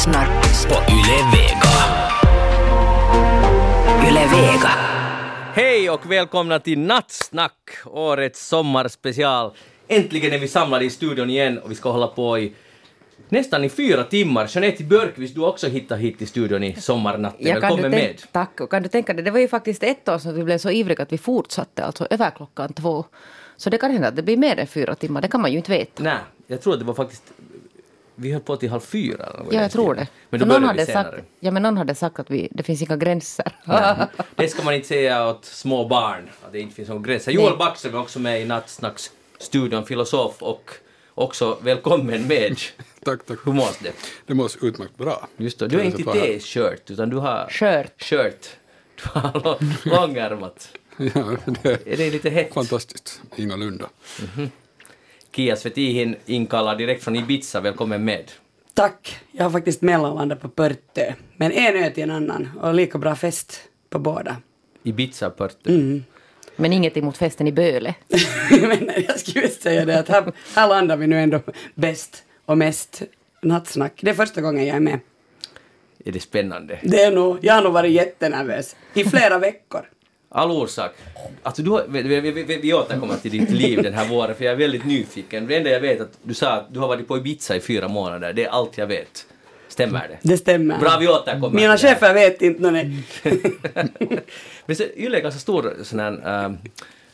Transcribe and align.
lyssnar 0.00 0.26
på 0.68 0.92
Yle 0.92 1.18
Vega. 1.32 1.74
Yle 4.08 4.26
Vega. 4.26 4.68
Hej 5.54 5.90
och 5.90 6.10
välkomna 6.10 6.58
till 6.58 6.78
Nattsnack, 6.78 7.70
årets 7.84 8.48
sommarspecial. 8.48 9.52
Äntligen 9.88 10.32
är 10.32 10.38
vi 10.38 10.48
samlade 10.48 10.84
i 10.84 10.90
studion 10.90 11.30
igen 11.30 11.58
och 11.58 11.70
vi 11.70 11.74
ska 11.74 11.90
hålla 11.90 12.06
på 12.06 12.38
i 12.38 12.52
nästan 13.28 13.64
i 13.64 13.68
fyra 13.68 14.04
timmar. 14.04 14.50
Jeanette 14.50 14.84
Björkqvist, 14.84 15.34
du 15.34 15.40
har 15.40 15.48
också 15.48 15.68
hittat 15.68 15.98
hit 15.98 16.18
till 16.18 16.28
studion 16.28 16.64
i 16.64 16.80
sommarnatten. 16.80 17.46
Ja, 17.46 17.52
kan 17.52 17.60
Välkommen 17.60 17.90
med. 17.90 18.22
tack. 18.32 18.60
Och 18.60 18.70
kan 18.70 18.82
du 18.82 18.88
tänka 18.88 19.12
dig, 19.12 19.24
det 19.24 19.30
var 19.30 19.40
ju 19.40 19.48
faktiskt 19.48 19.82
ett 19.82 20.08
år 20.08 20.18
sedan 20.18 20.34
vi 20.34 20.44
blev 20.44 20.58
så 20.58 20.70
ivriga 20.70 21.02
att 21.02 21.12
vi 21.12 21.18
fortsatte, 21.18 21.84
alltså 21.84 22.06
över 22.10 22.30
klockan 22.30 22.72
två. 22.72 23.04
Så 23.56 23.70
det 23.70 23.78
kan 23.78 23.90
hända 23.90 24.08
att 24.08 24.16
det 24.16 24.22
blir 24.22 24.36
mer 24.36 24.58
än 24.58 24.66
fyra 24.66 24.94
timmar, 24.94 25.22
det 25.22 25.28
kan 25.28 25.40
man 25.40 25.50
ju 25.50 25.56
inte 25.56 25.70
veta. 25.70 26.02
Nej, 26.02 26.18
jag 26.46 26.62
tror 26.62 26.72
att 26.72 26.78
det 26.78 26.84
var 26.84 26.94
faktiskt... 26.94 27.32
Vi 28.20 28.32
höll 28.32 28.40
på 28.40 28.56
till 28.56 28.70
halv 28.70 28.80
fyra. 28.80 29.28
Ja, 29.50 29.62
jag 29.62 29.70
tror 29.70 29.94
det. 29.94 30.06
Men 30.30 30.40
då 30.40 30.46
någon 30.46 30.64
hade 30.64 30.86
senare. 30.86 31.04
sagt, 31.12 31.24
ja, 31.40 31.50
men 31.50 31.62
någon 31.62 31.76
hade 31.76 31.94
sagt 31.94 32.18
att 32.18 32.30
vi, 32.30 32.48
det 32.50 32.62
finns 32.62 32.82
inga 32.82 32.96
gränser. 32.96 33.52
Nej, 33.64 33.96
det 34.36 34.48
ska 34.48 34.62
man 34.62 34.74
inte 34.74 34.88
säga 34.88 35.28
åt 35.28 35.44
små 35.44 35.88
barn, 35.88 36.28
att 36.46 36.52
det 36.52 36.60
inte 36.60 36.74
finns 36.74 36.88
någon 36.88 37.02
gräns. 37.02 37.28
Joel. 37.28 37.56
Backström 37.58 37.94
är 37.94 37.98
också 38.00 38.18
med 38.18 38.42
i 38.42 38.44
Nattsnacksstudion, 38.44 39.86
filosof 39.86 40.42
och 40.42 40.70
också 41.14 41.58
välkommen 41.62 42.26
med. 42.26 42.56
Tack, 43.04 43.24
tack. 43.26 43.38
Hur 43.44 43.52
mås 43.52 43.78
det? 43.82 43.92
Det 44.26 44.34
måste 44.34 44.66
utmärkt 44.66 44.96
bra. 44.96 45.28
Just 45.36 45.58
det, 45.58 45.68
du 45.68 45.76
Kan 45.76 45.86
inte 45.86 46.02
t-shirt 46.12 46.90
utan 46.90 47.10
du 47.10 47.16
har 47.16 47.46
Shirt. 47.50 48.02
shirt. 48.02 48.48
Du 49.02 49.20
har 49.20 49.40
lång- 49.44 49.76
långärmat. 49.84 50.68
Ja, 50.96 51.36
det 51.62 51.86
Är 51.86 51.96
det 51.96 52.10
lite 52.10 52.30
hett? 52.30 52.48
är 52.48 52.52
fantastiskt. 52.52 53.20
Ingalunda. 53.36 53.88
Kia 55.32 55.56
Svetihin 55.56 56.16
inkallad 56.26 56.78
direkt 56.78 57.04
från 57.04 57.16
Ibiza, 57.16 57.60
välkommen 57.60 58.04
med. 58.04 58.32
Tack. 58.74 59.18
Jag 59.32 59.44
har 59.44 59.50
faktiskt 59.50 59.82
mellanlandat 59.82 60.40
på 60.40 60.48
Pörtö. 60.48 61.12
Men 61.36 61.52
en 61.52 61.84
ö 61.84 61.90
till 61.90 62.02
en 62.02 62.10
annan 62.10 62.50
och 62.60 62.74
lika 62.74 62.98
bra 62.98 63.14
fest 63.14 63.60
på 63.90 63.98
båda. 63.98 64.36
Ibiza 64.82 65.30
Pörtö. 65.30 65.70
Mm. 65.70 66.04
Men 66.56 66.72
inget 66.72 66.96
emot 66.96 67.16
festen 67.16 67.46
i 67.46 67.52
Böle. 67.52 67.94
men 68.50 68.90
jag 69.08 69.20
skulle 69.20 69.48
säga 69.48 69.84
det 69.84 69.98
att 69.98 70.08
här, 70.08 70.32
här 70.54 70.68
landar 70.68 70.96
vi 70.96 71.06
nu 71.06 71.20
ändå 71.20 71.40
bäst 71.74 72.24
och 72.46 72.58
mest 72.58 73.02
nattsnack. 73.42 73.92
Det 74.00 74.10
är 74.10 74.14
första 74.14 74.40
gången 74.40 74.66
jag 74.66 74.76
är 74.76 74.80
med. 74.80 75.00
Är 76.04 76.12
det 76.12 76.20
spännande? 76.20 76.78
Det 76.82 77.02
är 77.02 77.12
nog, 77.12 77.38
jag 77.42 77.54
har 77.54 77.62
nog 77.62 77.72
varit 77.72 77.92
jättenervös 77.92 78.76
i 78.94 79.04
flera 79.04 79.38
veckor. 79.38 79.88
All 80.32 80.50
orsak. 80.50 80.92
Alltså 81.42 81.62
du 81.62 81.70
har, 81.70 81.84
vi, 81.88 82.02
vi, 82.02 82.20
vi, 82.30 82.56
vi 82.62 82.72
återkommer 82.74 83.16
till 83.16 83.30
ditt 83.30 83.50
liv 83.50 83.82
den 83.82 83.94
här 83.94 84.08
våren 84.08 84.34
för 84.34 84.44
jag 84.44 84.52
är 84.52 84.56
väldigt 84.58 84.84
nyfiken. 84.84 85.46
Det 85.46 85.56
enda 85.56 85.70
jag 85.70 85.80
vet 85.80 85.98
är 86.00 86.02
att 86.04 86.18
du 86.22 86.34
sa 86.34 86.50
att 86.52 86.74
du 86.74 86.80
har 86.80 86.88
varit 86.88 87.08
på 87.08 87.16
Ibiza 87.16 87.56
i 87.56 87.60
fyra 87.60 87.88
månader. 87.88 88.32
Det 88.32 88.44
är 88.44 88.48
allt 88.48 88.78
jag 88.78 88.86
vet. 88.86 89.26
Stämmer 89.68 90.08
det? 90.08 90.18
Det 90.22 90.36
stämmer. 90.36 90.78
Bra, 90.78 90.96
vi 91.00 91.08
återkommer 91.08 91.50
Mina 91.56 91.76
chefer 91.76 92.14
vet 92.14 92.42
inte. 92.42 92.70
när 92.70 92.70
ni- 92.84 93.02
Men 94.66 94.76
så, 94.76 94.82
Yle 94.96 95.18
är 95.18 95.22
ganska 95.22 95.40
stor 95.40 95.74
sån 95.82 96.00
här 96.00 96.44
ähm, 96.44 96.56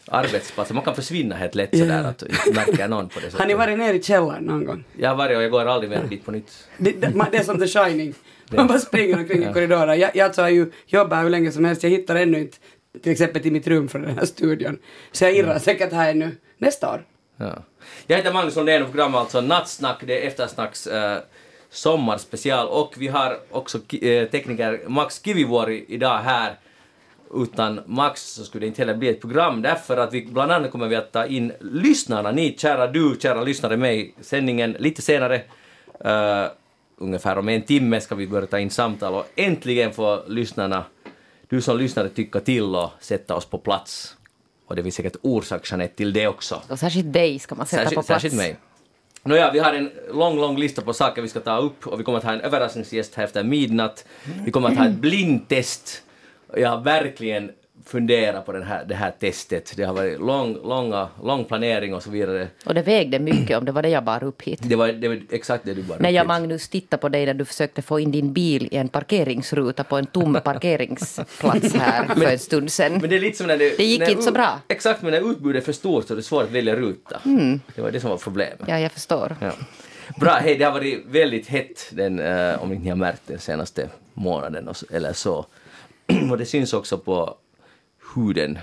arbetsplats. 0.09 0.73
Man 0.73 0.83
kan 0.85 0.95
försvinna 0.95 1.35
helt 1.37 1.55
lätt 1.55 1.79
sådär 1.79 2.05
att 2.05 2.23
märker 2.55 2.89
någon 2.89 3.09
på 3.09 3.15
det 3.21 3.25
sättet. 3.27 3.41
Har 3.41 3.47
ni 3.47 3.55
varit 3.55 3.79
nere 3.79 3.97
i 3.97 4.03
källaren 4.03 4.45
någon 4.45 4.65
gång? 4.65 4.85
Jag 4.99 5.09
har 5.09 5.17
varit 5.17 5.37
och 5.37 5.43
jag 5.43 5.51
går 5.51 5.67
aldrig 5.67 5.91
mer 5.91 6.03
dit 6.11 6.25
på 6.25 6.31
nytt. 6.33 6.69
Det, 6.79 6.93
det, 7.01 7.15
man- 7.15 7.27
det 7.33 7.39
är 7.39 7.43
som 7.45 7.59
The 7.61 7.67
Shining. 7.67 8.15
Man 8.51 8.67
bara 8.67 8.79
springer 8.79 9.17
omkring 9.19 9.43
i 9.51 9.53
korridorer. 9.53 9.95
Jag, 9.95 10.11
jag 10.17 10.25
alltså 10.25 10.43
har 10.43 10.49
ju 10.49 10.73
jobbat 10.87 11.25
hur 11.25 11.31
länge 11.31 11.53
som 11.53 11.65
helst. 11.65 11.83
Jag 11.83 11.91
hittar 11.91 12.17
ännu 12.17 12.41
inte 12.41 12.57
till 13.03 13.13
exempel 13.13 13.43
till 13.43 13.53
mitt 13.53 13.67
rum 13.67 13.89
från 13.89 14.03
den 14.03 14.19
här 14.19 14.25
studion. 14.25 14.79
Så 15.13 15.25
jag 15.25 15.37
irrar 15.37 15.59
säkert 15.59 15.93
här 15.93 16.11
ännu 16.11 16.37
nästa 16.59 16.95
år. 16.95 17.05
Ja. 17.37 17.63
Jag 18.07 18.17
heter 18.17 18.33
Magnus 18.33 18.57
Lundén 18.57 18.83
och 18.83 18.89
programmet 18.89 19.21
alltså 19.21 19.41
Nattsnack, 19.41 20.03
det 20.07 20.23
är 20.23 20.27
eftersnacks 20.27 20.87
eh, 20.87 21.19
sommarspecial 21.71 22.69
och 22.69 22.95
vi 22.97 23.09
har 23.09 23.39
också 23.51 23.79
eh, 23.79 24.29
tekniker 24.29 24.81
Max 24.89 25.21
Kivivuori 25.25 25.85
idag 25.89 26.19
här. 26.19 26.59
Utan 27.35 27.81
Max 27.87 28.23
så 28.23 28.45
skulle 28.45 28.65
det 28.65 28.69
inte 28.69 28.83
heller 28.83 28.95
bli 28.95 29.09
ett 29.09 29.21
program 29.21 29.63
därför 29.63 29.97
att 29.97 30.13
vi 30.13 30.27
bland 30.27 30.53
annat 30.53 30.71
kommer 30.71 30.89
vi 30.89 30.97
att 30.97 31.13
ta 31.13 31.27
in 31.27 31.53
lyssnarna, 31.61 32.33
ni 32.33 32.57
kära 32.59 32.87
du, 32.87 33.17
kära 33.21 33.43
lyssnare 33.43 33.77
med 33.77 33.97
i 33.97 34.15
sändningen 34.21 34.77
lite 34.79 35.03
senare. 35.03 35.43
Eh, 36.05 36.47
ungefär 36.99 37.39
om 37.39 37.49
en 37.49 37.63
timme 37.63 38.01
ska 38.01 38.15
vi 38.15 38.27
börja 38.27 38.47
ta 38.47 38.59
in 38.59 38.71
samtal 38.71 39.15
och 39.15 39.27
äntligen 39.37 39.93
får 39.93 40.29
lyssnarna, 40.29 40.85
du 41.49 41.61
som 41.61 41.79
lyssnare 41.79 42.09
tycka 42.09 42.41
till 42.41 42.75
och 42.75 42.91
sätta 43.01 43.35
oss 43.35 43.45
på 43.47 43.59
plats. 43.59 44.17
Och 44.67 44.77
det 44.77 44.83
finns 44.83 44.95
säkert 44.95 45.17
orsak, 45.23 45.71
Jeanette, 45.71 45.95
till 45.97 46.13
det 46.13 46.27
också. 46.29 46.63
Och 46.69 46.79
särskilt 46.79 47.13
dig 47.13 47.39
ska 47.39 47.55
man 47.55 47.67
sätta 47.67 47.83
på 47.83 47.89
Särskilt, 47.89 48.07
plats. 48.07 48.23
särskilt 48.23 48.35
mig. 48.35 48.57
Nåja, 49.23 49.51
vi 49.53 49.59
har 49.59 49.73
en 49.75 49.91
lång, 50.13 50.37
lång 50.37 50.57
lista 50.59 50.83
på 50.83 50.93
saker 50.93 51.23
vi 51.23 51.29
ska 51.29 51.41
ta 51.41 51.59
upp 51.59 51.87
och 51.87 52.01
vi 52.01 52.05
kommer 52.05 52.19
att 52.19 52.25
ha 52.25 52.33
en 52.33 52.41
överraskningsgäst 52.41 53.15
här 53.15 53.25
efter 53.25 53.45
midnatt. 53.45 54.05
Vi 54.45 54.51
kommer 54.51 54.69
att 54.69 54.77
ha 54.77 54.87
ett 54.87 54.95
blindtest. 55.01 56.03
Jag 56.57 56.69
har 56.71 56.81
verkligen 56.81 57.51
funderat 57.87 58.47
på 58.47 58.53
den 58.53 58.63
här, 58.63 58.85
det 58.85 58.95
här 58.95 59.11
testet. 59.11 59.73
Det 59.77 59.85
har 59.85 59.95
varit 59.95 60.21
lång, 60.21 60.55
långa, 60.55 61.09
lång 61.23 61.45
planering 61.45 61.95
och 61.95 62.03
så 62.03 62.11
vidare. 62.11 62.49
Och 62.67 62.75
det 62.75 62.83
vägde 62.83 63.19
mycket 63.19 63.59
om 63.59 63.65
det 63.65 63.73
var 63.73 63.83
det 63.83 63.89
jag 63.89 64.05
bar 64.05 64.25
upp 64.25 64.43
hit. 64.43 64.61
Det 64.63 64.77
var, 64.77 64.89
det 64.89 65.09
var 65.09 65.21
exakt 65.31 65.65
det 65.65 65.75
du 65.75 65.83
bara 65.83 65.99
När 65.99 66.11
jag, 66.11 66.25
uppgick. 66.25 66.29
Magnus, 66.29 66.69
tittade 66.69 67.01
på 67.01 67.09
dig 67.09 67.27
när 67.27 67.35
du 67.35 67.45
försökte 67.45 67.83
få 67.83 68.01
in 68.01 68.11
din 68.11 68.33
bil 68.33 68.69
i 68.71 68.77
en 68.77 68.89
parkeringsruta 68.89 69.85
på 69.85 69.97
en 69.97 70.07
tom 70.07 70.39
parkeringsplats 70.45 71.75
här 71.75 72.05
för 72.15 72.25
en 72.25 72.39
stund 72.39 72.73
sedan. 72.73 72.93
Men 73.01 73.11
det 73.11 73.17
är 73.17 73.21
lite 73.21 73.39
som 73.39 73.47
när 73.47 73.57
det... 73.57 73.77
Det 73.77 73.85
gick 73.85 74.01
när 74.01 74.11
inte 74.11 74.23
så 74.23 74.33
bra. 74.33 74.61
Exakt, 74.69 75.03
men 75.03 75.11
när 75.13 75.31
utbudet 75.31 75.63
är 75.63 75.65
för 75.65 75.73
stort 75.73 76.07
så 76.07 76.15
är 76.15 76.17
det 76.17 76.23
svårt 76.23 76.45
att 76.45 76.51
välja 76.51 76.77
ruta. 76.77 77.21
Det 77.75 77.83
var 77.83 77.91
det 77.91 78.01
som 78.01 78.11
var 78.11 78.17
problemet. 78.17 78.61
Ja, 78.67 78.79
jag 78.79 78.93
förstår. 78.93 79.37
Ja. 79.41 79.53
Bra, 80.21 80.31
hej, 80.31 80.57
det 80.57 80.65
har 80.65 80.73
varit 80.73 81.05
väldigt 81.07 81.49
hett 81.49 81.87
den, 81.91 82.19
eh, 82.19 82.63
om 82.63 82.71
ni 82.71 82.89
har 82.89 82.97
märkt 82.97 83.23
den 83.27 83.39
senaste 83.39 83.89
månaden 84.15 84.75
så, 84.75 84.87
eller 84.91 85.13
så. 85.13 85.47
och 86.31 86.39
det 86.39 86.47
syns 86.47 86.73
också 86.73 86.99
på 86.99 87.37
huden. 88.17 88.59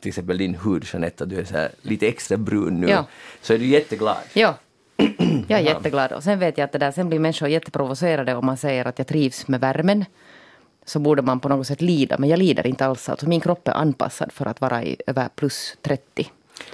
Till 0.00 0.08
exempel 0.08 0.38
din 0.38 0.54
hud, 0.54 0.84
Jeanette, 0.92 1.24
du 1.24 1.38
är 1.40 1.44
så 1.44 1.68
lite 1.82 2.08
extra 2.08 2.36
brun 2.36 2.80
nu. 2.80 2.88
Ja. 2.88 3.06
Så 3.40 3.54
är 3.54 3.58
du 3.58 3.66
jätteglad. 3.66 4.16
Ja. 4.32 4.54
Jag 5.48 5.60
är 5.60 5.64
jätteglad. 5.64 6.12
Och 6.12 6.22
sen 6.22 6.38
vet 6.38 6.58
jag 6.58 6.64
att 6.64 6.72
det 6.72 6.78
där, 6.78 6.90
sen 6.90 7.08
blir 7.08 7.18
människor 7.18 7.48
jätteprovocerade 7.48 8.34
om 8.34 8.46
man 8.46 8.56
säger 8.56 8.84
att 8.84 8.98
jag 8.98 9.06
trivs 9.06 9.48
med 9.48 9.60
värmen. 9.60 10.04
Så 10.84 10.98
borde 10.98 11.22
man 11.22 11.40
på 11.40 11.48
något 11.48 11.66
sätt 11.66 11.80
lida, 11.80 12.18
men 12.18 12.28
jag 12.28 12.38
lider 12.38 12.66
inte 12.66 12.86
alls. 12.86 13.08
Alltså 13.08 13.28
min 13.28 13.40
kropp 13.40 13.68
är 13.68 13.72
anpassad 13.72 14.32
för 14.32 14.46
att 14.46 14.60
vara 14.60 14.84
i 14.84 14.96
över 15.06 15.28
plus 15.34 15.76
30. 15.82 16.30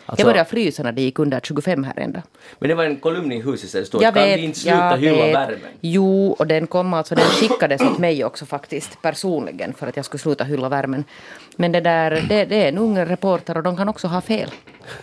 Alltså- 0.07 0.21
jag 0.27 0.33
började 0.33 0.51
frysa 0.51 0.83
när 0.83 0.93
det 0.93 1.03
gick 1.03 1.19
under 1.19 1.41
25 1.41 1.85
här 1.85 1.99
ända. 1.99 2.23
Men 2.59 2.69
det 2.69 2.75
var 2.75 2.85
en 2.85 2.97
kolumn 2.97 3.33
i 3.33 3.41
huset 3.41 3.73
där 3.73 3.81
det 3.81 3.87
stod 3.87 4.03
Jag 4.03 4.15
kan 4.15 4.23
vet, 4.25 4.39
vi 4.39 4.45
inte 4.45 4.59
sluta 4.59 4.95
hylla 4.97 5.27
vet. 5.27 5.35
värmen? 5.35 5.59
Jo, 5.81 6.31
och 6.39 6.47
den 6.47 6.67
kom 6.67 6.95
alltså, 6.95 7.15
den 7.15 7.25
skickades 7.25 7.83
åt 7.83 7.99
mig 7.99 8.25
också 8.25 8.47
faktiskt 8.47 9.03
personligen 9.03 9.75
för 9.75 9.87
att 9.87 9.97
jag 9.97 10.05
skulle 10.05 10.19
sluta 10.21 10.45
hylla 10.45 10.69
värmen. 10.69 11.05
Men 11.57 11.73
det 11.73 11.81
där, 11.81 12.11
det, 12.29 12.45
det 12.45 12.57
är 12.65 12.69
en 12.69 12.79
ung 12.79 12.99
reporter 12.99 13.57
och 13.57 13.63
de 13.63 13.77
kan 13.77 13.89
också 13.89 14.07
ha 14.09 14.21
fel. 14.21 14.51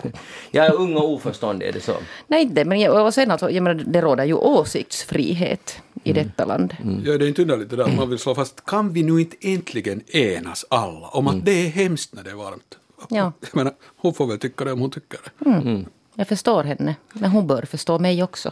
Jag 0.52 0.66
är 0.66 0.74
ung 0.76 0.96
och 0.96 1.10
oförståndig, 1.14 1.68
är 1.68 1.72
det 1.74 1.80
så? 1.82 1.94
Nej, 2.28 2.42
inte, 2.42 2.66
men 2.66 2.80
jag, 2.80 3.06
och 3.06 3.14
sen 3.14 3.32
alltså, 3.32 3.50
jag 3.52 3.64
menar, 3.64 3.84
det 3.88 4.02
råder 4.02 4.24
ju 4.26 4.34
åsiktsfrihet 4.34 5.80
i 6.04 6.12
Mm. 6.12 6.24
detta 6.24 6.46
land. 6.46 6.76
Ja, 7.06 7.18
det 7.18 7.26
är 7.26 7.28
inte 7.28 7.42
underligt 7.42 7.70
det 7.70 7.76
där 7.76 7.88
man 7.98 8.10
vill 8.10 8.20
slå 8.20 8.36
fast, 8.36 8.66
kan 8.66 8.94
vi 8.94 9.04
nu 9.04 9.20
inte 9.22 9.36
äntligen 9.42 10.02
enas 10.16 10.66
alla 10.70 11.08
om 11.08 11.28
att 11.28 11.46
det 11.46 11.52
är 11.66 11.70
hemskt 11.70 12.14
när 12.16 12.24
det 12.24 12.30
är 12.30 12.36
varmt? 12.36 12.78
Ja. 13.10 13.32
Jag 13.42 13.56
menar, 13.56 13.74
hon 13.98 14.14
får 14.14 14.28
väl 14.28 14.40
tycka 14.40 14.66
det 14.66 14.72
om 14.72 14.80
hon 14.80 14.92
tycker 14.92 15.20
det. 15.40 15.86
Jag 16.16 16.28
förstår 16.28 16.64
henne, 16.64 16.96
men 17.14 17.30
hon 17.32 17.48
bör 17.48 17.62
förstå 17.62 18.00
mig 18.00 18.24
också. 18.24 18.52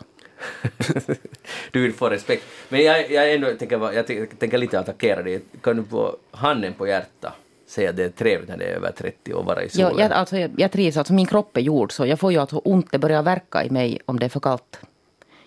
du 1.72 1.82
vill 1.82 1.94
få 1.94 2.10
respekt. 2.10 2.44
Men 2.70 2.84
jag, 2.84 3.12
jag, 3.12 3.34
ändå 3.34 3.48
tänker, 3.60 3.94
jag 3.94 4.08
tänker, 4.40 4.58
lite 4.58 4.80
attackera 4.80 5.24
dig. 5.24 5.42
Kan 5.62 5.78
du 5.78 5.84
på 5.84 6.18
handen 6.32 6.74
på 6.74 6.88
hjärtat 6.88 7.34
säga 7.68 7.90
att 7.90 7.96
det 7.96 8.04
är 8.04 8.10
trevligt 8.10 8.50
när 8.50 8.58
det 8.58 8.66
är 8.66 8.76
över 8.76 8.92
30 8.92 9.34
och 9.34 9.46
vara 9.46 9.64
i 9.64 9.70
solen? 9.70 9.92
Jag, 9.98 10.00
jag, 10.00 10.12
alltså, 10.12 10.38
jag, 10.38 10.52
jag 10.58 10.72
trivs, 10.72 10.98
alltså 10.98 11.14
min 11.14 11.26
kropp 11.26 11.58
är 11.58 11.62
gjord 11.62 11.92
så. 11.92 12.06
Jag 12.06 12.20
får 12.20 12.32
ju 12.32 12.38
alltså 12.38 12.58
ont, 12.58 12.92
det 12.92 13.00
börjar 13.00 13.24
verka 13.24 13.64
i 13.64 13.70
mig 13.70 14.00
om 14.06 14.20
det 14.20 14.26
är 14.26 14.30
för 14.30 14.40
kallt. 14.40 14.80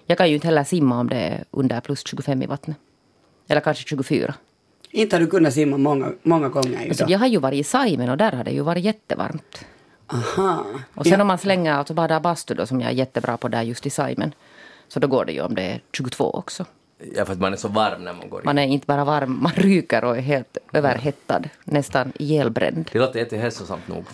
Jag 0.06 0.19
kan 0.19 0.29
ju 0.29 0.35
inte 0.35 0.47
heller 0.47 0.65
simma 0.65 1.00
om 1.00 1.09
det 1.09 1.17
är 1.17 1.45
under 1.50 1.81
plus 1.81 2.06
25 2.06 2.43
i 2.43 2.47
vattnet. 2.47 2.77
Eller 3.49 3.61
kanske 3.61 3.89
24. 3.89 4.35
Inte 4.90 5.17
har 5.17 5.20
du 5.20 5.26
kunnat 5.26 5.55
simma 5.55 5.76
många, 5.76 6.12
många 6.23 6.49
gånger 6.49 6.79
Alltså, 6.88 7.05
idag. 7.05 7.11
jag 7.11 7.19
har 7.19 7.26
ju 7.26 7.38
varit 7.38 7.61
i 7.61 7.64
Saimen 7.64 8.08
och 8.11 8.17
där 8.17 8.32
har 8.32 8.44
det 8.44 8.50
ju 8.50 8.61
varit 8.62 8.85
jättevarmt. 8.85 9.64
Aha. 10.06 10.64
Och 10.94 11.05
sen 11.05 11.12
Ja. 11.12 11.20
om 11.20 11.26
man 11.26 11.38
slänger, 11.38 11.73
alltså 11.73 11.94
badar 11.94 12.20
bastu 12.20 12.55
då 12.55 12.67
som 12.67 12.81
jag 12.81 12.90
är 12.90 12.94
jättebra 12.94 13.37
på 13.37 13.49
där 13.49 13.62
just 13.62 13.87
i 13.87 13.90
Saimen. 13.90 14.35
Så 14.88 15.00
då 15.00 15.06
går 15.08 15.25
det 15.25 15.32
ju 15.32 15.40
om 15.43 15.55
det 15.55 15.62
är 15.62 15.81
22 15.93 16.31
också. 16.31 16.64
Ja, 17.14 17.25
för 17.25 17.32
att 17.32 17.40
man 17.40 17.52
är 17.52 17.56
så 17.56 17.69
varm 17.69 18.05
när 18.05 18.12
man 18.12 18.29
går 18.31 18.40
in. 18.40 18.44
Man 18.44 18.58
är 18.58 18.67
inte 18.67 18.87
bara 18.87 19.05
varm, 19.05 19.38
man 19.43 19.52
ryker 19.52 20.05
och 20.05 20.17
är 20.17 20.20
helt 20.20 20.58
överhettad. 20.73 21.43
Nästan 21.64 22.12
ihjälbränd. 22.19 22.90
Det 22.93 22.99
låter 22.99 23.19
jättehälsosamt 23.19 23.88
nog. 23.88 24.05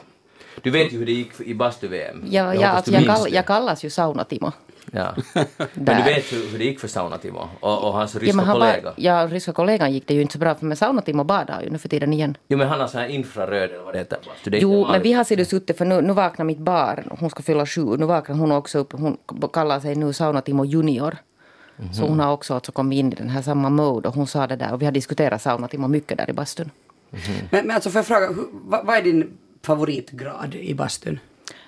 Du 0.63 0.71
vet 0.71 0.93
ju 0.93 0.99
hur 0.99 1.07
det 1.07 1.13
gick 1.13 1.41
i 1.41 1.55
bastu-VM. 1.55 2.25
Ja, 2.31 2.55
Jag 2.55 2.65
alltså 2.65 2.93
jag, 2.93 3.05
kall, 3.07 3.27
jag 3.33 3.47
kallas 3.47 3.85
ju 3.85 3.89
Sauna-Timo. 3.91 4.53
Ja. 4.93 5.15
Men 5.75 5.97
du 5.97 6.03
vet 6.03 6.33
hur, 6.33 6.51
hur 6.51 6.59
det 6.59 6.65
gick 6.65 6.81
för 6.81 6.89
Sauna-Timo 6.89 7.49
och, 7.61 7.85
och 7.85 7.93
hans 7.93 8.15
ryska 8.15 8.27
Ja, 8.31 8.37
men 8.37 8.45
han 8.45 8.55
kollega. 8.55 8.83
Var, 8.85 8.95
ja, 8.97 9.27
ryska 9.31 9.53
kollegan 9.53 9.93
gick 9.93 10.07
det 10.09 10.15
ju 10.15 10.21
inte 10.23 10.33
så 10.33 10.39
bra 10.39 10.55
för 10.55 10.67
med 10.67 10.79
Sauna-Timo 10.79 11.25
badar 11.25 11.63
ju 11.63 11.71
nu 11.71 11.79
för 11.79 11.89
tiden 11.89 12.13
igen. 12.13 12.37
Jo 12.49 12.59
men 12.59 12.69
han 12.69 12.81
har 12.81 12.87
sån 12.87 13.01
här 13.01 13.09
infraröd 13.09 13.71
eller 13.71 13.85
vad 13.85 13.95
det 13.95 13.99
heter. 13.99 14.19
inte 14.45 14.59
Jo, 14.59 14.87
men 14.91 15.03
vi 15.03 15.13
har 15.13 15.25
sidan 15.25 15.47
suttit 15.47 15.79
för 15.79 15.85
nu, 15.85 16.01
nu 16.03 16.13
vaknar 16.13 16.45
mitt 16.45 16.59
barn, 16.59 17.05
hon 17.21 17.31
ska 17.31 17.43
fylla 17.43 17.67
sju, 17.67 17.97
nu 17.97 18.07
vaknar 18.07 18.37
hon 18.37 18.53
också 18.53 18.79
upp, 18.79 18.93
hon 18.93 19.17
kallar 19.53 19.81
sig 19.81 19.95
nu 19.95 20.13
Sauna-Timo 20.13 20.65
junior. 20.65 21.17
Så 21.93 22.07
hon 22.07 22.21
har 22.21 22.33
också 22.33 22.55
alltså 22.55 22.73
kommit 22.73 22.97
in 22.99 23.13
i 23.13 23.15
den 23.15 23.29
här 23.29 23.43
samma 23.43 23.69
mode 23.71 24.09
och 24.09 24.15
hon 24.15 24.27
sa 24.27 24.47
det 24.47 24.57
där 24.57 24.73
och 24.73 24.81
vi 24.83 24.85
har 24.85 24.93
diskuterat 24.93 25.43
saunatimmar 25.43 25.89
mycket 25.89 26.19
där 26.19 26.31
i 26.31 26.33
bastun. 26.33 26.71
Men, 27.51 27.67
men 27.67 27.71
alltså 27.71 27.91
får 27.91 27.99
jag 27.99 28.07
fråga, 28.07 28.27
hur- 28.29 28.49
vad, 28.53 28.87
vad 28.87 28.97
är 28.97 29.03
din 29.03 29.39
favoritgrad 29.63 30.55
i 30.55 30.75
bastun? 30.75 31.19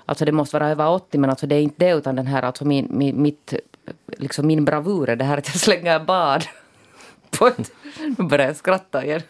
Alltså 0.07 0.25
det 0.25 0.33
måste 0.33 0.59
vara 0.59 0.71
över 0.71 0.89
80 0.89 1.19
men 1.19 1.31
alltså 1.31 1.47
det 1.47 1.55
är 1.55 1.61
inte 1.61 1.85
det 1.85 1.91
utan 1.93 2.17
den 2.17 2.27
här 2.27 2.43
alltså 2.43 2.65
min, 2.65 2.89
min, 2.91 3.23
mitt, 3.23 3.55
liksom 4.07 4.47
min 4.47 4.65
bravur 4.65 5.09
är 5.09 5.17
det 5.17 5.25
här 5.25 5.39
att 5.39 5.49
jag 5.49 5.57
slänger 5.57 5.99
bad 6.01 6.45
på 7.39 7.47
ett... 7.47 7.73
Nu 8.19 8.25
börjar 8.25 8.47
jag 8.47 8.57
skratta 8.57 9.05
igen. 9.05 9.23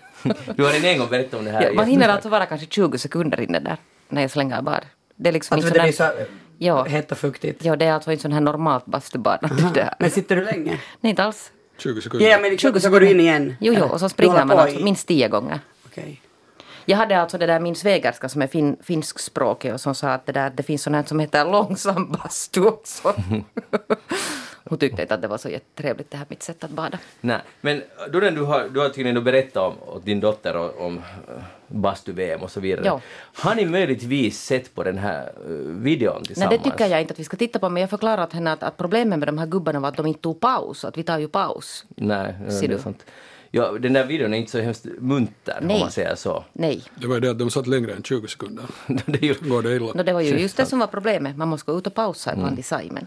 Du 0.57 0.65
har 0.65 0.85
en 0.85 0.99
gång 0.99 1.09
berättat 1.09 1.35
om 1.39 1.45
det 1.45 1.51
här. 1.51 1.63
Ja, 1.63 1.73
man 1.75 1.87
hinner 1.87 2.09
alltså 2.09 2.29
vara 2.29 2.47
kanske 2.47 2.67
20 2.67 2.99
sekunder 2.99 3.41
inne 3.41 3.59
där 3.59 3.77
när 4.09 4.23
jag 4.23 4.31
slänger 4.31 4.63
bad. 4.63 4.85
Det 5.17 5.29
är 5.29 5.33
liksom 5.33 5.55
Alltså 5.55 5.69
inte 5.69 5.79
det 5.79 5.83
blir 5.83 5.93
så 5.93 6.11
Ja. 6.59 6.85
hett 6.85 7.13
och 7.13 7.19
fuktigt. 7.19 7.65
Ja, 7.65 7.77
det 7.77 7.85
är 7.85 7.93
alltså 7.93 8.13
inte 8.13 8.23
sån 8.23 8.33
här 8.33 8.41
normalt 8.41 8.87
bastubad. 8.87 9.39
Men 9.99 10.11
sitter 10.11 10.37
du 10.37 10.45
länge? 10.45 10.81
Nej, 11.01 11.11
inte 11.11 11.25
alls. 11.25 11.53
20 11.79 12.01
sekunder. 12.03 12.29
Ja, 12.29 12.39
men 12.39 12.51
liksom, 12.51 12.81
så 12.81 12.91
går 12.91 13.01
du 13.01 13.11
in 13.11 13.21
igen? 13.21 13.57
Jo, 13.61 13.75
jo, 13.79 13.85
och 13.85 14.01
så 14.01 14.09
springer 14.09 14.45
man 14.45 14.59
alltså 14.59 14.81
minst 14.81 15.09
tio 15.09 15.29
gånger. 15.29 15.61
Okej. 15.87 16.21
Jag 16.89 16.97
hade 16.97 17.21
alltså 17.21 17.39
det 17.39 17.47
där 17.47 17.61
min 17.61 17.75
svägerska 17.75 18.29
som 18.29 18.43
är 18.43 18.47
fin, 18.47 18.77
finskspråkig 18.83 19.73
och 19.75 19.81
som 19.81 19.95
sa 19.95 20.09
att 20.09 20.27
det, 20.27 20.33
där, 20.33 20.51
det 20.51 20.63
finns 20.63 20.83
sånt 20.83 20.97
här 20.97 21.03
som 21.03 21.21
heter 21.21 21.45
långsam 21.45 22.13
bastu 22.13 22.67
också. 22.67 23.15
Hon 24.69 24.79
tyckte 24.79 25.03
inte 25.03 25.15
att 25.15 25.23
det 25.23 25.29
var 25.29 25.39
så 25.39 25.49
jättetrevligt 25.49 26.11
det 26.11 26.17
här 26.17 26.27
mitt 26.29 26.43
sätt 26.43 26.65
att 26.65 26.71
bada. 26.71 26.99
Nej, 27.21 27.39
men 27.61 27.83
då 28.13 28.21
den 28.21 28.35
du 28.35 28.43
har, 28.43 28.69
du 28.69 28.81
har 28.81 28.89
tydligen 28.89 29.25
berättat 29.25 29.57
om, 29.57 29.75
åt 29.87 30.05
din 30.05 30.21
dotter 30.21 30.57
om, 30.57 30.71
om 30.79 30.97
eh, 30.99 31.43
bastu-VM 31.67 32.43
och 32.43 32.51
så 32.51 32.61
vidare. 32.61 32.87
Ja. 32.87 33.01
Har 33.35 33.55
ni 33.55 33.65
möjligtvis 33.65 34.43
sett 34.43 34.75
på 34.75 34.85
den 34.85 34.99
här 34.99 35.23
eh, 35.27 35.51
videon 35.57 36.15
Nej, 36.17 36.25
tillsammans? 36.25 36.63
det 36.63 36.71
tycker 36.71 36.87
jag 36.87 37.01
inte 37.01 37.13
att 37.13 37.19
vi 37.19 37.25
ska 37.25 37.37
titta 37.37 37.59
på 37.59 37.69
men 37.69 37.81
jag 37.81 37.91
förklarar 37.91 38.23
åt 38.23 38.33
henne 38.33 38.53
att, 38.53 38.63
att 38.63 38.77
problemet 38.77 39.19
med 39.19 39.29
de 39.29 39.39
här 39.39 39.47
gubbarna 39.47 39.81
var 39.81 39.89
att 39.89 39.97
de 39.97 40.07
inte 40.07 40.21
tog 40.21 40.41
paus. 40.41 40.85
Att 40.85 40.99
vi 40.99 41.03
tar 41.03 41.19
ju 41.19 41.29
paus. 41.29 41.85
Nej, 41.89 42.35
Ser 42.49 42.69
det 42.69 42.75
är 42.75 42.79
du? 42.85 42.95
Ja, 43.51 43.73
den 43.73 43.93
där 43.93 44.05
videon 44.05 44.35
är 44.35 44.39
inte 44.39 44.51
så 44.51 44.61
hemskt 44.61 44.87
munter 44.99 45.59
om 45.61 45.67
Nej. 45.67 45.81
man 45.81 45.91
säger 45.91 46.15
så. 46.15 46.45
Nej. 46.53 46.83
Det 46.95 47.07
var 47.07 47.21
det 47.21 47.31
att 47.31 47.39
de 47.39 47.51
satt 47.51 47.67
längre 47.67 47.93
än 47.93 48.03
20 48.03 48.29
sekunder. 48.29 48.65
det 49.07 49.23
ju, 49.23 49.35
Går 49.41 49.63
det 49.63 49.77
illa? 49.77 49.93
No, 49.95 50.03
det 50.03 50.13
var 50.13 50.21
ju 50.21 50.39
just 50.39 50.57
det 50.57 50.67
som 50.67 50.79
var 50.79 50.87
problemet. 50.87 51.37
Man 51.37 51.49
måste 51.49 51.73
gå 51.73 51.79
ut 51.79 51.87
och 51.87 51.95
pausa 51.95 52.33
ibland 52.33 52.59
i 52.59 52.63
Saimen. 52.63 53.07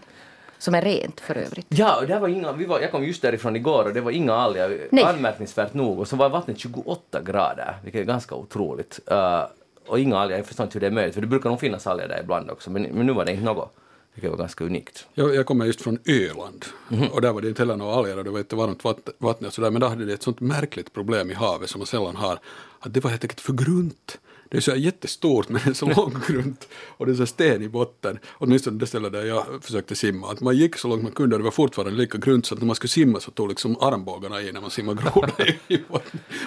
Som 0.58 0.74
är 0.74 0.82
rent 0.82 1.20
för 1.20 1.34
övrigt. 1.34 1.66
Ja, 1.68 2.00
det 2.06 2.18
var 2.18 2.28
inga, 2.28 2.52
vi 2.52 2.64
var, 2.66 2.80
jag 2.80 2.90
kom 2.90 3.04
just 3.04 3.22
därifrån 3.22 3.56
igår 3.56 3.84
och 3.84 3.94
det 3.94 4.00
var 4.00 4.10
inga 4.10 4.34
alger, 4.34 4.88
Nej. 4.90 5.04
anmärkningsvärt 5.04 5.74
nog. 5.74 5.98
Och 5.98 6.08
så 6.08 6.16
var 6.16 6.28
vattnet 6.28 6.58
28 6.58 7.20
grader, 7.20 7.76
vilket 7.82 8.00
är 8.00 8.04
ganska 8.04 8.34
otroligt. 8.34 9.00
Uh, 9.12 9.44
och 9.86 9.98
inga 9.98 10.18
alger, 10.18 10.36
jag 10.36 10.46
förstår 10.46 10.64
inte 10.64 10.74
hur 10.74 10.80
det 10.80 10.86
är 10.86 10.90
möjligt, 10.90 11.14
för 11.14 11.20
det 11.20 11.26
brukar 11.26 11.50
nog 11.50 11.60
finnas 11.60 11.86
alger 11.86 12.08
där 12.08 12.20
ibland 12.20 12.50
också, 12.50 12.70
men, 12.70 12.82
men 12.82 13.06
nu 13.06 13.12
var 13.12 13.24
det 13.24 13.32
inte 13.32 13.44
något. 13.44 13.74
Vilket 14.20 14.30
var 14.30 14.38
ganska 14.38 14.64
unikt. 14.64 15.06
Jag, 15.14 15.34
jag 15.34 15.46
kommer 15.46 15.64
just 15.64 15.80
från 15.80 15.98
Öland 16.04 16.64
och 17.12 17.20
där 17.20 17.32
var 17.32 17.40
det 17.40 17.48
inte 17.48 17.62
heller 17.62 17.76
några 17.76 17.94
alger 17.94 18.18
och 18.18 18.24
det 18.24 18.30
var 18.30 18.38
inte 18.38 18.56
varmt 18.56 18.84
vatten, 18.84 19.14
vatten 19.18 19.46
och 19.46 19.52
sådär 19.52 19.70
men 19.70 19.80
då 19.80 19.86
hade 19.86 20.04
det 20.04 20.12
ett 20.12 20.22
sånt 20.22 20.40
märkligt 20.40 20.92
problem 20.92 21.30
i 21.30 21.34
havet 21.34 21.70
som 21.70 21.78
man 21.78 21.86
sällan 21.86 22.16
har 22.16 22.38
att 22.80 22.94
det 22.94 23.00
var 23.00 23.10
helt 23.10 23.24
enkelt 23.24 23.40
för 23.40 23.52
grunt. 23.52 24.18
Det 24.50 24.56
är 24.56 24.60
så 24.60 24.70
här 24.70 24.78
jättestort 24.78 25.48
men 25.48 25.60
det 25.64 25.70
är 25.70 25.74
så 25.74 25.86
långt 25.86 26.26
grunt 26.26 26.68
och 26.72 27.06
det 27.06 27.12
är 27.12 27.16
så 27.16 27.26
sten 27.26 27.62
i 27.62 27.68
botten. 27.68 28.18
Åtminstone 28.38 28.78
det 28.78 28.86
stället 28.86 29.12
där 29.12 29.24
jag 29.24 29.44
försökte 29.62 29.94
simma. 29.94 30.30
Att 30.30 30.40
man 30.40 30.56
gick 30.56 30.76
så 30.76 30.88
långt 30.88 31.02
man 31.02 31.12
kunde 31.12 31.36
och 31.36 31.40
det 31.40 31.44
var 31.44 31.50
fortfarande 31.50 31.94
lika 31.94 32.18
grunt 32.18 32.46
så 32.46 32.54
att 32.54 32.60
när 32.60 32.66
man 32.66 32.76
skulle 32.76 32.88
simma 32.88 33.20
så 33.20 33.30
tog 33.30 33.48
liksom 33.48 33.76
armbågarna 33.80 34.42
i 34.42 34.52
när 34.52 34.60
man 34.60 34.70
simmade 34.70 35.02
groda 35.14 35.32
i. 35.68 35.80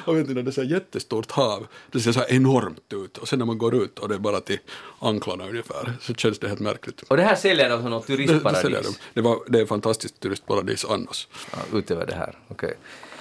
Och 0.05 0.17
vet 0.17 0.27
när 0.27 0.43
det 0.43 0.49
är 0.49 0.51
så 0.51 0.61
här 0.61 0.69
jättestort 0.69 1.31
hav, 1.31 1.67
det 1.91 1.99
ser 1.99 2.11
så 2.11 2.19
här 2.19 2.31
enormt 2.33 2.93
ut 2.93 3.17
och 3.17 3.27
sen 3.27 3.39
när 3.39 3.45
man 3.45 3.57
går 3.57 3.75
ut 3.75 3.99
och 3.99 4.09
det 4.09 4.15
är 4.15 4.19
bara 4.19 4.39
till 4.39 4.59
anklarna 4.99 5.47
ungefär 5.47 5.93
så 6.01 6.13
känns 6.13 6.39
det 6.39 6.47
helt 6.47 6.59
märkligt. 6.59 7.01
Och 7.01 7.17
det 7.17 7.23
här 7.23 7.35
säljer 7.35 7.69
de 7.69 7.81
som 7.81 7.91
något 7.91 8.07
Det, 8.07 8.15
det, 8.15 8.27
turistparadis. 8.27 8.87
de. 8.87 8.95
det, 9.13 9.21
var, 9.21 9.39
det 9.47 9.59
är 9.59 9.65
fantastiskt 9.65 10.19
turistparadis 10.19 10.85
annars. 10.85 11.27
Ja, 11.51 11.77
utöver 11.77 12.05
det 12.05 12.15
här, 12.15 12.37
okej. 12.47 12.69
Mm, 12.69 13.12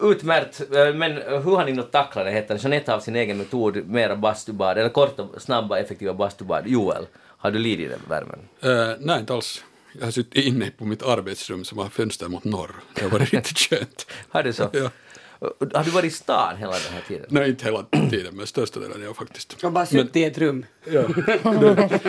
Utmärkt, 0.00 0.60
Eh, 0.60 0.94
men 0.94 1.12
hur 1.12 1.56
har 1.56 1.64
ni 1.64 1.72
något 1.72 1.92
tacklat 1.92 2.24
det? 2.24 2.30
Heter? 2.30 2.58
Jeanette 2.58 2.92
har 2.92 3.00
sin 3.00 3.16
egen 3.16 3.38
metod, 3.38 3.88
mera 3.88 4.16
bastubad, 4.16 4.78
eller 4.78 4.88
korta, 4.88 5.28
snabba, 5.38 5.78
effektiva 5.78 6.14
bastubad. 6.14 6.66
Joel, 6.66 7.06
har 7.38 7.50
du 7.50 7.58
lidit 7.58 7.90
den 7.90 8.00
värmen? 8.08 8.38
Eh, 8.60 8.96
nej, 9.00 9.20
inte 9.20 9.34
alls. 9.34 9.64
Jag 9.98 10.04
har 10.06 10.10
suttit 10.10 10.44
inne 10.44 10.70
på 10.70 10.84
mitt 10.84 11.02
arbetsrum 11.02 11.64
som 11.64 11.78
har 11.78 11.88
fönster 11.88 12.28
mot 12.28 12.44
norr. 12.44 12.74
Det 12.94 13.02
har 13.02 13.10
varit 13.10 13.32
riktigt 13.32 13.58
skönt. 13.58 14.06
Har 14.28 14.42
du 14.42 14.52
så? 14.52 14.68
Ja. 14.72 14.90
Och 15.40 15.66
Har 15.74 15.84
du 15.84 15.90
varit 15.90 16.12
i 16.12 16.14
stan 16.14 16.56
hela 16.56 16.72
den 16.72 16.92
här 16.92 17.02
tiden? 17.08 17.26
Nej, 17.28 17.50
inte 17.50 17.64
hela 17.64 17.84
tiden, 18.10 18.36
men 18.36 18.46
största 18.46 18.80
delen 18.80 19.02
ja 19.02 19.14
faktiskt. 19.14 19.64
Och 19.64 19.72
bara 19.72 19.86
suttit 19.86 20.16
i 20.16 20.24
ett 20.24 20.38
rum. 20.38 20.66
Ja. 20.84 21.02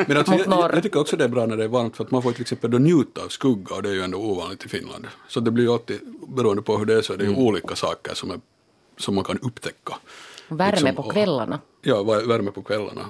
Men 0.07 0.17
alltså, 0.17 0.33
jag, 0.35 0.71
jag 0.75 0.83
tycker 0.83 0.99
också 0.99 1.17
det 1.17 1.23
är 1.23 1.27
bra 1.27 1.45
när 1.45 1.57
det 1.57 1.63
är 1.63 1.67
varmt 1.67 1.97
för 1.97 2.03
att 2.03 2.11
man 2.11 2.21
får 2.23 2.31
till 2.31 2.41
exempel 2.41 2.71
då 2.71 2.77
njuta 2.77 3.23
av 3.23 3.27
skugga 3.27 3.75
och 3.75 3.83
det 3.83 3.89
är 3.89 3.93
ju 3.93 4.01
ändå 4.01 4.17
ovanligt 4.17 4.65
i 4.65 4.69
Finland. 4.69 5.07
Så 5.27 5.39
det 5.39 5.51
blir 5.51 5.63
ju 5.63 5.71
alltid, 5.71 5.99
beroende 6.27 6.61
på 6.61 6.77
hur 6.77 6.85
det 6.85 6.93
är 6.93 7.01
så 7.01 7.13
är 7.13 7.17
det 7.17 7.23
ju 7.25 7.35
olika 7.35 7.75
saker 7.75 8.13
som, 8.13 8.31
är, 8.31 8.39
som 8.97 9.15
man 9.15 9.23
kan 9.23 9.39
upptäcka. 9.39 9.93
Värme 10.47 10.71
Liksom, 10.71 10.95
på 10.95 11.03
och- 11.03 11.11
kvällarna. 11.13 11.59
Ja, 11.81 11.95
vä- 12.03 12.27
värme 12.27 12.51
på 12.51 12.61
kvällarna. 12.61 13.05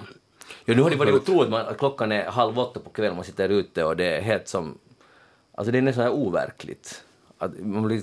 Ja, 0.66 0.74
nu 0.76 0.82
har 0.82 0.90
det 0.90 0.96
varit 0.96 1.14
otroligt 1.14 1.50
man- 1.52 1.66
att 1.66 1.78
klockan 1.78 2.12
är 2.12 2.26
halv 2.26 2.60
åtta 2.60 2.80
på 2.80 2.90
kvällen, 2.90 3.16
man 3.16 3.26
sitter 3.26 3.50
ute 3.50 3.84
och 3.84 3.98
det 3.98 4.06
är 4.18 4.22
helt 4.22 4.48
som... 4.48 4.78
Alltså 5.56 5.72
det 5.72 5.78
är 5.78 5.82
nästan 5.82 6.08
overkligt. 6.10 7.04
Att 7.42 7.60
man 7.60 7.84
blir, 7.84 8.02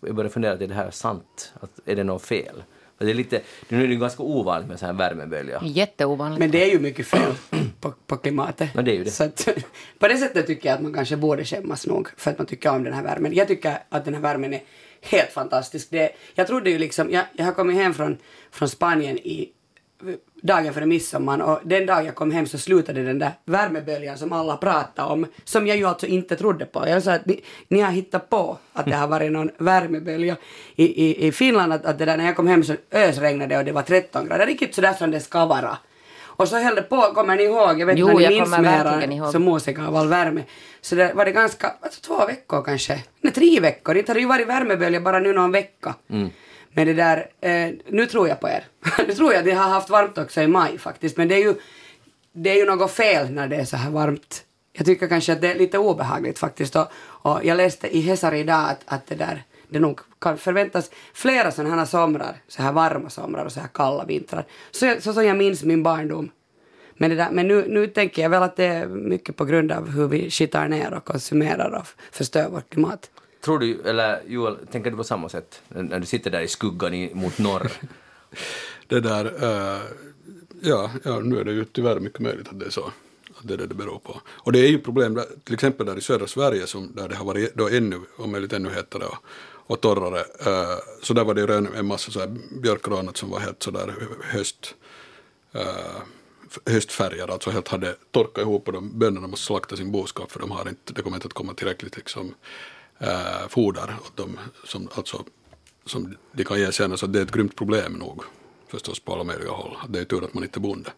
jag 0.00 0.14
börjar 0.14 0.30
fundera, 0.30 0.52
är 0.52 0.66
det 0.66 0.74
här 0.74 0.90
sant? 0.90 1.52
Att, 1.60 1.70
är 1.84 1.96
det 1.96 2.04
något 2.04 2.22
fel? 2.22 2.62
Det 2.98 3.10
är 3.10 3.14
lite, 3.14 3.40
nu 3.68 3.84
är 3.84 3.88
det 3.88 3.94
ganska 3.94 4.22
ovanligt 4.22 4.68
med 4.68 4.78
så 4.78 4.86
här 4.86 4.92
värmebölja. 4.92 5.60
Jätteovanligt. 5.64 6.38
Men 6.38 6.50
det 6.50 6.64
är 6.64 6.72
ju 6.72 6.78
mycket 6.78 7.06
fel 7.06 7.34
på, 7.80 7.92
på 8.06 8.16
klimatet. 8.16 8.70
Ja, 8.74 8.82
det 8.82 8.90
är 8.90 8.96
ju 8.96 9.04
det. 9.04 9.10
Så 9.10 9.24
att, 9.24 9.48
på 9.98 10.08
det 10.08 10.16
sättet 10.16 10.46
tycker 10.46 10.68
jag 10.68 10.76
att 10.76 10.82
man 10.82 10.94
kanske 10.94 11.16
borde 11.16 11.44
skämmas 11.44 11.86
nog 11.86 12.08
för 12.16 12.30
att 12.30 12.38
man 12.38 12.46
tycker 12.46 12.70
om 12.70 12.84
den 12.84 12.92
här 12.92 13.02
värmen. 13.02 13.34
Jag 13.34 13.48
tycker 13.48 13.78
att 13.88 14.04
den 14.04 14.14
här 14.14 14.20
värmen 14.20 14.54
är 14.54 14.62
helt 15.00 15.30
fantastisk. 15.30 15.90
Det, 15.90 16.10
jag 16.34 16.46
trodde 16.46 16.70
ju 16.70 16.78
liksom, 16.78 17.10
jag, 17.10 17.24
jag 17.32 17.44
har 17.44 17.52
kommit 17.52 17.76
hem 17.76 17.94
från, 17.94 18.18
från 18.50 18.68
Spanien 18.68 19.18
i 19.18 19.52
dagen 20.46 20.74
före 20.74 20.86
midsommar 20.86 21.42
och 21.42 21.60
den 21.64 21.86
dag 21.86 22.04
jag 22.06 22.14
kom 22.14 22.30
hem 22.30 22.46
så 22.46 22.58
slutade 22.58 23.02
den 23.04 23.18
där 23.18 23.32
värmeböljan 23.44 24.18
som 24.18 24.32
alla 24.32 24.56
pratade 24.56 25.08
om, 25.08 25.26
som 25.44 25.66
jag 25.66 25.76
ju 25.76 25.84
alltså 25.84 26.06
inte 26.06 26.36
trodde 26.36 26.64
på. 26.64 26.88
Jag 26.88 27.02
sa 27.02 27.12
att 27.12 27.26
ni, 27.26 27.40
ni 27.68 27.80
har 27.80 27.90
hittat 27.90 28.30
på 28.30 28.58
att 28.72 28.86
det 28.86 28.96
har 28.96 29.08
varit 29.08 29.32
någon 29.32 29.50
värmebölja 29.58 30.36
i, 30.76 31.04
i, 31.04 31.26
i 31.26 31.32
Finland, 31.32 31.72
att, 31.72 31.84
att 31.84 31.98
det 31.98 32.04
där, 32.04 32.16
när 32.16 32.24
jag 32.24 32.36
kom 32.36 32.46
hem 32.46 32.64
så 32.64 32.74
ösregnade 32.92 33.58
och 33.58 33.64
det 33.64 33.72
var 33.72 33.82
13 33.82 34.26
grader, 34.26 34.46
riktigt 34.46 34.74
sådär 34.74 34.92
som 34.92 35.10
det 35.10 35.20
ska 35.20 35.46
vara. 35.46 35.78
Och 36.36 36.48
så 36.48 36.56
höll 36.58 36.74
det 36.74 36.82
på, 36.82 37.00
kommer 37.00 37.36
ni 37.36 37.42
ihåg? 37.42 37.80
Jag 37.80 37.86
vet 37.86 37.98
Jo, 37.98 38.06
inte 38.06 38.14
om 38.14 38.18
ni 38.18 38.24
jag 38.24 38.32
minns 38.32 38.58
mera 38.58 39.32
som 39.32 39.44
musiker 39.44 39.82
av 39.82 39.96
all 39.96 40.08
värme. 40.08 40.42
Så 40.80 40.94
det 40.94 41.12
var 41.14 41.24
det 41.24 41.32
ganska, 41.32 41.72
alltså 41.80 42.00
två 42.00 42.26
veckor 42.26 42.62
kanske, 42.62 43.02
nej 43.20 43.32
tre 43.32 43.60
veckor, 43.60 43.96
inte 43.96 44.10
har 44.12 44.14
det 44.14 44.20
ju 44.20 44.26
varit 44.26 44.48
värmebölja 44.48 45.00
bara 45.00 45.18
nu 45.18 45.32
någon 45.32 45.52
vecka. 45.52 45.94
Men 46.74 46.86
det 46.86 46.94
där, 46.94 47.30
eh, 47.40 47.70
nu 47.88 48.06
tror 48.06 48.28
jag 48.28 48.40
på 48.40 48.48
er. 48.48 48.64
nu 49.06 49.14
tror 49.14 49.32
jag 49.32 49.40
att 49.40 49.46
ni 49.46 49.52
har 49.52 49.68
haft 49.68 49.90
varmt 49.90 50.18
också 50.18 50.40
i 50.40 50.46
maj 50.46 50.78
faktiskt, 50.78 51.16
men 51.16 51.28
det 51.28 51.34
är 51.34 51.42
ju, 51.42 51.54
det 52.32 52.50
är 52.50 52.56
ju 52.56 52.64
något 52.64 52.90
fel 52.90 53.30
när 53.30 53.48
det 53.48 53.56
är 53.56 53.64
så 53.64 53.76
här 53.76 53.90
varmt. 53.90 54.44
Jag 54.72 54.86
tycker 54.86 55.08
kanske 55.08 55.32
att 55.32 55.40
det 55.40 55.52
är 55.52 55.58
lite 55.58 55.78
obehagligt 55.78 56.38
faktiskt. 56.38 56.76
Och, 56.76 56.86
och 56.96 57.44
jag 57.44 57.56
läste 57.56 57.96
i 57.96 58.00
Hesari 58.00 58.38
idag 58.38 58.70
att, 58.70 58.80
att 58.86 59.06
det 59.06 59.14
där, 59.14 59.42
det 59.68 59.78
nog 59.78 60.00
kan 60.20 60.38
förväntas 60.38 60.90
flera 61.14 61.50
sådana 61.50 61.76
här 61.76 61.84
somrar, 61.84 62.36
så 62.48 62.62
här 62.62 62.72
varma 62.72 63.10
somrar 63.10 63.44
och 63.44 63.52
så 63.52 63.60
här 63.60 63.68
kalla 63.68 64.04
vintrar. 64.04 64.44
Så, 64.70 64.94
så 65.00 65.12
som 65.12 65.24
jag 65.24 65.36
minns 65.36 65.62
min 65.64 65.82
barndom. 65.82 66.30
Men, 66.96 67.10
det 67.10 67.16
där, 67.16 67.30
men 67.30 67.48
nu, 67.48 67.64
nu 67.68 67.86
tänker 67.86 68.22
jag 68.22 68.30
väl 68.30 68.42
att 68.42 68.56
det 68.56 68.64
är 68.64 68.86
mycket 68.86 69.36
på 69.36 69.44
grund 69.44 69.72
av 69.72 69.90
hur 69.90 70.08
vi 70.08 70.30
skitar 70.30 70.68
ner 70.68 70.94
och 70.94 71.04
konsumerar 71.04 71.70
och 71.70 71.86
förstör 72.12 72.48
vårt 72.48 72.70
klimat. 72.70 73.10
Tror 73.44 73.58
du, 73.58 73.82
eller 73.84 74.22
Joel, 74.26 74.56
tänker 74.72 74.90
du 74.90 74.96
på 74.96 75.04
samma 75.04 75.28
sätt? 75.28 75.62
När- 75.68 76.00
du 76.00 76.06
sitter 76.06 76.30
där 76.30 76.40
i 76.40 76.48
skuggan 76.48 76.94
i, 76.94 77.14
mot 77.14 77.38
norr? 77.38 77.72
Det 78.86 79.00
där, 79.00 79.24
uh, 79.26 79.82
ja, 80.62 80.90
ja, 81.02 81.20
nu 81.20 81.38
är 81.40 81.44
det 81.44 81.52
ju 81.52 81.64
tyvärr 81.64 82.00
mycket 82.00 82.20
möjligt 82.20 82.48
att 82.48 82.60
det 82.60 82.66
är 82.66 82.70
så. 82.70 82.84
Att 83.36 83.48
det 83.48 83.54
är 83.54 83.58
det 83.58 83.66
det 83.66 83.74
beror 83.74 83.98
på. 83.98 84.20
Och 84.26 84.52
det 84.52 84.58
är 84.58 84.68
ju 84.68 84.78
problem, 84.78 85.14
där, 85.14 85.24
till 85.44 85.54
exempel 85.54 85.86
där 85.86 85.98
i 85.98 86.00
södra 86.00 86.26
Sverige 86.26 86.66
som, 86.66 86.92
där 86.94 87.08
det 87.08 87.14
har 87.16 87.24
varit 87.24 87.54
då 87.54 87.68
ännu, 87.68 88.00
om 88.16 88.32
möjligt 88.32 88.52
ännu 88.52 88.70
hetare 88.70 89.04
och, 89.04 89.16
och 89.66 89.80
torrare. 89.80 90.18
uh, 90.20 90.78
så 91.02 91.14
där 91.14 91.24
var 91.24 91.34
det 91.34 91.40
ju 91.40 91.46
redan 91.46 91.74
en 91.74 91.86
massa 91.86 92.10
så 92.10 92.20
här 92.20 92.36
björkar 92.62 92.92
och 92.92 92.98
annat 92.98 93.16
som 93.16 93.30
var 93.30 93.40
helt 93.40 93.62
sådär 93.62 93.94
höst, 94.22 94.74
uh, 95.54 95.62
höstfärgade, 96.66 97.32
alltså 97.32 97.50
helt 97.50 97.68
hade 97.68 97.94
torkat 98.10 98.42
ihop 98.42 98.66
och 98.66 98.72
de, 98.72 98.98
bönderna 98.98 99.26
måste 99.26 99.46
slakta 99.46 99.76
sin 99.76 99.92
boskap 99.92 100.32
för 100.32 100.40
de 100.40 100.50
har 100.50 100.68
inte, 100.68 100.92
det 100.92 101.02
kommer 101.02 101.16
inte 101.16 101.26
att 101.26 101.32
komma 101.32 101.54
tillräckligt 101.54 101.96
liksom, 101.96 102.34
eh, 102.98 103.48
foder 103.48 103.96
åt 104.06 104.16
dem 104.16 104.38
som, 104.64 104.88
alltså, 104.94 105.24
som 105.86 106.16
de 106.32 106.44
kan 106.44 106.60
ge 106.60 106.72
sen. 106.72 106.98
Så 106.98 107.06
det 107.06 107.18
är 107.18 107.22
ett 107.22 107.32
grymt 107.32 107.56
problem 107.56 107.92
nog 107.92 108.22
förstås 108.68 109.00
på 109.00 109.12
alla 109.12 109.24
möjliga 109.24 109.50
håll. 109.50 109.76
Det 109.88 110.00
är 110.00 110.04
tur 110.04 110.24
att 110.24 110.34
man 110.34 110.44
inte 110.44 110.58
är 110.58 110.60
bonde. 110.60 110.90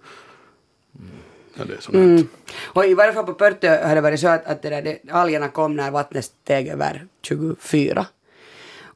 Mm. 0.98 1.10
Ja, 1.54 1.64
det 1.64 1.74
är 1.74 1.80
sånt. 1.80 1.94
Mm. 1.94 2.28
Och 2.64 2.86
i 2.86 2.94
varje 2.94 3.12
fall 3.12 3.26
på 3.26 3.34
Pörtö 3.34 3.86
har 3.88 3.94
det 3.94 4.00
varit 4.00 4.20
så 4.20 4.28
att, 4.28 4.46
att 4.46 4.62
det 4.62 4.70
där, 4.70 4.82
det, 4.82 4.98
algerna 5.10 5.48
kom 5.48 5.76
när 5.76 5.90
vattnet 5.90 6.24
steg 6.24 6.68
över 6.68 7.06
24. 7.22 8.06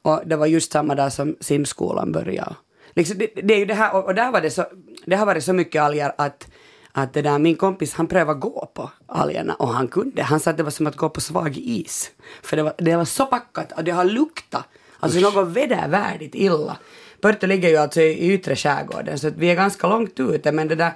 Och 0.01 0.21
det 0.25 0.35
var 0.35 0.45
just 0.45 0.71
samma 0.71 0.95
dag 0.95 1.13
som 1.13 1.35
simskolan 1.39 2.11
började. 2.11 2.55
Liksom 2.95 3.17
det, 3.17 3.27
det 3.35 3.53
är 3.53 3.57
ju 3.57 3.65
det 3.65 3.73
här, 3.73 3.95
och, 3.95 4.05
och 4.05 4.15
där 4.15 4.31
var 4.31 4.41
det 4.41 4.51
så, 4.51 4.65
det 5.05 5.15
har 5.15 5.25
varit 5.25 5.43
så 5.43 5.53
mycket 5.53 5.81
alger 5.81 6.13
att, 6.17 6.50
att 6.91 7.13
det 7.13 7.21
där, 7.21 7.39
min 7.39 7.55
kompis 7.55 7.93
han 7.93 8.07
prövade 8.07 8.39
gå 8.39 8.71
på 8.73 8.91
algerna 9.07 9.53
och 9.53 9.67
han 9.67 9.87
kunde. 9.87 10.23
Han 10.23 10.39
sa 10.39 10.51
att 10.51 10.57
det 10.57 10.63
var 10.63 10.71
som 10.71 10.87
att 10.87 10.95
gå 10.95 11.09
på 11.09 11.21
svag 11.21 11.57
is. 11.57 12.11
För 12.43 12.57
det 12.57 12.63
var, 12.63 12.73
det 12.77 12.95
var 12.95 13.05
så 13.05 13.25
packat 13.25 13.71
och 13.71 13.83
det 13.83 13.91
har 13.91 14.05
luktat. 14.05 14.65
Alltså 14.99 15.19
något 15.19 15.47
vedervärdigt 15.47 16.35
illa. 16.35 16.77
Pörtö 17.21 17.47
ligger 17.47 17.69
ju 17.69 17.77
alltså 17.77 18.01
i 18.01 18.33
yttre 18.33 18.55
skärgården 18.55 19.19
så 19.19 19.27
att 19.27 19.37
vi 19.37 19.51
är 19.51 19.55
ganska 19.55 19.87
långt 19.87 20.19
ute 20.19 20.51
men 20.51 20.67
det 20.67 20.75
där 20.75 20.93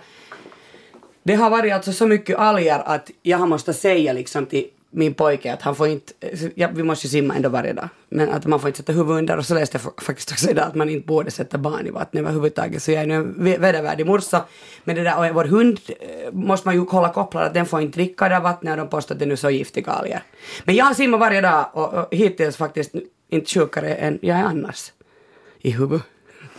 det 1.23 1.35
har 1.35 1.49
varit 1.49 1.73
alltså 1.73 1.93
så 1.93 2.07
mycket 2.07 2.37
alger 2.37 2.79
att 2.85 3.11
jag 3.21 3.49
måste 3.49 3.73
säga 3.73 4.13
liksom 4.13 4.45
till 4.45 4.67
min 4.95 5.13
pojke 5.13 5.53
att 5.53 5.61
han 5.61 5.75
får 5.75 5.87
inte, 5.87 6.13
ja, 6.55 6.69
vi 6.73 6.83
måste 6.83 7.07
ju 7.07 7.11
simma 7.11 7.35
ändå 7.35 7.49
varje 7.49 7.73
dag, 7.73 7.89
men 8.09 8.29
att 8.29 8.45
man 8.45 8.59
får 8.59 8.67
inte 8.67 8.77
sätta 8.77 8.93
huvudet 8.93 9.17
under 9.17 9.37
och 9.37 9.45
så 9.45 9.53
läste 9.53 9.79
jag 9.83 10.03
faktiskt 10.03 10.31
också 10.31 10.49
idag 10.49 10.65
att 10.65 10.75
man 10.75 10.89
inte 10.89 11.07
borde 11.07 11.31
sätta 11.31 11.57
barn 11.57 11.87
i 11.87 11.89
vattnet 11.89 12.21
överhuvudtaget 12.21 12.83
så 12.83 12.91
jag 12.91 13.03
är 13.03 13.07
nu 13.07 13.15
en 13.15 13.43
vedervärdig 13.43 14.05
morsa. 14.05 14.43
Men 14.83 14.95
det 14.95 15.03
där, 15.03 15.17
och 15.19 15.35
vår 15.35 15.45
hund 15.45 15.79
eh, 15.87 16.33
måste 16.33 16.67
man 16.67 16.75
ju 16.75 16.85
hålla 16.85 17.13
kopplad 17.13 17.43
att 17.43 17.53
den 17.53 17.65
får 17.65 17.81
inte 17.81 17.97
dricka 17.97 18.29
det 18.29 18.35
där 18.35 18.41
vattnet 18.41 18.71
och 18.71 18.77
de 18.77 18.89
påstår 18.89 19.15
att 19.15 19.19
det 19.19 19.25
är 19.25 19.35
så 19.35 19.49
giftiga 19.49 19.91
alger. 19.91 20.23
Men 20.63 20.75
jag 20.75 20.95
simmar 20.95 21.17
varje 21.17 21.41
dag 21.41 21.65
och, 21.73 21.93
och 21.93 22.07
hittills 22.11 22.57
faktiskt 22.57 22.91
inte 23.29 23.49
sjukare 23.49 23.95
än 23.95 24.19
jag 24.21 24.37
är 24.37 24.43
annars 24.43 24.91
i 25.61 25.71
huvudet. 25.71 26.05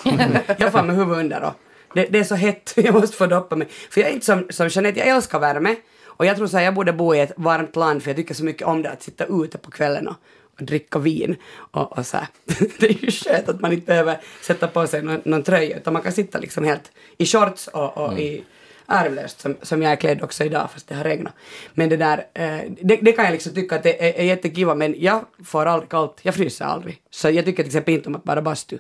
jag 0.59 0.73
får 0.73 0.83
med 0.83 0.97
huvudet 0.97 1.21
under 1.21 1.43
och 1.43 1.55
det, 1.95 2.07
det 2.11 2.19
är 2.19 2.25
så 2.25 2.35
hett, 2.35 2.73
jag 2.77 2.95
måste 2.95 3.17
få 3.17 3.27
doppa 3.27 3.57
mig. 3.57 3.69
För 3.91 4.01
jag 4.01 4.11
är 4.11 4.15
inte 4.15 4.27
som, 4.27 4.47
som 4.51 4.69
Jeanette, 4.69 4.99
jag 4.99 5.09
älskar 5.09 5.39
värme. 5.39 5.77
Och 6.17 6.27
jag 6.27 6.37
tror 6.37 6.47
så 6.47 6.57
här, 6.57 6.65
jag 6.65 6.75
borde 6.75 6.93
bo 6.93 7.15
i 7.15 7.21
ett 7.21 7.33
varmt 7.37 7.77
land 7.77 8.03
för 8.03 8.11
jag 8.11 8.17
tycker 8.17 8.35
så 8.35 8.45
mycket 8.45 8.67
om 8.67 8.83
det 8.83 8.91
att 8.91 9.03
sitta 9.03 9.27
ute 9.27 9.59
på 9.59 9.71
kvällen 9.71 10.09
och, 10.09 10.17
och 10.59 10.65
dricka 10.65 10.99
vin. 10.99 11.37
Och, 11.71 11.99
och 11.99 12.07
så 12.07 12.17
här. 12.17 12.27
det 12.79 12.87
är 12.87 13.05
ju 13.05 13.11
skönt 13.11 13.49
att 13.49 13.61
man 13.61 13.73
inte 13.73 13.87
behöver 13.87 14.21
sätta 14.43 14.69
på 14.69 14.87
sig 14.87 15.03
någon, 15.03 15.21
någon 15.25 15.43
tröja 15.43 15.77
utan 15.77 15.93
man 15.93 16.03
kan 16.03 16.13
sitta 16.13 16.39
liksom 16.39 16.65
helt 16.65 16.93
i 17.19 17.27
shorts 17.27 17.69
och, 17.69 17.99
och 17.99 18.19
i 18.19 18.45
ärvlöst 18.87 19.41
som, 19.41 19.57
som 19.63 19.83
jag 19.83 19.93
är 19.93 19.97
klädd 19.97 20.23
också 20.23 20.45
idag 20.45 20.71
fast 20.73 20.89
det 20.89 20.95
har 20.95 21.05
regnat. 21.05 21.33
Men 21.75 21.89
det 21.89 21.97
där, 21.97 22.27
eh, 22.35 22.61
det, 22.83 22.97
det 22.97 23.13
kan 23.13 23.25
jag 23.25 23.33
liksom 23.33 23.55
tycka 23.55 23.77
att 23.77 23.83
det 23.83 24.09
är, 24.09 24.21
är 24.21 24.25
jättekiva 24.25 24.75
men 24.75 24.95
jag 24.99 25.25
får 25.45 25.67
aldrig 25.67 25.91
kallt, 25.91 26.21
jag 26.23 26.35
fryser 26.35 26.65
aldrig. 26.65 27.01
Så 27.11 27.31
jag 27.31 27.45
tycker 27.45 27.63
till 27.63 27.71
exempel 27.71 27.95
inte 27.95 28.09
om 28.09 28.15
att 28.15 28.25
bara 28.25 28.43
bastu. 28.43 28.79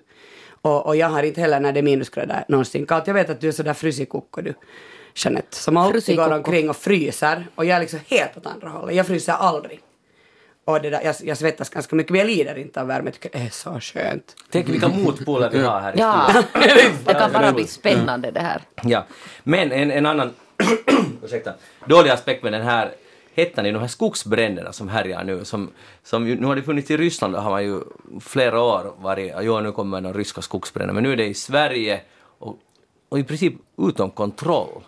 Och, 0.60 0.86
och 0.86 0.96
jag 0.96 1.08
har 1.08 1.22
inte 1.22 1.40
heller 1.40 1.60
när 1.60 1.72
det 1.72 1.80
är 1.80 1.82
minusgrader 1.82 2.44
någonsin 2.48 2.86
kallt. 2.86 3.06
Jag 3.06 3.14
vet 3.14 3.30
att 3.30 3.40
du 3.40 3.48
är 3.48 3.52
sådär 3.52 3.74
frusikukko 3.74 4.40
du, 4.40 4.54
Jeanette, 5.16 5.56
som 5.56 5.76
alltid 5.76 5.92
Frusikukko. 5.92 6.28
går 6.28 6.36
omkring 6.36 6.70
och 6.70 6.76
fryser. 6.76 7.46
Och 7.54 7.64
jag 7.64 7.76
är 7.76 7.80
liksom 7.80 8.00
helt 8.06 8.36
åt 8.36 8.46
andra 8.46 8.68
hållet. 8.68 8.96
Jag 8.96 9.06
fryser 9.06 9.32
aldrig. 9.32 9.80
Och 10.64 10.82
det 10.82 10.90
där, 10.90 11.00
jag, 11.04 11.14
jag 11.24 11.38
svettas 11.38 11.70
ganska 11.70 11.96
mycket, 11.96 12.10
men 12.10 12.18
jag 12.18 12.26
lider 12.26 12.58
inte 12.58 12.80
av 12.80 12.86
värme. 12.86 13.04
Jag 13.04 13.14
tycker 13.14 13.38
det 13.38 13.44
är 13.44 13.50
så 13.50 13.80
skönt. 13.80 14.36
Tänk 14.50 14.68
vilka 14.68 14.88
motpoler 14.88 15.50
vi 15.50 15.62
har 15.62 15.80
här 15.80 15.96
i 15.96 15.98
Ja, 15.98 16.32
det 17.04 17.14
kan 17.14 17.32
bara 17.32 17.52
bli 17.52 17.66
spännande 17.66 18.30
det 18.30 18.40
här. 18.40 18.62
Ja, 18.82 19.06
men 19.42 19.72
en, 19.72 19.90
en 19.90 20.06
annan 20.06 20.34
ursäkta, 21.22 21.54
dålig 21.84 22.10
aspekt 22.10 22.42
med 22.42 22.52
den 22.52 22.62
här 22.62 22.92
hettan 23.34 23.66
i 23.66 23.72
de 23.72 23.78
här 23.78 23.88
skogsbränderna 23.88 24.72
som 24.72 24.88
härjar 24.88 25.24
nu, 25.24 25.44
som, 25.44 25.70
som 26.02 26.28
ju, 26.28 26.40
nu 26.40 26.46
har 26.46 26.56
det 26.56 26.62
funnits 26.62 26.90
i 26.90 26.96
Ryssland, 26.96 27.34
där 27.34 27.40
har 27.40 27.50
man 27.50 27.64
ju 27.64 27.80
flera 28.20 28.60
år 28.60 28.94
varit, 28.98 29.32
jo 29.40 29.60
nu 29.60 29.72
kommer 29.72 30.00
de 30.00 30.14
ryska 30.14 30.42
skogsbränder, 30.42 30.94
men 30.94 31.02
nu 31.02 31.12
är 31.12 31.16
det 31.16 31.26
i 31.26 31.34
Sverige 31.34 32.00
och, 32.38 32.58
och 33.08 33.18
i 33.18 33.24
princip 33.24 33.54
utom 33.78 34.10
kontroll. 34.10 34.82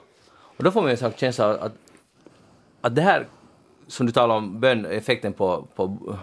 Och 0.59 0.65
då 0.65 0.71
får 0.71 0.81
man 0.81 0.88
ju 0.88 0.93
en 0.93 0.99
slags 0.99 1.21
känsla 1.21 1.47
av 1.47 1.62
att, 1.62 1.73
att 2.81 2.95
det 2.95 3.03
här, 3.03 3.27
som 3.87 4.07
du 4.07 4.12
talar 4.12 4.35
om, 4.35 4.61
bön, 4.61 4.87
effekten 4.87 5.33
på, 5.33 5.69
på 5.75 6.17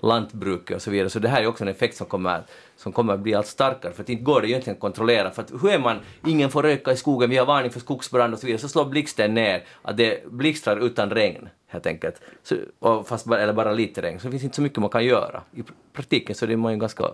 lantbruket 0.00 0.76
och 0.76 0.82
så 0.82 0.90
vidare, 0.90 1.10
så 1.10 1.18
det 1.18 1.28
här 1.28 1.42
är 1.42 1.46
också 1.46 1.64
en 1.64 1.68
effekt 1.68 1.96
som 1.96 2.06
kommer, 2.06 2.42
som 2.76 2.92
kommer 2.92 3.14
att 3.14 3.20
bli 3.20 3.34
allt 3.34 3.46
starkare, 3.46 3.92
för 3.92 4.02
att 4.02 4.08
inte 4.08 4.22
går 4.22 4.40
det 4.40 4.48
egentligen 4.48 4.74
att 4.74 4.80
kontrollera, 4.80 5.30
för 5.30 5.42
att 5.42 5.50
hur 5.62 5.70
är 5.70 5.78
man, 5.78 6.00
ingen 6.26 6.50
får 6.50 6.62
röka 6.62 6.92
i 6.92 6.96
skogen, 6.96 7.30
vi 7.30 7.36
har 7.36 7.46
varning 7.46 7.70
för 7.70 7.80
skogsbrand 7.80 8.34
och 8.34 8.40
så 8.40 8.46
vidare, 8.46 8.60
så 8.60 8.68
slår 8.68 8.84
blixten 8.84 9.34
ner, 9.34 9.64
att 9.82 9.96
det 9.96 10.32
blixtrar 10.32 10.76
utan 10.76 11.10
regn, 11.10 11.48
helt 11.66 11.86
enkelt, 11.86 12.20
så, 12.42 12.56
och 12.78 13.08
fast 13.08 13.26
bara, 13.26 13.40
eller 13.40 13.52
bara 13.52 13.72
lite 13.72 14.02
regn, 14.02 14.20
så 14.20 14.26
det 14.26 14.30
finns 14.30 14.44
inte 14.44 14.56
så 14.56 14.62
mycket 14.62 14.78
man 14.78 14.90
kan 14.90 15.04
göra. 15.04 15.42
I 15.52 15.62
praktiken 15.92 16.34
så 16.34 16.46
är 16.46 16.56
man 16.56 16.72
ju 16.72 16.78
ganska 16.78 17.04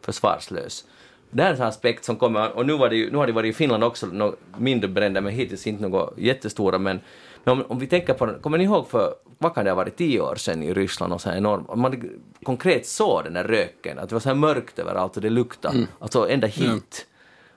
försvarslös. 0.00 0.84
Det 1.30 1.42
här 1.42 1.50
är 1.50 1.56
en 1.56 1.62
aspekt 1.62 2.04
som 2.04 2.16
kommer, 2.16 2.56
och 2.56 2.66
nu, 2.66 2.72
var 2.72 2.88
det 2.88 2.96
ju, 2.96 3.10
nu 3.10 3.18
har 3.18 3.26
det 3.26 3.32
varit 3.32 3.50
i 3.50 3.52
Finland 3.52 3.84
också 3.84 4.06
några 4.06 4.32
mindre 4.58 4.88
bränder, 4.88 5.20
men 5.20 5.32
hittills 5.32 5.66
inte 5.66 5.88
några 5.88 6.10
jättestora, 6.16 6.78
men, 6.78 7.00
men 7.44 7.52
om, 7.52 7.64
om 7.68 7.78
vi 7.78 7.86
tänker 7.86 8.14
på, 8.14 8.34
kommer 8.42 8.58
ni 8.58 8.64
ihåg 8.64 8.88
för, 8.88 9.14
vad 9.38 9.54
kan 9.54 9.64
det 9.64 9.70
ha 9.70 9.76
varit, 9.76 9.96
tio 9.96 10.20
år 10.20 10.34
sedan 10.34 10.62
i 10.62 10.74
Ryssland 10.74 11.12
och 11.12 11.20
så 11.20 11.30
här 11.30 11.36
enorm, 11.36 11.80
man 11.80 12.10
konkret 12.42 12.86
såg 12.86 13.24
den 13.24 13.32
där 13.32 13.44
röken, 13.44 13.98
att 13.98 14.08
det 14.08 14.14
var 14.14 14.20
så 14.20 14.28
här 14.28 14.36
mörkt 14.36 14.78
överallt 14.78 15.16
och 15.16 15.22
det 15.22 15.30
luktade, 15.30 15.86
alltså 15.98 16.28
ända 16.30 16.46
hit. 16.46 17.06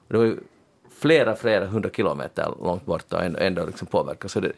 Och 0.07 0.13
det 0.13 0.17
var 0.17 0.25
ju 0.25 0.37
flera, 0.99 1.35
flera 1.35 1.65
hundra 1.65 1.89
kilometer 1.89 2.53
långt 2.63 2.85
borta 2.85 3.17
och 3.17 3.23
ändå, 3.23 3.39
ändå 3.39 3.65
liksom 3.65 3.87
påverka. 3.87 4.27
Så 4.27 4.39
det, 4.39 4.51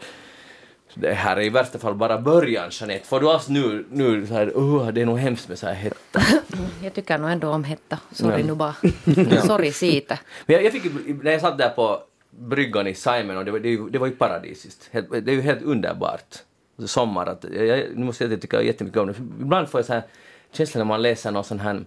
det 0.96 1.14
här 1.14 1.38
är 1.38 1.42
i 1.42 1.50
värsta 1.50 1.80
fall 1.80 1.96
bara 1.96 2.18
början, 2.22 2.70
Jeanette. 2.72 3.06
Får 3.08 3.20
du 3.20 3.30
alls 3.30 3.50
nu, 3.50 3.86
nu 3.90 4.28
så 4.28 4.34
här, 4.34 4.52
oh, 4.56 4.88
det 4.92 5.02
är 5.02 5.06
nog 5.06 5.18
hemskt 5.20 5.50
med 5.50 5.60
så 5.60 5.68
här 5.68 5.74
hetta. 5.74 6.22
Jag 6.84 6.94
tycker 6.94 7.18
nog 7.18 7.32
ändå 7.32 7.50
om 7.50 7.64
hetta. 7.64 8.00
Sorry 8.12 8.42
Ja. 8.42 8.48
nu 8.48 8.56
bara. 8.56 8.76
Sorry 9.48 9.72
siitä. 9.72 10.20
Men 10.46 10.54
jag, 10.56 10.64
jag 10.66 10.74
fick, 10.74 10.84
när 11.24 11.32
jag 11.32 11.42
satt 11.42 11.58
där 11.58 11.70
på 11.70 12.00
bryggan 12.30 12.88
i 12.88 12.94
Simon 12.96 13.38
och 13.38 13.46
det 13.46 13.52
var, 13.52 13.60
det, 13.60 13.90
det 13.90 13.98
var 13.98 14.08
ju 14.08 14.16
paradisiskt. 14.16 14.90
Det 14.92 15.32
är 15.32 15.36
ju 15.36 15.42
helt 15.42 15.62
underbart. 15.62 16.36
Alltså 16.80 17.00
Sommar, 17.00 17.26
att, 17.26 17.46
jag, 17.54 17.84
nu 17.96 18.06
måste 18.06 18.06
jag 18.06 18.16
säga 18.16 18.26
att 18.26 18.32
jag 18.32 18.42
tycker 18.42 18.62
jättemycket 18.62 19.00
om 19.00 19.08
det. 19.08 19.14
För 19.14 19.24
Ibland 19.24 19.70
får 19.70 19.80
jag 19.80 19.86
så 19.86 19.94
här 19.94 20.04
känsla 20.52 20.78
när 20.80 20.86
man 20.86 21.02
läser 21.02 21.32
någon 21.32 21.44
sån 21.44 21.60
här 21.60 21.86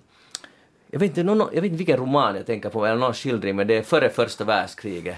jag 0.90 0.98
vet, 0.98 1.08
inte, 1.08 1.22
någon, 1.22 1.38
jag 1.38 1.62
vet 1.62 1.64
inte 1.64 1.76
vilken 1.76 1.96
roman 1.96 2.36
jag 2.36 2.46
tänker 2.46 2.68
på, 2.68 2.86
eller 2.86 2.96
någon 2.96 3.14
skildring, 3.14 3.56
men 3.56 3.66
det 3.66 3.76
är 3.76 3.82
före 3.82 4.10
första 4.10 4.44
världskriget. 4.44 5.16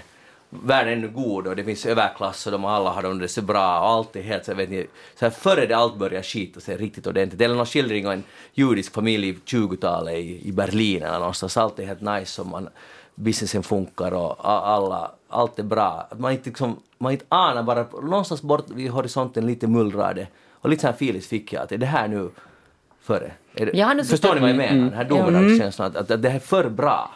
Världen 0.53 0.93
är 0.93 0.97
ännu 0.97 1.07
god 1.07 1.47
och 1.47 1.55
det 1.55 1.63
finns 1.63 1.85
överklass 1.85 2.45
och 2.45 2.51
de 2.51 2.65
alla 2.65 2.89
har 2.89 3.01
det, 3.01 3.19
det 3.19 3.27
så 3.27 3.41
bra 3.41 3.79
och 3.79 3.87
allt 3.87 4.15
är 4.15 4.21
helt 4.21 4.45
så, 4.45 4.53
vet 4.53 4.71
inte, 4.71 4.91
så 5.19 5.25
här 5.25 5.29
före 5.29 5.65
det 5.65 5.73
allt 5.73 5.97
börjar 5.97 6.23
skita 6.23 6.59
sig 6.59 6.77
riktigt 6.77 7.07
ordentligt. 7.07 7.41
Eller 7.41 7.55
någon 7.55 7.65
skildring 7.65 8.07
av 8.07 8.13
en 8.13 8.23
judisk 8.53 8.93
familj 8.93 9.29
i 9.29 9.33
20-talet 9.33 10.13
i, 10.13 10.47
i 10.47 10.51
Berlin 10.51 11.03
eller 11.03 11.19
någonstans, 11.19 11.57
allt 11.57 11.79
är 11.79 11.85
helt 11.85 12.01
nice 12.01 12.41
och 12.41 12.47
man, 12.47 12.69
businessen 13.15 13.63
funkar 13.63 14.11
och 14.13 14.49
alla, 14.49 15.11
allt 15.29 15.59
är 15.59 15.63
bra. 15.63 16.07
Man 16.17 16.31
inte 16.31 16.49
liksom, 16.49 16.79
man 16.97 17.11
inte 17.11 17.25
anar 17.29 17.63
bara, 17.63 17.83
någonstans 17.83 18.41
bort 18.41 18.69
vid 18.69 18.91
horisonten 18.91 19.45
lite 19.45 19.67
mullrar 19.67 20.13
det. 20.13 20.27
Och 20.51 20.69
lite 20.69 20.81
så 20.81 20.87
här 20.87 20.93
feelings 20.93 21.27
fick 21.27 21.53
jag, 21.53 21.63
att 21.63 21.71
är 21.71 21.77
det 21.77 21.85
här 21.85 22.07
nu 22.07 22.29
före? 23.01 23.31
Är 23.55 23.65
det, 23.65 23.77
förstår 24.03 24.35
ni 24.35 24.41
vad 24.41 24.49
jag 24.49 24.57
menar? 24.57 24.83
Den 24.83 24.93
här 24.93 25.05
domedagskänslan, 25.05 25.87
att, 25.87 25.95
att, 25.95 26.11
att 26.11 26.21
det 26.21 26.29
här 26.29 26.35
är 26.35 26.39
för 26.39 26.69
bra. 26.69 27.11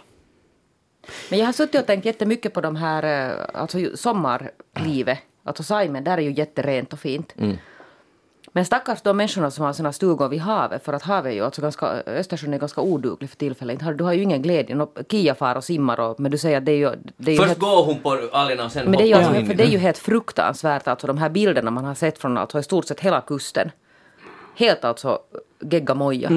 Men 1.30 1.40
jag 1.40 1.46
har 1.46 1.54
suttit 1.54 1.82
och 1.82 1.88
tänkt 1.88 2.06
jättemycket 2.06 2.54
på 2.54 2.62
de 2.62 2.76
här, 2.76 3.30
eh, 3.30 3.46
alltså 3.62 3.80
ju- 3.80 3.98
sommarlivet. 3.98 5.20
Alltså 5.44 5.64
Saimen, 5.64 6.04
där 6.04 6.18
är 6.18 6.22
ju 6.22 6.32
jätterent 6.34 6.94
och 6.94 7.00
fint. 7.00 7.34
Men 8.52 8.66
stackars 8.66 9.02
de 9.02 9.18
människorna 9.18 9.52
som 9.52 9.66
har 9.66 9.74
sina 9.74 9.94
stugor 9.94 10.28
vid 10.28 10.40
havet, 10.40 10.84
för 10.86 10.94
att 10.94 11.02
havet 11.04 11.32
är 11.32 11.36
ju 11.36 11.46
alltså 11.46 11.62
ganska, 11.62 11.86
Östersjön 12.06 12.54
är 12.54 12.58
ganska 12.58 12.82
oduglig 12.82 13.30
för 13.30 13.38
tillfället. 13.38 13.98
Du 13.98 14.04
har 14.04 14.14
ju 14.14 14.24
ingen 14.24 14.42
glädje. 14.42 14.76
Nå, 14.76 14.92
Kia 15.10 15.36
far 15.36 15.56
och 15.56 15.64
simmar 15.64 16.00
och, 16.00 16.20
men 16.20 16.32
du 16.32 16.38
säger 16.38 16.58
att 16.58 16.66
det 16.66 16.72
är 16.72 16.78
ju... 16.78 16.92
Det 17.18 17.32
är 17.32 17.34
ju 17.34 17.38
Först 17.38 17.48
helt, 17.48 17.60
går 17.60 17.84
hon 17.86 18.00
på 18.00 18.30
algerna 18.32 18.66
och 18.66 18.72
sen 18.72 18.84
men 18.86 18.98
det 18.98 19.04
är, 19.04 19.08
ju 19.08 19.14
hoppar 19.14 19.20
alltså, 19.24 19.34
hon 19.34 19.42
in 19.42 19.48
för 19.48 19.54
det 19.54 19.64
är 19.64 19.68
ju 19.72 19.78
helt 19.78 19.98
fruktansvärt, 19.98 20.88
alltså 20.88 21.08
de 21.08 21.18
här 21.18 21.30
bilderna 21.30 21.72
man 21.72 21.86
har 21.86 21.96
sett 21.96 22.18
från 22.18 22.38
alltså 22.38 22.60
i 22.60 22.64
stort 22.64 22.86
sett 22.86 23.00
hela 23.00 23.22
kusten. 23.22 23.72
Helt 24.56 24.86
alltså 24.86 25.20
geggamoja. 25.60 26.30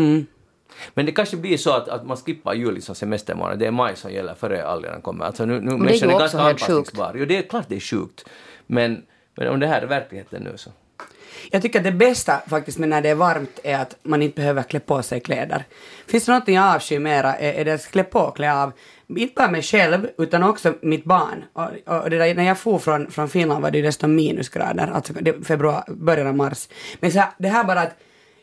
Men 0.95 1.07
det 1.07 1.13
kanske 1.13 1.37
blir 1.37 1.57
så 1.57 1.73
att, 1.73 1.89
att 1.89 2.07
man 2.07 2.17
skippar 2.17 2.55
juli 2.55 2.81
som 2.81 2.95
semestermånad. 2.95 3.59
Det 3.59 3.67
är 3.67 3.71
maj 3.71 3.97
som 3.97 4.13
gäller 4.13 4.35
före 4.35 4.67
algerna 4.67 5.01
kommer. 5.01 5.25
Alltså 5.25 5.45
nu, 5.45 5.61
nu 5.61 5.87
det 5.87 5.95
är 5.95 6.07
ju 6.07 6.15
också 6.15 6.39
helt 6.39 6.61
sjukt. 6.61 6.93
Jo, 7.15 7.25
det 7.25 7.39
är 7.39 7.43
klart 7.43 7.65
det 7.69 7.77
är 7.77 7.81
sjukt. 7.81 8.25
Men, 8.67 9.03
men 9.35 9.49
om 9.49 9.61
det 9.61 9.67
här 9.67 9.83
är 9.83 9.87
verkligheten 9.87 10.43
nu 10.43 10.53
så. 10.57 10.71
Jag 11.51 11.63
tycker 11.63 11.79
att 11.79 11.85
det 11.85 11.93
bästa 11.93 12.41
faktiskt 12.47 12.79
med 12.79 12.89
när 12.89 13.01
det 13.01 13.09
är 13.09 13.15
varmt 13.15 13.61
är 13.63 13.79
att 13.79 13.97
man 14.03 14.23
inte 14.23 14.37
behöver 14.37 14.63
klä 14.63 14.81
på 14.81 15.03
sig 15.03 15.21
kläder. 15.21 15.65
Finns 16.07 16.25
det 16.25 16.33
någonting 16.33 16.55
jag 16.55 16.75
avskyr 16.75 16.99
mera 16.99 17.35
är, 17.35 17.53
är 17.53 17.65
det 17.65 17.75
att 17.75 17.91
klä 17.91 18.05
på 18.05 18.21
och 18.21 18.37
klä 18.37 18.55
av. 18.55 18.73
Inte 19.09 19.35
bara 19.35 19.51
mig 19.51 19.63
själv 19.63 20.09
utan 20.19 20.43
också 20.43 20.75
mitt 20.83 21.05
barn. 21.05 21.45
Och, 21.53 21.95
och 22.03 22.11
där, 22.11 22.35
när 22.35 22.45
jag 22.45 22.59
for 22.59 22.79
från, 22.79 23.11
från 23.11 23.29
Finland 23.29 23.63
var 23.63 23.71
det 23.71 23.79
ju 23.79 23.85
nästan 23.85 24.15
minusgrader, 24.15 24.91
alltså 24.95 25.13
det, 25.13 25.47
februari, 25.47 25.83
början 25.89 26.27
av 26.27 26.37
mars. 26.37 26.69
Men 27.01 27.13
så 27.13 27.19
här, 27.19 27.29
det 27.39 27.49
här 27.49 27.65
bara 27.65 27.81
att 27.81 27.97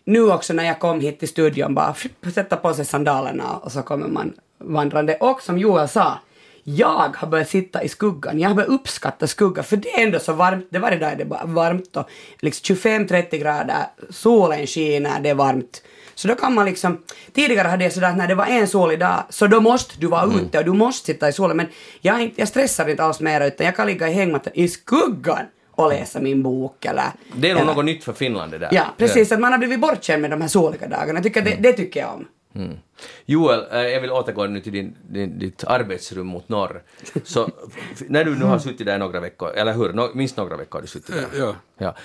nu 0.06 0.32
också 0.32 0.54
när 0.54 0.64
jag 0.66 0.80
kom 0.80 1.00
hit 1.00 1.20
till 1.20 1.28
studion 1.28 1.76
bara 1.76 1.96
sätta 2.34 2.58
på 2.58 2.74
sig 2.74 2.86
sandalerna 2.86 3.58
och 3.58 3.72
så 3.72 3.82
kommer 3.82 4.08
man 4.08 4.34
vandrande. 4.58 5.16
Och 5.16 5.42
som 5.42 5.58
Joel 5.58 5.88
sa, 5.88 6.20
jag 6.64 7.16
har 7.16 7.28
börjat 7.28 7.50
sitta 7.50 7.84
i 7.84 7.90
skuggan. 7.90 8.40
Jag 8.40 8.50
har 8.50 8.56
börjat 8.56 8.70
uppskatta 8.70 9.28
skugga 9.28 9.64
för 9.64 9.78
det 9.78 9.90
är 9.90 10.04
ändå 10.04 10.20
så 10.20 10.34
varmt. 10.34 10.68
Det 10.70 10.80
varje 10.80 11.00
dag 11.00 11.12
är 11.12 11.16
det 11.16 11.26
bara 11.26 11.46
varmt 11.46 11.98
och 11.98 12.10
liksom 12.40 12.76
25-30 12.76 13.38
grader, 13.38 13.86
solen 14.10 14.68
skiner, 14.68 15.20
det 15.20 15.30
är 15.30 15.36
varmt. 15.36 15.82
Så 16.16 16.28
då 16.28 16.36
kan 16.36 16.54
man 16.54 16.66
liksom, 16.66 17.04
tidigare 17.34 17.68
hade 17.68 17.84
jag 17.84 17.94
sådär 17.94 18.10
att 18.10 18.18
när 18.18 18.28
det 18.28 18.36
var 18.36 18.46
en 18.46 18.68
solig 18.68 19.00
dag 19.00 19.24
så 19.30 19.48
då 19.48 19.62
måste 19.62 20.00
du 20.00 20.08
vara 20.08 20.34
ute 20.34 20.60
och 20.60 20.66
du 20.66 20.74
måste 20.74 21.06
sitta 21.06 21.30
i 21.30 21.34
solen 21.34 21.58
men 21.58 21.68
jag, 22.02 22.34
jag 22.36 22.48
stressar 22.48 22.90
inte 22.90 23.04
alls 23.04 23.20
mer 23.20 23.48
utan 23.48 23.66
jag 23.66 23.76
kan 23.76 23.88
ligga 23.88 24.10
i 24.10 24.14
hängmattan 24.14 24.54
i 24.56 24.68
skuggan 24.68 25.46
och 25.76 25.90
läsa 25.90 26.20
min 26.20 26.44
bok 26.44 26.86
eller... 26.86 27.04
Det 27.36 27.50
är 27.50 27.54
nog 27.54 27.62
eller- 27.64 27.74
något 27.74 27.86
nytt 27.86 28.04
för 28.04 28.14
Finland 28.14 28.52
det 28.52 28.58
där. 28.58 28.70
Ja, 28.72 28.86
precis. 28.98 29.32
Att 29.32 29.40
man 29.40 29.52
har 29.52 29.60
blivit 29.60 29.80
bortskämd 29.80 30.22
med 30.22 30.32
de 30.32 30.42
här 30.42 30.48
soliga 30.48 30.88
dagarna. 30.88 31.22
Tycker 31.22 31.42
det, 31.42 31.56
det 31.60 31.74
tycker 31.74 32.00
jag 32.00 32.14
om. 32.14 32.28
Mm. 32.56 32.78
Joel, 33.26 33.66
eh, 33.72 33.80
jag 33.80 34.02
vill 34.02 34.12
återgå 34.12 34.46
nu 34.46 34.62
till 34.62 34.72
din, 34.72 34.96
din, 35.10 35.40
ditt 35.40 35.64
arbetsrum 35.64 36.28
mot 36.28 36.50
norr. 36.50 36.84
Så 37.24 37.50
när 38.08 38.24
du 38.24 38.36
nu 38.36 38.46
har 38.46 38.60
suttit 38.60 38.86
där 38.86 38.98
några 38.98 39.20
veckor, 39.20 39.50
eller 39.56 39.74
hur? 39.74 39.94
No, 39.94 40.10
minst 40.14 40.38
några 40.38 40.58
veckor 40.58 40.78
har 40.78 40.82
du 40.82 40.88
suttit 40.88 41.16
där. 41.16 41.40
Ja. 41.40 41.56
Ja. 41.78 41.96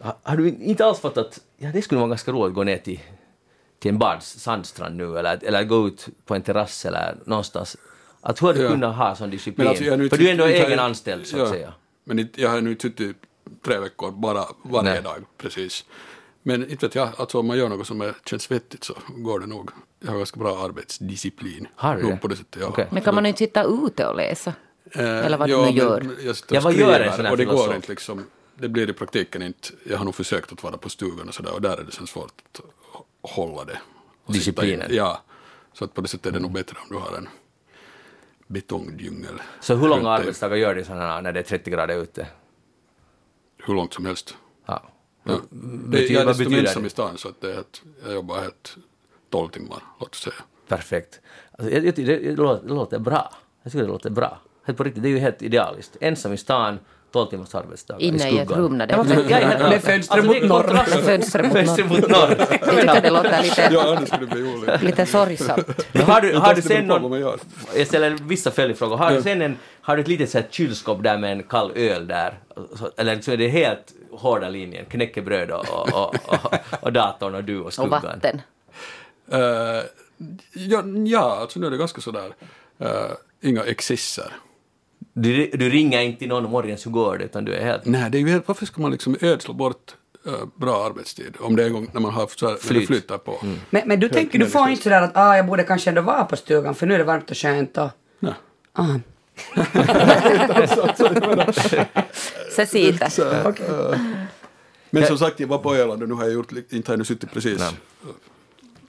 Ha- 0.00 0.18
Har 0.22 0.36
du 0.36 0.48
inte 0.48 0.84
alls 0.84 0.98
fått 1.00 1.16
att 1.18 1.40
ja, 1.56 1.70
det 1.72 1.82
skulle 1.82 1.98
vara 1.98 2.08
ganska 2.08 2.32
roligt 2.32 2.48
att 2.48 2.54
gå 2.54 2.64
ner 2.64 2.76
till, 2.78 3.00
till 3.78 3.88
en 3.90 3.98
bad, 3.98 4.22
sandstrand 4.22 4.96
nu 4.96 5.18
eller, 5.18 5.38
eller 5.44 5.64
gå 5.64 5.86
ut 5.88 6.08
på 6.26 6.34
en 6.34 6.42
terrass 6.42 6.84
eller 6.86 7.16
någonstans? 7.24 7.76
Att 8.20 8.42
hur 8.42 8.46
har 8.46 8.54
du 8.54 8.62
Ja. 8.62 8.68
kunnat 8.70 8.96
ha 8.96 9.14
sån 9.14 9.30
disciplin? 9.30 9.68
alltså, 9.68 9.84
För 9.84 10.16
du 10.16 10.26
är 10.28 10.30
ändå 10.32 10.44
egen 10.44 10.78
anställd 10.78 11.26
så 11.26 11.36
att 11.36 11.42
ja, 11.42 11.48
säga. 11.50 11.72
Men 12.04 12.18
inte- 12.18 12.40
jag 12.42 12.50
har 12.50 12.60
nu 12.60 12.76
suttit 12.78 13.16
tre 13.64 13.78
veckor 13.78 14.10
bara 14.10 14.44
varje 14.62 14.90
Nej. 14.92 15.02
dag, 15.02 15.24
precis. 15.38 15.84
Men 16.42 16.70
inte 16.70 16.86
vet 16.86 16.94
jag, 16.94 17.08
alltså 17.16 17.38
om 17.38 17.46
man 17.46 17.58
gör 17.58 17.68
något 17.68 17.86
som 17.86 18.00
är, 18.00 18.14
känns 18.26 18.50
vettigt 18.50 18.84
så 18.84 18.94
går 19.16 19.40
det 19.40 19.46
nog. 19.46 19.70
Jag 20.00 20.10
har 20.10 20.18
ganska 20.18 20.40
bra 20.40 20.64
arbetsdisciplin. 20.64 21.68
Har 21.76 21.96
du? 21.96 22.16
På 22.16 22.28
det 22.28 22.36
sättet, 22.36 22.62
ja. 22.62 22.68
Okej. 22.68 22.88
Men 22.92 23.02
kan 23.02 23.14
man 23.14 23.26
inte 23.26 23.38
sitta 23.38 23.64
ute 23.64 24.06
och 24.06 24.16
läsa? 24.16 24.52
Eh, 24.92 25.26
Eller 25.26 25.38
vad 25.38 25.48
ja, 25.48 25.56
du 25.56 25.62
nu 25.62 25.66
men 25.68 25.76
gör? 25.76 26.16
Jag 26.26 26.36
sitter 26.36 26.54
Ja, 26.54 26.60
och 26.60 26.64
vad 26.64 26.74
gör 26.74 26.88
en 26.88 26.94
skriver 26.94 27.16
sån 27.16 27.24
här 27.24 27.32
och 27.32 27.36
det 27.38 27.44
filosof? 27.44 27.66
går 27.66 27.76
inte 27.76 27.88
liksom, 27.90 28.24
det 28.54 28.68
blir 28.68 28.90
i 28.90 28.92
praktiken 28.92 29.42
inte, 29.42 29.68
jag 29.84 29.98
har 29.98 30.04
nog 30.04 30.14
försökt 30.14 30.52
att 30.52 30.62
vara 30.62 30.76
på 30.76 30.88
stugan 30.88 31.28
och 31.28 31.34
sådär 31.34 31.52
och 31.54 31.60
där 31.62 31.76
är 31.76 31.84
det 31.84 31.92
sen 31.92 32.06
svårt 32.06 32.32
att 32.52 32.60
hålla 33.30 33.64
det. 33.64 33.78
Disciplinen. 34.26 34.88
Ja, 34.94 35.22
så 35.72 35.84
att 35.84 35.94
på 35.94 36.00
det 36.00 36.08
sättet 36.08 36.26
är 36.26 36.30
det 36.32 36.40
nog 36.40 36.52
bättre 36.52 36.76
om 36.82 36.86
du 36.88 36.96
har 36.96 37.16
en 37.18 37.28
betongdjungel. 38.54 39.42
Så 39.60 39.74
hur 39.74 39.88
långa 39.88 40.10
arbetsdagar 40.10 40.56
gör 40.56 40.74
du 40.74 40.84
sådana 40.84 41.20
när 41.20 41.32
det 41.32 41.40
är 41.40 41.44
30 41.44 41.70
grader 41.70 41.96
ute? 42.02 42.26
Hur 43.66 43.74
långt 43.74 43.94
som 43.94 44.06
helst. 44.06 44.36
Ja. 44.66 44.82
Ja. 45.22 45.32
Det, 45.32 45.56
Betyder- 45.88 46.14
jag 46.14 46.22
är 46.22 46.26
dessutom 46.26 46.54
ensam 46.54 46.82
det? 46.82 46.86
i 46.86 46.90
stan 46.90 47.18
så 47.18 47.28
att 47.28 47.40
det 47.40 47.54
är 47.54 47.60
ett, 47.60 47.82
jag 48.04 48.14
jobbar 48.14 48.40
helt 48.40 48.76
12 49.30 49.48
timmar, 49.48 49.82
låt 50.00 50.10
oss 50.10 50.20
säga. 50.22 50.34
Perfekt. 50.68 51.20
Alltså, 51.52 51.74
jag, 51.74 51.86
jag, 51.86 51.94
det, 51.94 52.04
det, 52.04 52.36
låter, 52.36 52.68
det 52.68 52.74
låter 52.74 52.98
bra. 52.98 53.34
Jag 53.62 53.72
tycker 53.72 53.84
det 53.84 53.90
låter 53.90 54.10
bra. 54.10 54.40
Helt 54.64 54.78
på 54.78 54.84
riktigt, 54.84 55.02
det 55.02 55.08
är 55.08 55.10
ju 55.10 55.18
helt 55.18 55.42
idealiskt. 55.42 55.96
Ensam 56.00 56.32
i 56.32 56.36
stan, 56.36 56.78
12 57.14 57.30
timmars 57.30 57.54
arbetsdagar 57.54 58.02
Inne 58.02 58.30
i 58.30 58.38
ett 58.38 58.46
skuggan. 58.46 58.58
rum 58.64 58.78
när 58.78 58.86
det 58.86 58.96
Med 58.96 59.82
fönster 59.82 60.16
alltså, 60.16 60.32
det 60.32 60.38
är 60.38 60.42
mot 60.42 60.48
norr. 60.48 60.72
Med 61.42 61.52
fönster 61.52 61.84
mot 61.84 62.08
norr. 62.08 62.36
Jag 62.50 62.80
tycker 62.80 63.02
det 63.02 63.10
låter 63.10 63.42
lite, 63.42 63.68
Ja, 63.72 63.96
annars 63.96 64.08
skulle 64.08 64.26
det 64.26 64.34
bli 64.34 64.42
olyckligt. 64.54 64.82
lite 64.82 65.06
sorgsamt. 65.06 65.66
Har 66.06 66.20
du, 66.20 66.36
har 66.36 66.54
du 66.54 66.62
sen 66.62 66.86
någon... 66.86 67.20
Jag 67.76 67.86
ställer 67.86 68.10
vissa 68.10 68.50
följdfrågor. 68.50 68.96
Har 68.96 69.10
du 69.12 69.22
sen 69.22 69.42
en, 69.42 69.56
har 69.80 69.96
du 69.96 70.02
ett 70.02 70.08
litet 70.08 70.30
så 70.30 70.38
här 70.38 70.46
kylskåp 70.50 71.02
där 71.02 71.18
med 71.18 71.32
en 71.32 71.42
kall 71.42 71.72
öl 71.74 72.06
där? 72.06 72.38
Eller 72.96 73.20
så 73.20 73.32
är 73.32 73.36
det 73.36 73.48
helt 73.48 73.92
hårda 74.12 74.48
linjen, 74.48 74.84
knäckebröd 74.84 75.50
och, 75.50 75.68
och, 75.68 75.88
och, 75.94 76.14
och, 76.26 76.54
och 76.80 76.92
datorn 76.92 77.34
och 77.34 77.44
du 77.44 77.60
och 77.60 77.66
Och 77.66 77.72
skuggan? 77.72 77.90
vatten. 78.02 78.40
Eh, 79.32 79.40
ja, 80.52 80.82
ja, 81.06 81.36
alltså 81.40 81.60
nu 81.60 81.66
är 81.66 81.70
det 81.70 81.76
ganska 81.76 82.00
sådär, 82.00 82.34
uh, 82.82 82.88
inga 83.40 83.64
excesser. 83.64 84.32
Du, 85.16 85.46
du 85.46 85.70
ringer 85.70 86.00
inte 86.00 86.18
till 86.18 86.28
någon 86.28 86.50
morgens 86.50 86.86
hur 86.86 86.90
går 86.90 87.18
det, 87.18 87.24
utan 87.24 87.44
du 87.44 87.54
är 87.54 87.64
helt... 87.64 87.84
Nej, 87.84 88.10
det 88.10 88.18
är 88.18 88.20
ju 88.20 88.28
helt, 88.28 88.48
varför 88.48 88.66
ska 88.66 88.82
man 88.82 88.90
liksom 88.90 89.16
ödsla 89.20 89.54
bort 89.54 89.94
eh, 90.26 90.32
bra 90.54 90.86
arbetstid 90.86 91.36
om 91.40 91.56
det 91.56 91.62
är 91.62 91.66
en 91.66 91.72
gång 91.72 91.90
när 91.92 92.00
man 92.00 92.12
har 92.12 92.30
så 92.36 92.46
här, 92.46 92.52
när 92.52 92.60
Flyt. 92.60 92.86
flyttar 92.86 93.18
på. 93.18 93.38
Men, 93.70 93.88
men 93.88 94.00
du 94.00 94.08
tänker, 94.08 94.38
du 94.38 94.46
får 94.46 94.68
inte 94.68 94.82
sådär 94.82 95.02
att 95.02 95.10
ah, 95.14 95.36
jag 95.36 95.46
borde 95.46 95.62
kanske 95.62 95.90
ändå 95.90 96.02
vara 96.02 96.24
på 96.24 96.36
stugan 96.36 96.74
för 96.74 96.86
nu 96.86 96.94
är 96.94 96.98
det 96.98 97.04
varmt 97.04 97.30
och 97.30 97.36
skönt 97.36 97.78
och... 97.78 97.90
Nej. 98.20 98.34
Ah. 98.72 98.86
Så, 103.10 103.28
eh, 103.28 103.98
men 104.90 105.06
som 105.06 105.18
sagt, 105.18 105.40
jag 105.40 105.46
var 105.46 105.58
på 105.58 105.74
Öland 105.74 106.02
och 106.02 106.08
nu 106.08 106.14
har 106.14 106.24
jag 106.24 106.32
gjort, 106.32 106.52
inte 106.52 106.90
har 106.90 106.92
jag 106.92 106.98
nu 106.98 107.04
suttit 107.04 107.32
precis 107.32 107.62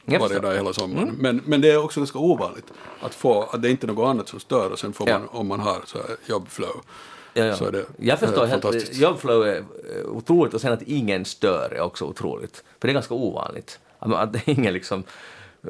Jag 0.06 0.20
varje 0.20 0.40
dag 0.40 0.56
hela 0.56 0.74
sommaren. 0.74 1.16
Men, 1.20 1.42
men 1.46 1.62
det 1.62 1.72
är 1.72 1.84
också 1.84 2.00
ganska 2.00 2.20
ovanligt 2.20 2.74
att 3.02 3.16
få, 3.16 3.44
att 3.44 3.62
det 3.62 3.68
är 3.68 3.72
inte 3.72 3.86
är 3.86 3.88
något 3.88 4.08
annat 4.08 4.28
som 4.28 4.40
stör 4.40 4.72
och 4.72 4.80
sen 4.80 4.94
får 4.94 5.06
man, 5.08 5.28
om 5.32 5.48
man 5.48 5.60
har 5.60 5.82
så 5.86 5.98
här 5.98 6.18
jobbflow, 6.26 6.82
Ja, 7.38 7.46
ja. 7.46 7.56
så 7.56 7.66
är 7.66 7.72
det 7.72 7.86
jag 7.98 8.20
förstår 8.20 8.44
eh, 8.44 8.50
helt, 8.50 8.64
fantastiskt. 8.64 9.02
jobbflow 9.02 9.48
är 9.48 9.58
eh, 9.58 10.06
otroligt 10.06 10.54
och 10.54 10.62
sen 10.62 10.74
att 10.74 10.82
ingen 10.82 11.26
stör 11.26 11.74
är 11.76 11.82
också 11.82 12.06
otroligt. 12.06 12.64
För 12.80 12.88
det 12.88 12.92
är 12.92 12.94
ganska 12.94 13.14
ovanligt. 13.14 13.80
Att, 14.00 14.36
ingen 14.48 14.74
liksom 14.74 15.04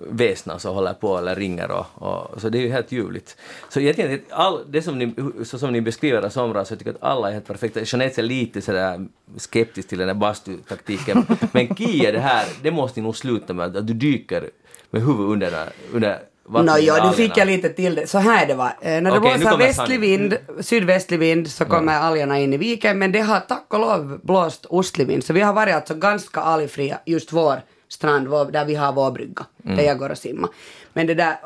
väsnas 0.02 0.62
som 0.62 0.76
håller 0.76 0.94
på 0.94 1.18
eller 1.18 1.36
ringer 1.36 1.72
och, 1.72 1.86
och 1.96 2.42
så 2.42 2.50
det 2.50 2.58
är 2.58 2.62
ju 2.62 2.72
helt 2.72 2.92
ljuvligt. 2.92 3.38
Så 3.70 3.90
att 3.90 3.96
all, 4.30 4.60
det 4.70 4.82
som 4.82 5.00
ni, 5.00 5.14
så 5.46 5.60
som 5.60 5.74
ni 5.74 5.82
beskriver 5.82 6.22
det 6.22 6.30
somras, 6.30 6.68
så 6.68 6.72
jag 6.72 6.80
tycker 6.80 6.92
att 6.92 7.04
alla 7.04 7.30
är 7.30 7.34
helt 7.34 7.48
perfekta. 7.48 7.80
Jeanette 7.84 8.22
är 8.22 8.24
lite 8.24 8.62
sådär 8.62 9.08
skeptisk 9.38 9.88
till 9.88 9.98
den 9.98 10.08
här 10.08 10.16
bastutaktiken. 10.16 11.26
Men 11.52 11.76
Kia, 11.76 12.12
det 12.12 12.20
här, 12.20 12.46
det 12.62 12.72
måste 12.72 13.00
ni 13.00 13.04
nog 13.04 13.18
sluta 13.18 13.54
med, 13.54 13.78
att 13.78 13.88
du 13.88 13.94
dyker 13.94 14.50
med 14.92 15.02
huvudet 15.02 15.32
under, 15.34 15.52
den- 15.52 15.70
under 15.94 16.20
vattnet. 16.46 16.74
Nå, 16.74 16.80
i 16.80 16.86
ja, 16.86 17.10
nu 17.10 17.16
fick 17.16 17.38
jag 17.38 17.48
lite 17.48 17.70
till 17.70 17.96
det. 17.96 18.08
Så 18.08 18.18
här 18.18 18.48
det 18.48 18.54
var. 18.56 18.68
Eh, 18.82 19.02
när 19.02 19.02
det 19.02 19.12
nu 19.12 19.20
blåser 19.20 19.58
västlig 19.58 20.00
vind, 20.00 20.38
sydvästlig 20.60 21.20
vind 21.20 21.52
så 21.52 21.66
kommer 21.66 21.94
algerna 21.94 22.40
in 22.40 22.54
i 22.54 22.58
viken. 22.58 23.00
Men 23.00 23.12
det 23.12 23.20
har 23.20 23.40
tack 23.40 23.66
och 23.74 23.80
lov 23.80 24.20
blåst 24.24 24.66
ostlig 24.66 25.08
vind. 25.08 25.24
Så 25.24 25.34
vi 25.34 25.42
har 25.42 25.54
varit 25.54 25.76
alltså 25.76 25.96
ganska 25.96 26.40
algfria 26.42 27.00
just 27.06 27.34
vår 27.34 27.62
strand 27.88 28.28
vår, 28.28 28.46
där 28.46 28.66
vi 28.66 28.76
har 28.76 28.94
vår 28.94 29.12
brygga. 29.12 29.46
Där 29.58 29.84
jag 29.84 30.00
går 30.00 30.10
och 30.10 30.18
simmar. 30.18 30.50
Men 30.94 31.08
det 31.08 31.14
där, 31.14 31.38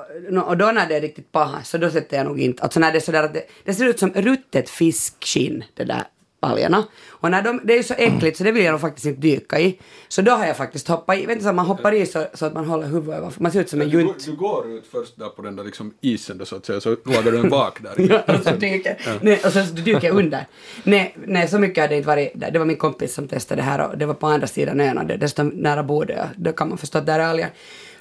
och 0.45 0.57
då 0.57 0.71
när 0.71 0.87
det 0.87 0.95
är 0.95 1.01
riktigt 1.01 1.31
paha 1.31 1.63
så 1.63 1.77
då 1.77 1.89
sätter 1.89 2.17
jag 2.17 2.25
nog 2.25 2.39
inte, 2.39 2.63
alltså 2.63 2.79
när 2.79 2.91
det 2.91 2.97
är 2.97 3.01
sådär 3.01 3.23
att 3.23 3.33
det, 3.33 3.43
det 3.63 3.73
ser 3.73 3.85
ut 3.85 3.99
som 3.99 4.09
ruttet 4.09 4.69
fiskskinn 4.69 5.63
det 5.73 5.83
där 5.83 6.03
algerna. 6.39 6.83
Och 7.09 7.31
när 7.31 7.41
de, 7.41 7.61
det 7.63 7.73
är 7.73 7.77
ju 7.77 7.83
så 7.83 7.93
äckligt 7.93 8.37
så 8.37 8.43
det 8.43 8.51
vill 8.51 8.63
jag 8.63 8.71
nog 8.71 8.81
faktiskt 8.81 9.05
inte 9.05 9.21
dyka 9.21 9.59
i. 9.59 9.79
Så 10.07 10.21
då 10.21 10.31
har 10.31 10.45
jag 10.45 10.57
faktiskt 10.57 10.87
hoppat 10.87 11.17
i, 11.17 11.25
vet 11.25 11.29
inte 11.31 11.45
så 11.45 11.53
man 11.53 11.65
hoppar 11.65 11.91
i 11.93 12.05
så, 12.05 12.25
så 12.33 12.45
att 12.45 12.53
man 12.53 12.65
håller 12.65 12.87
huvudet 12.87 13.15
över, 13.19 13.31
man 13.37 13.51
ser 13.51 13.61
ut 13.61 13.69
som 13.69 13.81
en 13.81 13.89
du, 13.89 13.97
går- 13.97 14.01
junt. 14.07 14.25
du 14.25 14.35
går 14.35 14.71
ut 14.71 14.87
först 14.91 15.19
där 15.19 15.29
på 15.29 15.41
den 15.41 15.55
där 15.55 15.63
liksom 15.63 15.93
isen 16.01 16.37
då, 16.37 16.45
så 16.45 16.55
att 16.55 16.65
säga, 16.65 16.81
så 16.81 16.89
lagar 16.89 17.31
du 17.31 17.39
en 17.39 17.49
vak 17.49 17.79
där. 17.83 17.93
Ja, 18.27 18.33
och 18.37 18.43
så 18.43 18.51
dyker, 18.51 19.19
nej, 19.21 19.41
och 19.45 19.51
så 19.51 19.59
dyker 19.59 20.07
jag 20.07 20.15
under. 20.17 20.45
Nej, 20.83 21.15
nej, 21.25 21.47
så 21.47 21.59
mycket 21.59 21.83
hade 21.83 21.93
det 21.93 21.97
inte 21.97 22.07
varit. 22.07 22.31
där. 22.35 22.51
Det 22.51 22.59
var 22.59 22.65
min 22.65 22.77
kompis 22.77 23.13
som 23.13 23.27
testade 23.27 23.61
det 23.61 23.65
här 23.65 23.87
och 23.89 23.97
det 23.97 24.05
var 24.05 24.13
på 24.13 24.27
andra 24.27 24.47
sidan 24.47 24.79
ön 24.81 24.97
och 24.97 25.05
det, 25.05 25.17
desto 25.17 25.43
nära 25.43 25.83
bor 25.83 26.11
jag. 26.11 26.27
Då 26.35 26.51
kan 26.51 26.69
man 26.69 26.77
förstå 26.77 26.97
att 26.97 27.05
där 27.05 27.19
är 27.19 27.23
alger. 27.23 27.49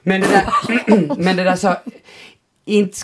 Men 0.03 0.21
det 0.21 0.27
där, 0.29 1.15
men 1.23 1.37
det 1.37 1.45
där 1.45 1.57
så, 1.57 1.75
inte, 2.65 2.99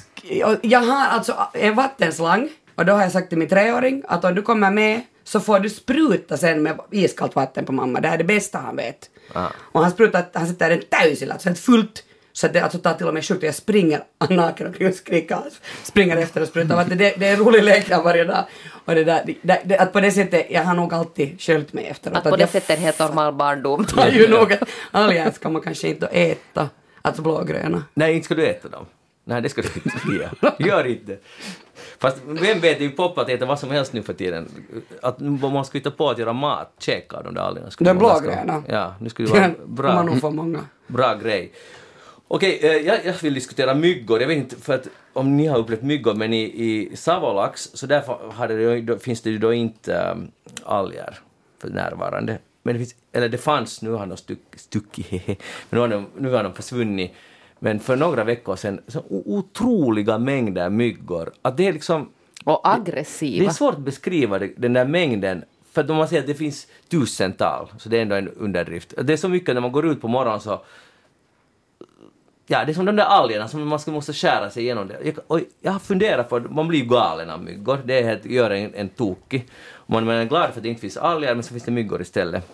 jag 0.62 0.81
har 0.81 1.07
alltså 1.07 1.37
en 1.53 1.75
vattenslang 1.75 2.49
och 2.75 2.87
då 2.87 2.92
har 2.92 3.03
jag 3.03 3.12
sagt 3.12 3.29
till 3.29 3.38
min 3.38 3.49
treåring 3.49 4.03
att 4.09 4.25
om 4.25 4.35
du 4.35 4.42
kommer 4.42 4.70
med 4.70 5.01
så 5.25 5.41
får 5.41 5.59
du 5.59 5.71
spruta 5.71 6.37
sen 6.37 6.63
med 6.63 6.79
iskallt 6.91 7.37
vatten 7.37 7.65
på 7.65 7.73
mamma. 7.73 8.01
Det 8.01 8.09
här 8.09 8.15
är 8.15 8.19
det 8.19 8.25
bästa 8.25 8.59
han 8.59 8.77
vet. 8.77 9.11
Ah. 9.33 9.47
Och 9.57 9.83
han 9.83 9.91
sprutar, 9.91 10.25
han 10.33 10.47
sätter 10.47 10.71
en 10.71 10.83
täysillä, 10.83 11.33
alltså 11.33 11.49
helt 11.49 11.59
fullt 11.59 12.05
så 12.37 12.47
att 12.47 12.53
det 12.53 12.61
alltså 12.61 12.79
tar 12.79 12.95
till 12.95 13.09
och 13.09 13.15
med 13.15 13.25
sjukt. 13.25 13.43
Jag 13.43 13.55
springer 13.55 14.05
naken 14.31 14.67
omkring 14.67 14.89
och 14.89 14.95
skriker. 14.95 15.39
Springer 15.83 16.17
efter 16.17 16.41
och 16.41 16.49
sprutar 16.49 16.77
vatten. 16.77 16.99
Det, 16.99 17.15
det 17.19 17.27
är 17.27 17.33
en 17.33 17.39
rolig 17.39 17.63
lek 17.63 17.89
varje 17.89 18.25
dag. 18.25 18.45
Och 18.85 18.95
det 18.95 19.05
där, 19.05 19.37
det, 19.43 19.61
det, 19.65 19.79
att 19.79 19.93
på 19.93 20.01
det 20.01 20.11
sättet, 20.11 20.47
jag 20.51 20.65
har 20.65 20.75
nog 20.75 20.95
alltid 20.95 21.41
sköljt 21.41 21.73
mig 21.73 21.87
efteråt. 21.87 22.17
Att 22.17 22.25
på 22.25 22.37
det 22.37 22.43
jag 22.43 22.51
sättet 22.51 22.71
en 22.71 22.83
helt 22.83 22.99
normal 22.99 23.35
barndom. 23.35 23.85
fattar 23.89 24.11
ju 24.11 24.29
nog 24.29 24.53
att 24.53 24.69
alger 24.91 25.31
ska 25.31 25.49
man 25.49 25.63
kanske 25.63 25.89
inte 25.89 26.07
äta. 26.07 26.69
Alltså 27.03 27.23
blågröna. 27.23 27.85
Nej, 27.95 28.15
inte 28.15 28.25
ska 28.25 28.35
du 28.35 28.47
äta 28.47 28.69
dem. 28.69 28.87
Nej, 29.25 29.43
det 29.43 29.49
ska 29.49 29.63
du 29.63 29.69
inte. 29.75 30.53
Gör 30.59 30.87
inte. 30.87 31.19
Fast 31.99 32.17
vem 32.27 32.61
vet, 32.61 32.61
det 32.79 32.85
är 32.85 32.89
ju 32.89 32.91
poppat 32.91 33.25
att 33.25 33.31
äta 33.31 33.47
vad 33.47 33.59
som 33.59 33.71
helst 33.71 33.93
nu 33.93 34.03
för 34.03 34.13
tiden. 34.13 34.49
Att 35.03 35.21
man 35.21 35.65
ska 35.65 35.79
hitta 35.79 35.91
på 35.91 36.11
att 36.11 36.19
göra 36.19 36.33
mat, 36.33 36.73
käka 36.79 37.23
de 37.23 37.35
där 37.35 37.43
algerna. 37.43 37.71
skulle 37.71 37.91
De 37.91 37.95
man 37.95 38.03
ganska- 38.09 38.23
blågröna. 38.27 38.63
Ja, 38.69 38.95
nu 39.01 39.09
skulle 39.09 39.29
det 39.29 39.35
vara 39.41 39.55
bra. 39.67 39.95
man 39.95 40.07
nog 40.07 40.35
många. 40.35 40.59
Bra 40.87 41.15
grej. 41.15 41.53
Okej, 42.29 42.59
eh, 42.63 42.73
jag, 42.73 42.99
jag 43.05 43.15
vill 43.23 43.35
diskutera 43.35 43.75
myggor. 43.75 44.21
Jag 44.21 44.29
vet 44.29 44.37
inte 44.37 44.57
för 44.57 44.75
att 44.75 44.89
om 45.13 45.37
ni 45.37 45.47
har 45.47 45.59
upplevt 45.59 45.83
myggor, 45.83 46.15
men 46.15 46.33
i, 46.33 46.43
i 46.43 46.97
Savolax 46.97 47.71
så 47.75 47.87
där 47.87 48.81
det, 48.83 48.99
finns 48.99 49.23
det 49.23 49.31
ju 49.31 49.39
då 49.39 49.53
inte 49.53 49.95
um, 50.15 50.31
alger 50.65 51.19
för 51.63 51.69
närvarande. 51.71 52.39
Men 52.63 52.75
det 52.75 52.79
finns, 52.79 52.95
eller 53.13 53.29
det 53.29 53.39
fanns, 53.39 53.83
nu 53.83 53.91
har 53.91 54.07
de 54.07 54.17
stuck, 54.17 54.39
stuckit, 54.57 55.07
hehe, 55.07 55.37
men 55.71 55.77
nu 55.77 55.79
har, 55.81 55.89
de, 55.89 56.07
nu 56.19 56.31
har 56.33 56.43
de 56.43 56.55
försvunnit. 56.55 57.13
Men 57.64 57.81
för 57.81 57.96
några 57.96 58.24
veckor 58.24 58.57
sedan, 58.57 58.81
så 58.87 59.03
otroliga 59.09 60.18
mängder 60.18 60.70
myggor. 60.70 61.33
Att 61.42 61.57
det 61.57 61.68
är 61.68 61.72
liksom, 61.72 62.09
Och 62.44 62.61
det 62.64 62.70
aggressiva. 62.70 63.46
är 63.46 63.50
svårt 63.50 63.74
att 63.74 63.81
beskriva 63.81 64.38
det, 64.38 64.53
den 64.57 64.72
där 64.72 64.85
mängden. 64.85 65.44
För 65.72 65.81
att 65.81 65.90
om 65.90 65.96
man 65.96 66.09
säger 66.09 66.22
att 66.22 66.29
det 66.29 66.35
finns 66.35 66.66
tusental, 66.88 67.68
så 67.79 67.88
det 67.88 67.98
är 67.98 68.03
ändå 68.03 68.14
en 68.14 68.29
underdrift. 68.29 68.94
Det 69.03 69.12
är 69.12 69.16
så 69.16 69.29
mycket 69.29 69.55
när 69.55 69.61
man 69.61 69.72
går 69.72 69.87
ut 69.87 70.00
på 70.00 70.09
morgonen 70.09 70.40
så 70.40 70.64
Ja, 72.46 72.64
det 72.64 72.72
är 72.72 72.74
som 72.74 72.85
de 72.85 72.96
där 72.96 73.05
algerna 73.05 73.48
som 73.48 73.68
man 73.68 73.79
ska 73.79 73.90
måste 73.90 74.12
skära 74.12 74.50
sig 74.50 74.62
igenom. 74.62 74.88
Det. 74.88 74.98
Jag, 75.05 75.14
och 75.27 75.40
jag 75.61 75.72
har 75.72 75.79
funderat 75.79 76.29
på, 76.29 76.40
man 76.40 76.68
blir 76.68 76.85
galen 76.85 77.31
av 77.31 77.42
myggor, 77.42 77.79
det 77.85 77.98
är 77.98 78.05
helt, 78.05 78.24
gör 78.27 78.50
en, 78.50 78.74
en 78.74 78.88
tokig. 78.88 79.48
Man 79.87 80.09
är 80.09 80.24
glad 80.24 80.50
för 80.50 80.57
att 80.57 80.62
det 80.62 80.68
inte 80.68 80.81
finns 80.81 80.96
alger, 80.96 81.35
men 81.35 81.42
så 81.42 81.50
finns 81.50 81.64
det 81.64 81.70
myggor 81.70 82.03
istället. 82.03 82.44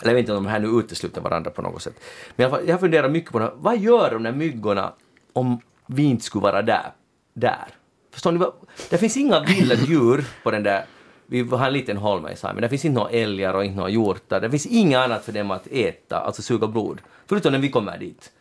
Eller 0.00 0.10
jag 0.10 0.14
vet 0.14 0.20
inte 0.20 0.32
om 0.32 0.44
de 0.44 0.50
här 0.50 0.60
nu 0.60 0.68
utesluter 0.68 1.20
varandra 1.20 1.50
på 1.50 1.62
något 1.62 1.82
sätt. 1.82 2.00
Men 2.36 2.66
jag 2.66 2.80
funderar 2.80 3.08
mycket 3.08 3.32
på 3.32 3.38
det. 3.38 3.52
Vad 3.56 3.78
gör 3.78 4.10
de 4.10 4.22
där 4.22 4.32
myggorna 4.32 4.92
om 5.32 5.60
vi 5.86 6.02
inte 6.02 6.24
skulle 6.24 6.42
vara 6.42 6.62
där? 6.62 6.92
där? 7.34 7.68
Förstår 8.12 8.32
ni? 8.32 8.46
Det 8.90 8.98
finns 8.98 9.16
inga 9.16 9.40
vilda 9.40 9.74
djur 9.86 10.24
på 10.42 10.50
den 10.50 10.62
där 10.62 10.84
vi 11.26 11.42
har 11.42 11.66
en 11.66 11.72
liten 11.72 11.96
holme 11.96 12.32
i 12.32 12.36
Saimen. 12.36 12.62
Det 12.62 12.68
finns 12.68 12.84
inte 12.84 12.98
några 12.98 13.10
älgar 13.10 13.54
och 13.54 13.64
inte 13.64 13.76
några 13.76 13.90
hjortar. 13.90 14.40
Det 14.40 14.50
finns 14.50 14.66
inget 14.66 14.98
annat 14.98 15.24
för 15.24 15.32
dem 15.32 15.50
att 15.50 15.66
äta, 15.66 16.20
alltså 16.20 16.42
suga 16.42 16.66
blod. 16.66 17.00
Förutom 17.26 17.52
när 17.52 17.58
vi 17.58 17.68
kommer 17.68 17.98
dit. 17.98 18.32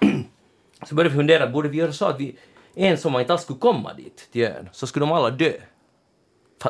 så 0.88 0.94
började 0.94 1.10
vi 1.10 1.16
fundera, 1.16 1.46
borde 1.46 1.68
vi 1.68 1.78
göra 1.78 1.92
så 1.92 2.06
att 2.06 2.20
vi 2.20 2.36
en 2.74 2.98
sommar 2.98 3.20
inte 3.20 3.32
alls 3.32 3.42
skulle 3.42 3.58
komma 3.58 3.94
dit, 3.94 4.28
till 4.32 4.42
ön, 4.42 4.68
så 4.72 4.86
skulle 4.86 5.06
de 5.06 5.12
alla 5.12 5.30
dö. 5.30 5.52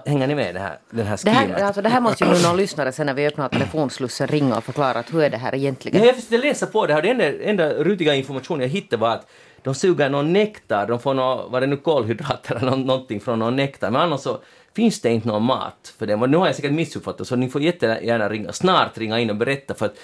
Hänger 0.07 0.27
ni 0.27 0.35
med 0.35 0.51
i 0.51 0.53
det 0.53 0.59
här, 0.59 0.79
den 0.91 1.07
här 1.07 1.19
Det 1.25 1.31
här, 1.31 1.63
alltså, 1.65 1.83
det 1.83 1.89
här 1.89 2.01
måste 2.01 2.25
ju 2.25 2.31
nu 2.31 2.43
någon 2.43 2.57
lyssnare 2.57 2.93
sen 2.93 3.07
när 3.07 3.15
vi 3.15 3.27
öppnar 3.27 3.49
telefonslussen 3.49 4.27
ringa 4.29 4.57
och 4.57 4.65
förklara 4.65 4.99
att 4.99 5.15
hur 5.15 5.23
är 5.23 5.31
det 5.31 5.37
här 5.37 5.55
egentligen. 5.55 5.99
Ja, 6.01 6.07
jag 6.07 6.15
försökte 6.15 6.39
läsa 6.39 6.67
på 6.67 6.87
det 6.87 6.95
här. 6.95 7.03
Den 7.03 7.21
enda, 7.21 7.43
enda 7.43 7.69
rutiga 7.75 8.15
information 8.15 8.61
jag 8.61 8.69
hittade 8.69 9.01
var 9.01 9.11
att 9.11 9.27
de 9.63 9.75
suger 9.75 10.09
någon 10.11 10.33
nektar, 10.33 10.87
de 10.87 11.01
får 11.01 11.15
någon, 11.15 11.53
vad 11.53 11.63
det 11.63 11.67
nu, 11.67 11.77
kolhydrater 11.77 12.55
eller 12.57 12.71
nå- 12.71 12.77
någonting 12.77 13.21
från 13.21 13.39
någon 13.39 13.57
nektar. 13.57 13.91
Men 13.91 14.01
annars 14.01 14.21
så 14.21 14.39
finns 14.77 15.01
det 15.01 15.11
inte 15.11 15.29
någon 15.29 15.43
mat 15.43 15.95
för 15.99 16.07
dem. 16.07 16.23
Och 16.23 16.31
nu 16.31 16.37
har 16.37 16.47
jag 16.47 16.57
säkert 16.57 16.73
missuppfattat 16.73 17.27
så 17.29 17.37
ni 17.37 17.49
får 17.49 17.63
jättegärna 17.63 18.29
ringa, 18.29 18.53
snart 18.53 18.99
ringa 18.99 19.21
in 19.21 19.31
och 19.31 19.37
berätta 19.37 19.75
för 19.75 19.87
att, 19.87 19.95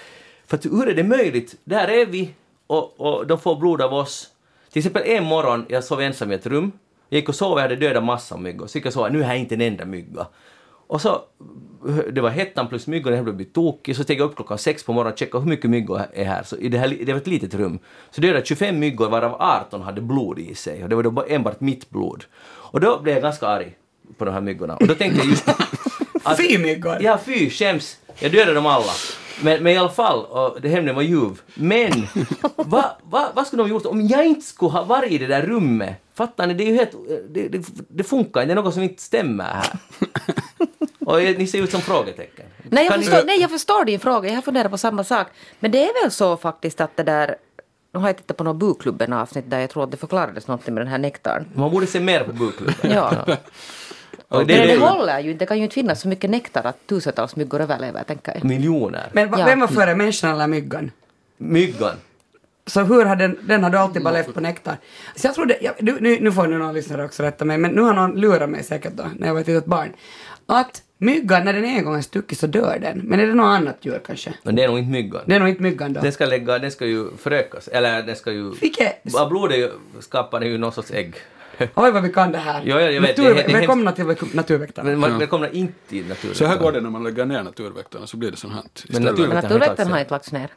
för 0.47 0.57
att 0.57 0.65
hur 0.65 0.89
är 0.89 0.95
det 0.95 1.05
möjligt? 1.05 1.55
Där 1.65 1.89
är 1.89 2.07
vi 2.07 2.31
och, 2.67 3.01
och 3.01 3.27
de 3.27 3.41
får 3.41 3.57
blod 3.57 3.83
av 3.83 3.95
oss. 3.95 4.29
Till 4.73 4.81
exempel 4.81 5.03
en 5.07 5.25
morgon, 5.25 5.67
jag 5.69 5.85
sov 5.85 6.01
ensam 6.01 6.33
i 6.33 6.35
ett 6.35 6.47
rum. 6.47 6.73
Jag 7.09 7.17
gick 7.21 7.29
och 7.29 7.35
sov 7.35 7.53
och 7.53 7.61
hade 7.61 7.77
dödat 7.77 8.05
massa 8.05 8.37
myggor. 8.37 8.67
Så 8.67 8.79
gick 8.79 8.85
jag 8.85 8.91
och 8.91 8.95
sov, 8.95 9.13
nu 9.13 9.23
är 9.25 9.29
jag 9.29 9.39
inte 9.39 9.55
en 9.55 9.61
enda 9.61 9.85
mygga. 9.85 10.27
Och 10.91 11.01
så, 11.01 11.21
det 12.13 12.21
var 12.21 12.31
hettan 12.31 12.69
plus 12.69 12.87
myggor, 12.87 13.13
jag 13.13 13.25
blev 13.37 13.45
tokig. 13.47 13.97
Så 13.97 14.03
steg 14.05 14.21
jag 14.21 14.25
upp 14.25 14.37
klockan 14.37 14.59
sex 14.59 14.83
på 14.85 14.93
morgonen 14.93 15.13
och 15.13 15.19
checkade 15.19 15.43
hur 15.45 15.51
mycket 15.51 15.71
myggor 15.71 16.03
är 16.13 16.25
här. 16.25 16.43
Så 16.43 16.57
i 16.57 16.69
det, 16.69 16.79
här, 16.79 16.97
det 17.07 17.13
var 17.13 17.21
ett 17.21 17.27
litet 17.27 17.55
rum. 17.55 17.79
Så 18.11 18.21
dödade 18.21 18.39
jag 18.39 18.47
25 18.47 18.79
myggor 18.79 19.09
varav 19.09 19.37
18 19.43 19.83
hade 19.83 20.01
blod 20.01 20.39
i 20.39 20.55
sig. 20.55 20.83
Och 20.83 20.89
det 20.89 20.97
var 20.97 21.03
då 21.03 21.25
enbart 21.29 21.61
mitt 21.61 21.91
blod. 21.91 22.25
Och 22.45 22.81
då 22.81 22.99
blev 23.01 23.15
jag 23.15 23.23
ganska 23.23 23.47
arg 23.47 23.77
på 24.19 24.25
de 24.25 24.31
här 24.35 24.41
myggorna. 24.41 24.77
Och 24.77 24.87
då 24.87 24.95
tänkte 24.95 25.19
jag 25.21 25.27
just... 25.31 25.49
att- 25.49 26.37
Fy 26.39 26.59
myggor! 26.59 26.97
Ja, 27.01 27.19
fy, 27.25 27.51
skäms. 27.51 27.97
Jag 28.19 28.33
dödade 28.33 28.55
dem 28.55 28.67
alla. 28.67 28.93
Men, 29.43 29.63
men 29.63 29.73
i 29.73 29.77
alla 29.77 29.89
fall, 29.89 30.25
och 30.25 30.59
det 30.61 30.69
hämnden 30.69 30.95
var 30.95 31.03
ljuv. 31.03 31.41
Men, 31.55 31.93
vad 32.57 32.85
va, 33.03 33.29
vad 33.35 33.47
skulle 33.47 33.63
de 33.63 33.69
gjort 33.69 33.87
om 33.87 34.07
jag 34.07 34.27
inte 34.27 34.47
skulle 34.47 34.71
ha 34.71 34.85
varit 34.85 35.13
i 35.13 35.19
det 35.19 35.27
där 35.27 35.43
rummet? 35.43 35.95
Fattar 36.19 36.47
ni? 36.47 36.55
Det 36.55 36.65
är 36.65 36.67
ju 36.71 36.75
helt... 36.77 36.91
Det, 37.29 37.49
det, 37.49 37.67
det 37.89 38.05
funkar 38.05 38.41
inte. 38.43 38.55
Det 38.55 38.61
är 38.61 38.63
något 38.63 38.75
som 38.75 38.83
inte 38.83 39.03
stämmer 39.03 39.45
här. 39.45 39.69
Och 41.07 41.19
ni 41.19 41.47
ser 41.47 41.63
ut 41.63 41.71
som 41.71 41.81
frågetecken. 41.81 42.47
Nej 42.71 42.85
jag, 42.85 42.93
Kan 42.93 43.01
ni- 43.01 43.07
förstår, 43.07 43.27
nej, 43.27 43.41
jag 43.41 43.51
förstår 43.51 43.85
din 43.85 44.01
fråga, 44.01 44.29
jag 44.29 44.35
har 44.35 44.43
funderat 44.43 44.71
på 44.71 44.79
samma 44.79 45.05
sak. 45.05 45.27
Men 45.61 45.71
det 45.71 45.83
är 45.89 46.03
väl 46.03 46.11
så 46.11 46.37
faktiskt 46.37 46.81
att 46.81 46.97
det 46.97 47.03
där... 47.03 47.37
Nu 47.93 48.01
har 48.01 48.09
jag 48.09 48.17
tittat 48.17 48.37
på 48.37 48.45
något 48.45 48.57
Buklubben 48.57 49.13
avsnitt 49.13 49.51
där 49.51 49.61
jag 49.61 49.71
tror 49.71 49.85
att 49.85 49.91
det 49.91 49.97
förklarades 49.97 50.47
något 50.47 50.67
med 50.67 50.77
den 50.77 50.87
här 50.89 50.99
nektarn. 50.99 51.45
Man 51.55 51.71
borde 51.71 51.87
se 51.87 52.01
mer 52.01 52.25
på 52.25 52.33
Bukklubben. 52.33 52.91
Ja. 52.91 53.11
Och 54.29 54.39
Men 54.39 54.47
det, 54.47 54.55
det, 54.57 54.67
det, 54.67 54.77
håller 54.87 55.21
ju 55.21 55.31
inte. 55.31 55.45
Det 55.45 55.47
kan 55.49 55.57
ju 55.57 55.63
inte 55.63 55.75
finnas 55.75 56.01
så 56.01 56.09
mycket 56.09 56.31
nektar 56.31 56.67
att 56.67 56.87
tusentals 56.87 57.37
myggor 57.37 57.61
överlever, 57.61 58.05
tänker 58.05 58.35
jag. 58.35 58.45
miljoner. 58.45 59.09
Men 59.13 59.29
Ja. 59.39 59.45
vem 59.45 59.61
var 59.61 59.67
före, 59.69 59.95
människan 59.95 60.31
eller 60.35 60.47
myggan? 60.47 60.91
Myggan. 61.37 61.97
Så 62.69 62.81
hur 62.83 63.05
har 63.05 63.17
den, 63.17 63.39
den 63.43 63.65
hade 63.65 63.81
alltid 63.81 64.03
bara 64.03 64.15
levt 64.15 64.35
på 64.35 64.41
nektar. 64.41 64.77
Så 65.17 65.27
jag 65.27 65.35
trodde, 65.35 65.59
ja, 65.61 65.73
nu, 65.81 65.97
nu, 66.01 66.21
nu 66.21 66.33
får 66.33 66.47
nu 66.47 66.59
någon 66.59 66.75
lyssnare 66.75 67.05
också 67.05 67.23
rätta 67.23 67.45
mig, 67.45 67.59
men 67.59 67.71
nu 67.71 67.81
har 67.81 67.95
någon 67.95 68.21
lurat 68.21 68.51
mig 68.51 68.63
säkert 68.65 68.93
då, 68.93 69.05
när 69.17 69.27
jag 69.27 69.35
var 69.35 69.41
ett 69.41 69.47
litet 69.47 69.65
barn. 69.67 69.93
Att 70.47 70.83
myggan, 70.99 71.45
när 71.45 71.53
den 71.53 71.65
en 71.65 71.85
gång 71.85 71.97
är 71.97 72.01
stuckit 72.03 72.39
så 72.39 72.47
dör 72.47 72.79
den. 72.81 72.99
Men 72.99 73.21
är 73.21 73.27
det 73.27 73.35
något 73.35 73.45
annat 73.59 73.77
djur 73.81 74.01
kanske? 74.07 74.35
Men 74.43 74.57
det 74.57 74.65
är 74.65 74.69
nog 74.69 74.79
inte 74.79 74.91
myggan. 74.91 75.23
Det 75.27 75.35
är 75.35 75.41
nog 75.41 75.49
inte 75.49 75.63
myggan 75.63 75.93
då. 75.93 76.01
Den 76.01 76.13
ska, 76.13 76.27
lägga, 76.27 76.59
den 76.59 76.71
ska 76.71 76.87
ju 76.87 77.17
förökas, 77.17 77.69
eller 77.69 78.03
den 78.03 78.17
ska 78.17 78.33
ju... 78.33 78.51
Vilket- 78.51 79.15
Av 79.15 79.29
blodet 79.29 79.71
skapar 80.01 80.41
den 80.41 80.49
ju 80.49 80.59
någon 80.59 80.73
sorts 80.73 80.91
ägg. 80.91 81.15
Oj 81.75 81.91
vad 81.93 82.03
vi 82.03 82.13
kan 82.13 82.33
det 82.33 82.39
här. 82.39 82.63
Ja, 82.65 82.81
ja, 82.81 82.91
jag 82.91 83.01
vet, 83.01 83.17
det 83.17 83.23
är- 83.23 83.29
Natur, 83.29 83.35
det 83.35 83.41
hemskt. 83.43 83.55
välkomna 83.59 83.93
till 83.93 84.05
Naturväktarna. 84.33 84.91
Men 84.91 84.99
man 84.99 85.19
välkomnar 85.19 85.55
inte 85.55 85.97
i 85.97 86.05
naturen. 86.09 86.35
Så 86.35 86.45
här 86.47 86.57
går 86.57 86.73
det 86.73 86.81
när 86.81 86.91
man 86.91 87.05
lägger 87.05 87.25
ner 87.27 87.43
naturväktarna, 87.43 88.07
så 88.07 88.17
blir 88.17 88.31
det 88.31 88.37
sånt 88.37 88.53
här. 88.55 88.63
naturväktarna- 88.63 89.25
Men 89.29 89.35
naturväktarna 89.35 89.41
har 89.41 89.41
inte 89.41 89.51
lagts 89.51 89.83
ner. 89.89 89.91
Nej. 89.95 89.99
Helt 89.99 90.11
lagt 90.11 90.33
ner. 90.33 90.51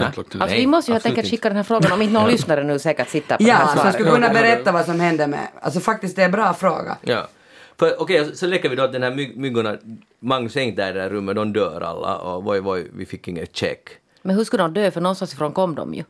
Alltså, 0.00 0.56
vi 0.56 0.66
måste 0.66 0.90
ju 0.90 0.92
helt 0.92 1.06
enkelt 1.06 1.30
skicka 1.30 1.48
den 1.48 1.56
här 1.56 1.64
frågan 1.64 1.92
om 1.92 2.02
inte 2.02 2.14
någon 2.14 2.30
lyssnare 2.30 2.64
nu 2.64 2.78
säkert 2.78 3.08
sitter 3.08 3.36
på 3.36 3.42
det 3.42 3.48
Ja, 3.48 3.54
här 3.56 3.76
svaret. 3.76 3.94
skulle 3.94 4.10
kunna 4.10 4.28
berätta 4.28 4.72
vad 4.72 4.84
som 4.84 5.00
hände 5.00 5.26
med... 5.26 5.48
Alltså 5.60 5.80
faktiskt, 5.80 6.16
det 6.16 6.22
är 6.22 6.26
en 6.26 6.32
bra 6.32 6.54
fråga. 6.54 6.96
Ja. 7.02 7.28
Okej, 7.98 8.36
så 8.36 8.46
leker 8.46 8.68
vi 8.68 8.76
då 8.76 8.82
att 8.82 8.92
den 8.92 9.02
här 9.02 9.10
myg- 9.10 9.36
myggorna, 9.36 9.76
Magnus 10.20 10.56
är 10.56 10.60
inte 10.60 10.82
där 10.82 10.90
i 10.90 10.92
det 10.92 11.00
där 11.00 11.10
rummet, 11.10 11.36
de 11.36 11.52
dör 11.52 11.80
alla 11.80 12.16
och 12.16 12.44
voj 12.44 12.60
voj, 12.60 12.90
vi 12.94 13.06
fick 13.06 13.28
inget 13.28 13.56
check. 13.56 13.88
Men 14.22 14.36
hur 14.36 14.44
skulle 14.44 14.62
de 14.62 14.74
dö? 14.74 14.90
För 14.90 15.00
någonstans 15.00 15.32
ifrån 15.32 15.52
kom 15.52 15.74
de 15.74 15.94
ju. 15.94 16.04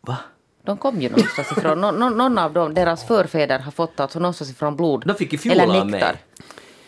Va? 0.00 0.16
De 0.64 0.76
kom 0.76 1.00
ju 1.00 1.08
någonstans 1.08 1.52
ifrån. 1.52 1.80
Nå, 1.80 1.90
nå, 1.90 2.08
någon 2.10 2.38
av 2.38 2.52
dem, 2.52 2.74
deras 2.74 3.04
förfäder 3.06 3.58
har 3.58 3.72
fått 3.72 4.00
alltså 4.00 4.18
någonstans 4.18 4.50
ifrån 4.50 4.76
blod. 4.76 5.02
De 5.06 5.14
fick 5.16 5.32
ju 5.44 5.50
eller 5.52 5.64
fjola 5.64 5.80
av 5.80 5.86
nektar. 5.90 6.12
mig. 6.12 6.22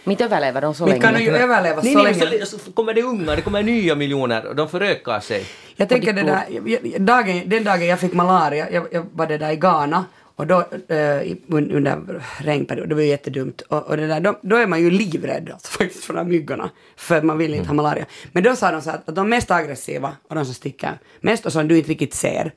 Men 0.05 0.13
inte 0.13 0.25
överlever 0.25 0.61
de 0.61 0.75
så 0.75 0.85
Vi 0.85 0.91
länge. 0.91 1.03
kan 1.03 1.23
ju 1.23 1.31
överleva 1.31 1.83
Nej, 1.83 1.93
så 1.93 2.03
nej, 2.03 2.15
länge. 2.15 2.47
så, 2.47 2.59
så 2.59 2.73
kommer 2.73 2.95
det 2.95 3.03
unga, 3.03 3.37
det 3.37 3.43
kommer 3.43 3.63
nya 3.63 3.95
miljoner 3.95 4.47
och 4.47 4.57
de 4.57 4.69
förökar 4.69 5.21
sig. 5.21 5.45
Jag 5.77 5.89
tänker 5.89 6.13
det 6.13 6.23
där, 6.23 6.45
jag- 6.51 7.03
dagen, 7.03 7.43
den 7.47 7.65
dagen 7.65 7.87
jag 7.87 8.01
fick 8.01 8.13
malaria, 8.13 8.71
jag, 8.71 8.87
jag 8.93 9.07
var 9.13 9.27
det 9.27 9.39
där 9.39 9.51
i 9.53 9.57
Ghana 9.57 10.05
och 10.37 10.47
då 10.47 10.59
eh, 10.89 11.37
under 11.49 12.23
regnperioden, 12.39 12.89
det 12.89 12.95
var 12.95 13.03
ju 13.03 13.09
jättedumt, 13.09 13.61
och, 13.61 13.83
och 13.87 13.97
det 13.97 14.07
där, 14.07 14.21
då, 14.21 14.39
då 14.43 14.57
är 14.57 14.67
man 14.67 14.81
ju 14.83 14.91
livrädd 14.91 15.51
alltså, 15.53 15.69
faktiskt 15.79 16.05
för 16.05 16.15
de 16.15 16.19
här 16.19 16.27
myggorna, 16.27 16.71
för 16.97 17.23
man 17.23 17.39
vill 17.39 17.55
inte 17.55 17.69
ha 17.69 17.75
malaria. 17.75 18.05
Men 18.33 18.43
då 18.43 18.57
sa 18.57 18.71
de 18.71 18.83
så 18.83 18.91
att, 18.91 19.09
att 19.09 19.15
de 19.15 19.29
mest 19.29 19.51
aggressiva 19.51 20.13
och 20.29 20.35
de 20.35 20.45
som 20.45 20.55
sticker 20.55 20.99
mest 21.21 21.47
och 21.47 21.53
som 21.53 21.69
du 21.69 21.79
inte 21.79 21.91
riktigt 21.91 22.15
ser, 22.15 22.53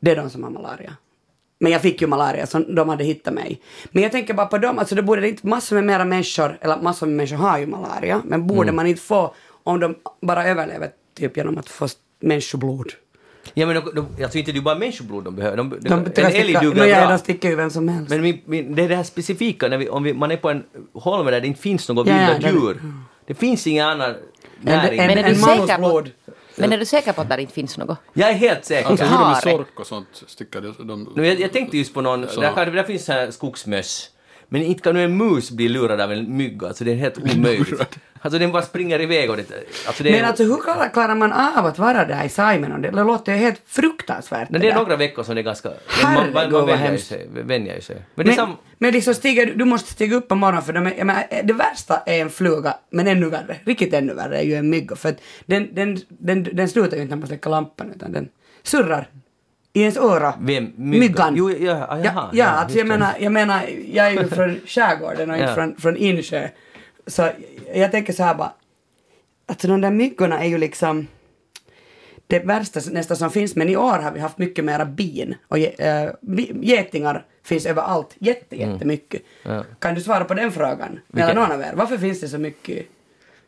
det 0.00 0.10
är 0.10 0.16
de 0.16 0.30
som 0.30 0.42
har 0.44 0.50
malaria. 0.50 0.92
Men 1.62 1.72
jag 1.72 1.80
fick 1.82 2.00
ju 2.00 2.06
malaria, 2.06 2.46
så 2.46 2.58
de 2.58 2.88
hade 2.88 3.04
hittat 3.04 3.34
mig. 3.34 3.60
Men 3.90 4.02
jag 4.02 4.12
tänker 4.12 4.34
bara 4.34 4.46
på 4.46 4.58
dem, 4.58 4.78
alltså 4.78 4.94
det 4.94 5.02
borde 5.02 5.28
inte 5.28 5.46
massor 5.46 5.76
med 5.76 5.84
mera 5.84 6.04
människor, 6.04 6.58
eller 6.60 6.76
massor 6.82 7.06
med 7.06 7.16
människor 7.16 7.36
har 7.36 7.58
ju 7.58 7.66
malaria, 7.66 8.22
men 8.24 8.46
borde 8.46 8.72
man 8.72 8.86
inte 8.86 9.02
få 9.02 9.34
om 9.64 9.80
de 9.80 9.94
bara 10.22 10.44
överlever 10.46 10.90
typ 11.18 11.36
genom 11.36 11.58
att 11.58 11.68
få 11.68 11.88
människoblod? 12.20 12.92
Ja 13.54 13.66
men 13.66 13.74
de, 13.74 13.90
de, 14.16 14.22
alltså 14.24 14.38
inte 14.38 14.52
det 14.52 14.58
är 14.58 14.62
bara 14.62 14.78
människoblod 14.78 15.24
de 15.24 15.36
behöver. 15.36 15.56
De, 15.56 15.70
de, 15.70 15.78
De, 16.14 16.20
en 16.20 16.26
älg 16.32 16.52
duger 16.62 16.86
ja, 16.86 17.00
bra. 17.00 17.10
de 17.10 17.18
sticker 17.18 17.48
ju 17.48 17.54
vem 17.56 17.70
som 17.70 17.88
helst. 17.88 18.10
Men 18.10 18.20
min, 18.22 18.40
min, 18.44 18.74
det 18.74 18.82
är 18.84 18.88
det 18.88 18.96
här 18.96 19.02
specifika, 19.02 19.68
när 19.68 19.78
vi, 19.78 19.88
om 19.88 20.02
vi, 20.02 20.14
man 20.14 20.30
är 20.30 20.36
på 20.36 20.50
en 20.50 20.62
holme 20.94 21.30
där 21.30 21.40
det 21.40 21.46
inte 21.46 21.60
finns 21.60 21.88
något 21.88 22.06
Ja, 22.06 22.12
vilda 22.14 22.32
ja, 22.32 22.38
det- 22.52 22.58
djur. 22.66 22.80
Det 23.26 23.34
finns 23.34 23.66
ingen 23.66 23.86
annan 23.86 24.14
näring. 24.60 24.98
en, 25.00 25.10
en 25.10 25.24
du 25.34 25.34
säker 25.40 25.56
på- 25.56 25.66
mammutblod. 25.82 26.10
Men 26.60 26.72
är 26.72 26.78
du 26.78 26.84
säker 26.84 27.12
på 27.12 27.20
att 27.20 27.28
det 27.28 27.40
inte 27.40 27.54
finns 27.54 27.78
något? 27.78 27.98
Jag 28.12 28.30
är 28.30 28.34
helt 28.34 28.64
säker. 28.64 28.88
Alltså 28.88 29.04
hur 29.04 29.18
de 29.18 29.28
med 29.28 29.42
sork 29.42 29.80
och 29.80 29.86
sånt 29.86 30.22
sticker 30.26 30.60
de... 30.84 31.12
jag, 31.16 31.40
jag 31.40 31.52
tänkte 31.52 31.78
just 31.78 31.94
på 31.94 32.00
någon, 32.00 32.28
Så. 32.28 32.40
där, 32.40 32.66
där 32.66 32.84
finns 32.84 33.08
här 33.08 33.30
skogsmöss. 33.30 34.10
Men 34.52 34.62
inte 34.62 34.82
kan 34.82 34.94
nu 34.94 35.04
en 35.04 35.16
mus 35.16 35.50
bli 35.50 35.68
lurad 35.68 36.00
av 36.00 36.12
en 36.12 36.36
mygga, 36.36 36.66
alltså 36.66 36.84
det 36.84 36.92
är 36.92 36.96
helt 36.96 37.18
omöjligt. 37.18 37.80
alltså 38.20 38.38
den 38.38 38.52
bara 38.52 38.62
springer 38.62 39.00
iväg 39.00 39.30
och 39.30 39.36
det, 39.36 39.44
alltså 39.86 40.02
det, 40.04 40.10
Men 40.10 40.24
alltså 40.24 40.44
hur 40.44 40.56
klarar, 40.92 41.14
man 41.14 41.32
av 41.32 41.66
att 41.66 41.78
vara 41.78 42.04
där 42.04 42.24
i 42.24 42.28
Simon? 42.28 42.72
Och 42.72 42.80
Det 42.80 42.90
låter 42.90 43.32
ju 43.32 43.38
helt 43.38 43.62
fruktansvärt. 43.66 44.50
men 44.50 44.60
det 44.60 44.68
är 44.68 44.74
några 44.74 44.96
veckor 44.96 45.22
som 45.22 45.34
det 45.34 45.40
är 45.40 45.42
ganska... 45.42 45.68
man, 45.68 45.76
Herregud, 46.14 46.34
man, 46.34 46.42
man 46.44 46.52
vad 46.52 46.66
vänjer 46.66 46.86
hemskt. 46.88 47.06
sig. 47.06 47.26
Vänjer 47.34 47.74
ju 47.74 47.80
sig. 47.80 47.96
Men 48.14 48.26
det 48.26 48.32
är 48.32 48.36
Men, 48.36 48.46
sam, 48.46 48.56
men 48.78 48.92
liksom 48.92 49.14
stiger, 49.14 49.54
du- 49.56 49.64
måste 49.64 49.92
stiga 49.92 50.16
upp 50.16 50.28
på 50.28 50.34
morgonen 50.34 50.62
för 50.62 50.72
de 50.72 50.86
är, 50.86 51.04
menar, 51.04 51.24
det 51.44 51.52
värsta 51.52 51.96
är 52.06 52.20
en 52.22 52.30
fluga, 52.30 52.74
men 52.90 53.06
ännu 53.06 53.28
värre, 53.30 53.56
riktigt 53.64 53.94
ännu 53.94 54.14
värre 54.14 54.38
är 54.38 54.42
ju 54.44 54.54
en 54.54 54.70
mygga 54.70 54.96
för 54.96 55.08
att 55.08 55.20
den, 55.46 55.74
den, 55.74 55.98
den, 56.08 56.42
den 56.52 56.68
slutar 56.68 56.96
ju 56.96 57.02
inte 57.02 57.14
när 57.14 57.20
man 57.20 57.28
släcker 57.28 57.50
lampan 57.50 57.92
utan 57.96 58.12
den 58.12 58.28
surrar 58.62 59.08
i 59.72 59.80
ens 59.80 59.96
öra. 59.96 60.34
Vem? 60.40 60.72
Myggan? 60.76 61.00
Myggan. 61.00 61.36
Jo, 61.36 61.50
ja, 61.50 61.56
jaha, 61.58 62.00
ja, 62.04 62.12
ja, 62.14 62.30
ja, 62.32 62.46
alltså 62.46 62.78
jag 62.78 62.86
menar, 62.86 63.14
jag 63.20 63.32
menar, 63.32 63.62
jag 63.92 64.06
är 64.06 64.10
ju 64.10 64.28
från 64.36 64.60
skärgården 64.66 65.30
och 65.30 65.36
inte 65.36 65.54
från, 65.54 65.76
från 65.76 65.96
Insjö. 65.96 66.48
Så 67.06 67.28
jag 67.74 67.90
tänker 67.90 68.12
så 68.12 68.22
här 68.22 68.34
bara, 68.34 68.52
alltså 69.46 69.68
de 69.68 69.80
där 69.80 69.90
myggorna 69.90 70.40
är 70.40 70.48
ju 70.48 70.58
liksom 70.58 71.06
det 72.26 72.38
värsta 72.38 72.80
nästan 72.90 73.16
som 73.16 73.30
finns, 73.30 73.56
men 73.56 73.68
i 73.68 73.76
år 73.76 73.98
har 73.98 74.12
vi 74.12 74.20
haft 74.20 74.38
mycket 74.38 74.64
mera 74.64 74.84
bin 74.84 75.34
och 75.48 75.58
äh, 75.58 76.10
getingar 76.62 77.24
finns 77.42 77.66
överallt, 77.66 78.16
jätte, 78.18 78.56
jättemycket. 78.56 79.22
Ja. 79.42 79.64
Kan 79.78 79.94
du 79.94 80.00
svara 80.00 80.24
på 80.24 80.34
den 80.34 80.52
frågan? 80.52 81.00
Eller 81.16 81.34
någon 81.34 81.52
av 81.52 81.60
er, 81.60 81.72
varför 81.74 81.98
finns 81.98 82.20
det 82.20 82.28
så 82.28 82.38
mycket 82.38 82.86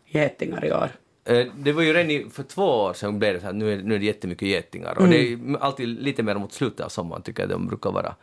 getingar 0.07 0.65
i 0.65 0.73
år? 0.73 0.91
Eh, 1.25 1.47
Det 1.57 1.73
var 1.73 1.83
ju 1.83 1.93
redan 1.93 2.11
i, 2.11 2.27
för 2.33 2.43
två 2.43 2.63
år 2.65 2.93
sedan 2.95 3.19
blev 3.19 3.35
det 3.35 3.41
så 3.41 3.47
här, 3.47 3.53
nu 3.53 3.73
är, 3.73 3.77
nu 3.83 3.95
är 3.95 3.99
det 3.99 4.05
jättemycket 4.05 4.49
getingar. 4.49 4.99
Och 4.99 5.09
det 5.09 5.17
är 5.19 5.23
ju 5.23 5.57
alltid 5.61 5.89
lite 5.89 6.23
mer 6.23 6.35
mot 6.35 6.53
slutet 6.53 6.81
av 6.87 6.89
sommaren 6.89 7.23
tycker 7.23 7.43
jag 7.43 7.51
de 7.51 7.67
brukar 7.67 7.91
vara. 7.93 8.15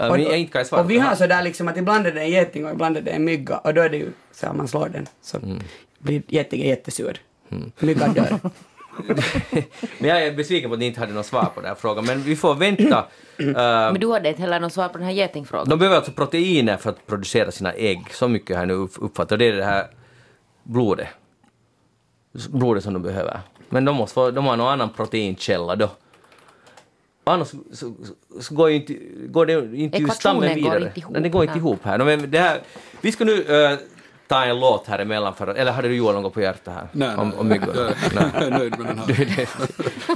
Eh, 0.00 0.10
Men 0.10 0.22
jag 0.22 0.38
inte 0.38 0.52
kan 0.52 0.64
svara 0.64 0.82
och 0.82 0.90
vi 0.90 0.98
har 0.98 1.14
så 1.14 1.26
där 1.26 1.42
liksom 1.42 1.68
att 1.68 1.76
ibland 1.76 2.06
är 2.06 2.12
det 2.12 2.20
en 2.20 2.30
geting 2.30 2.64
och 2.66 2.72
ibland 2.72 2.96
är 2.96 3.00
det 3.02 3.10
en 3.10 3.24
mygga 3.24 3.58
och 3.58 3.74
då 3.74 3.80
är 3.80 3.88
det 3.88 3.96
ju 3.96 4.08
så 4.32 4.46
att 4.46 4.56
man 4.56 4.68
slår 4.68 4.88
den 4.88 5.06
så 5.22 5.36
Mm. 5.36 5.58
blir 5.98 6.22
getingen 6.28 6.68
jättesur. 6.68 7.20
Myggan 7.78 8.12
dör. 8.14 8.38
Men 9.98 10.10
jag 10.10 10.22
är 10.26 10.32
besviken 10.32 10.70
på 10.70 10.74
att 10.74 10.80
ni 10.80 10.86
inte 10.86 11.00
hade 11.00 11.12
något 11.12 11.26
svar 11.26 11.44
på 11.54 11.60
den 11.60 11.68
här 11.68 11.74
frågan. 11.74 12.04
Men 12.06 12.22
vi 12.22 12.36
får 12.36 12.54
vänta. 12.54 13.06
Eh, 13.38 13.46
Men 13.92 14.00
du 14.00 14.12
hade 14.12 14.28
inte 14.28 14.40
heller 14.42 14.60
något 14.60 14.72
svar 14.72 14.88
på 14.88 14.98
den 14.98 15.06
här 15.06 15.14
getingfrågan? 15.14 15.68
de 15.68 15.78
behöver 15.78 15.96
alltså 15.96 16.12
proteiner 16.12 16.76
för 16.76 16.90
att 16.90 17.06
producera 17.06 17.50
sina 17.50 17.72
ägg. 17.72 18.04
Så 18.10 18.28
mycket 18.28 18.56
har 18.56 18.62
jag 18.62 18.68
nu 18.68 18.74
upp- 18.74 18.92
uppfattat. 19.02 19.32
Och 19.32 19.38
det 19.38 19.44
är 19.48 19.52
det 19.52 19.64
här 19.64 19.86
blodet. 20.62 21.08
Blodet 22.32 22.84
som 22.84 22.92
de 22.92 23.02
behöver. 23.02 23.40
Men 23.68 23.84
de, 23.84 23.96
måste 23.96 24.14
få, 24.14 24.30
de 24.30 24.46
har 24.46 24.56
någon 24.56 24.72
annan 24.72 24.90
proteinkälla 24.90 25.76
då. 25.76 25.90
Annars 27.24 27.48
så, 27.48 27.56
så, 27.72 27.94
så 28.40 28.54
går, 28.54 28.70
inte, 28.70 28.94
går 29.26 29.46
det 29.46 29.76
inte 29.76 30.08
stammen 30.10 30.48
går 30.48 30.54
vidare. 30.54 30.84
inte 30.86 31.00
ihop, 31.00 31.12
Nej, 31.12 31.22
det 31.22 31.28
går 31.28 31.44
inte 31.44 31.58
ihop 31.58 31.84
här. 31.84 31.98
Men 31.98 32.30
det 32.30 32.38
här 32.38 32.60
vi 33.00 33.12
ska 33.12 33.24
nu... 33.24 33.42
eh, 33.42 33.78
ta 34.28 34.44
en 34.44 34.60
låt 34.60 34.86
här 34.86 34.98
emellan 34.98 35.34
för 35.34 35.46
Eller 35.46 35.72
hade 35.72 35.88
du 35.88 35.94
Joel 35.94 36.22
något 36.22 36.34
på 36.34 36.40
hjärtat 36.40 36.74
här? 36.74 36.88
Nej, 36.92 37.16
om, 37.16 37.28
nej, 37.28 37.38
om 37.38 37.48
myggor? 37.48 37.76
jag, 37.76 37.92
Nej. 38.14 38.24
jag 38.34 38.42
är 38.42 38.50
nöjd 38.58 38.78
med 38.78 38.86
den 38.86 38.98
här 38.98 39.48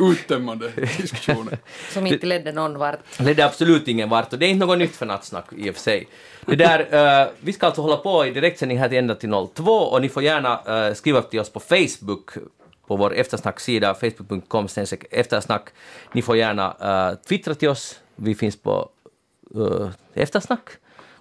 uttömmande 0.12 0.68
diskussionen. 0.96 1.56
Som 1.92 2.06
inte 2.06 2.26
ledde 2.26 2.52
någon 2.52 2.78
vart. 2.78 2.98
Det 3.18 3.38
är 3.38 3.46
absolut 3.46 3.88
ingen 3.88 4.08
vart 4.08 4.32
och 4.32 4.38
det 4.38 4.46
är 4.46 4.50
inte 4.50 4.66
något 4.66 4.78
nytt 4.78 4.96
för 4.96 5.06
nattsnack 5.06 5.44
i 5.56 5.70
och 5.70 5.74
för 5.74 5.82
sig. 5.82 6.08
Det 6.46 6.56
där, 6.56 7.22
eh, 7.22 7.28
vi 7.40 7.52
ska 7.52 7.66
alltså 7.66 7.82
hålla 7.82 7.96
på 7.96 8.26
i 8.26 8.30
direktsändning 8.30 8.78
här 8.78 8.88
till 8.88 8.98
ända 8.98 9.14
till 9.14 9.30
02 9.54 9.72
och 9.72 10.02
ni 10.02 10.08
får 10.08 10.22
gärna 10.22 10.60
eh, 10.88 10.94
skriva 10.94 11.22
till 11.22 11.40
oss 11.40 11.50
på 11.50 11.60
Facebook 11.60 12.30
på 12.86 12.96
vår 12.96 13.14
eftersnacksida, 13.14 13.94
facebook.com 13.94 14.68
eftersnack. 15.10 15.68
Ni 16.12 16.22
får 16.22 16.36
gärna 16.36 17.10
uh, 17.10 17.16
twittra 17.16 17.54
till 17.54 17.68
oss, 17.68 18.00
vi 18.16 18.34
finns 18.34 18.56
på 18.56 18.88
uh, 19.56 19.90
eftersnack. 20.14 20.68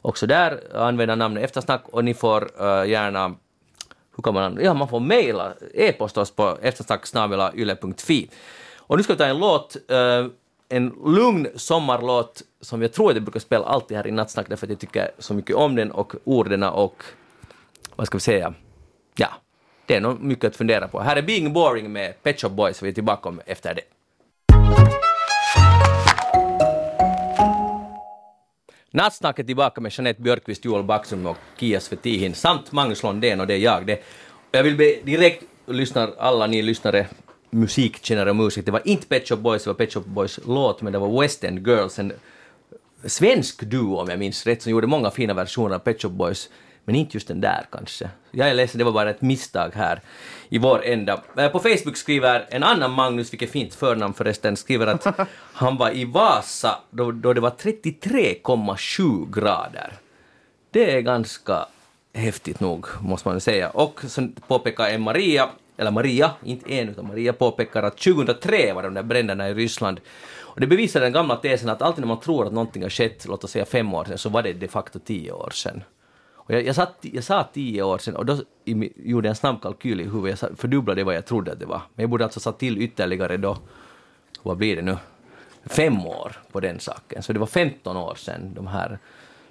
Också 0.01 0.27
där, 0.27 0.77
använda 0.77 1.15
namnet 1.15 1.43
eftersnack 1.43 1.83
och 1.85 2.03
ni 2.03 2.13
får 2.13 2.41
uh, 2.61 2.89
gärna 2.89 3.35
hur 4.15 4.23
kan 4.23 4.33
man, 4.33 4.59
ja, 4.61 4.73
man 4.73 4.87
får 4.87 4.99
mejla, 4.99 5.53
e-post 5.73 6.17
oss 6.17 6.31
på 6.31 6.57
eftersnacksnabelayle.fi. 6.61 8.29
Och 8.77 8.97
nu 8.97 9.03
ska 9.03 9.13
vi 9.13 9.17
ta 9.17 9.25
en 9.25 9.39
låt, 9.39 9.77
uh, 9.91 10.31
en 10.69 10.93
lugn 11.05 11.47
sommarlåt 11.55 12.41
som 12.61 12.81
jag 12.81 12.93
tror 12.93 13.09
att 13.09 13.15
jag 13.15 13.23
brukar 13.23 13.39
spela 13.39 13.65
alltid 13.65 13.97
här 13.97 14.07
i 14.07 14.11
Nattsnack 14.11 14.49
därför 14.49 14.65
att 14.65 14.69
jag 14.69 14.79
tycker 14.79 15.11
så 15.19 15.33
mycket 15.33 15.55
om 15.55 15.75
den 15.75 15.91
och 15.91 16.13
orden 16.23 16.63
och 16.63 17.03
vad 17.95 18.07
ska 18.07 18.17
vi 18.17 18.21
säga, 18.21 18.53
ja, 19.15 19.29
det 19.85 19.95
är 19.95 20.01
nog 20.01 20.21
mycket 20.21 20.45
att 20.45 20.55
fundera 20.55 20.87
på. 20.87 20.99
Här 20.99 21.15
är 21.15 21.21
Being 21.21 21.53
Boring 21.53 21.91
med 21.91 22.23
Pet 22.23 22.41
Shop 22.41 22.49
Boys, 22.49 22.83
vi 22.83 22.89
är 22.89 22.93
tillbaka 22.93 23.29
om 23.29 23.41
efter 23.45 23.73
det. 23.73 23.81
Nattsnacket 28.93 29.47
tillbaka 29.47 29.81
med 29.81 29.91
Jeanette 29.91 30.21
Björkqvist, 30.21 30.65
Joel 30.65 30.83
Backström 30.83 31.25
och 31.25 31.37
Kia 31.57 31.79
Svetihin 31.79 32.35
samt 32.35 32.71
Magnus 32.71 33.03
Londén 33.03 33.39
och 33.39 33.47
det 33.47 33.53
är 33.53 33.57
jag. 33.57 33.85
Det. 33.85 34.03
Jag 34.51 34.63
vill 34.63 34.77
be 34.77 34.95
direkt 35.03 35.43
lyssnar 35.65 36.13
alla 36.17 36.47
ni 36.47 36.61
lyssnare, 36.61 37.07
musikkännare 37.49 38.29
och 38.29 38.35
musik. 38.35 38.65
det 38.65 38.71
var 38.71 38.81
inte 38.85 39.07
Pet 39.07 39.27
Shop 39.27 39.35
Boys, 39.35 39.63
det 39.63 39.69
var 39.69 39.75
Pet 39.75 39.93
Shop 39.93 40.03
Boys 40.05 40.39
låt, 40.45 40.81
men 40.81 40.93
det 40.93 40.99
var 40.99 41.21
West 41.21 41.43
End 41.43 41.67
Girls, 41.67 41.99
en 41.99 42.13
svensk 43.05 43.61
duo 43.61 43.97
om 43.97 44.09
jag 44.09 44.19
minns 44.19 44.45
rätt, 44.45 44.61
som 44.61 44.71
gjorde 44.71 44.87
många 44.87 45.11
fina 45.11 45.33
versioner 45.33 45.75
av 45.75 45.79
Pet 45.79 46.01
Shop 46.01 46.09
Boys, 46.09 46.49
men 46.91 46.99
inte 46.99 47.17
just 47.17 47.27
den 47.27 47.41
där 47.41 47.65
kanske. 47.71 48.09
Jag 48.31 48.49
är 48.49 48.53
ledsen, 48.53 48.77
det 48.77 48.83
var 48.83 48.91
bara 48.91 49.09
ett 49.09 49.21
misstag 49.21 49.71
här 49.75 50.01
i 50.49 50.57
vår 50.57 50.85
ända. 50.85 51.21
Eh, 51.37 51.49
På 51.51 51.59
Facebook 51.59 51.97
skriver 51.97 52.47
en 52.49 52.63
annan 52.63 52.91
Magnus, 52.91 53.33
vilket 53.33 53.51
fint 53.51 53.73
förnamn 53.73 54.13
förresten, 54.13 54.57
skriver 54.57 54.87
att 54.87 55.07
han 55.53 55.77
var 55.77 55.95
i 55.95 56.05
Vasa 56.05 56.79
då, 56.89 57.11
då 57.11 57.33
det 57.33 57.41
var 57.41 57.49
33,7 57.49 59.39
grader. 59.39 59.93
Det 60.71 60.91
är 60.91 61.01
ganska 61.01 61.65
häftigt 62.13 62.59
nog, 62.59 62.85
måste 63.01 63.29
man 63.29 63.41
säga. 63.41 63.69
Och 63.69 64.01
så 64.07 64.27
påpekar 64.47 64.89
en 64.89 65.01
Maria, 65.01 65.49
eller 65.77 65.91
Maria, 65.91 66.31
inte 66.43 66.73
en 66.73 66.89
utan 66.89 67.07
Maria 67.07 67.33
påpekar 67.33 67.83
att 67.83 67.97
2003 67.97 68.73
var 68.73 68.83
de 68.83 68.93
där 68.93 69.03
bränderna 69.03 69.49
i 69.49 69.53
Ryssland. 69.53 69.99
Och 70.39 70.59
det 70.61 70.67
bevisar 70.67 71.01
den 71.01 71.13
gamla 71.13 71.35
tesen 71.35 71.69
att 71.69 71.81
alltid 71.81 72.01
när 72.01 72.07
man 72.07 72.19
tror 72.19 72.47
att 72.47 72.53
någonting 72.53 72.83
har 72.83 72.89
skett, 72.89 73.25
låt 73.27 73.43
oss 73.43 73.51
säga 73.51 73.65
fem 73.65 73.93
år 73.93 74.05
sedan, 74.05 74.17
så 74.17 74.29
var 74.29 74.43
det 74.43 74.53
de 74.53 74.67
facto 74.67 74.99
tio 74.99 75.31
år 75.31 75.49
sedan. 75.53 75.83
Och 76.51 76.57
jag, 76.57 76.65
jag, 76.65 76.75
satt, 76.75 76.97
jag 77.01 77.23
sa 77.23 77.47
tio 77.53 77.83
år 77.83 77.97
sedan 77.97 78.15
och 78.15 78.25
då 78.25 78.37
i, 78.65 78.91
gjorde 78.95 79.27
jag 79.27 79.31
en 79.31 79.35
snabb 79.35 79.61
kalkyl 79.61 80.01
i 80.01 80.03
huvudet, 80.03 80.41
jag 80.41 80.57
fördubblade 80.57 81.03
vad 81.03 81.15
jag 81.15 81.25
trodde 81.25 81.51
att 81.51 81.59
det 81.59 81.65
var. 81.65 81.81
Men 81.95 82.03
jag 82.03 82.09
borde 82.09 82.23
alltså 82.23 82.39
satt 82.39 82.59
till 82.59 82.81
ytterligare 82.81 83.37
då, 83.37 83.57
vad 84.43 84.57
blir 84.57 84.75
det 84.75 84.81
nu, 84.81 84.97
fem 85.65 86.05
år 86.05 86.31
på 86.51 86.59
den 86.59 86.79
saken. 86.79 87.23
Så 87.23 87.33
det 87.33 87.39
var 87.39 87.47
15 87.47 87.97
år 87.97 88.15
sedan 88.15 88.53
de 88.53 88.67
här 88.67 88.99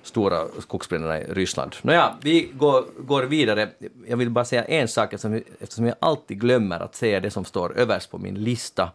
stora 0.03 0.47
skogsbränderna 0.59 1.21
i 1.21 1.25
Ryssland. 1.25 1.77
Nåja, 1.83 2.15
vi 2.21 2.51
går, 2.53 2.85
går 2.99 3.23
vidare. 3.23 3.69
Jag 4.07 4.17
vill 4.17 4.31
bara 4.31 4.45
säga 4.45 4.65
en 4.65 4.89
sak 4.89 5.13
eftersom, 5.13 5.43
eftersom 5.61 5.87
jag 5.87 5.97
alltid 6.01 6.41
glömmer 6.41 6.81
att 6.81 6.95
säga 6.95 7.21
det 7.21 7.31
som 7.31 7.45
står 7.45 7.79
överst 7.79 8.11
på 8.11 8.19
min 8.19 8.35
lista. 8.35 8.91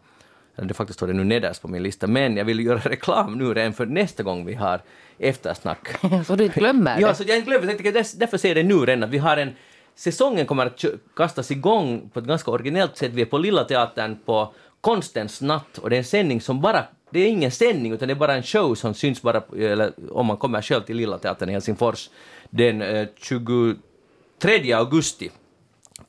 Det 0.56 0.74
faktiskt 0.74 1.00
står 1.00 1.08
det 1.08 1.14
nu 1.14 1.24
nederst 1.24 1.62
på 1.62 1.68
min 1.68 1.84
lista, 1.84 2.08
men 2.08 2.38
jag 2.38 2.46
vill 2.46 2.66
göra 2.66 2.78
reklam 2.80 3.38
nu 3.38 3.54
redan 3.54 3.74
för 3.74 3.86
nästa 3.86 4.24
gång 4.24 4.46
vi 4.46 4.54
har 4.54 4.82
eftersnack. 5.20 5.88
Så 6.28 6.36
du 6.36 6.44
inte 6.46 6.60
glömmer 6.60 7.00
Ja, 7.02 7.14
så 7.14 7.24
jag 7.28 7.38
inte 7.38 7.50
glömmer, 7.50 7.68
jag 7.68 7.78
tänkte 7.78 8.18
därför- 8.18 8.38
säger 8.38 8.56
jag 8.56 8.66
det 8.66 8.76
nu 8.76 8.86
redan, 8.86 9.04
att 9.04 9.10
vi 9.10 9.18
har 9.18 9.38
en 9.38 9.52
Säsongen 9.98 10.46
kommer 10.46 10.66
att 10.66 10.86
kastas 11.16 11.52
igång 11.52 12.10
på 12.14 12.20
ett 12.20 12.26
ganska 12.26 12.52
originellt 12.52 12.98
sätt. 12.98 13.12
Vi 13.14 13.22
är 13.22 13.26
på 13.26 13.38
Lilla 13.38 13.64
Teatern 13.64 14.18
på 14.26 14.54
Konstens 14.82 15.42
natt 15.42 15.78
och 15.78 15.90
det 15.90 15.96
är 15.96 15.98
en 15.98 16.04
sändning 16.04 16.42
som 16.42 16.62
bara, 16.62 16.84
det 17.10 17.20
är 17.20 17.28
ingen 17.28 17.52
sändning 17.52 17.92
utan 17.92 18.08
det 18.08 18.14
är 18.14 18.16
bara 18.16 18.36
en 18.36 18.44
show 18.44 18.76
som 18.76 18.94
syns 18.94 19.22
bara, 19.22 19.42
eller 19.58 19.92
om 20.12 20.26
man 20.26 20.38
kommer 20.38 20.62
själv 20.62 20.82
till 20.82 20.98
Lilla 20.98 21.18
Teatern 21.18 21.50
i 21.50 21.52
Helsingfors 21.52 22.10
den 22.50 22.82
eh, 22.82 23.08
23 23.18 24.74
augusti 24.74 25.32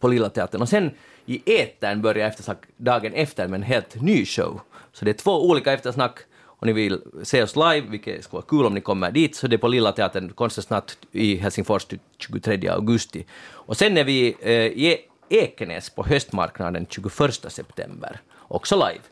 på 0.00 0.08
Lilla 0.08 0.28
Teatern. 0.28 0.62
Och 0.62 0.68
sen 0.68 0.90
i 1.26 1.60
etern 1.60 2.02
börjar 2.02 2.28
eftersnack 2.28 2.58
dagen 2.76 3.12
efter 3.12 3.48
med 3.48 3.58
en 3.58 3.62
helt 3.62 4.02
ny 4.02 4.26
show. 4.26 4.60
Så 4.92 5.04
det 5.04 5.10
är 5.10 5.14
två 5.14 5.48
olika 5.48 5.72
eftersnack 5.72 6.18
och 6.58 6.66
ni 6.66 6.72
vill 6.72 7.00
se 7.22 7.42
oss 7.42 7.56
live, 7.56 7.80
vilket 7.80 8.24
skulle 8.24 8.38
vara 8.38 8.46
kul 8.48 8.66
om 8.66 8.74
ni 8.74 8.80
kommer 8.80 9.10
dit, 9.10 9.36
så 9.36 9.46
det 9.46 9.56
är 9.56 9.58
på 9.58 9.68
Lilla 9.68 9.92
Teatern, 9.92 10.32
Konstens 10.32 10.98
i 11.12 11.36
Helsingfors 11.36 11.86
23 12.18 12.68
augusti. 12.68 13.26
Och 13.50 13.76
sen 13.76 13.96
är 13.96 14.04
vi 14.04 14.36
eh, 14.40 14.52
i 14.52 14.96
Ekenäs 15.28 15.90
på 15.90 16.06
höstmarknaden 16.06 16.86
21 16.90 17.12
september, 17.52 18.20
också 18.38 18.74
live. 18.74 19.04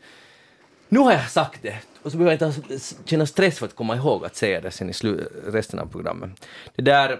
Nu 0.88 0.98
har 0.98 1.12
jag 1.12 1.31
sagt 1.31 1.62
det, 1.62 1.77
och 2.03 2.12
så 2.12 2.18
behöver 2.18 2.38
jag 2.40 2.50
inte 2.50 2.79
känna 3.05 3.27
stress 3.27 3.59
för 3.59 3.66
att 3.66 3.74
komma 3.74 3.96
ihåg 3.96 4.24
att 4.24 4.37
säga 4.37 4.61
det 4.61 4.70
sen 4.70 4.90
i 4.90 4.92
resten 5.46 5.79
av 5.79 5.87
programmet. 5.87 6.46
Det 6.77 6.83
där, 6.83 7.18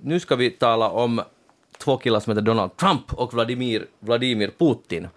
nu 0.00 0.20
ska 0.20 0.36
vi 0.36 0.50
tala 0.50 0.90
om 0.90 1.22
två 1.80 1.96
killar 1.96 2.20
som 2.20 2.30
heter 2.30 2.42
Donald 2.42 2.76
Trump 2.76 3.12
och 3.12 3.34
Vladimir, 3.34 3.86
Vladimir 4.00 4.50
Putin. 4.58 5.08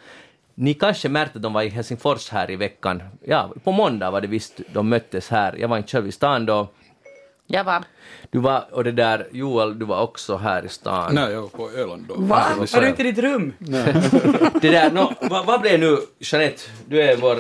Ni 0.56 0.74
kanske 0.74 1.10
märkte 1.10 1.38
att 1.38 1.44
de 1.44 1.54
var 1.54 1.62
i 1.62 1.70
Helsingfors 1.70 2.30
här 2.30 2.52
i 2.52 2.56
veckan. 2.56 3.04
Ja, 3.26 3.54
på 3.64 3.72
måndag 3.72 4.12
var 4.12 4.22
det 4.22 4.28
visst 4.28 4.62
de 4.74 4.90
möttes 4.90 5.30
här. 5.30 5.56
Jag 5.60 5.68
var 5.68 5.78
inte 5.78 5.92
själv 5.92 6.08
i 6.08 6.12
stan 6.12 6.46
då. 6.46 6.68
Jag 7.48 7.64
var. 7.64 7.84
Du 8.32 8.40
var, 8.40 8.66
och 8.72 8.84
det 8.84 8.92
där, 8.92 9.28
Joel, 9.32 9.80
du 9.80 9.86
var 9.86 10.02
också 10.02 10.38
här 10.38 10.66
i 10.66 10.70
stan. 10.70 11.16
Nej, 11.16 11.32
jag 11.32 11.42
var 11.42 11.50
på 11.50 11.70
Öland 11.70 12.06
då. 12.08 12.16
Va? 12.18 12.44
Var 12.58 12.82
du 12.82 12.88
inte 12.88 13.02
i 13.02 13.12
ditt 13.12 13.24
rum? 13.24 13.54
Det 14.62 14.70
där, 14.70 14.92
no, 14.92 15.14
vad, 15.22 15.46
vad 15.46 15.62
blev 15.62 15.80
nu, 15.80 15.98
Jeanette, 16.20 16.62
du 16.88 17.02
är 17.02 17.18
vår 17.18 17.38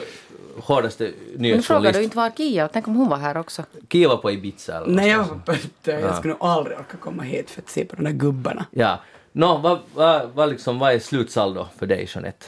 hårdaste 0.56 1.04
Men 1.04 1.14
frågar 1.14 1.40
nyhetsjournalist. 1.42 2.00
du 2.00 2.04
inte 2.04 2.18
var 2.18 2.30
Kia? 2.30 2.68
Tänk 2.68 2.88
om 2.88 2.96
hon 2.96 3.10
var 3.10 3.18
här 3.18 3.38
också. 3.38 3.64
Kia 3.92 4.08
var 4.10 4.18
på 4.18 4.32
Ibiza 4.32 4.78
eller 4.78 4.88
Nej, 4.88 5.10
jag 5.10 5.18
var 5.24 5.40
på. 5.46 5.54
Jag 5.84 6.16
skulle 6.16 6.34
nog 6.34 6.44
aldrig 6.44 6.78
orka 6.78 6.98
komma 6.98 7.24
hit 7.24 7.50
för 7.50 7.62
att 7.62 7.70
se 7.70 7.86
på 7.86 7.96
de 7.96 8.04
där 8.04 8.12
gubbarna. 8.12 8.66
Ja. 8.72 9.00
Nå, 9.32 9.58
vad, 9.58 9.80
vad, 9.94 10.30
vad, 10.34 10.50
liksom, 10.50 10.80
vad 10.80 10.94
är 10.94 11.00
slutsaldo 11.00 11.68
för 11.78 11.86
dig, 11.86 12.08
Jeanette? 12.14 12.46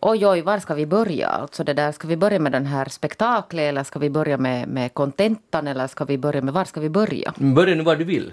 Oj, 0.00 0.26
oj, 0.26 0.40
var 0.42 0.58
ska 0.58 0.74
vi 0.74 0.86
börja? 0.86 1.28
Alltså 1.28 1.64
det 1.64 1.72
där, 1.74 1.92
ska 1.92 2.08
vi 2.08 2.16
börja 2.16 2.38
med 2.38 2.52
den 2.52 2.66
här 2.66 2.84
spektaklet 2.88 3.62
eller 3.62 3.84
ska 3.84 3.98
vi 3.98 4.10
börja 4.10 4.36
med, 4.36 4.68
med 4.68 4.94
kontentan 4.94 5.66
eller 5.66 5.86
ska 5.86 6.04
vi 6.04 6.18
börja 6.18 6.42
med, 6.42 6.54
var 6.54 6.64
ska 6.64 6.80
vi 6.80 6.88
börja? 6.88 7.32
Börja 7.36 7.74
nu 7.74 7.82
var 7.82 7.96
du 7.96 8.04
vill. 8.04 8.32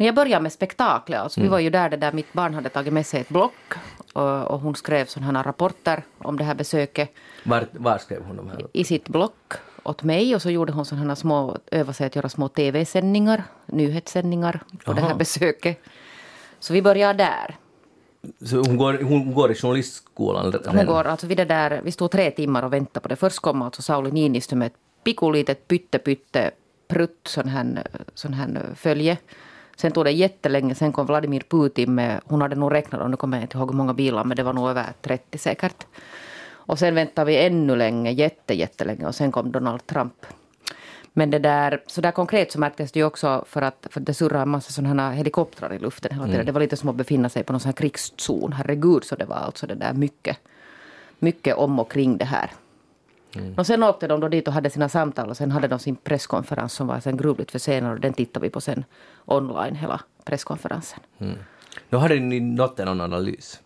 När 0.00 0.06
jag 0.06 0.14
började 0.14 0.42
med 0.42 0.52
spektaklet, 0.52 1.20
alltså 1.20 1.40
vi 1.40 1.48
var 1.48 1.58
ju 1.58 1.70
där 1.70 1.90
det 1.90 1.96
där 1.96 2.12
mitt 2.12 2.32
barn 2.32 2.54
hade 2.54 2.68
tagit 2.68 2.92
med 2.92 3.06
sig 3.06 3.20
ett 3.20 3.28
block 3.28 3.74
och, 4.12 4.50
och 4.50 4.60
hon 4.60 4.74
skrev 4.74 5.06
sådana 5.06 5.38
här 5.38 5.44
rapporter 5.44 6.02
om 6.18 6.36
det 6.36 6.44
här 6.44 6.54
besöket 6.54 7.14
Var, 7.44 7.66
var 7.72 7.98
skrev 7.98 8.22
hon 8.22 8.36
de 8.36 8.48
här? 8.48 8.66
i 8.72 8.84
sitt 8.84 9.08
block 9.08 9.52
åt 9.82 10.02
mig 10.02 10.34
och 10.34 10.42
så 10.42 10.50
gjorde 10.50 10.72
hon 10.72 10.84
sådana 10.84 11.16
små, 11.16 11.58
övade 11.70 11.92
sig 11.94 12.06
att 12.06 12.16
göra 12.16 12.28
små 12.28 12.48
tv-sändningar, 12.48 13.44
nyhetssändningar 13.66 14.60
på 14.84 14.92
det 14.92 15.00
här 15.00 15.08
Aha. 15.08 15.18
besöket. 15.18 15.80
Så 16.60 16.72
vi 16.72 16.82
börjar 16.82 17.14
där. 17.14 17.56
Så 18.44 18.56
hon, 18.56 18.76
går, 18.76 19.02
hon 19.02 19.34
går 19.34 19.52
i 19.52 19.54
journalistskolan? 19.54 20.54
Hon 20.66 20.86
går, 20.86 21.04
alltså 21.04 21.26
vi, 21.26 21.34
det 21.34 21.44
där, 21.44 21.80
vi 21.84 21.92
stod 21.92 22.10
tre 22.10 22.30
timmar 22.30 22.62
och 22.62 22.72
väntade 22.72 23.00
på 23.00 23.08
det. 23.08 23.16
Först 23.16 23.38
kom 23.38 23.62
alltså 23.62 23.82
Sauli 23.82 24.10
Niinistö 24.10 24.56
med 24.56 24.66
ett 24.66 24.78
pikulitet 25.04 25.68
pytte 25.68 25.98
pytte 25.98 26.50
prutt 26.88 27.28
sån 27.28 27.48
här, 27.48 27.86
sån 28.14 28.34
här 28.34 28.74
följe. 28.74 29.18
Sen 29.80 29.92
tog 29.92 30.04
det 30.04 30.10
jättelänge, 30.10 30.74
sen 30.74 30.92
kom 30.92 31.06
Vladimir 31.06 31.42
Putin 31.48 31.94
med, 31.94 32.20
hon 32.24 32.40
hade 32.40 32.56
nog 32.56 32.72
räknat 32.72 33.00
om, 33.00 33.10
nu 33.10 33.16
kommer 33.16 33.36
jag 33.36 33.44
inte 33.44 33.58
ihåg 33.58 33.70
hur 33.70 33.76
många 33.76 33.94
bilar, 33.94 34.24
men 34.24 34.36
det 34.36 34.42
var 34.42 34.52
nog 34.52 34.68
över 34.68 34.86
30 35.02 35.38
säkert. 35.38 35.86
Och 36.50 36.78
sen 36.78 36.94
väntade 36.94 37.26
vi 37.26 37.46
ännu 37.46 37.76
länge, 37.76 38.10
jätte, 38.10 38.54
jättelänge 38.54 39.06
och 39.06 39.14
sen 39.14 39.32
kom 39.32 39.52
Donald 39.52 39.86
Trump. 39.86 40.26
Men 41.12 41.30
det 41.30 41.38
där, 41.38 41.82
så 41.86 42.00
där 42.00 42.10
konkret 42.10 42.52
så 42.52 42.60
märktes 42.60 42.92
det 42.92 43.00
ju 43.00 43.06
också 43.06 43.44
för 43.48 43.62
att 43.62 43.86
för 43.90 44.00
det 44.00 44.14
surrade 44.14 44.42
en 44.42 44.48
massa 44.48 44.72
sådana 44.72 45.08
här 45.08 45.16
helikoptrar 45.16 45.72
i 45.72 45.78
luften 45.78 46.12
hela 46.12 46.26
tiden. 46.26 46.46
Det 46.46 46.52
var 46.52 46.60
lite 46.60 46.76
som 46.76 46.88
att 46.88 46.96
befinna 46.96 47.28
sig 47.28 47.44
på 47.44 47.52
någon 47.52 47.60
sån 47.60 47.68
här 47.68 47.76
krigszon. 47.76 48.52
Herregud 48.52 49.04
så 49.04 49.16
det 49.16 49.24
var 49.24 49.36
alltså 49.36 49.66
det 49.66 49.74
där 49.74 49.92
mycket, 49.92 50.36
mycket 51.18 51.56
om 51.56 51.78
och 51.78 51.92
kring 51.92 52.18
det 52.18 52.24
här. 52.24 52.50
Och 53.56 53.66
sen 53.66 53.82
åkte 53.82 54.06
de 54.08 54.20
då 54.20 54.28
dit 54.28 54.48
och 54.48 54.54
hade 54.54 54.70
sina 54.70 54.88
samtal 54.88 55.30
och 55.30 55.36
sen 55.36 55.50
hade 55.50 55.68
de 55.68 55.78
sin 55.78 55.96
presskonferens 55.96 56.72
som 56.72 56.86
var 56.86 57.00
sen 57.00 57.16
gruvligt 57.16 57.50
försenad 57.50 57.92
och 57.92 58.00
den 58.00 58.12
tittade 58.12 58.46
vi 58.46 58.50
på 58.50 58.60
sen 58.60 58.84
online 59.24 59.74
hela 59.74 60.00
presskonferensen. 60.24 61.00
Nu 61.88 61.98
hade 61.98 62.14
din 62.14 62.56
dotter 62.56 62.84
någon 62.84 63.00
analys. 63.00 63.60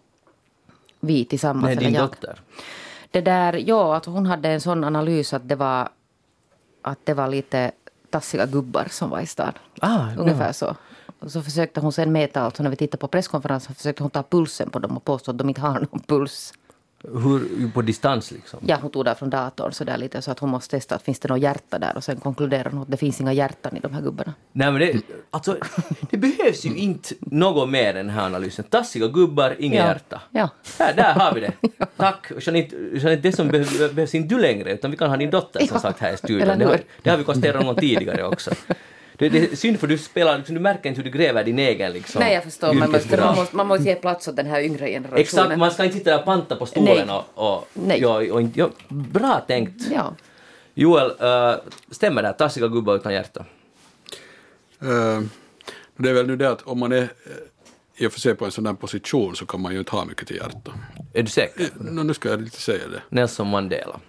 Vi 1.00 1.24
tillsammans, 1.24 1.64
Nej, 1.64 1.77
din 1.77 1.94
jag. 1.94 2.03
dotter. 2.05 2.40
Det 3.11 3.20
där, 3.20 3.53
ja, 3.66 3.94
alltså 3.94 4.11
hon 4.11 4.27
hade 4.27 4.48
en 4.48 4.61
sån 4.61 4.85
analys 4.85 5.33
att 5.35 5.48
det 5.48 5.55
var, 5.57 5.88
att 6.83 6.98
det 7.05 7.14
var 7.14 7.29
lite 7.29 7.72
tassiga 8.11 8.46
gubbar 8.46 8.87
som 8.90 9.11
var 9.11 9.20
i 9.20 9.27
stan. 9.27 9.53
Ah, 9.81 10.07
Ungefär 10.18 10.53
så. 10.53 10.77
så 11.27 11.42
försökte 11.42 11.81
hon 11.81 11.92
sen 11.92 12.12
mäta, 12.12 12.40
alltså 12.40 12.62
när 12.62 12.70
vi 12.70 12.77
tittade 12.77 13.00
på 13.00 13.09
presskonferensen, 13.09 13.74
försökte 13.74 14.03
hon 14.03 14.11
ta 14.11 14.22
pulsen 14.22 14.70
på 14.70 14.79
dem 14.79 14.96
och 14.96 15.05
påstå 15.05 15.31
att 15.31 15.38
de 15.38 15.48
inte 15.48 15.61
har 15.61 15.81
någon 15.81 16.00
puls. 16.07 16.53
Hur, 17.12 17.70
på 17.74 17.82
distans 17.82 18.30
liksom? 18.30 18.60
Ja, 18.66 18.78
hon 18.82 18.90
tog 18.90 19.04
det 19.04 19.14
från 19.14 19.30
datorn 19.30 19.72
så 19.72 19.84
där 19.84 19.96
lite 19.96 20.22
så 20.22 20.30
att 20.30 20.38
hon 20.38 20.50
måste 20.50 20.76
testa 20.76 20.94
att 20.94 21.02
finns 21.02 21.18
det 21.18 21.28
något 21.28 21.40
hjärta 21.40 21.78
där 21.78 21.96
och 21.96 22.04
sen 22.04 22.16
konkluderar 22.16 22.70
hon 22.70 22.82
att 22.82 22.90
det 22.90 22.96
finns 22.96 23.20
inga 23.20 23.32
hjärtan 23.32 23.76
i 23.76 23.80
de 23.80 23.94
här 23.94 24.00
gubbarna. 24.02 24.34
Nej 24.52 24.72
men 24.72 24.80
det, 24.80 25.00
alltså, 25.30 25.56
det 26.10 26.16
behövs 26.16 26.64
ju 26.64 26.76
inte 26.76 27.14
något 27.20 27.68
mer 27.70 27.88
än 27.88 27.94
den 28.06 28.10
här 28.10 28.26
analysen. 28.26 28.64
Tassiga 28.64 29.06
gubbar, 29.08 29.56
inga 29.58 29.76
Ja. 29.76 29.86
hjärta. 29.86 30.20
Ja. 30.30 30.48
Där, 30.78 30.94
där 30.94 31.14
har 31.14 31.34
vi 31.34 31.40
det. 31.40 31.52
Tack. 31.96 32.26
Jeanette, 32.40 32.76
Jeanette, 32.76 33.16
det 33.22 33.32
som 33.32 33.48
behövs, 33.48 33.78
behövs 33.94 34.14
inte 34.14 34.34
du 34.34 34.40
längre, 34.40 34.72
utan 34.72 34.90
vi 34.90 34.96
kan 34.96 35.10
ha 35.10 35.16
din 35.16 35.30
dotter 35.30 35.66
som 35.66 35.80
sagt 35.80 36.00
här 36.00 36.12
i 36.12 36.16
studion. 36.16 36.58
Det 36.58 36.64
har, 36.64 36.80
det 37.02 37.10
har 37.10 37.16
vi 37.16 37.24
konstaterat 37.24 37.64
någon 37.64 37.76
tidigare 37.76 38.24
också. 38.24 38.50
Det, 39.18 39.29
det 39.29 39.53
är 39.53 39.57
synd 39.57 39.81
för 39.81 39.87
du 39.87 39.98
spelar, 39.98 40.38
liksom, 40.38 40.55
du 40.55 40.61
märker 40.61 40.88
inte 40.88 41.03
hur 41.03 41.11
du 41.11 41.18
gräver 41.18 41.44
din 41.44 41.59
egen 41.59 41.92
liksom, 41.92 42.20
Nej, 42.20 42.35
jag 42.35 42.44
förstår. 42.44 42.66
Man 42.72 42.77
måste, 42.77 42.96
yrkesdrag. 42.96 43.27
man, 43.27 43.37
måste, 43.37 43.57
man 43.57 43.66
måste 43.66 43.85
ge 43.85 43.94
plats 43.94 44.29
åt 44.29 44.37
den 44.37 44.46
här 44.46 44.61
yngre 44.61 44.88
generationen. 44.88 45.20
Exakt, 45.20 45.59
man 45.59 45.70
ska 45.70 45.85
inte 45.85 45.96
sitta 45.96 46.11
där 46.11 46.18
och 46.18 46.24
panta 46.24 46.57
på 46.57 46.66
stolen 46.66 47.07
Nej. 47.07 47.22
och... 47.35 47.55
och, 47.55 47.68
Nej. 47.74 48.00
Ja, 48.00 48.33
och 48.33 48.40
inte, 48.40 48.61
ja, 48.61 48.70
bra 48.88 49.44
tänkt. 49.46 49.83
Ja. 49.94 50.14
Joel, 50.74 51.12
äh, 51.20 51.55
stämmer 51.90 52.22
det? 52.22 52.33
Tassiga 52.33 52.68
gubbar 52.68 52.94
utan 52.94 53.12
hjärta? 53.14 53.44
Eh, 54.83 55.20
det 55.96 56.11
är 56.11 56.14
väl 56.14 56.27
nu 56.27 56.37
det 56.37 56.50
att 56.50 56.62
om 56.62 56.79
man 56.79 56.92
är 56.92 57.03
eh, 57.03 57.09
i 57.96 58.07
och 58.07 58.12
för 58.12 58.20
sig 58.20 58.35
på 58.35 58.44
en 58.44 58.50
sån 58.50 58.64
där 58.64 58.72
position 58.72 59.37
så 59.37 59.46
kan 59.46 59.61
man 59.61 59.72
ju 59.72 59.79
inte 59.79 59.90
ha 59.90 60.05
mycket 60.05 60.29
till 60.29 60.37
hjärta. 60.37 60.72
Är 61.12 61.22
du 61.22 61.31
säker? 61.31 61.68
Nå, 61.74 62.03
nu 62.03 62.14
ska 62.14 62.29
jag 62.29 62.40
inte 62.40 62.61
säga 62.61 62.88
det. 62.88 63.03
Nelson 63.09 63.46
Mandela. 63.50 64.00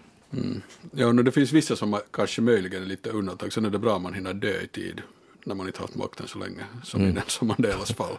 Ja, 0.92 1.12
no, 1.12 1.22
det 1.22 1.32
finns 1.32 1.52
vissa 1.52 1.76
som 1.76 2.00
kanske 2.12 2.42
möjligen 2.42 2.84
är 2.84 2.88
lite 2.88 3.10
undantag. 3.10 3.54
Sen 3.54 3.66
är 3.66 3.70
det 3.70 3.80
bra 3.80 3.96
om 3.96 4.04
man 4.04 4.14
hinner 4.14 4.34
dö 4.34 4.62
i 4.62 4.68
tid 4.68 5.02
när 5.44 5.56
man 5.56 5.68
inte 5.68 5.82
haft 5.82 5.96
makten 5.96 6.28
så 6.28 6.40
länge, 6.40 6.66
som 6.84 7.02
i 7.02 7.12
Nelson 7.12 7.48
Mandelas 7.48 7.94
fall. 7.94 8.18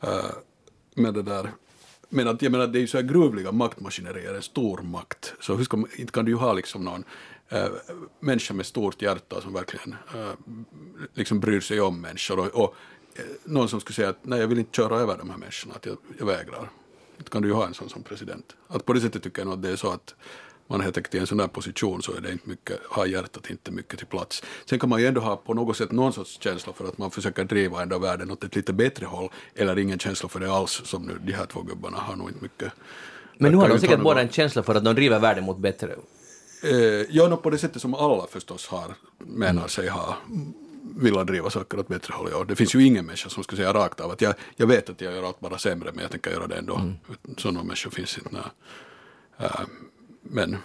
Eh, 0.00 0.30
men 0.94 1.14
det 1.14 1.22
där, 1.22 1.50
men 2.08 2.28
att, 2.28 2.42
jag 2.42 2.52
menar, 2.52 2.66
det 2.66 2.78
är 2.78 2.80
ju 2.80 2.86
så 2.86 2.96
här 2.96 3.04
gruvliga 3.04 3.52
maktmaskinerier, 3.52 4.34
en 4.34 4.42
stor 4.42 4.82
makt. 4.82 5.34
Så 5.40 5.54
hur 5.54 5.64
ska 5.64 5.76
man, 5.76 5.90
inte 5.96 6.12
kan 6.12 6.24
du 6.24 6.30
ju 6.30 6.36
ha 6.36 6.52
liksom 6.52 6.84
någon 6.84 7.04
eh, 7.48 7.68
människa 8.20 8.54
med 8.54 8.66
stort 8.66 9.02
hjärta 9.02 9.40
som 9.40 9.52
verkligen 9.52 9.96
eh, 10.14 10.32
liksom 11.14 11.40
bryr 11.40 11.60
sig 11.60 11.80
om 11.80 12.00
människor 12.00 12.38
och, 12.38 12.64
och 12.64 12.74
eh, 13.14 13.24
någon 13.44 13.68
som 13.68 13.80
skulle 13.80 13.94
säga 13.94 14.08
att 14.08 14.18
nej, 14.22 14.40
jag 14.40 14.48
vill 14.48 14.58
inte 14.58 14.76
köra 14.76 14.96
över 14.96 15.18
de 15.18 15.30
här 15.30 15.36
människorna, 15.36 15.74
att 15.74 15.86
jag, 15.86 15.96
jag 16.18 16.26
vägrar. 16.26 16.70
Inte 17.18 17.30
kan 17.30 17.42
du 17.42 17.48
ju 17.48 17.54
ha 17.54 17.66
en 17.66 17.74
sån 17.74 17.88
som 17.88 18.02
president. 18.02 18.56
Att 18.68 18.84
på 18.86 18.92
det 18.92 19.00
sättet 19.00 19.22
tycker 19.22 19.38
jag 19.38 19.46
nog 19.46 19.54
att 19.54 19.62
det 19.62 19.70
är 19.70 19.76
så 19.76 19.90
att 19.90 20.14
man 20.70 20.80
helt 20.80 20.96
enkelt 20.96 21.14
i 21.14 21.18
en 21.18 21.26
sån 21.26 21.38
där 21.38 21.46
position 21.46 22.02
så 22.02 22.12
är 22.12 22.20
det 22.20 22.32
inte 22.32 22.48
mycket, 22.48 22.78
har 22.88 23.06
hjärtat 23.06 23.50
inte 23.50 23.70
mycket 23.70 23.98
till 23.98 24.06
plats. 24.06 24.42
Sen 24.64 24.78
kan 24.78 24.88
man 24.88 25.00
ju 25.00 25.06
ändå 25.06 25.20
ha 25.20 25.36
på 25.36 25.54
något 25.54 25.76
sätt 25.76 25.92
någon 25.92 26.12
sorts 26.12 26.38
känsla 26.40 26.72
för 26.72 26.88
att 26.88 26.98
man 26.98 27.10
försöker 27.10 27.44
driva 27.44 27.82
ändå 27.82 27.98
världen 27.98 28.30
åt 28.30 28.44
ett 28.44 28.56
lite 28.56 28.72
bättre 28.72 29.06
håll, 29.06 29.28
eller 29.54 29.78
ingen 29.78 29.98
känsla 29.98 30.28
för 30.28 30.40
det 30.40 30.52
alls, 30.52 30.82
som 30.84 31.02
nu 31.02 31.18
de 31.22 31.32
här 31.32 31.46
två 31.46 31.62
gubbarna 31.62 31.98
har 31.98 32.16
nog 32.16 32.28
inte 32.28 32.42
mycket. 32.42 32.72
Men 33.38 33.52
nu 33.52 33.58
har 33.58 33.68
de 33.68 33.78
säkert 33.78 34.00
båda 34.00 34.20
en 34.20 34.28
känsla 34.28 34.62
för 34.62 34.74
att 34.74 34.84
de 34.84 34.94
driver 34.94 35.18
världen 35.18 35.44
mot 35.44 35.58
bättre. 35.58 35.94
Eh, 36.62 36.74
ja, 37.10 37.28
no, 37.28 37.36
på 37.36 37.50
det 37.50 37.58
sättet 37.58 37.82
som 37.82 37.94
alla 37.94 38.26
förstås 38.26 38.66
har, 38.66 38.94
menar 39.18 39.68
sig 39.68 39.88
ha 39.88 40.16
vilja 40.96 41.24
driva 41.24 41.50
saker 41.50 41.78
åt 41.78 41.88
bättre 41.88 42.14
håll. 42.14 42.28
Ja, 42.32 42.44
det 42.44 42.56
finns 42.56 42.74
ju 42.74 42.86
ingen 42.86 43.06
människa 43.06 43.28
som 43.28 43.42
skulle 43.42 43.62
säga 43.62 43.72
rakt 43.72 44.00
av 44.00 44.10
att 44.10 44.20
jag, 44.20 44.34
jag 44.56 44.66
vet 44.66 44.90
att 44.90 45.00
jag 45.00 45.14
gör 45.14 45.22
allt 45.22 45.40
bara 45.40 45.58
sämre 45.58 45.90
men 45.92 46.02
jag 46.02 46.10
tänker 46.10 46.30
göra 46.30 46.46
det 46.46 46.56
ändå. 46.56 46.80
Sådana 47.36 47.62
människor 47.62 47.90
finns 47.90 48.18
inte. 48.18 48.30
nej. 48.32 48.42
Eh, 49.38 49.60
men, 50.22 50.56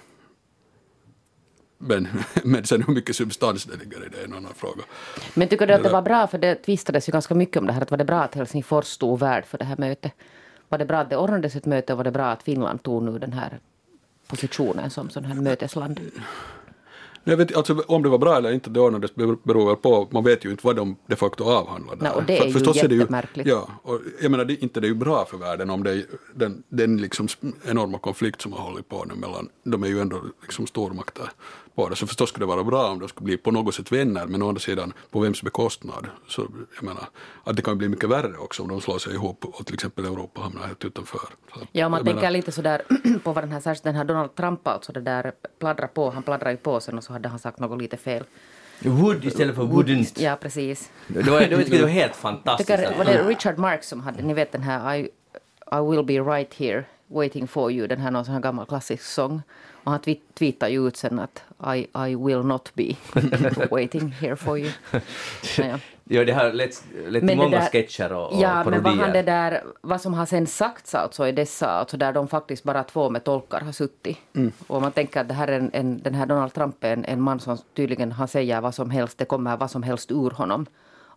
men, 1.77 2.07
men 2.43 2.65
sen 2.65 2.83
hur 2.83 2.93
mycket 2.93 3.15
substans 3.15 3.65
det 3.65 3.77
ligger 3.77 4.05
i 4.05 4.09
det 4.09 4.19
är 4.19 4.25
en 4.25 4.33
annan 4.33 4.53
fråga. 4.53 4.83
Men 5.33 5.47
tycker 5.47 5.67
du 5.67 5.73
att 5.73 5.83
det 5.83 5.89
var 5.89 6.01
bra, 6.01 6.27
för 6.27 6.37
det 6.37 6.55
tvistades 6.55 7.09
ju 7.09 7.11
ganska 7.11 7.35
mycket 7.35 7.57
om 7.57 7.67
det 7.67 7.73
här, 7.73 7.81
att 7.81 7.91
var 7.91 7.97
det 7.97 8.05
bra 8.05 8.21
att 8.21 8.35
Helsingfors 8.35 8.85
stod 8.85 9.19
värd 9.19 9.45
för 9.45 9.57
det 9.57 9.65
här 9.65 9.77
mötet? 9.77 10.11
Var 10.69 10.77
det 10.77 10.85
bra 10.85 10.97
att 10.97 11.09
det 11.09 11.17
ordnades 11.17 11.55
ett 11.55 11.65
möte 11.65 11.93
och 11.93 11.97
var 11.97 12.03
det 12.03 12.11
bra 12.11 12.25
att 12.25 12.43
Finland 12.43 12.83
tog 12.83 13.03
nu 13.03 13.19
den 13.19 13.33
här 13.33 13.59
positionen 14.27 14.89
som 14.89 15.09
sån 15.09 15.25
här 15.25 15.35
mötesland? 15.35 15.99
Jag 17.27 17.37
vet, 17.37 17.55
alltså, 17.55 17.83
om 17.87 18.03
det 18.03 18.09
var 18.09 18.17
bra 18.17 18.37
eller 18.37 18.51
inte, 18.51 18.69
det 18.69 18.79
ordnades 18.79 19.15
beror 19.15 19.65
väl 19.67 19.75
på, 19.75 20.07
man 20.11 20.23
vet 20.23 20.45
ju 20.45 20.51
inte 20.51 20.65
vad 20.67 20.75
de 20.75 20.95
de 21.07 21.15
facto 21.15 21.43
avhandlar 21.43 21.95
där. 21.95 22.03
Nej, 22.03 22.11
och 22.11 22.23
det 22.23 22.33
är 22.33 22.37
För- 22.39 22.45
ju 22.47 22.53
förstås 22.53 22.83
är 22.83 22.87
det 22.87 22.95
jättemärkligt. 22.95 23.47
Ja, 23.47 23.67
och 23.83 23.99
jag 24.21 24.31
menar, 24.31 24.45
det, 24.45 24.63
inte 24.63 24.79
det 24.79 24.87
är 24.87 24.89
ju 24.89 24.95
bra 24.95 25.25
för 25.25 25.37
världen 25.37 25.69
om 25.69 25.83
det 25.83 25.91
är 25.91 26.05
den, 26.35 26.63
den 26.69 26.97
liksom 26.97 27.27
enorma 27.69 27.97
konflikt 27.97 28.41
som 28.41 28.53
har 28.53 28.59
hållit 28.61 28.89
på 28.89 29.05
nu 29.05 29.15
mellan, 29.15 29.49
de 29.63 29.83
är 29.83 29.87
ju 29.87 29.99
ändå 29.99 30.21
liksom 30.41 30.67
stormakter 30.67 31.29
på 31.75 31.89
det, 31.89 31.95
så 31.95 32.07
förstås 32.07 32.29
skulle 32.29 32.43
det 32.45 32.47
vara 32.47 32.63
bra 32.63 32.89
om 32.91 32.99
de 32.99 33.07
skulle 33.09 33.25
bli 33.25 33.37
på 33.37 33.51
något 33.51 33.75
sätt 33.75 33.91
vänner, 33.91 34.25
men 34.25 34.41
å 34.41 34.47
andra 34.47 34.59
sidan 34.59 34.93
på 35.11 35.19
vems 35.19 35.41
bekostnad? 35.41 36.07
Så 36.27 36.47
jag 36.75 36.83
menar, 36.83 37.03
att 37.43 37.55
det 37.55 37.61
kan 37.61 37.77
bli 37.77 37.89
mycket 37.89 38.09
värre 38.09 38.37
också 38.37 38.63
om 38.63 38.69
de 38.69 38.81
slår 38.81 38.97
sig 38.99 39.13
ihop 39.13 39.45
och 39.45 39.65
till 39.65 39.73
exempel 39.75 40.05
Europa 40.05 40.41
hamnar 40.41 40.67
helt 40.67 40.85
utanför. 40.85 41.19
Så 41.53 41.59
Ja, 41.71 41.85
om 41.85 41.91
man 41.91 42.03
tänker 42.03 42.15
menar- 42.15 42.31
lite 42.31 42.51
sådär 42.51 42.81
på 43.23 43.31
vad 43.33 43.43
den 43.43 43.51
här, 43.51 43.59
särskilt 43.59 43.83
den 43.83 43.95
här 43.95 44.03
Donald 44.03 44.35
Trump 44.35 44.67
alltså 44.67 44.91
det 44.91 45.01
där 45.01 45.31
pladdrar 45.59 45.87
på, 45.87 46.09
han 46.09 46.23
pladdrar 46.23 46.51
ju 46.51 46.57
på 46.57 46.79
sen 46.79 46.97
och 46.97 47.03
så 47.03 47.13
hade 47.13 47.29
han 47.29 47.39
sagt 47.39 47.59
något 47.59 47.81
lite 47.81 47.97
fel. 47.97 48.23
Wood 48.79 49.25
istället 49.25 49.55
för 49.55 49.63
wouldn't. 49.63 50.21
Ja, 50.21 50.35
precis. 50.41 50.91
Det 51.07 51.29
var, 51.31 51.39
det 51.41 51.55
var, 51.55 51.63
det 51.63 51.81
var 51.81 51.87
helt 51.89 52.15
fantastiskt. 52.15 52.69
tycker, 52.79 52.97
var 52.97 53.05
det 53.05 53.23
Richard 53.23 53.57
Marx 53.57 53.87
som 53.87 53.99
hade, 54.01 54.23
ni 54.23 54.33
vet 54.33 54.51
den 54.51 54.61
här 54.63 54.95
I, 54.95 54.99
I 55.71 55.79
will 55.91 56.03
be 56.05 56.13
right 56.13 56.53
here 56.53 56.83
waiting 57.07 57.47
for 57.47 57.71
you, 57.71 57.87
den 57.87 57.99
här 58.01 58.11
någon 58.11 58.25
sån 58.25 58.33
här 58.33 58.41
gammal 58.41 58.65
klassisk 58.65 59.03
sång. 59.03 59.41
Och 59.85 59.91
han 59.91 60.01
tweet, 60.01 60.19
tweetade 60.33 60.71
ju 60.71 60.87
ut 60.87 60.97
sen 60.97 61.19
att 61.19 61.43
I, 61.75 61.87
I 62.09 62.15
will 62.15 62.43
not 62.43 62.71
be 62.73 62.95
waiting 63.71 64.11
here 64.11 64.35
for 64.35 64.57
you. 64.59 64.71
Ja, 65.57 65.65
ja. 66.07 66.23
Det 66.25 66.31
har 66.31 66.53
lett, 66.53 66.83
till 67.27 67.37
många 67.37 67.49
där- 67.59 67.69
sketcher 67.69 68.13
och, 68.13 68.33
och 68.33 68.39
Ja, 68.41 68.63
men 68.63 68.83
vad, 68.83 68.93
han 68.93 68.97
det 68.97 69.03
parodier. 69.03 69.23
där, 69.23 69.63
vad 69.81 70.01
som 70.01 70.13
har 70.13 70.25
sen 70.25 70.47
sagts 70.47 70.95
alltså 70.95 71.27
i 71.27 71.31
dessa, 71.31 71.67
alltså 71.69 71.97
där 71.97 72.13
de 72.13 72.27
faktiskt 72.27 72.63
bara 72.63 72.83
två 72.83 73.09
med 73.09 73.23
tolkar 73.23 73.61
har 73.61 73.71
suttit. 73.71 74.17
Och 74.67 74.81
man 74.81 74.91
tänker 74.91 75.21
att 75.21 75.27
det 75.27 75.33
här 75.33 75.47
är 75.47 75.59
en, 75.59 75.69
en, 75.73 76.01
den 76.01 76.15
här 76.15 76.25
Donald 76.25 76.53
Trump 76.53 76.83
är 76.83 76.93
en, 76.93 77.05
en 77.05 77.21
man 77.21 77.39
som 77.39 77.57
tydligen 77.75 78.11
han 78.11 78.27
säger 78.27 78.61
vad 78.61 78.75
som 78.75 78.89
helst, 78.89 79.17
det 79.17 79.25
kommer 79.25 79.57
vad 79.57 79.71
som 79.71 79.83
helst 79.83 80.11
ur 80.11 80.29
honom. 80.29 80.65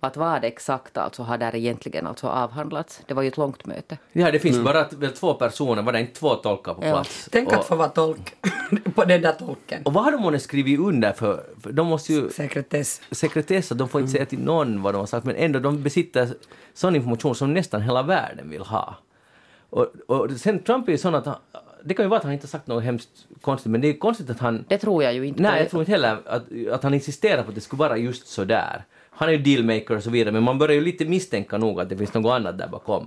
Att 0.01 0.17
vad 0.17 0.45
exakt 0.45 0.97
alltså 0.97 1.23
har 1.23 1.39
där 1.39 1.55
egentligen 1.55 2.07
alltså 2.07 2.27
avhandlats. 2.27 3.01
Det 3.07 3.15
var 3.15 3.23
ju 3.23 3.29
ett 3.29 3.37
långt 3.37 3.67
möte. 3.67 3.99
Ja, 4.13 4.31
det 4.31 4.39
finns 4.39 4.59
bara 4.65 4.89
väl 4.91 5.13
två 5.13 5.35
personer, 5.35 5.83
var 5.83 5.93
det 5.93 6.01
inte 6.01 6.13
två 6.21 6.35
tolkar 6.35 6.75
på 6.75 6.85
Ja. 6.85 6.91
plats? 6.93 7.29
Tänk 7.33 7.49
och, 7.49 7.55
att 7.55 7.65
få 7.65 7.77
vara 7.77 7.89
tolk 7.89 8.35
på 8.95 9.05
den 9.05 9.23
där 9.23 9.33
tolken. 9.33 9.83
och 9.83 9.93
vad 9.93 10.05
har 10.05 10.13
de 10.13 10.23
månne 10.23 10.39
skrivit 10.39 10.79
under 10.81 11.13
för? 11.13 11.45
för 11.63 11.73
de 11.73 11.87
måste 11.87 12.13
ju 12.13 12.31
Sekretess. 12.31 13.01
sekretess, 13.11 13.69
de 13.69 13.89
får 13.89 14.01
inte 14.01 14.13
säga 14.13 14.27
till 14.27 14.39
någon 14.41 14.83
vad 14.83 14.95
de 14.95 14.99
har 14.99 15.07
sagt, 15.07 15.27
men 15.27 15.37
ändå 15.37 15.59
de 15.59 15.83
besitter 15.83 16.29
sån 16.75 16.97
information 16.97 17.35
som 17.35 17.55
nästan 17.55 17.83
hela 17.83 18.03
världen 18.03 18.51
vill 18.51 18.63
ha. 18.63 18.95
Och, 19.71 19.87
och 20.07 20.31
sen 20.31 20.59
Trump 20.63 20.89
är 20.89 20.93
ju 20.93 20.99
sån 20.99 21.15
att 21.15 21.27
han, 21.27 21.37
det 21.85 21.95
kan 21.95 22.05
ju 22.05 22.09
vara 22.09 22.19
att 22.19 22.25
han 22.25 22.33
inte 22.33 22.45
har 22.45 22.49
sagt 22.49 22.67
något 22.67 22.85
hemskt 22.85 23.09
konstigt, 23.41 23.73
men 23.73 23.81
det 23.81 23.89
är 23.89 23.99
konstigt 23.99 24.31
att 24.31 24.39
han 24.39 24.65
Det 24.69 24.79
tror 24.79 25.03
jag 25.05 25.15
ju 25.15 25.27
inte. 25.27 25.43
Nej, 25.43 25.61
jag 25.61 25.71
tror 25.71 25.83
inte 25.83 25.93
heller 25.93 26.19
att, 26.27 26.43
att 26.73 26.83
han 26.83 26.95
insisterar 26.95 27.43
på 27.43 27.49
att 27.49 27.55
det 27.55 27.61
skulle 27.61 27.81
vara 27.81 27.97
just 27.97 28.27
så 28.27 28.45
där. 28.45 28.85
Han 29.19 29.29
är 29.29 29.33
ju 29.33 29.39
dealmaker 29.39 29.97
och 29.97 30.03
så 30.03 30.11
vidare, 30.11 30.33
men 30.33 30.43
man 30.43 30.59
börjar 30.59 30.75
ju 30.75 30.81
lite 30.81 31.05
misstänka 31.05 31.59
nog 31.59 31.81
att 31.81 31.89
det 31.89 31.97
finns 31.97 32.15
något 32.15 32.33
annat 32.33 32.59
där 32.59 32.69
bakom. 32.69 33.03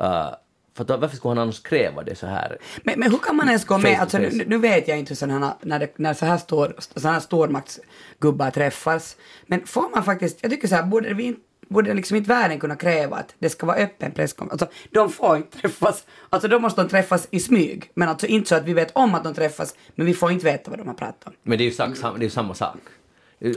Uh, 0.00 0.28
för 0.74 0.84
att, 0.84 1.00
varför 1.00 1.16
skulle 1.16 1.30
han 1.30 1.38
annars 1.38 1.62
kräva 1.62 2.02
det 2.02 2.14
så 2.14 2.26
här? 2.26 2.58
Men, 2.82 3.00
men 3.00 3.10
hur 3.10 3.18
kan 3.18 3.36
man 3.36 3.48
ens 3.48 3.64
gå 3.64 3.78
med, 3.78 4.00
alltså, 4.00 4.18
nu, 4.18 4.44
nu 4.46 4.58
vet 4.58 4.88
jag 4.88 4.98
inte 4.98 5.16
sådana, 5.16 5.56
när, 5.60 5.78
det, 5.78 5.98
när 5.98 6.14
så 6.14 6.26
här, 6.26 6.38
stor, 6.38 6.74
så 6.96 7.08
här 7.08 7.20
stormaktsgubbar 7.20 8.50
träffas, 8.50 9.16
men 9.46 9.66
får 9.66 9.94
man 9.94 10.04
faktiskt, 10.04 10.38
jag 10.40 10.50
tycker 10.50 10.68
så 10.68 10.74
här, 10.74 10.82
borde 10.82 11.14
vi 11.14 11.22
inte 11.22 11.40
Borde 11.68 11.94
liksom 11.94 12.16
inte 12.16 12.28
världen 12.28 12.60
kunna 12.60 12.76
kräva 12.76 13.16
att 13.16 13.34
det 13.38 13.50
ska 13.50 13.66
vara 13.66 13.76
öppen 13.76 14.12
presskonferens? 14.12 14.62
Alltså, 14.62 14.76
de 14.90 15.10
får 15.10 15.36
inte 15.36 15.58
träffas. 15.58 16.06
Alltså 16.30 16.48
då 16.48 16.58
måste 16.58 16.82
de 16.82 16.88
träffas 16.88 17.28
i 17.30 17.40
smyg. 17.40 17.90
Men 17.94 18.08
alltså 18.08 18.26
inte 18.26 18.48
så 18.48 18.54
att 18.54 18.64
vi 18.64 18.72
vet 18.72 18.96
om 18.96 19.14
att 19.14 19.24
de 19.24 19.34
träffas, 19.34 19.74
men 19.94 20.06
vi 20.06 20.14
får 20.14 20.32
inte 20.32 20.44
veta 20.44 20.70
vad 20.70 20.78
de 20.80 20.88
har 20.88 20.94
pratat 20.94 21.26
om. 21.26 21.32
Men 21.42 21.58
det 21.58 21.64
är 21.64 21.66
ju 21.66 21.70
sak, 21.70 21.90
det 22.00 22.06
är 22.06 22.24
ju 22.24 22.30
samma 22.30 22.54
sak. 22.54 22.78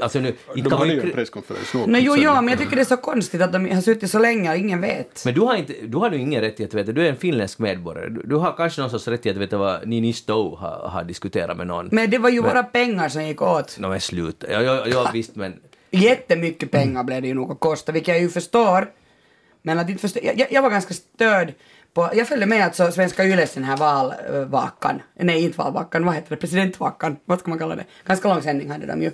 Alltså 0.01 0.19
nu, 0.19 0.33
inte 0.55 0.69
De 0.69 0.75
hade 0.79 0.93
ju 0.93 1.01
en 1.01 1.11
presskonferens 1.11 1.73
nu. 1.73 1.83
Nej, 1.87 2.03
jo, 2.05 2.13
sen- 2.13 2.23
ja, 2.23 2.41
men 2.41 2.49
jag 2.49 2.59
tycker 2.59 2.75
det 2.75 2.81
är 2.81 2.85
så 2.85 2.97
konstigt 2.97 3.41
att 3.41 3.53
de 3.53 3.69
har 3.71 3.81
suttit 3.81 4.11
så 4.11 4.19
länge 4.19 4.49
och 4.51 4.57
ingen 4.57 4.81
vet. 4.81 5.25
men 5.25 5.33
du 5.33 5.41
har, 5.41 5.55
inte, 5.55 5.73
du 5.87 5.97
har 5.97 6.11
ju 6.11 6.17
ingen 6.17 6.41
rättighet 6.41 6.69
att 6.75 6.79
veta, 6.79 6.91
du 6.91 7.05
är 7.05 7.09
en 7.09 7.15
finländsk 7.17 7.59
medborgare. 7.59 8.09
Du, 8.09 8.21
du 8.23 8.35
har 8.35 8.53
kanske 8.57 8.81
någon 8.81 8.89
sorts 8.89 9.07
rättighet 9.07 9.37
att 9.37 9.41
veta 9.43 9.57
vad 9.57 9.87
Nini 9.87 10.13
Stowe 10.13 10.57
har, 10.57 10.89
har 10.89 11.03
diskuterat 11.03 11.57
med 11.57 11.67
någon. 11.67 11.89
Men 11.91 12.09
det 12.09 12.17
var 12.17 12.29
ju 12.29 12.41
våra 12.41 12.63
pengar 12.63 13.09
som 13.09 13.23
gick 13.25 13.41
åt. 13.41 13.75
Nå 13.79 13.89
men 13.89 14.01
sluta. 14.01 14.51
Ja, 14.51 14.61
ja, 14.61 14.87
ja 14.87 15.09
visst 15.13 15.35
men... 15.35 15.53
Jättemycket 15.91 16.71
pengar 16.71 17.03
blev 17.03 17.21
det 17.21 17.27
ju 17.27 17.33
nog 17.33 17.51
att 17.51 17.59
kosta, 17.59 17.91
vilket 17.91 18.07
jag 18.15 18.21
ju 18.21 18.29
förstår. 18.29 18.87
Men 19.61 19.79
att 19.79 19.89
inte 19.89 20.01
förstå, 20.01 20.19
jag, 20.23 20.39
jag- 20.39 20.51
jag 20.51 20.61
var 20.61 20.69
ganska 20.69 20.93
störd 20.93 21.53
på, 21.93 22.09
jag 22.13 22.27
följde 22.27 22.45
med 22.45 22.63
alltså 22.65 22.91
Svenska 22.91 23.23
Yles 23.25 23.53
den 23.53 23.63
här 23.63 23.77
valvakan, 23.77 25.01
nej 25.19 25.43
inte 25.43 25.57
valvakan, 25.57 26.05
vad 26.05 26.15
heter 26.15 26.29
det, 26.29 26.35
presidentvakan, 26.35 27.15
vad 27.25 27.39
ska 27.39 27.49
man 27.49 27.59
kalla 27.59 27.75
det? 27.75 27.83
Ganska 28.05 28.27
lång 28.33 28.41
sändning 28.41 28.71
hade 28.71 28.85
de 28.85 29.01
ju. 29.01 29.11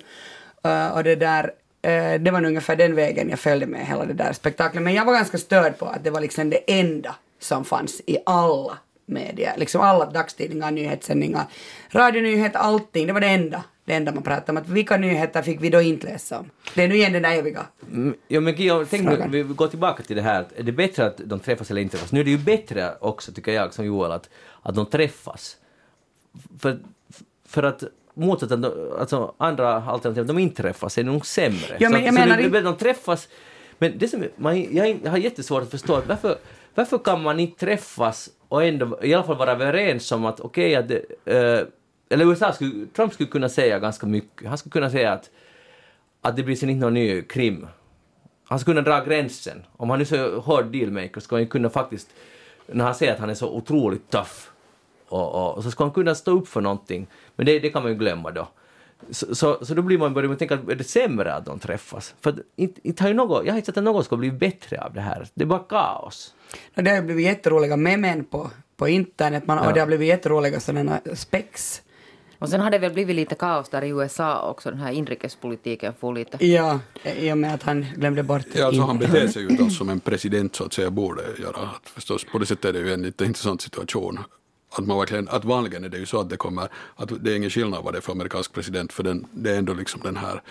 Uh, 0.65 0.97
och 0.97 1.03
det 1.03 1.15
där, 1.15 1.43
uh, 1.43 2.21
det 2.23 2.31
var 2.31 2.45
ungefär 2.45 2.75
den 2.75 2.95
vägen 2.95 3.29
jag 3.29 3.39
följde 3.39 3.65
med 3.65 3.85
hela 3.85 4.05
det 4.05 4.13
där 4.13 4.33
spektaklet. 4.33 4.83
Men 4.83 4.93
jag 4.93 5.05
var 5.05 5.13
ganska 5.13 5.37
störd 5.37 5.77
på 5.77 5.85
att 5.85 6.03
det 6.03 6.09
var 6.09 6.21
liksom 6.21 6.49
det 6.49 6.79
enda 6.79 7.15
som 7.39 7.65
fanns 7.65 8.01
i 8.05 8.17
alla 8.25 8.77
medier, 9.05 9.53
liksom 9.57 9.81
alla 9.81 10.05
dagstidningar, 10.05 10.71
nyhetssändningar, 10.71 11.45
radionyheter, 11.89 12.59
allting, 12.59 13.07
det 13.07 13.13
var 13.13 13.21
det 13.21 13.27
enda. 13.27 13.63
Det 13.85 13.93
enda 13.93 14.11
man 14.11 14.23
pratar 14.23 14.53
om. 14.53 14.57
Att 14.57 14.69
vilka 14.69 14.97
nyheter 14.97 15.41
fick 15.41 15.61
vi 15.61 15.69
då 15.69 15.81
inte 15.81 16.07
läsa 16.07 16.39
om? 16.39 16.49
Det 16.75 16.83
är 16.83 16.87
nu 16.87 16.95
igen 16.95 17.13
den 17.13 17.21
där 17.21 17.35
eviga. 17.35 17.65
Mm, 17.91 18.15
Ja, 18.27 18.39
men 18.39 18.55
Guillaume, 18.55 18.85
tänk 18.89 19.07
nu, 19.07 19.43
vi 19.43 19.53
går 19.53 19.67
tillbaka 19.67 20.03
till 20.03 20.15
det 20.15 20.21
här. 20.21 20.45
Är 20.55 20.63
det 20.63 20.71
bättre 20.71 21.05
att 21.05 21.17
de 21.17 21.39
träffas 21.39 21.71
eller 21.71 21.81
inte 21.81 21.97
träffas? 21.97 22.11
Nu 22.11 22.19
är 22.19 22.23
det 22.23 22.31
ju 22.31 22.37
bättre 22.37 22.93
också, 22.99 23.31
tycker 23.31 23.51
jag, 23.51 23.73
som 23.73 23.85
Joel, 23.85 24.11
att, 24.11 24.29
att 24.61 24.75
de 24.75 24.85
träffas. 24.85 25.57
För, 26.59 26.79
för 27.45 27.63
att 27.63 27.83
motsatt 28.13 28.51
att 28.51 28.61
de- 28.61 28.91
alltså, 28.99 29.33
andra 29.37 29.73
alternativ, 29.83 30.25
de 30.25 30.39
inte 30.39 30.61
träffas, 30.61 30.97
är 30.97 31.03
nog 31.03 31.25
sämre. 31.25 31.77
Ja, 31.79 31.89
men 31.89 31.99
så, 31.99 32.05
jag 32.05 32.13
så 32.13 32.19
menar 32.19 32.37
det, 32.37 32.43
inte- 32.43 32.57
det, 32.57 32.63
de 32.63 32.75
träffas, 32.77 33.27
men 33.77 33.97
det 33.97 34.07
som, 34.07 34.23
man, 34.35 34.75
jag, 34.75 34.99
har 35.09 35.17
jättesvårt 35.17 35.63
att 35.63 35.71
förstå 35.71 35.95
att 35.95 36.07
varför, 36.07 36.37
varför 36.75 36.97
kan 36.97 37.21
man 37.21 37.39
inte 37.39 37.59
träffas 37.59 38.29
och 38.47 38.63
ändå 38.63 38.99
i 39.03 39.13
alla 39.13 39.23
fall 39.23 39.37
vara 39.37 39.51
överens 39.51 40.11
om 40.11 40.25
att 40.25 40.39
okej, 40.39 40.75
att 40.75 40.87
det, 40.87 41.03
eh, 41.25 41.65
eller 42.09 42.25
USA 42.25 42.53
skulle, 42.53 42.85
Trump 42.95 43.13
skulle 43.13 43.29
kunna 43.29 43.49
säga 43.49 43.79
ganska 43.79 44.07
mycket. 44.07 44.47
Han 44.49 44.57
skulle 44.57 44.71
kunna 44.71 44.89
säga 44.89 45.11
att, 45.13 45.29
att 46.21 46.35
det 46.35 46.43
blir 46.43 46.55
sen 46.55 46.69
inte 46.69 46.85
någon 46.85 46.93
ny 46.93 47.21
krim. 47.21 47.67
Han 48.43 48.59
skulle 48.59 48.81
kunna 48.81 48.97
dra 48.97 49.05
gränsen. 49.05 49.63
Om 49.77 49.89
han 49.89 50.01
är 50.01 50.05
så 50.05 50.39
hård 50.39 50.65
dealmaker 50.65 51.21
skulle 51.21 51.41
han 51.41 51.47
kunna 51.47 51.69
faktiskt, 51.69 52.09
när 52.67 52.85
han 52.85 52.95
säger 52.95 53.13
att 53.13 53.19
han 53.19 53.29
är 53.29 53.33
så 53.33 53.49
otroligt 53.49 54.09
tough, 54.09 54.31
och, 55.07 55.35
och, 55.35 55.57
och 55.57 55.63
så 55.63 55.71
ska 55.71 55.83
han 55.83 55.93
kunna 55.93 56.15
stå 56.15 56.31
upp 56.31 56.47
för 56.47 56.61
någonting. 56.61 57.07
Men 57.41 57.45
det, 57.45 57.59
det 57.59 57.69
kan 57.69 57.83
man 57.83 57.91
ju 57.91 57.97
glömma 57.97 58.31
då. 58.31 58.47
Så, 59.09 59.35
så, 59.35 59.65
så 59.65 59.73
då 59.73 59.81
blir 59.81 59.97
man 59.97 60.13
börjar 60.13 60.35
tänka, 60.35 60.53
är 60.53 60.75
det 60.75 60.83
sämre 60.83 61.33
att 61.33 61.45
de 61.45 61.59
träffas? 61.59 62.15
För 62.21 62.35
inte, 62.55 62.87
inte 62.87 63.03
har 63.03 63.07
ju 63.07 63.13
något, 63.13 63.45
jag 63.45 63.53
har 63.53 63.57
inte 63.57 63.65
sett 63.65 63.77
att 63.77 63.83
något 63.83 64.05
ska 64.05 64.17
bli 64.17 64.31
bättre 64.31 64.81
av 64.81 64.93
det 64.93 65.01
här. 65.01 65.27
Det 65.33 65.43
är 65.43 65.47
bara 65.47 65.59
kaos. 65.59 66.33
Och 66.75 66.83
det 66.83 66.91
har 66.91 67.01
blivit 67.01 67.25
jätteroliga 67.25 67.77
memen 67.77 68.23
på, 68.23 68.49
på 68.77 68.87
internet 68.87 69.47
man, 69.47 69.59
och 69.59 69.73
det 69.73 69.79
har 69.79 69.87
blivit 69.87 70.07
jätteroliga 70.07 70.59
sådana 70.59 71.01
spex. 71.15 71.81
Och 72.39 72.49
sen 72.49 72.61
har 72.61 72.71
det 72.71 72.79
väl 72.79 72.93
blivit 72.93 73.15
lite 73.15 73.35
kaos 73.35 73.69
där 73.69 73.83
i 73.83 73.89
USA 73.89 74.49
också, 74.49 74.69
den 74.69 74.79
här 74.79 74.91
inrikespolitiken 74.91 75.93
får 75.99 76.13
lite... 76.13 76.45
Ja, 76.45 76.79
i 77.03 77.31
och 77.31 77.37
med 77.37 77.53
att 77.53 77.63
han 77.63 77.85
glömde 77.95 78.23
bort 78.23 78.45
Ja, 78.53 78.65
alltså 78.65 78.81
han 78.81 78.99
beter 78.99 79.27
sig 79.27 79.41
ju 79.41 79.69
som 79.77 79.89
en 79.89 79.99
president 79.99 80.55
så 80.55 80.63
att 80.63 80.73
säga 80.73 80.89
borde 80.89 81.21
göra. 81.39 81.57
Att 81.57 81.89
förstås, 81.89 82.25
på 82.31 82.37
det 82.37 82.45
sättet 82.45 82.65
är 82.65 82.73
det 82.73 82.79
ju 82.79 82.93
en 82.93 83.01
lite 83.01 83.25
intressant 83.25 83.61
situation. 83.61 84.19
Att, 84.71 84.85
man 84.85 84.97
verkligen, 84.97 85.27
att 85.29 85.45
vanligen 85.45 85.83
är 85.83 85.89
det 85.89 85.97
ju 85.97 86.05
så 86.05 86.19
att 86.19 86.29
det 86.29 86.37
kommer, 86.37 86.69
att 86.95 87.23
det 87.23 87.31
är 87.31 87.35
ingen 87.35 87.49
skillnad 87.49 87.83
vad 87.83 87.93
det 87.93 87.97
är 87.97 88.01
för 88.01 88.11
amerikansk 88.11 88.53
president 88.53 88.93
för 88.93 89.03
den, 89.03 89.27
det 89.31 89.51
är 89.51 89.57
ändå 89.57 89.73
liksom 89.73 90.01
den 90.03 90.17
här 90.17 90.41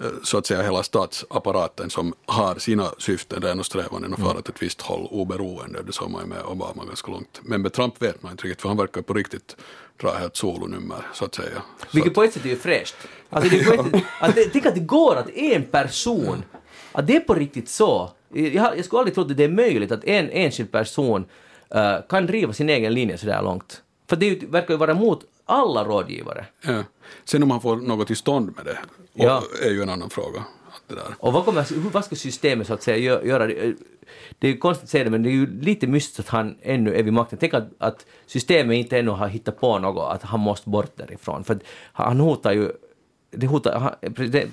eh, 0.00 0.06
så 0.22 0.38
att 0.38 0.46
säga 0.46 0.62
hela 0.62 0.82
statsapparaten 0.82 1.90
som 1.90 2.14
har 2.26 2.54
sina 2.54 2.90
syften 2.98 3.40
där 3.40 3.58
och 3.58 3.66
strävanden 3.66 4.12
och 4.12 4.20
för 4.20 4.38
att 4.38 4.48
ett 4.48 4.62
visst 4.62 4.80
håll 4.80 5.08
oberoende. 5.10 5.82
Det 5.82 5.92
såg 5.92 6.10
man 6.10 6.20
ju 6.20 6.26
med 6.26 6.42
Obama 6.44 6.84
ganska 6.84 7.10
långt. 7.10 7.40
Men 7.42 7.62
med 7.62 7.72
Trump 7.72 8.02
vet 8.02 8.22
man 8.22 8.32
inte 8.32 8.44
riktigt 8.44 8.62
för 8.62 8.68
han 8.68 8.78
verkar 8.78 9.02
på 9.02 9.14
riktigt 9.14 9.56
dra 10.00 10.14
helt 10.14 10.36
solonummer 10.36 11.06
så 11.12 11.24
att 11.24 11.34
säga. 11.34 11.62
Vilket 11.92 12.14
på 12.14 12.22
ett 12.22 12.32
sätt 12.32 12.44
är 12.44 12.48
ju 12.48 12.56
fräscht. 12.56 12.94
Alltså 13.30 13.50
det 13.50 13.60
är 13.60 13.74
ett 13.74 14.04
att 14.20 14.34
det, 14.34 14.44
tänk 14.52 14.66
att 14.66 14.74
det 14.74 14.80
går 14.80 15.16
att 15.16 15.30
en 15.30 15.64
person, 15.64 16.42
att 16.92 17.06
det 17.06 17.16
är 17.16 17.20
på 17.20 17.34
riktigt 17.34 17.68
så. 17.68 18.10
Jag, 18.28 18.78
jag 18.78 18.84
skulle 18.84 18.98
aldrig 18.98 19.14
tro 19.14 19.22
att 19.24 19.36
det 19.36 19.44
är 19.44 19.48
möjligt 19.48 19.92
att 19.92 20.04
en 20.04 20.30
enskild 20.30 20.72
person 20.72 21.24
eh, 21.74 21.96
kan 22.08 22.26
driva 22.26 22.52
sin 22.52 22.68
egen 22.68 22.94
linje 22.94 23.18
så 23.18 23.26
där 23.26 23.42
långt. 23.42 23.82
För 24.08 24.16
det 24.16 24.42
verkar 24.42 24.74
ju 24.74 24.78
vara 24.78 24.90
emot 24.90 25.20
alla 25.44 25.84
rådgivare. 25.84 26.46
ja. 26.66 26.82
Sen 27.24 27.42
om 27.42 27.50
han 27.50 27.60
får 27.60 27.76
något 27.76 28.06
till 28.06 28.16
stånd 28.16 28.52
med 28.56 28.64
det 28.64 28.78
Ja. 29.14 29.42
är 29.64 29.70
ju 29.70 29.82
en 29.82 29.88
annan 29.90 30.10
fråga. 30.10 30.44
Och 31.18 31.32
vad, 31.32 31.44
kommer, 31.44 31.90
vad 31.92 32.04
ska 32.04 32.16
systemet 32.16 32.66
så 32.66 32.74
att 32.74 32.82
säga 32.82 32.96
gö- 32.96 33.26
göra? 33.26 33.46
Det 34.38 34.46
är 34.46 34.50
ju 34.50 34.56
konstigt 34.56 34.84
att 34.84 34.90
säga 34.90 35.04
det, 35.04 35.10
men 35.10 35.22
det 35.22 35.28
är 35.28 35.32
ju 35.32 35.60
lite 35.60 35.86
mystiskt 35.86 36.20
att 36.20 36.28
han 36.28 36.56
ännu 36.62 36.94
är 36.94 37.02
vid 37.02 37.12
makten. 37.12 37.38
Tänk 37.38 37.54
att, 37.54 37.64
att 37.78 38.06
systemet 38.26 38.74
inte 38.76 38.98
ännu 38.98 39.10
har 39.10 39.28
hittat 39.28 39.60
på 39.60 39.78
något, 39.78 40.12
att 40.14 40.22
han 40.22 40.40
måste 40.40 40.68
bort 40.70 40.96
därifrån. 40.96 41.44
För 41.44 41.58
han 41.92 42.20
hotar 42.20 42.52
ju 42.52 42.72
det 43.30 43.46
hotar, 43.46 43.96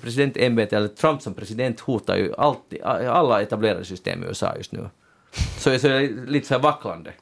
presidentämbetet, 0.02 0.72
eller 0.72 0.88
Trump 0.88 1.22
som 1.22 1.34
president 1.34 1.80
hotar 1.80 2.16
ju 2.16 2.34
alltid, 2.38 2.82
alla 2.82 3.42
etablerade 3.42 3.84
system 3.84 4.24
i 4.24 4.26
USA 4.26 4.56
just 4.56 4.72
nu. 4.72 4.88
Så, 5.58 5.78
så 5.78 5.88
är 5.88 6.00
det 6.00 6.30
lite 6.30 6.46
så 6.46 6.54
här 6.54 6.60
vacklande. 6.60 7.12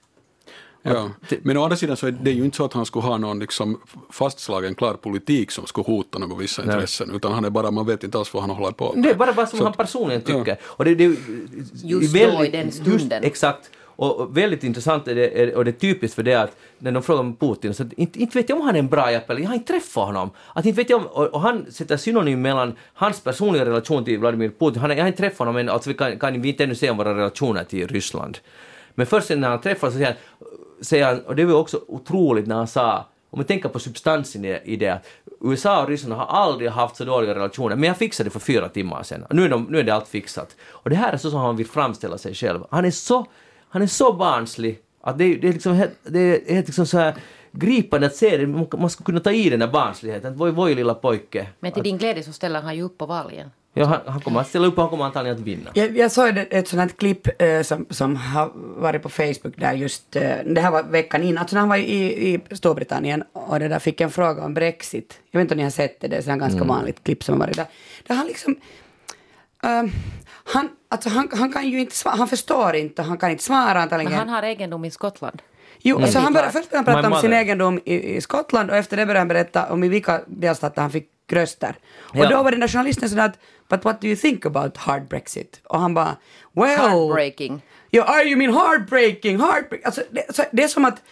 Ja. 0.82 1.11
Men 1.42 1.56
å 1.56 1.62
andra 1.62 1.76
sidan 1.76 1.96
så 1.96 2.06
är 2.06 2.11
det 2.11 2.30
ju 2.30 2.44
inte 2.44 2.56
så 2.56 2.64
att 2.64 2.72
han 2.72 2.86
skulle 2.86 3.04
ha 3.04 3.18
någon 3.18 3.38
liksom 3.38 3.80
fastslagen 4.11 4.74
klar 4.74 4.94
politik 4.94 5.50
som 5.50 5.66
skulle 5.66 5.84
hota 5.84 6.18
några 6.18 6.36
vissa 6.36 6.62
intressen, 6.62 7.11
utan 7.14 7.32
han 7.32 7.44
är 7.44 7.50
bara, 7.50 7.70
man 7.70 7.86
vet 7.86 8.04
inte 8.04 8.18
alls 8.18 8.34
vad 8.34 8.42
han 8.42 8.50
håller 8.50 8.72
på 8.72 8.92
med. 8.94 9.04
Det 9.04 9.11
är 9.11 9.14
bara 9.14 9.32
vad 9.32 9.48
som 9.48 9.59
Så 9.59 9.64
han 9.64 9.72
personligen 9.72 10.22
tycker. 10.22 10.56
Och 10.62 10.84
det, 10.84 10.94
det, 10.94 11.04
är 11.04 11.16
Just 11.84 12.12
det 12.12 12.22
är 12.22 12.38
då, 12.38 12.44
i 12.44 12.50
den 12.50 12.72
stunden. 12.72 13.22
Just, 13.22 13.24
exakt. 13.24 13.70
Och, 14.01 14.36
väldigt 14.36 14.64
intressant 14.64 15.09
är 15.09 15.14
det, 15.14 15.55
och 15.55 15.64
det 15.64 15.70
är 15.70 15.72
typiskt 15.72 16.14
för 16.14 16.22
det 16.22 16.34
att 16.34 16.57
när 16.78 16.92
de 16.92 17.03
frågar 17.03 17.20
om 17.20 17.36
Putin, 17.36 17.74
så 17.74 17.82
att 17.82 17.92
inte, 17.92 18.20
inte 18.20 18.38
vet 18.38 18.49
jag 18.49 18.59
om 18.59 18.64
han 18.64 18.74
är 18.74 18.78
en 18.78 18.88
bra 18.88 19.12
jävel, 19.12 19.38
jag 19.38 19.49
har 19.49 19.55
inte 19.55 19.72
träffat 19.72 20.07
honom. 20.07 20.30
Att 20.55 20.66
inte 20.66 20.76
vet 20.76 20.90
jag 20.90 21.01
om, 21.01 21.07
och, 21.07 21.26
och 21.26 21.40
han 21.40 21.72
sätter 21.72 21.96
synonym 21.96 22.42
mellan 22.42 22.76
hans 22.92 23.20
personliga 23.20 23.64
relation 23.64 24.05
till 24.05 24.18
Vladimir 24.18 24.51
Putin, 24.59 24.80
han, 24.80 24.90
jag 24.90 24.99
har 24.99 25.07
inte 25.07 25.18
träffat 25.18 25.38
honom 25.38 25.57
än, 25.57 25.68
alltså 25.68 25.90
vi 25.90 25.94
kan, 25.94 26.18
kan 26.18 26.42
vi 26.42 26.49
inte 26.49 26.64
ännu 26.64 26.74
se 26.74 26.90
om 26.90 26.96
våra 26.96 27.14
relationer 27.14 27.64
till 27.64 27.88
Ryssland. 27.88 28.38
Men 28.94 29.07
först 29.07 29.30
när 29.30 29.49
han 29.49 29.61
träffar 29.61 29.90
så 29.90 29.92
säger 29.92 30.07
han, 30.07 30.16
säger 30.80 31.07
han, 31.07 31.20
och 31.20 31.36
det 31.36 31.44
var 31.44 31.55
också 31.55 31.80
otroligt 31.88 32.46
när 32.46 32.57
han 32.57 32.68
sa, 32.68 33.07
om 33.30 33.38
vi 33.38 33.44
tänker 33.44 33.68
på 33.68 33.78
substansen 33.78 34.44
i, 34.44 34.61
i 34.64 34.76
det, 34.76 34.88
att 34.88 35.07
USA 35.40 35.82
och 35.82 35.88
Ryssland 35.88 36.14
har 36.14 36.26
aldrig 36.26 36.70
haft 36.70 36.96
så 36.96 37.05
dåliga 37.05 37.34
relationer, 37.34 37.76
men 37.76 37.84
jag 37.84 37.96
fixade 37.96 38.26
det 38.28 38.32
för 38.32 38.40
fyra 38.40 38.68
timmar 38.68 39.03
sedan. 39.03 39.26
Nu 39.30 39.44
är, 39.44 39.49
de, 39.49 39.66
nu 39.70 39.78
är 39.78 39.82
det 39.82 39.94
allt 39.94 40.09
fixat. 40.09 40.57
Och 40.66 40.90
det 40.90 40.96
här 40.96 41.12
är 41.12 41.16
så 41.16 41.30
som 41.30 41.40
han 41.40 41.57
vill 41.57 41.66
framställa 41.66 42.18
sig 42.18 42.34
själv. 42.34 42.61
Han 42.70 42.84
är 42.84 42.90
så, 42.90 43.26
han 43.71 43.83
är 43.83 43.87
så 43.87 44.12
barnslig 44.12 44.81
att 45.01 45.19
det, 45.19 45.37
det 45.37 45.49
är 45.49 45.53
liksom 45.53 45.75
helt, 45.75 45.99
det 46.03 46.19
är 46.19 46.55
helt 46.55 46.66
liksom 46.66 46.87
så 46.87 46.99
här 46.99 47.14
gripande 47.53 48.07
att 48.07 48.16
se 48.16 48.37
det. 48.37 48.47
Man, 48.47 48.91
skulle 48.91 49.05
kunna 49.05 49.21
ta 49.21 49.33
i 49.33 49.51
den 49.51 49.61
där 49.61 49.69
barnsligheten. 49.69 50.37
Voi, 50.37 50.51
voi 50.51 50.75
lilla 50.75 50.95
pojke. 50.95 51.47
Men 51.61 51.73
till 51.73 51.83
din 51.83 51.99
glädje 51.99 52.23
så 52.23 52.33
ställer 52.33 52.62
han 52.62 52.77
ju 52.77 52.83
upp 52.83 52.99
på 52.99 53.07
valen. 53.07 53.51
Ja, 53.75 53.85
han, 53.85 54.01
han 54.07 54.21
kommer 54.21 54.41
att 54.41 54.49
ställa 54.49 54.66
upp 54.66 54.75
och 54.75 54.83
han 54.83 54.91
kommer 54.91 55.05
antagligen 55.05 55.37
att 55.37 55.43
vinna. 55.43 55.71
Jag, 55.75 55.97
jag 55.97 56.12
såg 56.12 56.29
ett, 56.29 56.49
ett 56.51 56.69
sånt 56.69 56.81
här 56.81 56.89
klipp 56.89 57.43
eh, 57.43 57.62
som, 57.62 57.87
som 57.91 58.16
har 58.16 58.51
varit 58.55 59.03
på 59.03 59.09
Facebook 59.09 59.57
där 59.57 59.73
just, 59.73 60.16
eh, 60.16 60.37
det 60.47 60.61
här 60.61 60.71
var 60.71 60.83
veckan 60.83 61.23
innan, 61.23 61.39
alltså 61.39 61.57
när 61.57 61.61
han 61.61 61.69
var 61.69 61.77
i, 61.77 62.35
i 62.35 62.41
Storbritannien 62.51 63.25
och 63.33 63.59
det 63.59 63.69
där 63.69 63.79
fick 63.79 64.01
en 64.01 64.11
fråga 64.11 64.45
om 64.45 64.55
Brexit. 64.55 65.21
Jag 65.31 65.41
vet 65.41 65.45
inte 65.45 65.55
om 65.55 65.57
ni 65.57 65.62
har 65.62 65.71
sett 65.71 66.01
det, 66.01 66.09
det 66.09 66.16
är 66.16 66.33
ett 66.33 66.39
ganska 66.39 66.64
vanligt 66.64 67.05
klipp 67.05 67.25
som 67.25 67.33
har 67.33 67.47
varit 67.47 67.57
där. 67.57 67.66
Där 68.07 68.14
han 68.14 68.27
liksom, 68.27 68.57
ehm, 69.62 69.91
han, 70.49 70.68
alltså 70.88 71.09
han, 71.09 71.28
han 71.32 71.53
kan 71.53 71.68
ju 71.68 71.80
inte 71.80 71.96
svara, 71.96 72.16
han 72.16 72.28
förstår 72.28 72.76
inte, 72.76 73.03
han 73.03 73.18
kan 73.18 73.30
inte 73.30 73.44
svara 73.44 73.82
antagligen. 73.82 74.11
Men 74.11 74.18
han 74.18 74.28
har 74.28 74.42
egendom 74.42 74.84
i 74.84 74.90
Skottland. 74.90 75.42
Jo, 75.78 76.03
alltså 76.03 76.18
han 76.18 76.32
började, 76.32 76.53
först 76.53 76.70
började 76.70 76.90
han 76.90 76.94
prata 77.03 77.09
My 77.09 77.14
om 77.14 77.20
sin 77.20 77.32
egendom 77.32 77.80
i, 77.84 78.16
i 78.16 78.20
Skottland 78.20 78.70
och 78.70 78.76
efter 78.76 78.96
det 78.96 79.07
började 79.07 79.20
han 79.20 79.28
berätta 79.28 79.72
om 79.72 79.84
i 79.84 79.88
vilka 79.88 80.20
delstater 80.26 80.82
han 80.82 80.90
fick 80.90 81.11
röster. 81.32 81.76
Och 82.01 82.16
Ja. 82.16 82.28
då 82.28 82.42
var 82.42 82.51
den 82.51 82.61
där 82.61 82.68
journalisten 82.68 83.11
sådär 83.11 83.24
att 83.24 83.38
But 83.68 83.84
what 83.84 84.01
do 84.01 84.07
you 84.07 84.16
think 84.16 84.46
about 84.46 84.76
hard 84.76 85.09
Brexit? 85.09 85.61
Och 85.64 85.80
han 85.80 85.94
bara 85.94 86.16
Well... 86.53 86.78
Heartbreaking. 86.78 87.62
Ja, 87.90 88.05
are 88.05 88.24
you 88.24 88.36
mean 88.36 88.55
heartbreaking? 88.55 89.40
Heartbreak. 89.40 89.84
Alltså, 89.84 90.03
det, 90.11 90.34
så, 90.36 90.42
det 90.53 90.62
är 90.64 90.68
som 90.68 90.84
att 90.84 91.03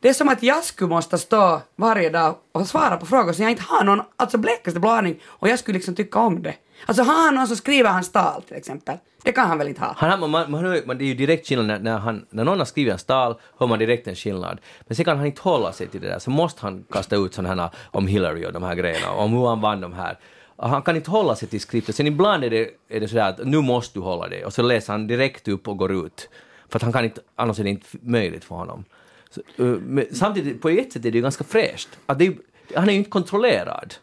det 0.00 0.08
är 0.08 0.12
som 0.12 0.28
att 0.28 0.42
jag 0.42 0.64
skulle 0.64 0.88
måste 0.90 1.18
stå 1.18 1.60
varje 1.76 2.10
dag 2.10 2.36
och 2.52 2.66
svara 2.66 2.96
på 2.96 3.06
frågor 3.06 3.32
som 3.32 3.42
jag 3.42 3.50
inte 3.50 3.62
har 3.62 3.84
någon, 3.84 4.02
alltså 4.16 4.38
blekaste 4.38 4.80
blå 4.80 4.90
aning 4.90 5.20
och 5.24 5.48
jag 5.48 5.58
skulle 5.58 5.74
liksom 5.78 5.94
tycka 5.94 6.18
om 6.18 6.42
det. 6.42 6.54
Alltså 6.86 7.02
har 7.02 7.24
han 7.24 7.34
någon 7.34 7.46
som 7.46 7.56
skriver 7.56 7.90
hans 7.90 8.12
tal 8.12 8.42
till 8.42 8.56
exempel? 8.56 8.96
Det 9.24 9.32
kan 9.32 9.48
han 9.48 9.58
väl 9.58 9.68
inte 9.68 9.80
ha? 9.80 9.94
Han, 9.96 10.20
man, 10.20 10.30
man, 10.30 10.50
man, 10.50 10.80
man, 10.86 10.98
det 10.98 11.04
är 11.04 11.06
ju 11.06 11.14
direkt 11.14 11.48
skillnad 11.48 11.66
när, 11.66 11.78
när, 11.78 11.98
han, 11.98 12.26
när 12.30 12.44
någon 12.44 12.58
har 12.58 12.64
skrivit 12.66 12.92
en 12.92 12.98
stal, 12.98 13.34
hör 13.58 13.66
man 13.66 13.78
direkt 13.78 14.06
en 14.06 14.14
skillnad. 14.16 14.60
Men 14.86 14.96
sen 14.96 15.04
kan 15.04 15.16
han 15.16 15.26
inte 15.26 15.42
hålla 15.42 15.72
sig 15.72 15.86
till 15.88 16.00
det 16.00 16.08
där, 16.08 16.18
så 16.18 16.30
måste 16.30 16.62
han 16.62 16.84
kasta 16.92 17.16
ut 17.16 17.34
sådana 17.34 17.62
här 17.62 17.70
om 17.90 18.06
Hillary 18.06 18.46
och 18.46 18.52
de 18.52 18.62
här 18.62 18.74
grejerna, 18.74 19.10
om 19.12 19.32
hur 19.32 19.46
han 19.46 19.60
vann 19.60 19.80
de 19.80 19.92
här. 19.92 20.18
Han 20.56 20.82
kan 20.82 20.96
inte 20.96 21.10
hålla 21.10 21.36
sig 21.36 21.48
till 21.48 21.60
skriften. 21.60 21.94
Sen 21.94 22.06
ibland 22.06 22.44
är 22.44 22.50
det, 22.50 22.70
är 22.88 23.00
det 23.00 23.08
sådär 23.08 23.28
att 23.28 23.38
nu 23.46 23.60
måste 23.60 23.98
du 23.98 24.02
hålla 24.02 24.28
det, 24.28 24.44
och 24.44 24.52
så 24.52 24.62
läser 24.62 24.92
han 24.92 25.06
direkt 25.06 25.48
upp 25.48 25.68
och 25.68 25.76
går 25.76 25.92
ut. 26.06 26.28
För 26.68 26.78
att 26.78 26.82
han 26.82 26.92
kan 26.92 27.04
inte, 27.04 27.20
annars 27.36 27.58
är 27.60 27.64
det 27.64 27.70
inte 27.70 27.86
möjligt 28.02 28.44
för 28.44 28.54
honom. 28.54 28.84
Så, 29.30 29.40
men 29.80 30.06
samtidigt, 30.12 30.62
på 30.62 30.68
ett 30.68 30.92
sätt 30.92 31.04
är 31.04 31.10
det 31.10 31.16
ju 31.18 31.22
ganska 31.22 31.44
fräscht. 31.44 31.88
Att 32.06 32.18
det, 32.18 32.26
är- 32.26 32.34
han 32.76 32.88
är 32.88 32.92
ju 32.92 32.98
inte 32.98 33.10
kontrollerad. 33.10 33.94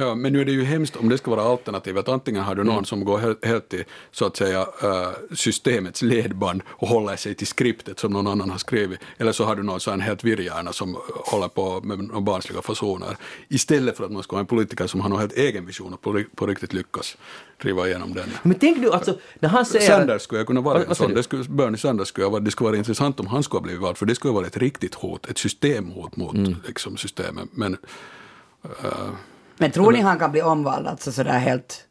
Ja, 0.00 0.14
men 0.14 0.32
nu 0.32 0.40
är 0.40 0.44
det 0.44 0.52
ju 0.52 0.64
hemskt 0.64 0.96
om 0.96 1.08
det 1.08 1.18
ska 1.18 1.30
vara 1.30 1.42
alternativet. 1.42 2.08
Antingen 2.08 2.42
har 2.44 2.54
du 2.54 2.64
någon 2.64 2.84
som 2.84 3.04
går 3.04 3.18
helt, 3.18 3.44
helt 3.44 3.68
till 3.68 3.84
så 4.10 4.24
att 4.26 4.36
säga 4.36 4.60
eh, 4.82 5.10
systemets 5.34 6.02
ledband 6.02 6.62
och 6.68 6.88
håller 6.88 7.16
sig 7.16 7.34
till 7.34 7.46
skriptet 7.46 7.98
som 7.98 8.12
någon 8.12 8.26
annan 8.26 8.50
har 8.50 8.58
skrivit. 8.58 9.00
Eller 9.18 9.32
så 9.32 9.44
har 9.44 9.56
du 9.56 9.62
någon 9.62 9.80
sån 9.80 10.00
helt 10.00 10.24
virrhjärna 10.24 10.72
som 10.72 10.96
håller 11.14 11.48
på 11.48 11.80
med 11.80 12.22
barnsliga 12.22 12.62
fasoner. 12.62 13.16
Istället 13.48 13.96
för 13.96 14.04
att 14.04 14.12
man 14.12 14.22
ska 14.22 14.36
ha 14.36 14.40
en 14.40 14.46
politiker 14.46 14.86
som 14.86 15.00
har 15.00 15.08
någon 15.08 15.18
helt 15.20 15.32
egen 15.36 15.66
vision 15.66 15.94
och 15.94 16.00
på, 16.00 16.12
ri- 16.12 16.26
på 16.34 16.46
riktigt 16.46 16.72
lyckas 16.72 17.16
driva 17.62 17.86
igenom 17.88 18.14
den. 18.14 18.28
Men 18.42 18.54
tänk 18.58 18.78
nu 18.78 18.90
alltså, 18.90 19.18
när 19.40 19.48
han 19.48 19.66
säger... 19.66 19.86
Sanders 19.86 20.22
skulle 20.22 20.40
jag 20.40 20.46
kunna 20.46 20.60
vara 20.60 20.84
en 20.84 20.94
sån. 20.94 21.08
du? 21.08 21.14
Det 21.14 21.22
skulle, 21.22 21.44
Bernie 21.44 21.78
Sanders 21.78 22.08
skulle 22.08 22.24
jag 22.24 22.30
vara, 22.30 22.40
det 22.40 22.50
skulle 22.50 22.68
vara 22.68 22.76
intressant 22.78 23.20
om 23.20 23.26
han 23.26 23.42
skulle 23.42 23.58
ha 23.58 23.62
blivit 23.62 23.82
vald, 23.82 23.96
för 23.98 24.06
det 24.06 24.14
skulle 24.14 24.34
vara 24.34 24.46
ett 24.46 24.56
riktigt 24.56 24.94
hot, 24.94 25.26
ett 25.30 25.38
systemhot 25.38 26.16
mot 26.16 26.34
Mm. 26.34 26.54
liksom, 26.66 26.96
systemet. 26.96 27.48
Men 27.52 27.76
eh, 28.64 28.90
Men 29.58 29.70
tror 29.70 29.92
ni 29.92 30.00
han 30.00 30.18
kan 30.18 30.32
bli 30.32 30.42
omvald 30.42 30.86
alltså 30.86 31.12
sådär 31.12 31.38
helt 31.38 31.84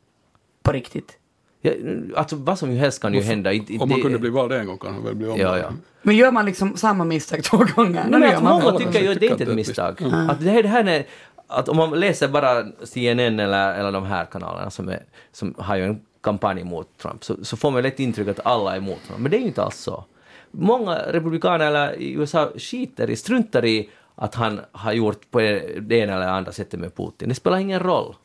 på 0.64 0.72
riktigt? 0.72 1.18
Ja, 1.62 1.72
alltså 2.16 2.36
vad 2.36 2.60
som 2.60 2.70
helst 2.70 3.02
kan 3.02 3.14
ju 3.14 3.22
hända. 3.22 3.54
Inte- 3.54 3.74
om 3.74 3.90
man 3.90 3.98
det- 3.98 4.02
kunde 4.04 4.20
bli 4.20 4.30
vald 4.30 4.52
en 4.52 4.66
gång 4.66 4.78
kan 4.78 4.94
han 4.94 5.04
väl 5.04 5.16
bli 5.16 5.26
omvald. 5.28 5.42
Ja, 5.42 5.58
ja. 5.58 5.70
Men 6.02 6.16
gör 6.16 6.32
man 6.32 6.46
liksom 6.46 6.78
samma 6.78 7.04
misstag 7.06 7.44
två 7.44 7.58
gånger? 7.76 8.06
Nej, 8.10 8.20
men 8.20 8.36
att 8.36 8.44
man 8.44 8.62
många 8.64 8.78
tycker 8.78 9.02
ju 9.02 9.12
att 9.12 9.20
det 9.20 9.26
är 9.28 9.32
inte 9.32 9.44
ett 9.44 9.56
misstag. 9.56 10.02
misstag. 10.02 10.30
Att 10.30 10.40
det 10.40 10.50
här, 10.50 10.64
det 10.64 10.70
här 10.70 10.84
är, 10.86 11.06
att 11.48 11.70
om 11.70 11.78
man 11.78 12.00
läser 12.00 12.28
bara 12.28 12.64
CNN 12.84 13.40
eller, 13.40 13.74
eller 13.80 13.92
de 13.92 14.04
här 14.06 14.26
kanalerna 14.26 14.70
som, 14.70 14.90
är, 14.90 15.04
som 15.32 15.54
har 15.58 15.76
ju 15.76 15.84
en 15.84 16.02
kampanj 16.22 16.64
mot 16.64 16.98
Trump 16.98 17.24
så, 17.24 17.36
så 17.46 17.58
får 17.58 17.72
man 17.72 17.82
lätt 17.82 18.00
intryck 18.00 18.28
att 18.28 18.46
alla 18.46 18.74
är 18.74 18.78
emot 18.78 19.00
honom. 19.08 19.22
Men 19.22 19.32
det 19.32 19.38
är 19.38 19.42
ju 19.42 19.48
inte 19.48 19.64
alls 19.64 19.76
så. 19.78 20.04
Många 20.52 20.96
republikaner 20.96 21.66
eller 21.68 21.94
i 22.02 22.14
USA 22.14 22.50
skiter 22.58 23.10
i, 23.10 23.16
struntar 23.16 23.66
i 23.66 23.90
att 24.20 24.36
han 24.36 24.62
har 24.72 24.94
gjort 24.94 25.32
på 25.32 25.40
det 25.40 25.92
ena 25.92 26.14
eller 26.14 26.28
andra 26.28 26.52
sättet 26.52 26.80
med 26.80 26.96
Putin. 26.96 27.30
Det 27.30 27.36
spelar 27.36 27.58
ingen 27.58 27.80
roll. 27.80 28.16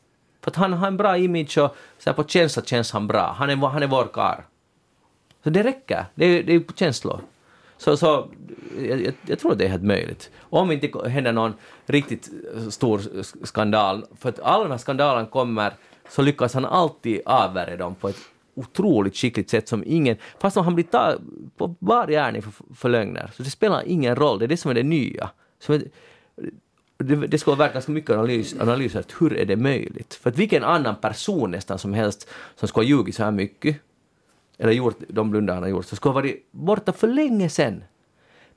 För 0.41 0.51
att 0.51 0.55
han 0.55 0.73
har 0.73 0.87
en 0.87 0.97
bra 0.97 1.17
image 1.17 1.57
och 1.57 1.75
så 1.99 2.09
här 2.09 2.13
på 2.13 2.23
känsla 2.23 2.63
känns 2.63 2.91
han 2.91 3.07
bra. 3.07 3.35
Han 3.37 3.49
är, 3.49 3.55
han 3.55 3.83
är 3.83 3.87
vår 3.87 4.07
karl. 4.13 4.41
Så 5.43 5.49
det 5.49 5.63
räcker. 5.63 6.05
Det 6.15 6.25
är, 6.25 6.43
det 6.43 6.55
är 6.55 6.59
på 6.59 6.73
känslor. 6.73 7.21
Så, 7.77 7.97
så 7.97 8.27
jag, 8.79 9.13
jag 9.25 9.39
tror 9.39 9.51
att 9.51 9.57
det 9.57 9.65
är 9.65 9.69
helt 9.69 9.83
möjligt. 9.83 10.31
Om 10.39 10.71
inte 10.71 11.09
händer 11.09 11.31
någon 11.31 11.53
riktigt 11.85 12.29
stor 12.69 13.01
skandal, 13.45 14.05
för 14.19 14.29
att 14.29 14.39
alla 14.39 14.63
de 14.63 14.71
här 14.71 14.77
skandalerna 14.77 15.25
kommer, 15.27 15.73
så 16.09 16.21
lyckas 16.21 16.53
han 16.53 16.65
alltid 16.65 17.21
avvärja 17.25 17.77
dem 17.77 17.95
på 17.95 18.09
ett 18.09 18.19
otroligt 18.55 19.15
skickligt 19.15 19.49
sätt 19.49 19.67
som 19.67 19.83
ingen, 19.85 20.17
fast 20.39 20.57
om 20.57 20.63
han 20.63 20.75
blir 20.75 20.85
tagen 20.85 21.51
på 21.57 21.67
bar 21.67 22.07
gärning 22.07 22.41
för, 22.41 22.53
för 22.75 22.89
lögner, 22.89 23.31
så 23.33 23.43
det 23.43 23.49
spelar 23.49 23.83
ingen 23.85 24.15
roll, 24.15 24.39
det 24.39 24.45
är 24.45 24.47
det 24.47 24.57
som 24.57 24.71
är 24.71 24.75
det 24.75 24.83
nya. 24.83 25.29
Så 25.65 25.79
det, 26.97 27.15
det 27.15 27.39
skulle 27.39 27.57
vara 27.57 27.69
ganska 27.69 27.91
mycket 27.91 28.09
analys, 28.09 28.55
analys 28.59 28.95
att 28.95 29.13
hur 29.19 29.37
är 29.37 29.45
det 29.45 29.55
möjligt? 29.55 30.13
För 30.13 30.29
att 30.29 30.37
vilken 30.37 30.63
annan 30.63 30.95
person 30.95 31.51
nästan 31.51 31.79
som 31.79 31.93
helst 31.93 32.29
som 32.55 32.67
skulle 32.67 32.85
ha 32.85 32.89
ljugit 32.89 33.15
så 33.15 33.23
här 33.23 33.31
mycket, 33.31 33.77
eller 34.57 34.71
gjort 34.71 34.99
de 35.07 35.31
blundar 35.31 35.53
han 35.53 35.63
har 35.63 35.69
gjort, 35.69 35.85
så 35.85 35.95
skulle 35.95 36.09
ha 36.09 36.21
varit 36.21 36.51
borta 36.51 36.91
för 36.91 37.07
länge 37.07 37.49
sen. 37.49 37.83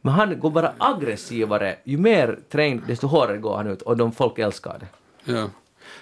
Men 0.01 0.15
han 0.15 0.41
går 0.41 0.51
bara 0.51 0.73
aggressivare, 0.79 1.77
ju 1.85 1.99
mer 1.99 2.39
trängd, 2.51 2.83
desto 2.87 3.07
hårdare 3.07 3.39
går 3.39 3.57
han 3.57 3.67
ut 3.67 3.83
och 3.83 3.97
de 3.97 4.13
folk 4.13 4.39
älskar 4.39 4.79
det. 4.79 4.87
Ja. 5.33 5.51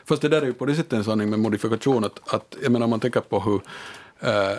Fast 0.05 0.23
det 0.23 0.29
där 0.29 0.43
är 0.43 0.47
ju 0.47 0.53
på 0.53 0.67
det 0.67 0.75
sättet 0.75 0.93
en 0.93 1.05
sanning 1.05 1.31
med 1.31 1.39
modifikation 1.39 2.05
att, 2.05 2.35
att 2.35 2.57
jag 2.63 2.73
menar 2.73 2.85
om 2.85 2.91
man 2.91 3.01
tänker 3.01 3.21
på 3.21 3.41
hur 3.41 3.61
eh, 4.21 4.59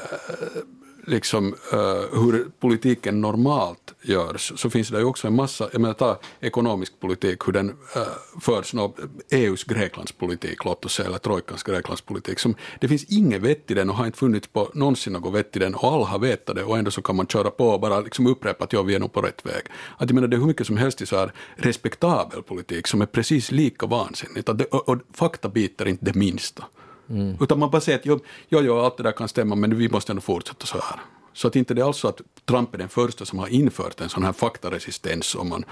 liksom, 1.08 1.54
uh, 1.74 2.22
hur 2.22 2.52
politiken 2.60 3.22
normalt 3.22 3.94
görs 4.02 4.54
så 4.56 4.70
finns 4.70 4.90
det 4.90 5.00
ju 5.00 5.06
också 5.06 5.28
en 5.28 5.36
massa, 5.36 5.70
jag 5.72 5.82
menar 5.82 5.94
ta 5.94 6.20
ekonomisk 6.40 7.00
politik, 7.00 7.48
hur 7.48 7.54
den 7.54 7.70
uh, 7.70 8.04
förs, 8.42 8.74
no, 8.74 8.96
EUs 9.32 9.64
Greklandspolitik, 9.64 10.66
låt 10.66 10.86
oss 10.86 10.94
säga, 10.94 11.08
eller 11.08 11.18
trojkans 11.18 11.64
Greklandspolitik, 11.64 12.40
som, 12.40 12.56
det 12.82 12.88
finns 12.88 13.04
inget 13.04 13.42
vett 13.42 13.72
i 13.72 13.74
den 13.74 13.90
och 13.90 13.96
har 13.96 14.06
inte 14.06 14.18
funnits 14.18 14.48
på 14.48 14.72
någonsin 14.74 15.14
något 15.14 15.34
vett 15.34 15.56
i 15.56 15.60
den 15.60 15.76
och 15.76 15.94
alla 15.94 16.06
har 16.06 16.20
vetat 16.20 16.56
det 16.56 16.64
och 16.64 16.78
ändå 16.78 16.92
så 16.92 17.02
kan 17.02 17.16
man 17.16 17.28
köra 17.28 17.52
på 17.52 17.68
och 17.68 17.80
bara 17.80 18.00
liksom 18.00 18.28
upprepa 18.28 18.64
att 18.64 18.74
ja, 18.74 18.82
vi 18.82 18.96
är 18.96 19.00
nog 19.00 19.14
på 19.14 19.22
rätt 19.22 19.46
väg. 19.46 19.64
Att 19.98 20.10
jag 20.10 20.14
menar 20.14 20.28
det 20.28 20.36
är 20.36 20.40
hur 20.40 20.48
mycket 20.48 20.68
som 20.68 20.78
helst 20.78 21.02
i 21.02 21.06
så 21.06 21.18
här 21.18 21.32
respektabel 21.56 22.44
politik 22.44 22.88
som 22.88 23.02
är 23.02 23.06
precis 23.06 23.52
lika 23.52 23.86
vansinnigt, 23.86 24.50
att 24.50 24.58
det, 24.58 24.66
och, 24.66 24.90
och 24.90 24.98
fakta 25.14 25.50
biter 25.50 25.88
inte 25.88 26.06
det 26.06 26.16
minsta. 26.16 26.64
Mm. 27.10 27.38
Utan 27.42 27.60
man 27.60 27.70
bara 27.70 27.82
säger 27.82 28.00
att 28.00 28.06
jo, 28.06 28.20
jo, 28.50 28.60
jo, 28.62 28.80
allt 28.80 28.98
det 28.98 29.04
där 29.04 29.12
kan 29.12 29.28
stämma 29.28 29.56
men 29.56 29.78
vi 29.78 29.90
måste 29.90 30.12
ändå 30.12 30.22
fortsätta 30.22 30.66
så 30.66 30.80
här. 30.80 31.00
Så 31.34 31.48
att 31.48 31.56
inte 31.56 31.74
det 31.74 31.82
är 31.82 31.86
alltså 31.86 32.08
att 32.08 32.22
Trump 32.46 32.74
är 32.74 32.78
den 32.78 32.90
första 32.90 33.26
som 33.26 33.40
har 33.40 33.48
infört 33.48 34.02
en 34.02 34.10
sån 34.10 34.24
här 34.24 34.34
faktaresistens 34.34 35.36
om 35.36 35.50
man 35.50 35.66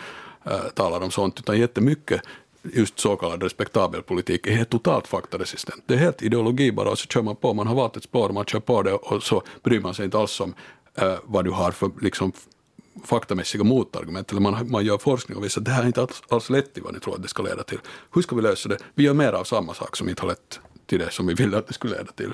äh, 0.43 0.59
talar 0.73 1.01
om 1.01 1.11
sånt, 1.11 1.39
utan 1.39 1.59
jättemycket 1.59 2.21
just 2.63 2.99
så 2.99 3.15
kallad 3.15 3.43
respektabel 3.43 4.01
politik 4.01 4.47
är 4.47 4.51
helt 4.51 4.69
totalt 4.69 5.07
faktaresistent. 5.07 5.83
Det 5.85 5.93
är 5.93 5.97
helt 5.97 6.21
ideologi 6.21 6.71
bara 6.71 6.89
och 6.89 6.99
så 6.99 7.07
kör 7.07 7.21
man 7.21 7.35
på, 7.35 7.53
man 7.53 7.67
har 7.67 7.75
valt 7.75 7.97
ett 7.97 8.03
spår, 8.03 8.29
man 8.29 8.45
kör 8.45 8.59
på 8.59 8.81
det 8.81 8.93
och 8.93 9.23
så 9.23 9.43
bryr 9.63 9.79
man 9.79 9.93
sig 9.93 10.05
inte 10.05 10.17
alls 10.17 10.39
om 10.39 10.53
äh, 10.95 11.13
vad 11.23 11.45
du 11.45 11.51
har 11.51 11.71
för 11.71 11.91
liksom, 12.01 12.31
faktamässiga 13.05 13.63
motargument, 13.63 14.31
eller 14.31 14.41
man, 14.41 14.71
man 14.71 14.85
gör 14.85 14.97
forskning 14.97 15.37
och 15.37 15.43
visar 15.43 15.61
att 15.61 15.65
det 15.65 15.71
här 15.71 15.83
är 15.83 15.87
inte 15.87 16.01
alls, 16.01 16.21
alls 16.29 16.49
lätt 16.49 16.77
i 16.77 16.81
vad 16.81 16.93
ni 16.93 16.99
tror 16.99 17.15
att 17.15 17.21
det 17.21 17.27
ska 17.27 17.43
leda 17.43 17.63
till. 17.63 17.79
Hur 18.13 18.21
ska 18.21 18.35
vi 18.35 18.41
lösa 18.41 18.69
det? 18.69 18.77
Vi 18.93 19.03
gör 19.03 19.13
mer 19.13 19.33
av 19.33 19.43
samma 19.43 19.73
sak 19.73 19.95
som 19.97 20.09
inte 20.09 20.21
har 20.21 20.29
lett 20.29 20.59
till 20.85 20.99
det 20.99 21.11
som 21.11 21.27
vi 21.27 21.33
ville 21.33 21.57
att 21.57 21.67
det 21.67 21.73
skulle 21.73 21.97
leda 21.97 22.11
till. 22.11 22.33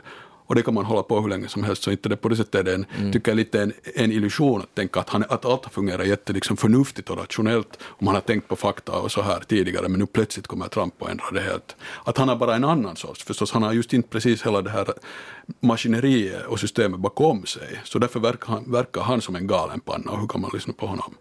Och 0.50 0.56
det 0.56 0.62
kan 0.62 0.74
man 0.74 0.86
hålla 0.86 1.04
på 1.04 1.22
hur 1.22 1.30
länge 1.30 1.48
som 1.48 1.64
helst, 1.64 1.84
så 1.84 1.92
inte 1.92 2.10
det 2.10 2.18
på 2.18 2.30
det 2.30 2.36
sättet 2.36 2.56
är 2.56 2.64
det 2.64 2.74
en, 2.74 2.86
mm. 2.98 3.12
tycker 3.12 3.32
jag, 3.32 3.36
lite 3.36 3.62
en, 3.62 3.74
en 3.96 4.12
illusion 4.12 4.62
att 4.62 4.76
tänka 4.76 5.00
att, 5.00 5.10
han, 5.10 5.24
att 5.30 5.46
allt 5.46 5.66
har 5.66 5.72
fungerat 5.72 6.08
jätte 6.08 6.34
liksom 6.34 6.58
förnuftigt 6.58 7.10
och 7.10 7.18
rationellt 7.18 7.80
och 7.82 8.04
man 8.04 8.14
har 8.14 8.22
tänkt 8.22 8.48
på 8.48 8.56
fakta 8.56 8.92
och 8.92 9.12
så 9.12 9.22
här 9.22 9.40
tidigare, 9.40 9.90
men 9.90 10.00
nu 10.00 10.06
plötsligt 10.06 10.48
kommer 10.48 10.68
Trump 10.68 10.94
och 11.00 11.10
ändrar 11.10 11.32
det 11.34 11.42
helt. 11.42 11.76
Att 12.04 12.18
han 12.18 12.30
har 12.30 12.36
bara 12.36 12.56
en 12.56 12.64
annan 12.64 12.96
sorts, 12.96 13.24
förstås, 13.24 13.52
han 13.52 13.64
har 13.64 13.74
just 13.74 13.94
inte 13.94 14.10
precis 14.10 14.46
hela 14.46 14.62
det 14.62 14.70
här 14.70 14.88
maskineriet 15.60 16.46
och 16.46 16.60
systemet 16.60 17.00
bakom 17.00 17.46
sig, 17.46 17.82
så 17.84 18.00
därför 18.00 18.20
verkar 18.20 18.48
han, 18.48 18.72
verkar 18.72 19.02
han 19.02 19.22
som 19.22 19.36
en 19.36 19.48
galenpanna 19.48 20.12
och 20.12 20.20
hur 20.20 20.28
kan 20.28 20.42
man 20.42 20.52
lyssna 20.54 20.74
på 20.74 20.88
honom? 20.88 21.16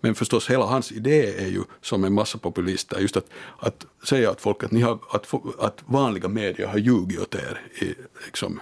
Men 0.00 0.14
förstås 0.14 0.50
hela 0.50 0.64
hans 0.64 0.92
idé 0.92 1.44
är 1.44 1.48
ju 1.48 1.62
som 1.80 2.04
en 2.04 2.12
massa 2.12 2.38
populister 2.38 2.98
just 2.98 3.16
att, 3.16 3.26
att 3.58 3.86
säga 4.04 4.30
att 4.30 4.40
folk 4.40 4.64
att, 4.64 4.70
ni 4.70 4.80
har, 4.80 4.98
att, 5.10 5.34
att 5.58 5.82
vanliga 5.86 6.28
medier 6.28 6.66
har 6.66 6.78
ljugit 6.78 7.20
åt 7.20 7.34
er 7.34 7.60
i, 7.80 7.94
liksom, 8.24 8.60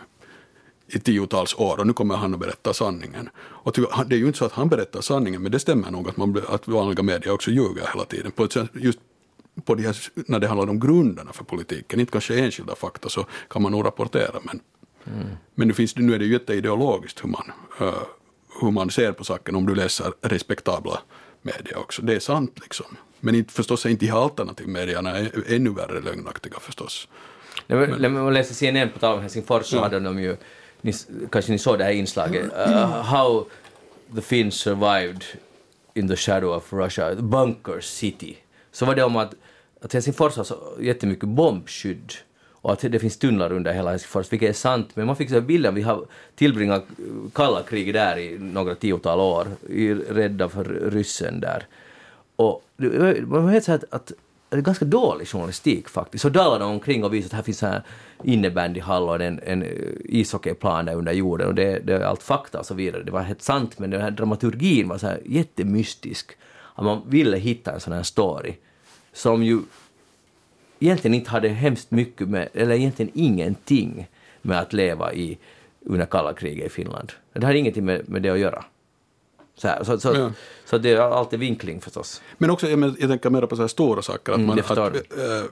i 0.87 0.99
tiotals 0.99 1.55
år 1.55 1.79
och 1.79 1.87
nu 1.87 1.93
kommer 1.93 2.17
han 2.17 2.35
att 2.35 2.41
berätta 2.41 2.75
sanningen. 2.75 3.29
Och 3.39 3.73
det 4.07 4.15
är 4.15 4.19
ju 4.19 4.27
inte 4.27 4.39
så 4.39 4.45
att 4.45 4.53
han 4.53 4.69
berättar 4.69 5.01
sanningen 5.01 5.43
men 5.43 5.53
det 5.53 5.59
stämmer 5.59 5.91
nog 5.91 6.09
att, 6.09 6.17
man, 6.17 6.43
att 6.49 6.69
vanliga 6.69 7.03
medier 7.03 7.33
också 7.33 7.51
ljuger 7.51 7.89
hela 7.93 8.05
tiden. 8.05 8.31
På 8.31 8.45
ett, 8.45 8.57
just 8.73 8.99
på 9.65 9.75
de 9.75 9.83
här, 9.83 9.97
när 10.15 10.39
det 10.39 10.47
handlar 10.47 10.71
om 10.71 10.81
grunderna 10.81 11.33
för 11.33 11.45
politiken, 11.45 12.01
inte 12.01 12.13
kanske 12.13 12.39
enskilda 12.39 12.75
fakta 12.75 13.09
så 13.09 13.27
kan 13.49 13.63
man 13.63 13.73
nog 13.73 13.87
rapportera 13.87 14.41
men, 14.43 14.61
mm. 15.05 15.27
men 15.55 15.69
nu, 15.69 15.75
finns 15.75 15.97
nu 15.97 16.15
är 16.15 16.19
det 16.19 16.25
ju 16.25 16.33
jätteideologiskt 16.33 17.25
hur 17.25 17.29
man, 17.29 17.53
uh, 17.81 18.03
hur 18.61 18.71
man 18.71 18.91
ser 18.91 19.13
på 19.13 19.25
saken 19.25 19.57
om 19.57 19.67
du 19.67 19.75
läser 19.75 20.13
respektabla 20.21 21.01
media 21.43 21.79
också. 21.79 22.03
Det 22.03 22.15
är 22.15 22.21
sant 22.21 22.59
liksom. 22.63 22.87
Men 23.21 23.35
inte, 23.35 23.53
förstås 23.53 23.87
är 23.87 23.91
inte 23.91 24.13
alternativmedierna 24.13 25.19
ännu 25.49 25.71
värre 25.71 26.01
lögnaktiga 26.01 26.59
förstås. 26.61 27.09
När 27.67 28.09
man 28.09 28.35
läser 28.35 28.55
CNN 28.55 28.91
på 28.91 28.99
tal 28.99 29.15
om 29.15 29.21
Helsingfors 29.21 29.67
så 29.67 29.81
hade 29.81 30.01
de 30.01 30.21
ju, 30.21 30.37
ni, 30.81 30.93
kanske 31.31 31.53
ni 31.53 31.59
såg 31.59 31.79
det 31.79 31.85
här 31.85 31.93
inslaget, 31.93 32.45
uh, 32.45 33.03
How 33.03 33.47
the 34.15 34.21
Finns 34.21 34.55
survived 34.55 35.25
in 35.95 36.09
the 36.09 36.17
shadow 36.17 36.57
of 36.57 36.73
Russia, 36.73 37.15
Bunker 37.15 37.81
City. 37.81 38.37
Så 38.73 38.87
var 38.87 38.95
det 38.95 39.03
om 39.03 39.17
att, 39.17 39.35
att 39.81 39.93
Helsingfors 39.93 40.37
har 40.37 40.45
så 40.45 40.77
jättemycket 40.81 41.29
bombskydd 41.29 42.13
och 42.69 42.75
att 42.75 42.93
det 42.93 42.99
finns 42.99 43.17
tunnlar 43.17 43.53
under 43.53 43.73
hela 43.73 43.91
Helsingfors, 43.91 44.33
vilket 44.33 44.49
är 44.49 44.53
sant, 44.53 44.89
men 44.95 45.07
man 45.07 45.17
fick 45.17 45.31
så 45.31 45.41
bilden, 45.41 45.75
vi 45.75 45.83
har 45.83 46.05
tillbringat 46.35 46.85
eh, 46.99 47.31
kalla 47.33 47.63
krig 47.63 47.95
där 47.95 48.19
i 48.19 48.39
några 48.39 48.75
tiotal 48.75 49.21
år, 49.21 49.47
rädda 50.15 50.49
för 50.49 50.65
ryssen 50.65 51.41
där. 51.41 51.67
Och 52.37 52.63
man 53.27 53.51
vet 53.51 53.65
så 53.65 53.73
att, 53.73 53.85
att 53.91 54.13
det 54.49 54.57
är 54.57 54.61
ganska 54.61 54.85
dålig 54.85 55.29
journalistik 55.29 55.89
faktiskt. 55.89 56.23
Så 56.23 56.29
dallar 56.29 56.59
de 56.59 56.71
omkring 56.71 57.05
och 57.05 57.15
visar 57.15 57.27
att 57.27 57.33
här 57.33 57.43
finns 57.43 57.63
en 57.63 57.83
innebandyhall 58.25 59.09
och 59.09 59.21
en, 59.21 59.41
en 59.43 59.63
eh, 59.63 59.69
ishockeyplan 60.05 60.85
där 60.85 60.95
under 60.95 61.13
jorden 61.13 61.49
och 61.49 61.55
det, 61.55 61.79
det 61.79 61.95
är 61.95 62.01
allt 62.01 62.23
fakta 62.23 62.59
och 62.59 62.67
så 62.67 62.75
vidare. 62.75 63.03
Det 63.03 63.11
var 63.11 63.23
helt 63.23 63.43
sant 63.43 63.79
men 63.79 63.91
den 63.91 64.01
här 64.01 64.11
dramaturgin 64.11 64.89
var 64.89 64.99
så 64.99 65.07
här 65.07 65.21
jättemystisk. 65.25 66.37
Att 66.75 66.85
man 66.85 67.03
ville 67.09 67.37
hitta 67.37 67.73
en 67.73 67.81
sån 67.81 67.93
här 67.93 68.03
story 68.03 68.55
som 69.13 69.43
ju 69.43 69.59
egentligen 70.81 71.15
inte 71.15 71.31
hade 71.31 71.49
hemskt 71.49 71.91
mycket 71.91 72.29
med, 72.29 72.49
eller 72.55 72.75
egentligen 72.75 73.13
ingenting 73.15 74.09
med 74.43 74.59
att 74.59 74.73
leva 74.73 75.13
i 75.13 75.39
under 75.81 76.07
kalla 76.07 76.35
kriget 76.35 76.67
i 76.67 76.69
Finland. 76.69 77.13
Det 77.33 77.47
har 77.47 77.55
ingenting 77.55 77.85
med, 77.85 78.09
med 78.09 78.23
det 78.23 78.31
att 78.31 78.39
göra. 78.39 78.65
Så, 79.57 79.69
här, 79.69 79.85
så, 79.85 80.01
så, 80.01 80.15
ja. 80.15 80.33
så, 80.65 80.79
det 80.79 80.91
är 80.91 80.97
alltid 80.97 81.39
vinkling 81.39 81.81
förstås. 81.81 82.23
Men 82.39 82.51
också, 82.51 82.69
jag, 82.69 82.97
jag 82.99 83.11
tänker 83.11 83.31
mer 83.31 83.43
på 83.43 83.57
så 83.57 83.63
här 83.63 83.69
stora 83.69 84.03
saker. 84.03 84.33
Att, 84.33 84.39
mm, 84.39 84.47
man, 84.47 84.59
att 84.59 84.79
äh, 84.79 84.95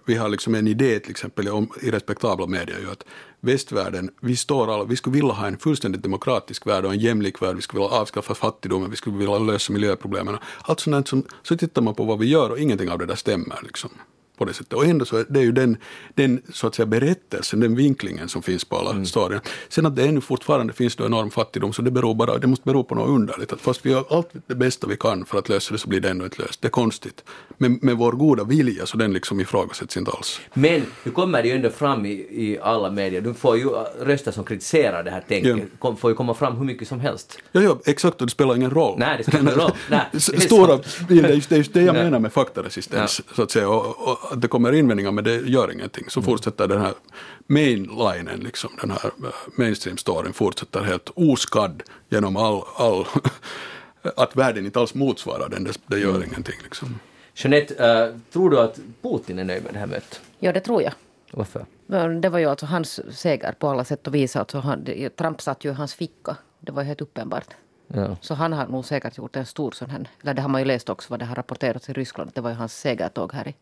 vi 0.05 0.15
har 0.15 0.29
liksom 0.29 0.55
en 0.55 0.69
idé 0.69 0.99
till 0.99 1.11
exempel 1.11 1.49
om, 1.49 1.71
i 1.83 1.91
respektabla 1.91 2.47
medier 2.47 2.79
ju 2.79 2.91
att 2.91 3.05
västvärlden, 3.41 4.11
vi 4.21 4.37
står 4.37 4.75
alla, 4.75 4.85
vi 4.85 4.97
skulle 4.97 5.15
vilja 5.15 5.33
ha 5.33 5.47
en 5.47 5.59
fullständigt 5.59 6.03
demokratisk 6.03 6.67
värld 6.67 6.85
och 6.85 6.93
en 6.93 6.99
jämlik 6.99 7.43
värld, 7.43 7.57
vi 7.57 7.63
skulle 7.63 7.83
vilja 7.83 7.97
avskaffa 7.97 8.35
fattigdomen, 8.35 8.91
vi 8.91 8.97
skulle 8.97 9.17
vilja 9.17 9.39
lösa 9.39 9.73
miljöproblemen. 9.73 10.37
Allt 10.63 10.81
sånt 10.81 11.09
som, 11.09 11.25
så 11.43 11.57
tittar 11.57 11.83
man 11.83 11.95
på 11.95 12.05
vad 12.05 12.19
vi 12.19 12.27
gör 12.27 12.51
och 12.51 12.59
ingenting 12.59 12.91
av 12.91 12.99
det 12.99 13.07
där 13.07 13.15
stämmer. 13.15 13.59
Liksom 13.63 13.91
på 14.37 14.45
det 14.45 14.55
sättet. 14.55 14.73
Och 14.73 14.85
ändå 14.85 15.05
så 15.05 15.17
är 15.17 15.25
det 15.29 15.41
ju 15.41 15.53
den, 15.53 15.77
den 16.15 16.43
så 16.53 16.67
att 16.67 16.75
säga 16.75 16.87
berättelsen, 16.87 17.61
den 17.61 17.75
vinklingen 17.75 18.29
som 18.29 18.43
finns 18.43 18.65
på 18.65 18.77
alla 18.77 18.91
mm. 18.91 19.07
storyn. 19.07 19.41
Sen 19.69 19.87
att 19.87 19.97
det 19.97 20.05
ännu 20.05 20.21
fortfarande 20.21 20.73
finns 20.73 20.97
då 20.97 21.07
enorm 21.07 21.31
fattigdom, 21.31 21.73
så 21.73 21.83
det, 21.83 21.91
beror 21.91 22.15
bara, 22.15 22.39
det 22.39 22.47
måste 22.47 22.65
bero 22.65 22.85
på 22.85 22.95
något 22.95 23.09
underligt. 23.09 23.53
Att 23.53 23.61
fast 23.61 23.87
vi 23.87 23.91
gör 23.91 24.05
allt 24.11 24.29
det 24.47 24.55
bästa 24.55 24.87
vi 24.87 24.97
kan 24.97 25.25
för 25.25 25.39
att 25.39 25.49
lösa 25.49 25.73
det 25.73 25.79
så 25.79 25.89
blir 25.89 26.01
det 26.01 26.11
ändå 26.11 26.25
inte 26.25 26.43
löst. 26.43 26.63
Det 26.63 26.69
är 26.69 26.71
konstigt. 26.71 27.25
Men 27.59 27.79
med 27.83 27.97
vår 27.97 28.13
goda 28.13 28.45
vilja 28.45 28.87
så 28.87 28.97
den 28.97 29.13
liksom 29.13 29.41
ifrågasätts 29.41 29.97
inte 29.97 30.11
alls. 30.11 30.41
Men 30.55 30.83
nu 31.05 31.11
kommer 31.11 31.43
det 31.43 31.49
ju 31.49 31.55
ändå 31.55 31.71
fram 31.71 32.07
i, 32.07 32.11
i 32.13 32.59
alla 32.63 32.91
medier, 32.91 33.21
du 33.21 33.35
får 33.35 33.57
ju 33.57 33.69
röster 34.01 34.33
som 34.33 34.45
kritiserar 34.45 35.03
det 35.03 35.11
här 35.11 35.21
tänket, 35.29 35.69
ja. 35.81 35.97
får 35.97 36.11
ju 36.11 36.15
komma 36.15 36.35
fram 36.35 36.57
hur 36.57 36.65
mycket 36.65 36.89
som 36.89 37.01
helst. 37.01 37.39
Ja, 37.53 37.61
ja 37.63 37.79
exakt, 37.85 38.21
och 38.21 38.27
det 38.27 38.31
spelar 38.31 38.57
ingen 38.57 38.71
roll. 38.71 38.99
Nej, 38.99 39.19
det 39.19 39.25
spelar 39.25 39.41
ingen 39.41 39.55
roll. 39.55 39.73
Nej, 39.91 40.21
Stora, 40.41 40.79
det 41.09 41.19
är 41.19 41.29
just 41.29 41.49
det, 41.49 41.73
det 41.73 41.83
jag 41.83 41.95
menar 42.05 42.19
med 42.19 42.33
faktaresistens, 42.33 43.23
så 43.35 43.43
att 43.43 43.51
säga. 43.51 43.69
Och, 43.69 44.09
och, 44.09 44.26
att 44.31 44.43
det 44.43 44.49
kommer 44.49 44.73
invändningar 44.73 45.13
men 45.13 45.25
det 45.25 45.37
gör 45.37 45.73
ingenting. 45.73 46.05
Så 46.09 46.21
mm. 46.21 46.31
fortsätter 46.31 46.69
den 46.69 46.81
här 46.81 46.95
mainlinen, 47.47 48.41
liksom, 48.41 48.71
den 48.81 48.91
här 48.91 49.05
eh, 49.05 49.31
mainstream-storyn 49.59 50.33
fortsätter 50.33 50.81
helt 50.81 51.11
oskadd 51.15 51.83
genom 52.09 52.37
all, 52.37 52.63
all 52.77 53.07
att 54.17 54.37
världen 54.37 54.67
inte 54.67 54.81
alls 54.81 54.95
motsvarar 54.95 55.49
den, 55.49 55.65
det, 55.65 55.79
det 55.87 55.99
gör 55.99 56.11
mm. 56.11 56.23
ingenting. 56.23 56.57
Liksom. 56.63 56.99
Jeanette, 57.35 57.87
eh, 57.87 58.21
tror 58.33 58.51
du 58.51 58.61
att 58.61 58.79
Putin 59.03 59.39
är 59.39 59.45
nöjd 59.45 59.65
med 59.65 59.73
det 59.73 59.79
här 59.79 59.87
mötet? 59.87 60.21
Ja, 60.39 60.53
det 60.53 60.61
tror 60.61 60.83
jag. 60.83 60.93
Varför? 61.31 61.67
Det 62.21 62.29
var 62.29 62.39
ju 62.39 62.47
alltså 62.47 62.67
hans 62.67 63.19
seger 63.19 63.53
på 63.53 63.69
alla 63.69 63.85
sätt 63.85 64.07
och 64.07 64.15
vis. 64.15 64.37
Alltså 64.37 64.59
han, 64.59 64.87
Trump 65.17 65.43
satt 65.43 65.65
ju 65.65 65.71
i 65.71 65.73
hans 65.73 65.95
ficka. 65.95 66.37
Det 66.61 66.73
var 66.73 66.83
ju 66.83 66.89
helt 66.89 67.01
uppenbart. 67.01 67.55
Ja. 67.89 68.17
Så 68.21 68.35
han 68.35 68.53
har 68.53 68.67
nog 68.67 68.85
säkert 68.85 69.19
gjort 69.19 69.37
en 69.37 69.47
stor 69.47 69.71
sån 69.71 69.91
här, 69.91 70.09
eller 70.23 70.35
det 70.35 70.43
har 70.43 70.49
man 70.49 70.61
ju 70.61 70.65
läst 70.65 70.89
också 70.89 71.07
vad 71.11 71.19
det 71.19 71.25
har 71.25 71.35
rapporterats 71.35 71.89
i 71.89 71.93
Ryssland, 71.93 72.29
att 72.29 72.35
det 72.35 72.41
var 72.41 72.51
ju 72.51 72.57
hans 72.57 72.79
segertåg 72.79 73.33
här 73.33 73.49
i. 73.49 73.55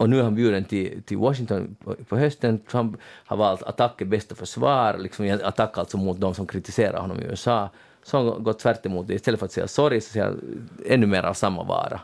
Och 0.00 0.10
nu 0.10 0.18
är 0.18 0.22
han 0.22 0.34
bjuden 0.34 0.64
till, 0.64 1.02
till 1.02 1.16
Washington 1.16 1.76
på, 2.08 2.16
hösten. 2.16 2.58
Trump 2.58 2.96
har 3.02 3.36
valt 3.36 3.62
attack 3.62 4.00
är 4.00 4.04
bästa 4.04 4.34
försvar, 4.34 4.98
liksom 4.98 5.24
en 5.24 5.44
attack 5.44 5.78
alltså 5.78 5.96
mot 5.96 6.20
de 6.20 6.34
som 6.34 6.46
kritiserar 6.46 7.00
honom 7.00 7.20
i 7.20 7.24
USA. 7.24 7.70
Så 8.02 8.16
han 8.16 8.44
går 8.44 8.52
tvärt 8.52 8.86
emot 8.86 9.08
det. 9.08 9.14
Istället 9.14 9.40
för 9.40 9.46
att 9.46 9.52
säga 9.52 9.68
sorry 9.68 10.00
så 10.00 10.12
säger 10.12 10.26
han 10.26 10.68
ännu 10.86 11.06
mer 11.06 11.22
av 11.22 11.34
samma 11.34 11.62
vara. 11.62 12.00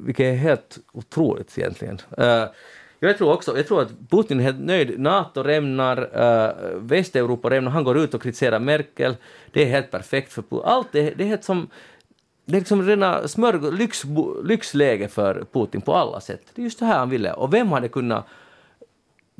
Vilket 0.00 0.24
är 0.24 0.34
helt 0.34 0.78
otroligt 0.92 1.58
egentligen. 1.58 1.98
Eh, 2.18 2.44
jag 2.98 3.18
tror 3.18 3.32
också, 3.32 3.56
jag 3.56 3.66
tror 3.66 3.82
att 3.82 4.10
Putin 4.10 4.40
är 4.40 4.44
helt 4.44 4.60
nöjd. 4.60 5.00
NATO 5.00 5.42
rämnar, 5.42 5.98
eh, 5.98 6.78
Västeuropa 6.78 7.50
rämnar, 7.50 7.70
han 7.70 7.84
går 7.84 7.98
ut 7.98 8.14
och 8.14 8.22
kritiserar 8.22 8.58
Merkel. 8.58 9.16
Det 9.52 9.62
är 9.62 9.66
helt 9.66 9.90
perfekt 9.90 10.32
för 10.32 10.42
Putin. 10.42 10.62
Allt 10.64 10.94
är, 10.94 11.14
det 11.16 11.24
är 11.24 11.28
helt 11.28 11.44
som 11.44 11.68
det 12.44 12.56
är 12.56 12.60
liksom 12.60 12.82
rena 12.82 13.22
smörg- 13.22 13.70
lyx, 13.72 14.04
lyxläge 14.44 15.08
för 15.08 15.44
Putin 15.52 15.80
på 15.80 15.94
alla 15.94 16.20
sätt. 16.20 16.40
Det 16.54 16.62
är 16.62 16.64
just 16.64 16.78
det 16.78 16.84
här 16.86 16.98
han 16.98 17.10
ville. 17.10 17.32
Och 17.32 17.54
vem 17.54 17.72
hade 17.72 17.88
kunnat 17.88 18.26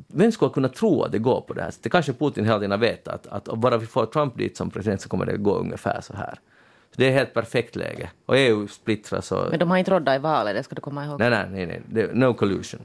vem 0.07 0.31
skulle 0.31 0.51
kunna 0.51 0.69
tro 0.69 1.03
att 1.03 1.11
det 1.11 1.19
går 1.19 1.41
på 1.41 1.53
det 1.53 1.61
här 1.61 1.71
sättet? 1.71 1.91
Kanske 1.91 2.13
Putin 2.13 2.45
hela 2.45 2.59
tiden 2.59 2.79
vet 2.79 3.07
att, 3.07 3.27
att 3.27 3.45
bara 3.45 3.77
vi 3.77 3.85
får 3.85 4.05
Trump 4.05 4.37
dit 4.37 4.57
som 4.57 4.69
president 4.69 5.01
så 5.01 5.09
kommer 5.09 5.25
det 5.25 5.37
gå 5.37 5.55
ungefär 5.55 6.01
så 6.01 6.13
här. 6.13 6.39
Så 6.91 6.95
det 6.97 7.05
är 7.07 7.11
helt 7.11 7.33
perfekt 7.33 7.75
läge. 7.75 8.09
Och 8.25 8.37
EU 8.37 8.67
splittras 8.67 9.31
och... 9.31 9.49
Men 9.49 9.59
de 9.59 9.69
har 9.69 9.77
inte 9.77 9.91
råddat 9.91 10.15
i 10.15 10.19
valet, 10.19 10.55
det 10.55 10.63
ska 10.63 10.75
du 10.75 10.81
komma 10.81 11.05
ihåg. 11.05 11.19
Nej, 11.19 11.29
nej, 11.29 11.47
nej, 11.51 11.81
nej. 11.89 12.09
No 12.13 12.33
collusion. 12.33 12.81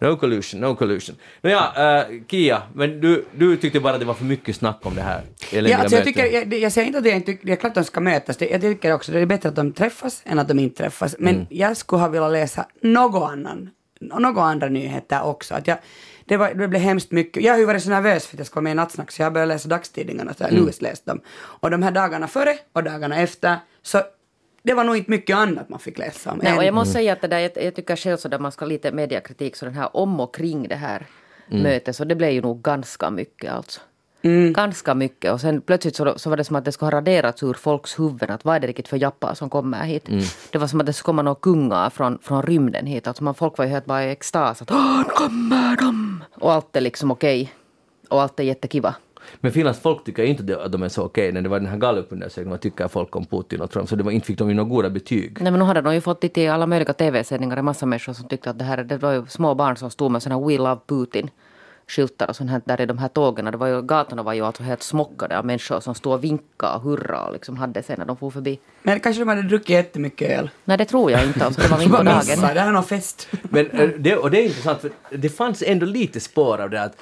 No 0.00 0.16
collusion, 0.16 0.60
no 0.60 0.74
collusion. 0.76 1.16
Nåja, 1.40 1.58
uh, 1.58 2.22
Kia, 2.30 2.62
men 2.74 3.00
du, 3.00 3.24
du 3.36 3.56
tyckte 3.56 3.80
bara 3.80 3.98
det 3.98 4.04
var 4.04 4.14
för 4.14 4.24
mycket 4.24 4.56
snack 4.56 4.78
om 4.82 4.94
det 4.94 5.02
här 5.02 5.22
Ja, 5.52 5.76
alltså 5.78 5.96
jag, 5.96 6.04
tycker, 6.04 6.26
jag, 6.26 6.54
jag 6.54 6.72
säger 6.72 6.86
inte 6.86 6.98
att 6.98 7.06
jag 7.06 7.14
inte 7.16 7.26
tycker, 7.26 7.46
det 7.46 7.52
är 7.52 7.56
klart 7.56 7.70
att 7.70 7.74
de 7.74 7.84
ska 7.84 8.00
mötas. 8.00 8.36
Det, 8.36 8.48
jag 8.50 8.60
tycker 8.60 8.92
också 8.94 9.12
det 9.12 9.20
är 9.20 9.26
bättre 9.26 9.48
att 9.48 9.56
de 9.56 9.72
träffas 9.72 10.22
än 10.24 10.38
att 10.38 10.48
de 10.48 10.58
inte 10.58 10.82
träffas. 10.82 11.16
Men 11.18 11.34
Mm. 11.34 11.46
jag 11.50 11.76
skulle 11.76 12.00
ha 12.02 12.08
velat 12.08 12.32
läsa 12.32 12.66
något 12.82 13.30
annan, 13.30 13.70
några 14.00 14.42
andra 14.42 14.68
nyheter 14.68 15.22
också. 15.24 15.54
Att 15.54 15.66
jag, 15.66 15.78
det, 16.24 16.36
var, 16.36 16.54
det 16.54 16.68
blev 16.68 16.82
hemskt 16.82 17.10
mycket. 17.10 17.42
Jag 17.42 17.52
har 17.52 17.58
ju 17.58 17.64
varit 17.64 17.82
så 17.82 17.90
nervös 17.90 18.26
för 18.26 18.36
att 18.36 18.38
jag 18.38 18.46
ska 18.46 18.54
vara 18.54 18.62
med 18.62 18.70
i 18.70 18.74
Nattsnack 18.74 19.10
så 19.10 19.22
jag 19.22 19.32
börjat 19.32 19.48
läsa 19.48 19.68
dagstidningarna. 19.68 20.34
Så 20.34 20.42
jag 20.42 20.46
har 20.48 20.52
Mm. 20.52 20.66
lusläst 20.66 21.06
dem. 21.06 21.20
Och 21.36 21.70
de 21.70 21.82
här 21.82 21.90
dagarna 21.90 22.28
före 22.28 22.56
och 22.72 22.84
dagarna 22.84 23.20
efter 23.20 23.56
så 23.82 24.02
det 24.62 24.74
var 24.74 24.84
nog 24.84 24.96
inte 24.96 25.10
mycket 25.10 25.36
annat 25.36 25.68
man 25.68 25.78
fick 25.78 25.98
läsa 25.98 26.32
om. 26.32 26.40
Nej, 26.42 26.56
och 26.56 26.64
jag 26.64 26.74
måste 26.74 26.92
säga 26.92 27.12
att 27.12 27.20
det 27.20 27.28
där, 27.28 27.38
jag, 27.38 27.50
jag 27.54 27.74
tycker 27.74 27.96
själv 27.96 28.16
så 28.16 28.28
där 28.28 28.38
man 28.38 28.52
ska 28.52 28.64
ha 28.64 28.68
lite 28.68 28.92
mediakritik, 28.92 29.56
så 29.56 29.64
den 29.64 29.74
här 29.74 29.96
om 29.96 30.20
och 30.20 30.34
kring 30.34 30.68
det 30.68 30.76
här 30.76 31.06
Mm. 31.50 31.62
mötet, 31.62 31.96
så 31.96 32.04
det 32.04 32.14
blev 32.14 32.30
ju 32.30 32.42
nog 32.42 32.62
ganska 32.62 33.10
mycket 33.10 33.52
alltså. 33.52 33.80
Mm. 34.22 34.52
Ganska 34.52 34.94
mycket 34.94 35.32
och 35.32 35.40
sen 35.40 35.60
plötsligt 35.60 35.96
så, 35.96 36.18
så 36.18 36.30
var 36.30 36.36
det 36.36 36.44
som 36.44 36.56
att 36.56 36.64
det 36.64 36.72
skulle 36.72 36.86
ha 36.86 36.90
raderats 36.96 37.42
ur 37.42 37.54
folks 37.54 37.98
huvuden 37.98 38.30
att 38.30 38.44
vad 38.44 38.56
är 38.56 38.60
det 38.60 38.66
riktigt 38.66 38.88
för 38.88 38.96
jappar 38.96 39.34
som 39.34 39.50
kommer 39.50 39.84
hit. 39.84 40.08
Mm. 40.08 40.24
Det 40.50 40.58
var 40.58 40.66
som 40.66 40.80
att 40.80 40.86
det 40.86 40.92
skulle 40.92 41.04
komma 41.06 41.22
några 41.22 41.40
kungar 41.40 41.90
från, 41.90 42.18
från 42.22 42.42
rymden 42.42 42.86
hit. 42.86 43.06
Alltså 43.06 43.24
man, 43.24 43.34
folk 43.34 43.58
var 43.58 43.64
ju 43.64 43.70
helt 43.70 43.86
bara 43.86 44.04
i 44.04 44.10
extas 44.10 44.62
att 44.62 44.70
nu 44.70 45.04
kommer 45.04 45.76
de! 45.76 46.24
Och 46.34 46.52
allt 46.52 46.76
är 46.76 46.80
liksom 46.80 47.10
okej. 47.10 47.52
Och 48.08 48.22
allt 48.22 48.40
är 48.40 48.44
jättekiva. 48.44 48.94
Men 49.40 49.52
Finlands 49.52 49.80
folk 49.80 50.04
tycker 50.04 50.22
inte 50.22 50.62
att 50.62 50.72
de 50.72 50.82
är 50.82 50.88
så 50.88 51.04
okej. 51.04 51.32
När 51.32 51.42
det 51.42 51.48
var 51.48 51.60
den 51.60 51.68
här 51.68 51.76
gallupundersökningen, 51.76 52.50
vad 52.50 52.60
tycker 52.60 52.88
folk 52.88 53.16
om 53.16 53.26
Putin 53.26 53.60
och 53.60 53.70
Trump? 53.70 53.88
Så 53.88 53.96
det 53.96 54.02
var, 54.02 54.12
inte 54.12 54.26
fick 54.26 54.38
de 54.38 54.48
ju 54.48 54.54
några 54.54 54.68
goda 54.68 54.90
betyg. 54.90 55.38
Nej 55.40 55.52
men 55.52 55.58
nu 55.58 55.64
hade 55.64 55.80
de 55.80 55.94
ju 55.94 56.00
fått 56.00 56.20
det 56.20 56.28
till 56.28 56.50
alla 56.50 56.66
möjliga 56.66 56.92
tv-sändningar, 56.92 57.56
en 57.56 57.64
massa 57.64 57.86
människor 57.86 58.12
som 58.12 58.28
tyckte 58.28 58.50
att 58.50 58.58
det 58.58 58.64
här, 58.64 58.84
det 58.84 58.98
var 58.98 59.12
ju 59.12 59.26
små 59.26 59.54
barn 59.54 59.76
som 59.76 59.90
stod 59.90 60.10
med 60.10 60.22
såna 60.22 60.38
här 60.38 60.46
We 60.46 60.58
Love 60.58 60.80
Putin 60.86 61.30
skyltar 61.88 62.28
och 62.28 62.36
sånt 62.36 62.50
här 62.50 62.62
där 62.64 62.80
i 62.80 62.86
de 62.86 62.98
här 62.98 63.08
tågen. 63.08 63.44
Det 63.44 63.56
var 63.56 63.66
ju, 63.66 63.82
gatorna 63.82 64.22
var 64.22 64.32
ju 64.32 64.46
alltså 64.46 64.62
helt 64.62 64.82
smockade 64.82 65.38
av 65.38 65.44
människor 65.44 65.80
som 65.80 65.94
stod 65.94 66.12
och 66.12 66.24
vinkade 66.24 66.74
och 66.74 66.82
hurra 66.82 67.22
och 67.22 67.32
liksom 67.32 67.56
hade 67.56 67.82
sig 67.82 67.96
när 67.96 68.04
de 68.04 68.16
for 68.16 68.30
förbi. 68.30 68.58
Men 68.82 69.00
kanske 69.00 69.20
de 69.22 69.28
hade 69.28 69.42
druckit 69.42 69.68
jättemycket 69.68 70.38
öl. 70.38 70.50
Nej 70.64 70.78
det 70.78 70.84
tror 70.84 71.10
jag 71.10 71.24
inte 71.24 71.44
alltså, 71.44 71.60
det 71.60 71.68
var 71.68 71.78
mitt 71.84 71.90
på 71.90 72.02
dagen. 72.02 72.14
missade, 72.14 72.54
det 72.54 72.60
här 72.60 72.68
är 72.68 72.72
någon 72.72 72.84
fest. 72.84 73.28
Men 73.42 73.70
eh, 73.70 73.88
det, 73.98 74.16
och 74.16 74.30
det 74.30 74.40
är 74.40 74.44
intressant, 74.44 74.80
för 74.80 74.90
det 75.10 75.28
fanns 75.28 75.62
ändå 75.66 75.86
lite 75.86 76.20
spår 76.20 76.60
av 76.60 76.70
det 76.70 76.82
att 76.82 76.96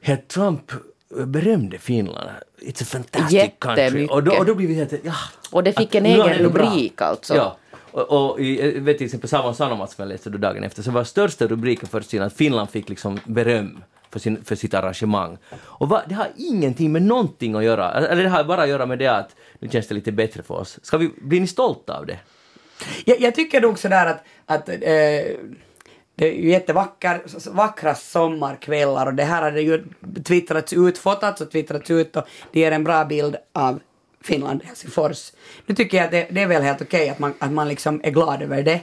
herr 0.00 0.16
Trump 0.16 0.72
berömde 1.08 1.78
Finland. 1.78 2.30
It's 2.60 2.82
a 2.82 2.86
fantastic 2.88 3.50
country. 3.58 4.06
Och 4.10 4.22
då, 4.22 4.38
och 4.38 4.46
då 4.46 4.54
blir 4.54 4.66
vi 4.68 4.74
helt... 4.74 4.92
Ja, 5.02 5.14
Och 5.50 5.64
det 5.64 5.72
fick 5.72 5.88
att 5.88 5.94
en 5.94 6.06
egen 6.06 6.42
nog 6.42 6.52
bra. 6.52 6.64
rubrik 6.66 7.00
alltså. 7.02 7.34
Ja. 7.36 7.56
Och, 7.90 8.30
och 8.30 8.40
i, 8.40 8.74
jag 8.74 8.80
vet 8.82 8.98
till 8.98 9.04
exempel 9.04 9.30
Savon 9.30 9.54
Sanomat 9.54 9.90
som 9.90 10.02
jag 10.02 10.08
läste 10.08 10.30
då 10.30 10.38
dagen 10.38 10.64
efter, 10.64 10.82
så 10.82 10.90
var 10.90 11.04
största 11.04 11.46
rubriken 11.46 11.88
först 11.88 12.14
att 12.14 12.32
Finland 12.32 12.70
fick 12.70 12.88
liksom 12.88 13.20
beröm 13.24 13.82
för, 14.10 14.18
sin, 14.20 14.44
för 14.44 14.56
sitt 14.56 14.74
arrangemang. 14.74 15.38
Och 15.56 15.88
va, 15.88 16.02
det 16.08 16.14
har 16.14 16.28
ingenting 16.36 16.92
med 16.92 17.02
någonting 17.02 17.54
att 17.54 17.64
göra, 17.64 17.92
eller 17.92 18.22
det 18.22 18.28
har 18.28 18.44
bara 18.44 18.62
att 18.62 18.68
göra 18.68 18.86
med 18.86 18.98
det 18.98 19.06
att 19.06 19.36
nu 19.58 19.68
känns 19.68 19.88
det 19.88 19.94
lite 19.94 20.12
bättre 20.12 20.42
för 20.42 20.54
oss. 20.54 20.78
Ska 20.82 20.98
vi, 20.98 21.10
blir 21.22 21.40
ni 21.40 21.46
stolta 21.46 21.98
av 21.98 22.06
det? 22.06 22.18
Jag, 23.04 23.20
jag 23.20 23.34
tycker 23.34 23.60
nog 23.60 23.78
sådär 23.78 24.06
att, 24.06 24.24
att 24.46 24.68
eh, 24.68 24.74
det 26.18 26.28
är 26.28 26.32
ju 26.32 26.50
jättevackra 26.50 27.94
sommarkvällar 27.94 29.06
och 29.06 29.14
det 29.14 29.24
här 29.24 29.42
hade 29.42 29.60
ju 29.60 29.84
twittrats 30.24 30.72
ut, 30.72 30.98
fotats 30.98 31.40
och 31.40 31.50
twittrats 31.50 31.90
ut 31.90 32.16
och 32.16 32.24
det 32.52 32.60
ger 32.60 32.72
en 32.72 32.84
bra 32.84 33.04
bild 33.04 33.36
av 33.52 33.80
Finland, 34.20 34.62
Helsingfors. 34.64 35.32
Nu 35.66 35.74
tycker 35.74 35.96
jag 35.96 36.04
att 36.04 36.10
det, 36.10 36.26
det 36.30 36.42
är 36.42 36.46
väl 36.46 36.62
helt 36.62 36.82
okej 36.82 37.08
att, 37.08 37.18
man, 37.18 37.34
att 37.38 37.52
man 37.52 37.68
liksom 37.68 38.00
är 38.04 38.10
glad 38.10 38.42
över 38.42 38.62
det. 38.62 38.80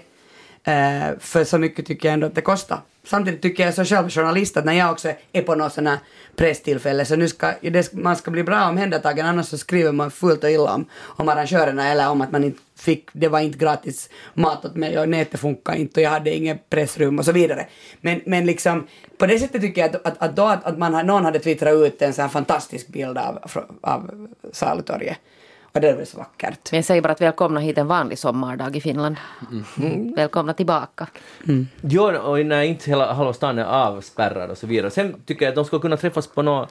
Eh, 0.63 1.19
för 1.19 1.43
så 1.43 1.57
mycket 1.57 1.85
tycker 1.85 2.07
jag 2.07 2.13
ändå 2.13 2.27
att 2.27 2.35
det 2.35 2.41
kostar. 2.41 2.79
Samtidigt 3.05 3.41
tycker 3.41 3.65
jag 3.65 3.73
som 3.73 3.85
själv 3.85 4.09
journalist 4.09 4.57
att 4.57 4.65
när 4.65 4.73
jag 4.73 4.91
också 4.91 5.13
är 5.31 5.41
på 5.41 5.55
något 5.55 5.73
sånt 5.73 5.87
här 5.87 5.97
presstillfälle 6.35 7.05
så 7.05 7.15
nu 7.15 7.27
ska 7.27 7.53
det, 7.61 7.93
man 7.93 8.15
ska 8.15 8.31
bli 8.31 8.43
bra 8.43 8.69
omhändertagen 8.69 9.25
annars 9.25 9.45
så 9.45 9.57
skriver 9.57 9.91
man 9.91 10.11
fullt 10.11 10.43
och 10.43 10.51
illa 10.51 10.73
om, 10.73 10.85
om 11.01 11.29
arrangörerna 11.29 11.91
eller 11.91 12.09
om 12.09 12.21
att 12.21 12.31
man 12.31 12.43
inte 12.43 12.59
fick, 12.77 13.09
det 13.13 13.27
var 13.27 13.39
inte 13.39 13.57
gratis 13.57 14.09
mat 14.33 14.65
åt 14.65 14.75
mig 14.75 14.99
och 14.99 15.09
nätet 15.09 15.39
funkar 15.39 15.75
inte 15.75 15.99
och 15.99 16.03
jag 16.03 16.11
hade 16.11 16.35
inget 16.35 16.69
pressrum 16.69 17.19
och 17.19 17.25
så 17.25 17.31
vidare. 17.31 17.67
Men, 18.01 18.21
men 18.25 18.45
liksom 18.45 18.87
på 19.17 19.25
det 19.25 19.39
sättet 19.39 19.61
tycker 19.61 19.81
jag 19.81 19.95
att, 19.95 20.05
att, 20.05 20.21
att, 20.21 20.35
då, 20.35 20.43
att, 20.43 20.63
att 20.63 20.77
man, 20.77 21.05
någon 21.05 21.25
hade 21.25 21.39
twittrat 21.39 21.73
ut 21.73 22.01
en 22.01 22.13
sån 22.13 22.21
här 22.21 22.29
fantastisk 22.29 22.87
bild 22.87 23.17
av, 23.17 23.39
av 23.81 24.27
Salutorget. 24.51 25.17
Och 25.73 25.81
det 25.81 25.89
är 25.89 26.05
så 26.05 26.17
vackert. 26.17 26.71
Men 26.71 26.77
jag 26.77 26.85
säger 26.85 27.01
bara 27.01 27.13
att 27.13 27.21
välkomna 27.21 27.59
hit 27.59 27.77
en 27.77 27.87
vanlig 27.87 28.17
sommardag 28.19 28.75
i 28.75 28.81
Finland. 28.81 29.15
Välkomna 30.15 30.53
tillbaka. 30.53 31.07
Jo, 31.81 32.03
och 32.03 32.45
när 32.45 32.61
inte 32.61 32.89
hela 32.89 33.13
halva 33.13 33.33
stan 33.33 33.59
är 33.59 33.63
avspärrad 33.63 34.51
och 34.51 34.57
så 34.57 34.67
vidare. 34.67 34.91
Sen 34.91 35.15
tycker 35.25 35.45
jag 35.45 35.51
att 35.51 35.55
de 35.55 35.65
skulle 35.65 35.79
kunna 35.79 35.97
träffas 35.97 36.27
på 36.27 36.41
nå 36.41 36.67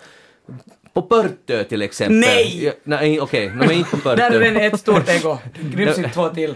på 0.93 1.03
Pörtö 1.03 1.65
till 1.65 1.83
exempel. 1.83 2.17
Nej! 2.17 2.65
Ja, 2.65 2.73
nej, 2.85 3.21
okej, 3.21 3.47
okay, 3.47 3.59
men 3.59 3.71
inte 3.71 3.91
på 3.91 3.97
Pörtö. 3.97 4.17
Där 4.17 4.41
är 4.41 4.41
den 4.41 4.57
ett 4.57 4.81
stort 4.81 5.09
ego. 5.09 5.39
Gryms 5.75 5.99
inte 5.99 6.11
två 6.11 6.29
till. 6.29 6.55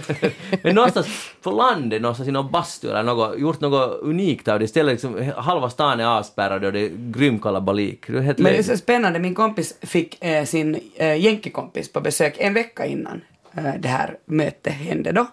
Men 0.62 0.74
någonstans 0.74 1.06
på 1.42 1.50
landet, 1.50 2.02
någonstans 2.02 2.28
i 2.28 2.32
någon 2.32 2.50
bastu 2.50 2.90
eller 2.90 3.02
något, 3.02 3.38
gjort 3.38 3.60
något 3.60 4.00
unikt 4.02 4.48
av 4.48 4.58
det. 4.58 4.64
Istället 4.64 4.92
liksom 4.92 5.32
halva 5.36 5.70
stan 5.70 6.00
är 6.00 6.04
avspärrad 6.04 6.64
och 6.64 6.72
det 6.72 6.80
är 6.80 6.90
grym 7.12 7.38
kalabalik. 7.38 8.06
Det 8.06 8.18
är 8.18 8.20
helt 8.20 8.38
Men 8.38 8.52
det 8.52 8.58
är 8.58 8.62
så 8.62 8.76
spännande, 8.76 9.18
min 9.18 9.34
kompis 9.34 9.74
fick 9.82 10.24
eh, 10.24 10.44
sin 10.44 10.80
eh, 10.94 11.20
jänkekompis 11.20 11.92
på 11.92 12.00
besök 12.00 12.34
en 12.38 12.54
vecka 12.54 12.86
innan 12.86 13.20
eh, 13.56 13.74
det 13.78 13.88
här 13.88 14.16
mötet 14.24 14.72
hände 14.72 15.12
då. 15.12 15.26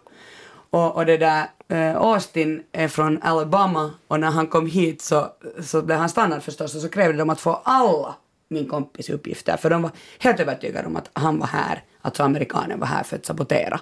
Och, 0.70 0.96
och 0.96 1.06
det 1.06 1.18
där, 1.18 1.46
eh, 1.68 1.96
Austin 1.96 2.64
är 2.72 2.88
från 2.88 3.22
Alabama 3.22 3.92
och 4.08 4.20
när 4.20 4.32
han 4.32 4.48
kom 4.48 4.68
hit 4.68 5.02
så, 5.02 5.28
så 5.62 5.82
blev 5.82 5.98
han 5.98 6.10
stannad 6.10 6.44
förstås 6.44 6.76
och 6.76 6.82
så 6.82 6.90
krävde 6.90 7.18
de 7.18 7.30
att 7.30 7.42
få 7.42 7.62
alla 7.64 8.16
min 8.48 8.68
kompis 8.68 9.10
uppgifter 9.10 9.58
för 9.58 9.70
de 9.70 9.82
var 9.82 9.92
helt 10.20 10.40
övertygade 10.40 10.88
om 10.88 10.96
att 10.96 11.10
han 11.14 11.40
var 11.40 11.48
här, 11.48 11.84
alltså 12.02 12.24
amerikanen 12.24 12.80
var 12.80 12.88
här 12.88 13.04
för 13.04 13.16
att 13.16 13.26
sabotera. 13.26 13.80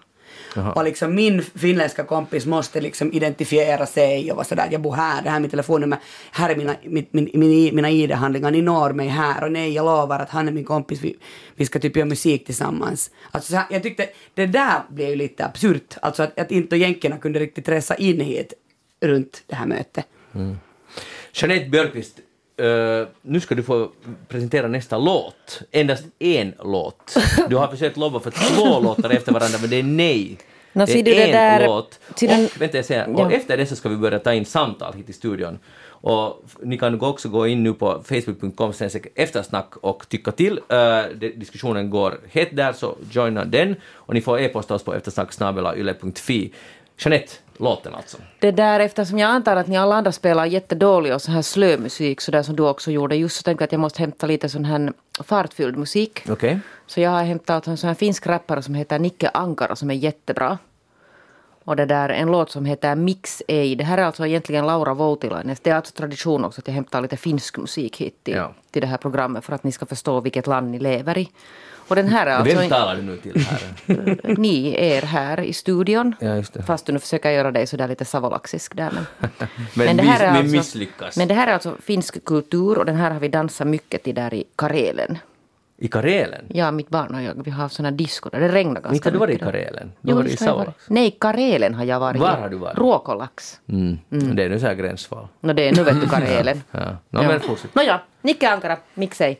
Och 0.75 0.83
liksom 0.83 1.15
min 1.15 1.41
finländska 1.41 2.03
kompis 2.03 2.45
måste 2.45 2.81
liksom 2.81 3.13
identifiera 3.13 3.85
sig 3.85 4.31
och 4.31 4.35
vara 4.37 4.45
sådär, 4.45 4.67
jag 4.71 4.81
bor 4.81 4.93
här, 4.93 5.21
det 5.21 5.29
här 5.29 5.37
är 5.37 5.41
mitt 5.41 5.51
telefonnummer, 5.51 5.99
här 6.31 6.49
är 6.49 6.55
mina, 6.55 6.75
min, 6.83 7.05
min, 7.11 7.29
min, 7.33 7.75
mina 7.75 7.89
ID-handlingar, 7.89 8.51
ni 8.51 8.61
når 8.61 8.93
mig 8.93 9.07
här 9.07 9.43
och 9.43 9.51
nej, 9.51 9.73
jag 9.73 9.85
lovar 9.85 10.19
att 10.19 10.29
han 10.29 10.47
är 10.47 10.51
min 10.51 10.63
kompis, 10.63 11.01
vi, 11.01 11.17
vi 11.55 11.65
ska 11.65 11.79
typ 11.79 11.95
göra 11.95 12.05
musik 12.05 12.45
tillsammans. 12.45 13.11
Alltså 13.31 13.51
så 13.51 13.57
här, 13.57 13.65
jag 13.69 13.83
tyckte, 13.83 14.09
det 14.33 14.45
där 14.45 14.81
blev 14.89 15.09
ju 15.09 15.15
lite 15.15 15.45
absurt, 15.45 15.97
alltså 16.01 16.23
att, 16.23 16.39
att 16.39 16.51
inte 16.51 16.75
jänkerna 16.75 17.17
kunde 17.17 17.39
riktigt 17.39 17.69
resa 17.69 17.95
in 17.95 18.19
hit 18.19 18.53
runt 19.01 19.43
det 19.47 19.55
här 19.55 19.65
mötet. 19.65 20.05
Jeanette 21.33 21.69
Björkqvist, 21.69 22.19
eh, 22.57 23.07
nu 23.21 23.39
ska 23.39 23.55
du 23.55 23.63
få 23.63 23.89
presentera 24.27 24.67
nästa 24.67 24.97
låt. 24.97 25.61
Endast 25.71 26.03
en 26.19 26.53
låt. 26.63 27.15
Du 27.49 27.55
har 27.55 27.67
försökt 27.67 27.97
lova 27.97 28.19
för 28.19 28.31
två 28.31 28.79
låtar 28.79 29.09
efter 29.09 29.31
varandra, 29.31 29.57
men 29.61 29.69
det 29.69 29.75
är 29.79 29.83
nej. 29.83 30.37
Nå, 30.75 30.85
det 30.85 30.91
är 30.99 31.03
du 31.03 31.11
det 31.11 31.23
en 31.23 31.31
där- 31.31 31.67
låt. 31.67 31.99
ser 32.15 32.27
den- 32.27 32.45
Och, 32.45 32.61
vänta, 32.61 32.77
jag 32.77 32.85
säger, 32.85 33.07
Ja. 33.17 33.25
och 33.25 33.31
efter 33.33 33.57
det 33.57 33.65
så 33.65 33.75
ska 33.75 33.89
vi 33.89 33.95
börja 33.97 34.19
ta 34.19 34.33
in 34.33 34.45
samtal 34.45 34.93
hit 34.93 35.09
i 35.09 35.13
studion. 35.13 35.59
Och 36.05 36.43
ni 36.61 36.77
kan 36.77 37.01
också 37.01 37.29
gå 37.29 37.47
in 37.47 37.63
nu 37.63 37.73
på 37.73 38.03
facebook.com 38.05 38.73
eftersnack 39.15 39.77
och 39.77 40.09
tycka 40.09 40.31
till. 40.31 40.59
Uh, 40.73 41.17
diskussionen 41.35 41.89
går 41.89 42.19
hett 42.31 42.55
där, 42.55 42.73
så 42.73 42.95
joina 43.11 43.45
den. 43.45 43.75
Och 43.91 44.13
ni 44.13 44.21
får 44.21 44.39
e-posta 44.39 44.75
oss 44.75 44.83
på 44.83 44.93
eftersnacksnabelayle.fi. 44.93 46.53
Jeanette, 47.05 47.31
låten 47.57 47.95
alltså. 47.95 48.17
Det 48.39 48.51
där 48.51 48.79
eftersom 48.79 49.19
jag 49.19 49.29
antar 49.29 49.55
att 49.55 49.67
ni 49.67 49.77
alla 49.77 49.95
andra 49.95 50.11
spelar 50.11 50.45
jättedålig 50.45 51.13
och 51.13 51.21
så 51.21 51.31
här 51.31 51.41
slömusik 51.41 52.21
så 52.21 52.31
där 52.31 52.43
som 52.43 52.55
du 52.55 52.63
också 52.63 52.91
gjorde 52.91 53.15
just 53.15 53.35
så 53.37 53.43
tänkte 53.43 53.63
jag 53.63 53.67
att 53.67 53.71
jag 53.71 53.81
måste 53.81 53.99
hämta 54.01 54.27
lite 54.27 54.49
sån 54.49 54.65
här 54.65 54.93
fartfylld 55.23 55.77
musik. 55.77 56.23
Okej. 56.29 56.59
Så 56.87 57.01
jag 57.01 57.09
har 57.09 57.23
hämtat 57.23 57.67
en 57.67 57.77
sån 57.77 57.87
här 57.87 57.95
finsk 57.95 58.27
rappare 58.27 58.61
som 58.61 58.75
heter 58.75 58.99
Nicke 58.99 59.29
Ankara 59.33 59.75
som 59.75 59.89
är 59.89 59.95
jättebra. 59.95 60.57
Och 61.65 61.75
det 61.75 61.85
där 61.85 62.09
en 62.09 62.31
låt 62.31 62.51
som 62.51 62.65
heter 62.65 62.95
Mix 62.95 63.43
Ei. 63.47 63.75
Det 63.75 63.83
här 63.83 63.97
är 63.97 64.03
alltså 64.03 64.25
egentligen 64.27 64.65
Laura 64.65 64.93
Voutilainen. 64.93 65.55
Det 65.61 65.69
är 65.69 65.75
alltså 65.75 65.93
tradition 65.93 66.45
också 66.45 66.61
att 66.61 66.67
jag 66.67 66.75
hämtar 66.75 67.01
lite 67.01 67.17
finsk 67.17 67.57
musik 67.57 68.01
hit 68.01 68.23
till, 68.23 68.33
Ja. 68.33 68.53
till 68.71 68.81
det 68.81 68.87
här 68.87 68.97
programmet 68.97 69.45
för 69.45 69.53
att 69.55 69.63
ni 69.63 69.71
ska 69.71 69.85
förstå 69.85 70.19
vilket 70.19 70.47
land 70.47 70.71
ni 70.71 70.79
lever 70.79 71.17
i. 71.17 71.29
Och 71.87 71.95
den 71.95 72.07
här 72.07 72.25
är 72.25 72.43
Vem 72.43 72.57
alltså 72.57 72.75
talar 72.75 72.95
du 72.95 73.01
nu 73.01 73.17
till 73.17 73.45
här? 73.45 74.37
ni 74.37 74.75
er 74.77 75.01
här 75.01 75.39
i 75.39 75.53
studion. 75.53 76.15
Ja, 76.19 76.35
just 76.35 76.53
det. 76.53 76.63
Fast 76.63 76.85
du 76.85 76.93
nu 76.93 76.99
försöker 76.99 77.29
göra 77.31 77.51
dig 77.51 77.67
sådär 77.67 77.87
lite 77.87 78.05
savolaxisk 78.05 78.75
där. 78.75 78.91
Men, 78.91 79.05
Men, 79.73 79.97
det 79.97 80.03
här 80.03 80.19
är 80.19 80.27
men 80.31 80.37
alltså- 80.41 80.55
misslyckas. 80.57 81.17
men 81.17 81.27
det 81.27 81.33
här 81.33 81.47
är 81.47 81.53
alltså 81.53 81.75
finsk 81.83 82.25
kultur 82.25 82.77
och 82.77 82.85
den 82.85 82.95
här 82.95 83.11
har 83.11 83.19
vi 83.19 83.27
dansat 83.27 83.67
mycket 83.67 84.03
till 84.03 84.15
där 84.15 84.33
i 84.33 84.43
Karelen. 84.55 85.17
I 85.77 85.87
Karelen? 85.87 86.45
Ja, 86.47 86.71
mitt 86.71 86.89
barn 86.89 87.15
och 87.15 87.21
jag, 87.21 87.43
vi 87.43 87.51
har 87.51 87.69
såna 87.69 87.91
disco 87.91 88.29
där 88.29 88.39
det 88.39 88.47
regnar 88.47 88.81
ganska 88.81 88.95
Inte 88.95 89.09
har 89.09 89.13
du 89.13 89.17
varit 89.19 89.29
i 89.29 89.33
mycket. 89.33 89.47
Karelen? 89.47 89.91
Du 90.01 90.11
Jo, 90.11 90.15
varit 90.17 90.31
i 90.31 90.37
Savolax? 90.37 90.85
Nej, 90.89 91.17
Karelen 91.19 91.73
har 91.73 91.83
jag 91.83 91.99
varit 91.99 92.21
Var 92.21 92.27
har 92.27 92.49
du 92.49 92.57
varit? 92.57 92.77
Ruokolax. 92.77 93.59
Mm. 93.69 93.97
Det 94.09 94.43
är 94.43 94.49
nu 94.49 94.59
så 94.59 94.65
här 94.65 94.73
gränsfall. 94.73 95.27
No 95.41 95.53
det 95.53 95.67
är 95.69 95.75
nu 95.75 95.83
vet 95.83 96.01
du 96.01 96.07
Karelen. 96.09 96.63
Ja. 96.71 96.97
No, 97.09 97.21
men 97.23 97.39
fortsätt. 97.39 97.75
Nåja, 97.75 98.01
Nicke 98.21 98.49
Ankara, 98.49 98.77
miksej. 98.93 99.39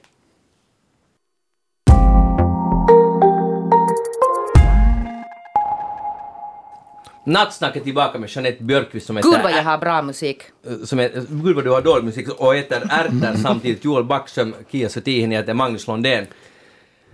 Nattsnack 7.26 7.76
är 7.76 7.80
tillbaka 7.80 8.19
med 8.19 8.30
Jeanette 8.30 8.63
Björkqvist 8.63 9.07
som 9.07 9.15
Gud 9.15 9.26
heter... 9.26 9.43
vad 9.43 9.51
jag 9.51 9.63
har 9.63 9.78
bra 9.78 10.01
musik. 10.01 10.41
som 10.84 10.99
är, 10.99 11.11
gud 11.30 11.55
vad 11.55 11.63
du 11.63 11.69
har 11.69 11.82
dålig 11.82 12.03
musik 12.03 12.30
och 12.30 12.55
äter 12.55 12.84
ärtor 12.89 13.38
samtidigt. 13.41 13.86
Joel 13.86 14.03
Backström, 14.03 14.55
Kia 14.71 14.89
Suttihin, 14.89 15.32
jag 15.32 15.39
heter 15.39 15.53
Magnus 15.53 15.88
Londén. 15.88 16.28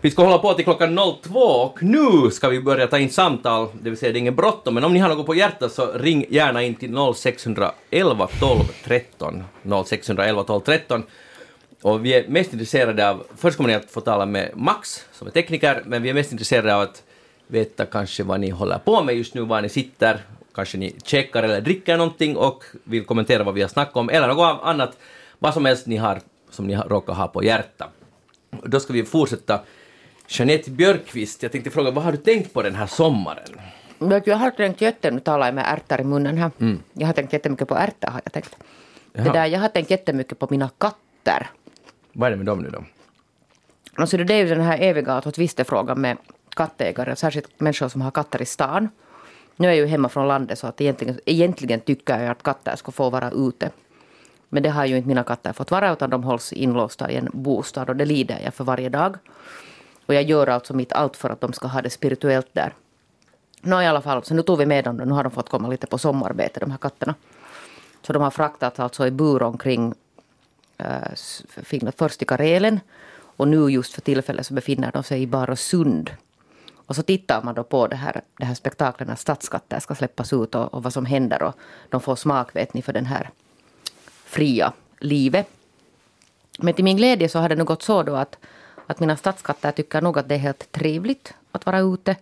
Vi 0.01 0.11
ska 0.11 0.23
hålla 0.23 0.37
på 0.37 0.53
till 0.53 0.65
klockan 0.65 0.99
02 1.23 1.39
och 1.39 1.83
nu 1.83 2.31
ska 2.31 2.49
vi 2.49 2.61
börja 2.61 2.87
ta 2.87 2.99
in 2.99 3.09
samtal, 3.09 3.67
det 3.81 3.89
vill 3.89 3.99
säga 3.99 4.11
det 4.11 4.17
är 4.17 4.21
ingen 4.21 4.35
bråttom, 4.35 4.73
men 4.73 4.83
om 4.83 4.93
ni 4.93 4.99
har 4.99 5.09
något 5.09 5.25
på 5.25 5.35
hjärtat 5.35 5.71
så 5.71 5.91
ring 5.93 6.25
gärna 6.29 6.63
in 6.63 6.75
till 6.75 6.95
0611 7.15 8.27
12 8.39 8.59
13. 8.83 9.43
0611 9.85 10.43
12 10.43 10.61
13. 10.61 11.03
Och 11.81 12.05
vi 12.05 12.13
är 12.13 12.27
mest 12.27 12.53
intresserade 12.53 13.09
av, 13.09 13.23
först 13.37 13.57
kommer 13.57 13.69
ni 13.69 13.75
att 13.75 13.91
få 13.91 14.01
tala 14.01 14.25
med 14.25 14.51
Max 14.55 15.05
som 15.11 15.27
är 15.27 15.31
tekniker, 15.31 15.83
men 15.85 16.01
vi 16.01 16.09
är 16.09 16.13
mest 16.13 16.31
intresserade 16.31 16.75
av 16.75 16.81
att 16.81 17.03
veta 17.49 17.85
kanske 17.85 18.23
vad 18.23 18.39
ni 18.39 18.49
håller 18.49 18.77
på 18.77 19.03
med 19.03 19.15
just 19.15 19.33
nu, 19.33 19.41
var 19.41 19.61
ni 19.61 19.69
sitter, 19.69 20.19
kanske 20.53 20.77
ni 20.77 20.95
checkar 21.03 21.43
eller 21.43 21.61
dricker 21.61 21.97
någonting 21.97 22.37
och 22.37 22.63
vill 22.83 23.05
kommentera 23.05 23.43
vad 23.43 23.53
vi 23.53 23.61
har 23.61 23.69
snackat 23.69 23.97
om, 23.97 24.09
eller 24.09 24.27
något 24.27 24.59
annat, 24.63 24.97
vad 25.39 25.53
som 25.53 25.65
helst 25.65 25.87
ni 25.87 25.97
har, 25.97 26.21
som 26.49 26.67
ni 26.67 26.75
råkar 26.75 27.13
ha 27.13 27.27
på 27.27 27.43
hjärta. 27.43 27.89
Då 28.63 28.79
ska 28.79 28.93
vi 28.93 29.03
fortsätta. 29.03 29.61
Jeanette 30.27 30.71
Björkqvist, 30.71 31.43
jag 31.43 31.51
tänkte 31.51 31.69
fråga, 31.69 31.91
vad 31.91 32.03
har 32.03 32.11
du 32.11 32.17
tänkt 32.17 32.53
på 32.53 32.61
den 32.61 32.75
här 32.75 32.87
sommaren? 32.87 33.59
Jag 34.25 34.35
har 34.37 34.51
tänkt 34.51 34.81
jättemycket, 34.81 35.13
nu 35.13 35.19
talar 35.19 35.45
jag 35.45 35.55
med 35.55 35.65
ärtor 35.67 36.01
i 36.01 36.03
munnen 36.03 36.37
här. 36.37 36.51
Jag 36.93 37.07
har 37.07 37.13
tänkt 37.13 37.33
jättemycket 37.33 37.67
på 37.67 37.75
ärtor 37.75 38.07
har 38.07 38.21
jag 38.23 38.33
tänkt. 38.33 38.55
Det 39.13 39.33
där, 39.33 39.45
jag 39.45 39.59
har 39.59 39.67
tänkt 39.67 39.91
jättemycket 39.91 40.39
på 40.39 40.47
mina 40.49 40.69
katter. 40.77 41.49
Vad 42.13 42.27
är 42.27 42.31
det 42.31 42.37
med 42.37 42.45
dem 42.45 42.59
nu 42.59 42.69
då? 42.69 42.83
Alltså 43.95 44.17
det 44.17 44.33
är 44.33 44.37
ju 44.37 44.55
den 44.55 44.61
här 44.61 44.81
eviga 44.81 45.13
att 45.13 45.33
tvistefrågan 45.35 46.01
med 46.01 46.17
kattägare, 46.55 47.15
särskilt 47.15 47.59
människor 47.59 47.89
som 47.89 48.01
har 48.01 48.11
katter 48.11 48.41
i 48.41 48.45
stan. 48.45 48.89
Nu 49.55 49.67
är 49.67 49.71
jag 49.71 49.77
ju 49.77 49.85
hemma 49.85 50.09
från 50.09 50.27
landet 50.27 50.59
så 50.59 50.67
att 50.67 50.81
egentligen, 50.81 51.19
egentligen 51.25 51.79
tycker 51.79 52.19
jag 52.19 52.29
att 52.29 52.43
katter 52.43 52.75
ska 52.75 52.91
få 52.91 53.09
vara 53.09 53.31
ute. 53.31 53.69
Men 54.49 54.63
det 54.63 54.69
har 54.69 54.85
ju 54.85 54.97
inte 54.97 55.07
mina 55.07 55.23
katter 55.23 55.53
fått 55.53 55.71
vara 55.71 55.93
utan 55.93 56.09
de 56.09 56.23
hålls 56.23 56.53
inlåsta 56.53 57.11
i 57.11 57.15
en 57.15 57.29
bostad 57.33 57.89
och 57.89 57.95
det 57.95 58.05
lider 58.05 58.39
jag 58.43 58.53
för 58.53 58.63
varje 58.63 58.89
dag. 58.89 59.17
Och 60.05 60.13
jag 60.13 60.23
gör 60.23 60.47
alltså 60.47 60.73
mitt 60.73 60.93
allt 60.93 61.17
för 61.17 61.29
att 61.29 61.41
de 61.41 61.53
ska 61.53 61.67
ha 61.67 61.81
det 61.81 61.89
spirituellt 61.89 62.49
där. 62.53 62.73
Nå 63.61 63.81
i 63.81 63.87
alla 63.87 64.01
fall, 64.01 64.23
så 64.23 64.33
nu 64.33 64.41
tog 64.41 64.57
vi 64.57 64.65
med 64.65 64.83
dem. 64.83 64.97
Nu 64.97 65.13
har 65.13 65.23
de 65.23 65.31
fått 65.31 65.49
komma 65.49 65.67
lite 65.67 65.87
på 65.87 65.97
sommarbete 65.97 66.59
de 66.59 66.71
här 66.71 66.77
katterna. 66.77 67.15
Så 68.01 68.13
de 68.13 68.21
har 68.21 68.31
fraktats 68.31 68.79
alltså 68.79 69.07
i 69.07 69.11
bur 69.11 69.43
omkring 69.43 69.93
äh, 70.77 71.15
Finland, 71.63 71.95
först 71.97 72.21
i 72.21 72.25
Karelen 72.25 72.79
och 73.39 73.47
nu 73.47 73.69
just 73.69 73.93
för 73.93 74.01
tillfället 74.01 74.45
så 74.45 74.53
befinner 74.53 74.91
de 74.91 75.03
sig 75.03 75.21
i 75.21 75.27
Barösund. 75.27 76.11
Och 76.89 76.95
så 76.95 77.03
tittar 77.03 77.43
man 77.43 77.55
då 77.55 77.63
på 77.63 77.87
det 77.87 77.95
här, 77.95 78.21
det 78.37 78.45
här 78.45 78.53
spektaklet 78.53 79.07
när 79.07 79.15
stadskatter 79.15 79.79
ska 79.79 79.95
släppas 79.95 80.33
ut 80.33 80.55
och, 80.55 80.73
och 80.73 80.83
vad 80.83 80.93
som 80.93 81.05
händer 81.05 81.43
och 81.43 81.55
de 81.89 82.01
får 82.01 82.15
smak 82.15 82.55
vet 82.55 82.73
ni 82.73 82.81
för 82.81 82.93
den 82.93 83.05
här 83.05 83.29
fria 84.25 84.73
livet. 84.99 85.47
Men 86.59 86.73
till 86.73 86.83
min 86.83 86.97
glädje 86.97 87.29
så 87.29 87.39
har 87.39 87.49
det 87.49 87.55
nu 87.55 87.63
gått 87.63 87.83
så 87.83 88.03
då 88.03 88.15
att, 88.15 88.37
att 88.87 88.99
mina 88.99 89.17
stadskatter 89.17 89.71
tycker 89.71 90.01
nog 90.01 90.17
att 90.19 90.29
det 90.29 90.35
är 90.35 90.39
helt 90.39 90.71
trevligt 90.71 91.33
att 91.51 91.65
vara 91.65 91.79
ute. 91.79 92.15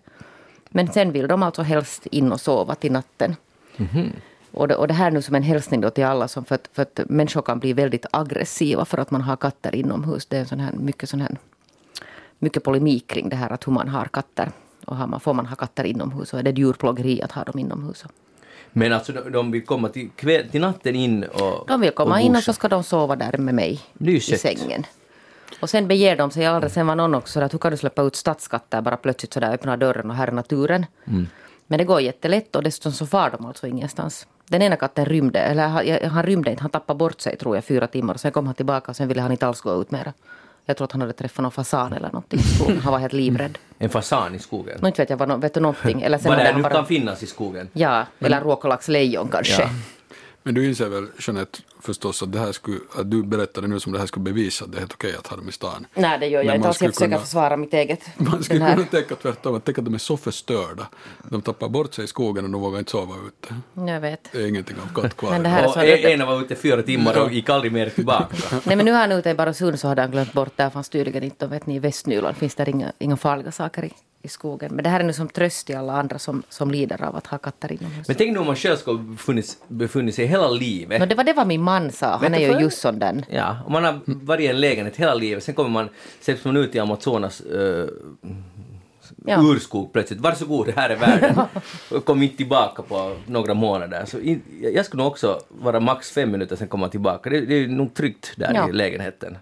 Men 0.70 0.92
sen 0.92 1.12
vill 1.12 1.28
de 1.28 1.44
alltså 1.44 1.62
helst 1.62 2.06
in 2.06 2.32
och 2.32 2.42
sova 2.42 2.76
till 2.76 2.92
natten. 2.92 3.36
Och, 4.52 4.68
det, 4.68 4.76
och 4.76 4.88
det 4.88 4.94
här 4.94 5.12
nu 5.12 5.22
som 5.22 5.36
en 5.36 5.44
hälsning 5.44 5.82
då 5.82 5.90
till 5.90 6.06
alla 6.06 6.28
som 6.28 6.46
för 6.46 6.56
att, 6.56 6.70
för 6.74 6.82
att 6.82 7.00
människor 7.10 7.42
kan 7.42 7.60
bli 7.60 7.74
väldigt 7.74 8.06
aggressiva 8.12 8.86
för 8.86 8.98
att 8.98 9.12
man 9.12 9.22
har 9.22 9.36
katter 9.36 9.76
inomhus. 9.76 10.26
Det 10.26 10.36
är 10.36 10.42
en 10.42 10.48
sån 10.48 10.60
här, 10.60 10.72
mycket 10.72 11.10
sån 11.10 11.22
här 11.22 11.38
mycket 12.40 12.64
polemik 12.64 13.08
kring 13.08 13.30
det 13.30 13.36
här 13.36 13.54
att 13.54 13.68
hur 13.68 13.74
man 13.74 13.88
har 13.88 14.06
katter. 14.06 14.52
Och 14.86 14.96
har 14.96 15.08
man, 15.08 15.20
får 15.20 15.34
man 15.34 15.46
ha 15.46 15.56
katter 15.56 15.84
inomhus 15.84 16.34
och 16.34 16.40
är 16.40 16.44
det 16.44 16.52
djurplågeri 16.52 17.22
att 17.22 17.32
ha 17.32 17.44
dem 17.44 17.60
inomhus. 17.60 18.06
Men 18.72 18.94
alltså 18.94 19.12
de, 19.12 19.32
de 19.32 19.52
vill 19.52 19.66
komma 19.66 19.90
till, 19.90 20.10
kväll, 20.16 20.50
till 20.50 20.62
natten 20.62 20.96
in 20.96 21.24
och 21.24 21.68
De 21.68 21.82
vill 21.82 21.92
komma 21.92 22.16
och 22.16 22.22
in 22.22 22.36
och 22.36 22.44
så 22.44 22.54
ska 22.54 22.68
de 22.68 22.84
sova 22.84 23.16
där 23.16 23.38
med 23.38 23.56
mig 23.56 23.82
i 24.00 24.20
sängen. 24.20 24.86
Och 25.60 25.70
sen 25.70 25.88
beger 25.88 26.16
de 26.16 26.32
sig 26.32 26.46
aldrig. 26.46 26.72
Sen 26.72 26.88
var 26.88 26.96
någon 26.96 27.16
också 27.16 27.42
att 27.42 27.54
hur 27.54 27.60
kan 27.60 27.72
du 27.72 27.78
släppa 27.78 28.02
ut 28.02 28.16
stadskatter 28.16 28.82
bara 28.82 28.98
plötsligt 28.98 29.34
sådär 29.34 29.54
öppna 29.54 29.78
dörren 29.78 30.10
och 30.10 30.16
här 30.16 30.28
är 30.28 30.32
naturen. 30.32 30.86
Mm. 31.06 31.28
Men 31.68 31.78
det 31.78 31.86
går 31.86 32.02
jättelätt 32.02 32.56
och 32.56 32.64
dessutom 32.64 32.92
så 32.92 33.06
far 33.06 33.30
de 33.30 33.46
alltså 33.46 33.68
ingenstans. 33.68 34.28
Den 34.46 34.62
ena 34.62 34.76
katten 34.76 35.06
rymde, 35.06 35.40
eller 35.40 35.68
han, 35.68 36.12
han 36.12 36.24
rymde 36.24 36.52
inte, 36.52 36.62
han 36.62 36.72
tappade 36.72 36.98
bort 36.98 37.22
sig 37.22 37.38
tror 37.38 37.56
jag 37.56 37.66
fyra 37.66 37.88
timmar. 37.88 38.14
Och 38.14 38.20
sen 38.20 38.32
kom 38.32 38.46
han 38.46 38.56
tillbaka 38.56 38.92
och 38.92 38.96
sen 38.96 39.08
ville 39.08 39.22
han 39.22 39.32
inte 39.32 39.48
alls 39.48 39.62
gå 39.62 39.82
ut 39.82 39.92
mera. 39.92 40.14
Jag 40.70 40.78
tror 40.78 40.86
att 40.86 40.92
han 40.92 41.02
hade 41.02 41.14
träffat 41.14 41.44
någon 41.44 41.52
fasan 41.52 41.94
eller 41.94 42.08
någonting 42.08 42.40
i 42.40 42.44
skogen. 42.44 42.80
Han 42.80 42.92
var 42.94 43.00
helt 43.00 43.14
livrädd. 43.14 43.58
En 43.80 43.90
fasan 43.90 44.36
i 44.36 44.40
skogen. 44.40 44.78
Nå 44.82 44.88
inte 44.88 45.02
vet 45.02 45.10
jag, 45.10 45.28
nå- 45.28 45.38
vet 45.38 45.54
du 45.54 45.60
någonting? 45.60 46.02
Eller 46.02 46.18
sen 46.18 46.30
Vad 46.30 46.38
det 46.40 46.46
han 46.46 46.56
nu 46.56 46.62
bara, 46.64 46.74
kan 46.74 46.86
finnas 46.86 47.24
i 47.24 47.28
skogen. 47.28 47.70
Ja, 47.74 48.06
eller 48.20 48.42
råkolaxlejon 48.42 49.28
kanske. 49.28 49.62
Ja. 49.62 49.70
Men 50.48 50.54
du 50.56 50.68
inser 50.68 50.90
väl, 50.90 51.08
Jeanette, 51.20 51.60
förstås 51.82 52.24
att, 52.24 52.32
det 52.32 52.40
här 52.40 52.52
skulle, 52.52 52.80
att 52.96 53.12
du 53.12 53.24
berättade 53.24 53.68
nu 53.68 53.80
som 53.80 53.92
det 53.94 54.00
här 54.00 54.06
skulle 54.06 54.24
bevisa 54.24 54.66
att 54.66 54.72
det 54.72 54.78
är 54.78 54.80
helt 54.80 54.94
okej 54.94 55.16
att 55.20 55.28
ha 55.28 55.38
dem 55.38 55.50
i 55.50 55.52
stan. 55.52 55.88
Nej, 55.94 56.20
det 56.20 56.28
gör 56.28 56.44
jag 56.44 56.56
inte 56.56 56.60
man 56.60 56.68
alls. 56.68 56.82
Jag 56.82 56.94
försöker 56.94 57.06
kunna- 57.12 57.20
försvara 57.22 57.58
mitt 57.58 57.74
eget. 57.74 58.02
Man 58.18 58.44
skulle 58.44 58.60
kunna 58.76 58.86
tänka 58.88 59.16
tvärtom, 59.16 59.56
att 59.56 59.66
tänka 59.66 59.82
att 59.82 59.86
de 59.86 59.94
är 59.94 59.98
så 59.98 60.18
förstörda. 60.18 60.88
De 61.24 61.42
tappar 61.42 61.70
bort 61.70 61.94
sig 61.94 62.04
i 62.04 62.08
skogen 62.08 62.46
och 62.46 62.52
de 62.52 62.62
vågar 62.62 62.80
inte 62.80 62.92
sova 62.92 63.16
ute. 63.28 63.56
Jag 63.92 64.02
vet. 64.02 64.30
Det 64.32 64.38
är 64.44 64.48
ingenting 64.48 64.76
av 64.96 65.02
katt 65.02 65.18
kvar. 65.18 65.30
Men 65.32 65.44
det 65.44 65.50
här 65.50 65.64
är 65.64 65.68
Och 65.68 65.74
så 65.74 65.80
en, 65.80 65.86
rädd. 65.86 66.00
ena 66.06 66.26
var 66.26 66.42
ute 66.42 66.56
fyra 66.56 66.84
timmar 66.84 67.22
och 67.22 67.34
gick 67.34 67.50
aldrig 67.50 67.72
mer 67.72 67.90
tillbaka. 67.90 68.36
Nej 68.64 68.76
men 68.76 68.86
nu 68.86 68.92
är 68.92 69.00
han 69.00 69.12
ute 69.12 69.30
i 69.30 69.34
Barösund 69.34 69.80
så 69.80 69.88
hade 69.88 70.02
han 70.02 70.12
glömt 70.12 70.34
bort, 70.34 70.52
där 70.58 70.70
fanns 70.70 70.90
tydligen 70.90 71.24
inte, 71.24 71.46
och 71.46 71.52
vet 71.52 71.66
ni 71.68 71.76
i 71.76 71.80
Västnyland 71.80 72.38
finns 72.38 72.56
det 72.56 72.70
inga, 72.70 72.92
inga 73.00 73.18
farliga 73.18 73.52
saker 73.52 73.86
i, 73.86 73.94
i 74.28 74.30
skogen. 74.30 74.76
Men 74.76 74.84
det 74.84 74.90
här 74.90 75.00
är 75.00 75.04
nu 75.04 75.14
som 75.14 75.28
tröst 75.30 75.68
till 75.68 75.78
alla 75.78 75.94
andra 75.94 76.20
som, 76.20 76.44
som 76.50 76.72
lider 76.72 77.04
av 77.04 77.16
att 77.16 77.28
ha 77.28 77.38
katter 77.38 77.72
inomhus. 77.72 78.08
Men 78.08 78.18
tänk 78.18 78.34
nu 78.34 78.40
om 78.40 78.46
man 78.46 78.56
själv 78.56 78.76
skulle 78.78 79.00
befunnit, 79.00 79.58
befunnit 79.68 80.16
sig 80.16 80.26
hela 80.26 80.48
livet. 80.50 81.00
No, 81.02 81.06
det 81.06 81.16
var 81.16 81.24
det 81.24 81.34
vad 81.34 81.48
min 81.48 81.62
man 81.62 81.92
sa, 81.92 82.18
han 82.22 82.34
är 82.34 82.40
ju 82.40 82.60
just 82.60 82.80
sån 82.80 83.00
den. 83.00 83.26
Ja, 83.30 83.58
om 83.66 83.72
man 83.74 83.84
har 83.84 84.00
varit 84.06 84.42
i 84.42 84.48
en 84.48 84.60
lägenhet 84.60 84.96
hela 84.96 85.14
livet, 85.14 85.44
sen 85.44 85.56
kommer 85.56 85.70
man, 85.70 85.90
släpps 86.22 86.46
man 86.46 86.58
ut 86.58 86.76
i 86.76 86.80
Amazonas 86.80 87.42
uh, 87.42 87.86
Ja. 89.26 89.42
urskog 89.42 89.94
plötsligt. 89.94 90.20
Varsågod, 90.20 90.66
det 90.68 90.74
här 90.76 90.90
är 90.90 90.96
världen. 90.96 91.36
Och 91.92 92.06
kom 92.06 92.24
inte 92.24 92.38
tillbaka 92.38 92.82
på 92.82 93.16
några 93.26 93.54
månader. 93.54 94.06
Så 94.06 94.20
in, 94.20 94.42
jag 94.74 94.86
skulle 94.86 95.04
nog 95.04 95.12
också 95.12 95.40
vara 95.50 95.80
max 95.80 96.12
fem 96.12 96.32
minuter, 96.32 96.56
sen 96.56 96.68
komma 96.68 96.90
tillbaka. 96.90 97.30
Det, 97.30 97.42
det 97.42 97.56
är 97.64 97.68
nog 97.68 97.94
tryggt 97.94 98.32
där 98.38 98.54
Ja. 98.54 98.70
i 98.70 98.72
lägenheten. 98.72 99.38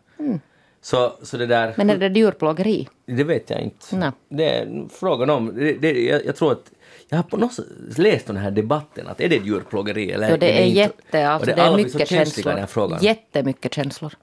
Så, 0.85 1.13
så 1.21 1.37
det 1.37 1.45
där... 1.45 1.73
Men 1.77 1.89
är 1.89 1.97
det 1.97 2.19
djurplågeri? 2.19 2.87
Det 3.05 3.23
vet 3.23 3.49
jag 3.49 3.61
inte. 3.61 3.95
Nej. 3.95 4.11
Det 4.29 4.49
är 4.49 4.85
frågan 4.91 5.29
om... 5.29 5.55
Det, 5.55 5.73
det, 5.73 6.03
jag, 6.03 6.25
jag 6.25 6.35
tror 6.35 6.51
att... 6.51 6.71
Jag 7.09 7.17
har 7.17 7.23
på 7.23 7.37
något 7.37 7.53
sätt 7.53 7.65
läst 7.97 8.27
den 8.27 8.37
här 8.37 8.51
debatten, 8.51 9.07
att 9.07 9.21
är 9.21 9.29
det 9.29 9.35
djurplågeri 9.35 10.11
eller 10.11 10.29
Jo, 10.29 10.37
det 10.37 10.59
är 10.59 10.65
inte? 10.65 10.79
jätte, 10.79 11.27
alltså 11.29 11.51
Och 11.51 11.55
det 11.55 11.61
är 11.61 11.75
mycket 11.75 12.07
känsliga 12.07 12.51
i 12.51 12.53
den 12.53 12.59
här 12.59 12.67
känslor. 12.67 12.67
frågan. 12.67 13.03
Jättemycket 13.03 13.73
känslor. 13.73 14.13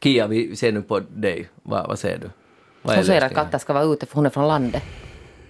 Kia, 0.00 0.26
vi 0.26 0.56
ser 0.56 0.72
nu 0.72 0.82
på 0.82 1.00
dig. 1.08 1.48
Vad, 1.62 1.88
vad 1.88 1.98
säger 1.98 2.18
du? 2.18 2.30
Vad 2.82 2.96
Hon 2.96 3.04
säger 3.04 3.22
att 3.22 3.34
katter 3.34 3.58
ska 3.58 3.72
vara 3.72 3.84
ute 3.84 4.06
för 4.06 4.14
hon 4.14 4.26
är 4.26 4.30
från 4.30 4.48
landet. 4.48 4.82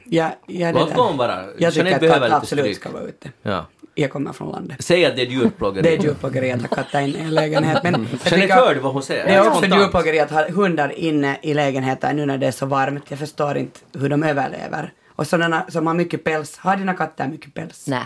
Ja, 0.04 0.30
ja, 0.46 0.72
det 0.72 0.72
Låt 0.72 0.94
dem 0.94 1.16
vara. 1.16 1.44
Jag 1.58 1.74
tycker 1.74 1.86
Jeanette 1.86 1.94
att 1.94 2.00
behöver 2.00 2.18
katter 2.18 2.26
lite 2.26 2.36
absolut 2.36 2.64
stryk. 2.64 2.76
ska 2.76 2.90
vara 2.90 3.02
ute. 3.02 3.30
Ja. 3.42 3.66
Jag 3.98 4.10
kommer 4.10 4.32
från 4.32 4.52
landet. 4.52 4.76
Säg 4.84 5.06
att 5.06 5.16
det 5.16 5.22
är 5.22 5.26
djurplågeri. 5.26 5.82
Det 5.82 5.94
är 5.94 6.02
djurplågeri 6.02 6.52
att 6.52 6.60
ha 6.60 6.68
katter 6.68 7.00
inne 7.00 7.18
i 7.18 7.20
en 7.20 7.34
lägenhet. 7.34 7.82
Men 7.82 8.06
jag 8.48 8.74
du 8.74 8.80
vad 8.80 8.92
hon 8.92 9.02
säger? 9.02 9.24
Det 9.24 9.34
är 9.34 9.48
också 9.48 9.66
djurplågeri 9.66 10.20
att 10.20 10.30
ha 10.30 10.50
hundar 10.50 10.98
inne 10.98 11.38
i 11.42 11.54
lägenheter 11.54 12.14
nu 12.14 12.26
när 12.26 12.38
det 12.38 12.46
är 12.46 12.52
så 12.52 12.66
varmt. 12.66 13.04
Jag 13.08 13.18
förstår 13.18 13.56
inte 13.56 13.80
hur 13.98 14.08
de 14.08 14.22
överlever. 14.22 14.92
Och 15.08 15.26
sådana 15.26 15.64
som 15.68 15.86
har 15.86 15.94
mycket 15.94 16.24
päls. 16.24 16.58
Har 16.58 16.76
dina 16.76 16.94
katter 16.94 17.28
mycket 17.28 17.54
päls? 17.54 17.86
Nej, 17.86 18.04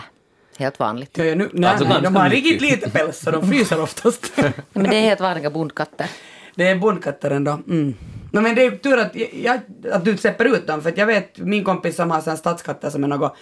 Helt 0.57 0.79
vanligt. 0.79 1.17
Ja, 1.17 1.23
ja, 1.23 1.35
nu, 1.35 1.49
nej, 1.53 1.69
Alltså 1.69 1.87
nej, 1.87 2.01
de 2.01 2.15
har 2.15 2.29
riktigt 2.29 2.61
lite 2.61 2.89
päls 2.89 3.19
så 3.19 3.31
de 3.31 3.47
fryser 3.47 3.81
oftast. 3.81 4.31
Men 4.73 4.83
det 4.83 4.95
är 4.95 5.01
helt 5.01 5.21
vanliga 5.21 5.49
bondkatter. 5.49 6.07
det 6.55 6.67
är 6.67 6.75
bondkatter 6.75 7.31
ändå. 7.31 7.51
Mm. 7.51 7.93
No, 8.33 8.41
men 8.41 8.55
det 8.55 8.65
är 8.65 8.71
tur 8.71 8.97
att, 8.97 9.15
jag, 9.33 9.59
att 9.91 10.05
du 10.05 10.17
släpper 10.17 10.45
ut 10.45 10.67
dem 10.67 10.81
för 10.81 10.89
att 10.89 10.97
jag 10.97 11.05
vet 11.05 11.37
min 11.37 11.63
kompis 11.63 11.95
som 11.95 12.11
har 12.11 12.35
stadskatter 12.35 12.89
som 12.89 13.03
är 13.03 13.07
något, 13.07 13.35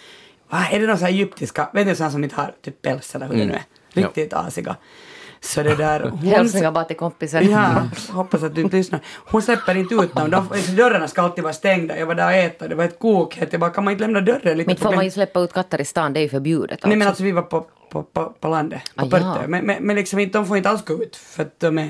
vad 0.50 0.62
är 0.72 0.80
det 0.80 0.88
någon 0.88 0.98
sån 0.98 1.06
här 1.06 1.14
egyptiska, 1.14 1.70
vet 1.74 1.88
du 1.88 1.96
sån 1.96 2.12
som 2.12 2.24
inte 2.24 2.36
har 2.36 2.54
typ 2.62 2.82
päls 2.82 3.16
eller 3.16 3.28
hur 3.28 3.38
det 3.38 3.46
nu 3.46 3.54
är, 3.54 3.64
riktigt 3.94 4.34
asiga. 4.34 4.76
Så 5.42 5.64
det 5.64 5.76
där, 5.76 6.00
hon, 6.10 6.20
Hälsningar 6.20 6.72
bara 6.72 6.84
till 6.84 6.96
kompisen. 6.96 7.52
Ja, 7.52 7.90
hoppas 8.10 8.44
att 8.44 8.56
du 8.56 8.62
inte 8.62 8.78
lyssnar. 8.78 9.00
Hon 9.16 9.42
släpper 9.42 9.78
inte 9.78 9.96
ut 9.96 10.16
dem. 10.16 10.32
De, 10.32 10.76
dörrarna 10.76 11.08
ska 11.08 11.22
alltid 11.22 11.44
vara 11.44 11.54
stängda. 11.54 12.00
Jag 12.00 12.06
var 12.06 12.16
där 12.16 12.26
och 12.26 12.34
äta, 12.34 12.68
det 12.68 12.76
var 12.76 12.84
ett 12.84 13.00
kok. 13.00 13.38
Jag 13.52 13.60
bara, 13.60 13.70
kan 13.70 13.84
man 13.84 13.92
inte 13.92 14.04
lämna 14.04 14.22
dörren 14.22 14.58
lite? 14.58 14.72
Inte 14.72 14.84
får 14.84 14.96
man 14.96 15.06
ju 15.06 15.12
släppa 15.12 15.40
ut 15.40 15.54
katter 15.54 15.82
i 15.82 15.86
stan, 15.86 16.14
det 16.14 16.20
är 16.20 16.22
ju 16.22 16.30
förbjudet. 16.30 16.72
Alltså. 16.72 16.88
Nej 16.88 16.98
men 16.98 17.08
alltså 17.08 17.24
vi 17.24 17.32
var 17.32 17.42
på, 17.42 17.66
på, 17.92 18.04
på, 18.04 18.26
på 18.40 18.48
landet, 18.48 18.82
på 18.96 19.06
Ah, 19.06 19.20
ja. 19.20 19.48
Men, 19.48 19.66
men, 19.66 19.84
men 19.84 19.96
liksom 19.96 20.20
inte, 20.20 20.38
de 20.38 20.46
får 20.46 20.58
inte 20.58 20.70
alls 20.70 20.86
gå 20.86 21.04
ut 21.04 21.16
för 21.16 21.44
att 21.44 21.60
de, 21.60 21.78
är, 21.78 21.90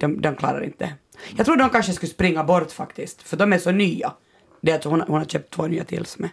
de, 0.00 0.20
de 0.20 0.34
klarar 0.34 0.64
inte. 0.64 0.92
Jag 1.36 1.46
tror 1.46 1.56
de 1.56 1.70
kanske 1.70 1.92
skulle 1.92 2.12
springa 2.12 2.44
bort 2.44 2.72
faktiskt, 2.72 3.22
för 3.22 3.36
de 3.36 3.52
är 3.52 3.58
så 3.58 3.70
nya. 3.70 4.12
Det 4.60 4.70
är 4.70 4.74
alltså 4.74 4.88
hon, 4.88 5.00
hon 5.00 5.18
har 5.18 5.24
köpt 5.24 5.50
två 5.54 5.66
nya 5.66 5.84
till 5.84 6.06
som 6.06 6.24
är 6.24 6.30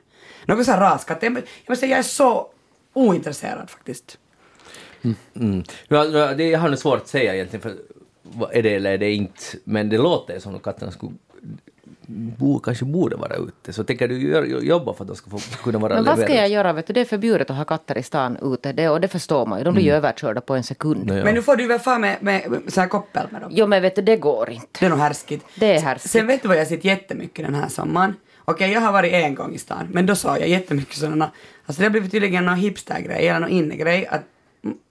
något 0.47 0.65
så 0.65 0.71
här 0.71 0.79
raskatt. 0.79 1.23
Jag, 1.23 1.31
jag 1.31 1.43
måste 1.67 1.79
säga, 1.79 1.91
jag 1.91 1.99
är 1.99 2.03
så 2.03 2.47
ointresserad 2.93 3.69
faktiskt. 3.69 4.17
Mm. 5.35 5.63
Ja, 5.87 6.03
det, 6.33 6.49
jag 6.49 6.59
har 6.59 6.69
nog 6.69 6.79
svårt 6.79 7.01
att 7.01 7.07
säga 7.07 7.35
egentligen, 7.35 7.61
för 7.61 7.75
vad 8.21 8.55
är 8.55 8.63
det 8.63 8.75
eller 8.75 8.91
är 8.91 8.97
det 8.97 9.11
inte, 9.11 9.41
men 9.63 9.89
det 9.89 9.97
låter 9.97 10.39
som 10.39 10.55
att 10.55 10.63
katterna 10.63 10.91
skulle 10.91 11.11
bo, 12.07 12.59
kanske 12.59 12.85
borde 12.85 13.15
vara 13.15 13.35
ute. 13.35 13.73
Så 13.73 13.83
tänker 13.83 14.07
du 14.07 14.45
jobba 14.63 14.93
för 14.93 15.03
att 15.03 15.07
de 15.07 15.15
ska 15.15 15.29
få 15.29 15.39
kunna 15.63 15.79
vara 15.79 15.93
Men 15.95 16.05
vad 16.05 16.19
ska 16.19 16.35
jag 16.35 16.49
göra? 16.49 16.73
Vet 16.73 16.87
du? 16.87 16.93
Det 16.93 17.01
är 17.01 17.05
förbjudet 17.05 17.49
att 17.49 17.57
ha 17.57 17.65
katter 17.65 17.97
i 17.97 18.03
stan 18.03 18.37
ute, 18.53 18.71
det, 18.71 18.89
och 18.89 19.01
det 19.01 19.07
förstår 19.07 19.45
man 19.45 19.59
ju. 19.59 19.65
De 19.65 19.73
blir 19.73 19.83
ju 19.83 19.91
överkörda 19.91 20.41
på 20.41 20.55
en 20.55 20.63
sekund. 20.63 21.03
Mm. 21.03 21.07
Ja, 21.07 21.17
ja. 21.17 21.25
Men 21.25 21.35
nu 21.35 21.41
får 21.41 21.55
du 21.55 21.67
väl 21.67 21.79
fan 21.79 22.01
med, 22.01 22.17
med, 22.19 22.49
med 22.49 22.73
så 22.73 22.81
här 22.81 22.87
koppel 22.87 23.27
med 23.31 23.41
dem. 23.41 23.51
Jo 23.53 23.67
men 23.67 23.81
vet 23.81 23.95
du, 23.95 24.01
det 24.01 24.17
går 24.17 24.49
inte. 24.49 24.67
Det 24.79 24.85
är 24.85 24.89
nog 24.89 24.99
härskigt. 24.99 25.45
Det 25.55 25.75
är 25.75 25.81
härskigt. 25.81 26.11
Sen 26.11 26.27
vet 26.27 26.41
du 26.41 26.47
vad 26.47 26.57
jag 26.57 26.67
sett 26.67 26.85
jättemycket 26.85 27.45
den 27.45 27.55
här 27.55 27.69
sommaren? 27.69 28.15
Okej, 28.45 28.71
jag 28.71 28.81
har 28.81 28.91
varit 28.91 29.13
en 29.13 29.35
gång 29.35 29.53
i 29.53 29.57
stan, 29.57 29.87
men 29.91 30.05
då 30.05 30.15
sa 30.15 30.37
jag 30.37 30.49
jättemycket 30.49 30.95
sådana, 30.95 31.31
alltså 31.65 31.79
det 31.81 31.85
har 31.85 31.89
blivit 31.91 32.11
tydligen 32.11 32.45
någon 32.45 32.55
hipstergrej, 32.55 33.27
eller 33.27 33.39
någon 33.39 33.49
innegrej, 33.49 34.07
att 34.07 34.21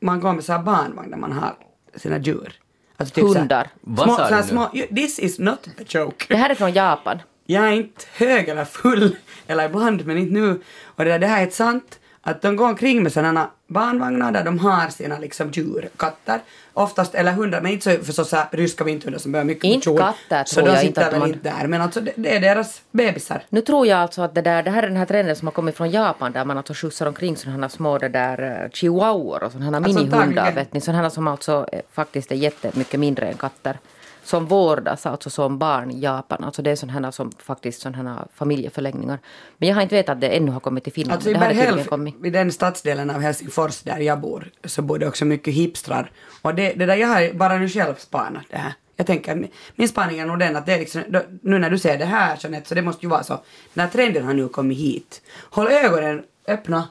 man 0.01 0.21
går 0.21 0.33
med 0.33 0.45
så 0.45 0.53
här 0.53 0.63
barnvagn 0.63 1.11
där 1.11 1.19
man 1.19 1.33
har 1.33 1.55
sina 1.97 2.19
djur. 2.19 2.53
Alltså 2.97 3.21
så 3.21 3.33
här- 3.33 3.41
Hundar. 3.41 3.69
Vad 3.81 4.07
Små, 4.07 4.17
sa 4.17 4.29
du 4.31 4.37
nu? 4.37 4.43
små, 4.43 4.69
this 4.97 5.19
is 5.19 5.39
not 5.39 5.67
a 5.67 5.83
joke. 5.89 6.25
Det 6.29 6.37
här 6.37 6.51
är 6.51 6.55
från 6.55 6.73
Japan. 6.73 7.19
Jag 7.47 7.65
är 7.69 7.73
inte 7.73 8.05
hög 8.17 8.49
eller 8.49 8.65
full, 8.65 9.17
eller 9.47 9.65
ibland, 9.69 10.07
men 10.07 10.19
inte 10.19 10.33
nu. 10.35 10.61
Och 10.85 11.05
det, 11.05 11.11
där, 11.11 11.19
det 11.19 11.27
här 11.27 11.43
är 11.43 11.47
ett 11.47 11.55
sant, 11.55 11.99
att 12.23 12.43
de 12.43 12.57
går 12.57 12.67
omkring 12.69 13.03
med 13.03 13.13
sådana 13.13 13.51
barnvagnar 13.67 14.33
där 14.33 14.45
de 14.45 14.59
har 14.59 14.89
sina 14.89 15.19
liksom 15.19 15.51
djur, 15.51 15.89
katter, 15.97 16.41
oftast, 16.73 17.15
eller 17.15 17.33
hundar, 17.33 17.61
men 17.61 17.73
inte 17.73 17.97
så 17.99 18.05
förstås 18.05 18.29
så 18.29 18.37
här 18.37 18.47
ryska 18.53 18.85
vinterhundar 18.85 19.19
som 19.19 19.33
behöver 19.33 19.47
mycket 19.47 19.65
Inte 19.65 19.97
katter, 19.97 20.45
Så 20.45 20.55
tror 20.55 20.67
de 20.67 20.71
jag 20.73 20.81
sitter 20.81 20.89
inte 20.89 21.07
att 21.07 21.13
väl 21.13 21.21
man- 21.21 21.29
inte 21.29 21.51
där, 21.51 21.67
men 21.67 21.81
alltså 21.81 22.01
det, 22.01 22.13
det 22.17 22.37
är 22.37 22.41
deras 22.41 22.83
bebisar. 22.91 23.43
Nu 23.49 23.61
tror 23.61 23.87
jag 23.87 23.99
alltså 23.99 24.23
att 24.23 24.35
det 24.35 24.43
där, 24.43 24.63
det 24.63 24.71
här 24.71 24.83
är 24.83 24.87
den 24.89 24.97
här 24.97 25.07
trenden 25.07 25.37
som 25.37 25.47
har 25.49 25.53
kommit 25.53 25.77
från 25.77 25.91
Japan 25.91 26.33
där 26.33 26.45
man 26.45 26.57
alltså 26.57 26.75
skjutsar 26.75 27.07
omkring 27.07 27.37
sådana 27.37 27.69
små 27.69 27.99
det 27.99 28.09
där 28.09 28.63
eh, 28.65 28.71
chihuahuor 28.71 29.43
och 29.45 29.53
sådana 29.53 29.77
Alltså, 29.77 29.93
minihundar 30.01 30.53
vet 30.53 30.73
ni. 30.73 30.81
Sådana 30.81 31.11
som 31.11 31.29
alltså 31.29 31.67
eh, 31.73 31.81
faktiskt 31.93 32.33
är 32.33 32.37
jättemycket 32.37 33.01
mindre 33.01 33.27
än 33.29 33.35
katter. 33.37 33.79
Som 34.25 34.47
vårdas 34.47 35.07
alltså 35.07 35.31
som 35.31 35.59
barn 35.59 35.91
i 35.91 36.01
Japan. 36.01 36.45
Alltså 36.45 36.63
det 36.63 36.71
är 36.71 36.77
sådana 36.77 37.13
som 37.13 37.31
faktiskt 37.39 37.81
sådana 37.81 38.15
här 38.15 38.27
familjeförlängningar. 38.35 39.19
Men 39.59 39.69
jag 39.69 39.77
har 39.77 39.83
inte 39.83 39.95
vetat 39.95 40.15
att 40.15 40.21
det 40.21 40.29
ännu 40.29 40.51
har 40.51 40.61
kommit 40.61 40.85
till 40.85 40.93
Finland. 40.93 41.15
Alltså 41.15 41.31
i 41.31 41.35
Berghälf, 41.35 41.89
i 42.25 42.31
den 42.31 42.53
stadsdelen 42.53 43.11
av 43.11 43.21
Helsingfors 43.21 43.81
där 43.83 43.99
jag 43.99 44.21
bor, 44.21 44.51
så 44.65 44.83
bor 44.83 44.99
det 44.99 45.09
också 45.09 45.25
mycket 45.25 45.55
hipstrar. 45.55 46.11
Och 46.43 46.55
det, 46.55 46.73
det 46.73 46.87
där, 46.87 46.97
jag 46.97 47.09
har 47.09 47.33
bara 47.33 47.59
nu 47.59 47.69
själv 47.69 47.95
spanat 47.95 48.43
det 48.51 48.57
här. 48.57 48.73
Jag 48.97 49.07
tänker, 49.07 49.49
min- 49.77 49.89
spaning 49.89 50.19
är 50.19 50.27
nog 50.27 50.39
den 50.39 50.57
att 50.57 50.67
det 50.67 50.73
är 50.73 50.79
liksom, 50.79 51.03
nu 51.43 51.59
när 51.59 51.71
du 51.71 51.79
ser 51.79 51.99
det 51.99 52.05
här 52.05 52.39
Jeanette, 52.41 52.69
så 52.69 52.75
det 52.75 52.83
måste 52.83 53.07
ju 53.07 53.11
vara 53.11 53.23
så, 53.23 53.41
den 53.75 53.85
här 53.85 53.93
trenden 53.93 54.25
har 54.25 54.35
nu 54.35 54.49
kommit 54.49 54.79
hit. 54.79 55.23
Håll 55.51 55.67
ögonen 55.69 56.23
öppna 56.49 56.89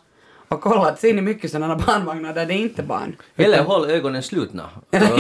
och 0.52 0.62
kolla 0.62 0.82
att 0.90 1.00
ser 1.00 1.14
ni 1.14 1.22
mycket 1.22 1.52
sådana 1.52 1.76
barnvagnar 1.76 2.34
där 2.34 2.46
det 2.46 2.54
inte 2.54 2.82
är 2.82 2.86
barn. 2.86 3.16
Eller 3.36 3.64
håll 3.64 3.90
ögonen 3.90 4.24
slutna, 4.24 4.70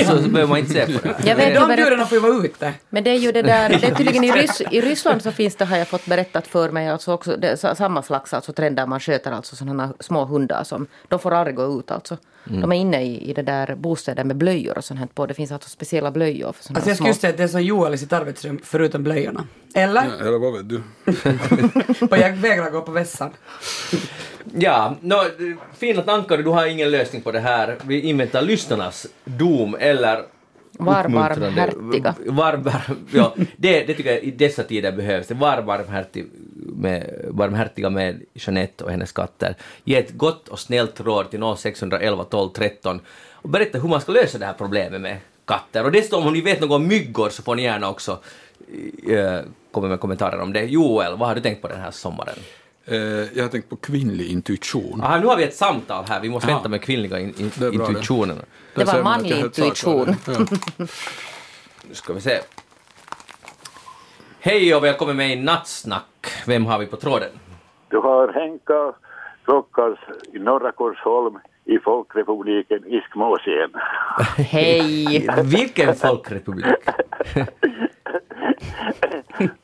så 0.07 0.15
behöver 0.29 0.47
man 0.47 0.57
inte 0.57 0.71
se 0.71 0.85
på 0.85 1.07
det. 1.07 1.15
Jag 1.25 1.35
vet 1.35 1.55
de 1.55 1.75
djuren 1.77 2.07
får 2.07 2.15
ju 2.17 2.21
vara 2.21 2.45
ute. 2.45 2.73
Men 2.89 3.03
det 3.03 3.09
är 3.09 3.15
ju 3.19 3.31
det 3.31 3.41
där, 3.41 3.69
det 3.69 3.83
är 3.87 3.95
tydligen 3.95 4.23
i, 4.23 4.31
Rys, 4.31 4.61
i 4.71 4.81
Ryssland 4.81 5.21
så 5.21 5.31
finns 5.31 5.55
det, 5.55 5.65
har 5.65 5.77
jag 5.77 5.87
fått 5.87 6.05
berättat 6.05 6.47
för 6.47 6.69
mig, 6.71 6.89
alltså 6.89 7.13
också 7.13 7.37
det, 7.37 7.57
sa- 7.57 7.75
samma 7.75 8.01
slags 8.03 8.33
alltså 8.33 8.53
trend 8.53 8.75
där 8.75 8.85
man 8.85 8.99
sköter 8.99 9.31
alltså 9.31 9.55
sådana 9.55 9.93
små 9.99 10.25
hundar 10.25 10.63
som, 10.63 10.87
de 11.07 11.19
får 11.19 11.33
aldrig 11.33 11.55
gå 11.55 11.79
ut 11.79 11.91
alltså. 11.91 12.17
De 12.43 12.71
är 12.71 12.75
inne 12.75 13.03
i, 13.03 13.29
i 13.29 13.33
det 13.33 13.41
där 13.41 13.75
bostäder 13.75 14.23
med 14.23 14.35
blöjor 14.37 14.77
och 14.77 14.83
sånt 14.83 14.99
här 14.99 15.07
på. 15.07 15.25
Det 15.25 15.33
finns 15.33 15.51
alltså 15.51 15.69
speciella 15.69 16.11
blöjor 16.11 16.51
för 16.51 16.63
sådana 16.63 16.77
Alltså 16.77 16.89
jag 16.89 16.97
små. 16.97 17.03
skulle 17.05 17.13
säga 17.13 17.31
att 17.31 17.37
det 17.37 17.43
är 17.43 17.47
som 17.47 17.63
Joel 17.63 17.93
i 17.93 17.97
sitt 17.97 18.13
arbetsrum, 18.13 18.59
förutom 18.63 19.03
blöjorna. 19.03 19.43
Eller? 19.75 20.03
Ja, 20.19 20.25
eller 20.27 20.37
vad 20.39 20.53
vet 20.53 20.69
du? 20.69 20.81
jag 22.21 22.31
vägrar 22.33 22.69
gå 22.69 22.81
på 22.81 22.91
vässan. 22.91 23.29
Ja, 24.59 24.95
no, 25.01 25.15
fina 25.77 26.01
tankar, 26.01 26.37
du 26.37 26.49
har 26.49 26.65
ingen 26.67 26.91
lösning 26.91 27.21
på 27.21 27.31
det 27.31 27.39
här. 27.39 27.77
Vi 27.83 28.01
inväntar 28.01 28.41
lyssnarnas 28.41 29.07
dom 29.25 29.75
eller 29.79 30.23
Var 30.71 30.93
uppmuntrande- 31.03 31.55
barmhärtiga. 31.55 32.15
Var, 32.25 32.53
var, 32.53 32.81
ja, 33.13 33.33
det, 33.57 33.83
det 33.83 33.93
tycker 33.93 34.11
jag 34.11 34.23
i 34.23 34.31
dessa 34.31 34.63
tider 34.63 34.91
behövs. 34.91 35.27
Det 35.27 35.33
var 35.33 35.61
barmhärtig 35.61 36.27
med, 36.75 37.25
barmhärtiga 37.31 37.89
med 37.89 38.21
Jeanette 38.33 38.83
och 38.83 38.91
hennes 38.91 39.11
katter. 39.11 39.55
Ge 39.83 39.95
ett 39.95 40.11
gott 40.11 40.47
och 40.47 40.59
snällt 40.59 41.01
råd 41.01 41.29
till 41.31 41.39
0611 41.57 42.23
12 42.23 42.49
13 42.49 42.99
och 43.31 43.49
berätta 43.49 43.77
hur 43.79 43.89
man 43.89 44.01
ska 44.01 44.11
lösa 44.11 44.37
det 44.37 44.45
här 44.45 44.53
problemet 44.53 45.01
med 45.01 45.17
katter. 45.45 45.83
Och 45.85 45.91
dessutom 45.91 46.27
om 46.27 46.33
ni 46.33 46.41
vet 46.41 46.61
något 46.61 46.71
om 46.71 46.87
myggor 46.87 47.29
så 47.29 47.43
får 47.43 47.55
ni 47.55 47.63
gärna 47.63 47.89
också 47.89 48.19
eh, 49.09 49.39
komma 49.71 49.87
med 49.87 49.99
kommentarer 49.99 50.39
om 50.39 50.53
det. 50.53 50.63
Joel, 50.63 51.17
vad 51.17 51.27
har 51.27 51.35
du 51.35 51.41
tänkt 51.41 51.61
på 51.61 51.67
den 51.67 51.79
här 51.81 51.91
sommaren? 51.91 52.35
Eh, 52.85 52.97
jag 53.37 53.43
har 53.43 53.49
tänkt 53.49 53.69
på 53.69 53.75
kvinnlig 53.75 54.27
intuition. 54.31 55.01
Aha, 55.03 55.17
nu 55.17 55.25
har 55.25 55.37
vi 55.37 55.43
ett 55.43 55.55
samtal 55.55 56.05
här, 56.09 56.19
vi 56.21 56.29
måste 56.29 56.47
vänta 56.47 56.69
med 56.69 56.81
kvinnliga 56.81 57.19
in, 57.19 57.33
in, 57.37 57.51
Det 57.55 57.59
bra 57.59 57.69
det. 57.69 57.75
intuitionerna. 57.75 58.41
Det 58.75 58.83
var 58.85 59.03
manlig 59.03 59.39
intuition. 59.39 60.15
Ja. 60.27 60.33
Nu 61.89 61.93
ska 61.95 62.13
vi 62.13 62.21
se. 62.21 62.39
Hej 64.39 64.75
och 64.75 64.83
välkommen 64.83 65.17
med 65.17 65.31
i 65.31 65.35
Nattsnack. 65.35 66.27
Vem 66.47 66.65
har 66.65 66.79
vi 66.79 66.85
på 66.85 66.97
tråden? 66.97 67.29
Du 67.89 67.97
har 67.97 68.27
Henka 68.33 68.93
Klockas 69.45 69.97
i 70.33 70.39
Norra 70.39 70.71
Korsholm 70.71 71.39
i 71.71 71.79
Folkrepubliken 71.79 72.83
Iskmåsien. 72.87 73.71
Hej! 74.37 75.27
Vilken 75.43 75.95
folkrepublik? 75.95 76.65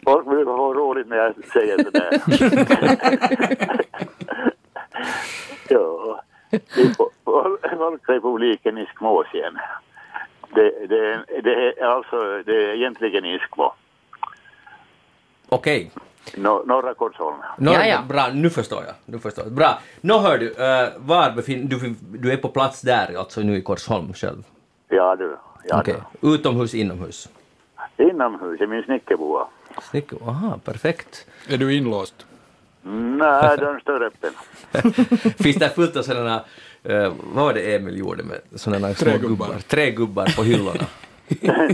Folk 0.04 0.28
vill 0.28 0.48
ha 0.48 0.74
roligt 0.74 1.08
när 1.08 1.18
jag 1.18 1.34
säger 1.54 1.84
sådär. 1.84 2.10
ja, 5.70 6.22
i 6.52 6.58
Fol- 6.98 7.10
Fol- 7.26 7.78
Folkrepubliken 7.78 8.78
Iskmåsien. 8.78 9.58
Det, 10.56 10.88
det, 10.88 11.24
det, 11.44 11.80
är 11.80 11.86
alltså, 11.86 12.44
det 12.46 12.56
är 12.56 12.76
egentligen 12.76 13.26
Iskmo, 13.26 13.74
Okej. 15.50 15.92
No, 16.36 16.64
Norra 16.66 16.94
Korsholm. 16.94 17.36
Nå, 17.58 17.72
Ja, 17.74 17.86
ja. 17.86 18.02
Bra, 18.10 18.28
nu 18.34 18.50
förstår 18.50 18.84
jag. 18.86 18.96
Nu 19.06 19.20
förstår 19.20 19.44
jag. 19.44 19.54
Bra. 19.54 19.80
Nå 20.02 20.20
hör 20.20 20.38
du, 20.38 20.54
eh, 20.54 20.90
var 20.98 21.32
befinner 21.32 21.70
du? 21.70 21.96
Du 22.18 22.32
är 22.32 22.38
på 22.38 22.50
plats 22.50 22.82
där, 22.82 23.18
alltså 23.20 23.42
nu 23.42 23.58
i 23.58 23.62
Korsholm 23.62 24.14
själv? 24.14 24.44
Ja 24.88 25.16
du, 25.16 25.38
ja 25.70 25.80
Okej. 25.80 25.96
Utomhus, 26.22 26.74
inomhus? 26.74 27.30
Inomhus 27.98 28.62
i 28.62 28.68
min 28.68 28.84
snickerboa. 28.84 29.48
Snick, 29.82 30.14
aha, 30.14 30.60
perfekt. 30.64 31.26
Är 31.50 31.58
du 31.58 31.74
inlåst? 31.74 32.26
Nej, 32.82 33.58
dörren 33.58 33.80
står 33.80 34.04
öppen. 34.04 34.34
Finns 35.44 35.56
det 35.58 35.70
fullt 35.70 35.96
av 35.98 36.02
sådana, 36.02 36.44
eh, 36.84 37.14
vad 37.34 37.46
var 37.46 37.54
det 37.54 37.76
Emil 37.76 37.98
gjorde 37.98 38.24
med 38.24 38.38
sådana 38.56 38.94
små 38.94 39.18
gubbar? 39.18 39.56
Trägubbar 39.68 40.36
på 40.36 40.44
hyllorna. 40.44 40.86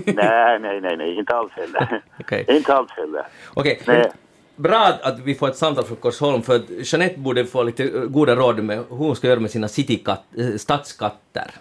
nej, 0.06 0.60
nej, 0.60 0.82
nej, 0.82 0.98
nej, 0.98 1.18
inte 1.18 1.36
alls 1.36 1.52
heller. 1.52 2.02
Okej. 2.20 2.46
Inte 2.48 2.76
alls 2.76 2.92
heller. 2.92 3.28
Okej, 3.54 3.82
Nej. 3.88 4.12
Bra 4.56 4.94
att 5.04 5.20
vi 5.20 5.36
får 5.36 5.48
ett 5.48 5.58
samtal 5.58 5.84
från 5.84 5.98
Korsholm 5.98 6.42
för 6.42 6.56
att 6.56 6.70
Jeanette 6.70 7.20
borde 7.20 7.46
få 7.46 7.64
lite 7.64 7.84
eh, 7.84 8.02
goda 8.02 8.36
råd 8.36 8.64
med 8.64 8.78
hur 8.78 8.98
hon 8.98 9.16
ska 9.16 9.28
göra 9.28 9.40
med 9.40 9.52
sina 9.52 9.68
citykatt, 9.68 10.24
eh, 10.38 10.56
stadskatter. 10.58 11.52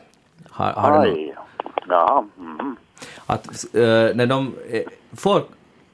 Har, 0.50 0.72
har 0.72 1.04
du 1.06 1.10
Aj. 1.12 1.34
Ja. 1.88 2.24
mhm. 2.36 2.76
att 3.26 3.74
eh, 3.74 3.80
när 4.14 4.26
de 4.26 4.54
får, 5.16 5.42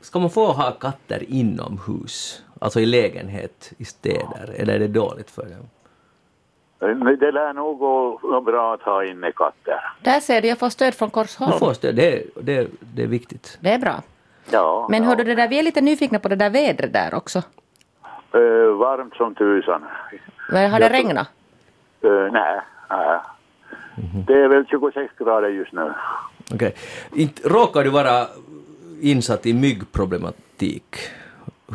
ska 0.00 0.18
man 0.18 0.30
få 0.30 0.46
ha 0.52 0.70
katter 0.70 1.24
inomhus, 1.28 2.42
alltså 2.58 2.80
i 2.80 2.86
lägenhet 2.86 3.72
i 3.78 3.84
städer, 3.84 4.54
eller 4.56 4.74
är 4.74 4.78
det 4.78 4.88
dåligt 4.88 5.30
för 5.30 5.42
dem? 5.42 5.68
Det 7.20 7.30
lär 7.32 7.52
nog 7.52 7.78
gå 7.78 8.40
bra 8.40 8.74
att 8.74 8.82
ha 8.82 9.04
inne 9.04 9.32
katter. 9.32 9.80
Där 10.02 10.20
ser 10.20 10.42
du, 10.42 10.48
jag 10.48 10.58
får 10.58 10.68
stöd 10.70 10.94
från 10.94 11.10
Korsholm. 11.10 11.58
får 11.58 11.72
stöd, 11.72 11.94
det, 11.94 12.12
är- 12.12 12.24
det, 12.42 12.56
är- 12.56 12.68
det 12.80 13.02
är 13.02 13.06
viktigt. 13.06 13.58
Det 13.60 13.70
är 13.70 13.78
bra. 13.78 14.02
Ja. 14.50 14.86
Men 14.90 15.02
ja. 15.02 15.08
hördu, 15.08 15.24
det 15.24 15.34
där, 15.34 15.48
vi 15.48 15.58
är 15.58 15.62
lite 15.62 15.80
nyfikna 15.80 16.18
på 16.18 16.28
det 16.28 16.36
där 16.36 16.50
vädret 16.50 16.92
där 16.92 17.14
också. 17.14 17.38
Eh, 18.34 18.76
varmt 18.78 19.14
som 19.14 19.34
tusan. 19.34 19.84
Men 20.50 20.70
Har 20.70 20.80
det 20.80 20.88
regnat? 20.88 21.28
Uh, 22.04 22.32
nej, 22.32 22.60
nej. 22.90 23.18
Det 24.26 24.34
är 24.34 24.48
väl 24.48 24.66
26 24.66 25.14
grader 25.18 25.48
just 25.48 25.72
nu. 25.72 25.92
Okej. 26.54 26.74
Inte 27.12 27.48
Råkar 27.48 27.84
du 27.84 27.90
vara 27.90 28.26
insatt 29.00 29.46
i 29.46 29.54
myggproblematik? 29.54 30.96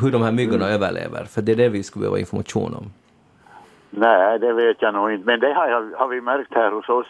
Hur 0.01 0.11
de 0.11 0.21
här 0.21 0.31
myggorna 0.31 0.69
överlever? 0.69 1.25
För 1.25 1.41
det 1.41 1.51
är 1.51 1.55
det 1.55 1.69
vi 1.69 1.83
skulle 1.83 2.01
behöva 2.01 2.19
information 2.19 2.73
om. 2.73 2.91
Nej, 3.89 4.39
det 4.39 4.53
vet 4.53 4.81
jag 4.81 4.93
nog 4.93 5.11
inte. 5.11 5.25
Men 5.25 5.39
det 5.39 5.53
har, 5.53 5.67
jag, 5.67 5.91
har 5.97 6.07
vi 6.07 6.21
märkt 6.21 6.53
här 6.53 6.71
hos 6.71 6.89
oss 6.89 7.07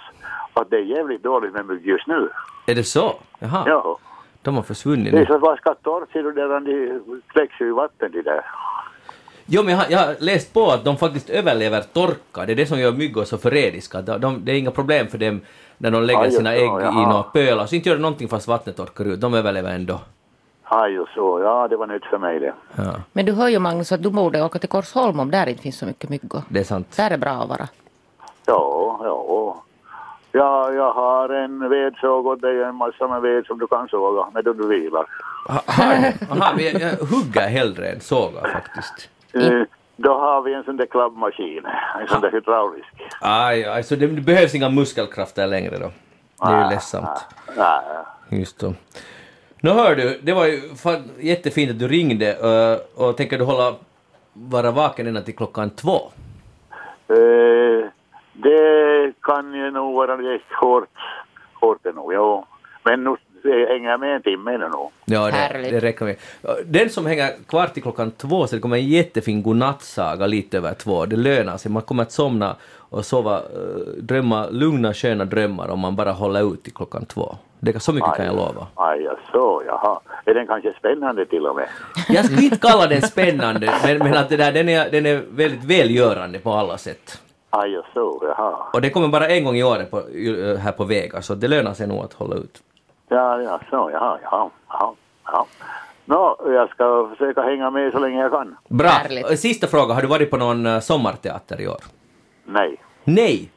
att 0.53 0.69
det 0.69 0.77
är 0.77 0.81
jävligt 0.81 1.23
dåligt 1.23 1.53
med 1.53 1.65
mygg 1.65 1.85
just 1.85 2.07
nu. 2.07 2.29
Är 2.67 2.75
det 2.75 2.83
så? 2.83 3.13
Jaha. 3.39 3.63
Ja. 3.67 3.97
De 4.43 4.55
har 4.55 4.63
försvunnit 4.63 5.11
Det 5.13 5.17
är 5.17 5.19
nu. 5.19 5.25
så 5.25 5.39
du 6.23 6.31
där, 6.31 6.59
de 6.59 7.21
kläcks 7.27 7.61
ju 7.61 7.67
i 7.67 7.71
vatten 7.71 8.11
de 8.11 8.21
där. 8.21 8.45
Jo, 9.45 9.63
men 9.63 9.71
jag 9.73 9.77
har, 9.81 9.85
jag 9.89 9.99
har 9.99 10.15
läst 10.19 10.53
på 10.53 10.71
att 10.71 10.83
de 10.85 10.97
faktiskt 10.97 11.29
överlever 11.29 11.81
torka. 11.81 12.45
Det 12.45 12.51
är 12.53 12.55
det 12.55 12.65
som 12.65 12.79
gör 12.79 12.91
myggor 12.91 13.23
så 13.23 13.37
förrädiska. 13.37 14.01
De, 14.01 14.21
de, 14.21 14.45
det 14.45 14.51
är 14.51 14.55
inga 14.55 14.71
problem 14.71 15.07
för 15.07 15.17
dem 15.17 15.41
när 15.77 15.91
de 15.91 16.03
lägger 16.03 16.29
sina 16.29 16.53
ägg 16.53 16.61
i 16.63 17.05
några 17.11 17.23
pölar. 17.23 17.65
Så 17.65 17.75
inte 17.75 17.89
gör 17.89 17.95
det 17.95 18.01
någonting 18.01 18.27
fast 18.27 18.47
vattnet 18.47 18.77
torkar 18.77 19.05
ut. 19.05 19.21
De 19.21 19.33
överlever 19.33 19.71
ändå. 19.75 19.99
Ja, 20.69 20.87
just 20.87 21.13
så. 21.13 21.39
Ja, 21.39 21.67
det 21.67 21.77
var 21.77 21.87
nytt 21.87 22.05
för 22.05 22.17
mig 22.17 22.39
det. 22.39 22.53
Ja, 22.75 22.93
Men 23.13 23.25
du 23.25 23.31
hör 23.31 23.47
ju 23.47 23.59
Magnus 23.59 23.91
att 23.91 24.03
du 24.03 24.09
borde 24.09 24.43
åka 24.43 24.59
till 24.59 24.69
Korsholm 24.69 25.19
om 25.19 25.31
där 25.31 25.47
inte 25.49 25.61
finns 25.61 25.77
så 25.77 25.85
mycket 25.85 26.09
myggor. 26.09 26.41
det 26.49 26.59
är 26.59 26.63
sant. 26.63 26.97
Där 26.97 27.11
är 27.11 27.17
bra 27.17 27.31
att 27.31 27.49
vara. 27.49 27.67
Ja, 28.45 28.99
ja. 29.03 29.63
Ja, 30.35 30.71
jag 30.73 30.93
har 30.93 31.29
en 31.29 31.69
vedsåg 31.69 32.27
och 32.27 32.39
det 32.39 32.49
är 32.49 32.63
en 32.65 32.75
massa 32.75 33.07
med 33.07 33.21
ved 33.21 33.45
som 33.45 33.59
du 33.59 33.67
kan 33.67 33.87
såga 33.87 34.27
medan 34.33 34.57
du 34.57 34.67
vilar. 34.67 35.05
Aha, 35.49 36.53
jag 36.59 36.89
hugger 36.97 37.47
hellre 37.47 37.87
än 37.89 37.99
sågar 37.99 38.49
faktiskt. 38.53 39.09
Eh, 39.33 39.61
Då 39.95 40.13
har 40.13 40.41
vi 40.41 40.53
en 40.53 40.63
sån 40.63 40.77
där 40.77 40.85
klabbmaskin, 40.85 41.65
en 42.01 42.07
sån 42.07 42.21
där 42.21 42.31
hydraulisk. 42.31 42.87
Aj, 43.21 43.65
aj, 43.65 43.83
så 43.83 43.95
det, 43.95 44.07
behövs 44.07 44.55
inga 44.55 44.69
muskelkrafter 44.69 45.47
längre 45.47 45.77
då. 45.77 45.91
Det 46.47 46.53
är 46.53 46.63
ju 46.63 46.69
ledsamt. 46.69 47.25
Nej, 47.57 47.81
Just 48.29 48.59
så. 48.59 48.73
Nu 49.61 49.69
hör 49.69 49.95
du, 49.95 50.19
det 50.23 50.33
var 50.33 50.45
ju 50.45 50.61
jättefint 51.19 51.71
att 51.71 51.79
du 51.79 51.87
ringde 51.87 52.27
eh, 52.33 53.03
och 53.03 53.17
tänker 53.17 53.37
du 53.37 53.43
hålla 53.43 53.73
vara 54.33 54.71
vaken 54.71 55.07
ända 55.07 55.21
till 55.21 55.35
klockan 55.35 55.69
två? 55.69 55.95
Eh, 57.07 57.89
det 58.33 59.13
kan 59.21 59.53
ju 59.53 59.71
nog 59.71 59.95
vara 59.95 60.15
lite 60.15 60.43
hårt, 60.61 60.89
hårt 61.53 61.95
nog, 61.95 62.13
ja. 62.13 62.45
Men 62.83 63.03
nu 63.03 63.15
hänger 63.43 63.89
jag 63.89 63.99
med 63.99 64.15
en 64.15 64.21
timme 64.21 64.53
ännu 64.53 64.69
nog. 64.69 64.91
Ja, 65.05 65.31
det, 65.31 65.71
det 65.71 65.79
räcker 65.79 66.05
med. 66.05 66.15
Den 66.65 66.89
som 66.89 67.05
hänger 67.05 67.29
kvar 67.47 67.67
till 67.67 67.83
klockan 67.83 68.11
två 68.11 68.47
så 68.47 68.55
det 68.55 68.61
kommer 68.61 68.77
en 68.77 68.87
jättefin 68.87 69.43
godnattsaga 69.43 70.27
lite 70.27 70.57
över 70.57 70.73
två. 70.73 71.05
Det 71.05 71.15
lönar 71.15 71.57
sig, 71.57 71.71
man 71.71 71.81
kommer 71.81 72.03
att 72.03 72.11
somna 72.11 72.55
och 72.89 73.05
sova, 73.05 73.37
eh, 73.37 73.43
drömma 73.97 74.47
lugna 74.49 74.93
sköna 74.93 75.25
drömmar 75.25 75.69
om 75.69 75.79
man 75.79 75.95
bara 75.95 76.11
håller 76.11 76.53
ut 76.53 76.63
till 76.63 76.73
klockan 76.73 77.05
två. 77.05 77.35
Det, 77.59 77.79
så 77.79 77.93
mycket 77.93 78.15
kan 78.15 78.25
jag 78.25 78.35
lova. 78.35 78.67
Aj, 78.75 79.01
ja, 79.01 79.17
så, 79.31 79.63
jaha. 79.65 79.99
Är 80.25 80.33
den 80.33 80.47
kanske 80.47 80.73
spännande 80.73 81.25
till 81.25 81.45
och 81.45 81.55
med? 81.55 81.67
Jag 82.09 82.25
skulle 82.25 82.41
inte 82.41 82.57
kalla 82.57 82.87
den 82.87 83.01
spännande, 83.01 83.73
men, 83.85 83.97
men 83.97 84.13
att 84.13 84.29
det 84.29 84.37
där, 84.37 84.51
den, 84.51 84.69
är, 84.69 84.91
den 84.91 85.05
är 85.05 85.23
väldigt 85.29 85.63
välgörande 85.63 86.39
på 86.39 86.51
alla 86.51 86.77
sätt. 86.77 87.21
Ja, 87.55 87.83
så, 87.93 88.19
jaha. 88.37 88.55
Och 88.73 88.81
det 88.81 88.89
kommer 88.89 89.07
bara 89.07 89.27
en 89.27 89.43
gång 89.45 89.55
i 89.55 89.63
året 89.63 89.91
på, 89.91 89.97
här 90.59 90.71
på 90.71 90.83
Vega, 90.83 91.21
så 91.21 91.35
det 91.35 91.47
lönar 91.47 91.73
sig 91.73 91.87
nog 91.87 92.03
att 92.03 92.13
hålla 92.13 92.35
ut. 92.35 92.63
Ja, 93.07 93.41
ja, 93.41 93.59
så, 93.69 93.89
jaha, 93.93 94.19
jaha, 94.23 94.49
jaha. 94.69 94.93
jaha. 95.25 95.45
Nå, 96.05 96.37
jag 96.45 96.69
ska 96.69 97.09
försöka 97.09 97.41
hänga 97.41 97.69
med 97.69 97.91
så 97.91 97.99
länge 97.99 98.21
jag 98.21 98.31
kan. 98.31 98.55
Bra. 98.67 98.87
Härligt. 98.89 99.39
Sista 99.39 99.67
fråga, 99.67 99.93
har 99.93 100.01
du 100.01 100.07
varit 100.07 100.29
på 100.31 100.37
någon 100.37 100.65
eh, 100.65 100.79
sommarteater 100.79 101.61
i 101.61 101.67
år? 101.67 101.77
Nej, 102.45 102.77
Nej! 103.03 103.51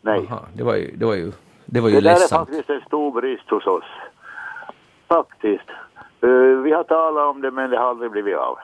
nej. 0.00 0.26
Aha, 0.30 0.40
det 0.54 0.62
var 0.62 0.74
ju, 0.76 0.96
det 0.96 1.04
var 1.06 1.14
ju, 1.14 1.32
det 1.64 1.80
var 1.80 1.88
ju 1.88 1.94
Det 1.94 2.00
där 2.00 2.10
är 2.10 2.14
ledsamt. 2.18 2.48
faktiskt 2.48 2.70
en 2.70 2.80
stor 2.80 3.20
brist 3.20 3.50
hos 3.50 3.66
oss. 3.66 3.84
Faktiskt. 5.08 5.68
Eh, 6.22 6.28
vi 6.64 6.72
har 6.72 6.84
talat 6.84 7.24
om 7.34 7.40
det 7.42 7.50
men 7.50 7.70
det 7.70 7.76
har 7.78 7.88
aldrig 7.88 8.10
blivit 8.10 8.36
av. 8.36 8.58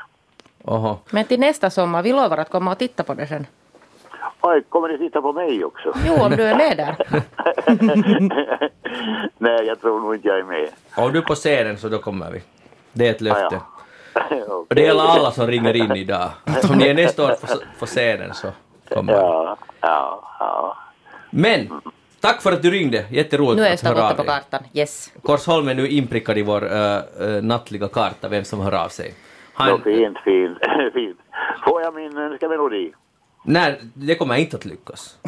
Oho. 0.64 0.96
Men 1.10 1.24
till 1.24 1.40
nästa 1.40 1.70
sommar, 1.70 2.02
vi 2.02 2.12
lovar 2.12 2.36
att 2.38 2.50
komma 2.50 2.72
och 2.72 2.78
titta 2.78 3.02
på 3.04 3.14
det 3.14 3.26
sen. 3.26 3.46
Oj, 4.40 4.62
kommer 4.68 4.88
ni 4.88 4.98
titta 4.98 5.22
på 5.22 5.32
mig 5.32 5.64
också? 5.64 5.92
Jo, 6.06 6.14
om 6.14 6.30
du 6.30 6.42
är 6.42 6.56
med 6.56 6.76
där. 6.76 6.96
Nej, 9.38 9.66
jag 9.66 9.80
tror 9.80 10.00
nog 10.00 10.14
inte 10.14 10.28
jag 10.28 10.38
är 10.38 10.44
med. 10.44 10.68
Om 10.96 11.12
du 11.12 11.18
är 11.18 11.22
på 11.22 11.34
scenen 11.34 11.78
så 11.78 11.88
då 11.88 11.98
kommer 11.98 12.30
vi. 12.30 12.42
Det 12.92 13.06
är 13.06 13.10
ett 13.10 13.20
löfte. 13.20 13.60
Ah, 14.12 14.22
ja. 14.30 14.54
Och 14.68 14.74
det 14.74 14.82
gäller 14.82 15.02
alla 15.02 15.30
som 15.30 15.46
ringer 15.46 15.76
in 15.76 15.92
idag. 15.92 16.30
Om 16.70 16.78
ni 16.78 16.88
är 16.88 16.94
nästa 16.94 17.24
år 17.24 17.36
på, 17.78 17.86
scenen 17.86 18.34
så 18.34 18.48
kommer 18.94 19.12
vi. 19.12 19.18
Ja, 19.18 19.56
ja, 19.80 20.22
ja. 20.38 20.76
Men, 21.30 21.80
tack 22.20 22.42
för 22.42 22.52
att 22.52 22.62
du 22.62 22.70
ringde. 22.70 23.04
Jätteroligt 23.10 23.56
Nu 23.56 23.66
är 23.66 23.72
att 23.72 23.80
höra 23.80 24.10
av 24.10 24.14
på 24.14 24.24
kartan. 24.24 24.62
Yes. 24.72 25.12
Korsholm 25.22 25.68
är 25.68 25.74
nu 25.74 25.88
inprickad 25.88 26.38
i 26.38 26.42
vår 26.42 26.64
uh, 26.64 26.98
uh, 27.20 27.42
nattliga 27.42 27.88
karta, 27.88 28.28
vem 28.28 28.44
som 28.44 28.60
hör 28.60 28.84
av 28.84 28.88
sig. 28.88 29.14
Han, 29.54 29.82
fint, 29.82 30.18
fint, 30.24 30.58
fint. 30.94 31.18
Får 31.64 31.82
jag 31.82 31.94
min 31.94 32.18
önskemelodi? 32.18 32.92
Nej, 33.42 33.80
det 33.94 34.14
kommer 34.14 34.36
inte 34.36 34.56
att 34.56 34.64
lyckas. 34.64 35.18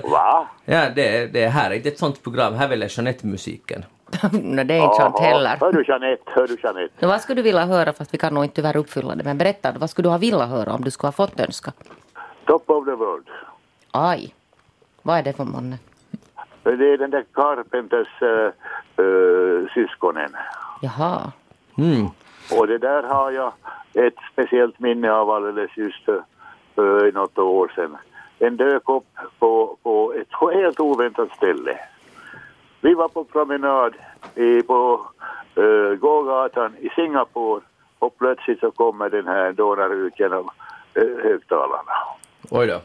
Va? 0.04 0.48
ja, 0.64 0.90
det, 0.94 1.32
det 1.32 1.46
här 1.46 1.70
är 1.70 1.74
inte 1.74 1.88
ett 1.88 1.98
sånt 1.98 2.22
program. 2.22 2.54
Här 2.54 2.68
väljer 2.68 2.88
Jeanette 2.96 3.26
musiken. 3.26 3.84
Nej, 4.32 4.64
det 4.64 4.74
är 4.74 4.84
inte 4.84 4.96
sant 4.96 5.18
heller. 5.18 5.56
Hör 5.60 5.72
du 5.72 5.84
Jeanette, 5.88 6.22
hör 6.26 6.46
du 6.46 6.56
Jeanette? 6.62 7.06
Vad 7.06 7.20
skulle 7.20 7.38
du 7.38 7.42
vilja 7.42 7.66
höra, 7.66 7.92
fast 7.92 8.14
vi 8.14 8.18
kan 8.18 8.34
nog 8.34 8.44
inte 8.44 8.56
tyvärr 8.56 8.76
uppfylla 8.76 9.14
det. 9.14 9.24
Men 9.24 9.38
berätta, 9.38 9.72
vad 9.72 9.90
skulle 9.90 10.06
du 10.06 10.10
ha 10.10 10.18
velat 10.18 10.48
höra 10.48 10.72
om 10.72 10.84
du 10.84 10.90
skulle 10.90 11.08
ha 11.08 11.12
fått 11.12 11.40
önska? 11.40 11.72
Top 12.44 12.70
of 12.70 12.84
the 12.84 12.94
world. 12.94 13.26
Aj. 13.90 14.34
Vad 15.02 15.18
är 15.18 15.22
det 15.22 15.32
för 15.32 15.44
månne? 15.44 15.78
Det 16.62 16.70
är 16.70 16.98
den 16.98 17.10
där 17.10 17.24
Carpenters 17.32 18.22
uh, 18.22 19.04
uh, 19.04 19.68
syskonen. 19.74 20.36
Jaha. 20.80 21.32
Mm. 21.78 22.06
Och 22.58 22.66
det 22.66 22.78
där 22.78 23.02
har 23.02 23.30
jag 23.30 23.52
ett 23.94 24.14
speciellt 24.32 24.78
minne 24.78 25.12
av 25.12 25.30
alldeles 25.30 25.76
just 25.76 26.08
för 26.74 27.12
något 27.12 27.38
år 27.38 27.72
sedan. 27.74 27.96
Den 28.38 28.56
dök 28.56 28.88
upp 28.88 29.06
på, 29.38 29.76
på 29.82 30.12
ett 30.12 30.52
helt 30.54 30.80
oväntat 30.80 31.30
ställe. 31.36 31.78
Vi 32.80 32.94
var 32.94 33.08
på 33.08 33.24
promenad 33.24 33.94
i, 34.34 34.62
på 34.62 35.06
uh, 35.58 35.94
gågatan 35.94 36.76
i 36.80 36.88
Singapore 36.88 37.60
och 37.98 38.18
plötsligt 38.18 38.60
så 38.60 38.70
kommer 38.70 39.10
den 39.10 39.26
här 39.26 39.52
dånar 39.52 39.84
av 40.34 40.50
uh, 40.98 41.22
högtalarna. 41.22 41.92
Oj 42.50 42.66
då. 42.66 42.80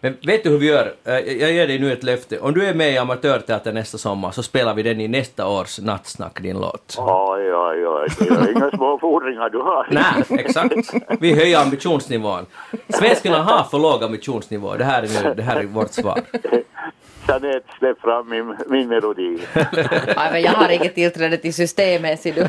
Men 0.00 0.16
vet 0.26 0.42
du 0.44 0.50
hur 0.50 0.58
vi 0.58 0.66
gör? 0.66 0.94
Eh, 1.04 1.14
Jag 1.18 1.52
ger 1.52 1.66
dig 1.66 1.78
nu 1.78 1.92
ett 1.92 2.02
löfte. 2.02 2.38
Om 2.40 2.54
du 2.54 2.66
är 2.66 2.74
med 2.74 2.92
i 2.92 2.98
Amatörteater 2.98 3.72
nästa 3.72 3.98
sommar 3.98 4.30
så 4.30 4.42
spelar 4.42 4.74
vi 4.74 4.82
den 4.82 5.00
i 5.00 5.08
nästa 5.08 5.48
års 5.48 5.78
nattsnack, 5.78 6.40
din 6.40 6.60
låt. 6.60 6.96
Oj, 6.98 7.54
oj, 7.54 7.86
oj, 7.86 8.08
det 8.18 8.28
är 8.28 8.52
inga 8.56 8.70
små 8.70 8.98
fordringar 8.98 9.50
du 9.50 9.58
har. 9.58 9.86
Nej, 9.90 10.40
exakt. 10.40 10.72
Vi 11.20 11.34
höjer 11.34 11.58
ambitionsnivån. 11.60 12.46
Svenskarna 12.88 13.42
har 13.42 13.64
för 13.64 13.78
låg 13.78 14.04
ambitionsnivå. 14.04 14.74
Det 14.76 14.84
här 14.84 15.02
är, 15.02 15.24
nu, 15.24 15.34
det 15.34 15.42
här 15.42 15.56
är 15.56 15.64
vårt 15.64 15.92
svar. 15.92 16.20
Jeanette, 17.28 17.66
släpp 17.78 18.00
fram 18.00 18.28
min, 18.30 18.56
min 18.68 18.88
melodi. 18.88 19.38
Aj, 20.16 20.32
men 20.32 20.42
jag 20.42 20.52
har 20.52 20.68
inget 20.68 20.94
tillträde 20.94 21.36
till 21.36 21.54
systemet, 21.54 22.20
ser 22.20 22.32
du. 22.32 22.42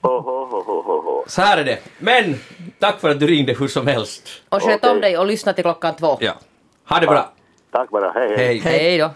Oh, 0.00 0.28
oh, 0.28 0.54
oh, 0.54 0.68
oh, 0.68 1.08
oh. 1.08 1.24
Så 1.26 1.42
här 1.42 1.58
är 1.58 1.64
det. 1.64 1.78
Men 1.98 2.34
tack 2.78 3.00
för 3.00 3.10
att 3.10 3.20
du 3.20 3.26
ringde 3.26 3.52
hur 3.52 3.68
som 3.68 3.86
helst. 3.86 4.28
Och 4.48 4.62
sköt 4.62 4.76
Okej. 4.76 4.90
om 4.90 5.00
dig 5.00 5.18
och 5.18 5.26
lyssna 5.26 5.52
till 5.52 5.64
klockan 5.64 5.96
två. 5.96 6.16
Ja. 6.20 6.32
Ha 6.88 7.00
det 7.00 7.06
bra. 7.06 7.32
Tack 7.70 7.90
bara, 7.90 8.10
hej 8.10 8.28
hej. 8.36 8.58
Hej. 8.58 8.78
Hej 8.78 8.98
då. 8.98 9.10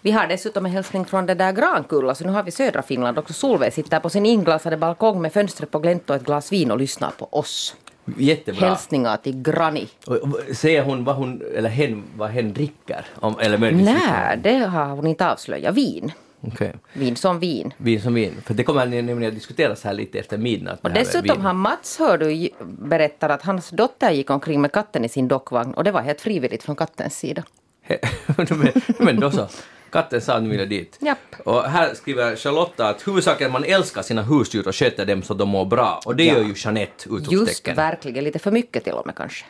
Vi 0.00 0.10
har 0.10 0.26
dessutom 0.26 0.66
en 0.66 0.72
hälsning 0.72 1.04
från 1.04 1.26
det 1.26 1.34
där 1.34 1.52
Grankulla, 1.52 2.14
så 2.14 2.24
nu 2.24 2.32
har 2.32 2.42
vi 2.42 2.50
södra 2.50 2.82
Finland 2.82 3.18
också. 3.18 3.32
Solveig 3.32 3.72
sitter 3.72 4.00
på 4.00 4.10
sin 4.10 4.26
inglasade 4.26 4.76
balkong 4.76 5.22
med 5.22 5.32
fönstret 5.32 5.70
på 5.70 5.78
glänt 5.78 6.10
och 6.10 6.16
ett 6.16 6.24
glas 6.24 6.52
vin 6.52 6.70
och 6.70 6.78
lyssnar 6.78 7.10
på 7.10 7.28
oss. 7.30 7.76
Jättebra. 8.16 8.68
Hälsningar 8.68 9.16
till 9.16 9.42
Granny. 9.42 9.86
Och- 10.06 10.16
och 10.16 10.40
Säger 10.56 10.82
hon 10.82 11.04
vad 11.04 11.16
hon, 11.16 11.42
eller 11.56 11.68
hen, 11.70 12.02
vad 12.16 12.30
hen 12.30 12.52
dricker? 12.52 13.06
Om, 13.20 13.38
eller 13.40 13.58
möjligtvis 13.58 13.94
Nej, 14.08 14.38
det 14.42 14.54
har 14.58 14.86
hon 14.86 15.06
inte 15.06 15.30
avslöjat. 15.32 15.74
Vin. 15.74 16.12
Okej. 16.42 16.72
Vin 16.92 17.16
som 17.16 17.38
vin. 17.38 17.74
Vin 17.76 18.00
som 18.02 18.14
vin. 18.14 18.34
För 18.44 18.54
det 18.54 18.64
kommer 18.64 18.86
nämligen 18.86 19.24
att 19.28 19.34
diskuteras 19.34 19.84
här 19.84 19.94
lite 19.94 20.18
efter 20.18 20.38
midnatt. 20.38 20.80
Och 20.82 20.90
dessutom 20.90 21.40
har 21.40 21.52
Mats, 21.52 21.98
hör 21.98 22.18
du, 22.18 22.48
berättar 22.64 23.28
att 23.28 23.42
hans 23.42 23.70
dotter 23.70 24.10
gick 24.10 24.30
omkring 24.30 24.60
med 24.60 24.72
katten 24.72 25.04
i 25.04 25.08
sin 25.08 25.28
dockvagn 25.28 25.74
och 25.74 25.84
det 25.84 25.90
var 25.92 26.00
helt 26.02 26.20
frivilligt 26.20 26.62
från 26.62 26.76
kattens 26.76 27.18
sida. 27.18 27.42
men, 28.36 28.72
men 28.98 29.20
då 29.20 29.30
så. 29.30 29.48
Katten 29.90 30.20
sa 30.20 30.34
att 30.34 30.42
nu 30.42 30.48
vill 30.48 30.58
jag 30.58 30.68
dit. 30.68 30.98
Japp. 31.00 31.18
Och 31.44 31.62
här 31.62 31.94
skriver 31.94 32.36
Charlotta 32.36 32.88
att 32.88 33.08
huvudsaken 33.08 33.52
man 33.52 33.64
älskar 33.64 34.02
sina 34.02 34.22
husdjur 34.22 34.68
och 34.68 34.74
sköter 34.74 35.06
dem 35.06 35.22
så 35.22 35.34
de 35.34 35.48
mår 35.48 35.64
bra. 35.64 36.00
Och 36.06 36.16
det 36.16 36.24
Ja. 36.24 36.34
gör 36.34 36.44
ju 36.44 36.54
Jeanette, 36.56 37.08
Just 37.10 37.28
utropstecken. 37.32 37.76
verkligen, 37.76 38.24
lite 38.24 38.38
för 38.38 38.50
mycket 38.50 38.84
till 38.84 38.92
och 38.92 39.06
med 39.06 39.14
kanske. 39.16 39.44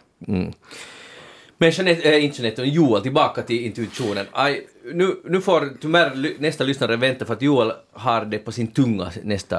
Men 1.59 1.71
Jeanette, 1.71 2.03
äh, 2.17 2.25
inte 2.25 2.43
Jeanette, 2.43 2.63
Joel, 2.63 3.03
tillbaka 3.03 3.43
till 3.43 3.61
intuitionen. 3.67 4.27
Aj, 4.33 4.67
nu, 4.95 5.17
nu 5.25 5.41
får 5.41 5.69
tyvärr 5.81 6.37
nästa 6.39 6.65
lyssnare 6.65 6.97
vänta 6.97 7.25
för 7.25 7.33
att 7.35 7.43
Joel 7.43 7.73
har 7.93 8.25
det 8.25 8.39
på 8.39 8.53
sin 8.53 8.67
tunga 8.67 9.11
nästa 9.23 9.59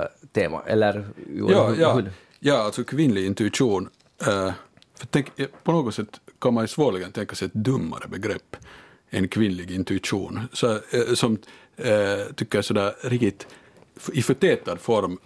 äh, 0.00 0.06
tema. 0.32 0.62
Eller 0.66 1.04
Joel, 1.34 1.52
Ja, 1.54 1.68
hur- 1.68 1.80
ja, 1.82 1.92
hur- 1.94 2.10
ja, 2.40 2.54
alltså 2.56 2.84
kvinnlig 2.84 3.26
intuition. 3.26 3.88
eh, 4.26 4.52
för 4.98 5.06
tänk, 5.10 5.26
eh, 5.40 5.46
på 5.64 5.72
något 5.72 5.94
sätt 5.94 6.20
kan 6.40 6.54
man 6.54 6.64
ju 6.64 6.68
svårligen 6.68 7.12
tänka 7.12 7.34
sig 7.36 7.46
ett 7.46 7.54
dummare 7.54 8.08
begrepp 8.08 8.56
än 9.10 9.28
kvinnlig 9.28 9.70
intuition, 9.70 10.40
så, 10.52 10.78
som 11.14 11.38
tycker 12.34 12.58
jag 12.58 12.64
sådär 12.64 12.92
riktigt 13.02 13.46
i 14.12 14.22
förtätad 14.22 14.76
form 14.80 15.18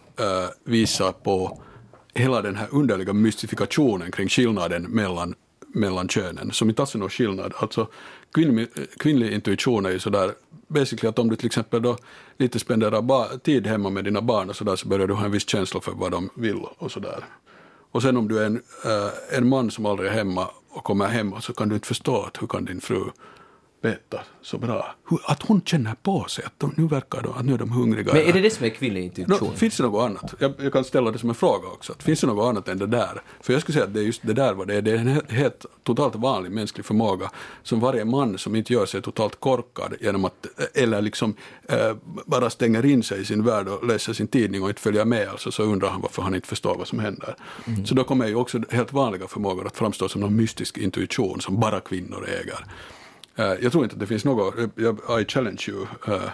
visar 0.65 1.13
på 1.13 1.63
hela 2.15 2.43
den 2.43 2.57
här 2.57 2.69
underliga 2.71 3.13
mystifikationen 3.13 4.11
kring 4.13 4.29
skillnaden 4.29 4.83
mellan, 4.83 5.35
mellan 5.77 6.09
könen, 6.09 6.53
som 6.53 6.69
inte 6.69 6.83
alls 6.83 6.95
är 6.95 6.99
någon 6.99 7.11
skillnad. 7.11 7.53
Alltså, 7.57 7.89
kvinnlig, 8.35 8.69
kvinnlig 8.99 9.33
intuition 9.33 9.87
är 9.87 9.91
ju 9.91 9.99
sådär, 9.99 10.33
basically 10.69 11.09
att 11.09 11.19
om 11.19 11.29
du 11.29 11.37
till 11.37 11.47
exempel 11.47 11.83
då 11.83 11.97
lite 12.39 12.59
spenderar 12.59 13.03
ba, 13.03 13.27
tid 13.27 13.67
hemma 13.67 13.91
med 13.91 14.05
dina 14.05 14.23
barn 14.23 14.51
och 14.51 14.57
sådär 14.57 14.77
så 14.77 14.89
börjar 14.89 15.07
du 15.07 15.15
ha 15.15 15.25
en 15.25 15.31
viss 15.31 15.49
känsla 15.49 15.81
för 15.81 15.93
vad 15.93 16.11
de 16.11 16.31
vill 16.35 16.61
och 16.79 16.93
sådär. 16.93 17.25
Och 17.93 18.03
sen 18.03 18.17
om 18.17 18.29
du 18.29 18.39
är 18.39 18.47
en, 18.47 18.63
äh, 18.85 19.39
en 19.39 19.49
man 19.49 19.71
som 19.71 19.87
aldrig 19.87 20.11
är 20.11 20.15
hemma 20.15 20.49
och 20.69 20.85
kommer 20.85 21.07
hem 21.07 21.35
så 21.41 21.53
kan 21.53 21.69
du 21.69 21.75
inte 21.75 21.89
förstå 21.89 22.23
att 22.23 22.43
hur 22.43 22.47
kan 22.47 22.65
din 22.65 22.81
fru 22.81 23.05
veta 23.87 24.21
så 24.43 24.59
bra. 24.59 24.95
Att 25.25 25.43
hon 25.43 25.61
känner 25.65 25.95
på 25.95 26.25
sig 26.25 26.45
att 26.45 26.53
de, 26.59 26.75
nu 26.77 26.87
verkar 26.87 27.23
de, 27.23 27.33
att 27.33 27.45
nu 27.45 27.55
är 27.55 27.59
de 27.59 27.73
hungriga. 27.73 28.13
Men 28.13 28.23
är 28.23 28.33
det 28.33 28.41
det 28.41 28.51
som 28.51 28.67
är 28.67 28.71
kvinnlig 28.71 29.05
intuition? 29.05 29.49
No, 29.49 29.57
finns 29.57 29.77
det 29.77 29.83
något 29.83 30.05
annat? 30.11 30.35
Jag, 30.39 30.53
jag, 30.59 30.73
kan 30.73 30.85
ställa 30.85 31.11
det 31.11 31.19
som 31.19 31.29
en 31.29 31.35
fråga 31.35 31.69
också. 31.69 31.93
Att 31.93 32.03
finns 32.03 32.21
det 32.21 32.27
något 32.27 32.49
annat 32.49 32.69
än 32.69 32.79
det 32.79 32.87
där? 32.87 33.23
För 33.41 33.53
jag 33.53 33.63
skulle 33.63 33.75
säga 33.75 33.85
att 33.85 33.95
det 33.95 34.01
är 34.01 34.05
just 34.05 34.23
det 34.23 34.33
där 34.33 34.55
vad 34.55 34.67
det 34.67 34.75
är. 34.75 34.83
Det 34.83 34.91
är 34.91 34.97
en 34.97 35.09
helt, 35.09 35.33
helt 35.33 35.67
totalt 35.83 36.15
vanlig 36.15 36.53
mänsklig 36.53 36.87
förmåga 36.87 37.31
som 37.63 37.81
varje 37.81 38.05
man 38.05 38.39
som 38.39 38.57
inte 38.57 38.73
gör 38.73 38.87
sig 38.87 39.03
totalt 39.03 39.41
korkad 39.41 39.95
genom 40.01 40.25
att, 40.25 40.47
eller 40.75 41.03
liksom 41.03 41.35
eh, 41.69 41.97
bara 42.27 42.51
stänger 42.51 42.87
in 42.87 43.03
sig 43.03 43.21
i 43.21 43.25
sin 43.25 43.45
värld 43.45 43.69
och 43.69 43.87
läser 43.87 44.13
sin 44.13 44.29
tidning 44.29 44.63
och 44.63 44.69
inte 44.69 44.81
följer 44.81 45.05
med 45.05 45.29
alltså, 45.29 45.53
så 45.53 45.63
undrar 45.63 45.89
han 45.89 46.01
varför 46.01 46.23
han 46.23 46.35
inte 46.35 46.49
förstår 46.49 46.77
vad 46.79 46.89
som 46.89 46.99
händer. 46.99 47.37
Mm. 47.67 47.87
Så 47.87 47.95
då 47.95 48.05
kommer 48.05 48.27
ju 48.27 48.35
också 48.35 48.61
helt 48.71 48.93
vanliga 48.93 49.27
förmågor 49.29 49.67
att 49.67 49.77
framstå 49.77 50.09
som 50.09 50.21
någon 50.21 50.37
mystisk 50.37 50.79
intuition 50.79 51.41
som 51.41 51.61
bara 51.61 51.81
kvinnor 51.81 52.29
äger. 52.29 52.65
Eh, 53.37 53.55
jag 53.63 53.73
tror 53.73 53.85
inte 53.85 53.95
att 53.95 54.01
det 54.01 54.07
finns 54.07 54.25
något, 54.25 54.55
I 55.21 55.25
challenge 55.29 55.65
you, 55.69 55.81
uh, 56.09 56.31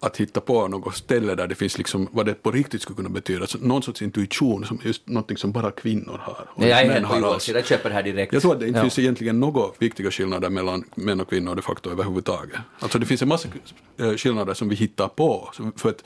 att 0.00 0.16
hitta 0.16 0.40
på 0.40 0.68
något 0.68 0.96
ställe 0.96 1.34
där 1.34 1.46
det 1.46 1.54
finns 1.54 1.78
liksom, 1.78 2.08
vad 2.12 2.26
det 2.26 2.34
på 2.34 2.50
riktigt 2.50 2.82
skulle 2.82 2.96
kunna 2.96 3.08
betyda, 3.08 3.40
alltså 3.40 3.58
någon 3.60 3.82
sorts 3.82 4.02
intuition, 4.02 4.64
som 4.64 4.80
just 4.84 5.08
någonting 5.08 5.36
som 5.36 5.52
bara 5.52 5.70
kvinnor 5.70 6.20
har. 6.22 6.46
Och 6.54 6.60
Nej, 6.60 6.68
jag 6.68 6.82
är 6.82 6.90
helt 6.90 7.08
på 7.08 7.18
Joels 7.18 7.48
jag 7.48 7.66
köper 7.66 7.88
det 7.88 7.94
här 7.94 8.02
direkt. 8.02 8.32
Jag 8.32 8.42
tror 8.42 8.52
att 8.52 8.60
det 8.60 8.66
inte 8.66 8.78
ja. 8.78 8.82
finns 8.82 8.98
egentligen 8.98 9.40
några 9.40 9.70
viktiga 9.78 10.10
skillnader 10.10 10.50
mellan 10.50 10.84
män 10.94 11.20
och 11.20 11.28
kvinnor 11.28 11.54
de 11.54 11.62
facto 11.62 11.90
överhuvudtaget. 11.90 12.58
Alltså 12.78 12.98
det 12.98 13.06
finns 13.06 13.22
en 13.22 13.28
massa 13.28 13.48
eh, 13.96 14.12
skillnader 14.12 14.54
som 14.54 14.68
vi 14.68 14.74
hittar 14.74 15.08
på, 15.08 15.50
för 15.76 15.88
att 15.88 16.04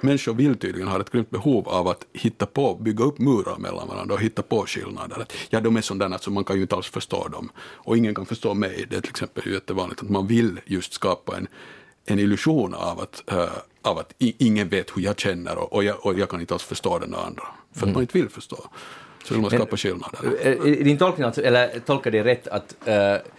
människor 0.00 0.34
vill 0.34 0.58
tydligen 0.58 0.88
ha 0.88 1.00
ett 1.00 1.10
grymt 1.10 1.30
behov 1.30 1.68
av 1.68 1.88
att 1.88 2.06
hitta 2.12 2.46
på, 2.46 2.74
bygga 2.74 3.04
upp 3.04 3.18
murar 3.18 3.56
mellan 3.58 3.88
varandra 3.88 4.14
och 4.14 4.20
hitta 4.20 4.42
på 4.42 4.66
skillnader. 4.66 5.26
Ja, 5.50 5.60
de 5.60 5.76
är 5.76 5.80
sådana 5.80 6.18
så 6.18 6.30
man 6.30 6.44
kan 6.44 6.56
ju 6.56 6.62
inte 6.62 6.76
alls 6.76 6.86
förstå 6.86 7.28
dem. 7.28 7.50
Och 7.58 7.96
ingen 7.96 8.14
kan 8.14 8.26
förstå 8.26 8.54
mig. 8.54 8.86
Det 8.90 8.96
är 8.96 9.00
till 9.00 9.10
exempel 9.10 9.52
jättevanligt 9.52 10.02
att 10.02 10.10
man 10.10 10.26
vill 10.26 10.60
just 10.64 10.92
skapa 10.92 11.36
en, 11.36 11.46
en 12.06 12.18
illusion 12.18 12.74
av 12.74 13.00
att, 13.00 13.22
uh, 13.32 13.48
av 13.82 13.98
att 13.98 14.14
ingen 14.18 14.68
vet 14.68 14.96
hur 14.96 15.02
jag 15.02 15.20
känner 15.20 15.58
och, 15.58 15.72
och, 15.72 15.84
jag, 15.84 16.06
och 16.06 16.18
jag 16.18 16.28
kan 16.28 16.40
inte 16.40 16.54
alls 16.54 16.64
förstå 16.64 16.98
den 16.98 17.14
andra. 17.14 17.42
För 17.72 17.80
att 17.80 17.82
mm. 17.82 17.94
man 17.94 18.02
inte 18.02 18.18
vill 18.18 18.28
förstå. 18.28 18.64
Så 19.24 19.34
vill 19.34 19.40
man 19.40 19.50
skapa 19.50 19.76
skillnader. 19.76 20.46
Är 20.46 20.84
din 20.84 20.98
tolkning, 20.98 21.26
alltså, 21.26 21.42
eller 21.42 21.80
tolkar 21.80 22.10
det 22.10 22.24
rätt 22.24 22.48
att 22.48 22.76
uh, 22.88 23.30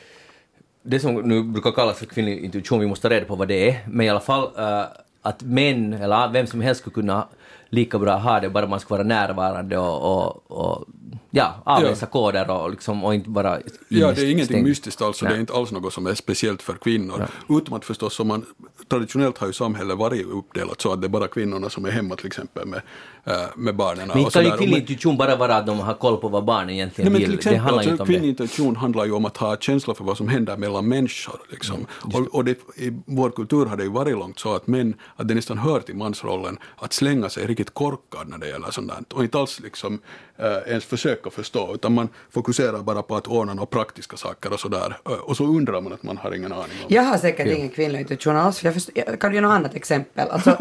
det 0.84 1.00
som 1.00 1.16
nu 1.16 1.44
brukar 1.44 1.72
kallas 1.72 2.00
för 2.00 2.06
kvinnlig 2.06 2.44
intuition, 2.44 2.80
vi 2.80 2.88
måste 2.88 3.10
ta 3.10 3.16
reda 3.16 3.26
på 3.26 3.36
vad 3.36 3.48
det 3.48 3.70
är, 3.70 3.88
men 3.88 4.06
i 4.06 4.10
alla 4.10 4.20
fall 4.20 4.44
uh, 4.44 4.84
att 5.22 5.44
män, 5.44 5.94
eller 5.94 6.32
vem 6.32 6.48
som 6.48 6.62
helst 6.62 6.82
skulle 6.82 6.94
kunna 6.94 7.28
lika 7.70 8.00
bra 8.00 8.18
ha 8.18 8.40
det, 8.40 8.50
bara 8.50 8.68
man 8.68 8.80
ska 8.80 8.94
vara 8.96 9.04
närvarande 9.04 9.78
och, 9.78 10.18
och, 10.18 10.52
och 10.52 10.88
ja, 11.30 11.62
avläsa 11.66 12.05
ja. 12.05 12.12
koder 12.12 12.51
och, 12.51 12.72
liksom, 12.72 13.03
och 13.03 13.16
inte 13.16 13.30
bara 13.30 13.59
Ja, 13.88 14.12
det 14.12 14.22
är 14.22 14.32
ingenting 14.32 14.64
mystiskt 14.64 15.01
alls 15.01 15.22
och 15.22 15.28
det 15.28 15.36
är 15.36 15.39
inte 15.39 15.53
alls 15.53 15.72
något 15.72 15.93
som 15.93 16.07
är 16.07 16.14
speciellt 16.14 16.62
för 16.62 16.74
kvinnor. 16.74 17.28
Ja. 17.47 17.57
Utom 17.57 17.74
att 17.74 17.86
förstås, 17.86 18.16
som 18.16 18.28
man, 18.28 18.45
traditionellt 18.88 19.38
har 19.38 19.47
ju 19.47 19.53
samhället 19.53 19.97
varit 19.97 20.26
uppdelat 20.26 20.82
så 20.82 20.93
att 20.93 21.01
det 21.01 21.07
är 21.07 21.09
bara 21.09 21.28
kvinnorna 21.28 21.70
som 21.70 21.86
är 21.86 21.91
hemma 21.91 22.16
till 22.16 22.28
exempel 22.28 22.68
med, 22.68 22.82
äh, 23.24 23.34
med 23.55 23.76
barnen. 23.76 24.12
Men 24.14 24.26
kan 24.26 24.43
ju 24.45 24.51
kvinnlig 24.51 24.78
intuition 24.78 25.18
bara 25.18 25.36
vara 25.36 25.55
att 25.55 25.68
de 25.68 25.80
har 25.80 25.93
koll 25.93 26.18
på 26.18 26.28
vad 26.28 26.45
barnen 26.45 26.70
egentligen 26.70 27.12
Nej, 27.12 27.22
vill? 27.22 27.30
Till 27.30 27.38
exempel, 27.38 27.57
det 27.57 27.64
handlar 27.64 27.91
alltså, 27.91 28.05
kvinnlig 28.05 28.30
intuition 28.30 28.76
handlar 28.76 29.05
ju 29.05 29.12
om 29.12 29.26
att 29.26 29.38
ha 29.38 29.57
känsla 29.57 29.93
för 29.93 30.03
vad 30.03 30.18
som 30.18 30.28
händer 30.28 30.57
mellan 30.57 30.88
människor. 30.88 31.39
Liksom. 31.49 31.76
Mm, 31.76 31.88
och, 32.16 32.36
och 32.36 32.45
det, 32.45 32.57
i 32.76 33.01
vår 33.05 33.30
kultur 33.30 33.66
har 33.66 33.78
det 33.78 33.84
ju 33.84 33.89
varit 33.89 34.18
långt 34.18 34.39
så 34.39 34.53
att 34.55 34.68
män, 34.68 34.93
att 35.16 35.28
det 35.28 35.34
nästan 35.34 35.57
hör 35.57 35.80
till 35.80 35.95
mansrollen 35.95 36.57
att 36.76 36.93
slänga 36.93 37.30
sig 37.30 37.47
riktigt 37.47 37.74
korkad 37.74 38.30
när 38.30 38.38
det 38.38 38.47
gäller 38.47 38.72
sånt 38.72 38.88
där. 38.88 39.18
Och 39.18 39.24
inte 39.24 39.39
alls 39.39 39.59
liksom, 39.59 39.99
äh, 40.38 40.72
ens 40.72 40.86
försöka 41.02 41.30
förstå, 41.30 41.74
utan 41.76 41.93
man 41.93 42.10
fokuserar 42.30 42.80
bara 42.80 43.02
på 43.02 43.16
att 43.16 43.28
ordna 43.28 43.54
några 43.54 43.66
praktiska 43.66 44.18
saker 44.18 44.54
och 44.54 44.60
sådär. 44.60 44.97
Och 45.04 45.38
så 45.38 45.43
undrar 45.43 45.82
man 45.82 45.93
att 45.93 46.04
man 46.04 46.18
har 46.18 46.36
ingen 46.36 46.52
aning 46.52 46.78
om 46.84 46.88
Jag 46.88 47.04
har 47.04 47.18
säkert 47.18 47.47
ja. 47.47 47.54
ingen 47.54 47.70
kvinnlig 47.70 47.99
intuition 47.99 48.36
alls, 48.36 48.60
för 48.60 48.66
jag 48.66 48.74
förstår, 48.74 49.18
kan 49.18 49.30
du 49.32 49.36
ge 49.38 49.41
något 49.41 49.52
annat 49.52 49.76
exempel? 49.76 50.30
Alltså, 50.30 50.49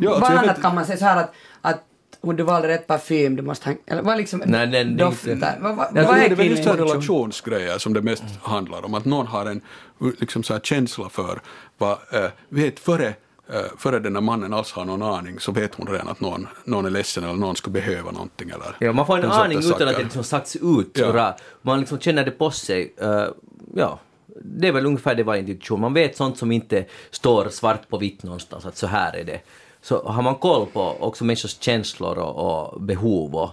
ja, 0.00 0.10
alltså 0.10 0.20
vad 0.20 0.30
annat 0.30 0.56
vet... 0.56 0.62
kan 0.62 0.74
man 0.74 0.86
säga 0.86 0.98
så 0.98 1.04
här 1.04 1.16
att, 1.22 1.32
att 1.60 1.82
om 2.20 2.36
du 2.36 2.42
valde 2.42 2.68
rätt 2.68 2.86
parfym, 2.86 3.36
du 3.36 3.42
måste 3.42 3.68
ha, 3.68 3.76
eller 3.86 4.02
vad 4.02 4.16
liksom 4.16 4.42
Nej, 4.46 4.66
den, 4.66 4.96
doftar? 4.96 5.32
Inte... 5.32 5.54
Vad, 5.60 5.76
vad, 5.76 5.94
vad 5.94 6.18
är 6.18 6.36
det 6.36 6.42
är 6.42 6.44
just 6.44 6.66
relationsgrejer 6.66 7.78
som 7.78 7.94
det 7.94 8.02
mest 8.02 8.24
handlar 8.42 8.84
om, 8.84 8.94
att 8.94 9.04
någon 9.04 9.26
har 9.26 9.46
en 9.46 9.60
liksom 10.20 10.42
så 10.42 10.52
här 10.52 10.60
känsla 10.60 11.08
för 11.08 11.40
vad, 11.78 11.98
äh, 12.12 12.30
vet 12.48 12.80
före 12.80 13.14
före 13.78 13.98
den 13.98 14.12
där 14.12 14.20
mannen 14.20 14.54
alls 14.54 14.72
har 14.72 14.84
någon 14.84 15.02
aning 15.02 15.40
så 15.40 15.52
vet 15.52 15.74
hon 15.74 15.86
redan 15.86 16.08
att 16.08 16.20
någon, 16.20 16.48
någon 16.64 16.86
är 16.86 16.90
ledsen 16.90 17.24
eller 17.24 17.34
någon 17.34 17.56
skulle 17.56 17.72
behöva 17.72 18.10
någonting. 18.10 18.50
Eller 18.50 18.76
ja, 18.78 18.92
man 18.92 19.06
får 19.06 19.18
en 19.18 19.30
aning 19.30 19.58
utan 19.58 19.70
saker. 19.70 19.86
att 19.86 19.96
det 19.96 20.02
liksom 20.02 20.24
sagts 20.24 20.56
ut. 20.56 20.90
Ja. 20.98 21.36
Man 21.62 21.80
liksom 21.80 21.98
känner 21.98 22.24
det 22.24 22.30
på 22.30 22.50
sig. 22.50 22.94
Uh, 23.02 23.26
ja, 23.74 23.98
det 24.42 24.68
är 24.68 24.72
väl 24.72 24.86
ungefär 24.86 25.14
det 25.14 25.22
var 25.22 25.36
intuition. 25.36 25.80
Man 25.80 25.94
vet 25.94 26.16
sånt 26.16 26.38
som 26.38 26.52
inte 26.52 26.84
står 27.10 27.48
svart 27.48 27.88
på 27.88 27.98
vitt 27.98 28.22
någonstans, 28.22 28.66
att 28.66 28.76
så 28.76 28.86
här 28.86 29.16
är 29.16 29.24
det. 29.24 29.40
Så 29.82 30.02
har 30.08 30.22
man 30.22 30.34
koll 30.34 30.66
på 30.66 30.96
också 31.00 31.24
människors 31.24 31.56
känslor 31.60 32.18
och, 32.18 32.72
och 32.72 32.80
behov 32.80 33.34
och, 33.34 33.50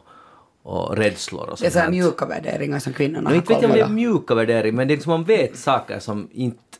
och 0.64 0.98
rädslor 0.98 1.42
och 1.42 1.60
sånt. 1.60 1.74
Det 1.74 1.80
är 1.80 1.86
så 1.86 1.92
mjuka 1.92 2.26
värderingar 2.26 2.80
som 2.80 2.94
kvinnorna 2.94 3.30
har 3.30 3.36
Inte 3.36 3.54
vet 3.54 3.62
jag 3.62 3.72
om 3.72 3.78
det 3.78 3.84
är 3.84 3.90
mjuka 3.90 4.36
värderingar, 4.36 4.76
men 4.76 4.88
det 4.88 4.94
är 4.94 4.96
liksom 4.96 5.12
man 5.12 5.24
vet 5.24 5.58
saker 5.58 6.00
som 6.00 6.28
inte 6.32 6.71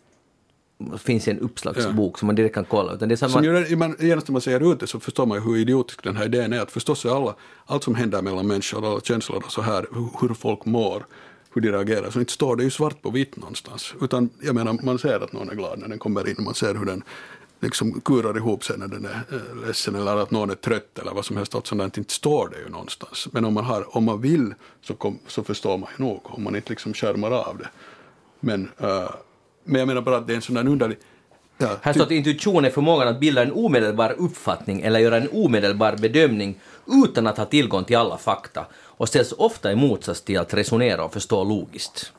finns 0.98 1.28
i 1.28 1.32
en 1.32 1.40
uppslagsbok 1.40 2.16
ja. 2.16 2.20
som 2.20 2.26
man 2.26 2.36
direkt 2.36 2.56
kan 2.56 2.66
kolla. 2.66 2.94
Utan 2.94 3.10
det 3.10 3.16
är 3.16 3.18
samma... 3.18 3.34
som 3.34 3.44
gör, 3.44 3.76
man, 3.76 3.96
genast 4.00 4.28
när 4.28 4.32
man 4.32 4.42
säger 4.42 4.72
ut 4.72 4.80
det 4.80 4.88
så 4.88 5.00
förstår 5.00 5.26
man 5.26 5.38
ju 5.38 5.44
hur 5.44 5.58
idiotisk 5.58 6.04
den 6.04 6.18
här 6.18 6.26
idén 6.26 6.54
är. 6.54 6.60
Att 6.60 6.72
förstås 6.72 7.06
är 7.06 7.10
alla, 7.10 7.36
allt 7.66 7.84
som 7.84 7.96
händer 7.96 8.22
mellan 8.22 8.48
människor, 8.48 8.92
alla 8.92 9.02
känslor 9.02 9.44
och 9.46 9.52
så 9.52 9.62
här, 9.62 9.86
hur, 9.94 10.28
hur 10.28 10.34
folk 10.34 10.66
mår, 10.66 11.06
hur 11.54 11.62
de 11.62 11.72
reagerar, 11.72 12.10
så 12.10 12.20
inte 12.20 12.34
står 12.34 12.56
det 12.56 12.64
ju 12.64 12.70
svart 12.70 13.02
på 13.02 13.10
vitt 13.10 13.36
någonstans. 13.36 13.94
Utan 14.02 14.30
jag 14.42 14.56
menar, 14.56 14.80
man 14.84 15.00
ser 15.00 15.24
att 15.24 15.34
någon 15.34 15.50
är 15.50 15.56
glad 15.56 15.80
när 15.80 15.88
den 15.88 16.00
kommer 16.00 16.30
in, 16.30 16.36
man 16.40 16.54
ser 16.54 16.76
hur 16.76 16.86
den 16.86 17.04
liksom 17.62 18.02
kurar 18.02 18.38
ihop 18.38 18.64
sig 18.64 18.78
när 18.78 18.88
den 18.88 19.06
är 19.06 19.24
äh, 19.32 19.68
ledsen 19.68 19.96
eller 19.96 20.18
att 20.18 20.32
någon 20.32 20.50
är 20.50 20.56
trött 20.56 21.00
eller 21.00 21.12
vad 21.14 21.26
som 21.26 21.38
helst. 21.38 21.56
Allt 21.56 21.68
sånt 21.68 21.98
inte 21.98 22.14
står 22.14 22.50
det 22.50 22.60
ju 22.60 22.70
någonstans. 22.70 23.28
Men 23.32 23.46
om 23.46 23.54
man, 23.54 23.66
har, 23.66 23.98
om 23.98 24.04
man 24.04 24.22
vill 24.22 24.54
så, 24.82 24.94
kom, 24.94 25.20
så 25.28 25.44
förstår 25.44 25.78
man 25.78 25.90
ju 25.98 26.06
nog 26.06 26.22
om 26.24 26.44
man 26.44 26.56
inte 26.56 26.70
liksom 26.70 26.94
skärmar 26.94 27.32
av 27.32 27.58
det. 27.58 27.70
Men 28.40 28.70
uh, 28.84 29.10
men 29.64 29.80
jag 29.80 29.88
menar 29.88 30.02
bara 30.02 30.18
att 30.18 30.28
det 30.28 30.34
är 30.34 30.36
en 30.36 30.42
sån 30.42 30.56
där 30.56 30.68
underlig... 30.68 30.98
Ja, 31.58 31.78
Här 31.82 31.94
står 31.94 32.04
att 32.04 32.12
intuition 32.12 32.66
är 32.66 32.70
förmågan 32.70 33.08
att 33.08 33.20
bilda 33.20 33.42
en 33.42 33.52
omedelbar 33.52 34.16
uppfattning 34.18 34.82
eller 34.82 35.00
göra 35.00 35.18
en 35.18 35.30
omedelbar 35.32 35.96
bedömning 35.96 36.60
utan 37.06 37.28
att 37.28 37.38
ha 37.38 37.46
tillgång 37.46 37.84
till 37.84 37.98
alla 37.98 38.18
fakta 38.18 38.66
och 38.74 39.08
ställs 39.08 39.34
ofta 39.38 39.72
i 39.72 39.76
motsats 39.76 40.22
till 40.22 40.40
att 40.40 40.54
resonera 40.54 41.04
och 41.04 41.14
förstå 41.14 41.44
logiskt. 41.44 42.12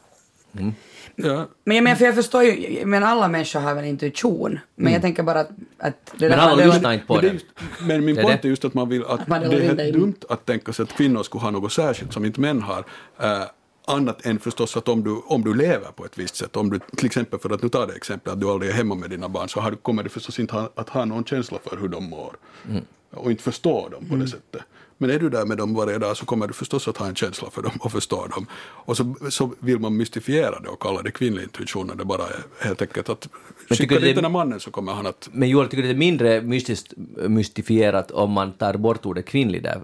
Mm. 0.58 0.74
Ja. 1.16 1.46
Men 1.64 1.76
jag 1.76 1.84
menar, 1.84 1.96
för 1.96 2.04
jag 2.04 2.14
förstår 2.14 2.42
ju, 2.42 2.86
men 2.86 3.04
alla 3.04 3.28
människor 3.28 3.60
har 3.60 3.74
väl 3.74 3.84
intuition, 3.84 4.58
men 4.74 4.82
mm. 4.82 4.92
jag 4.92 5.02
tänker 5.02 5.22
bara 5.22 5.40
att... 5.40 5.50
att 5.78 6.14
det 6.16 6.28
men 6.28 6.40
alla 6.40 6.64
lyssnar 6.64 6.92
inte 6.92 7.06
på 7.06 7.20
det. 7.20 7.38
Men 7.80 8.04
min 8.04 8.16
point 8.16 8.44
är 8.44 8.48
just 8.48 8.64
att 8.64 8.74
man 8.74 8.88
vill 8.88 9.04
att, 9.04 9.30
att 9.32 9.50
det 9.50 9.82
är 9.82 9.92
dumt 9.92 10.14
att 10.28 10.46
tänka 10.46 10.72
sig 10.72 10.82
att 10.82 10.92
kvinnor 10.92 11.22
skulle 11.22 11.42
ha 11.42 11.50
något 11.50 11.72
särskilt 11.72 12.12
som 12.12 12.24
inte 12.24 12.40
män 12.40 12.62
har. 12.62 12.78
Uh, 12.78 13.42
annat 13.84 14.26
än 14.26 14.38
förstås 14.38 14.76
att 14.76 14.88
om 14.88 15.04
du, 15.04 15.10
om 15.26 15.44
du 15.44 15.54
lever 15.54 15.92
på 15.92 16.04
ett 16.04 16.18
visst 16.18 16.36
sätt, 16.36 16.56
om 16.56 16.70
du 16.70 16.80
till 16.96 17.06
exempel 17.06 17.38
för 17.38 17.50
att 17.50 17.62
nu 17.62 17.68
ta 17.68 17.86
det 17.86 17.94
exempel 17.94 18.32
att 18.32 18.40
du 18.40 18.50
aldrig 18.50 18.70
är 18.70 18.74
hemma 18.74 18.94
med 18.94 19.10
dina 19.10 19.28
barn 19.28 19.48
så 19.48 19.60
har, 19.60 19.72
kommer 19.72 20.02
du 20.02 20.08
förstås 20.08 20.38
inte 20.38 20.54
ha, 20.54 20.70
att 20.74 20.88
ha 20.88 21.04
någon 21.04 21.24
känsla 21.24 21.58
för 21.64 21.76
hur 21.76 21.88
de 21.88 22.04
mår 22.04 22.36
mm. 22.68 22.84
och 23.10 23.30
inte 23.30 23.42
förstå 23.42 23.88
dem 23.88 24.00
på 24.00 24.08
det 24.08 24.14
mm. 24.14 24.28
sättet. 24.28 24.62
Men 24.98 25.10
är 25.10 25.18
du 25.18 25.30
där 25.30 25.46
med 25.46 25.58
dem 25.58 25.74
varje 25.74 25.98
dag 25.98 26.16
så 26.16 26.24
kommer 26.24 26.46
du 26.46 26.52
förstås 26.52 26.88
att 26.88 26.96
ha 26.96 27.06
en 27.06 27.14
känsla 27.14 27.50
för 27.50 27.62
dem 27.62 27.72
och 27.80 27.92
förstå 27.92 28.26
dem. 28.26 28.46
Och 28.62 28.96
så, 28.96 29.14
så 29.30 29.54
vill 29.58 29.78
man 29.78 29.96
mystifiera 29.96 30.60
det 30.60 30.68
och 30.68 30.82
kalla 30.82 31.02
det 31.02 31.10
kvinnlig 31.10 31.42
intuition 31.42 31.92
det 31.96 32.04
bara 32.04 32.22
är 32.22 32.64
helt 32.66 32.82
enkelt 32.82 33.08
att 33.08 33.28
skicka 33.68 33.98
dit 33.98 34.14
den 34.14 34.24
här 34.24 34.30
mannen 34.30 34.60
så 34.60 34.70
kommer 34.70 34.92
han 34.92 35.06
att... 35.06 35.28
Men 35.32 35.48
Joel, 35.48 35.68
tycker 35.68 35.82
du 35.82 35.88
det 35.88 35.94
är 35.94 35.98
mindre 35.98 36.40
mystiskt, 36.40 36.92
mystifierat 37.28 38.10
om 38.10 38.30
man 38.32 38.52
tar 38.52 38.74
bort 38.74 39.06
ordet 39.06 39.26
kvinnlig 39.26 39.62
där, 39.62 39.80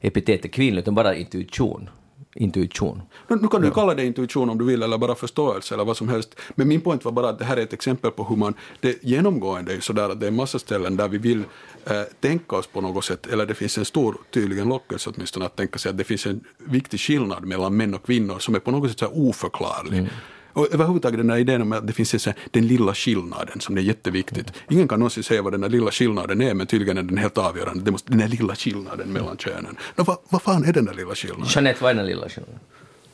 epitetet 0.00 0.52
kvinnlig, 0.52 0.82
utan 0.82 0.94
bara 0.94 1.14
intuition? 1.14 1.88
Intuition. 2.36 3.02
Nu, 3.28 3.36
nu 3.36 3.48
kan 3.48 3.62
du 3.62 3.70
kalla 3.70 3.94
det 3.94 4.04
intuition 4.04 4.50
om 4.50 4.58
du 4.58 4.64
vill, 4.64 4.82
eller 4.82 4.98
bara 4.98 5.14
förståelse, 5.14 5.74
eller 5.74 5.84
vad 5.84 5.96
som 5.96 6.08
helst. 6.08 6.34
Men 6.54 6.68
min 6.68 6.80
point 6.80 7.04
var 7.04 7.12
bara 7.12 7.28
att 7.28 7.38
det 7.38 7.44
här 7.44 7.56
är 7.56 7.62
ett 7.62 7.72
exempel 7.72 8.10
på 8.10 8.24
hur 8.24 8.36
man, 8.36 8.54
det 8.80 9.04
genomgående 9.04 9.74
är 9.74 9.80
sådär 9.80 10.10
att 10.10 10.20
det 10.20 10.26
är 10.26 10.30
en 10.30 10.36
massa 10.36 10.58
ställen 10.58 10.96
där 10.96 11.08
vi 11.08 11.18
vill 11.18 11.44
eh, 11.84 12.02
tänka 12.20 12.56
oss 12.56 12.66
på 12.66 12.80
något 12.80 13.04
sätt, 13.04 13.26
eller 13.26 13.46
det 13.46 13.54
finns 13.54 13.78
en 13.78 13.84
stor, 13.84 14.16
tydligen 14.30 14.68
lockelse 14.68 15.10
åtminstone 15.14 15.46
att 15.46 15.56
tänka 15.56 15.78
sig 15.78 15.90
att 15.90 15.98
det 15.98 16.04
finns 16.04 16.26
en 16.26 16.40
viktig 16.58 17.00
skillnad 17.00 17.44
mellan 17.44 17.76
män 17.76 17.94
och 17.94 18.06
kvinnor 18.06 18.38
som 18.38 18.54
är 18.54 18.58
på 18.58 18.70
något 18.70 18.90
sätt 18.90 18.98
så 18.98 19.04
här 19.04 19.18
oförklarlig. 19.28 20.08
Och 20.56 20.74
överhuvudtaget 20.74 21.18
den 21.18 21.30
här 21.30 21.38
idén 21.38 21.62
om 21.62 21.72
att 21.72 21.86
det 21.86 21.92
finns 21.92 22.22
så 22.22 22.30
här, 22.30 22.38
den 22.50 22.66
lilla 22.66 22.94
skillnaden 22.94 23.60
som 23.60 23.76
är 23.76 23.80
jätteviktigt. 23.80 24.52
Ingen 24.70 24.88
kan 24.88 24.98
någonsin 24.98 25.22
säga 25.22 25.42
vad 25.42 25.52
den 25.52 25.62
här 25.62 25.70
lilla 25.70 25.90
skillnaden 25.90 26.40
är, 26.40 26.54
men 26.54 26.66
tydligen 26.66 26.98
är 26.98 27.02
den 27.02 27.18
helt 27.18 27.38
avgörande. 27.38 27.84
Det 27.84 27.90
måste, 27.90 28.10
den 28.10 28.20
här 28.20 28.28
lilla 28.28 28.54
skillnaden 28.54 29.12
mellan 29.12 29.36
könen. 29.36 29.76
Nå, 29.96 30.04
vad, 30.04 30.16
vad 30.28 30.42
fan 30.42 30.64
är 30.64 30.72
den 30.72 30.84
där 30.84 30.94
lilla 30.94 31.14
skillnaden? 31.14 31.46
Jeanette, 31.48 31.82
vad 31.82 31.90
är 31.90 31.94
den 31.94 32.06
lilla 32.06 32.28
skillnaden? 32.28 32.60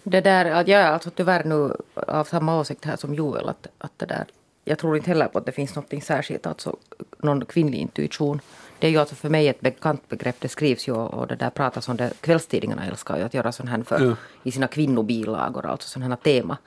Det 0.02 0.20
där, 0.20 0.50
att 0.50 0.68
jag 0.68 0.80
är 0.80 0.90
alltså 0.90 1.10
tyvärr 1.10 1.44
nu 1.44 1.76
av 1.94 2.24
samma 2.24 2.60
åsikt 2.60 2.84
här 2.84 2.96
som 2.96 3.14
Joel. 3.14 3.48
Att, 3.48 3.66
att 3.78 3.92
det 3.96 4.06
där, 4.06 4.24
jag 4.64 4.78
tror 4.78 4.96
inte 4.96 5.10
heller 5.10 5.26
på 5.28 5.38
att 5.38 5.46
det 5.46 5.52
finns 5.52 5.74
något 5.74 6.04
särskilt, 6.04 6.46
alltså 6.46 6.76
någon 7.18 7.44
kvinnlig 7.44 7.78
intuition. 7.78 8.40
Det 8.78 8.86
är 8.86 8.90
ju 8.90 8.98
alltså 8.98 9.14
för 9.14 9.28
mig 9.28 9.48
ett 9.48 9.60
bekant 9.60 10.08
begrepp. 10.08 10.36
Det 10.38 10.48
skrivs 10.48 10.88
ju 10.88 10.92
och 10.92 11.26
det 11.26 11.36
där 11.36 11.50
pratas 11.50 11.88
om 11.88 11.96
det. 11.96 12.12
Kvällstidningarna 12.20 12.86
älskar 12.86 13.16
ju 13.16 13.22
att 13.22 13.34
göra 13.34 13.52
sån 13.52 13.68
här 13.68 13.82
för, 13.82 14.00
Ja. 14.00 14.16
i 14.42 14.50
sina 14.52 14.66
kvinnobilagor, 14.66 15.66
alltså 15.66 15.88
sådana 15.88 16.14
här 16.14 16.22
tema 16.22 16.58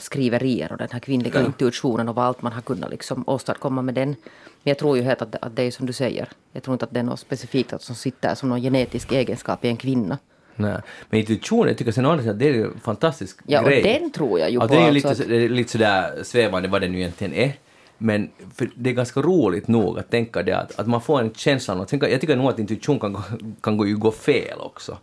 skriverier 0.00 0.72
och 0.72 0.78
den 0.78 0.88
här 0.92 0.98
kvinnliga 1.00 1.40
intuitionen 1.46 2.08
och 2.08 2.14
vad 2.14 2.24
allt 2.24 2.42
man 2.42 2.52
har 2.52 2.60
kunnat 2.60 2.90
liksom 2.90 3.24
åstadkomma 3.26 3.82
med 3.82 3.94
den. 3.94 4.08
Men 4.08 4.70
jag 4.70 4.78
tror 4.78 4.96
ju 4.96 5.02
helt 5.02 5.22
att, 5.22 5.34
att 5.42 5.56
det 5.56 5.62
är 5.62 5.70
som 5.70 5.86
du 5.86 5.92
säger. 5.92 6.28
Jag 6.52 6.62
tror 6.62 6.72
inte 6.74 6.84
att 6.84 6.90
det 6.94 7.00
är 7.00 7.04
något 7.04 7.20
specifikt 7.20 7.72
att 7.72 7.82
som 7.82 7.94
sitter 7.94 8.34
som 8.34 8.48
någon 8.48 8.60
genetisk 8.60 9.12
egenskap 9.12 9.64
i 9.64 9.68
en 9.68 9.76
kvinna. 9.76 10.18
Nej. 10.56 10.76
Men 11.10 11.20
intuition, 11.20 11.66
jag 11.68 11.78
tycker 11.78 11.92
sen 11.92 12.18
sidan, 12.20 12.38
det 12.38 12.48
är 12.48 12.64
en 12.64 12.80
fantastisk 12.80 13.38
Ja, 13.46 13.60
och 13.60 13.66
grej. 13.68 13.82
den 13.82 14.10
tror 14.10 14.40
jag 14.40 14.50
ju 14.50 14.54
ja, 14.54 14.60
på, 14.60 14.66
Det 14.66 14.76
är 14.76 14.92
ju 14.92 15.06
alltså 15.06 15.22
lite, 15.24 15.44
att- 15.44 15.50
lite 15.50 15.70
sådär 15.72 16.22
svävande 16.22 16.68
vad 16.68 16.80
det 16.80 16.88
nu 16.88 16.98
egentligen 16.98 17.34
är. 17.34 17.52
Men 17.98 18.30
det 18.74 18.90
är 18.90 18.94
ganska 18.94 19.20
roligt 19.20 19.68
nog 19.68 19.98
att 19.98 20.10
tänka 20.10 20.42
det 20.42 20.52
att, 20.52 20.78
att 20.80 20.86
man 20.86 21.00
får 21.00 21.20
en 21.20 21.34
känsla 21.34 21.74
av 21.74 21.80
att, 21.80 21.88
tänka- 21.88 22.08
jag 22.10 22.20
tycker 22.20 22.36
nog 22.36 22.48
att 22.48 22.58
intuition 22.58 23.00
kan, 23.00 23.22
kan 23.60 23.76
gå, 23.76 23.86
ju 23.86 23.96
gå 23.96 24.10
fel 24.10 24.58
också. 24.58 24.98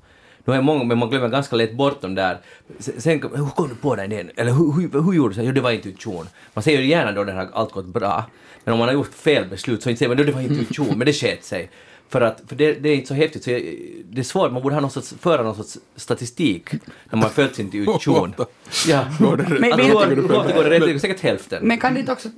Nu 0.48 0.54
är 0.54 0.62
många, 0.62 0.84
men 0.84 0.98
man 0.98 1.10
glömmer 1.10 1.28
ganska 1.28 1.56
lätt 1.56 1.74
bort 1.74 2.02
de 2.02 2.16
där. 2.16 2.38
Sen, 2.80 3.22
hur 3.22 3.50
kom 3.56 3.70
du 3.70 3.76
på 3.76 3.96
den 3.96 4.12
idén? 4.12 4.32
Eller 4.36 4.52
hur, 4.52 4.72
hur, 4.72 5.02
hur 5.02 5.14
gjorde 5.14 5.30
du 5.30 5.36
så? 5.36 5.42
Jo, 5.42 5.52
det 5.52 5.62
var 5.62 5.72
intuition. 5.72 6.28
Man 6.54 6.64
säger 6.64 6.82
ju 6.82 6.88
gärna 6.88 7.12
då 7.12 7.24
när 7.24 7.34
har 7.34 7.50
allt 7.54 7.72
gått 7.72 7.86
bra. 7.86 8.26
Men 8.64 8.74
om 8.74 8.80
man 8.80 8.88
har 8.88 8.94
gjort 8.94 9.14
fel 9.14 9.46
beslut 9.46 9.84
så 9.84 9.90
inte 9.90 10.00
säger 10.00 10.10
man 10.10 10.18
då 10.18 10.24
det 10.24 10.32
var 10.32 10.42
intuition, 10.42 10.98
men 10.98 11.06
det 11.06 11.14
sket 11.14 11.44
sig. 11.44 11.70
För, 12.10 12.22
att, 12.22 12.42
för 12.48 12.56
det, 12.56 12.74
det 12.74 12.90
är 12.90 12.96
inte 12.96 13.08
så 13.08 13.14
häftigt, 13.14 13.44
så 13.44 13.52
jag, 13.52 13.62
det 14.10 14.22
är 14.22 14.24
svårt, 14.24 14.52
man 14.52 14.62
borde 14.62 14.76
ha 14.76 14.82
någon 14.82 14.92
sorts, 14.92 15.14
föra 15.20 15.44
någon 15.44 15.56
sorts 15.56 15.78
statistik 15.96 16.70
när 17.10 17.20
man 17.20 17.30
följt 17.30 17.56
sin 17.56 17.66
intuition. 17.66 18.34
Ja, 18.88 19.06
Går 19.20 19.38
det 19.38 19.44
rätt? 19.44 19.60
Men- 19.60 19.74
att 19.74 19.78
men- 19.78 19.88
hur, 19.88 20.16
hur 20.16 20.36
ofta 20.36 20.54
går 20.54 20.64
det 20.64 20.70
rätt? 20.70 20.82
Det 20.82 20.92
är 20.92 21.00
säkert 21.00 21.22
hälften. 21.22 21.68
Men 21.68 21.78
kan 21.78 21.94
det 21.94 22.00
inte 22.00 22.12
också, 22.12 22.30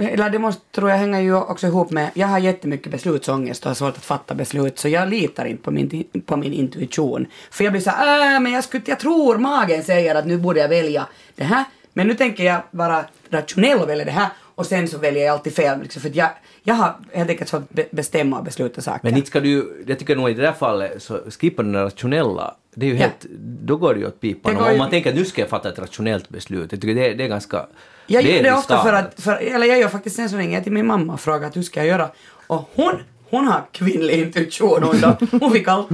eller 0.00 0.30
det 0.30 0.38
måste, 0.38 0.62
tror 0.74 0.90
jag, 0.90 0.96
hänga 0.96 1.20
ju 1.22 1.34
också 1.34 1.66
ihop 1.66 1.90
med, 1.90 2.10
jag 2.14 2.26
har 2.26 2.38
jättemycket 2.38 2.92
beslutsångest 2.92 3.62
och 3.62 3.70
har 3.70 3.74
svårt 3.74 3.96
att 3.96 4.04
fatta 4.04 4.34
beslut, 4.34 4.78
så 4.78 4.88
jag 4.88 5.08
litar 5.08 5.44
inte 5.44 5.62
på 5.62 5.70
min, 5.70 6.04
på 6.26 6.36
min 6.36 6.52
intuition. 6.52 7.26
För 7.50 7.64
jag 7.64 7.72
blir 7.72 7.82
så 7.82 7.90
här, 7.90 8.34
äh, 8.34 8.40
men 8.40 8.52
jag, 8.52 8.64
skulle, 8.64 8.82
jag 8.86 8.98
tror 8.98 9.38
magen 9.38 9.82
säger 9.82 10.14
att 10.14 10.26
nu 10.26 10.38
borde 10.38 10.60
jag 10.60 10.68
välja 10.68 11.06
det 11.34 11.44
här, 11.44 11.64
men 11.92 12.06
nu 12.06 12.14
tänker 12.14 12.44
jag 12.44 12.60
vara 12.70 13.04
rationell 13.30 13.78
och 13.78 13.88
välja 13.88 14.04
det 14.04 14.10
här, 14.10 14.28
och 14.54 14.66
sen 14.66 14.88
så 14.88 14.98
väljer 14.98 15.24
jag 15.24 15.32
alltid 15.32 15.54
fel, 15.54 15.82
liksom, 15.82 16.02
för 16.02 16.08
att 16.08 16.14
jag, 16.16 16.28
jag 16.68 16.74
har 16.74 16.94
helt 17.12 17.30
enkelt 17.30 17.68
be- 17.68 17.86
bestämma 17.90 18.38
och 18.38 18.44
besluta 18.44 18.80
saker. 18.80 19.00
Men 19.02 19.16
inte 19.16 19.28
ska 19.28 19.40
du, 19.40 19.84
jag 19.86 19.98
tycker 19.98 20.16
nog 20.16 20.30
i 20.30 20.34
det 20.34 20.42
där 20.42 20.52
fallet 20.52 21.02
så 21.02 21.20
skippa 21.40 21.62
den 21.62 21.74
rationella, 21.74 22.54
det 22.74 22.86
är 22.86 22.90
ju 22.90 22.94
Ja. 22.96 23.00
helt, 23.02 23.26
då 23.40 23.76
går 23.76 23.94
det 23.94 24.00
ju 24.00 24.06
åt 24.06 24.20
pipan. 24.20 24.56
Om 24.56 24.72
ju- 24.72 24.78
man 24.78 24.90
tänker 24.90 25.10
att 25.10 25.16
nu 25.16 25.24
ska 25.24 25.40
jag 25.40 25.50
fatta 25.50 25.68
ett 25.68 25.78
rationellt 25.78 26.28
beslut, 26.28 26.72
jag 26.72 26.80
tycker 26.80 26.94
det, 26.94 27.14
det 27.14 27.24
är 27.24 27.28
ganska... 27.28 27.66
Jag 28.06 28.22
gör 28.22 28.42
det 28.42 28.52
ofta 28.52 28.82
för 28.82 28.92
att, 28.92 29.20
för, 29.20 29.36
eller 29.36 29.66
jag 29.66 29.78
gör 29.78 29.88
faktiskt 29.88 30.16
sen 30.16 30.30
så 30.30 30.36
jag 30.40 30.62
till 30.62 30.72
min 30.72 30.86
mamma 30.86 31.12
och 31.12 31.20
frågar 31.20 31.48
att 31.48 31.56
hur 31.56 31.62
ska 31.62 31.80
jag 31.80 31.86
göra? 31.86 32.10
Och 32.46 32.70
hon, 32.74 32.92
hon 33.30 33.46
har 33.46 33.62
kvinnlig 33.72 34.14
intuition 34.22 34.82
hon 34.82 35.00
då. 35.00 35.16
Hon 35.40 35.50
fick 35.52 35.68
allt. 35.68 35.88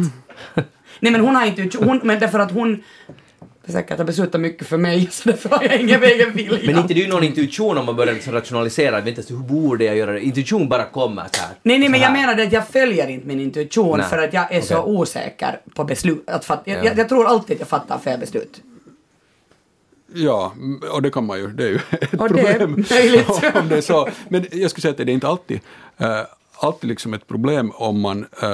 Nej 1.00 1.12
men 1.12 1.20
hon 1.20 1.36
har 1.36 1.46
intuition, 1.46 1.88
hon, 1.88 2.00
men 2.02 2.18
därför 2.20 2.38
att 2.38 2.50
hon 2.52 2.82
säkert 3.72 3.98
har 3.98 4.04
beslutat 4.04 4.40
mycket 4.40 4.66
för 4.66 4.76
mig 4.76 5.08
så 5.12 5.28
därför 5.28 5.48
har 5.48 5.62
jag 5.64 5.80
ingen 5.80 6.02
egen 6.02 6.32
vilja. 6.32 6.58
Men 6.66 6.78
inte 6.78 6.94
det 6.94 7.00
är 7.00 7.04
ju 7.04 7.08
någon 7.10 7.24
intuition 7.24 7.78
om 7.78 7.86
man 7.86 7.96
börjar 7.96 8.14
liksom 8.14 8.32
rationalisera, 8.32 9.00
vänta 9.00 9.22
så 9.22 9.34
hur 9.34 9.40
borde 9.42 9.84
jag 9.84 9.96
göra 9.96 10.12
det? 10.12 10.20
Intuition 10.20 10.68
bara 10.68 10.84
kommer 10.84 11.24
så 11.32 11.40
här. 11.40 11.50
Nej, 11.62 11.78
nej, 11.78 11.88
men 11.88 12.00
så 12.00 12.04
jag 12.04 12.12
menar 12.12 12.34
det 12.34 12.42
att 12.42 12.52
jag 12.52 12.68
följer 12.68 13.08
inte 13.08 13.26
min 13.26 13.40
intuition 13.40 13.98
Nej. 13.98 14.06
för 14.08 14.18
att 14.18 14.32
jag 14.32 14.52
är 14.54 14.60
så 14.60 14.78
Okej. 14.78 14.92
osäker 14.92 15.60
på 15.74 15.84
beslut. 15.84 16.24
Att 16.30 16.44
fatta, 16.44 16.70
jag, 16.70 16.78
Ja. 16.78 16.84
jag, 16.84 16.98
jag 16.98 17.08
tror 17.08 17.26
alltid 17.26 17.54
att 17.54 17.60
jag 17.60 17.68
fattar 17.68 17.98
fel 17.98 18.20
beslut. 18.20 18.60
Ja, 20.14 20.54
och 20.92 21.02
det 21.02 21.10
kan 21.10 21.26
man 21.26 21.38
ju, 21.38 21.46
det 21.46 21.64
är 21.64 21.68
ju 21.68 21.76
ett 21.90 22.14
Och 22.14 22.32
det 22.32 22.40
är 22.40 22.58
problem 22.58 22.84
möjligt. 22.90 23.28
om 23.54 23.68
det 23.68 23.76
är 23.76 23.80
så. 23.80 24.08
Men 24.28 24.46
jag 24.52 24.70
skulle 24.70 24.82
säga 24.82 24.90
att 24.90 24.96
det 24.96 25.02
är 25.02 25.08
inte 25.08 25.28
alltid, 25.28 25.60
eh, 25.98 26.20
alltid 26.58 26.88
liksom 26.90 27.14
ett 27.14 27.26
problem 27.26 27.70
om 27.74 28.00
man 28.00 28.26
eh, 28.42 28.48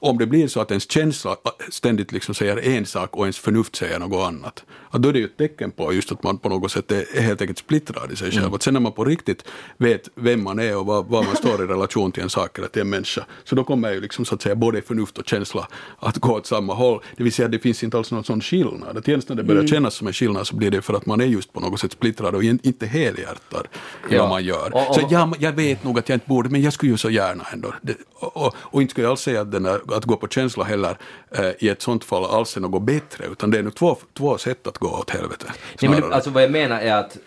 om 0.00 0.18
det 0.18 0.26
blir 0.26 0.48
så 0.48 0.60
att 0.60 0.70
ens 0.70 0.90
känsla 0.90 1.30
äh, 1.30 1.36
ständigt 1.70 2.12
liksom 2.12 2.34
säger 2.34 2.56
en 2.56 2.86
sak 2.86 3.16
och 3.16 3.24
ens 3.24 3.38
förnuft 3.38 3.76
säger 3.76 3.98
något 3.98 4.26
annat, 4.26 4.64
att 4.96 5.02
då 5.02 5.08
är 5.08 5.12
det 5.12 5.18
ju 5.18 5.24
ett 5.24 5.36
tecken 5.38 5.70
på 5.70 5.92
just 5.92 6.12
att 6.12 6.22
man 6.22 6.38
på 6.38 6.48
något 6.48 6.70
sätt 6.72 6.92
är 6.92 7.20
helt 7.22 7.40
enkelt 7.40 7.58
splittrad 7.58 8.12
i 8.12 8.16
sig 8.16 8.30
själv. 8.30 8.54
Att 8.54 8.62
sen 8.62 8.74
när 8.74 8.80
man 8.80 8.92
på 8.92 9.04
riktigt 9.04 9.44
vet 9.76 10.08
vem 10.14 10.44
man 10.44 10.58
är 10.58 10.76
och 10.76 10.86
vad, 10.86 11.06
vad 11.06 11.24
man 11.24 11.36
står 11.36 11.64
i 11.64 11.66
relation 11.66 12.12
till 12.12 12.22
en 12.22 12.30
sak 12.30 12.58
eller 12.58 12.68
till 12.68 12.82
en 12.82 12.90
människa, 12.90 13.24
så 13.44 13.54
då 13.54 13.64
kommer 13.64 13.92
ju 13.92 14.00
liksom 14.00 14.24
så 14.24 14.34
att 14.34 14.42
säga 14.42 14.54
både 14.54 14.82
förnuft 14.82 15.18
och 15.18 15.28
känsla 15.28 15.68
att 15.98 16.16
gå 16.18 16.32
åt 16.34 16.46
samma 16.46 16.74
håll. 16.74 17.00
Det 17.16 17.22
vill 17.24 17.32
säga 17.32 17.48
det 17.48 17.58
finns 17.58 17.84
inte 17.84 17.96
alls 17.98 18.12
någon 18.12 18.24
sån 18.24 18.40
skillnad. 18.40 18.96
Att 18.98 19.08
ens 19.08 19.28
när 19.28 19.36
det 19.36 19.44
börjar 19.44 19.66
kännas 19.66 19.94
som 19.94 20.06
en 20.06 20.12
skillnad 20.12 20.46
så 20.46 20.56
blir 20.56 20.70
det 20.70 20.82
för 20.82 20.94
att 20.94 21.06
man 21.06 21.20
är 21.20 21.24
just 21.24 21.52
på 21.52 21.60
något 21.60 21.80
sätt 21.80 21.92
splittrad 21.92 22.34
och 22.34 22.44
inte 22.44 22.86
helhjärtad 22.86 23.66
i 24.10 24.14
Ja. 24.14 24.20
vad 24.22 24.28
man 24.30 24.44
gör. 24.44 24.74
Och- 24.74 24.88
och- 24.88 24.94
så 24.94 25.00
jag, 25.10 25.34
jag 25.38 25.52
vet 25.52 25.84
nog 25.84 25.98
att 25.98 26.08
jag 26.08 26.16
inte 26.16 26.28
borde, 26.28 26.48
men 26.48 26.62
jag 26.62 26.72
skulle 26.72 26.92
ju 26.92 26.98
så 26.98 27.10
gärna 27.10 27.44
ändå. 27.52 27.74
Det, 27.82 27.94
och, 28.14 28.36
och, 28.36 28.54
och 28.58 28.82
inte 28.82 28.90
skulle 28.90 29.04
jag 29.04 29.10
alls 29.10 29.20
säga 29.20 29.40
att, 29.40 29.52
den 29.52 29.62
där, 29.62 29.80
att 29.96 30.04
gå 30.04 30.16
på 30.16 30.28
känsla 30.28 30.64
heller 30.64 30.98
eh, 31.30 31.50
i 31.58 31.68
ett 31.68 31.82
sånt 31.82 32.04
fall 32.04 32.24
alls 32.24 32.56
är 32.56 32.60
något 32.60 32.82
bättre, 32.82 33.24
utan 33.32 33.50
det 33.50 33.58
är 33.58 33.62
nog 33.62 33.74
två, 33.74 33.96
två 34.14 34.38
sätt 34.38 34.66
att 34.66 34.78
gå 34.78 34.85
åt 34.86 35.10
helvete. 35.10 35.46
Nej, 35.82 35.90
men 35.90 36.12
alltså 36.12 36.30
vad 36.30 36.42
jag 36.42 36.50
menar 36.50 36.80
är 36.80 36.94
att, 36.94 37.18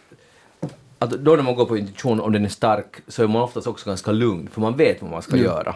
att 0.99 1.09
då 1.09 1.35
när 1.35 1.43
man 1.43 1.55
går 1.55 1.65
på 1.65 1.77
intuition, 1.77 2.19
om 2.19 2.31
den 2.31 2.45
är 2.45 2.49
stark, 2.49 2.95
så 3.07 3.23
är 3.23 3.27
man 3.27 3.41
oftast 3.41 3.67
också 3.67 3.89
ganska 3.89 4.11
lugn, 4.11 4.49
för 4.53 4.61
man 4.61 4.77
vet 4.77 5.01
vad 5.01 5.11
man 5.11 5.21
ska 5.21 5.37
göra. 5.37 5.75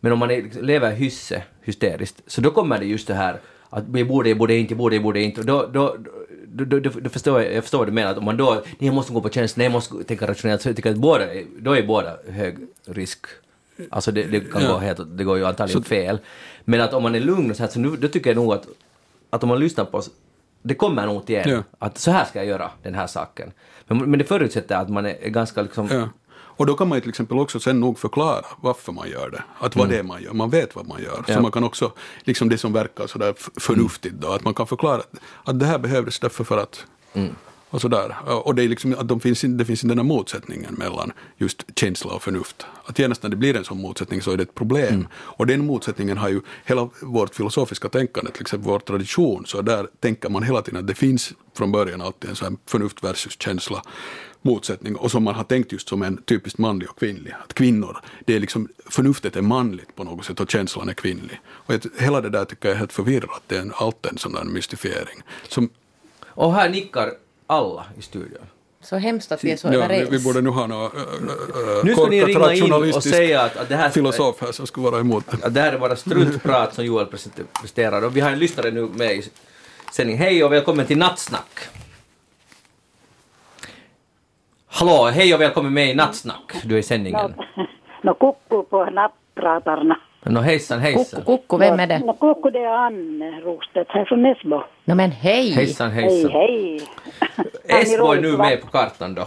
Men 0.00 0.12
om 0.12 0.18
man 0.18 0.30
är, 0.30 0.62
lever 0.62 0.90
hysse, 0.92 1.42
hysteriskt, 1.62 2.20
så 2.26 2.40
då 2.40 2.50
kommer 2.50 2.78
det 2.78 2.84
just 2.84 3.06
det 3.06 3.14
här 3.14 3.40
att 3.70 3.84
jag 3.94 4.08
borde, 4.08 4.28
jag 4.28 4.38
borde 4.38 4.54
inte, 4.56 4.72
jag 4.72 4.78
borde, 4.78 4.96
jag 4.96 5.02
borde 5.02 5.20
inte. 5.22 5.40
Och 5.40 5.46
då, 5.46 5.66
då, 5.72 5.96
då, 6.46 6.64
då, 6.64 6.90
då, 7.00 7.08
förstår 7.10 7.42
jag, 7.42 7.54
jag 7.54 7.62
förstår 7.64 7.78
vad 7.78 7.88
du 7.88 7.92
menar, 7.92 8.10
att 8.10 8.18
om 8.18 8.24
man 8.24 8.36
då, 8.36 8.54
nej 8.54 8.76
jag 8.78 8.94
måste 8.94 9.12
gå 9.12 9.20
på 9.20 9.28
känsla, 9.28 9.60
nej 9.60 9.64
jag 9.64 9.72
måste 9.72 10.04
tänka 10.04 10.26
rationellt, 10.26 10.62
så 10.62 10.68
jag 10.68 10.76
tycker 10.76 10.90
att 10.90 10.96
båda, 10.96 11.24
då 11.58 11.76
är 11.76 11.82
båda 11.86 12.16
hög 12.28 12.56
risk. 12.86 13.26
Alltså 13.90 14.12
det, 14.12 14.22
det 14.22 14.40
kan 14.40 14.62
Ja. 14.62 14.72
gå 14.72 14.78
helt, 14.78 15.00
det 15.18 15.24
går 15.24 15.38
ju 15.38 15.46
antagligen 15.46 15.82
fel. 15.82 16.18
Men 16.64 16.80
att 16.80 16.94
om 16.94 17.02
man 17.02 17.14
är 17.14 17.20
lugn 17.20 17.50
och 17.50 17.56
så 17.56 17.62
här, 17.62 17.70
så 17.70 17.78
nu, 17.80 17.96
då 17.96 18.08
tycker 18.08 18.30
jag 18.30 18.36
nog 18.36 18.52
att, 18.52 18.66
att 19.30 19.42
om 19.42 19.48
man 19.48 19.60
lyssnar 19.60 19.84
på 19.84 19.98
oss, 19.98 20.10
det 20.62 20.74
kommer 20.74 21.06
nog 21.06 21.26
till 21.26 21.36
en. 21.36 21.50
Ja. 21.50 21.62
Att 21.78 21.98
så 21.98 22.10
här 22.10 22.24
ska 22.24 22.38
jag 22.38 22.46
göra, 22.46 22.70
den 22.82 22.94
här 22.94 23.06
saken. 23.06 23.52
Men, 23.86 23.98
men 23.98 24.18
det 24.18 24.24
förutsätter 24.24 24.76
att 24.76 24.88
man 24.88 25.06
är, 25.06 25.28
ganska 25.28 25.62
liksom... 25.62 25.88
Ja. 25.90 26.08
Och 26.32 26.66
då 26.66 26.74
kan 26.74 26.88
man 26.88 26.96
ju 26.96 27.00
till 27.00 27.10
exempel 27.10 27.38
också 27.38 27.60
sen 27.60 27.80
nog 27.80 27.98
förklara 27.98 28.44
varför 28.60 28.92
man 28.92 29.10
gör 29.10 29.30
det. 29.30 29.42
Att 29.58 29.76
vad 29.76 29.88
det 29.88 29.98
är 29.98 30.02
man 30.02 30.22
gör, 30.22 30.32
man 30.32 30.50
vet 30.50 30.76
vad 30.76 30.86
man 30.88 31.02
gör. 31.02 31.12
Mm. 31.12 31.24
Ja. 31.28 31.34
Så 31.34 31.40
man 31.40 31.52
kan 31.52 31.64
också, 31.64 31.92
liksom 32.24 32.48
det 32.48 32.58
som 32.58 32.72
verkar 32.72 33.06
sådär 33.06 33.34
förnuftigt 33.60 34.14
då, 34.14 34.28
att 34.28 34.44
man 34.44 34.54
kan 34.54 34.66
förklara 34.66 34.96
att, 34.96 35.10
att 35.44 35.60
det 35.60 35.66
här 35.66 35.78
behövdes 35.78 36.20
därför 36.20 36.44
för 36.44 36.58
att 36.58 36.86
Mm. 37.12 37.34
Och 37.70 37.80
sådär. 37.80 38.16
Och 38.26 38.54
det 38.54 38.64
är 38.64 38.68
liksom 38.68 38.94
att 38.98 39.08
de 39.08 39.20
finns, 39.20 39.44
in- 39.44 39.56
det 39.56 39.64
finns 39.64 39.80
den 39.80 39.98
här 39.98 40.04
motsättningen 40.04 40.74
mellan 40.74 41.12
just 41.36 41.78
känsla 41.78 42.12
och 42.12 42.22
förnuft. 42.22 42.66
Att 42.84 42.98
genast 42.98 43.22
när 43.22 43.30
det 43.30 43.36
blir 43.36 43.56
en 43.56 43.64
sån 43.64 43.80
motsättning 43.80 44.22
så 44.22 44.30
är 44.30 44.36
det 44.36 44.42
ett 44.42 44.54
problem. 44.54 44.94
Mm. 44.94 45.06
Och 45.12 45.46
den 45.46 45.66
motsättningen 45.66 46.18
har 46.18 46.28
ju 46.28 46.40
hela 46.64 46.88
vårt 47.02 47.34
filosofiska 47.34 47.88
tänkande, 47.88 48.30
till 48.30 48.42
exempel 48.42 48.70
vår 48.70 48.78
tradition, 48.78 49.46
så 49.46 49.62
där 49.62 49.86
tänker 50.00 50.28
man 50.28 50.42
hela 50.42 50.62
tiden 50.62 50.80
att 50.80 50.86
det 50.86 50.94
finns 50.94 51.32
från 51.56 51.72
början 51.72 52.00
alltid 52.00 52.30
en 52.30 52.36
sån 52.36 52.48
här 52.48 52.58
förnuft 52.66 53.04
versus 53.04 53.36
känsla 53.42 53.82
motsättning 54.42 54.96
och 54.96 55.10
som 55.10 55.22
man 55.24 55.34
har 55.34 55.44
tänkt 55.44 55.72
just 55.72 55.88
som 55.88 56.02
en 56.02 56.22
typiskt 56.22 56.58
manlig 56.58 56.90
och 56.90 56.98
kvinnlig. 56.98 57.34
Att 57.44 57.54
kvinnor, 57.54 57.96
det 58.24 58.36
är 58.36 58.40
liksom, 58.40 58.68
förnuftet 58.86 59.36
är 59.36 59.42
manligt 59.42 59.96
på 59.96 60.04
något 60.04 60.24
sätt 60.24 60.40
och 60.40 60.50
känslan 60.50 60.88
är 60.88 60.92
kvinnlig. 60.94 61.40
Och 61.48 61.74
jag, 61.74 61.80
hela 61.98 62.20
det 62.20 62.30
där 62.30 62.44
tycker 62.44 62.68
jag 62.68 62.74
är 62.74 62.78
helt 62.78 62.92
förvirrat, 62.92 63.42
det 63.46 63.56
är 63.56 63.60
en, 63.60 63.72
alltid 63.74 64.12
en 64.12 64.18
sån 64.18 64.32
där 64.32 64.44
mystifiering. 64.44 65.22
Som, 65.48 65.68
Och 66.26 66.54
här 66.54 66.70
nickar 66.70 67.10
alla 67.50 67.84
i 67.98 68.02
studion. 68.02 68.46
Så 68.80 68.96
hemskt 68.96 69.32
att 69.32 69.44
vi 69.44 69.50
är 69.50 69.56
så 69.56 69.68
ja, 69.68 69.74
överens. 69.74 70.10
vi 70.10 70.24
borde 70.24 70.40
nu 70.40 70.50
ha 70.50 70.66
någon 70.66 70.84
äh, 70.84 70.90
Nu 71.84 71.94
ska 71.94 72.06
ni 72.06 72.20
korkat 72.20 72.26
ringa 72.26 72.54
in 72.54 72.62
och 72.62 72.70
rationalistisk 72.70 73.16
säga 73.16 73.42
att, 73.42 73.56
att 73.56 73.68
det 73.68 73.76
här... 73.76 73.90
filosof 73.90 74.40
här 74.40 74.52
som 74.52 74.66
skulle 74.66 74.90
vara 74.90 75.00
emot 75.00 75.24
det. 75.30 75.46
Att 75.46 75.54
det 75.54 75.60
här 75.60 75.72
är 75.72 75.78
bara 75.78 75.96
struntprat 75.96 76.74
som 76.74 76.84
Joel 76.84 77.06
presterar. 77.60 78.04
Och 78.04 78.16
vi 78.16 78.20
har 78.20 78.30
en 78.30 78.38
lyssnare 78.38 78.70
nu 78.70 78.88
med 78.94 79.12
i 79.12 79.22
sändning. 79.92 80.18
Hej 80.18 80.44
och 80.44 80.52
välkommen 80.52 80.86
till 80.86 80.98
Nattsnack. 80.98 81.68
Hallå, 84.66 85.10
hej 85.14 85.34
och 85.34 85.40
välkommen 85.40 85.74
med 85.74 85.90
i 85.90 85.94
Nattsnack. 85.94 86.52
Du 86.64 86.74
är 86.74 86.78
i 86.78 86.82
sändningen. 86.82 87.34
No, 88.02 88.10
no 88.10 88.14
kukkuu 88.14 88.62
på 88.62 88.84
nappratarna. 88.84 90.00
No 90.26 90.40
hejsan, 90.40 90.80
hejsan. 90.80 91.20
Kukku, 91.20 91.36
kukku, 91.36 91.58
vem 91.58 91.80
är 91.80 91.86
det? 91.86 91.98
No, 91.98 92.12
Kukku, 92.12 92.50
det 92.50 92.58
är 92.58 92.72
Anne 92.72 93.40
Rostedt 93.40 93.90
här 93.90 94.04
från 94.04 94.22
Näsbo. 94.22 94.62
No 94.84 94.94
men 94.94 95.10
hej! 95.10 95.50
Hejsan, 95.52 95.90
Hej, 95.90 96.02
hejsan. 96.04 96.30
hej. 96.30 96.80
Esbo 97.82 98.12
är 98.12 98.20
nu 98.20 98.36
med 98.36 98.60
på 98.60 98.66
kartan 98.66 99.14
då. 99.14 99.24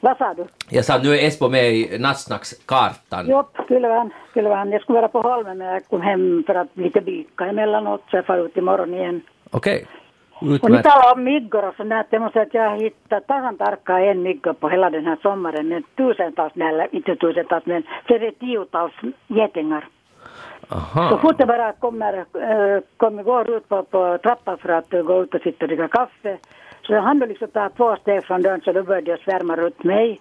Vad 0.00 0.16
sa 0.16 0.34
du? 0.34 0.44
Jag 0.68 0.84
sa 0.84 0.94
att 0.94 1.02
nu 1.04 1.10
är 1.14 1.26
Esbo 1.26 1.48
med 1.48 1.72
i 1.72 1.98
Nattsnackskartan. 1.98 3.26
Jo, 3.28 3.44
skulle 3.64 3.88
vara. 3.88 4.10
Jag 4.70 4.82
skulle 4.82 4.98
vara 5.00 5.08
på 5.08 5.20
Holmen 5.20 5.58
men 5.58 5.66
jag 5.66 5.86
kom 5.88 6.00
hem 6.00 6.44
för 6.46 6.54
att 6.54 6.68
lite 6.74 7.00
byka 7.00 7.44
emellanåt 7.44 8.02
så 8.10 8.16
jag 8.16 8.26
far 8.26 8.38
ut 8.38 8.56
imorgon 8.56 8.94
igen. 8.94 9.20
Okej. 9.50 9.86
Och 10.40 10.70
ni 10.70 10.82
talar 10.82 11.14
om 11.14 11.24
myggor 11.24 11.68
och 11.68 11.74
sånt 11.76 11.90
där. 11.90 12.06
Jag 12.10 12.22
måste 12.22 12.32
säga 12.32 12.46
att 12.46 12.54
jag 12.54 12.70
har 12.70 12.76
hittat 12.76 13.26
tasan 13.26 13.56
tarkka 13.58 13.98
en 13.98 14.22
mygga 14.22 14.54
på 14.54 14.68
hela 14.68 14.90
den 14.90 15.06
här 15.06 15.18
sommaren 15.22 15.68
med 15.68 15.82
tusentals, 15.96 16.52
eller 16.56 16.94
inte 16.94 17.16
tusentals 17.16 17.66
men 17.66 17.82
flera 18.06 18.30
tiotals 18.30 18.92
getingar. 19.26 19.88
Så 20.70 20.76
Aha. 20.76 21.18
fort 21.18 21.34
jag 21.38 21.48
bara 21.48 21.72
kommer, 21.72 22.18
äh, 22.18 22.82
kommer 22.96 23.22
går 23.22 23.50
ut 23.50 23.68
på, 23.68 23.82
på 23.82 24.18
trappan 24.22 24.58
för 24.58 24.68
att 24.68 24.90
gå 24.90 25.22
ut 25.22 25.34
och 25.34 25.40
sitta 25.40 25.64
och 25.64 25.68
dricka 25.68 25.88
kaffe. 25.88 26.38
Så 26.82 26.92
jag 26.92 27.02
hann 27.02 27.18
liksom 27.18 27.48
ta 27.48 27.68
två 27.68 27.96
steg 27.96 28.24
från 28.24 28.42
dörren 28.42 28.60
så 28.60 28.72
då 28.72 28.82
började 28.82 29.10
jag 29.10 29.20
svärma 29.20 29.56
runt 29.56 29.84
mig. 29.84 30.20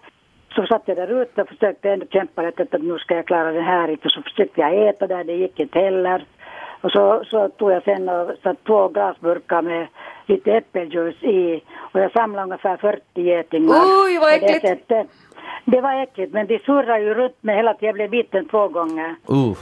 Så 0.56 0.66
satt 0.66 0.82
jag 0.86 0.98
där 0.98 1.22
ute 1.22 1.42
och 1.42 1.48
försökte 1.50 1.90
ändå 1.90 2.06
kämpa 2.06 2.42
lite 2.42 2.64
att 2.64 2.82
nu 2.82 2.98
ska 2.98 3.16
jag 3.16 3.28
klara 3.28 3.52
det 3.52 3.62
här 3.62 3.88
inte. 3.88 4.10
Så 4.10 4.22
försökte 4.22 4.62
jag 4.62 4.88
äta 4.90 5.08
där, 5.08 5.24
det 5.24 5.34
gick 5.34 5.60
inte 5.60 5.80
heller. 5.80 6.26
Och 6.82 6.92
så, 6.92 7.24
så 7.26 7.50
tog 7.50 7.72
jag 7.72 7.84
sen 7.84 8.10
och 8.10 8.32
satte 8.44 8.64
två 8.66 8.88
glasburkar 8.88 9.62
med 9.62 9.88
lite 10.26 10.52
äppeljuice 10.52 11.24
i. 11.24 11.64
Och 11.94 12.00
jag 12.00 12.12
samlade 12.12 12.44
ungefär 12.44 12.78
40 12.78 13.02
getingar. 13.22 13.76
Oj, 14.06 14.18
vad 14.20 14.30
det 14.30 14.36
äckligt. 14.36 14.68
sättet. 14.68 15.08
Det 15.66 15.82
var 15.82 16.04
äckligt, 16.04 16.34
men 16.34 16.48
de 16.48 16.60
surrade 16.60 17.00
ju 17.00 17.14
runt 17.14 17.44
mig 17.44 17.56
hela 17.56 17.74
tiden. 17.74 17.88
Jag 17.88 17.96
blev 17.96 18.10
biten 18.10 18.48
två 18.48 18.68
gånger. 18.68 19.16
Uh. 19.32 19.58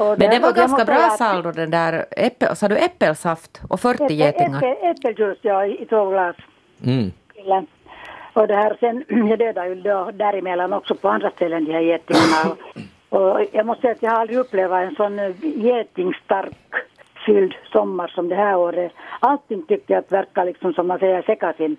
Och 0.00 0.18
Men 0.18 0.30
det 0.30 0.38
var 0.38 0.52
ganska 0.52 0.84
bra 0.84 1.10
saldo 1.18 1.52
den 1.52 1.70
där, 1.70 2.04
äppel, 2.10 2.56
sa 2.56 2.68
du 2.68 2.76
äppelsaft 2.76 3.60
och 3.68 3.80
40 3.80 4.14
getingar? 4.14 4.58
Äppel, 4.58 4.90
äppeljuice 4.90 5.38
ja, 5.42 5.66
i 5.66 5.86
två 5.86 6.10
glas. 6.10 6.36
Mm. 6.84 7.10
Och 8.32 8.46
det 8.48 8.54
här 8.54 8.76
sen, 8.80 9.04
jag 9.28 9.38
dödade 9.38 9.68
ju 9.68 9.74
då 9.74 10.10
däremellan 10.14 10.72
också 10.72 10.94
på 10.94 11.08
andra 11.08 11.30
ställen 11.30 11.64
de 11.64 11.72
här 11.72 11.80
getingarna. 11.80 12.56
Och, 13.08 13.30
och 13.30 13.46
jag 13.52 13.66
måste 13.66 13.80
säga 13.80 13.92
att 13.92 14.02
jag 14.02 14.10
har 14.10 14.20
aldrig 14.20 14.38
upplevt 14.38 14.72
en 14.72 14.94
sån 14.94 15.18
eh, 15.18 15.34
getingstark 15.42 16.74
fylld 17.26 17.54
sommar 17.72 18.08
som 18.08 18.28
det 18.28 18.34
här 18.34 18.56
året. 18.56 18.92
Allting 19.20 19.62
tycker 19.62 19.94
jag 19.94 19.98
att 19.98 20.12
verkar 20.12 20.44
liksom 20.44 20.72
som 20.72 20.86
man 20.86 20.98
säger 20.98 21.22
sekasin. 21.22 21.76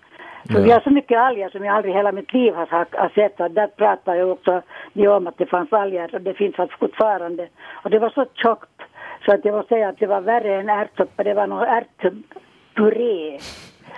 För 0.50 0.62
vi 0.62 0.72
har 0.72 0.80
så 0.80 0.90
mycket 0.90 1.20
alger 1.20 1.50
som 1.50 1.66
jag 1.66 1.76
aldrig 1.76 1.96
hela 1.96 2.12
mitt 2.12 2.34
liv 2.34 2.54
har, 2.54 2.68
har 2.98 3.10
sett. 3.10 3.40
Och 3.40 3.52
där 3.52 3.68
pratar 3.68 4.16
jag 4.16 4.30
också 4.30 4.62
om 4.96 5.28
att 5.28 5.38
det 5.38 5.46
fanns 5.46 5.74
alger 5.74 6.16
och 6.16 6.22
det 6.22 6.34
finns 6.34 6.60
alltså 6.60 6.78
fortfarande. 6.78 7.48
Och 7.84 7.90
det 7.90 8.00
var 8.00 8.10
så 8.10 8.26
tjockt 8.34 8.82
så 9.26 9.34
att 9.34 9.46
jag 9.46 9.56
måste 9.56 9.76
säga 9.76 9.90
att 9.90 10.00
det 10.00 10.08
var 10.08 10.22
värre 10.22 10.60
än 10.60 10.70
ärtsoppa. 10.70 11.24
Det 11.24 11.34
var 11.34 11.48
någon 11.48 11.68
ärtpuré. 11.68 13.40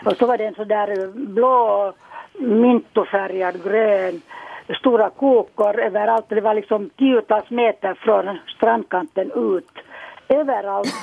Och 0.05 0.17
så 0.17 0.25
var 0.25 0.37
det 0.37 0.45
en 0.45 0.55
sån 0.55 0.67
där 0.67 1.11
blå 1.13 1.93
mintofärgad 2.39 3.63
grön 3.63 4.21
stora 4.79 5.09
kokor 5.09 5.79
överallt. 5.79 6.25
Det 6.29 6.41
var 6.41 6.53
liksom 6.53 6.89
tiotals 6.89 7.49
meter 7.49 7.93
från 7.93 8.39
strandkanten 8.57 9.31
ut. 9.35 9.71
Överallt. 10.27 10.93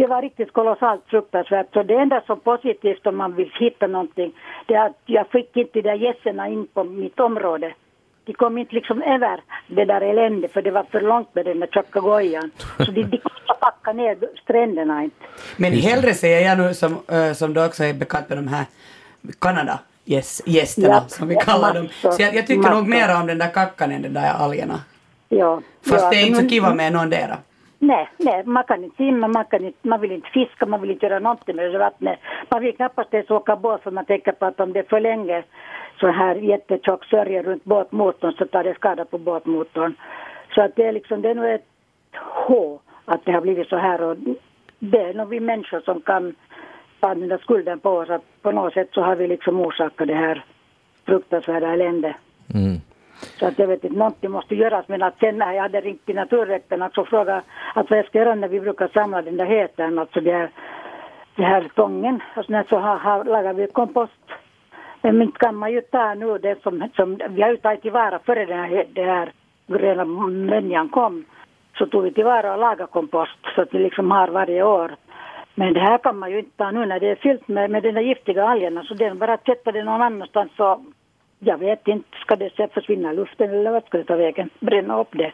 Det 0.00 0.06
var 0.06 0.22
riktigt 0.22 0.52
kolossalt 0.52 1.02
fruktansvärt. 1.06 1.66
Så 1.72 1.82
det 1.82 1.94
enda 1.94 2.22
som 2.26 2.40
positivt 2.40 3.06
om 3.06 3.16
man 3.16 3.36
vill 3.36 3.52
hitta 3.60 3.86
någonting 3.86 4.32
det 4.66 4.74
är 4.74 4.86
att 4.86 5.02
jag 5.06 5.28
fick 5.28 5.56
inte 5.56 5.72
de 5.72 5.82
där 5.82 5.94
gässorna 5.94 6.48
in 6.48 6.66
på 6.74 6.84
mitt 6.84 7.20
område. 7.20 7.74
De 8.24 8.32
kom 8.32 8.58
inte 8.58 8.74
liksom 8.74 9.02
över 9.02 9.40
det 9.66 9.84
där 9.84 10.00
eländet 10.00 10.52
för 10.52 10.62
det 10.62 10.70
var 10.70 10.82
för 10.82 11.00
långt 11.00 11.34
med 11.34 11.44
den 11.44 11.60
där 11.60 11.66
tjocka 11.66 12.00
gojan. 12.00 12.50
Så 12.78 12.90
de, 12.90 13.02
de 13.02 13.20
att 13.46 13.60
packa 13.60 13.92
ner 13.92 14.18
stränderna 14.42 15.04
inte. 15.04 15.16
Men 15.56 15.72
hellre 15.72 16.14
säger 16.14 16.48
jag 16.48 16.58
nu 16.58 16.74
som, 16.74 16.92
äh, 17.08 17.32
som 17.32 17.54
du 17.54 17.66
också 17.66 17.84
är 17.84 17.94
bekant 17.94 18.28
med 18.28 18.38
de 18.38 18.48
här 18.48 18.64
Kanada 19.38 19.78
yes, 20.06 20.42
gästerna 20.46 20.88
Ja, 20.88 21.04
som 21.08 21.28
vi 21.28 21.34
ja, 21.34 21.40
kallar 21.40 21.74
dem. 21.74 21.88
Så 21.88 22.16
jag, 22.18 22.34
jag 22.34 22.46
tycker 22.46 22.70
nog 22.70 22.88
massor. 22.88 22.88
mer 22.88 23.20
om 23.20 23.26
den 23.26 23.38
där 23.38 23.50
kackan 23.50 23.92
än 23.92 24.02
den 24.02 24.14
där 24.14 24.32
algerna. 24.32 24.80
Ja, 25.28 25.60
Fast 25.88 26.04
ja, 26.04 26.10
det 26.10 26.16
är 26.16 26.26
inte 26.26 26.42
så 26.42 26.48
kiva 26.48 26.74
med 26.74 26.92
någon 26.92 27.10
dera. 27.10 27.38
Nej, 27.82 28.08
nej, 28.16 28.44
man 28.44 28.64
kan 28.64 28.84
inte 28.84 28.96
simma, 28.96 29.28
man, 29.28 29.44
kan 29.44 29.64
inte, 29.64 29.88
man 29.88 30.00
vill 30.00 30.12
inte 30.12 30.28
fiska, 30.30 30.66
man 30.66 30.80
vill 30.80 30.90
inte 30.90 31.06
göra 31.06 31.18
någonting 31.18 31.56
med 31.56 31.72
det 31.72 31.78
vattnet. 31.78 32.18
Man 32.50 32.62
vill 32.62 32.76
knappast 32.76 33.14
ens 33.14 33.30
åka 33.30 33.56
båt 33.56 33.82
för 33.82 33.90
man 33.90 34.04
tänker 34.04 34.32
på 34.32 34.46
att 34.46 34.60
om 34.60 34.72
det 34.72 34.78
är 34.78 34.84
för 34.88 35.00
länge 35.00 35.42
så 36.00 36.10
här 36.10 36.34
jättetjock 36.34 37.04
sörja 37.04 37.42
runt 37.42 37.64
båtmotorn 37.64 38.32
så 38.32 38.46
tar 38.46 38.64
det 38.64 38.74
skada 38.74 39.04
på 39.04 39.18
båtmotorn. 39.18 39.94
Så 40.54 40.62
att 40.62 40.76
det 40.76 40.86
är 40.86 40.92
liksom, 40.92 41.22
det 41.22 41.30
är 41.30 41.34
nog 41.34 41.44
ett 41.44 41.66
H 42.46 42.80
att 43.04 43.24
det 43.24 43.32
har 43.32 43.40
blivit 43.40 43.68
så 43.68 43.76
här 43.76 44.02
och 44.02 44.16
det 44.78 45.00
är 45.02 45.14
nog 45.14 45.28
vi 45.28 45.40
människor 45.40 45.80
som 45.80 46.00
kan 46.00 46.34
ta 47.00 47.14
den 47.14 47.28
där 47.28 47.38
skulden 47.38 47.80
på 47.80 47.90
oss 47.90 48.10
att 48.10 48.42
på 48.42 48.50
något 48.50 48.72
sätt 48.72 48.88
så 48.92 49.02
har 49.02 49.16
vi 49.16 49.26
liksom 49.26 49.60
orsakat 49.60 50.08
det 50.08 50.14
här 50.14 50.44
fruktansvärda 51.06 51.72
eländet. 51.72 52.16
Mm. 52.54 52.80
Så 53.38 53.46
att 53.46 53.58
jag 53.58 53.66
vet 53.66 53.84
inte, 53.84 53.96
någonting 53.96 54.30
måste 54.30 54.54
göras. 54.54 54.88
Men 54.88 55.02
att 55.02 55.18
sen 55.18 55.38
när 55.38 55.52
jag 55.52 55.62
hade 55.62 55.80
ringt 55.80 56.06
till 56.06 56.14
naturrätten 56.14 56.82
och 56.82 56.84
alltså 56.84 57.04
frågat 57.04 57.44
att 57.74 57.90
vad 57.90 57.98
jag 57.98 58.06
ska 58.06 58.18
göra 58.18 58.34
när 58.34 58.48
vi 58.48 58.60
brukar 58.60 58.88
samla 58.88 59.22
den 59.22 59.36
där 59.36 59.46
heten, 59.46 59.98
alltså 59.98 60.20
det 60.20 60.32
här, 60.32 60.50
det 61.36 61.42
här 61.42 61.70
tången. 61.74 62.22
Och 62.36 62.44
sen 62.44 62.64
så 62.68 62.78
har, 62.78 62.96
har, 62.96 63.24
lagar 63.24 63.54
vi 63.54 63.66
kompost. 63.66 64.12
Men 65.02 65.22
inte 65.22 65.38
kan 65.38 65.56
man 65.56 65.72
ju 65.72 65.80
ta 65.80 66.14
nu 66.14 66.38
det 66.38 66.62
som, 66.62 66.88
som 66.96 67.18
vi 67.28 67.42
har 67.42 67.50
ju 67.50 67.56
tagit 67.56 67.82
tillvara 67.82 68.18
före 68.18 68.46
den 68.46 68.58
här, 68.58 68.86
det 68.92 69.04
här 69.04 69.32
gröna 69.66 70.04
mönjan 70.04 70.88
kom. 70.88 71.24
Så 71.78 71.86
tog 71.86 72.02
vi 72.02 72.12
tillvara 72.12 72.52
och 72.52 72.58
lagade 72.58 72.86
kompost 72.86 73.38
så 73.54 73.62
att 73.62 73.74
vi 73.74 73.78
liksom 73.78 74.10
har 74.10 74.28
varje 74.28 74.62
år. 74.62 74.96
Men 75.54 75.74
det 75.74 75.80
här 75.80 75.98
kan 75.98 76.18
man 76.18 76.30
ju 76.30 76.38
inte 76.38 76.56
ta 76.56 76.70
nu 76.70 76.86
när 76.86 77.00
det 77.00 77.10
är 77.10 77.14
fyllt 77.14 77.48
med, 77.48 77.70
med 77.70 77.82
de 77.82 77.92
där 77.92 78.00
giftiga 78.00 78.48
algerna. 78.48 78.82
Så 78.84 78.94
det 78.94 79.04
är 79.04 79.14
bara 79.14 79.34
att 79.34 79.44
sätta 79.44 79.72
det 79.72 79.84
någon 79.84 80.02
annanstans 80.02 80.52
så 80.56 80.84
jag 81.40 81.58
vet 81.58 81.88
inte, 81.88 82.08
ska 82.20 82.36
det 82.36 82.72
försvinna 82.74 83.12
i 83.12 83.16
luften 83.16 83.50
eller 83.50 83.70
vad 83.70 83.84
ska 83.84 83.98
det 83.98 84.04
ta 84.04 84.16
vägen? 84.16 84.50
Bränna 84.60 85.00
upp 85.00 85.08
det. 85.12 85.32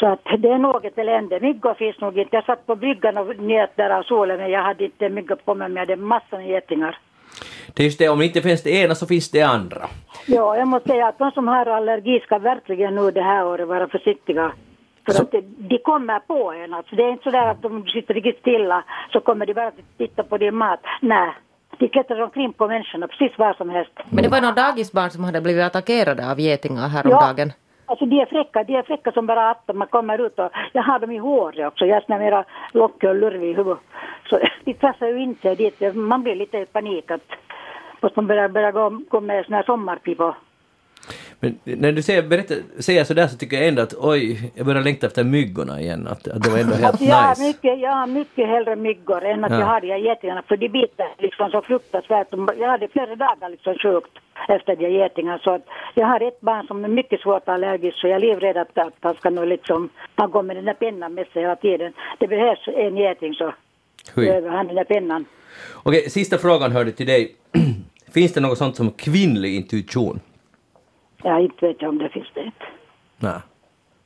Så 0.00 0.06
att 0.06 0.24
det 0.38 0.48
är 0.48 0.58
något 0.58 0.98
elände. 0.98 1.40
Myggor 1.40 1.74
finns 1.74 2.00
nog 2.00 2.18
inte. 2.18 2.36
Jag 2.36 2.44
satt 2.44 2.66
på 2.66 2.76
bryggan 2.76 3.16
och 3.18 3.36
njöt 3.38 3.76
där 3.76 3.90
av 3.90 4.02
solen 4.02 4.38
men 4.38 4.50
jag 4.50 4.62
hade 4.62 4.84
inte 4.84 5.08
myggor 5.08 5.36
på 5.44 5.54
mig 5.54 5.68
men 5.68 5.76
jag 5.76 5.80
hade 5.90 5.96
massor 6.02 6.36
med 6.36 6.46
getingar. 6.48 6.98
Det 7.74 7.82
är 7.82 7.84
just 7.84 7.98
det, 7.98 8.08
om 8.08 8.18
det 8.18 8.24
inte 8.24 8.42
finns 8.42 8.62
det 8.62 8.70
ena 8.70 8.94
så 8.94 9.06
finns 9.06 9.30
det 9.30 9.42
andra. 9.42 9.78
Ja, 10.26 10.56
jag 10.56 10.68
måste 10.68 10.88
säga 10.88 11.06
att 11.06 11.18
de 11.18 11.30
som 11.30 11.48
har 11.48 11.66
allergi 11.66 12.20
ska 12.20 12.38
verkligen 12.38 12.94
nu 12.94 13.10
det 13.10 13.22
här 13.22 13.46
året 13.46 13.68
vara 13.68 13.88
försiktiga. 13.88 14.52
För 15.04 15.12
Så- 15.12 15.22
att 15.22 15.30
de 15.58 15.78
kommer 15.78 16.18
på 16.20 16.52
en. 16.52 16.74
Alltså, 16.74 16.96
det 16.96 17.02
är 17.02 17.10
inte 17.10 17.22
så 17.24 17.30
där 17.30 17.46
att 17.50 17.62
de 17.62 17.86
sitter 17.86 18.14
riktigt 18.14 18.38
stilla 18.38 18.84
så 19.12 19.20
kommer 19.20 19.46
de 19.46 19.54
bara 19.54 19.66
att 19.66 19.98
titta 19.98 20.22
på 20.22 20.38
din 20.38 20.54
mat. 20.56 20.80
Nej, 21.00 21.30
de 21.78 21.88
klättrar 21.88 22.20
omkring 22.20 22.52
på 22.52 22.68
människorna 22.68 23.08
precis 23.08 23.38
var 23.38 23.54
som 23.54 23.70
helst. 23.70 23.92
Men 24.10 24.24
det 24.24 24.30
var 24.30 24.40
några 24.40 24.54
dagisbarn 24.54 25.10
som 25.10 25.24
hade 25.24 25.40
blivit 25.40 25.64
attackerade 25.64 26.30
av 26.30 26.40
getingar 26.40 26.88
häromdagen. 26.88 27.52
Alltså 27.86 28.06
de 28.06 28.20
är 28.20 28.26
fräcka, 28.26 28.64
de 28.64 28.74
är 28.74 28.82
fräcka 28.82 29.12
som 29.12 29.26
bara 29.26 29.50
att 29.50 29.70
man 29.74 29.88
kommer 29.88 30.26
ut 30.26 30.38
och 30.38 30.50
jag 30.72 30.82
har 30.82 30.98
dem 30.98 31.10
i 31.10 31.18
håret 31.18 31.66
också. 31.66 31.86
Jag 31.86 32.02
här 32.08 32.18
mera 32.18 32.44
lockig 32.72 33.08
och 33.08 33.16
lurvig 33.16 33.50
i 33.50 33.54
huvudet. 33.54 33.82
Så 34.28 34.38
de 34.64 34.74
trassar 34.74 35.06
ju 35.06 35.22
in 35.22 35.36
sig 35.42 35.56
dit. 35.56 35.94
Man 35.94 36.22
blir 36.22 36.34
lite 36.34 36.58
i 36.58 36.66
panik 36.66 37.10
att 37.10 37.20
måste 38.00 38.18
man 38.18 38.26
börja, 38.26 38.48
börja 38.48 38.72
gå, 38.72 39.00
gå 39.08 39.20
med 39.20 39.44
såna 39.44 39.56
här 39.56 39.64
sommarpipor. 39.64 40.34
Men 41.42 41.58
när 41.64 41.92
du 41.92 42.02
säger, 42.02 42.22
berättar, 42.22 42.56
säger 42.78 43.04
sådär 43.04 43.26
så 43.26 43.36
tycker 43.36 43.56
jag 43.56 43.68
ändå 43.68 43.82
att 43.82 43.94
oj, 43.98 44.52
jag 44.54 44.66
börjar 44.66 44.82
längta 44.82 45.06
efter 45.06 45.24
myggorna 45.24 45.80
igen. 45.80 46.06
Att, 46.06 46.28
att 46.28 46.42
det 46.42 46.50
var 46.50 46.58
ändå 46.58 46.74
helt 46.74 47.00
har 47.10 47.28
nice. 47.30 47.42
mycket, 47.42 47.70
har 47.90 48.06
mycket 48.06 48.48
hellre 48.48 48.76
myggor 48.76 49.24
än 49.24 49.44
att 49.44 49.52
Ja. 49.52 49.58
jag 49.58 49.66
har 49.66 49.80
de 49.80 49.88
här 49.90 49.98
getingarna 49.98 50.42
för 50.48 50.56
de 50.56 50.68
biter 50.68 51.06
liksom 51.18 51.50
så 51.50 51.62
fruktansvärt. 51.62 52.26
Jag 52.60 52.68
hade 52.68 52.88
flera 52.88 53.16
dagar 53.16 53.48
liksom 53.48 53.74
sjukt 53.82 54.10
efter 54.48 54.76
de 54.76 54.88
getingarna 54.90 55.38
så 55.38 55.50
att 55.54 55.66
jag 55.94 56.06
har 56.06 56.20
ett 56.20 56.40
barn 56.40 56.66
som 56.66 56.84
är 56.84 56.88
mycket 56.88 57.20
svårt 57.20 57.48
allergisk 57.48 57.98
så 57.98 58.06
jag 58.08 58.16
är 58.16 58.20
livrädd 58.20 58.56
att, 58.56 58.78
att 58.78 58.94
han 59.00 59.14
ska 59.14 59.30
nog 59.30 59.46
liksom, 59.46 59.88
han 60.14 60.30
går 60.30 60.42
med 60.42 60.56
den 60.56 60.64
där 60.64 60.74
pennan 60.74 61.14
med 61.14 61.26
sig 61.26 61.42
hela 61.42 61.56
tiden. 61.56 61.92
Det 62.18 62.28
behövs 62.28 62.68
en 62.76 62.96
geting 62.96 63.34
så 63.34 63.52
behöver 64.14 64.48
han 64.50 64.66
den 64.66 64.76
där 64.76 64.84
pennan. 64.84 65.24
Okej, 65.82 66.10
sista 66.10 66.38
frågan 66.38 66.72
hörde 66.72 66.92
till 66.92 67.06
dig. 67.06 67.34
finns 68.14 68.32
det 68.32 68.40
något 68.40 68.58
sånt 68.58 68.76
som 68.76 68.90
kvinnlig 68.90 69.56
intuition? 69.56 70.20
Ja, 71.22 71.40
inte 71.40 71.66
vet 71.66 71.82
jag 71.82 71.88
om 71.88 71.98
det 71.98 72.08
finns 72.08 72.28
det. 72.34 72.50
Nej. 73.18 73.40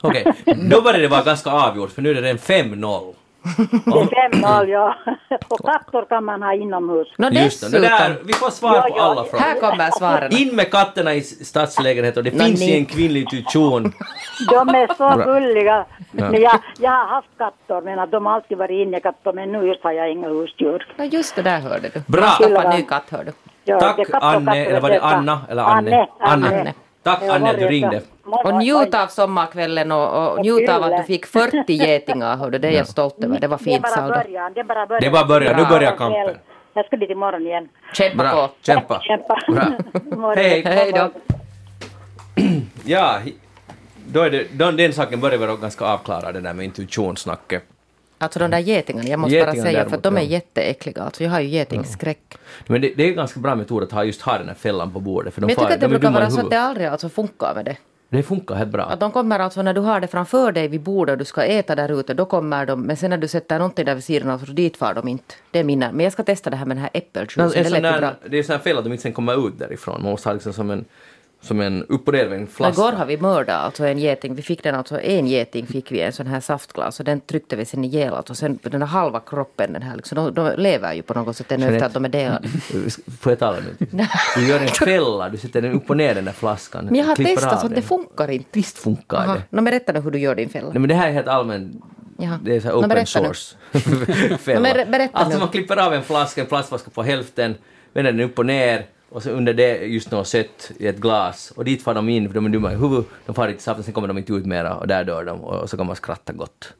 Okej, 0.02 0.32
då 0.70 0.82
börjar 0.82 1.00
det 1.00 1.08
vara 1.08 1.22
ganska 1.22 1.50
avgjort 1.50 1.90
för 1.90 2.02
nu 2.02 2.10
är 2.10 2.22
det 2.22 2.30
en 2.30 2.38
5-0. 2.38 3.14
Det 3.56 3.62
är 3.92 4.28
5-0 4.30 4.66
ja. 4.68 4.94
Och 5.48 5.58
kattor 5.58 6.04
kan 6.08 6.24
man 6.24 6.42
ha 6.42 6.54
inomhus. 6.54 7.08
Nå 7.18 7.28
Just 7.30 7.72
det, 7.72 7.80
där, 7.80 8.16
vi 8.24 8.32
får 8.32 8.50
svar 8.50 8.74
Ja, 8.74 8.82
på 8.82 8.88
ja, 8.96 9.02
alla 9.02 9.24
frågor. 9.24 9.44
Här 9.44 9.60
kommer 9.60 9.90
svaren. 9.90 10.32
In 10.32 10.56
med 10.56 10.70
katterna 10.70 11.14
i 11.14 11.22
stadslägenhet 11.22 12.16
och 12.16 12.24
det 12.24 12.30
finns 12.30 12.60
ju 12.60 12.74
en 12.74 12.86
kvinnlig 12.86 13.20
intuition. 13.20 13.82
De 14.50 14.68
är 14.68 14.94
så 14.96 15.24
gulliga. 15.24 15.84
Ja. 16.12 16.30
Men 16.30 16.40
jag, 16.40 16.60
jag 16.78 16.90
har 16.90 17.06
haft 17.06 17.28
katter 17.38 17.80
men 17.80 18.10
de 18.10 18.26
har 18.26 18.32
alltid 18.32 18.58
varit 18.58 18.86
innekatter 18.86 19.32
men 19.32 19.52
nu 19.52 19.66
just 19.66 19.82
har 19.84 19.92
jag 19.92 20.10
inga 20.10 20.28
husdjur. 20.28 20.86
Ja, 20.96 21.04
just 21.04 21.36
det 21.36 21.42
där 21.42 21.60
hörde 21.60 21.90
du. 21.94 22.02
Bra. 22.06 22.26
Skaffa 22.26 22.76
ny 22.76 22.82
katt 22.82 23.04
hör 23.10 23.24
du. 23.24 23.32
Ja, 23.64 23.80
Tack, 23.80 23.96
katter 23.96 24.18
Anne, 24.26 24.46
katter 24.46 24.66
eller 24.66 24.80
var 24.80 24.90
det. 24.90 25.00
Anna 25.00 25.40
eller 25.50 25.62
Anne? 25.62 26.06
Anne. 26.20 26.46
Anne. 26.48 26.60
Anne. 26.60 26.74
Tack 27.06 27.22
Annie 27.22 27.50
att 27.50 27.58
du 27.58 27.66
ringde. 27.66 28.00
Och 28.24 28.54
njut 28.54 28.94
av 28.94 29.06
sommarkvällen 29.06 29.92
och, 29.92 30.32
och 30.32 30.40
njut 30.40 30.68
av 30.68 30.82
att 30.82 30.96
du 30.96 31.02
fick 31.02 31.26
40 31.26 31.72
getingar. 31.72 32.36
Hördu, 32.36 32.58
det 32.58 32.68
är 32.68 32.72
jag 32.72 32.86
stolt 32.86 33.24
över. 33.24 33.40
Det 33.40 33.48
var 33.48 33.58
fint 33.58 33.82
början. 33.82 34.52
Det 34.54 34.64
bara 34.64 34.86
början. 34.86 35.02
Det 35.02 35.10
bara 35.10 35.24
början. 35.24 35.56
Nu 35.56 35.64
börjar 35.64 35.96
kampen. 35.96 36.36
Jag 36.74 36.86
ska 36.86 36.96
dit 36.96 37.10
imorgon 37.10 37.46
igen. 37.46 37.68
Kämpa 37.92 38.16
Bra, 38.16 38.48
på. 38.48 38.54
kämpa. 38.62 39.00
Kämpa. 39.02 39.38
Hej. 40.36 40.62
Hej 40.62 40.92
då. 40.92 41.10
Ja, 42.84 43.18
då 44.06 44.20
är 44.22 44.30
det, 44.30 44.46
då, 44.52 44.70
den 44.70 44.92
saken 44.92 45.20
börjar 45.20 45.38
vara 45.38 45.56
ganska 45.56 45.84
avklarad, 45.84 46.34
det 46.34 46.40
där 46.40 46.52
med 46.54 46.64
intuitionssnacket. 46.64 47.62
Alltså 48.18 48.38
de 48.38 48.50
där 48.50 48.58
getingarna, 48.58 49.08
jag 49.08 49.18
måste 49.20 49.36
bara 49.38 49.46
Getingarna 49.46 49.70
säga 49.70 49.88
för 49.88 49.96
att 49.96 50.02
de 50.02 50.08
är 50.16 50.20
däremot, 50.20 50.30
ja. 50.30 50.34
jätteäckliga. 50.36 51.02
Alltså 51.02 51.24
jag 51.24 51.30
har 51.30 51.40
ju 51.40 51.48
getingskräck. 51.48 52.34
Men 52.66 52.80
det, 52.80 52.92
det 52.96 53.04
är 53.04 53.08
en 53.08 53.14
ganska 53.16 53.40
bra 53.40 53.54
metod 53.54 53.82
att 53.82 53.92
ha 53.92 54.04
just 54.04 54.22
ha 54.22 54.38
den 54.38 54.48
här 54.48 54.54
fällan 54.54 54.92
på 54.92 55.00
bordet. 55.00 55.34
För 55.34 55.40
de 55.40 55.46
Men 55.46 55.50
jag 55.50 55.56
far, 55.56 55.64
tycker 55.64 55.74
att 55.74 55.80
det 55.80 55.86
de 55.86 55.94
är 55.94 55.98
brukar 55.98 56.08
dumma 56.08 56.18
i 56.18 56.20
vara 56.20 56.30
så 56.30 56.36
att 56.36 56.40
huvudet. 56.40 56.58
det 56.58 56.60
aldrig 56.60 56.86
alltså 56.86 57.08
funkar 57.08 57.54
med 57.54 57.64
det. 57.64 57.76
Det 58.08 58.22
funkar 58.22 58.54
helt 58.54 58.70
bra. 58.70 58.82
Att 58.84 59.00
de 59.00 59.12
kommer 59.12 59.38
alltså 59.38 59.62
när 59.62 59.74
du 59.74 59.80
har 59.80 60.00
det 60.00 60.06
framför 60.06 60.52
dig 60.52 60.68
vid 60.68 60.80
bordet 60.80 61.12
och 61.12 61.18
du 61.18 61.24
ska 61.24 61.42
äta 61.44 61.74
där 61.74 62.00
ute, 62.00 62.14
då 62.14 62.24
kommer 62.24 62.66
de. 62.66 62.82
Men 62.82 62.96
sen 62.96 63.10
när 63.10 63.18
du 63.18 63.28
sätter 63.28 63.58
någonting 63.58 63.84
där 63.84 63.94
vid 63.94 64.04
sidan 64.04 64.30
av, 64.30 64.38
så 64.38 64.52
dit 64.52 64.76
far 64.76 64.94
de 64.94 65.08
inte. 65.08 65.34
Det 65.50 65.58
är 65.58 65.64
mina. 65.64 65.92
Men 65.92 66.04
jag 66.04 66.12
ska 66.12 66.22
testa 66.22 66.50
det 66.50 66.56
här 66.56 66.66
med 66.66 66.76
den 66.76 66.82
här 66.82 66.90
äppeljuicen. 66.94 67.44
en 67.44 67.48
Det 67.50 67.64
sån 67.64 67.82
lät 67.82 67.94
ju 67.94 67.98
bra. 68.00 68.10
det 68.28 68.36
är 68.36 68.38
en 68.38 68.44
sån 68.44 68.52
här 68.52 68.60
fälla 68.62 68.78
att 68.78 68.84
de 68.84 68.92
inte 68.92 69.02
sen 69.02 69.12
kommer 69.12 69.48
ut 69.48 69.58
därifrån. 69.58 70.02
Man 70.02 70.10
måste 70.10 70.28
ha 70.28 70.34
liksom 70.34 70.52
som 70.52 70.70
en, 70.70 70.84
som 71.46 71.60
en 71.60 71.84
upp 71.88 72.08
och 72.08 72.14
nervänd 72.14 72.40
Men 72.40 72.46
flaska. 72.46 72.82
igår 72.82 72.92
har 72.92 73.06
vi 73.06 73.16
mördat 73.16 73.64
alltså 73.64 73.86
en 73.86 73.98
geting. 73.98 74.34
Vi 74.34 74.42
fick 74.42 74.62
den 74.62 74.74
alltså, 74.74 75.00
en 75.00 75.26
geting 75.26 75.66
fick 75.66 75.92
vi 75.92 76.00
en 76.00 76.12
sån 76.12 76.26
här 76.26 76.40
saftglas 76.40 76.98
och 77.00 77.04
den 77.04 77.20
tryckte 77.20 77.56
vi 77.56 77.64
sen 77.64 77.84
ihjäl. 77.84 78.12
Alltså 78.14 78.34
sen 78.34 78.58
den 78.62 78.80
där 78.80 78.86
halva 78.86 79.20
kroppen 79.20 79.72
den 79.72 79.82
här 79.82 79.96
liksom, 79.96 80.16
de, 80.16 80.34
de 80.34 80.62
lever 80.62 80.94
ju 80.94 81.02
på 81.02 81.14
något 81.14 81.36
sätt 81.36 81.52
ännu 81.52 81.66
efter 81.66 81.86
att 81.86 81.94
de 81.94 82.04
är 82.04 82.08
delade. 82.08 82.48
Får 83.20 83.32
jag 83.32 83.38
tala 83.38 83.56
nu? 83.80 83.86
Du 84.36 84.48
gör 84.48 84.60
en 84.60 84.68
fälla, 84.68 85.28
du 85.28 85.36
sätter 85.38 85.62
den 85.62 85.72
upp 85.72 85.90
och 85.90 85.96
ner 85.96 86.14
den 86.14 86.24
där 86.24 86.32
flaskan. 86.32 86.84
Men 86.84 86.94
jag 86.94 87.04
har 87.06 87.16
testat 87.16 87.60
så 87.60 87.66
att 87.66 87.74
det 87.74 87.82
funkar 87.82 88.30
inte. 88.30 88.48
Visst 88.52 88.78
funkar 88.78 89.16
Aha. 89.16 89.34
det. 89.34 89.38
Nå, 89.38 89.44
men 89.50 89.64
berätta 89.64 89.92
nu 89.92 90.00
hur 90.00 90.10
du 90.10 90.18
gör 90.18 90.34
din 90.34 90.48
fälla. 90.48 90.68
Nej 90.68 90.78
men 90.80 90.88
det 90.88 90.94
här 90.94 91.08
är 91.08 91.12
helt 91.12 91.28
allmän, 91.28 91.82
Jaha. 92.18 92.38
det 92.42 92.56
är 92.56 92.60
så 92.60 92.66
här 92.68 92.74
open 92.74 92.88
nu. 92.88 93.06
source 93.06 93.56
fälla. 94.38 94.74
Berätta 94.84 95.18
alltså 95.18 95.38
man 95.38 95.48
klipper 95.48 95.76
av 95.76 95.94
en 95.94 96.02
flaska, 96.02 96.40
en 96.40 96.46
plastflaska 96.46 96.90
på 96.90 97.02
hälften, 97.02 97.54
vänder 97.92 98.12
den 98.12 98.20
upp 98.20 98.38
och 98.38 98.46
ner 98.46 98.86
och 99.08 99.22
så 99.22 99.30
under 99.30 99.54
det 99.54 99.76
just 99.76 100.10
något 100.10 100.28
sött 100.28 100.70
i 100.78 100.86
ett 100.86 100.98
glas 100.98 101.50
och 101.56 101.64
dit 101.64 101.82
far 101.82 101.94
de 101.94 102.08
in 102.08 102.26
för 102.28 102.34
de 102.34 102.46
är 102.46 102.50
dumma 102.50 102.72
i 102.72 102.76
huvudet, 102.76 103.06
de 103.26 103.34
far 103.34 103.48
dit 103.48 103.58
i 103.58 103.62
saften, 103.62 103.84
sen 103.84 103.94
kommer 103.94 104.08
de 104.08 104.18
inte 104.18 104.32
ut 104.32 104.46
mera 104.46 104.76
och 104.76 104.86
där 104.86 105.04
dör 105.04 105.24
de 105.24 105.40
och 105.40 105.70
så 105.70 105.76
kan 105.76 105.86
man 105.86 105.96
skratta 105.96 106.32
gott. 106.32 106.72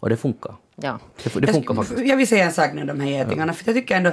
Och 0.00 0.08
det 0.08 0.16
funkar. 0.16 0.54
Ja. 0.76 0.98
Det, 1.22 1.40
det 1.40 1.52
funkar 1.52 1.74
jag, 1.74 1.86
faktiskt. 1.86 2.08
jag 2.08 2.16
vill 2.16 2.28
säga 2.28 2.44
en 2.44 2.52
sak 2.52 2.74
nu 2.74 2.84
de 2.84 3.00
här 3.00 3.10
getingarna, 3.10 3.52
för 3.52 3.68
jag 3.68 3.76
tycker 3.76 3.96
ändå 3.96 4.12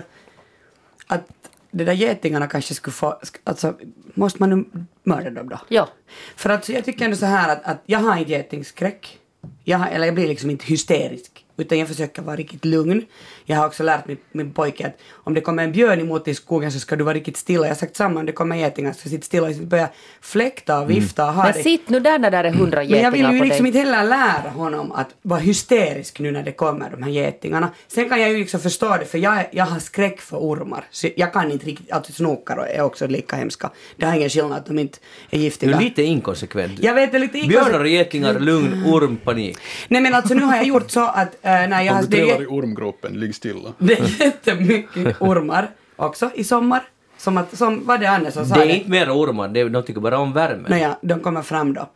att 1.08 1.28
de 1.72 1.86
där 1.86 1.94
getingarna 1.94 2.48
kanske 2.48 2.74
skulle 2.74 2.94
få, 2.94 3.20
alltså 3.44 3.74
måste 4.14 4.42
man 4.42 4.50
nu 4.50 4.86
mörda 5.04 5.30
dem 5.30 5.50
då? 5.50 5.60
Ja. 5.68 5.90
För 6.36 6.50
att 6.50 6.70
jag 6.70 6.86
tycker 6.86 7.06
ändå 7.06 7.18
så 7.18 7.26
här 7.26 7.52
att, 7.52 7.64
att 7.64 7.82
jag 7.86 8.00
har 8.00 8.18
inte 8.18 8.32
getingskräck. 8.32 9.20
Jag 9.64 9.78
har, 9.78 9.88
eller 9.88 10.06
jag 10.06 10.16
blir 10.16 10.28
liksom 10.28 10.50
inte 10.50 10.66
hysterisk. 10.66 11.46
Utan 11.58 11.80
jag 11.80 11.88
försöker 11.88 12.22
vara 12.22 12.36
riktigt 12.36 12.66
lugn. 12.66 13.06
Jag 13.46 13.58
har 13.58 13.66
också 13.68 13.84
lärt 13.84 14.08
min, 14.08 14.18
min 14.32 14.52
pojke 14.52 14.88
att 14.88 14.98
om 15.14 15.34
det 15.34 15.42
kommer 15.42 15.64
en 15.64 15.72
björn 15.72 16.00
emot 16.00 16.26
dig 16.26 16.32
i 16.32 16.36
skogen 16.36 16.72
så 16.72 16.80
ska 16.80 16.96
du 16.96 17.04
vara 17.04 17.16
riktigt 17.16 17.38
stilla. 17.38 17.66
Jag 17.66 17.70
har 17.72 17.76
sagt 17.80 17.96
samma 17.96 18.20
om 18.20 18.26
det 18.26 18.32
kommer 18.32 18.56
getingar 18.56 18.94
så 18.94 19.10
sitt 19.10 19.24
stilla 19.24 19.48
och 19.48 19.54
börja 19.56 19.90
fläkta 20.22 20.80
och 20.80 20.90
vifta 20.90 21.28
och 21.28 21.34
ha 21.34 21.44
Men 21.44 21.54
dig. 21.54 21.64
sitt 21.64 21.90
nu 21.90 22.00
där 22.00 22.20
när 22.20 22.32
det 22.32 22.38
är 22.38 22.52
hundra 22.54 22.80
Men 22.80 22.90
jag 22.90 22.98
getingar 22.98 23.12
vill 23.32 23.40
ju 23.40 23.44
liksom 23.46 23.64
dig. 23.64 23.68
inte 23.68 23.80
heller 23.80 24.04
lära 24.04 24.50
honom 24.50 24.92
att 24.92 25.08
vara 25.22 25.40
hysterisk 25.40 26.20
nu 26.20 26.32
när 26.32 26.44
det 26.44 26.52
kommer 26.52 26.90
de 26.90 27.04
här 27.04 27.10
getingarna. 27.12 27.70
Sen 27.88 28.10
kan 28.10 28.22
jag 28.22 28.32
ju 28.32 28.38
liksom 28.38 28.60
förstå 28.60 28.98
det 28.98 29.06
för 29.06 29.18
jag, 29.18 29.46
jag 29.52 29.66
har 29.66 29.80
skräck 29.80 30.22
för 30.22 30.38
ormar. 30.38 30.84
Så 30.92 31.08
jag 31.16 31.34
kan 31.34 31.52
inte 31.52 31.66
riktigt, 31.66 31.92
alltså 31.92 32.14
snokar 32.14 32.58
är 32.58 32.82
också 32.82 33.08
lika 33.08 33.36
hemska. 33.36 33.70
Det 33.98 34.06
har 34.06 34.16
ingen 34.16 34.30
skillnad 34.30 34.54
att 34.58 34.66
de 34.66 34.80
inte 34.80 34.98
är 35.30 35.38
Du 35.38 35.44
giftiga. 35.44 35.76
är 35.78 35.82
lite 35.82 36.04
inkonsekvent. 36.04 36.80
Jag 36.80 36.94
vet 36.94 37.12
det 37.12 37.18
är 37.18 37.20
lite 37.20 37.48
Björnar 37.48 37.80
och 37.80 37.88
getingar, 37.88 38.40
lugn, 38.40 38.84
orm, 38.86 39.18
panik. 39.24 39.58
Nej 39.88 40.02
men 40.02 40.14
alltså 40.14 40.34
nu 40.34 40.42
har 40.44 40.56
jag 40.56 40.66
gjort 40.66 40.92
så 40.92 41.06
att 41.08 41.36
äh, 41.42 41.52
när 41.52 41.82
jag 41.82 41.92
Om 41.92 41.96
har... 41.96 42.04
du 42.04 42.18
är, 42.18 42.26
trillar 42.26 42.42
i 42.44 42.46
ormgropen, 42.46 43.14
ligg 43.20 43.33
stilla. 43.34 43.74
det 43.78 43.94
är 43.94 44.22
jättemycket 44.22 45.22
ormar 45.22 45.70
också 45.96 46.32
i 46.36 46.44
sommar. 46.44 46.84
Som 47.18 47.38
att, 47.38 47.58
som 47.58 47.86
vad 47.86 48.00
det 48.00 48.06
Anne 48.06 48.32
som 48.32 48.46
sa 48.46 48.56
Det 48.56 48.62
är 48.62 48.76
inte 48.76 48.90
mer 48.90 49.10
ormar, 49.10 49.48
det 49.48 49.60
är, 49.60 49.70
de 49.70 49.84
tycker 49.84 50.02
bara 50.02 50.20
om 50.20 50.34
värme. 50.34 50.70
Nåja, 50.70 50.98
de 51.02 51.20
kommer 51.20 51.42
fram 51.42 51.74
då. 51.74 51.90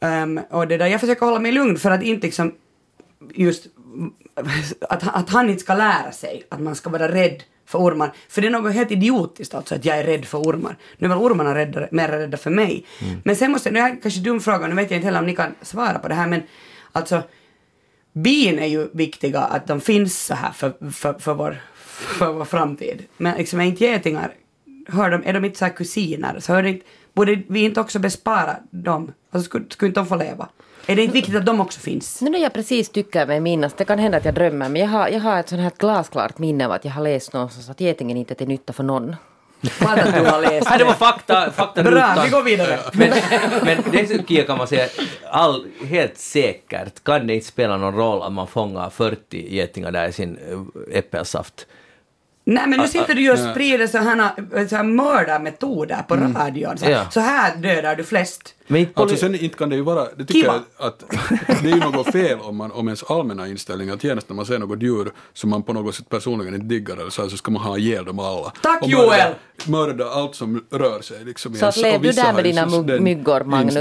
Ehm, 0.00 0.40
och 0.50 0.68
det 0.68 0.76
där, 0.76 0.86
jag 0.86 1.00
försöker 1.00 1.26
hålla 1.26 1.38
mig 1.38 1.52
lugn 1.52 1.76
för 1.76 1.90
att 1.90 2.02
inte 2.02 2.26
liksom 2.26 2.52
just 3.34 3.66
att, 4.88 5.08
att 5.16 5.30
han 5.30 5.50
inte 5.50 5.62
ska 5.62 5.74
lära 5.74 6.12
sig 6.12 6.42
att 6.48 6.60
man 6.60 6.74
ska 6.74 6.90
vara 6.90 7.08
rädd 7.08 7.42
för 7.66 7.78
ormar. 7.78 8.12
För 8.28 8.42
det 8.42 8.48
är 8.48 8.50
något 8.50 8.72
helt 8.72 8.90
idiotiskt 8.90 9.54
alltså 9.54 9.74
att 9.74 9.84
jag 9.84 9.98
är 9.98 10.04
rädd 10.04 10.24
för 10.24 10.38
ormar. 10.38 10.76
Nu 10.98 11.06
är 11.06 11.08
väl 11.08 11.18
ormarna 11.18 11.54
rädda, 11.54 11.88
mer 11.90 12.08
rädda 12.08 12.36
för 12.36 12.50
mig. 12.50 12.86
Men 13.24 13.36
sen 13.36 13.50
måste, 13.50 13.70
nu 13.70 13.78
är 13.78 13.90
det 13.90 13.96
kanske 13.96 14.20
dum 14.20 14.40
fråga, 14.40 14.66
nu 14.66 14.74
vet 14.74 14.90
jag 14.90 14.98
inte 14.98 15.06
heller 15.06 15.18
om 15.18 15.26
ni 15.26 15.36
kan 15.36 15.54
svara 15.62 15.98
på 15.98 16.08
det 16.08 16.14
här 16.14 16.26
men 16.26 16.42
alltså 16.92 17.22
bin 18.12 18.58
är 18.58 18.66
ju 18.66 18.88
viktiga 18.92 19.40
att 19.40 19.66
de 19.66 19.80
finns 19.80 20.26
så 20.26 20.34
här 20.34 20.52
för, 20.52 20.90
för, 20.90 21.12
för, 21.18 21.34
vår, 21.34 21.60
för 22.18 22.32
vår 22.32 22.44
framtid. 22.44 23.04
Men 23.16 23.38
liksom 23.38 23.60
är 23.60 23.64
inte 23.64 23.84
getingar, 23.84 24.34
hör 24.88 25.10
de, 25.10 25.22
är 25.24 25.32
de 25.32 25.44
inte 25.44 25.58
så 25.58 25.64
här 25.64 25.72
kusiner 25.72 26.40
så 26.40 26.52
hör 26.52 26.62
inte, 26.62 26.86
borde 27.12 27.42
vi 27.48 27.60
inte 27.60 27.80
också 27.80 27.98
bespara 27.98 28.56
dem? 28.70 29.12
Alltså 29.30 29.46
skulle, 29.46 29.64
skulle 29.68 29.88
inte 29.88 30.00
de 30.00 30.06
få 30.06 30.16
leva? 30.16 30.48
Är 30.86 30.96
det 30.96 31.02
inte 31.02 31.14
viktigt 31.14 31.36
att 31.36 31.46
de 31.46 31.60
också 31.60 31.80
finns? 31.80 32.22
Nu 32.22 32.30
när 32.30 32.38
jag 32.38 32.52
precis 32.52 32.88
tycker 32.88 33.26
mig 33.26 33.40
minnas, 33.40 33.74
det 33.74 33.84
kan 33.84 33.98
hända 33.98 34.18
att 34.18 34.24
jag 34.24 34.34
drömmer, 34.34 34.68
men 34.68 34.82
jag 34.82 34.88
har, 34.88 35.08
jag 35.08 35.20
har 35.20 35.40
ett 35.40 35.48
sånt 35.48 35.62
här 35.62 35.72
glasklart 35.78 36.38
minne 36.38 36.66
av 36.66 36.72
att 36.72 36.84
jag 36.84 36.92
har 36.92 37.02
läst 37.02 37.32
någonstans 37.32 37.70
att 37.70 37.80
getingen 37.80 38.16
inte 38.16 38.34
är 38.34 38.36
till 38.36 38.48
nytta 38.48 38.72
för 38.72 38.84
någon. 38.84 39.16
Bara 39.80 40.02
att 40.02 40.14
du 40.14 40.24
har 40.24 40.40
läst 40.40 40.68
Nej, 40.70 40.78
det 40.78 40.84
var 40.84 40.94
fakta, 40.94 41.50
fakta 41.50 41.82
Bra, 41.82 42.22
vi 42.24 42.30
går 42.30 42.42
vidare. 42.42 42.78
Men, 42.92 43.12
men 43.62 43.82
det 43.90 44.30
jag 44.30 44.46
kan 44.46 44.58
man 44.58 44.68
säga, 44.68 44.88
all, 45.30 45.66
helt 45.86 46.18
säkert 46.18 47.04
kan 47.04 47.26
det 47.26 47.34
inte 47.34 47.46
spela 47.46 47.76
någon 47.76 47.94
roll 47.94 48.22
om 48.22 48.34
man 48.34 48.46
fångar 48.46 48.90
40 48.90 49.54
getingar 49.54 49.90
där 49.90 50.08
i 50.08 50.12
sin 50.12 50.38
äh, 50.90 50.98
äppelsaft. 50.98 51.66
Nej 52.50 52.66
men 52.68 52.80
nu 52.80 52.88
sitter 52.88 53.14
du 53.14 53.20
ju 53.20 53.32
och 53.32 53.38
sprider 53.38 53.86
sådana 53.86 54.32
så 54.68 54.76
här 54.76 54.82
mördarmetoder 54.84 56.02
på 56.08 56.16
radion. 56.16 56.78
Så, 56.78 56.84
här, 56.84 56.92
Ja. 56.92 57.10
så 57.10 57.20
här 57.20 57.56
dödar 57.56 57.96
du 57.96 58.04
flest. 58.04 58.54
Men 58.66 58.80
inte 58.80 59.00
Alltså 59.00 59.16
sen 59.16 59.34
inte 59.34 59.58
kan 59.58 59.68
det 59.70 59.76
ju 59.76 59.82
vara, 59.82 60.04
det 60.04 60.24
tycker 60.24 60.40
Kiva. 60.40 60.54
jag 60.78 60.86
att 60.88 61.04
det 61.62 61.70
är 61.70 61.74
ju 61.74 61.80
något 61.80 62.12
fel 62.12 62.38
om, 62.40 62.56
man, 62.56 62.72
om 62.72 62.88
ens 62.88 63.02
allmänna 63.02 63.48
inställning 63.48 63.90
att 63.90 64.04
genast 64.04 64.28
när 64.28 64.36
man 64.36 64.46
ser 64.46 64.58
något 64.58 64.82
djur 64.82 65.12
som 65.32 65.50
man 65.50 65.62
på 65.62 65.72
något 65.72 65.94
sätt 65.94 66.08
personligen 66.08 66.54
inte 66.54 66.66
diggar 66.66 66.96
eller 66.96 67.10
så, 67.10 67.22
här, 67.22 67.28
så 67.28 67.36
ska 67.36 67.50
man 67.50 67.62
ha 67.62 67.78
ihjäl 67.78 68.04
dem 68.04 68.18
alla. 68.18 68.52
Tack, 68.62 68.82
och 68.82 68.88
Joel! 68.88 69.08
Mörda, 69.08 69.34
mörda 69.66 70.10
allt 70.10 70.34
som 70.34 70.64
rör 70.70 71.00
sig 71.00 71.24
liksom. 71.24 71.54
Så 71.54 71.66
att 71.66 71.76
lev 71.76 72.02
du 72.02 72.10
där 72.12 72.32
med 72.32 72.44
dina 72.44 72.66
myggor, 73.00 73.44
Magnus. 73.44 73.74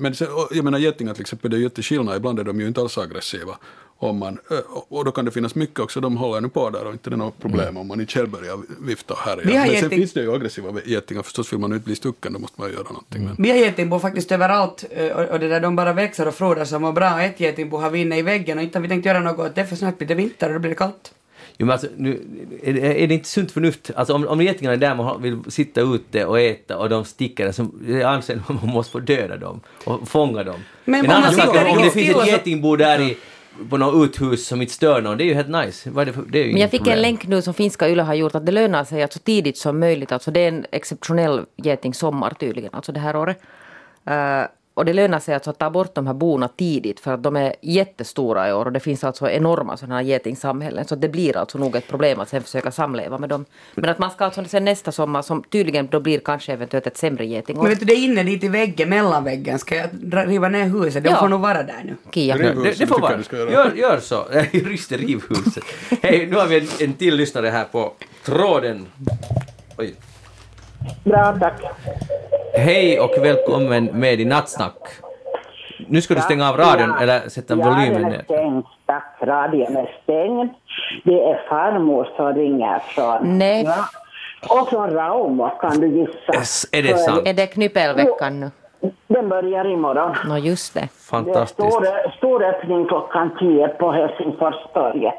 Men 0.00 0.14
sen, 0.14 0.28
jag 0.50 0.64
menar 0.64 0.78
getingar 0.78 1.14
till 1.14 1.20
exempel, 1.20 1.50
det 1.50 1.56
är 1.56 1.58
ju 1.58 1.64
jätteskillnad, 1.64 2.16
ibland 2.16 2.38
är 2.40 2.44
de 2.44 2.60
ju 2.60 2.66
inte 2.66 2.80
alls 2.80 2.98
aggressiva. 2.98 3.56
Om 3.98 4.18
man, 4.18 4.38
ö, 4.50 4.54
och- 4.68 4.86
och 4.92 5.04
då 5.04 5.10
kan 5.12 5.24
det 5.24 5.30
finnas 5.30 5.54
mycket 5.54 5.80
också, 5.80 6.00
de 6.00 6.16
håller 6.16 6.40
nu 6.40 6.48
på 6.48 6.70
där 6.70 6.86
och 6.86 6.92
inte 6.92 7.10
det 7.10 7.14
är 7.14 7.18
något 7.18 7.38
problem 7.40 7.76
om 7.76 7.86
man 7.88 8.00
inte 8.00 8.12
själv 8.12 8.28
börjar 8.28 8.58
vifta 8.86 9.14
och 9.14 9.20
härja. 9.20 9.42
Men 9.44 9.52
sen 9.66 9.74
geting- 9.74 9.88
finns 9.98 10.12
det 10.12 10.20
ju 10.22 10.34
aggressiva 10.34 10.72
getingar, 10.84 11.22
förstås 11.22 11.52
vill 11.52 11.58
man 11.60 11.72
inte 11.72 11.84
bli 11.84 11.96
stucken, 11.96 12.32
då 12.32 12.38
måste 12.38 12.60
man 12.60 12.70
göra 12.70 12.82
någonting. 12.82 13.24
Men. 13.24 13.34
Vi 13.38 13.50
har 13.50 13.56
getingbo 13.56 13.98
faktiskt 13.98 14.32
överallt 14.32 14.84
eh, 14.90 15.06
och, 15.06 15.24
och 15.30 15.40
det 15.40 15.48
där, 15.48 15.60
de 15.60 15.76
bara 15.76 15.92
växer 15.92 16.28
och 16.28 16.34
frodas 16.34 16.72
och 16.72 16.80
mår 16.80 16.92
bra. 16.92 17.14
Och 17.14 17.20
ett 17.20 17.40
getingbo 17.40 17.76
har 17.76 17.90
vi 17.90 18.00
inne 18.00 18.18
i 18.18 18.22
väggen 18.22 18.58
och 18.58 18.64
inte 18.64 18.78
har 18.78 18.82
vi 18.82 18.88
tänkt 18.88 19.06
göra 19.06 19.20
något 19.20 19.38
åt 19.46 19.54
det 19.54 19.66
för 19.66 19.76
snart 19.76 19.98
blir 19.98 20.08
det 20.08 20.14
vinter 20.14 20.46
och 20.46 20.52
då 20.52 20.58
blir 20.58 20.70
det 20.70 20.76
kallt. 20.76 21.12
Jo, 21.58 21.66
men 21.66 21.72
alltså, 21.72 21.86
nu, 21.96 22.22
är, 22.62 22.72
det- 22.72 23.02
är 23.04 23.06
det 23.08 23.14
inte 23.14 23.28
sunt 23.28 23.52
förnuft? 23.52 23.90
Alltså 23.96 24.14
om, 24.14 24.26
om 24.28 24.40
getingarna 24.42 24.74
är 24.74 24.78
där 24.78 24.94
man 24.94 25.06
har- 25.06 25.18
vill 25.18 25.38
sitta 25.48 25.80
ute 25.80 26.24
och 26.24 26.40
äta 26.40 26.78
och 26.78 26.88
de 26.88 27.04
sticker, 27.04 27.52
så 27.52 27.66
jag 27.88 28.02
anser 28.02 28.36
att 28.36 28.48
man 28.62 28.66
måste 28.74 28.92
få 28.92 28.98
döda 29.00 29.36
dem 29.36 29.60
och 29.84 30.08
fånga 30.08 30.44
dem. 30.44 30.60
Men 30.84 30.94
en 30.94 31.00
om 31.00 31.06
man 31.06 31.16
annan 31.22 31.34
sak 31.34 31.56
om 31.76 31.82
det 31.82 31.90
finns 31.90 32.16
ett 32.16 32.26
getingbo 32.26 32.76
där 32.76 33.00
i, 33.00 33.16
på 33.70 33.76
något 33.76 34.04
uthus 34.04 34.46
som 34.46 34.62
inte 34.62 34.74
stör 34.74 35.02
någon, 35.02 35.18
det 35.18 35.24
är 35.24 35.26
ju 35.26 35.34
helt 35.34 35.48
nice. 35.48 35.90
Det, 35.90 36.04
det 36.28 36.38
ju 36.38 36.52
Men 36.52 36.60
jag 36.60 36.70
fick 36.70 36.80
en 36.80 36.84
problem. 36.84 37.02
länk 37.02 37.26
nu 37.26 37.42
som 37.42 37.54
finska 37.54 37.88
Yle 37.88 38.02
har 38.02 38.14
gjort 38.14 38.34
att 38.34 38.46
det 38.46 38.52
lönar 38.52 38.84
sig 38.84 39.02
att 39.02 39.12
så 39.12 39.18
tidigt 39.18 39.58
som 39.58 39.80
möjligt, 39.80 40.12
alltså 40.12 40.30
det 40.30 40.40
är 40.40 40.48
en 40.48 40.66
exceptionell 40.72 41.44
getingsommar 41.56 42.30
tydligen, 42.30 42.70
alltså 42.72 42.92
det 42.92 43.00
här 43.00 43.16
året. 43.16 43.42
Eh, 44.06 44.42
och 44.76 44.84
det 44.84 44.92
lönar 44.92 45.18
sig 45.18 45.34
alltså 45.34 45.50
att 45.50 45.58
ta 45.58 45.70
bort 45.70 45.94
de 45.94 46.06
här 46.06 46.14
bona 46.14 46.48
tidigt 46.48 47.00
för 47.00 47.12
att 47.14 47.22
de 47.22 47.36
är 47.36 47.54
jättestora 47.60 48.48
i 48.48 48.52
år 48.52 48.64
och 48.64 48.72
det 48.72 48.80
finns 48.80 49.04
alltså 49.04 49.30
enorma 49.30 49.76
sådana 49.76 49.94
här 49.94 50.02
getingsamhällen 50.02 50.84
så 50.84 50.94
det 50.96 51.08
blir 51.08 51.36
alltså 51.36 51.58
nog 51.58 51.76
ett 51.76 51.88
problem 51.88 52.20
att 52.20 52.28
sen 52.28 52.42
försöka 52.42 52.70
samleva 52.70 53.18
med 53.18 53.28
dem. 53.28 53.44
Men 53.74 53.90
att 53.90 53.98
man 53.98 54.10
ska 54.10 54.24
alltså 54.24 54.44
sen 54.44 54.64
nästa 54.64 54.92
sommar 54.92 55.22
som 55.22 55.42
tydligen 55.42 55.86
då 55.90 56.00
blir 56.00 56.18
kanske 56.18 56.52
eventuellt 56.52 56.86
ett 56.86 56.96
sämre 56.96 57.26
getingår. 57.26 57.62
Men 57.62 57.70
vet 57.70 57.80
du, 57.80 57.86
det 57.86 57.92
är 57.92 58.04
inne 58.04 58.22
dit 58.22 58.44
i 58.44 58.48
väggen, 58.48 58.88
mellan 58.88 59.24
väggen. 59.24 59.58
Ska 59.58 59.76
jag 59.76 59.88
riva 60.28 60.48
ner 60.48 60.64
huset? 60.64 61.04
De 61.04 61.10
Ja. 61.10 61.16
får 61.20 61.28
nog 61.28 61.40
vara 61.40 61.62
där 61.62 61.82
nu. 61.84 61.96
Kia. 62.12 62.36
Riv- 62.36 62.44
Ja, 62.56 62.62
det, 62.62 62.78
det 62.78 62.86
får 62.86 63.00
vara. 63.00 63.18
Gör, 63.52 63.72
gör 63.74 63.98
så. 64.00 64.24
Ryst 64.52 64.92
i 64.92 64.96
rivhuset. 64.96 65.64
Hej, 66.02 66.26
nu 66.26 66.36
har 66.36 66.46
vi 66.46 66.60
en, 66.60 66.66
en 66.80 66.92
till 66.92 67.14
lyssnare 67.16 67.48
här 67.48 67.64
på 67.64 67.92
tråden. 68.24 68.86
Oj. 69.78 69.94
Bra, 71.04 71.36
tack. 71.40 71.60
Hej 72.56 73.00
och 73.00 73.12
välkommen 73.22 73.84
med 73.84 74.20
i 74.20 74.24
Nattsnack. 74.24 74.78
Nu 75.88 76.00
ska 76.00 76.14
du 76.14 76.20
stänga 76.20 76.48
av 76.50 76.56
radion 76.56 76.94
eller 77.00 77.28
sätta 77.28 77.54
Ja, 77.56 77.64
volymen 77.64 78.02
ner. 78.02 78.22
stängd. 78.24 78.64
Tack, 78.86 79.16
radion 79.22 79.76
är 79.76 79.98
stängd. 80.02 80.50
Det 81.04 81.22
är 81.22 81.48
farmor 81.48 82.08
som 82.16 82.34
ringer 82.34 82.78
från... 82.78 83.38
Nej. 83.38 83.64
Ja. 83.64 84.60
Och 84.60 84.68
från 84.68 84.90
Rauma 84.90 85.50
kan 85.50 85.80
du 85.80 85.88
gissa. 85.88 86.34
Yes, 86.34 86.66
är 86.72 86.82
det 86.82 86.98
sant? 86.98 87.22
Är 87.28 87.34
det 87.34 87.46
knyppelveckan 87.46 88.40
nu? 88.40 88.50
Den 89.08 89.28
börjar 89.28 89.64
imorgon. 89.72 90.16
Nå 90.28 90.38
just 90.38 90.74
det. 90.74 90.80
Det 90.80 90.84
är 90.84 91.10
Fantastiskt. 91.10 91.72
stor, 91.72 92.10
stor 92.16 92.44
öppning 92.44 92.86
klockan 92.86 93.30
10 93.38 93.68
på 93.68 93.92
Helsingforstorget. 93.92 95.14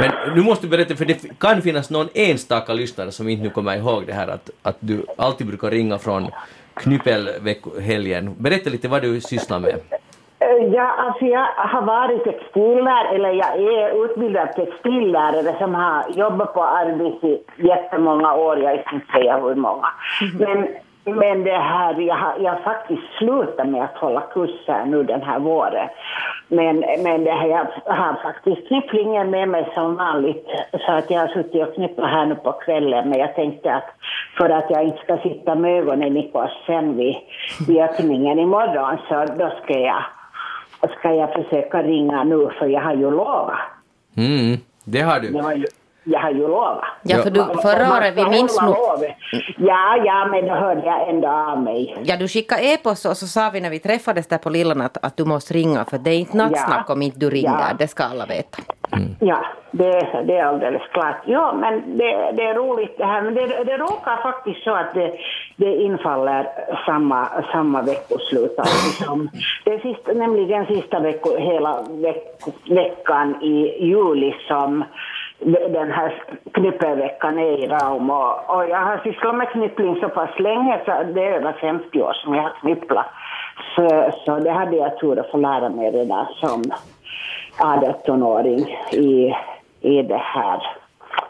Men 0.00 0.10
nu 0.36 0.42
måste 0.42 0.66
du 0.66 0.70
berätta, 0.70 0.94
för 0.96 1.04
det 1.04 1.38
kan 1.38 1.62
finnas 1.62 1.90
någon 1.90 2.08
enstaka 2.14 2.72
lyssnare 2.72 3.10
som 3.12 3.28
inte 3.28 3.42
nu 3.44 3.50
kommer 3.50 3.76
ihåg 3.76 4.06
det 4.06 4.12
här 4.12 4.28
att, 4.28 4.50
att 4.62 4.76
du 4.80 5.06
alltid 5.18 5.46
brukar 5.46 5.70
ringa 5.70 5.98
från 5.98 6.30
knyppelhelgen. 6.76 8.34
Berätta 8.38 8.70
lite 8.70 8.88
vad 8.88 9.02
du 9.02 9.20
sysslar 9.20 9.60
med. 9.60 9.70
Eh, 9.70 10.64
Ja, 10.72 10.82
alltså 10.98 11.24
jag 11.24 11.46
har 11.56 11.82
varit 11.82 12.24
textillärare, 12.24 13.08
eller 13.14 13.32
jag 13.32 13.56
är 13.56 14.04
utbildad 14.04 14.52
textillärare 14.52 15.58
som 15.58 15.74
har 15.74 16.04
jobbat 16.16 16.54
på 16.54 16.64
Arbis 16.64 17.24
i 17.24 17.42
jättemånga 17.56 18.34
år, 18.34 18.58
jag 18.58 18.84
kan 18.84 18.94
inte 18.94 19.12
säga 19.12 19.40
hur 19.40 19.54
många. 19.54 19.86
Men, 20.38 20.68
men 21.14 21.44
det 21.44 21.58
här, 21.58 22.00
jag 22.00 22.14
har, 22.14 22.34
jag 22.40 22.52
har 22.52 22.62
faktiskt 22.62 23.02
slutat 23.18 23.68
med 23.68 23.84
att 23.84 23.96
hålla 23.96 24.20
kurser 24.20 24.84
nu 24.86 25.02
den 25.02 25.22
här 25.22 25.38
våren. 25.38 25.88
Men, 26.48 26.84
men 27.02 27.24
det 27.24 27.30
här, 27.30 27.48
jag 27.48 27.66
har 27.94 28.22
faktiskt 28.22 28.68
knypplingen 28.68 29.30
med 29.30 29.48
mig 29.48 29.68
som 29.74 29.96
vanligt, 29.96 30.46
så 30.86 30.92
att 30.92 31.10
jag 31.10 31.20
har 31.20 31.28
suttit 31.28 31.68
och 31.68 31.74
knypplat 31.74 32.10
här 32.10 32.26
nu 32.26 32.34
på 32.34 32.52
kvällen, 32.52 33.08
men 33.08 33.18
jag 33.18 33.34
tänkte 33.34 33.74
att 33.74 33.84
för 34.36 34.50
att 34.50 34.70
jag 34.70 34.84
inte 34.84 35.02
ska 35.02 35.18
sitta 35.18 35.54
med 35.54 35.78
ögonen 35.78 36.16
i 36.16 36.30
kors 36.32 36.50
sen 36.66 36.96
vid, 36.96 37.16
vid 37.68 37.82
öppningen 37.82 38.38
imorgon, 38.38 38.98
så 39.08 39.24
då 39.38 39.52
ska 39.62 39.78
jag 39.78 40.04
ska 40.98 41.14
jag 41.14 41.32
försöka 41.32 41.82
ringa 41.82 42.24
nu 42.24 42.48
för 42.58 42.66
jag 42.66 42.80
har 42.80 42.94
ju 42.94 43.10
lovat. 43.10 43.58
Mm, 44.16 44.60
det 44.84 45.00
har 45.00 45.20
du. 45.20 45.66
Jag 46.08 46.20
har 46.20 46.30
ju, 46.30 46.36
jag 46.42 46.48
har 46.48 46.48
ju 46.48 46.48
lovat. 46.48 46.84
Ja, 47.02 47.16
för 47.18 47.30
du, 47.30 47.40
förra 47.62 47.96
året, 47.98 48.14
vi 48.16 48.24
minns 48.30 48.58
hålla 48.60 48.72
nog... 48.96 49.14
Ja, 49.58 49.96
ja, 50.04 50.26
men 50.30 50.46
då 50.46 50.54
hörde 50.54 50.86
jag 50.86 51.08
ändå 51.08 51.28
av 51.28 51.62
mig. 51.62 51.96
Ja, 52.04 52.16
du 52.16 52.28
skickade 52.28 52.62
e-post 52.62 53.06
och 53.06 53.16
så 53.16 53.26
sa 53.26 53.50
vi 53.52 53.60
när 53.60 53.70
vi 53.70 53.78
träffades 53.78 54.26
där 54.26 54.38
på 54.38 54.50
Lillan 54.50 54.80
att, 54.80 55.04
att 55.04 55.16
du 55.16 55.24
måste 55.24 55.54
ringa 55.54 55.84
för 55.84 55.98
det 55.98 56.10
är 56.10 56.18
inte 56.18 56.36
nattsnack 56.36 56.90
om 56.90 57.02
inte 57.02 57.18
du 57.18 57.30
ringer, 57.30 57.50
Ja. 57.70 57.74
det 57.78 57.88
ska 57.88 58.04
alla 58.04 58.26
veta. 58.26 58.58
Ja, 59.20 59.38
det, 59.70 59.88
är- 59.88 60.22
det 60.26 60.36
är 60.36 60.44
alldeles 60.44 60.82
klart. 60.92 61.16
Ja, 61.26 61.54
men 61.60 61.98
det, 61.98 62.32
det 62.36 62.42
är 62.42 62.54
roligt 62.54 62.94
det 62.98 63.04
här. 63.04 63.22
Men 63.22 63.34
det, 63.34 63.46
det 63.64 63.76
råkar 63.76 64.16
faktiskt 64.22 64.64
så 64.64 64.74
att 64.74 64.94
det, 64.94 65.12
det 65.56 65.76
infaller 65.76 66.48
samma, 66.86 67.28
samma 67.52 67.82
veckoslut. 67.82 68.58
Alltså 68.58 69.04
som, 69.04 69.30
det 69.64 69.70
är 69.74 69.78
sista, 69.78 70.12
nämligen 70.12 70.66
sista 70.66 71.00
vecko, 71.00 71.36
hela 71.38 71.82
veck, 71.90 72.24
veckan 72.70 73.42
i 73.42 73.84
juli 73.86 74.34
som 74.48 74.84
den 75.68 75.90
här 75.92 76.22
knyppelveckan 76.52 77.38
är 77.38 77.64
i 77.64 77.66
Raum. 77.66 78.10
Och, 78.10 78.56
och 78.56 78.68
jag 78.68 78.80
har 78.80 79.00
sysslat 79.04 79.36
med 79.36 79.48
knyppling 79.50 79.96
så 80.00 80.08
pass 80.08 80.38
länge, 80.38 80.80
så 80.84 80.90
det 81.14 81.24
är 81.24 81.32
över 81.32 81.52
50 81.52 82.02
år 82.02 82.12
som 82.12 82.34
jag 82.34 82.42
har 82.42 82.54
knypplat. 82.60 83.06
Så, 83.76 84.12
så 84.24 84.38
det 84.38 84.50
hade 84.50 84.76
jag 84.76 84.98
tur 84.98 85.18
att 85.18 85.30
få 85.30 85.36
lära 85.36 85.68
mig 85.68 85.90
redan 85.90 86.26
som 86.40 86.62
18-åring 87.58 88.76
i, 88.92 89.34
i 89.80 90.02
det 90.02 90.20
här 90.22 90.62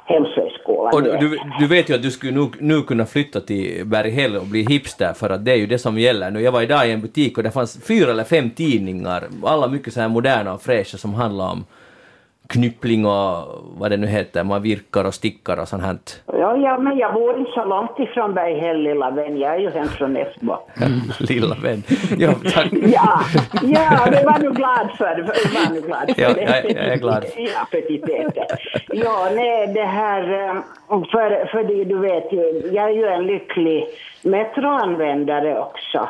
hemslöjdsskolan. 0.05 0.95
Och 0.95 1.03
du, 1.03 1.39
du- 1.59 1.67
vet 1.67 1.91
ju 1.91 1.95
att 1.95 2.03
du 2.03 2.11
skulle 2.11 2.33
nu, 2.33 2.47
nu 2.61 2.83
kunna 2.83 3.07
flytta 3.07 3.41
till 3.41 3.87
Berghäll 3.87 4.37
och 4.37 4.47
bli 4.47 4.67
hipster 4.69 5.13
för 5.13 5.31
att 5.31 5.45
det 5.45 5.53
är 5.53 5.57
ju 5.57 5.67
det 5.67 5.79
som 5.79 5.99
gäller 5.99 6.31
nu. 6.31 6.41
Jag 6.41 6.53
var 6.53 6.63
idag 6.63 6.89
i 6.89 6.93
en 6.93 7.01
butik 7.01 7.37
och 7.39 7.45
det 7.45 7.51
fanns 7.51 7.87
fyra 7.89 8.11
eller 8.11 8.25
fem 8.25 8.51
tidningar, 8.51 9.25
alla 9.45 9.69
mycket 9.69 9.93
så 9.93 10.01
här 10.01 10.09
moderna 10.09 10.53
och 10.55 10.63
fräscha 10.63 10.99
som 10.99 11.15
handlar 11.15 11.45
om 11.53 11.65
knyppling 12.49 13.07
och 13.07 13.45
vad 13.79 13.91
det 13.91 13.97
nu 13.97 14.07
heter, 14.07 14.45
man 14.45 14.63
virkar 14.63 15.05
och 15.05 15.15
stickar 15.15 15.61
och 15.61 15.69
sånt 15.69 15.83
här. 15.83 15.97
Ja, 16.27 16.57
ja, 16.57 16.79
men 16.79 16.99
jag 16.99 17.15
bor 17.15 17.39
inte 17.39 17.51
så 17.51 17.65
långt 17.65 17.99
ifrån 17.99 18.35
Berghäll, 18.35 18.83
lilla 18.83 19.11
vän. 19.11 19.39
Jag 19.39 19.55
är 19.55 19.59
ju 19.59 19.71
hem 19.71 19.89
från 19.89 20.17
Esbo. 20.17 20.55
Lilla 21.19 21.55
vän. 21.63 21.83
Ja, 22.19 22.33
tack. 22.55 22.69
Ja, 22.73 23.21
ja, 23.63 24.11
det 24.11 24.23
var 24.27 24.39
du 24.39 24.51
glad 24.51 24.91
för. 24.99 25.15
Det 25.17 25.23
var 25.23 25.75
du 25.75 25.81
glad 25.81 26.15
för. 26.15 26.23
Ja, 26.23 26.29
jag- 26.37 26.71
jag 26.71 26.85
är 26.93 26.97
glad. 26.97 27.25
Ja. 27.37 27.67
Ja, 28.89 29.29
nej, 29.35 29.67
det 29.75 29.85
här... 29.85 30.23
eh, 30.49 30.55
För, 30.89 31.47
för 31.47 31.65
det, 31.65 31.85
du 31.85 31.99
vet 31.99 32.33
ju, 32.33 32.71
jag 32.75 32.85
är 32.85 32.95
ju 32.95 33.07
en 33.07 33.27
lycklig 33.27 33.87
metroanvändare 34.23 35.59
också. 35.61 36.09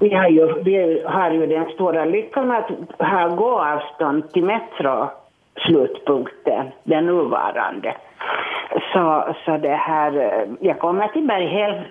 Vi 0.00 0.14
har, 0.14 0.28
ju, 0.28 0.62
vi 0.62 1.02
har 1.06 1.30
ju 1.30 1.46
den 1.46 1.64
stora 1.74 2.04
lyckan 2.04 2.50
att 2.50 2.68
ha 2.98 3.28
gåavstånd 3.28 4.32
till 4.32 4.44
metro 4.44 5.08
slutpunkten, 5.64 6.66
den 6.84 7.06
nuvarande. 7.06 7.96
Så, 8.92 9.34
så 9.44 9.56
det 9.56 9.76
här, 9.76 10.12
eh, 10.16 10.48
jag 10.60 10.78
kommer 10.78 11.08
till 11.08 11.26
Berghäll 11.26 11.84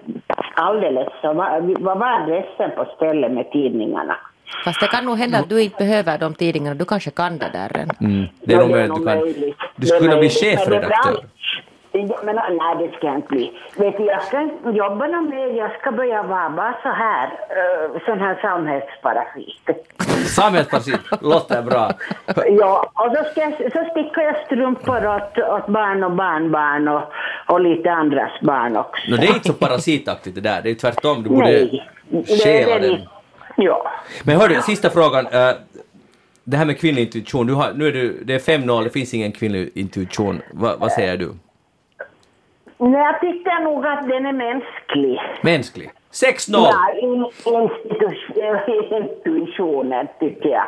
alldeles, 0.56 1.08
så 1.22 1.34
vad, 1.34 1.64
vad 1.80 2.00
var 2.00 2.12
adressen 2.22 2.72
på 2.76 2.86
stället 2.96 3.32
med 3.32 3.52
tidningarna? 3.52 4.18
Fast 4.66 4.80
det 4.80 4.88
kan 4.88 5.06
nog 5.06 5.18
hända 5.18 5.38
att 5.38 5.50
du 5.50 5.62
inte 5.62 5.78
behöver 5.78 6.18
de 6.18 6.34
tidningarna, 6.34 6.76
du 6.76 6.86
kanske 6.86 7.12
kan 7.12 7.38
det 7.38 7.50
där 7.54 7.78
än. 7.78 7.90
Mm, 8.02 8.26
det 8.42 8.54
är 8.54 8.58
nog 8.58 8.70
möjligt 8.70 8.96
du 8.96 9.06
kan. 9.06 9.20
Du 9.20 9.34
Det 9.76 9.84
är 9.84 9.86
skulle 9.86 10.10
kunna 10.10 10.20
bli 10.20 10.30
chefredaktör. 10.30 11.16
Bra. 12.04 12.18
Ja, 12.18 12.22
men 12.24 12.36
nej, 12.36 12.88
det 12.88 12.98
ska 12.98 13.08
jag 13.08 13.16
inte 13.16 13.28
bli. 13.28 13.52
Vet 13.78 13.98
du, 13.98 14.04
jag 14.06 14.24
ska 14.24 14.42
inte 14.42 14.70
jobba 14.70 15.08
något 15.08 15.30
mer. 15.30 15.48
Jag 15.48 15.80
ska 15.80 15.92
börja 15.92 16.24
vara 16.24 16.50
bara 16.50 16.76
så 16.84 16.90
här, 16.90 17.28
uh, 17.28 18.00
sån 18.06 18.20
här 18.20 18.40
samhällsparasit. 18.42 19.70
Samhällspartiet 20.26 21.00
låter 21.22 21.62
bra. 21.62 21.92
Ja, 22.60 22.92
och 22.94 23.18
så, 23.18 23.24
ska 23.32 23.42
jag, 23.42 23.54
så 23.54 23.90
stickar 23.92 24.22
jag 24.22 24.46
strumpor 24.46 25.08
åt, 25.08 25.38
åt 25.38 25.68
barn 25.68 26.04
och 26.04 26.12
barnbarn 26.12 26.88
och, 26.88 27.04
och 27.48 27.62
lite 27.62 27.92
andras 27.92 28.42
barn 28.42 28.78
också. 28.78 29.12
No, 29.12 29.18
det 29.18 29.28
är 29.28 29.34
inte 29.34 29.48
så 29.48 29.54
parasitaktigt 29.54 30.36
det 30.36 30.42
där, 30.42 30.62
det 30.62 30.70
är 30.70 30.76
tvärtom. 30.76 31.24
Du 31.24 31.30
borde 31.30 31.46
Nej, 31.48 32.26
stjäla 32.44 32.80
den. 32.80 33.00
Ja. 33.58 33.92
Men 34.24 34.38
hördu, 34.38 34.62
sista 34.62 34.90
frågan. 34.90 35.28
eh, 35.28 35.56
det 36.44 36.58
här 36.58 36.66
med 36.66 36.80
kvinnlig 36.80 37.02
intuition, 37.02 37.48
du 37.48 37.54
har, 37.54 37.74
nu 37.74 37.88
är 37.88 37.92
du, 37.92 38.24
det 38.24 38.34
är 38.34 38.58
5-0, 38.58 38.84
det 38.84 38.90
finns 38.90 39.14
ingen 39.14 39.32
kvinnlig 39.32 39.72
intuition. 39.76 40.42
Va, 40.52 40.76
vad 40.80 40.92
säger 40.92 41.18
du? 41.18 41.32
Nej, 42.78 43.02
jag 43.02 43.20
tycker 43.22 43.60
nog 43.64 43.86
att 43.86 44.08
den 44.10 44.26
är 44.26 44.34
mänsklig. 44.34 45.20
Mänsklig? 45.42 45.90
6-0! 46.12 46.54
Ja, 46.54 46.94
in- 47.02 47.26
institu- 47.46 48.98
intuitionen 48.98 50.08
tycker 50.20 50.50
jag. 50.50 50.66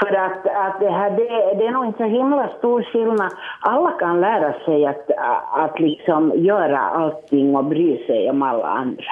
För 0.00 0.14
att, 0.14 0.46
att 0.46 0.80
det, 0.80 0.90
här, 0.90 1.10
det, 1.10 1.54
det 1.58 1.66
är 1.66 1.70
nog 1.70 1.84
inte 1.86 1.98
så 1.98 2.04
himla 2.04 2.48
stor 2.58 2.82
skillnad. 2.82 3.32
Alla 3.60 3.90
kan 3.90 4.20
lära 4.20 4.52
sig 4.64 4.86
att, 4.86 5.10
att 5.52 5.80
liksom 5.80 6.32
göra 6.36 6.78
allting 6.80 7.56
och 7.56 7.64
bry 7.64 8.06
sig 8.06 8.30
om 8.30 8.42
alla 8.42 8.66
andra. 8.66 9.04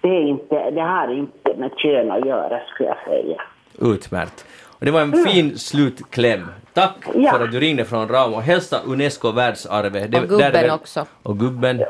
Det, 0.00 0.08
är 0.08 0.22
inte, 0.22 0.70
det 0.70 0.80
har 0.80 1.12
inte 1.14 1.54
med 1.56 1.70
kön 1.76 2.10
att 2.10 2.26
göra 2.26 2.60
skulle 2.74 2.88
jag 2.88 2.98
säga. 3.04 3.36
Utmärkt. 3.80 4.46
Och 4.78 4.84
det 4.84 4.90
var 4.90 5.00
en 5.00 5.12
fin 5.12 5.58
slutkläm. 5.58 6.48
Tack 6.74 6.94
Ja. 7.14 7.32
för 7.32 7.44
att 7.44 7.52
du 7.52 7.60
ringde 7.60 7.84
från 7.84 8.08
Rauma 8.08 8.40
hälsa 8.40 8.76
Unesco 8.86 9.30
världsarvet. 9.32 10.14
Och 10.14 10.28
gubben 10.28 10.52
där 10.52 10.74
också. 10.74 11.06
Och 11.22 11.38
gubben. 11.38 11.84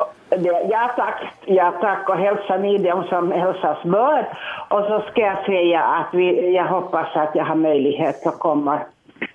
Ja 0.71 0.91
tack, 0.97 1.23
ja 1.45 1.75
tack 1.81 2.09
och 2.09 2.17
hälsa 2.17 2.57
ni 2.57 2.79
dem 2.79 3.05
som 3.09 3.33
hälsas 3.33 3.83
bör. 3.85 4.29
Och 4.69 4.81
så 4.85 5.05
ska 5.11 5.21
jag 5.21 5.45
säga 5.45 5.83
att 5.83 6.09
vi, 6.13 6.55
jag 6.55 6.65
hoppas 6.65 7.17
att 7.17 7.31
jag 7.35 7.45
har 7.45 7.55
möjlighet 7.55 8.27
att 8.27 8.39
komma 8.39 8.81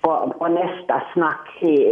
på, 0.00 0.34
på 0.38 0.48
nästa 0.48 1.02
snack 1.14 1.62
i, 1.62 1.86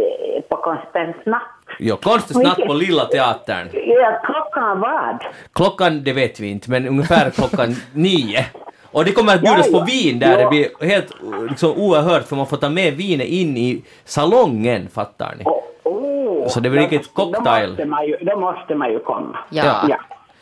på 0.49 0.55
Konstens 0.57 1.15
natt. 1.25 1.41
Ja, 1.79 1.95
konstigt 1.95 2.37
snatt 2.37 2.57
på 2.67 2.73
Lilla 2.73 3.05
Teatern. 3.05 3.69
Ja, 3.73 4.19
klockan 4.25 4.79
vad? 4.79 5.17
Klockan, 5.53 6.03
det 6.03 6.13
vet 6.13 6.39
vi 6.39 6.51
inte, 6.51 6.71
men 6.71 6.87
ungefär 6.87 7.29
klockan 7.29 7.75
nio. 7.93 8.45
Och 8.91 9.05
det 9.05 9.11
kommer 9.11 9.35
att 9.35 9.41
bjudas 9.41 9.67
Ja, 9.67 9.71
på 9.71 9.77
ja. 9.79 9.83
vin 9.85 10.19
där, 10.19 10.31
Ja. 10.31 10.37
det 10.37 10.49
blir 10.49 10.87
helt 10.89 11.07
liksom, 11.49 11.71
oerhört 11.71 12.27
för 12.27 12.35
man 12.35 12.47
får 12.47 12.57
ta 12.57 12.69
med 12.69 12.93
vinet 12.93 13.27
in 13.27 13.57
i 13.57 13.81
salongen, 14.05 14.89
fattar 14.93 15.35
ni? 15.37 15.43
Oh, 15.45 15.61
oh, 15.83 16.47
Så 16.47 16.59
det 16.59 16.69
blir 16.69 16.81
riktigt 16.81 17.13
cocktail. 17.13 17.63
Då 17.65 17.69
måste 17.69 17.85
man 17.85 18.07
ju, 18.07 18.17
då 18.21 18.39
måste 18.39 18.75
man 18.75 18.91
ju 18.91 18.99
komma. 18.99 19.37
Ja. 19.49 19.85
ja 19.89 19.97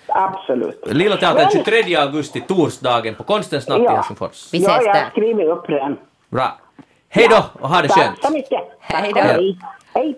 absolut. 0.07 0.83
Lilla 0.87 1.15
Teatern 1.17 1.47
Men- 1.53 1.65
23 1.65 1.95
augusti, 1.95 2.41
torsdagen, 2.47 3.15
på 3.15 3.23
Konstens 3.23 3.67
natt 3.67 3.79
i 3.79 3.83
Ja. 3.83 3.91
Helsingfors. 3.95 4.49
Vi 4.53 4.57
ja, 4.63 4.69
ses 4.69 4.85
jag 4.85 4.95
där. 4.95 5.01
har 5.03 5.09
skrivit 5.09 5.47
upp 5.47 5.67
den. 5.67 5.97
Bra. 6.29 6.57
Hej 7.09 7.27
då 7.29 7.43
och 7.61 7.69
ha 7.69 7.81
det 7.81 7.87
Tack 7.87 7.97
skönt! 8.03 8.23
så 8.23 8.31
mycket. 8.33 8.61
Hej 8.79 9.11
då. 9.13 9.19
Hej. 9.21 9.59
Hej. 9.93 10.15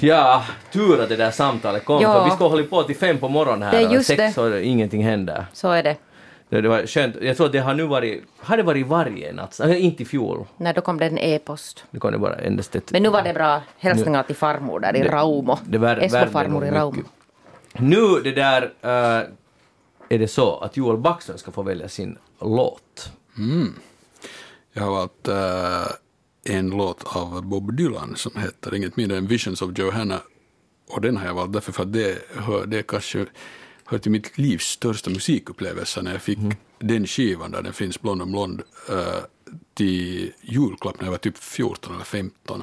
Ja, 0.00 0.42
tur 0.72 1.02
att 1.02 1.08
det 1.08 1.16
där 1.16 1.30
samtalet 1.30 1.84
kom, 1.84 2.02
Ja. 2.02 2.12
för 2.12 2.24
vi 2.24 2.30
ska 2.30 2.48
hålla 2.48 2.62
på 2.64 2.82
till 2.82 2.96
fem 2.96 3.18
på 3.18 3.28
morgonen 3.28 3.62
här 3.62 3.70
Det 3.70 3.78
är 3.82 3.86
och 3.88 3.94
just 3.94 4.06
sex 4.06 4.16
det. 4.18 4.32
så 4.32 4.56
ingenting 4.58 5.04
händer. 5.04 5.44
Så 5.52 5.70
är 5.70 5.82
det. 5.82 5.96
Det, 6.54 6.60
det 6.60 6.68
var 6.68 6.86
skönt. 6.86 7.16
Jag 7.20 7.36
tror 7.36 7.46
att 7.46 7.52
det 7.52 7.58
har 7.58 7.74
nu 7.74 7.82
varit, 7.86 8.24
har 8.38 8.56
det 8.56 8.62
varit 8.62 8.86
varje 8.86 9.32
natt? 9.32 9.60
Äh, 9.60 9.84
inte 9.84 10.02
i 10.02 10.06
fjol. 10.06 10.46
Nej, 10.56 10.72
då 10.74 10.80
kom 10.80 10.98
det 10.98 11.06
en 11.06 11.18
e-post. 11.18 11.84
Nu 11.90 12.00
kom 12.00 12.12
det 12.12 12.18
bara 12.18 12.34
endast 12.34 12.76
ett... 12.76 12.92
Men 12.92 13.02
nu 13.02 13.08
var 13.08 13.22
det 13.22 13.32
bra 13.34 13.62
hälsningar 13.78 14.22
till 14.22 14.36
farmor 14.36 14.80
där 14.80 14.96
i 14.96 15.00
Det- 15.02 15.08
Raumo. 15.08 15.58
det 15.66 15.78
Esbo-farmor 15.78 16.60
nog 16.60 16.66
i 16.68 16.70
Raumo. 16.70 17.02
Nu 17.72 18.20
det 18.24 18.32
där 18.32 18.62
eh, 18.82 19.28
är 20.08 20.18
det 20.18 20.28
så 20.28 20.56
att 20.58 20.76
Joel 20.76 20.96
Backström 20.98 21.38
ska 21.38 21.50
få 21.50 21.62
välja 21.62 21.88
sin 21.88 22.18
låt. 22.40 23.12
Jag 24.72 24.82
har 24.82 24.90
valt 24.90 25.28
eh, 25.28 26.54
en 26.56 26.70
låt 26.70 27.16
av 27.16 27.42
Bob 27.42 27.76
Dylan 27.76 28.12
som 28.16 28.32
heter 28.42 28.74
inget 28.74 28.96
mindre 28.96 29.18
än 29.18 29.26
Visions 29.26 29.62
of 29.62 29.78
Johanna. 29.78 30.20
Och 30.90 31.00
den 31.00 31.16
har 31.16 31.26
jag 31.26 31.34
valt 31.34 31.52
därför 31.52 31.72
för 31.72 31.82
att 31.82 31.92
det, 31.92 32.18
hör, 32.36 32.66
det 32.66 32.78
är 32.78 32.82
kanske 32.82 33.26
hör 33.86 33.98
till 33.98 34.12
mitt 34.12 34.38
livs 34.38 34.64
största 34.64 35.10
musikupplevelse 35.10 36.02
när 36.02 36.12
jag 36.12 36.22
fick 36.22 36.38
den 36.78 37.06
skivan 37.06 37.50
där 37.50 37.62
den 37.62 37.72
finns 37.72 38.02
Blond 38.02 38.22
och 38.22 38.28
blond 38.28 38.62
eh, 38.88 39.24
till 39.74 40.32
julklapp 40.40 40.96
när 40.98 41.04
jag 41.04 41.10
var 41.10 41.18
typ 41.18 41.38
14 41.38 41.94
eller 41.94 42.04
15. 42.04 42.62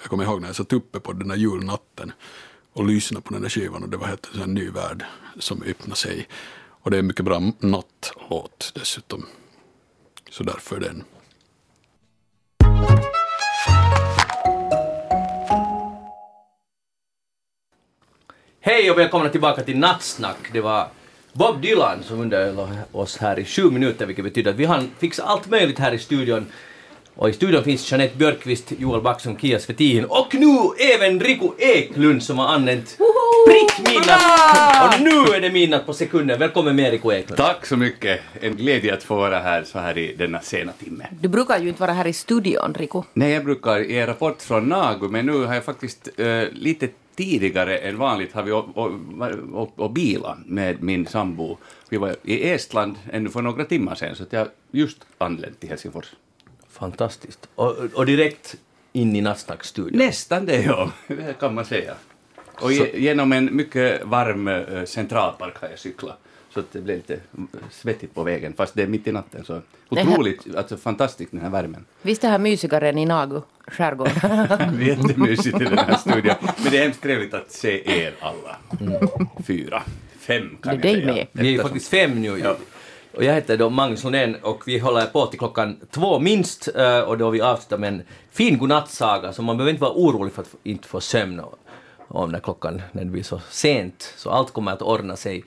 Jag 0.00 0.10
kommer 0.10 0.24
ihåg 0.24 0.40
när 0.40 0.48
jag 0.48 0.56
satt 0.56 0.72
uppe 0.72 1.00
på 1.00 1.12
den 1.12 1.28
där 1.28 1.36
julnatten 1.36 2.12
och 2.72 2.84
lyssnade 2.84 3.22
på 3.22 3.32
den 3.32 3.42
där 3.42 3.48
skivan 3.48 3.82
och 3.82 3.88
det 3.88 3.96
var 3.96 4.06
helt 4.06 4.34
en 4.34 4.54
ny 4.54 4.70
värld 4.70 5.04
som 5.38 5.62
öppnade 5.62 5.96
sig. 5.96 6.28
Och 6.82 6.90
det 6.90 6.96
är 6.96 6.98
en 6.98 7.06
mycket 7.06 7.24
bra 7.24 7.52
nattlåt 7.58 8.72
dessutom. 8.74 9.26
Så 10.30 10.42
därför 10.42 10.80
den. 10.80 11.04
Hej 18.70 18.90
och 18.90 18.98
välkomna 18.98 19.28
tillbaka 19.28 19.62
till 19.62 19.78
Nattsnack. 19.78 20.36
Det 20.52 20.60
var 20.60 20.86
Bob 21.32 21.62
Dylan 21.62 22.02
som 22.02 22.20
underhöll 22.20 22.68
oss 22.92 23.16
här 23.18 23.38
i 23.38 23.44
sju 23.44 23.70
minuter, 23.70 24.06
vilket 24.06 24.24
betyder 24.24 24.50
att 24.50 24.56
vi 24.56 24.64
har 24.64 24.82
fixat 24.98 25.26
allt 25.26 25.50
möjligt 25.50 25.78
här 25.78 25.92
i 25.92 25.98
studion. 25.98 26.46
Och 27.14 27.28
i 27.28 27.32
studion 27.32 27.64
finns 27.64 27.92
Jeanette 27.92 28.16
Björkqvist, 28.16 28.72
Joel 28.78 29.02
Backson, 29.02 29.38
Kia 29.38 29.58
Svetin 29.58 30.04
och 30.04 30.34
nu 30.34 30.56
även 30.94 31.20
Riku 31.20 31.48
Eklund 31.58 32.22
som 32.22 32.38
har 32.38 32.48
använt 32.48 32.98
prick 33.48 33.88
midnatt. 33.88 34.94
Och 34.94 35.00
nu 35.00 35.36
är 35.36 35.40
det 35.40 35.50
midnatt 35.50 35.86
på 35.86 35.92
sekunden. 35.92 36.38
Välkommen 36.38 36.76
med 36.76 36.90
Riku 36.90 37.12
Eklund. 37.12 37.36
Tack 37.36 37.66
så 37.66 37.76
mycket. 37.76 38.20
En 38.40 38.56
glädje 38.56 38.94
att 38.94 39.02
få 39.02 39.16
vara 39.16 39.38
här 39.38 39.64
så 39.64 39.78
här 39.78 39.98
i 39.98 40.14
denna 40.16 40.40
sena 40.40 40.72
timme. 40.72 41.06
Du 41.20 41.28
brukar 41.28 41.58
ju 41.58 41.68
inte 41.68 41.80
vara 41.80 41.92
här 41.92 42.06
i 42.06 42.12
studion, 42.12 42.74
Riku. 42.78 43.02
Nej, 43.12 43.32
jag 43.32 43.44
brukar 43.44 43.78
ge 43.78 44.06
rapport 44.06 44.42
från 44.42 44.68
Nagu, 44.68 45.08
men 45.08 45.26
nu 45.26 45.44
har 45.44 45.54
jag 45.54 45.64
faktiskt 45.64 46.08
eh, 46.16 46.42
lite 46.52 46.88
tidigare 47.16 47.78
än 47.78 47.98
vanligt 47.98 48.32
har 48.32 48.42
vi 48.42 48.52
och, 48.52 48.76
och, 48.76 48.92
och, 49.52 49.78
och 49.78 49.90
bila 49.90 50.38
med 50.46 50.82
min 50.82 51.06
sambo. 51.06 51.56
Vi 51.88 51.96
var 51.96 52.16
i 52.22 52.50
Estland 52.50 52.96
ännu 53.12 53.30
för 53.30 53.42
några 53.42 53.64
timmar 53.64 53.94
sedan, 53.94 54.16
så 54.16 54.22
att 54.22 54.32
jag 54.32 54.48
just 54.70 54.98
anlänt 55.18 55.60
till 55.60 55.68
Helsingfors. 55.68 56.12
Fantastiskt. 56.68 57.48
Och, 57.54 57.76
och 57.94 58.06
direkt 58.06 58.56
in 58.92 59.16
i 59.16 59.20
Nattsnackstudion. 59.20 59.98
Nästan 59.98 60.46
det, 60.46 60.62
ja. 60.62 60.92
Det 61.06 61.38
kan 61.40 61.54
man 61.54 61.64
säga. 61.64 61.94
Och 62.60 62.72
ge, 62.72 63.00
genom 63.00 63.32
en 63.32 63.56
mycket 63.56 64.04
varm 64.04 64.48
eh, 64.48 64.84
centralpark 64.84 65.56
har 65.60 65.68
jag 65.68 65.78
cyklat. 65.78 66.18
Så 66.54 66.60
att 66.60 66.72
det 66.72 66.80
blev 66.80 66.96
lite 66.96 67.20
svettigt 67.70 68.14
på 68.14 68.22
vägen, 68.22 68.52
fast 68.56 68.74
det 68.74 68.82
är 68.82 68.86
mitt 68.86 69.06
i 69.06 69.12
natten. 69.12 69.44
Så 69.44 69.60
Det 69.88 70.00
här- 70.00 70.12
otroligt, 70.12 70.54
alltså 70.56 70.76
fantastiskt 70.76 71.30
den 71.32 71.40
här 71.40 71.50
värmen. 71.50 71.84
Visst 72.02 72.24
är 72.24 72.28
det 72.28 72.32
här 72.32 72.38
mysigare 72.38 72.88
än 72.88 72.98
i 72.98 73.06
Nagu 73.06 73.40
skärgård? 73.66 74.08
Jättemysigt 74.80 75.60
i 75.60 75.64
den 75.64 75.78
här 75.78 75.96
studion. 75.96 76.34
Men 76.62 76.72
det 76.72 76.78
är 76.78 76.82
hemskt 76.82 77.02
trevligt 77.02 77.34
att 77.34 77.50
se 77.52 78.00
er 78.02 78.14
alla. 78.20 78.56
Fyra, 79.46 79.82
fem 80.18 80.42
Det 80.62 80.68
är 80.68 80.72
kan 80.72 80.72
jag 80.72 80.82
dig 80.82 80.94
säga. 80.94 81.14
med. 81.14 81.26
Vi 81.32 81.54
är 81.54 81.62
faktiskt 81.62 81.88
fem 81.88 82.22
nu. 82.22 82.38
Ja. 82.38 82.56
Och 83.14 83.24
jag 83.24 83.34
heter 83.34 83.56
då 83.56 83.70
Magnus 83.70 84.04
Lundén 84.04 84.34
och 84.42 84.62
vi 84.66 84.78
håller 84.78 85.06
på 85.06 85.26
till 85.26 85.38
klockan 85.38 85.76
två 85.90 86.18
minst 86.18 86.68
eh, 86.76 87.00
och 87.00 87.18
då 87.18 87.30
vi 87.30 87.40
avslutar 87.40 87.78
med 87.78 87.88
en 87.88 88.02
fin 88.30 88.58
godnattsaga 88.58 89.32
så 89.32 89.42
man 89.42 89.56
behöver 89.56 89.70
inte 89.70 89.82
vara 89.82 89.92
orolig 89.94 90.32
för 90.32 90.42
att 90.42 90.54
inte 90.62 90.88
få 90.88 91.00
sömn 91.00 91.40
om 92.08 92.30
när 92.32 92.40
klockan 92.40 92.82
när 92.92 93.04
det 93.04 93.10
blir 93.10 93.22
så 93.22 93.40
sent. 93.50 94.14
Så 94.16 94.30
allt 94.30 94.52
kommer 94.52 94.72
att 94.72 94.82
ordna 94.82 95.16
sig. 95.16 95.44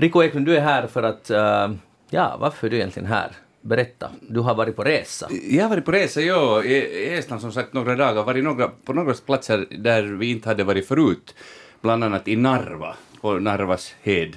Rico 0.00 0.22
Eklund, 0.22 0.46
du 0.46 0.56
är 0.56 0.60
här 0.60 0.86
för 0.86 1.02
att, 1.02 1.30
Uh, 1.30 1.76
ja 2.10 2.36
varför 2.40 2.66
är 2.66 2.70
du 2.70 2.76
egentligen 2.76 3.08
här? 3.08 3.30
Berätta, 3.60 4.10
du 4.20 4.40
har 4.40 4.54
varit 4.54 4.76
på 4.76 4.84
resa. 4.84 5.28
Jag 5.50 5.64
har 5.64 5.70
varit 5.70 5.84
på 5.84 5.92
resa, 5.92 6.20
ja, 6.20 6.64
i 6.64 7.14
Estland 7.14 7.40
som 7.40 7.52
sagt 7.52 7.72
några 7.72 7.96
dagar, 7.96 8.24
varit 8.24 8.44
några, 8.44 8.68
på 8.84 8.92
några 8.92 9.14
platser 9.14 9.66
där 9.70 10.02
vi 10.02 10.30
inte 10.30 10.48
hade 10.48 10.64
varit 10.64 10.86
förut. 10.86 11.34
Bland 11.80 12.04
annat 12.04 12.28
i 12.28 12.36
Narva, 12.36 12.96
på 13.20 13.32
Narvas 13.32 13.94
hed. 14.02 14.36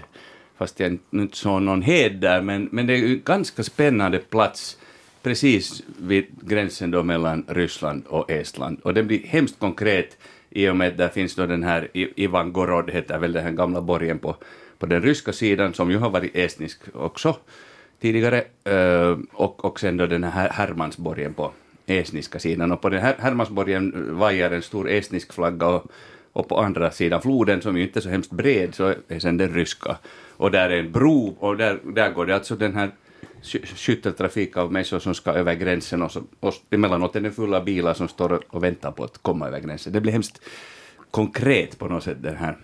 Fast 0.57 0.79
jag 0.79 0.97
inte 1.11 1.37
såg 1.37 1.61
någon 1.61 1.81
hed 1.81 2.15
där, 2.15 2.41
men, 2.41 2.69
men 2.71 2.87
det 2.87 2.93
är 2.93 2.97
ju 2.97 3.13
en 3.13 3.21
ganska 3.25 3.63
spännande 3.63 4.19
plats 4.19 4.77
precis 5.21 5.83
vid 5.97 6.25
gränsen 6.41 6.91
då 6.91 7.03
mellan 7.03 7.45
Ryssland 7.47 8.03
och 8.07 8.31
Estland. 8.31 8.79
Och 8.83 8.93
det 8.93 9.03
blir 9.03 9.27
hemskt 9.27 9.59
konkret 9.59 10.17
i 10.49 10.69
och 10.69 10.75
med 10.75 10.87
att 10.87 10.97
där 10.97 11.09
finns 11.09 11.35
då 11.35 11.45
den 11.45 11.63
här 11.63 11.89
Ivan 11.93 12.53
Gorod, 12.53 12.89
heter 12.89 13.19
väl 13.19 13.33
den 13.33 13.43
här 13.43 13.51
gamla 13.51 13.81
borgen 13.81 14.19
på, 14.19 14.35
på 14.83 14.87
den 14.87 15.01
ryska 15.01 15.33
sidan, 15.33 15.73
som 15.73 15.91
ju 15.91 15.97
har 15.97 16.09
varit 16.09 16.35
estnisk 16.35 16.79
också 16.93 17.35
tidigare, 18.01 18.43
eh, 18.63 19.17
och, 19.31 19.65
och 19.65 19.79
sen 19.79 19.97
då 19.97 20.07
den 20.07 20.23
här 20.23 20.49
Hermansborgen 20.49 21.33
på 21.33 21.51
estniska 21.85 22.39
sidan. 22.39 22.71
Och 22.71 22.81
på 22.81 22.89
den 22.89 23.01
här 23.01 23.15
Hermansborgen 23.19 24.15
vajar 24.19 24.51
en 24.51 24.61
stor 24.61 24.89
estnisk 24.89 25.33
flagga 25.33 25.67
och, 25.67 25.85
och 26.33 26.47
på 26.47 26.59
andra 26.59 26.91
sidan 26.91 27.21
floden, 27.21 27.61
som 27.61 27.77
ju 27.77 27.83
inte 27.83 27.99
är 27.99 28.01
så 28.01 28.09
hemskt 28.09 28.31
bred, 28.31 28.75
så 28.75 28.93
är 29.07 29.19
sen 29.19 29.37
den 29.37 29.53
ryska. 29.53 29.97
Och 30.37 30.51
där 30.51 30.69
är 30.69 30.79
en 30.79 30.91
bro, 30.91 31.35
och 31.39 31.57
där, 31.57 31.79
där 31.83 32.11
går 32.11 32.25
det 32.25 32.35
alltså 32.35 32.55
den 32.55 32.75
här 32.75 32.91
skytteltrafik 33.63 34.57
av 34.57 34.71
människor 34.71 34.99
som 34.99 35.13
ska 35.13 35.31
över 35.31 35.53
gränsen 35.53 36.01
och, 36.01 36.11
så, 36.11 36.23
och 36.39 36.53
emellanåt 36.69 37.15
är 37.15 37.21
det 37.21 37.31
fulla 37.31 37.61
bilar 37.61 37.93
som 37.93 38.07
står 38.07 38.41
och 38.49 38.63
väntar 38.63 38.91
på 38.91 39.03
att 39.03 39.17
komma 39.17 39.47
över 39.47 39.59
gränsen. 39.59 39.93
Det 39.93 40.01
blir 40.01 40.11
hemskt 40.11 40.41
konkret 41.11 41.79
på 41.79 41.87
något 41.87 42.03
sätt, 42.03 42.17
den 42.21 42.35
här 42.35 42.57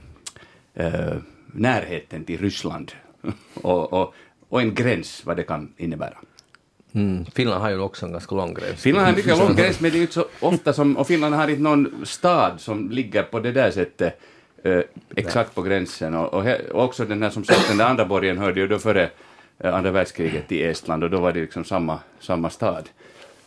eh, 0.74 1.18
närheten 1.54 2.24
till 2.26 2.40
Ryssland 2.42 2.92
och, 3.54 3.94
och, 3.94 4.14
och 4.50 4.62
en 4.62 4.74
gräns, 4.76 5.26
vad 5.26 5.38
det 5.38 5.44
kan 5.44 5.74
innebära. 5.78 6.18
Mm. 6.92 7.26
Finland 7.26 7.62
har 7.62 7.70
ju 7.70 7.80
också 7.80 8.06
en 8.06 8.12
ganska 8.12 8.36
lång 8.36 8.54
gräns. 8.54 8.82
Finland 8.82 9.06
har 9.06 9.10
en 9.10 9.16
mycket 9.16 9.38
lång 9.38 9.56
gräns, 9.56 9.80
men 9.80 9.92
det 9.92 9.96
är 9.96 9.98
ju 9.98 10.02
inte 10.02 10.14
så 10.14 10.26
ofta 10.40 10.74
som, 10.74 10.98
och 10.98 11.08
Finland 11.08 11.36
har 11.36 11.48
inte 11.48 11.62
någon 11.62 12.06
stad 12.06 12.62
som 12.62 12.92
ligger 12.92 13.24
på 13.24 13.40
det 13.40 13.52
där 13.52 13.72
sättet 13.72 14.20
eh, 14.64 14.82
exakt 15.16 15.56
på 15.56 15.62
gränsen. 15.62 16.16
Och, 16.16 16.34
och, 16.34 16.44
he, 16.44 16.60
och 16.72 16.84
också 16.84 17.06
den 17.06 17.24
här, 17.24 17.30
som 17.30 17.44
sagt, 17.44 17.68
den 17.68 17.78
där 17.78 17.86
andra 17.86 18.06
borgen 18.06 18.38
hörde 18.38 18.60
ju 18.60 18.68
då 18.68 18.80
före 18.80 19.10
eh, 19.60 19.76
andra 19.76 19.92
världskriget 19.92 20.52
i 20.52 20.64
Estland, 20.64 21.04
och 21.04 21.10
då 21.10 21.20
var 21.20 21.32
det 21.32 21.42
liksom 21.42 21.64
samma, 21.64 22.00
samma 22.20 22.50
stad. 22.50 22.90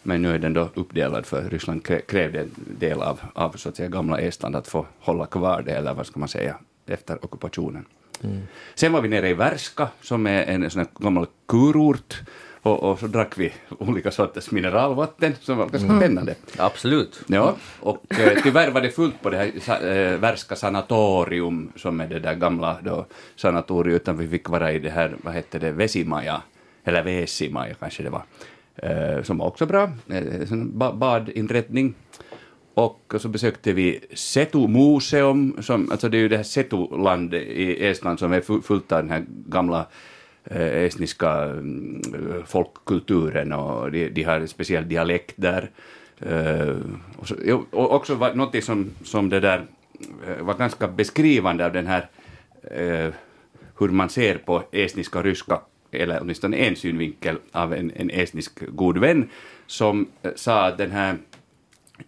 Men 0.03 0.23
nu 0.23 0.35
är 0.35 0.39
den 0.39 0.53
då 0.53 0.69
uppdelad 0.75 1.27
för 1.27 1.43
Ryssland 1.43 1.83
krä- 1.83 2.07
krävde 2.07 2.41
en 2.41 2.51
del 2.79 3.03
av, 3.03 3.21
av 3.35 3.51
så 3.51 3.69
att 3.69 3.77
säga, 3.77 3.89
gamla 3.89 4.19
Estland 4.19 4.57
att 4.57 4.69
få 4.69 4.87
hålla 5.01 5.27
kvar 5.27 5.63
det, 5.67 5.73
eller 5.73 5.95
vad 5.95 6.07
ska 6.07 6.21
man 6.21 6.29
säga, 6.29 6.57
efter 6.87 7.25
ockupationen. 7.25 7.85
Sen 8.75 8.93
var 8.93 9.01
vi 9.01 9.09
nere 9.09 9.29
i 9.29 9.35
Värska, 9.35 9.89
som 10.01 10.27
är 10.27 10.43
en 10.45 10.71
sån 10.71 10.79
här 10.79 10.89
gammal 11.05 11.27
kurort, 11.49 12.21
och, 12.63 12.83
och 12.83 12.99
så 12.99 13.07
drack 13.07 13.39
vi 13.39 13.53
olika 13.79 14.11
sorters 14.11 14.51
mineralvatten, 14.51 15.35
som 15.41 15.57
var 15.59 15.67
ganska 15.69 15.97
spännande. 15.99 16.35
Absolut. 16.59 17.23
Ja, 17.27 17.57
och 17.81 18.05
eh, 18.19 18.39
tyvärr 18.43 18.71
var 18.71 18.81
det 18.81 18.91
fullt 18.91 19.23
på 19.23 19.31
det 19.31 19.37
här 19.67 19.87
eh, 20.13 20.19
Värska 20.19 20.57
sanatorium, 20.57 21.73
som 21.77 22.01
är 22.01 22.07
det 22.09 22.19
där 22.19 22.35
gamla 22.35 22.77
då, 22.85 23.07
sanatoriet, 23.37 24.03
utan 24.03 24.17
vi 24.19 24.29
fick 24.29 24.49
vara 24.49 24.73
i 24.73 24.79
det 24.79 24.91
här, 24.91 25.17
vad 25.23 25.35
hette 25.35 25.59
det, 25.59 25.73
Vesimaja, 25.73 26.43
eller 26.85 27.03
Vesimaja 27.03 27.75
kanske 27.75 28.03
det 28.03 28.11
var, 28.11 28.23
eh, 28.77 29.23
som 29.23 29.39
var 29.39 29.47
också 29.47 29.67
bra, 29.67 29.91
eh, 30.09 30.47
sån 30.49 30.79
ba- 30.79 30.93
badinrättning. 30.93 31.95
Och 32.75 33.15
så 33.19 33.29
besökte 33.29 33.73
vi 33.73 34.01
Setu 34.15 34.69
museum, 34.69 35.57
som, 35.61 35.91
alltså 35.91 36.09
det 36.09 36.17
är 36.17 36.21
ju 36.21 36.29
det 36.29 36.37
här 36.37 36.45
Setuland 36.45 37.35
i 37.35 37.87
Estland 37.87 38.19
som 38.19 38.33
är 38.33 38.61
fullt 38.63 38.93
av 38.93 39.03
den 39.03 39.11
här 39.11 39.25
gamla 39.29 39.87
eh, 40.45 40.83
estniska 40.83 41.31
mm, 41.43 42.03
folkkulturen 42.47 43.53
och 43.53 43.93
de, 43.93 44.09
de 44.09 44.23
har 44.23 44.41
en 44.41 44.49
speciell 44.49 44.89
dialekt 44.89 45.35
där. 45.37 45.71
Eh, 46.21 46.77
och, 47.17 47.29
så, 47.29 47.65
och 47.71 47.95
också 47.95 48.15
var, 48.15 48.35
något 48.35 48.65
som, 48.65 48.91
som 49.05 49.29
det 49.29 49.41
där 49.41 49.67
eh, 50.27 50.45
var 50.45 50.55
ganska 50.55 50.89
beskrivande 50.89 51.67
av 51.67 51.73
den 51.73 51.87
här 51.87 52.09
hur 53.79 53.89
man 53.89 54.09
ser 54.09 54.39
på 54.39 54.63
estniska 54.73 55.19
och 55.19 55.25
ryska, 55.25 55.61
eller 55.91 56.19
åtminstone 56.23 56.57
en 56.57 56.77
synvinkel 56.77 57.37
av 57.53 57.75
en, 57.75 57.91
en 57.97 58.11
estnisk 58.11 58.61
god 58.69 58.99
vän, 58.99 59.31
som 59.67 60.07
sa 60.35 60.67
att 60.67 60.79
den 60.79 60.91
här 60.91 61.17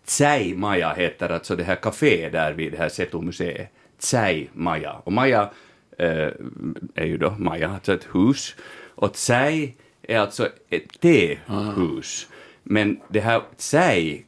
Tsai 0.04 0.54
Maja 0.54 0.92
heter 0.92 1.28
alltså 1.28 1.56
det 1.56 1.64
här 1.64 1.76
kafé 1.76 2.28
där 2.28 2.52
vid 2.52 2.72
det 2.72 2.78
här 2.78 2.88
Setu-museet. 2.88 3.68
Tsai 3.98 4.48
Maja. 4.52 4.92
Och 4.92 5.12
Maja 5.12 5.50
eh, 5.98 6.28
är 6.94 7.04
ju 7.04 7.18
då 7.18 7.30
Maja, 7.38 7.70
alltså 7.70 7.94
ett 7.94 8.08
hus. 8.12 8.54
Och 8.94 9.12
Tsai 9.12 9.74
är 10.02 10.18
alltså 10.18 10.48
ett 10.70 11.00
tehus. 11.00 12.28
Men 12.62 13.00
det 13.08 13.20
här 13.20 13.42
Tsai, 13.56 14.24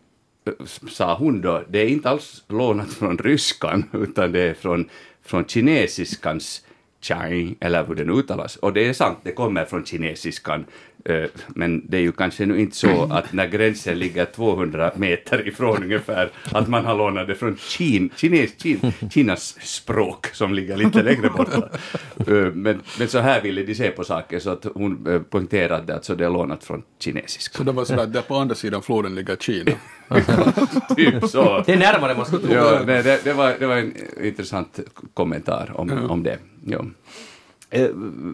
eh, 0.46 0.66
sa 0.88 1.16
hon 1.16 1.40
då, 1.40 1.64
det 1.68 1.78
är 1.78 1.88
inte 1.88 2.10
alls 2.10 2.44
lånat 2.48 2.92
från 2.92 3.18
ryskan, 3.18 3.84
utan 3.92 4.32
det 4.32 4.40
är 4.40 4.54
från, 4.54 4.88
från 5.22 5.44
kinesiskans 5.44 6.62
chai, 7.00 7.54
eller 7.60 7.86
hur 7.86 7.94
den 7.94 8.10
uttalas. 8.10 8.56
Och 8.56 8.72
det 8.72 8.88
är 8.88 8.92
sant, 8.92 9.18
det 9.22 9.32
kommer 9.32 9.64
från 9.64 9.84
kinesiskan. 9.84 10.66
Eh, 11.08 11.24
Men 11.48 11.82
det 11.88 11.96
är 11.96 12.00
ju 12.00 12.12
kanske 12.12 12.46
nu 12.46 12.60
inte 12.60 12.76
så 12.76 13.02
att 13.10 13.32
när 13.32 13.46
gränsen 13.48 13.98
ligger 13.98 14.24
200 14.24 14.92
meter 14.96 15.48
ifrån 15.48 15.82
ungefär, 15.82 16.30
att 16.52 16.68
man 16.68 16.84
har 16.84 16.94
lånat 16.96 17.26
det 17.26 17.34
från 17.34 17.56
Kin, 17.56 18.10
kines, 18.16 18.50
Kin, 18.62 18.92
Kinas 19.10 19.56
språk 19.60 20.26
som 20.32 20.54
ligger 20.54 20.76
lite 20.76 21.02
längre 21.02 21.30
borta. 21.30 21.68
Eh, 22.28 22.34
Men, 22.52 22.80
men 22.98 23.08
så 23.08 23.18
här 23.18 23.42
ville 23.42 23.62
de 23.62 23.74
se 23.74 23.90
på 23.90 24.04
saker, 24.04 24.38
så 24.38 24.50
att 24.50 24.66
hon 24.74 25.06
eh, 25.12 25.22
poängterade 25.22 25.94
att 25.94 26.04
så 26.04 26.14
det 26.14 26.24
är 26.24 26.30
lånat 26.30 26.64
från 26.64 26.82
kinesiska. 27.00 27.58
Så 27.58 27.64
det 27.64 27.72
var 27.72 27.84
sådär 27.84 28.02
att 28.02 28.12
där 28.12 28.22
på 28.22 28.34
andra 28.36 28.54
sidan 28.54 28.82
floden 28.82 29.14
ligger 29.14 29.36
Kina. 29.36 29.72
Typ 30.96 31.24
så. 31.28 31.62
Det 31.66 31.72
är 31.72 31.76
närmare 31.76 32.14
man 32.16 32.26
skulle 32.26 32.42
tro. 32.42 32.54
Ja, 32.54 32.80
nej, 32.86 33.02
det, 33.02 33.20
det, 33.24 33.32
var, 33.32 33.54
det 33.58 33.66
var 33.66 33.76
en 33.76 33.94
intressant 34.22 34.80
kommentar 35.14 35.70
om, 35.74 36.10
om 36.10 36.22
det. 36.22 36.38
Ja. 36.66 36.84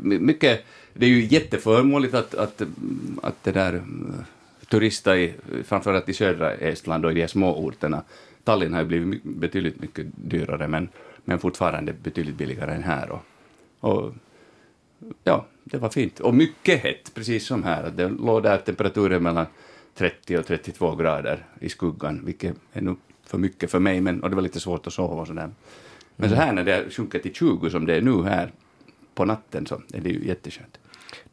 My- 0.03 0.19
mycket, 0.19 0.65
det 0.94 1.06
är 1.06 1.10
ju 1.10 1.24
jätteförmånligt 1.24 2.14
att, 2.14 2.35
att, 2.35 2.62
att 3.23 3.44
det 3.44 3.52
där 3.52 3.74
eh, 3.74 3.82
turista 4.69 5.16
i, 5.16 5.35
framförallt 5.64 6.09
i 6.09 6.14
södra 6.14 6.55
Estland 6.55 7.05
och 7.05 7.12
i 7.12 7.14
de 7.14 7.28
små 7.28 7.56
orterna. 7.56 8.02
Tallinn 8.44 8.74
har 8.74 8.81
ju 8.81 8.86
blivit 8.86 9.23
betydligt 9.23 9.81
mycket 9.81 10.06
dyrare 10.14 10.69
men, 10.69 10.89
men 11.24 11.39
fortfarande 11.39 11.93
betydligt 11.93 12.36
billigare 12.36 12.74
än 12.74 12.82
här. 12.82 13.10
Och, 13.10 13.23
och 13.81 14.14
ja, 15.24 15.47
det 15.64 15.78
var 15.78 15.89
fint. 15.89 16.20
Och 16.20 16.35
mycket 16.35 16.82
hett, 16.82 17.14
precis 17.14 17.47
som 17.47 17.62
här. 17.62 17.93
Det 17.97 18.09
låg 18.09 18.43
där 18.43 18.59
temperaturen 18.59 19.23
mellan 19.23 19.47
30 19.94 20.39
och 20.39 20.47
32 20.47 20.97
grader 20.97 21.47
i 21.60 21.69
skuggan, 21.69 22.20
vilket 22.24 22.56
är 22.73 22.81
nog 22.81 22.98
för 23.24 23.39
mycket 23.39 23.70
för 23.70 23.78
mig, 23.78 24.01
men, 24.01 24.23
och 24.23 24.31
det 24.31 24.36
var 24.36 24.43
lite 24.43 24.60
svårt 24.60 24.86
att 24.86 24.93
sova 24.93 25.20
och 25.20 25.27
sådär. 25.27 25.51
Men 26.16 26.31
så 26.31 26.35
här 26.35 26.52
när 26.52 26.64
det 26.64 26.90
sjunker 26.90 27.19
till 27.19 27.35
20 27.35 27.70
som 27.70 27.86
det 27.86 27.94
är 27.94 28.01
nu 28.01 28.23
här 28.23 28.52
på 29.14 29.24
natten 29.24 29.66
så 29.66 29.82
är 29.94 30.01
det 30.01 30.10
ju 30.10 30.27
jätteskönt. 30.27 30.78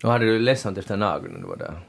Nu 0.03 0.09
hade 0.09 0.25
du 0.25 0.39
ledsamt 0.39 0.77
efter 0.77 0.97
nageln 0.97 1.33
när 1.33 1.41
du 1.41 1.47
var 1.47 1.57
där. 1.57 1.79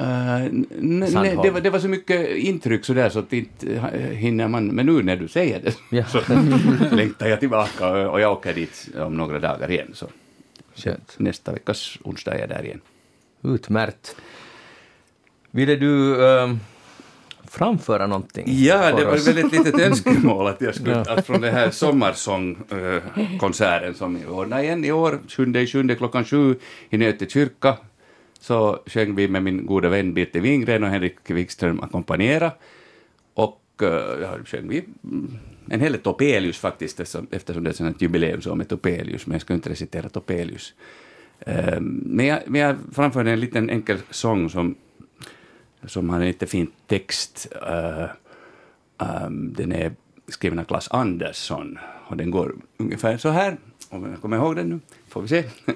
Uh, 0.00 0.48
nej, 0.78 1.38
det, 1.42 1.50
var, 1.50 1.60
det 1.60 1.70
var 1.70 1.78
så 1.78 1.88
mycket 1.88 2.36
intryck 2.36 2.84
så 2.84 2.92
där 2.92 3.08
så 3.10 3.18
att 3.18 3.32
inte 3.32 3.72
eh, 3.72 3.82
hinner 3.92 4.48
man, 4.48 4.66
men 4.66 4.86
nu 4.86 5.02
när 5.02 5.16
du 5.16 5.28
säger 5.28 5.60
det 5.60 5.76
Ja. 5.96 6.04
så 6.04 6.20
längtar 6.96 7.26
jag 7.26 7.40
tillbaka 7.40 7.88
och, 7.88 8.12
och 8.12 8.20
jag 8.20 8.32
åker 8.32 8.54
dit 8.54 8.88
om 8.96 9.16
några 9.16 9.38
dagar 9.38 9.70
igen. 9.70 9.90
Så 9.94 10.06
Skönt. 10.74 11.14
nästa 11.18 11.52
veckas 11.52 11.98
onsdag 12.02 12.34
är 12.34 12.38
jag 12.38 12.48
där 12.48 12.64
igen. 12.64 12.80
Utmärkt. 13.42 14.16
Ville 15.50 15.76
du 15.76 16.26
ehm, 16.28 16.60
framföra 17.50 18.06
någonting? 18.06 18.44
Ja, 18.46 18.96
det 18.96 19.04
var 19.04 19.14
ett 19.14 19.52
litet 19.52 19.80
önskemål 19.80 20.46
att 20.46 20.60
jag 20.60 20.74
skulle, 20.74 21.00
att 21.00 21.26
från 21.26 21.40
den 21.40 21.54
här 21.54 21.70
sommarsångkonserten 21.70 23.94
som 23.94 24.14
vi 24.14 24.26
ordnade 24.26 24.62
igen 24.62 24.84
i 24.84 24.92
år, 24.92 25.18
7 25.28 25.56
i 25.56 25.66
sjunde 25.66 25.94
klockan 25.94 26.24
sju 26.24 26.56
i 26.90 26.98
Nöte 26.98 27.28
kyrka, 27.28 27.76
så 28.40 28.78
sjöng 28.86 29.14
vi 29.14 29.28
med 29.28 29.42
min 29.42 29.66
goda 29.66 29.88
vän 29.88 30.14
Birte 30.14 30.40
Wingren 30.40 30.84
och 30.84 30.90
Henrik 30.90 31.30
Wikström 31.30 31.80
ackompanjera. 31.80 32.52
Och 33.34 33.62
uh, 33.82 33.88
ja, 34.22 34.34
sjöng 34.44 34.68
vi 34.68 34.84
mm, 35.04 35.38
en 35.70 35.80
hel 35.80 35.92
del 35.92 36.00
Topelius 36.00 36.58
faktiskt, 36.58 37.00
eftersom, 37.00 37.64
det 37.64 37.80
är 37.80 37.90
ett 37.90 38.02
jubileumsår 38.02 38.54
med 38.54 38.68
Topelius, 38.68 39.26
men 39.26 39.34
jag 39.34 39.42
ska 39.42 39.54
inte 39.54 39.70
recitera 39.70 40.08
Topelius. 40.08 40.74
Eh, 41.40 41.80
men, 41.80 42.26
jag, 42.26 42.40
men 42.46 42.60
jag 42.60 42.76
framförde 42.92 43.30
en 43.30 43.40
liten 43.40 43.70
enkel 43.70 43.98
sång 44.10 44.50
som 44.50 44.74
som 45.86 46.10
har 46.10 46.20
en 46.20 46.26
lite 46.26 46.46
fin 46.46 46.72
text. 46.86 47.46
Uh, 47.62 48.06
um, 48.98 49.52
den 49.52 49.72
är 49.72 49.92
skriven 50.28 50.58
av 50.58 50.64
Klas 50.64 50.88
Andersson 50.90 51.78
och 52.08 52.16
den 52.16 52.30
går 52.30 52.56
ungefär 52.76 53.16
så 53.16 53.28
här, 53.28 53.58
om 53.88 54.10
jag 54.10 54.20
kommer 54.20 54.36
ihåg 54.36 54.56
den 54.56 54.68
nu, 54.68 54.80
får 55.08 55.22
vi 55.22 55.28
se. 55.28 55.44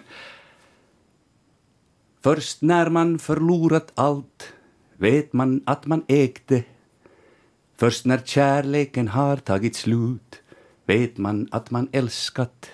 Först 2.22 2.62
när 2.62 2.90
man 2.90 3.18
förlorat 3.18 3.92
allt 3.94 4.52
vet 4.96 5.32
man 5.32 5.62
att 5.66 5.86
man 5.86 6.04
ägde. 6.08 6.64
Först 7.76 8.04
när 8.04 8.18
kärleken 8.18 9.08
har 9.08 9.36
tagit 9.36 9.76
slut 9.76 10.42
vet 10.86 11.18
man 11.18 11.48
att 11.50 11.70
man 11.70 11.88
älskat. 11.92 12.70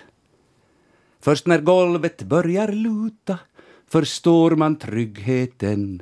Först 1.19 1.47
när 1.47 1.61
golvet 1.61 2.23
börjar 2.23 2.67
luta 2.67 3.39
förstår 3.87 4.51
man 4.51 4.75
tryggheten. 4.75 6.01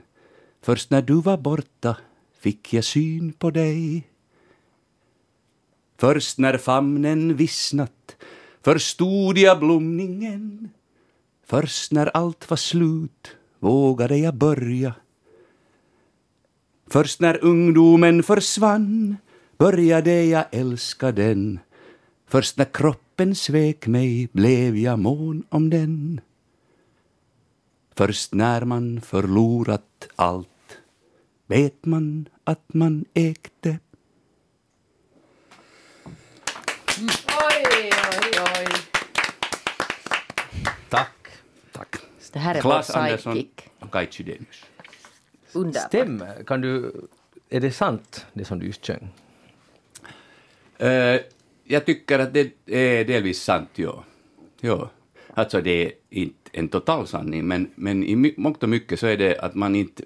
Först 0.61 0.89
när 0.89 1.01
du 1.01 1.21
var 1.21 1.37
borta 1.37 1.97
fick 2.39 2.73
jag 2.73 2.83
syn 2.83 3.33
på 3.33 3.51
dig. 3.51 4.07
Först 5.97 6.37
när 6.37 6.57
famnen 6.57 7.35
vissnat 7.35 8.15
förstod 8.61 9.37
jag 9.37 9.59
blomningen. 9.59 10.69
Först 11.45 11.91
när 11.91 12.07
allt 12.07 12.49
var 12.49 12.57
slut 12.57 13.35
vågade 13.59 14.17
jag 14.17 14.35
börja. 14.35 14.93
Först 16.87 17.19
när 17.19 17.43
ungdomen 17.43 18.23
försvann 18.23 19.17
började 19.57 20.23
jag 20.23 20.45
älska 20.51 21.11
den. 21.11 21.59
Först 22.27 22.57
när 22.57 22.65
kroppen 22.65 23.35
svek 23.35 23.87
mig 23.87 24.29
blev 24.31 24.77
jag 24.77 24.99
mån 24.99 25.43
om 25.49 25.69
den. 25.69 26.21
Först 27.99 28.33
när 28.33 28.61
man 28.61 29.01
förlorat 29.01 30.09
allt 30.15 30.77
vet 31.47 31.85
man 31.85 32.29
att 32.43 32.73
man 32.73 33.05
ägde. 33.13 33.79
Oj, 37.27 37.65
oj, 37.65 38.31
oj. 38.39 38.67
Tack. 40.89 41.27
Tack. 41.71 41.95
Det 42.31 42.39
här 42.39 42.55
är 42.55 42.61
Claes 42.61 42.89
vår 42.89 42.97
Andersson 42.97 43.33
sidekick. 43.33 43.69
och 43.79 43.91
Kai 43.91 44.07
Chydenius. 44.11 44.65
Underbart. 45.53 45.87
Stämmer. 45.87 46.43
Kan 46.43 46.61
du... 46.61 46.91
Är 47.49 47.59
det 47.59 47.71
sant, 47.71 48.25
det 48.33 48.45
som 48.45 48.59
du 48.59 48.65
just 48.65 48.85
sjöng? 48.85 49.09
Eh, 50.77 51.21
jag 51.63 51.85
tycker 51.85 52.19
att 52.19 52.33
det 52.33 52.51
är 52.65 53.05
delvis 53.05 53.41
sant, 53.43 53.69
ja. 53.75 54.03
ja. 54.61 54.89
Alltså 55.33 55.61
det 55.61 55.85
är 55.85 55.91
inte 56.09 56.38
en 56.51 56.67
total 56.69 57.07
sanning, 57.07 57.47
men, 57.47 57.71
men 57.75 58.03
i 58.03 58.33
mångt 58.37 58.63
och 58.63 58.69
mycket 58.69 58.99
så 58.99 59.07
är 59.07 59.17
det 59.17 59.39
att 59.39 59.55
man 59.55 59.75
inte... 59.75 60.03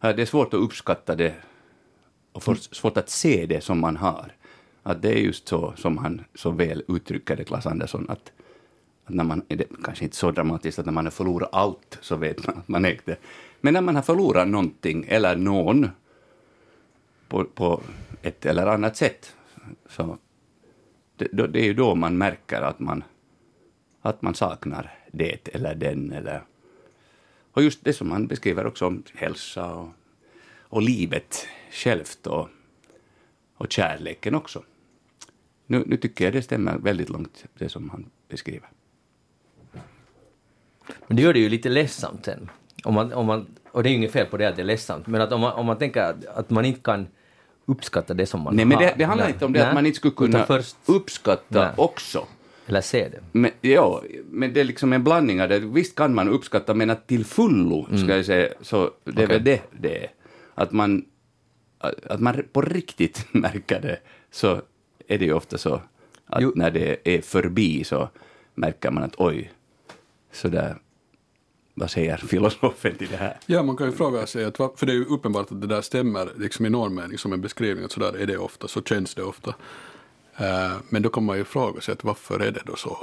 Det 0.00 0.22
är 0.22 0.26
svårt 0.26 0.54
att 0.54 0.60
uppskatta 0.60 1.16
det 1.16 1.34
och 2.32 2.42
för, 2.42 2.54
svårt 2.54 2.96
att 2.96 3.10
se 3.10 3.46
det 3.46 3.60
som 3.60 3.80
man 3.80 3.96
har. 3.96 4.32
Att 4.82 5.02
det 5.02 5.08
är 5.08 5.18
just 5.18 5.48
så 5.48 5.74
som 5.76 5.98
han 5.98 6.24
så 6.34 6.50
väl 6.50 6.82
uttrycker 6.88 7.36
det, 7.36 7.44
Klas 7.44 7.66
Andersson, 7.66 8.06
att, 8.08 8.32
att 9.04 9.14
när 9.14 9.24
man, 9.24 9.42
är 9.48 9.56
det 9.56 9.66
kanske 9.84 10.04
inte 10.04 10.16
så 10.16 10.30
dramatiskt 10.30 10.78
att 10.78 10.86
när 10.86 10.92
man 10.92 11.06
har 11.06 11.10
förlorat 11.10 11.48
allt 11.52 11.98
så 12.00 12.16
vet 12.16 12.46
man 12.46 12.58
att 12.58 12.68
man 12.68 12.84
ägde. 12.84 13.16
Men 13.60 13.74
när 13.74 13.80
man 13.80 13.94
har 13.96 14.02
förlorat 14.02 14.48
någonting 14.48 15.04
eller 15.08 15.36
någon 15.36 15.88
på, 17.28 17.44
på 17.44 17.80
ett 18.22 18.46
eller 18.46 18.66
annat 18.66 18.96
sätt 18.96 19.36
så 19.88 20.18
det, 21.16 21.28
då, 21.32 21.46
det 21.46 21.60
är 21.60 21.64
ju 21.64 21.74
då 21.74 21.94
man 21.94 22.18
märker 22.18 22.62
att 22.62 22.80
man, 22.80 23.04
att 24.02 24.22
man 24.22 24.34
saknar 24.34 24.98
det 25.12 25.48
eller 25.54 25.74
den. 25.74 26.12
Eller, 26.12 26.42
och 27.52 27.62
just 27.62 27.84
det 27.84 27.92
som 27.92 28.10
han 28.10 28.26
beskriver 28.26 28.66
också 28.66 28.86
om 28.86 29.02
hälsa 29.14 29.74
och, 29.74 29.88
och 30.58 30.82
livet 30.82 31.46
självt 31.70 32.26
och, 32.26 32.48
och 33.56 33.72
kärleken 33.72 34.34
också. 34.34 34.62
Nu, 35.66 35.84
nu 35.86 35.96
tycker 35.96 36.24
jag 36.24 36.34
det 36.34 36.42
stämmer 36.42 36.78
väldigt 36.78 37.08
långt, 37.08 37.44
det 37.58 37.68
som 37.68 37.90
han 37.90 38.10
beskriver. 38.28 38.68
Men 41.06 41.16
det 41.16 41.22
gör 41.22 41.32
det 41.32 41.40
ju 41.40 41.48
lite 41.48 41.68
ledsamt 41.68 42.24
sen. 42.24 42.50
Om 42.84 42.94
man, 42.94 43.12
om 43.12 43.26
man, 43.26 43.46
och 43.70 43.82
det 43.82 43.88
är 43.88 43.90
ju 43.90 43.96
inget 43.96 44.12
fel 44.12 44.26
på 44.26 44.36
det 44.36 44.48
att 44.48 44.56
det 44.56 44.62
är 44.62 44.66
ledsamt, 44.66 45.06
men 45.06 45.20
att 45.20 45.32
om 45.32 45.40
man, 45.40 45.52
om 45.52 45.66
man 45.66 45.78
tänker 45.78 46.02
att, 46.02 46.24
att 46.26 46.50
man 46.50 46.64
inte 46.64 46.80
kan 46.80 47.06
uppskatta 47.66 48.14
det 48.14 48.26
som 48.26 48.40
man 48.40 48.56
Nej, 48.56 48.64
har. 48.64 48.68
men 48.68 48.78
det, 48.78 48.94
det 48.98 49.04
handlar 49.04 49.24
Nej. 49.24 49.32
inte 49.32 49.44
om 49.44 49.52
det 49.52 49.58
Nej. 49.58 49.68
att 49.68 49.74
man 49.74 49.86
inte 49.86 49.96
skulle 49.96 50.14
kunna 50.14 50.46
först, 50.46 50.76
uppskatta 50.86 51.64
Nej. 51.64 51.72
också. 51.76 52.26
Eller 52.70 52.80
se 52.80 53.08
det. 53.08 53.20
Men, 53.32 53.50
ja, 53.60 54.02
men 54.30 54.52
det 54.52 54.60
är 54.60 54.64
liksom 54.64 54.92
en 54.92 55.04
blandning 55.04 55.42
av 55.42 55.48
det. 55.48 55.58
Visst 55.58 55.94
kan 55.94 56.14
man 56.14 56.28
uppskatta, 56.28 56.74
men 56.74 56.90
att 56.90 57.06
till 57.06 57.24
fullo, 57.24 57.86
ska 57.96 58.16
jag 58.16 58.24
säga, 58.26 58.48
så 58.60 58.90
det 59.04 59.10
är 59.10 59.26
Okej. 59.26 59.26
väl 59.26 59.44
det 59.44 59.62
det 59.80 60.04
är. 60.04 60.10
Att 60.54 60.72
man, 60.72 61.04
att 61.78 62.20
man 62.20 62.42
på 62.52 62.60
riktigt 62.62 63.26
märker 63.32 63.80
det, 63.80 63.98
så 64.30 64.62
är 65.08 65.18
det 65.18 65.24
ju 65.24 65.32
ofta 65.32 65.58
så 65.58 65.80
att 66.26 66.42
Jo. 66.42 66.52
när 66.54 66.70
det 66.70 66.96
är 67.04 67.20
förbi 67.22 67.84
så 67.84 68.08
märker 68.54 68.90
man 68.90 69.02
att 69.02 69.14
oj, 69.16 69.52
så 70.32 70.48
där, 70.48 70.76
vad 71.74 71.90
säger 71.90 72.16
filosofen 72.28 72.94
till 72.96 73.08
det 73.08 73.16
här? 73.16 73.36
Ja, 73.46 73.62
man 73.62 73.76
kan 73.76 73.86
ju 73.86 73.92
fråga 73.92 74.26
sig, 74.26 74.44
att, 74.44 74.56
för 74.56 74.86
det 74.86 74.92
är 74.92 74.96
ju 74.96 75.04
uppenbart 75.04 75.52
att 75.52 75.60
det 75.60 75.66
där 75.66 75.80
stämmer 75.80 76.28
liksom 76.36 76.66
i 76.66 76.70
någon 76.70 76.94
mening 76.94 77.18
som 77.18 77.32
en 77.32 77.40
beskrivning, 77.40 77.84
att 77.84 77.92
så 77.92 78.00
där 78.00 78.16
är 78.16 78.26
det 78.26 78.38
ofta, 78.38 78.68
så 78.68 78.82
känns 78.82 79.14
det 79.14 79.22
ofta. 79.22 79.54
Eh, 80.40 80.72
men 80.88 81.02
då 81.02 81.08
kan 81.08 81.24
man 81.24 81.38
ju 81.38 81.44
fråga 81.44 81.80
sig 81.80 81.92
att 81.92 82.04
varför 82.04 82.40
är 82.40 82.52
det 82.52 82.62
då 82.66 82.76
så? 82.76 82.98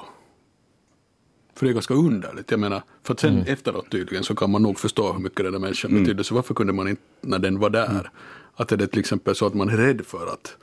För 1.56 1.66
det 1.66 1.72
är 1.72 1.74
ganska 1.74 1.94
underligt, 1.94 2.52
jag 2.52 2.60
menar, 2.60 2.84
för 3.04 3.14
att 3.14 3.20
sen 3.20 3.42
efteråt 3.48 3.92
tydligen 3.92 4.24
så 4.24 4.36
kan 4.36 4.52
man 4.52 4.64
nog 4.64 4.80
förstå 4.80 5.14
hur 5.14 5.20
mycket 5.20 5.44
den 5.44 5.52
där 5.52 5.60
människan 5.60 5.94
betydde, 5.94 6.24
så 6.24 6.36
varför 6.36 6.54
kunde 6.54 6.74
man 6.74 6.88
inte, 6.88 7.02
när 7.22 7.40
den 7.40 7.60
var 7.60 7.70
där, 7.70 8.12
att 8.56 8.72
är 8.72 8.78
det 8.78 8.88
till 8.88 9.00
exempel 9.00 9.36
så 9.36 9.46
att 9.46 9.54
man 9.54 9.70
är 9.70 9.78
rädd 9.78 10.06
för 10.06 10.28
att 10.28 10.58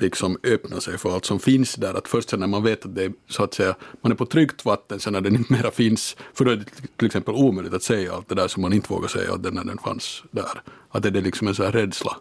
liksom 0.00 0.38
öppna 0.42 0.80
sig 0.80 0.98
för 0.98 1.14
allt 1.14 1.24
som 1.24 1.40
finns 1.40 1.74
där. 1.74 1.94
Att 1.94 2.08
först 2.08 2.30
sen 2.30 2.40
när 2.40 2.46
man 2.46 2.62
vet 2.62 2.84
att 2.84 2.94
det 2.94 3.04
är 3.04 3.12
så 3.28 3.44
att 3.44 3.54
säga, 3.54 3.74
man 4.00 4.12
är 4.12 4.16
på 4.16 4.26
tryggt 4.26 4.64
vatten 4.64 5.00
sen 5.00 5.12
när 5.12 5.20
den 5.20 5.36
inte 5.36 5.52
mera 5.52 5.70
finns, 5.70 6.16
för 6.34 6.44
då 6.44 6.50
är 6.50 6.56
det 6.56 6.64
till 6.96 7.06
exempel 7.06 7.34
omöjligt 7.34 7.74
att 7.74 7.82
säga 7.82 8.12
allt 8.14 8.28
det 8.28 8.34
där 8.34 8.48
som 8.48 8.62
man 8.62 8.72
inte 8.72 8.92
vågar 8.92 9.08
säga 9.08 9.34
att 9.34 9.42
det 9.42 9.50
när 9.50 9.64
den 9.64 9.78
fanns 9.78 10.22
där. 10.30 10.62
Att 10.88 11.02
det 11.02 11.08
är 11.08 11.22
liksom 11.22 11.48
en 11.48 11.54
sån 11.54 11.64
här 11.64 11.72
rädsla, 11.72 12.16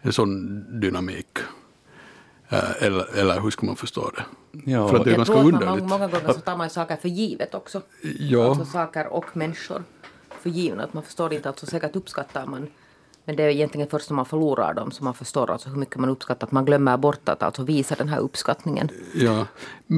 en 0.00 0.12
sån 0.12 0.80
dynamik. 0.80 1.38
Eh, 2.48 2.82
Eller, 2.82 3.18
eller 3.18 3.40
hur 3.40 3.50
ska 3.50 3.66
man 3.66 3.76
förstå 3.76 4.10
det? 4.16 4.24
Ja, 4.70 4.88
för 4.88 4.96
att 4.96 5.04
det 5.04 5.10
är 5.10 5.12
Jag 5.12 5.16
ganska 5.16 5.34
tror 5.34 5.54
att 5.54 5.64
man 5.64 5.88
många, 5.88 6.06
gånger 6.08 6.32
så 6.32 6.40
tar 6.40 6.56
man 6.56 6.70
saker 6.70 6.96
för 6.96 7.08
givet 7.08 7.54
också. 7.54 7.82
Ja. 8.18 8.48
Alltså 8.48 8.64
saker 8.64 9.06
och 9.06 9.36
människor 9.36 9.82
för 10.40 10.50
givna. 10.50 10.84
Att 10.84 10.94
man 10.94 11.02
förstår 11.02 11.32
inte, 11.32 11.48
alltså 11.48 11.66
säkert 11.66 11.96
uppskattar 11.96 12.46
man 12.46 12.66
Men 13.24 13.36
det 13.36 13.42
är 13.42 13.48
egentligen 13.48 13.88
först 13.88 14.10
när 14.10 14.14
man 14.14 14.26
förlorar 14.26 14.74
dem 14.74 14.90
som 14.90 15.04
man 15.04 15.14
förstår 15.14 15.50
alltså 15.50 15.68
hur 15.68 15.76
mycket 15.76 15.96
man 15.96 16.10
uppskattar. 16.10 16.46
Att 16.46 16.52
man 16.52 16.64
glömmer 16.64 16.96
bort 16.96 17.28
att 17.28 17.42
alltså 17.42 17.62
visa 17.62 17.94
den 17.94 18.08
här 18.08 18.18
uppskattningen. 18.18 18.88
Ja. 19.14 19.46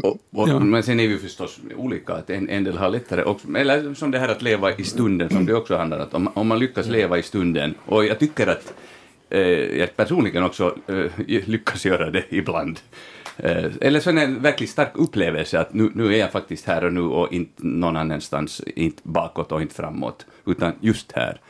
Och, 0.02 0.18
och, 0.30 0.48
Ja. 0.48 0.58
Men 0.58 0.82
sen 0.82 1.00
är 1.00 1.08
vi 1.08 1.18
förstås 1.18 1.60
olika, 1.76 2.14
att 2.14 2.30
en, 2.30 2.48
en 2.48 2.64
del 2.64 2.78
har 2.78 2.90
lättare 2.90 3.24
också, 3.24 3.48
eller 3.56 3.94
som 3.94 4.10
det 4.10 4.18
här 4.18 4.28
att 4.28 4.42
leva 4.42 4.72
i 4.72 4.84
stunden 4.84 5.30
som 5.30 5.46
det 5.46 5.54
också 5.54 5.76
handlar 5.76 5.98
om, 6.12 6.26
att 6.28 6.36
om, 6.36 6.48
man 6.48 6.58
lyckas 6.58 6.86
leva 6.86 7.18
i 7.18 7.22
stunden, 7.22 7.74
och 7.86 8.04
jag 8.04 8.18
tycker 8.18 8.46
att 8.46 8.74
Eh, 9.30 9.78
jag 9.78 9.96
personligen 9.96 10.42
också 10.44 10.76
eh, 10.86 11.12
lyckas 11.26 11.84
göra 11.84 12.10
det 12.10 12.24
ibland, 12.28 12.80
eh, 13.36 13.66
eller 13.80 14.00
så 14.00 14.10
är 14.10 14.14
det 14.14 14.22
en 14.22 14.42
verkligt 14.42 14.70
stark 14.70 14.92
upplevelse 14.94 15.60
att 15.60 15.74
nu, 15.74 15.90
nu 15.94 16.14
är 16.14 16.18
jag 16.18 16.32
faktiskt 16.32 16.66
här 16.66 16.84
och 16.84 16.92
nu 16.92 17.00
och 17.00 17.32
inte 17.32 17.66
någon 17.66 17.96
annanstans, 17.96 18.60
inte 18.60 19.02
bakåt 19.04 19.52
och 19.52 19.62
inte 19.62 19.74
framåt, 19.74 20.26
utan 20.46 20.72
just 20.80 21.12
här. 21.12 21.40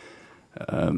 Eh, 0.55 0.93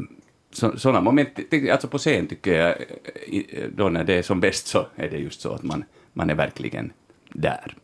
så, 0.51 0.77
sådana 0.77 1.01
moment, 1.01 1.29
alltså 1.71 1.87
på 1.87 1.97
scen 1.97 2.27
tycker 2.27 2.59
jag, 2.59 2.69
eh, 2.69 3.69
då 3.75 3.89
när 3.89 4.03
det 4.03 4.13
är 4.13 4.21
som 4.21 4.39
bäst 4.39 4.67
så 4.67 4.87
är 4.95 5.09
det 5.09 5.17
just 5.17 5.41
så 5.41 5.53
att 5.53 5.63
man, 5.63 5.83
man 6.13 6.29
är 6.29 6.35
verkligen 6.35 6.93
där. 7.29 7.75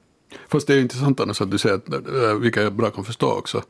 Fast 0.48 0.68
det 0.68 0.74
är 0.74 0.82
intressant 0.82 1.20
annars 1.20 1.42
att 1.42 1.52
du 1.52 1.58
säger, 1.58 1.76
att, 1.76 2.42
vilket 2.42 2.64
jag 2.64 2.74
bra 2.74 2.90
kan 2.90 3.04
förstå 3.04 3.32
också, 3.32 3.64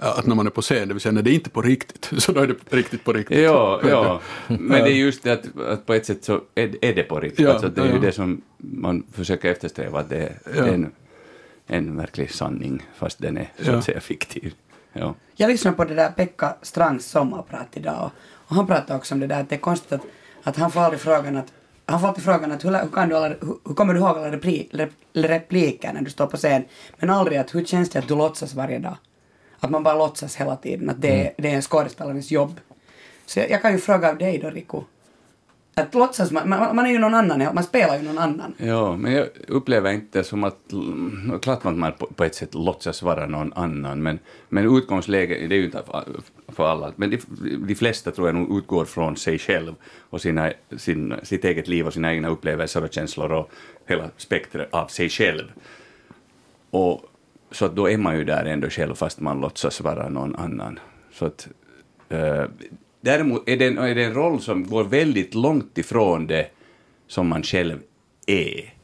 att 0.00 0.26
när 0.26 0.34
man 0.34 0.46
är 0.46 0.50
på 0.50 0.62
scen, 0.62 0.88
det 0.88 0.94
vill 0.94 1.00
säga 1.00 1.12
när 1.12 1.22
det 1.22 1.30
är 1.30 1.34
inte 1.34 1.50
på 1.50 1.62
riktigt, 1.62 2.10
så 2.22 2.32
då 2.32 2.40
är 2.40 2.46
det 2.46 2.76
riktigt 2.76 3.04
på 3.04 3.12
riktigt. 3.12 3.38
Ja, 3.38 3.80
ja. 3.88 4.20
men 4.46 4.68
det 4.84 4.90
är 4.90 4.94
just 4.94 5.22
det 5.22 5.32
att, 5.32 5.60
att 5.60 5.86
på 5.86 5.94
ett 5.94 6.06
sätt 6.06 6.24
så 6.24 6.40
är, 6.54 6.84
är 6.84 6.94
det 6.94 7.02
på 7.02 7.20
riktigt. 7.20 7.40
Ja, 7.46 7.52
alltså 7.52 7.68
det 7.68 7.80
är 7.80 7.86
ja, 7.86 7.92
ju 7.92 7.98
det 7.98 8.12
som 8.12 8.42
man 8.58 9.02
försöker 9.12 9.50
eftersträva, 9.50 10.00
att 10.00 10.08
det, 10.08 10.16
är- 10.22 10.36
Ja. 10.56 10.64
är 10.64 10.72
en, 10.72 10.92
en 11.66 11.96
verklig 11.96 12.30
sanning, 12.30 12.82
fast 12.96 13.18
den 13.18 13.36
är 13.38 13.52
så 13.58 13.70
Ja. 13.70 13.76
att 13.76 13.84
säga 13.84 14.00
fiktiv. 14.00 14.54
Ja. 14.92 15.14
Jag 15.36 15.48
lyssnade 15.50 15.76
på 15.76 15.84
det 15.84 15.94
där 15.94 16.10
Pekka 16.10 16.54
Strangs 16.62 17.06
sommarprat 17.06 17.68
idag 17.72 18.04
och, 18.04 18.10
och 18.50 18.56
han 18.56 18.66
pratade 18.66 18.94
också 18.98 19.14
om 19.14 19.20
det 19.20 19.26
där 19.26 19.40
att 19.40 19.48
det 19.48 19.54
är 19.54 19.60
konstigt 19.60 19.92
att, 19.92 20.00
att 20.42 20.56
han 20.56 20.70
får 20.70 20.80
aldrig 20.80 21.00
frågan 21.00 21.36
att 21.36 21.52
han 21.86 22.00
får 22.00 22.08
alltid 22.08 22.24
frågan 22.24 22.52
att 22.52 22.64
hur, 22.64 22.70
hur, 22.70 22.88
kan 22.88 23.08
du 23.08 23.16
alla, 23.16 23.28
hur, 23.28 23.54
hur 23.66 23.74
kommer 23.74 23.94
du 23.94 24.00
ihåg 24.00 24.08
alla 24.18 24.32
repli, 24.32 24.68
rep, 24.72 24.90
repliker 25.12 25.92
när 25.92 26.02
du 26.02 26.10
står 26.10 26.26
på 26.26 26.36
scen? 26.36 26.64
Men 26.98 27.10
aldrig 27.10 27.38
att 27.38 27.54
hur 27.54 27.64
känns 27.64 27.90
det 27.90 27.98
att 27.98 28.08
du 28.08 28.16
låtsas 28.16 28.54
varje 28.54 28.78
dag? 28.78 28.96
Att 29.60 29.70
man 29.70 29.82
bara 29.82 29.94
låtsas 29.98 30.36
hela 30.36 30.56
tiden, 30.56 30.90
att 30.90 31.02
det, 31.02 31.26
är- 31.26 31.32
det 31.36 31.50
är 31.50 31.54
en 31.54 31.62
skådespelarens 31.62 32.30
jobb. 32.30 32.60
Så 33.26 33.38
jag, 33.40 33.50
jag 33.50 33.62
kan 33.62 33.72
ju 33.72 33.78
fråga 33.78 34.10
av 34.10 34.18
dig 34.18 34.38
då 34.38 34.50
Riku. 34.50 34.78
Att 35.74 35.94
låtsas, 35.94 36.30
man, 36.30 36.48
man, 36.48 36.76
man 36.76 36.86
är 36.86 36.90
ju 36.90 36.98
någon 36.98 37.14
annan, 37.14 37.54
man 37.54 37.64
spelar 37.64 37.96
ju 37.96 38.02
någon 38.02 38.18
annan. 38.18 38.54
ja, 38.58 38.96
men 38.96 39.12
jag 39.12 39.28
upplever 39.48 39.92
inte 39.92 40.24
som 40.24 40.44
att, 40.44 40.56
klart 41.42 41.66
att 41.66 41.76
man 41.76 41.92
på, 41.92 42.06
på 42.06 42.24
ett 42.24 42.34
sätt 42.34 42.54
låtsas 42.54 43.02
vara 43.02 43.26
någon 43.26 43.52
annan, 43.52 44.02
men, 44.02 44.18
men 44.48 44.76
utgångsläget, 44.76 45.48
det 45.48 45.54
är 45.54 45.58
ju 45.58 45.64
inte 45.64 45.82
för, 45.86 46.04
för 46.48 46.66
alla, 46.66 46.92
men 46.96 47.10
de, 47.10 47.18
de 47.66 47.74
flesta 47.74 48.10
tror 48.10 48.28
jag 48.28 48.34
nog 48.34 48.58
utgår 48.58 48.84
från 48.84 49.16
sig 49.16 49.38
själv 49.38 49.74
och 50.10 50.20
sina, 50.20 50.52
sin, 50.76 51.14
sitt 51.22 51.44
eget 51.44 51.68
liv 51.68 51.86
och 51.86 51.92
sina 51.92 52.12
egna 52.14 52.28
upplevelser 52.28 52.84
och 52.84 52.92
känslor 52.92 53.32
och 53.32 53.50
hela 53.86 54.10
spektret 54.16 54.68
av 54.74 54.86
sig 54.86 55.08
själv. 55.08 55.52
Och 56.70 57.04
så 57.50 57.64
att 57.64 57.76
då 57.76 57.90
är 57.90 57.98
man 57.98 58.16
ju 58.16 58.24
där 58.24 58.44
ändå 58.44 58.70
själv 58.70 58.94
fast 58.94 59.20
man 59.20 59.40
låtsas 59.40 59.80
vara 59.80 60.08
någon 60.08 60.36
annan. 60.36 60.78
Så 61.12 61.26
att, 61.26 61.48
eh, 62.08 62.44
däremot 63.00 63.48
är 63.48 63.56
det, 63.56 63.66
en, 63.66 63.78
är 63.78 63.94
det 63.94 64.04
en 64.04 64.14
roll 64.14 64.40
som 64.40 64.66
går 64.66 64.84
väldigt 64.84 65.34
långt 65.34 65.78
ifrån 65.78 66.26
det 66.26 66.50
som 67.06 67.28
man 67.28 67.42
själv 67.42 67.78
är. 68.26 68.74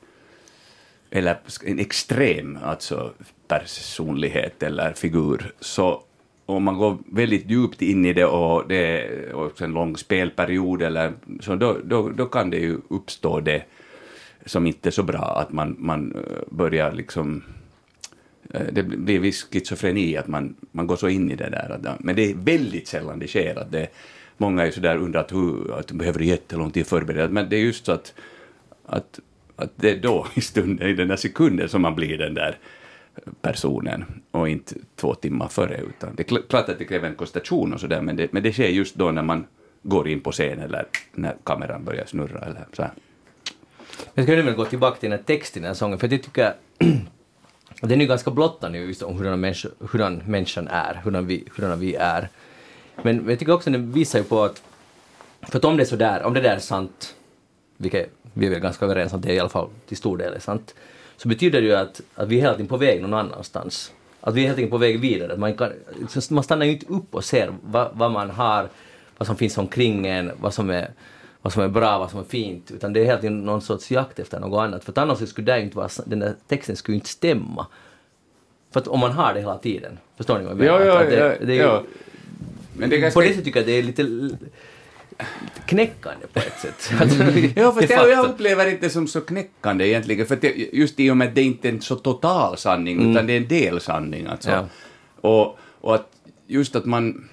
Eller 1.11 1.39
en 1.65 1.79
extrem 1.79 2.59
alltså 2.63 3.13
personlighet 3.49 4.63
eller 4.63 4.93
figur. 4.93 5.53
Så 5.61 6.03
om 6.47 6.65
man 6.65 6.79
går 6.79 6.99
väldigt 7.13 7.51
djupt 7.51 7.83
in 7.83 8.05
i 8.05 8.13
det 8.13 8.25
och 8.25 8.69
det 8.69 8.77
är 8.77 9.35
också 9.35 9.65
en 9.65 9.73
lång 9.73 9.97
spelperiod 9.97 10.83
eller 10.83 11.13
så 11.41 11.57
då, 11.57 11.77
då, 11.85 12.09
då 12.09 12.27
kan 12.27 12.51
det 12.51 12.59
ju 12.59 12.79
uppstå 12.89 13.41
det 13.41 13.63
som 14.47 14.67
inte 14.67 14.89
är 14.89 14.91
så 14.91 15.03
bra, 15.03 15.39
att 15.41 15.53
man, 15.53 15.77
man 15.79 16.15
eh, 16.15 16.43
börjar 16.51 16.93
liksom 16.93 17.43
Eh, 18.55 18.67
det 18.73 18.83
blir 18.83 19.19
viss 19.19 19.43
schizofreni, 19.53 20.17
att 20.17 20.29
man, 20.29 20.55
man 20.73 20.87
går 20.87 20.97
så 20.97 21.09
in 21.09 21.31
i 21.31 21.37
det 21.37 21.51
där. 21.51 21.97
Men 21.99 22.17
det 22.17 22.31
är 22.31 22.35
väldigt 22.35 22.89
sällan 22.89 23.19
det 23.19 23.29
sker. 23.29 23.59
Att 23.59 23.73
det, 23.73 23.89
många 24.37 24.67
är 24.67 24.71
så 24.71 24.81
där 24.81 24.97
undrar 24.97 25.21
att, 25.21 25.33
hur, 25.33 25.79
att 25.79 25.89
de 25.89 25.99
behöver 25.99 26.21
jättelång 26.21 26.71
tid 26.71 26.87
förbereda, 26.87 27.29
men 27.29 27.49
det 27.49 27.57
är 27.57 27.61
just 27.61 27.87
så 27.87 27.93
att, 27.93 28.15
att, 28.87 29.21
att 29.57 29.73
det 29.77 29.91
är 29.91 30.01
då 30.01 30.27
i 30.35 30.41
stunden, 30.41 30.89
i 30.89 30.95
den 30.95 31.09
där 31.09 31.17
sekunden 31.17 31.69
som 31.69 31.83
man 31.83 31.95
blir 31.95 32.19
den 32.19 32.35
där 32.35 32.59
personen 33.43 34.05
och 34.31 34.49
inte 34.49 34.75
två 34.97 35.15
timmar 35.15 35.49
före. 35.49 35.81
Utan 35.81 36.15
det 36.15 36.33
är 36.33 36.43
klart 36.49 36.69
att 36.69 36.79
det 36.79 36.85
kräver 36.85 37.09
en 37.09 37.15
koncentration 37.15 37.73
och 37.73 37.81
sådär, 37.81 38.03
men 38.03 38.17
det, 38.17 38.33
men 38.33 38.43
det 38.43 38.53
sker 38.53 38.69
just 38.69 38.95
då 38.95 39.11
när 39.11 39.23
man 39.23 39.47
går 39.83 40.09
in 40.09 40.21
på 40.21 40.33
scen 40.33 40.59
eller 40.59 40.87
när 41.15 41.37
kameran 41.45 41.85
börjar 41.85 42.07
snurra 42.07 42.41
eller 42.41 42.67
så 42.73 42.83
här. 42.83 42.93
Jag 44.15 44.25
skulle 44.25 44.43
nu 44.43 44.55
gå 44.55 44.65
tillbaka 44.65 45.01
till 45.01 45.11
den 45.11 45.19
här 45.19 45.25
texten 45.25 45.61
i 45.61 45.63
den 45.63 45.69
här 45.69 45.75
sången, 45.75 45.99
för 45.99 46.09
jag 46.09 46.23
tycker 46.23 46.55
den 47.81 47.93
är 47.93 48.05
ju 48.05 48.07
ganska 48.07 48.31
blottad 48.31 48.69
nu 48.69 48.87
just 48.87 49.03
om 49.03 49.17
hurdan, 49.17 49.41
människa, 49.41 49.69
hurdan 49.91 50.23
människan 50.27 50.69
är, 50.69 51.01
hurdan 51.05 51.27
vi, 51.27 51.45
hurdana 51.57 51.77
vi 51.77 51.95
är. 51.95 52.29
Men 53.03 53.17
men 53.17 53.29
jag 53.29 53.39
tycker 53.39 53.53
också 53.53 53.71
den 53.71 53.93
visar 53.93 54.19
ju 54.19 54.25
på 54.25 54.43
att, 54.43 54.63
för 55.43 55.59
att 55.59 55.65
om 55.65 55.77
det 55.77 55.83
är 55.83 55.85
sådär, 55.85 56.23
om 56.23 56.35
det 56.35 56.41
där 56.41 56.57
är 56.57 56.59
sant, 56.59 57.15
vilket 57.77 58.11
vi 58.33 58.47
är 58.47 58.51
väl 58.51 58.61
ganska 58.61 58.85
överens 58.85 59.13
om 59.13 59.19
att 59.19 59.27
det 59.27 59.35
i 59.35 59.41
alla 59.41 59.49
fall 59.49 59.69
till 59.89 59.97
stor 59.97 60.19
del 60.19 60.35
är 60.35 60.39
sant, 60.39 60.75
så 61.17 61.29
betyder 61.29 61.61
det 61.61 61.67
ju 61.67 61.75
att, 61.75 62.01
att 62.15 62.29
vi 62.29 62.37
är 62.37 62.41
hela 62.41 62.53
tiden 62.53 62.67
på 62.67 62.77
väg 62.77 63.03
någon 63.03 63.15
annanstans. 63.15 63.93
Att 64.21 64.35
vi 64.35 64.43
är 64.43 64.47
helt 64.47 64.59
enkelt 64.59 64.71
på 64.71 64.79
väg 64.79 65.01
vidare. 65.01 65.33
Att 65.33 65.39
Man, 65.39 65.55
kan, 65.55 65.73
man 66.31 66.45
stannar 66.45 66.67
ju 66.67 66.73
inte 66.73 66.87
upp 66.87 67.15
och 67.15 67.25
ser 67.25 67.55
vad, 67.63 67.91
vad 67.93 68.11
man 68.11 68.31
har, 68.31 68.69
vad 69.19 69.27
som 69.27 69.37
finns 69.37 69.59
omkring 69.59 70.07
en, 70.07 70.31
vad 70.41 70.55
som 70.55 70.71
är 70.71 70.91
vad 71.47 71.53
som 71.53 71.63
är 71.63 71.69
bra, 71.69 71.99
vad 71.99 72.11
som 72.11 72.21
är 72.21 72.25
fint, 72.25 72.71
utan 72.71 72.93
det 72.93 73.01
är 73.01 73.05
hela 73.05 73.21
tiden 73.21 73.45
någon 73.45 73.63
sorts 73.63 73.91
jakt 73.91 74.19
efter 74.19 74.41
något 74.41 74.61
annat. 74.61 74.85
För 74.85 74.99
annars 74.99 75.29
skulle 75.29 75.53
det 75.53 75.63
inte 75.63 75.77
vara, 75.77 75.89
den 76.07 76.19
där 76.19 76.35
texten 76.49 76.77
skulle 76.77 76.95
inte 76.95 77.09
stämma. 77.09 77.67
För 78.73 78.81
att 78.81 78.89
om 78.89 79.01
man 79.01 79.13
har 79.13 79.35
det 79.35 79.41
hela 79.41 79.59
tiden, 79.59 79.99
förstår 80.17 80.39
ni 80.39 80.45
vad 80.45 80.53
jag 80.53 80.59
menar? 80.59 80.81
Ja, 80.81 80.85
ja, 80.85 81.01
Att 81.01 81.11
det, 81.11 81.47
det 81.47 81.59
är 81.59 81.63
ja. 81.63 81.83
Men 82.77 82.91
det 82.91 82.99
ganska... 82.99 83.21
På 83.21 83.21
det 83.21 83.29
sättet 83.29 83.45
tycker 83.45 83.61
jag 83.61 83.67
det 83.67 83.73
är 83.73 83.83
lite, 83.83 84.03
knäckande 85.67 86.27
på 86.33 86.39
ett 86.39 86.59
sätt. 86.59 86.93
Alltså, 87.01 87.23
Ja, 87.57 87.73
för 87.73 87.91
jag, 87.91 88.11
jag 88.11 88.27
upplever 88.27 88.71
inte 88.71 88.91
som 88.91 89.07
så 89.07 89.21
knäckande 89.21 89.89
egentligen, 89.89 90.27
för 90.27 90.37
det, 90.37 90.49
just 90.73 91.01
i 91.01 91.11
och 91.11 91.17
med 91.17 91.29
att 91.29 91.35
det 91.35 91.43
inte 91.43 91.69
är 91.69 91.73
en 91.73 91.83
så 91.83 91.97
total 91.97 92.57
sanning, 92.57 93.11
utan 93.11 93.27
det 93.27 93.33
är 93.33 93.37
en 93.37 93.49
del 93.49 93.81
sanning 93.81 94.27
alltså. 94.27 94.51
Ja. 94.51 94.67
Och, 95.21 95.59
och 95.81 95.95
att 95.95 96.11
just 96.47 96.77
att 96.77 96.85
man... 96.85 97.29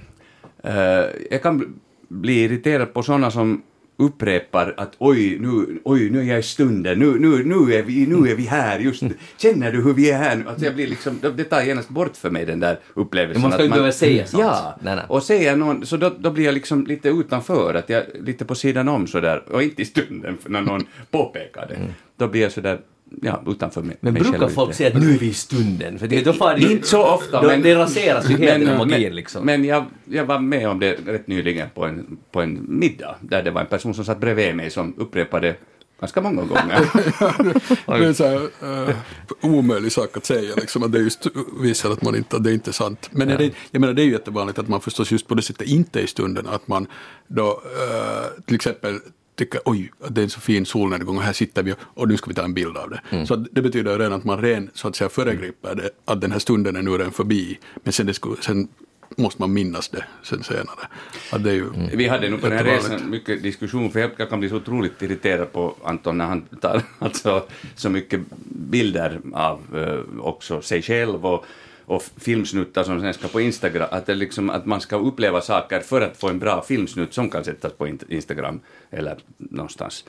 eh, 0.64 1.06
jag 1.31 1.41
kan 1.44 1.80
bli 2.07 2.44
irriterad 2.44 2.94
på 2.94 3.03
sådana 3.03 3.31
som 3.31 3.64
upprepar 3.97 4.73
att 4.77 4.93
oj, 4.97 5.37
nu, 5.39 5.79
oj, 5.83 6.09
nu 6.09 6.19
är 6.19 6.23
jag 6.23 6.39
i 6.39 6.43
stunden, 6.43 6.99
nu, 6.99 7.19
nu, 7.19 7.43
nu, 7.43 7.73
är 7.73 7.83
vi, 7.83 8.07
nu 8.07 8.31
är 8.31 8.35
vi 8.35 8.43
här, 8.43 8.79
just 8.79 9.03
känner 9.37 9.71
du 9.71 9.81
hur 9.83 9.93
vi 9.93 10.11
är 10.11 10.17
här 10.17 10.35
nu? 10.35 10.43
Alltså 10.49 10.65
jag 10.65 10.75
blir 10.75 10.87
liksom, 10.87 11.19
det- 11.35 11.43
tar 11.43 11.61
genast 11.61 11.89
bort 11.89 12.17
för 12.17 12.29
mig 12.29 12.45
den 12.45 12.59
där 12.59 12.79
upplevelsen. 12.93 13.41
Man 13.41 13.51
ska 13.51 13.55
att 13.55 13.61
ju 13.61 13.65
inte 13.65 13.75
behöva 13.75 13.91
säga 13.91 14.25
sånt. 14.27 14.43
Ja, 14.43 14.79
Nej, 14.83 14.95
nej. 14.95 15.05
och 15.09 15.23
säger 15.23 15.55
någon, 15.55 15.85
så 15.85 15.97
då, 15.97 16.11
då 16.19 16.31
blir 16.31 16.45
jag 16.45 16.53
liksom 16.53 16.85
lite 16.87 17.09
utanför, 17.09 17.73
att 17.73 17.89
jag 17.89 18.03
lite 18.19 18.45
på 18.45 18.55
sidan 18.55 18.87
om 18.87 19.07
sådär, 19.07 19.43
och 19.51 19.63
inte 19.63 19.81
i 19.81 19.85
stunden 19.85 20.37
när 20.45 20.61
någon 20.61 20.85
påpekar 21.11 21.67
det. 21.67 21.77
Då 22.17 22.27
blir 22.27 22.41
jag 22.41 22.51
sådär, 22.51 22.79
ja, 23.22 23.44
utanför 23.48 23.81
mig, 23.81 23.98
Men 23.99 24.14
mig 24.14 24.22
brukar 24.22 24.40
själv 24.40 24.49
folk 24.49 24.68
lite. 24.68 24.77
säga 24.77 24.90
att 24.90 25.02
nu 25.02 25.14
är 25.14 25.18
vi 25.18 25.27
i 25.27 25.34
stunden? 25.34 25.99
För 25.99 26.07
det, 26.07 26.26
då 26.26 26.34
far 26.34 26.56
det 26.56 26.61
Inte 26.61 26.88
så 26.88 27.03
ofta, 27.03 27.41
då, 27.41 27.48
men... 27.48 27.61
Det 27.61 27.76
raseras 27.76 28.30
ju 28.30 28.38
helt 28.38 28.65
den 28.65 28.77
magin 28.77 29.02
men, 29.02 29.15
liksom. 29.15 29.45
Men 29.45 29.65
jag, 29.65 29.85
jag 30.06 30.26
var 30.26 30.40
med 30.40 30.69
om 30.69 30.80
det 30.80 30.94
rätt 31.06 31.27
nyligen 31.27 31.69
på 31.73 31.85
en, 31.85 32.18
på 32.31 32.41
en 32.41 32.65
middag, 32.68 33.15
där 33.22 33.44
det 33.44 33.52
var 33.52 33.61
en 33.61 33.68
person 33.68 33.94
som 33.94 34.06
satt 34.06 34.19
bredvid 34.19 34.56
mig 34.56 34.69
som 34.69 34.94
upprepade 34.98 35.56
ganska 36.03 36.22
många 36.22 36.41
gånger. 36.41 36.80
Det 37.99 38.06
är 38.06 38.14
så 38.14 38.27
här, 38.27 38.90
uh, 38.90 38.95
omöjlig 39.41 39.91
sak 39.91 40.18
att 40.18 40.26
säga, 40.26 40.56
liksom, 40.56 40.84
att 40.84 40.91
det 40.91 40.99
just 40.99 41.27
visar 41.61 41.91
att 41.91 42.02
man 42.02 42.15
inte, 42.15 42.35
att 42.35 42.44
det 42.44 42.52
är 42.52 42.53
inte 42.53 42.69
är 42.69 42.73
sant. 42.73 43.10
Men 43.11 43.30
är 43.30 43.38
det, 43.38 43.52
jag 43.72 43.80
menar, 43.80 43.94
det 43.94 44.02
är 44.02 44.06
ju 44.06 44.11
jättevanligt 44.11 44.60
att 44.60 44.68
man 44.68 44.81
förstås 44.81 45.11
just 45.11 45.27
på 45.27 45.35
det 45.35 45.41
sättet 45.41 45.68
inte 45.68 45.99
är 45.99 46.03
i 46.03 46.07
stunden, 46.07 46.48
att 46.48 46.68
man 46.68 46.88
då 47.27 47.49
uh, 47.49 48.44
till 48.45 48.56
exempel 48.56 48.99
tycker 49.35 49.60
oj, 49.65 49.91
att 50.01 50.15
det 50.15 50.22
är 50.22 50.23
en 50.23 50.30
så 50.30 50.39
fin 50.39 50.65
solnedgång 50.65 51.18
och 51.18 51.23
här 51.23 51.34
sitter 51.34 51.64
vi 51.64 51.73
och 51.80 52.07
nu 52.07 52.18
ska 52.18 52.27
vi 52.27 52.34
ta 52.34 52.43
en 52.43 52.53
bild 52.53 52.77
av 52.77 52.89
det. 52.89 53.26
Så 53.26 53.34
att 53.34 53.47
det 53.51 53.61
betyder 53.61 53.99
redan 53.99 54.14
att 54.14 54.23
man 54.23 54.41
ren 54.41 54.69
så 54.73 54.88
att 54.88 54.95
säga 54.95 55.10
föregriper 55.10 55.76
det, 55.76 55.89
att 56.05 56.22
den 56.22 56.31
här 56.31 56.39
stunden 56.39 56.76
är 56.76 56.81
nu 56.81 56.91
redan 56.91 57.11
förbi, 57.11 57.60
men 57.84 57.93
sen, 57.93 58.05
det 58.05 58.14
skulle, 58.14 58.41
sen 58.41 58.68
måste 59.18 59.41
man 59.41 59.53
minnas 59.53 59.89
det 59.89 60.05
sen 60.23 60.43
senare. 60.43 60.88
Att 61.31 61.43
det 61.43 61.49
är 61.49 61.53
ju 61.53 61.69
Vi 61.93 62.07
hade 62.07 62.30
nog 62.30 62.41
på 62.41 62.49
den 62.49 62.57
här 62.57 62.65
resan 62.65 63.10
mycket 63.10 63.43
diskussion, 63.43 63.91
för 63.91 63.99
jag, 63.99 64.11
jag 64.18 64.30
kan 64.30 64.39
bli 64.39 64.49
så 64.49 64.55
otroligt 64.55 65.01
irriterad 65.01 65.51
på 65.51 65.76
Anton 65.84 66.18
när 66.18 66.26
han 66.26 66.41
tar 66.41 66.81
alltså, 66.99 67.45
så 67.76 67.89
mycket 67.89 68.22
bilder 68.45 69.19
av 69.34 69.60
eh, 69.76 70.26
också 70.26 70.61
sig 70.61 70.81
själv 70.81 71.26
och, 71.26 71.45
och 71.85 72.03
filmsnuttar 72.18 72.84
som 72.84 73.01
sen 73.01 73.14
ska 73.14 73.27
på 73.27 73.41
Instagram, 73.41 73.88
att, 73.91 74.05
det 74.05 74.15
liksom, 74.15 74.49
att 74.49 74.65
man 74.65 74.81
ska 74.81 74.95
uppleva 74.95 75.41
saker 75.41 75.80
för 75.80 76.01
att 76.01 76.18
få 76.18 76.30
en 76.30 76.39
bra 76.39 76.61
filmsnutt 76.61 77.14
som 77.14 77.30
kan 77.30 77.43
sättas 77.43 77.73
på 77.73 77.88
in- 77.88 77.99
Instagram 78.10 78.60
eller 78.91 79.18
någonstans. 79.38 80.05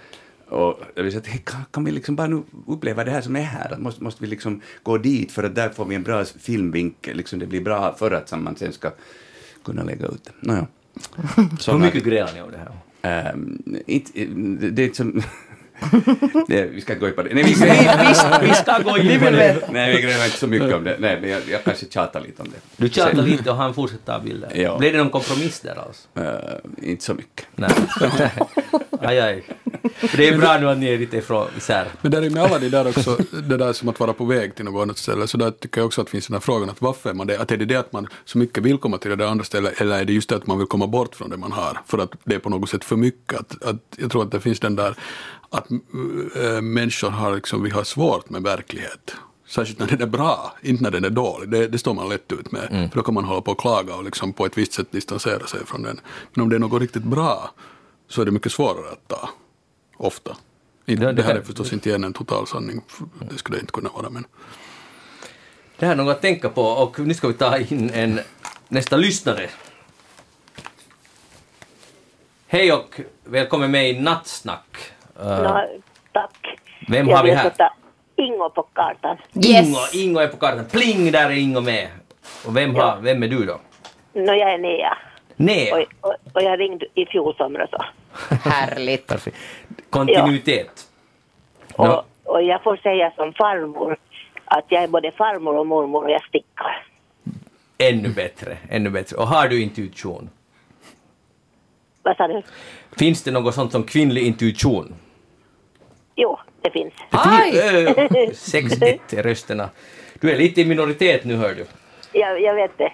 Och 0.49 0.81
jag 0.95 1.03
vill 1.03 1.13
säga, 1.13 1.39
kan, 1.45 1.61
kan 1.71 1.85
vi 1.85 1.91
liksom 1.91 2.17
bara 2.17 2.27
nu 2.27 2.43
uppleva 2.67 3.05
det 3.05 3.11
här 3.11 3.21
som 3.21 3.37
är 3.37 3.43
här? 3.43 3.77
Måste, 3.79 4.03
måste 4.05 4.23
vi 4.23 4.29
liksom 4.29 4.61
gå 4.83 4.99
dit 4.99 5.33
för 5.33 5.43
att 5.43 5.55
där 5.55 5.69
får 5.69 5.85
vi 5.85 5.95
en 5.95 6.03
bra 6.03 6.25
filmvinkel, 6.25 7.17
liksom 7.17 7.39
det 7.39 7.47
blir 7.47 7.61
bra 7.61 7.95
för 7.95 8.11
att 8.11 8.33
man 8.41 8.57
sen 8.57 8.73
ska 8.73 8.91
kunna 9.65 9.83
lägga 9.83 10.07
ut 10.07 10.25
det. 10.25 10.33
Nåja. 10.41 10.67
Hur 11.67 11.79
mycket 11.79 12.05
grälar 12.05 12.33
ni 12.35 12.43
om 12.43 12.51
det 12.51 12.59
här? 12.59 12.71
Ehm, 13.03 13.63
inte, 13.87 14.25
det, 14.25 14.71
det 14.71 14.85
är 14.85 14.93
som... 14.93 15.23
Nej, 16.49 16.69
vi 16.69 16.81
ska 16.81 16.93
inte 16.93 17.01
gå 17.01 17.09
in 17.09 17.15
på 17.15 17.23
det. 17.23 17.35
Nej, 17.35 17.45
vi, 17.45 17.53
vi, 17.53 17.65
vi, 17.65 18.49
Vi 18.49 18.55
ska 18.55 18.79
gå 18.79 18.99
in 18.99 19.21
på 19.21 19.31
det. 19.31 19.69
nej, 19.71 19.97
vi 19.97 20.03
grälar 20.03 20.25
inte 20.25 20.39
så 20.39 20.47
mycket 20.47 20.75
om 20.75 20.85
det. 20.85 20.97
Nej, 20.99 21.19
men 21.21 21.31
jag, 21.31 21.43
jag 21.51 21.65
kanske 21.65 21.87
tjatar 21.87 22.21
lite 22.21 22.43
om 22.43 22.49
det. 22.49 22.57
Du 22.77 22.89
tjatar 22.89 23.23
lite 23.23 23.51
och 23.51 23.57
han 23.57 23.75
fortsätter 23.75 24.13
ta 24.13 24.21
bilder. 24.21 24.53
Ja. 24.55 24.79
Blev 24.79 24.93
det 24.93 24.99
någon 24.99 25.11
kompromiss 25.11 25.61
där 25.61 25.79
alltså? 25.87 26.09
Eh, 26.15 26.91
inte 26.91 27.05
så 27.05 27.15
mycket. 27.15 27.47
Nej. 27.55 27.71
aj, 29.01 29.21
aj. 29.21 29.45
Det 30.17 30.29
är 30.29 30.39
bra 30.39 30.59
nu 30.59 30.69
att 30.71 30.79
ni 30.79 30.87
är 30.87 30.99
lite 30.99 31.17
ifrån 31.17 31.47
isär. 31.57 31.87
Men 32.01 32.13
där 32.13 32.23
är 32.23 32.31
med 32.31 32.43
alla 32.43 32.59
de 32.59 32.69
där 32.69 32.89
också, 32.89 33.19
det 33.31 33.57
där 33.57 33.73
som 33.73 33.89
att 33.89 34.01
vara 34.01 34.13
på 34.13 34.25
väg 34.25 34.55
till 34.55 34.65
något 34.65 34.83
annat 34.83 34.99
ställe, 34.99 35.27
så 35.27 35.37
där 35.39 35.51
tycker 35.51 35.81
jag 35.81 35.87
också 35.87 36.01
att 36.01 36.07
det 36.07 36.11
finns 36.11 36.27
den 36.27 36.35
här 36.35 36.41
frågan 36.41 36.71
att 36.71 36.83
varför 36.83 37.11
är 37.11 37.15
man 37.15 37.27
det? 37.27 37.41
Att 37.41 37.51
är 37.51 37.57
det 37.57 37.65
det 37.65 37.77
att 37.77 37.93
man 37.93 38.07
så 38.25 38.39
mycket 38.39 38.63
vill 38.63 38.79
komma 38.79 38.99
till 38.99 39.11
det 39.11 39.17
där 39.17 39.27
andra 39.27 39.45
stället, 39.45 39.81
eller 39.81 39.99
är 40.01 40.05
det 40.05 40.13
just 40.13 40.29
det 40.29 40.37
att 40.37 40.47
man 40.47 40.59
vill 40.59 40.67
komma 40.67 40.87
bort 40.87 41.15
från 41.15 41.31
det 41.31 41.37
man 41.37 41.53
har? 41.53 41.81
För 41.87 41.99
att 41.99 42.13
det 42.25 42.35
är 42.35 42.39
på 42.39 42.51
något 42.51 42.71
sätt 42.71 42.85
för 42.85 42.97
mycket. 42.97 43.41
Att, 43.41 43.65
att 43.65 43.77
jag 43.97 44.11
tror 44.11 44.23
att 44.23 44.31
det 44.31 44.41
finns 44.41 44.61
den 44.61 44.77
där 44.77 44.95
att 45.55 45.71
äh, 46.37 46.61
människor 46.61 47.11
har 47.11 47.35
liksom, 47.35 47.63
vi 47.63 47.71
har 47.71 47.85
svårt 47.85 48.31
med 48.31 48.43
verklighet. 48.43 49.15
Särskilt 49.47 49.79
när 49.79 49.87
den 49.87 50.03
är 50.03 50.07
bra, 50.07 50.55
inte 50.63 50.83
när 50.83 50.91
den 50.91 51.05
är 51.05 51.11
dålig. 51.11 51.49
Det, 51.49 51.69
det 51.69 51.79
står 51.79 51.95
man 51.95 52.09
lätt 52.09 52.33
ut 52.33 52.53
med. 52.53 52.69
För 52.93 52.97
då 52.99 53.03
kan 53.03 53.15
man 53.15 53.25
hålla 53.25 53.41
på 53.41 53.53
och 53.53 53.61
klaga 53.61 53.95
och 53.95 54.05
liksom 54.05 54.33
på 54.33 54.47
ett 54.47 54.59
visst 54.59 54.73
sätt 54.73 54.93
distansera 54.93 55.47
sig 55.47 55.67
från 55.67 55.83
den. 55.83 56.01
Men 56.35 56.43
om 56.43 56.49
det 56.49 56.57
är 56.57 56.61
något 56.61 56.81
riktigt 56.83 57.03
bra 57.03 57.51
så 58.09 58.21
är 58.21 58.25
det 58.25 58.31
mycket 58.31 58.53
svårare 58.53 58.93
att 58.93 59.09
ta. 59.09 59.29
Ofta. 59.97 60.37
Inte- 60.87 61.05
det 61.07 61.13
det 61.13 61.23
här 61.23 61.35
är 61.35 61.43
förstås 61.43 61.73
inte 61.73 61.89
igen 61.89 62.05
en 62.05 62.13
total 62.13 62.47
sanning, 62.47 62.81
det 63.31 63.39
skulle 63.39 63.57
det 63.59 63.61
inte 63.61 63.73
kunna 63.73 63.91
vara. 63.91 64.11
Men 64.11 64.25
Det 65.79 65.87
här 65.87 65.93
är 65.93 65.97
något 65.97 66.17
att 66.17 66.23
tänka 66.23 66.49
på 66.49 66.63
och 66.63 66.99
nu 66.99 67.15
ska 67.15 67.29
vi 67.29 67.35
ta 67.35 67.59
in 67.59 67.91
en 67.91 68.21
nästa 68.69 68.97
lyssnare. 68.97 69.51
Hej 72.47 72.73
och 72.73 73.01
välkommen 73.25 73.71
med 73.71 73.91
i 73.91 74.01
Nattsnack. 74.01 74.77
Uh, 75.21 75.59
tack. 76.13 76.59
Vem 76.89 77.09
jag 77.09 77.17
har 77.17 77.25
vi 77.25 77.31
här? 77.31 77.43
sätta 77.43 77.73
Ingo 78.17 78.51
på 78.51 78.63
kartan. 78.63 79.17
Ingo, 79.33 79.79
Ingo 79.93 80.21
är 80.21 80.29
på 80.29 80.37
kartan. 80.37 80.65
Pling, 80.73 81.13
där 81.13 81.31
är 81.31 81.35
Ingo 81.35 81.61
med. 81.61 81.89
Och 82.47 82.57
vem, 82.57 82.75
har, 82.75 82.99
vem 83.01 83.23
är 83.23 83.29
du 83.29 83.45
då? 83.45 83.59
Nå, 84.13 84.33
jag 84.33 84.53
är 84.53 84.59
Nea. 84.59 84.99
Nea. 85.37 85.77
Och, 85.77 85.85
och, 86.01 86.15
och 86.33 86.43
jag 86.43 86.61
ringde 86.61 86.87
i 86.95 87.07
fjol 87.07 87.35
somras. 87.37 87.71
Härligt. 88.45 89.07
Perfekt. 89.07 89.37
Kontinuitet. 89.91 90.87
Och, 91.75 91.87
Nå, 91.87 92.05
och 92.25 92.43
jag 92.43 92.63
får 92.63 92.77
säga 92.77 93.13
som 93.17 93.33
farmor 93.33 93.97
att 94.45 94.65
jag 94.69 94.83
är 94.83 94.89
både 94.89 95.11
farmor 95.11 95.57
och 95.57 95.67
mormor 95.67 96.05
och 96.05 96.11
jag 96.11 96.25
stickar. 96.25 96.87
ännu 97.79 98.09
bättre, 98.09 98.57
ännu 98.71 98.91
bättre. 98.91 99.17
Och 99.17 99.27
har 99.27 99.49
du 99.49 99.63
intuition? 99.63 100.31
Vad 102.03 102.17
sa 102.17 102.29
du? 102.29 102.43
Finns 102.99 103.23
det 103.23 103.31
något 103.31 103.55
sånt 103.55 103.73
som 103.73 103.83
kvinnlig 103.83 104.23
intuition? 104.23 104.95
Jo, 106.17 106.39
det 106.61 106.71
finns. 106.71 106.95
Aj! 107.11 107.59
Äh, 107.59 107.95
6-1 108.31 109.19
är 109.19 109.23
rösterna. 109.23 109.71
Du 110.21 110.31
är 110.31 110.37
lite 110.37 110.61
i 110.61 110.65
minoritet 110.65 111.25
nu 111.25 111.37
hör 111.37 111.55
du. 111.55 111.67
Jag, 112.13 112.41
jag 112.41 112.55
vet 112.55 112.79
det. 112.79 112.93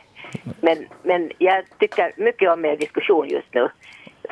Men, 0.61 0.87
men 1.03 1.31
jag 1.39 1.65
tycker 1.79 2.13
mycket 2.17 2.51
om 2.51 2.65
er 2.65 2.77
diskussion 2.77 3.29
just 3.29 3.55
nu. 3.55 3.69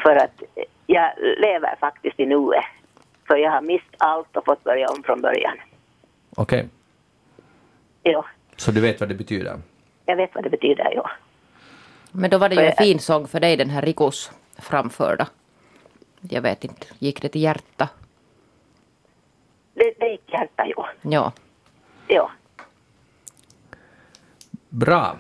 För 0.02 0.16
att 0.16 0.42
jag 0.86 1.10
lever 1.18 1.76
faktiskt 1.80 2.20
i 2.20 2.26
nuet. 2.26 2.64
För 3.26 3.36
jag 3.36 3.50
har 3.50 3.62
mist 3.62 3.94
allt 3.98 4.36
och 4.36 4.44
fått 4.44 4.64
börja 4.64 4.88
om 4.88 5.02
från 5.02 5.20
början. 5.20 5.56
Okej, 6.36 6.68
Jo, 8.04 8.24
så 8.56 8.70
du 8.70 8.80
vet 8.80 9.00
vad 9.00 9.08
det 9.08 9.14
betyder? 9.14 9.60
jag 10.06 10.16
vet 10.16 10.34
vad 10.34 10.44
det 10.44 10.50
betyder, 10.50 10.92
jo. 10.96 11.02
Men 12.12 12.30
då 12.30 12.38
var 12.38 12.48
det 12.48 12.54
ju 12.54 12.62
en 12.62 12.76
fin 12.76 12.98
sång 12.98 13.26
för 13.28 13.40
dig, 13.40 13.56
den 13.56 13.70
här 13.70 13.82
Rikos 13.82 14.30
framförda. 14.58 15.26
Jag 16.20 16.42
vet 16.42 16.64
inte, 16.64 16.86
gick 16.98 17.22
det 17.22 17.28
till 17.28 17.42
hjärta? 17.42 17.88
Det, 19.78 19.94
det 19.98 20.08
gick 20.08 20.32
hjärta, 20.32 20.66
jo. 20.66 20.84
Ja. 21.02 21.32
jo. 22.08 22.28
Bra. 24.68 25.16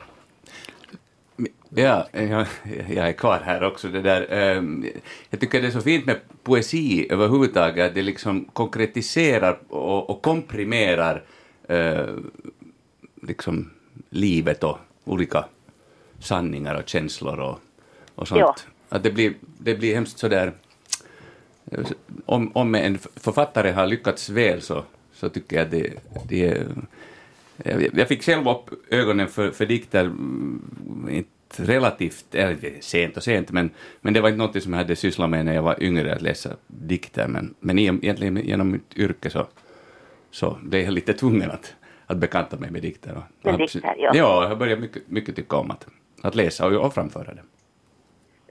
Ja, 1.68 2.06
jag, 2.12 2.46
jag 2.88 3.08
är 3.08 3.12
kvar 3.12 3.40
här 3.44 3.62
också. 3.62 3.88
Det 3.88 4.00
där, 4.00 4.26
ehm, 4.30 4.86
jag 5.30 5.40
tycker 5.40 5.62
det 5.62 5.66
är 5.66 5.70
så 5.70 5.80
fint 5.80 6.06
med 6.06 6.20
poesi 6.42 7.06
överhuvudtaget, 7.10 7.86
att 7.86 7.94
det 7.94 8.02
liksom 8.02 8.44
konkretiserar 8.44 9.58
och, 9.68 10.10
och 10.10 10.22
komprimerar 10.22 11.22
eh, 11.68 12.06
liksom 13.22 13.70
livet 14.10 14.64
och 14.64 14.78
olika 15.04 15.44
sanningar 16.20 16.74
och 16.74 16.88
känslor 16.88 17.40
och, 17.40 17.60
och 18.14 18.28
sånt. 18.28 18.40
Ja. 18.40 18.54
Att 18.88 19.02
det 19.02 19.10
blir, 19.10 19.34
det 19.40 19.74
blir 19.74 19.94
hemskt 19.94 20.18
sådär... 20.18 20.52
Om, 22.26 22.50
om 22.54 22.74
en 22.74 22.98
författare 22.98 23.70
har 23.70 23.86
lyckats 23.86 24.30
väl 24.30 24.62
så, 24.62 24.84
så 25.12 25.28
tycker 25.28 25.56
jag 25.56 25.70
det, 25.70 25.92
det 26.28 26.46
är... 26.46 26.66
Jag 27.92 28.08
fick 28.08 28.22
själv 28.22 28.48
upp 28.48 28.70
ögonen 28.90 29.28
för, 29.28 29.50
för 29.50 29.66
dikter, 29.66 30.04
mm, 30.04 31.08
inte 31.10 31.34
relativt, 31.56 32.34
eller 32.34 32.80
sent 32.80 33.16
och 33.16 33.22
sent, 33.22 33.50
men, 33.50 33.70
men 34.00 34.14
det 34.14 34.20
var 34.20 34.28
inte 34.28 34.38
något 34.38 34.62
som 34.62 34.72
jag 34.72 34.78
hade 34.78 34.96
sysslat 34.96 35.30
med 35.30 35.44
när 35.44 35.54
jag 35.54 35.62
var 35.62 35.82
yngre, 35.82 36.14
att 36.14 36.22
läsa 36.22 36.50
dikter, 36.66 37.28
men, 37.28 37.54
men 37.60 37.78
egentligen 37.78 38.36
genom 38.36 38.70
mitt 38.70 38.96
yrke 38.96 39.30
så, 39.30 39.46
så 40.30 40.58
blev 40.62 40.82
jag 40.82 40.92
lite 40.92 41.12
tvungen 41.12 41.50
att, 41.50 41.74
att 42.06 42.16
bekanta 42.16 42.56
mig 42.56 42.70
med 42.70 42.82
dikter. 42.82 43.16
Och, 43.16 43.46
Med 43.50 43.58
dikter, 43.58 43.94
ja. 43.98 44.10
Ja, 44.14 44.48
jag 44.48 44.58
börjat 44.58 44.78
mycket, 44.78 45.08
mycket 45.08 45.36
tycka 45.36 45.56
om 45.56 45.70
att, 45.70 45.86
att 46.22 46.34
läsa 46.34 46.66
och, 46.66 46.72
och 46.86 46.94
framföra 46.94 47.34
det. 47.34 47.42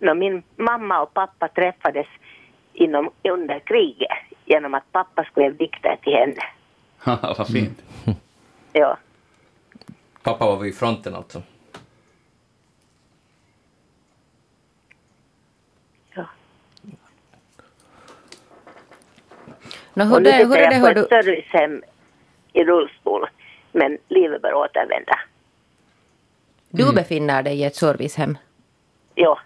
Nå, 0.02 0.14
min 0.14 0.44
mamma 0.56 1.02
och 1.02 1.14
pappa 1.14 1.48
träffades 1.48 2.08
inom, 2.78 3.12
under 3.24 3.60
kriget 3.60 4.18
genom 4.46 4.74
att 4.74 4.92
pappa 4.92 5.24
skrev 5.24 5.58
dikter 5.58 5.96
till 6.04 6.14
henne. 6.14 6.44
Vad 7.38 7.48
fint. 7.48 7.82
Ja, 8.74 8.98
Pappa 10.24 10.46
var 10.46 10.58
vid 10.58 10.76
fronten 10.78 11.16
alltså. 11.16 11.42
ja. 16.14 16.26
Och 19.94 20.04
hur, 20.04 20.20
nu 20.20 20.24
det, 20.24 20.32
hur 20.36 20.44
sitter 20.44 20.58
är 20.58 20.70
det, 20.70 20.76
jag 20.76 20.82
på 20.96 21.00
ett 21.00 21.10
du? 21.10 21.16
servicehem 21.24 21.84
i 22.54 22.64
rullstol, 22.64 23.26
men 23.72 23.98
livet 24.08 24.42
bör 24.42 24.54
återvända. 24.54 25.20
Du 26.70 26.94
befinner 26.94 27.44
dig 27.44 27.60
i 27.60 27.64
ett 27.64 27.76
servicehem. 27.76 28.38
Ja, 29.16 29.40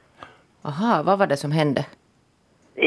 Aha, 0.61 1.03
vad 1.03 1.19
var 1.19 1.27
det 1.27 1.37
som 1.37 1.51
hände? 1.51 1.85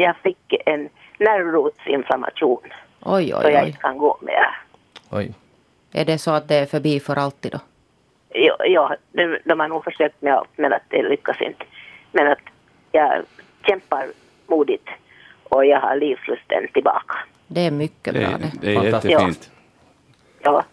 Jag 0.01 0.16
fick 0.16 0.55
en 0.66 0.89
nervrotsinflammation, 1.19 2.61
Oj, 3.03 3.31
så 3.31 3.39
oj, 3.39 3.53
jag 3.53 3.62
oj. 3.62 3.66
inte 3.66 3.79
kan 3.81 3.99
gå 3.99 4.19
mer. 4.21 4.47
Oj. 5.11 5.35
Är 5.93 6.05
det 6.05 6.19
så 6.19 6.31
att 6.31 6.49
det 6.49 6.55
är 6.57 6.66
förbi 6.66 7.01
för 7.01 7.16
alltid 7.16 7.53
då? 7.53 7.59
Ja, 8.29 8.57
ja 8.66 8.97
de, 9.12 9.39
de 9.45 9.61
har 9.61 9.69
nog 9.69 9.85
försökt 9.85 10.23
med 10.23 10.35
allt, 10.35 10.49
men 10.57 10.73
att 10.73 10.83
det 10.89 11.03
lyckas 11.03 11.41
inte. 11.41 11.65
Men 12.12 12.27
att 12.33 12.39
jag 12.93 13.23
kämpar 13.66 14.07
modigt 14.47 14.89
och 15.45 15.66
jag 15.66 15.81
har 15.81 15.97
livslusten 15.97 16.69
tillbaka. 16.73 17.15
Det 17.47 17.61
är 17.66 17.71
mycket 17.71 18.15
Det, 18.15 18.21
bra 18.21 18.29
är- 18.29 18.39
det. 18.39 18.53
det 18.61 18.71
är 18.75 18.81
Fantastiskt. 18.81 19.11
jättefint. 19.12 19.51
Ja, 20.43 20.65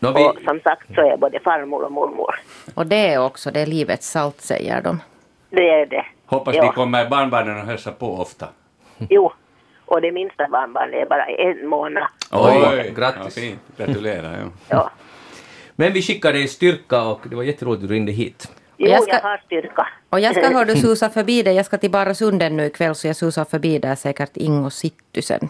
vi, 0.00 0.08
och 0.08 0.36
som 0.44 0.60
sagt 0.60 0.94
så 0.94 1.00
är 1.00 1.06
jag 1.06 1.18
både 1.18 1.40
farmor 1.40 1.84
och 1.84 1.92
mormor. 1.92 2.34
Och 2.74 2.86
det 2.86 2.96
är 3.14 3.18
också 3.24 3.50
det 3.50 3.60
är 3.60 3.66
livets 3.66 4.10
salt 4.10 4.40
säger 4.40 4.82
de. 4.82 5.02
Det 5.50 5.70
är 5.70 5.86
det. 5.86 6.06
Hoppas 6.30 6.56
ja. 6.56 6.62
ni 6.62 6.68
kommer 6.68 7.08
barnbarnen 7.08 7.60
och 7.60 7.66
hälsar 7.66 7.92
på 7.92 8.14
ofta. 8.20 8.48
Jo, 9.10 9.32
och 9.86 10.00
det 10.00 10.12
minsta 10.12 10.48
barnbarnet 10.48 10.94
är 10.94 11.06
bara 11.06 11.24
en 11.26 11.68
månad. 11.68 12.08
Oj, 12.30 12.92
grattis. 12.96 13.36
Ja, 13.36 13.42
fint. 13.42 13.60
Gratulerar. 13.76 14.38
Ja. 14.40 14.50
Ja. 14.68 14.90
Men 15.76 15.92
vi 15.92 16.02
skickar 16.02 16.32
dig 16.32 16.48
styrka 16.48 17.02
och 17.02 17.20
det 17.30 17.36
var 17.36 17.42
jätteroligt 17.42 17.82
att 17.82 17.88
du 17.88 17.94
ringde 17.94 18.12
hit. 18.12 18.52
Jo, 18.76 18.86
jag 18.88 18.96
jag, 18.96 19.02
ska- 19.02 19.28
har 19.28 19.42
styrka. 19.46 19.86
Och 20.10 20.20
jag 20.20 20.36
ska 20.36 20.48
höra 20.48 20.64
du 20.64 20.76
susa 20.76 21.10
förbi 21.10 21.42
dig. 21.42 21.54
Jag 21.54 21.66
ska 21.66 21.78
till 21.78 21.90
Barösunden 21.90 22.56
nu 22.56 22.66
ikväll 22.66 22.94
så 22.94 23.06
jag 23.06 23.16
susar 23.16 23.44
förbi 23.44 23.78
där 23.78 23.94
säkert 23.94 24.36
Ingo 24.36 24.70
Sittysen. 24.70 25.48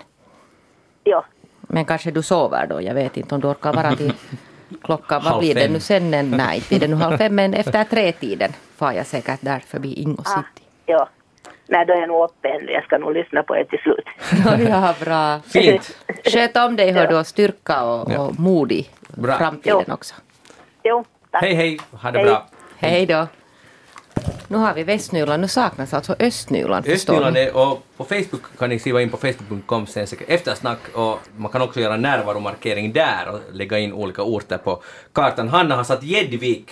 Ja, 1.04 1.24
Men 1.60 1.84
kanske 1.84 2.10
du 2.10 2.22
sover 2.22 2.66
då. 2.66 2.82
Jag 2.82 2.94
vet 2.94 3.16
inte 3.16 3.34
om 3.34 3.40
du 3.40 3.48
orkar 3.48 3.72
vara 3.72 3.96
till 3.96 4.12
klockan. 4.82 5.22
Vad 5.24 5.32
Halv 5.32 5.40
blir 5.40 5.54
det 5.54 5.68
nu 5.68 5.80
sen? 5.80 6.14
En- 6.14 6.30
Nej, 6.30 6.62
blir 6.68 6.80
det 6.80 6.88
nu 6.88 6.96
halv 6.96 7.16
fem 7.16 7.34
men 7.34 7.54
efter 7.54 7.84
tre-tiden 7.84 8.52
far 8.76 8.92
jag 8.92 9.06
säkert 9.06 9.38
där 9.40 9.58
förbi 9.58 9.94
Ingo 9.94 10.22
ah, 10.24 10.36
City. 10.36 10.59
Ja. 10.90 11.08
Nej, 11.66 11.86
då 11.86 11.92
är 11.92 11.98
jag 11.98 12.08
nog 12.08 12.24
uppe 12.24 12.48
ännu. 12.48 12.72
Jag 12.72 12.84
ska 12.84 12.98
nog 12.98 13.12
lyssna 13.14 13.42
på 13.42 13.56
er 13.56 13.64
till 13.64 13.78
slut. 13.78 14.04
ja, 14.68 14.94
bra. 15.04 15.40
Fint. 15.40 15.96
Sköt 16.24 16.56
om 16.56 16.76
dig 16.76 16.92
hör 16.92 17.06
du 17.06 17.16
och 17.18 17.26
styrka 17.26 17.82
och, 17.84 18.10
och 18.10 18.40
mod 18.40 18.72
i 18.72 18.88
framtiden 19.38 19.84
Jo. 19.88 19.94
också. 19.94 20.14
Jo, 20.84 21.04
tack. 21.30 21.42
Hej, 21.42 21.54
hej. 21.54 21.78
Ha 21.92 22.10
det 22.10 22.18
Hej. 22.18 22.26
bra. 22.26 22.46
Hej 22.76 23.06
då. 23.06 23.26
Nu 24.48 24.56
har 24.56 24.74
vi 24.74 24.84
Västnyland, 24.84 25.40
nu 25.40 25.48
saknas 25.48 25.94
alltså 25.94 26.16
Östnyland. 26.18 26.86
Östnyland 26.88 27.36
är, 27.36 27.56
och 27.56 27.82
på 27.96 28.04
Facebook 28.04 28.58
kan 28.58 28.68
ni 28.68 28.78
skriva 28.78 29.02
in 29.02 29.10
på 29.10 29.16
facebook.com 29.16 29.86
eftersnack 30.26 30.78
och 30.94 31.18
man 31.36 31.50
kan 31.50 31.62
också 31.62 31.80
göra 31.80 31.96
närvaromarkering 31.96 32.92
där 32.92 33.28
och 33.32 33.40
lägga 33.52 33.78
in 33.78 33.92
olika 33.92 34.22
orter 34.22 34.58
på 34.58 34.82
kartan. 35.12 35.48
Hanna 35.48 35.76
har 35.76 35.84
satt 35.84 36.02
Gäddvik 36.02 36.70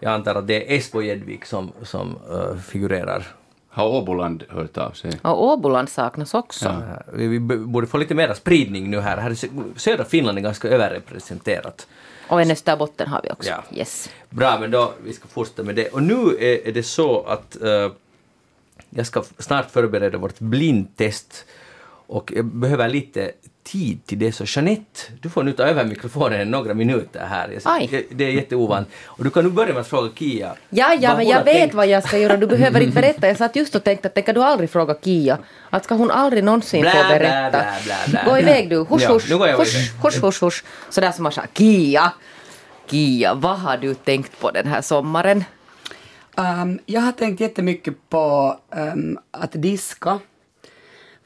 Jag 0.00 0.12
antar 0.12 0.34
att 0.34 0.46
det 0.46 0.72
är 0.72 0.76
Esbo 0.78 1.02
Jedvik 1.02 1.44
som, 1.44 1.72
som 1.82 2.16
eh, 2.30 2.56
figurerar. 2.56 3.26
Har 3.68 3.88
Åboland 3.88 4.44
hört 4.48 4.78
av 4.78 4.90
sig? 4.90 5.10
Och 5.22 5.44
Åboland 5.44 5.88
saknas 5.88 6.34
också. 6.34 6.68
Eh, 6.68 6.74
Vi, 7.12 7.26
vi 7.28 7.38
borde 7.40 7.86
få 7.86 7.98
lite 7.98 8.14
mer 8.14 8.34
spridning 8.34 8.90
nu 8.90 9.00
här. 9.00 9.16
här 9.16 9.30
är 9.30 9.34
sö- 9.34 9.78
södra 9.78 10.04
Finland 10.04 10.38
är 10.38 10.42
ganska 10.42 10.68
överrepresenterat. 10.68 11.86
Och 12.28 12.42
en 12.42 12.50
Österbotten 12.50 13.08
har 13.08 13.20
vi 13.22 13.30
också. 13.30 13.50
Ja. 13.50 13.62
Yes. 13.78 14.10
Bra, 14.30 14.58
men 14.60 14.70
då 14.70 14.92
vi 15.04 15.12
ska 15.12 15.28
fortsätta 15.28 15.62
med 15.62 15.74
det. 15.74 15.88
Och 15.88 16.02
nu 16.02 16.14
är, 16.40 16.68
är 16.68 16.72
det 16.72 16.82
så 16.82 17.22
att 17.22 17.62
eh, 17.62 17.90
jag 18.90 19.06
ska 19.06 19.22
snart 19.38 19.70
förbereda 19.70 20.18
vårt 20.18 20.38
blindtest 20.38 21.44
och 22.06 22.32
jag 22.36 22.44
behöver 22.44 22.88
lite 22.88 23.32
tid 23.66 24.06
till 24.06 24.18
det. 24.18 24.32
Så 24.32 24.44
Jeanette, 24.46 25.00
du 25.20 25.28
får 25.30 25.42
nu 25.42 25.52
ta 25.52 25.62
över 25.62 25.84
mikrofonen 25.84 26.50
några 26.50 26.74
minuter 26.74 27.26
här. 27.26 27.48
Jag, 27.48 27.62
Aj. 27.64 28.06
Det 28.10 28.24
är 28.24 28.30
jätteovant. 28.30 28.88
Och 29.04 29.24
du 29.24 29.30
kan 29.30 29.44
nu 29.44 29.50
börja 29.50 29.72
med 29.72 29.80
att 29.80 29.88
fråga 29.88 30.10
Kia. 30.18 30.54
Ja, 30.70 30.94
ja, 31.00 31.16
men 31.16 31.26
jag 31.26 31.44
vet 31.44 31.56
tänkt. 31.56 31.74
vad 31.74 31.86
jag 31.86 32.04
ska 32.08 32.18
göra. 32.18 32.36
Du 32.36 32.46
behöver 32.46 32.80
inte 32.80 32.94
berätta. 33.00 33.26
Jag 33.28 33.36
satt 33.36 33.56
just 33.56 33.74
och 33.74 33.84
tänkte 33.84 34.08
att 34.08 34.14
det 34.14 34.22
kan 34.22 34.34
du 34.34 34.42
aldrig 34.42 34.70
fråga 34.70 34.94
Kia. 35.04 35.38
Att 35.70 35.84
ska 35.84 35.94
hon 35.94 36.10
aldrig 36.10 36.44
någonsin 36.44 36.80
Blä, 36.80 36.90
få 36.90 36.98
blä, 36.98 37.18
berätta. 37.18 37.50
blä, 37.58 37.74
blä, 37.84 37.96
blä. 38.10 38.22
Gå 38.30 38.38
iväg 38.38 38.70
du. 38.70 38.76
Husch, 38.78 39.02
Ja, 39.02 39.08
husch, 39.12 39.30
husch, 39.30 40.02
husch, 40.02 40.22
husch, 40.22 40.42
husch. 40.42 40.64
Sådär 40.90 41.12
som 41.12 41.22
man 41.22 41.32
sa. 41.32 41.42
Kia, 41.54 42.12
Kia, 42.90 43.34
vad 43.34 43.58
har 43.58 43.76
du 43.76 43.94
tänkt 43.94 44.40
på 44.40 44.50
den 44.50 44.66
här 44.66 44.82
sommaren? 44.82 45.44
Um, 46.38 46.78
jag 46.86 47.00
har 47.00 47.12
tänkt 47.12 47.40
jättemycket 47.40 47.94
på 48.08 48.56
um, 48.76 49.18
att 49.30 49.52
diska. 49.52 50.18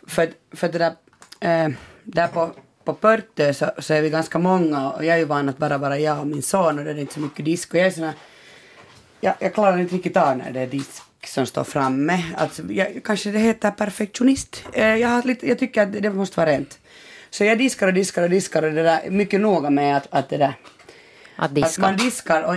För, 0.06 0.30
för 0.54 0.68
det 0.68 0.78
där, 0.78 0.92
eh, 1.40 1.68
där 2.04 2.28
på, 2.28 2.50
på 2.84 2.94
Pörtö 2.94 3.54
så, 3.54 3.70
så 3.78 3.94
är 3.94 4.02
vi 4.02 4.10
ganska 4.10 4.38
många 4.38 4.90
och 4.90 5.04
jag 5.04 5.14
är 5.14 5.18
ju 5.18 5.24
van 5.24 5.48
att 5.48 5.58
bara 5.58 5.78
vara 5.78 5.98
jag 5.98 6.20
och 6.20 6.26
min 6.26 6.42
son 6.42 6.78
och 6.78 6.84
det 6.84 6.90
är 6.90 6.98
inte 6.98 7.14
så 7.14 7.20
mycket 7.20 7.44
disk. 7.44 7.74
Och 7.74 7.80
jag, 7.80 7.86
är 7.86 7.90
såna, 7.90 8.14
jag, 9.20 9.34
jag 9.38 9.54
klarar 9.54 9.78
inte 9.78 9.94
riktigt 9.94 10.16
av 10.16 10.36
när 10.36 10.50
det 10.50 10.60
är 10.60 10.66
disk 10.66 11.02
som 11.26 11.46
står 11.46 11.64
framme. 11.64 12.24
Alltså, 12.36 12.62
jag, 12.72 13.00
kanske 13.04 13.30
det 13.30 13.38
heter 13.38 13.70
perfektionist. 13.70 14.64
Eh, 14.72 14.96
jag, 14.96 15.08
har 15.08 15.22
lite, 15.22 15.48
jag 15.48 15.58
tycker 15.58 15.82
att 15.82 15.92
det, 15.92 16.10
måste 16.10 16.40
vara 16.40 16.50
rent. 16.50 16.78
Så 17.30 17.44
jag 17.44 17.58
diskar 17.58 17.86
och 17.86 17.94
diskar 17.94 18.22
och 18.22 18.30
diskar 18.30 18.62
och 18.62 18.72
det 18.72 18.82
där 18.82 19.00
är 19.04 19.10
mycket 19.10 19.40
noga 19.40 19.70
med 19.70 19.96
att, 19.96 20.06
att 20.10 20.28
det 20.28 20.36
där 20.36 20.54
Att 21.36 21.44
att 21.44 21.54
diska. 21.54 21.82
man 21.82 21.96
diskar 21.96 22.42
och, 22.42 22.56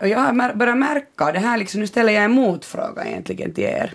och 0.00 0.08
jag 0.08 0.36
börjat 0.56 0.78
märka, 0.78 1.32
det 1.32 1.38
här 1.38 1.58
liksom, 1.58 1.80
nu 1.80 1.86
ställer 1.86 2.12
jag 2.12 2.24
en 2.24 2.30
motfråga 2.30 3.04
egentligen 3.04 3.54
till 3.54 3.64
er. 3.64 3.92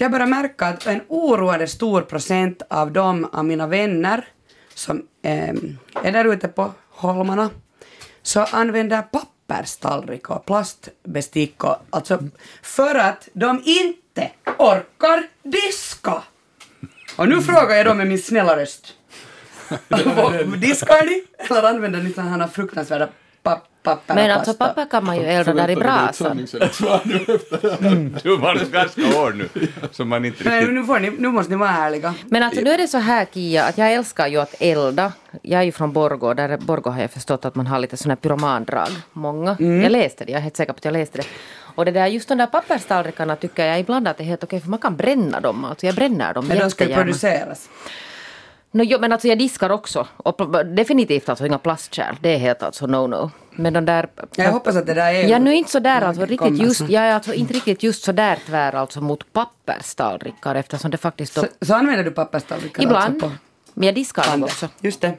Jag 0.00 0.10
börjar 0.10 0.26
märka 0.26 0.66
att 0.66 0.86
en 0.86 1.00
oroande 1.08 1.66
stor 1.66 2.02
procent 2.02 2.62
av 2.70 2.92
de 2.92 3.24
av 3.24 3.44
mina 3.44 3.66
vänner 3.66 4.28
som 4.74 5.06
eh, 5.22 5.54
är 6.02 6.12
där 6.12 6.32
ute 6.32 6.48
på 6.48 6.72
holmarna 6.90 7.50
så 8.22 8.40
använder 8.40 9.02
papperstallrik 9.02 10.30
och 10.30 10.46
plastbestick 10.46 11.64
och, 11.64 11.76
alltså 11.90 12.18
för 12.62 12.94
att 12.94 13.28
de 13.32 13.62
inte 13.64 14.30
orkar 14.58 15.22
diska. 15.42 16.22
Och 17.16 17.28
nu 17.28 17.42
frågar 17.42 17.76
jag 17.76 17.86
då 17.86 17.94
med 17.94 18.06
min 18.06 18.22
snälla 18.22 18.56
röst. 18.56 18.94
Diskar 20.56 21.06
ni? 21.06 21.24
Eller 21.38 21.62
använder 21.62 22.02
ni 22.02 22.12
sådana 22.12 22.30
här 22.30 22.48
fruktansvärda 22.48 23.08
papper 23.82 24.14
Men 24.14 24.30
alltså 24.30 24.54
papper 24.54 24.84
kan 24.90 25.04
man 25.04 25.16
ju 25.16 25.24
elda 25.24 25.52
där 25.54 25.70
i 25.70 25.76
brasan. 25.76 26.46
Du 28.22 28.36
var 28.36 28.72
ganska 28.72 29.02
hård 29.18 29.36
nu, 29.36 29.48
så 29.90 30.04
man 30.04 30.24
inte 30.24 30.44
riktigt... 30.44 30.74
nu, 30.74 30.84
får 30.84 30.98
ni, 31.00 31.10
nu 31.10 31.28
måste 31.28 31.52
ni 31.52 31.58
vara 31.58 31.70
ärliga. 31.70 32.14
Men 32.26 32.42
alltså 32.42 32.60
nu 32.60 32.70
är 32.70 32.78
det 32.78 32.88
så 32.88 32.98
här 32.98 33.26
Kia, 33.34 33.64
att 33.64 33.78
jag 33.78 33.92
älskar 33.92 34.26
ju 34.26 34.40
att 34.40 34.54
elda. 34.60 35.12
Jag 35.42 35.60
är 35.60 35.64
ju 35.64 35.72
från 35.72 35.92
Borgå, 35.92 36.34
där 36.34 36.56
Borgå 36.56 36.90
har 36.90 37.00
jag 37.00 37.10
förstått 37.10 37.44
att 37.44 37.54
man 37.54 37.66
har 37.66 37.78
lite 37.78 37.96
sådana 37.96 38.12
här 38.12 38.16
pyromandrag. 38.16 38.88
Många. 39.12 39.56
Jag 39.58 39.92
läste 39.92 40.24
det, 40.24 40.32
jag 40.32 40.38
är 40.38 40.42
helt 40.42 40.56
säker 40.56 40.72
på 40.72 40.76
att 40.76 40.84
jag 40.84 40.92
läste 40.92 41.18
det. 41.18 41.24
Och 41.74 41.84
det 41.84 41.90
där, 41.90 42.06
just 42.06 42.28
de 42.28 42.38
där 42.38 42.46
papperstallrikarna 42.46 43.36
tycker 43.36 43.66
jag 43.66 43.80
ibland 43.80 44.08
att 44.08 44.16
det 44.16 44.22
är 44.24 44.26
helt 44.26 44.44
okej 44.44 44.60
för 44.60 44.68
man 44.68 44.78
kan 44.78 44.96
bränna 44.96 45.40
dem. 45.40 45.64
Alltså 45.64 45.86
jag 45.86 45.94
bränner 45.94 46.34
dem 46.34 46.46
Men 46.46 46.58
de 46.58 46.70
ska 46.70 46.84
ju 46.84 46.90
jättegärna. 46.90 47.12
produceras. 47.12 47.68
No, 48.70 48.82
jo, 48.82 48.98
men 49.00 49.12
alltså 49.12 49.28
jag 49.28 49.38
diskar 49.38 49.70
också. 49.70 50.06
Och 50.16 50.66
definitivt 50.66 51.28
alltså 51.28 51.46
inga 51.46 51.58
plastkärl. 51.58 52.14
Det 52.20 52.34
är 52.34 52.38
helt 52.38 52.62
alltså 52.62 52.86
no-no. 52.86 53.30
Men 53.58 53.72
de 53.72 53.84
där... 53.84 54.08
Jag 54.36 54.52
hoppas 54.52 54.76
att 54.76 54.86
det 54.86 54.94
där 54.94 55.14
är... 55.14 55.22
Jag 55.22 55.30
är 55.30 55.38
nu 55.38 55.54
inte 55.54 55.70
så 55.70 55.78
där 55.78 56.00
alltså 56.02 56.24
riktigt 56.24 56.58
just, 56.58 56.80
jag 56.80 57.02
är 57.02 57.14
alltså 57.14 57.34
inte 57.34 57.54
riktigt 57.54 57.82
just 57.82 58.04
så 58.04 58.12
där 58.12 58.38
tvär 58.46 58.74
alltså 58.74 59.00
mot 59.00 59.32
papperstallrikar 59.32 60.54
eftersom 60.54 60.90
det 60.90 60.96
faktiskt 60.96 61.34
då, 61.34 61.40
Så, 61.40 61.48
så 61.60 61.74
använder 61.74 62.04
du 62.04 62.10
papperstallrikar 62.10 62.82
ibland, 62.82 63.04
alltså 63.04 63.28
på 63.28 63.32
men 63.74 63.86
jag 63.86 63.94
diskar 63.94 64.30
dem 64.32 64.44
också. 64.44 64.68
Just 64.80 65.00
det. 65.00 65.16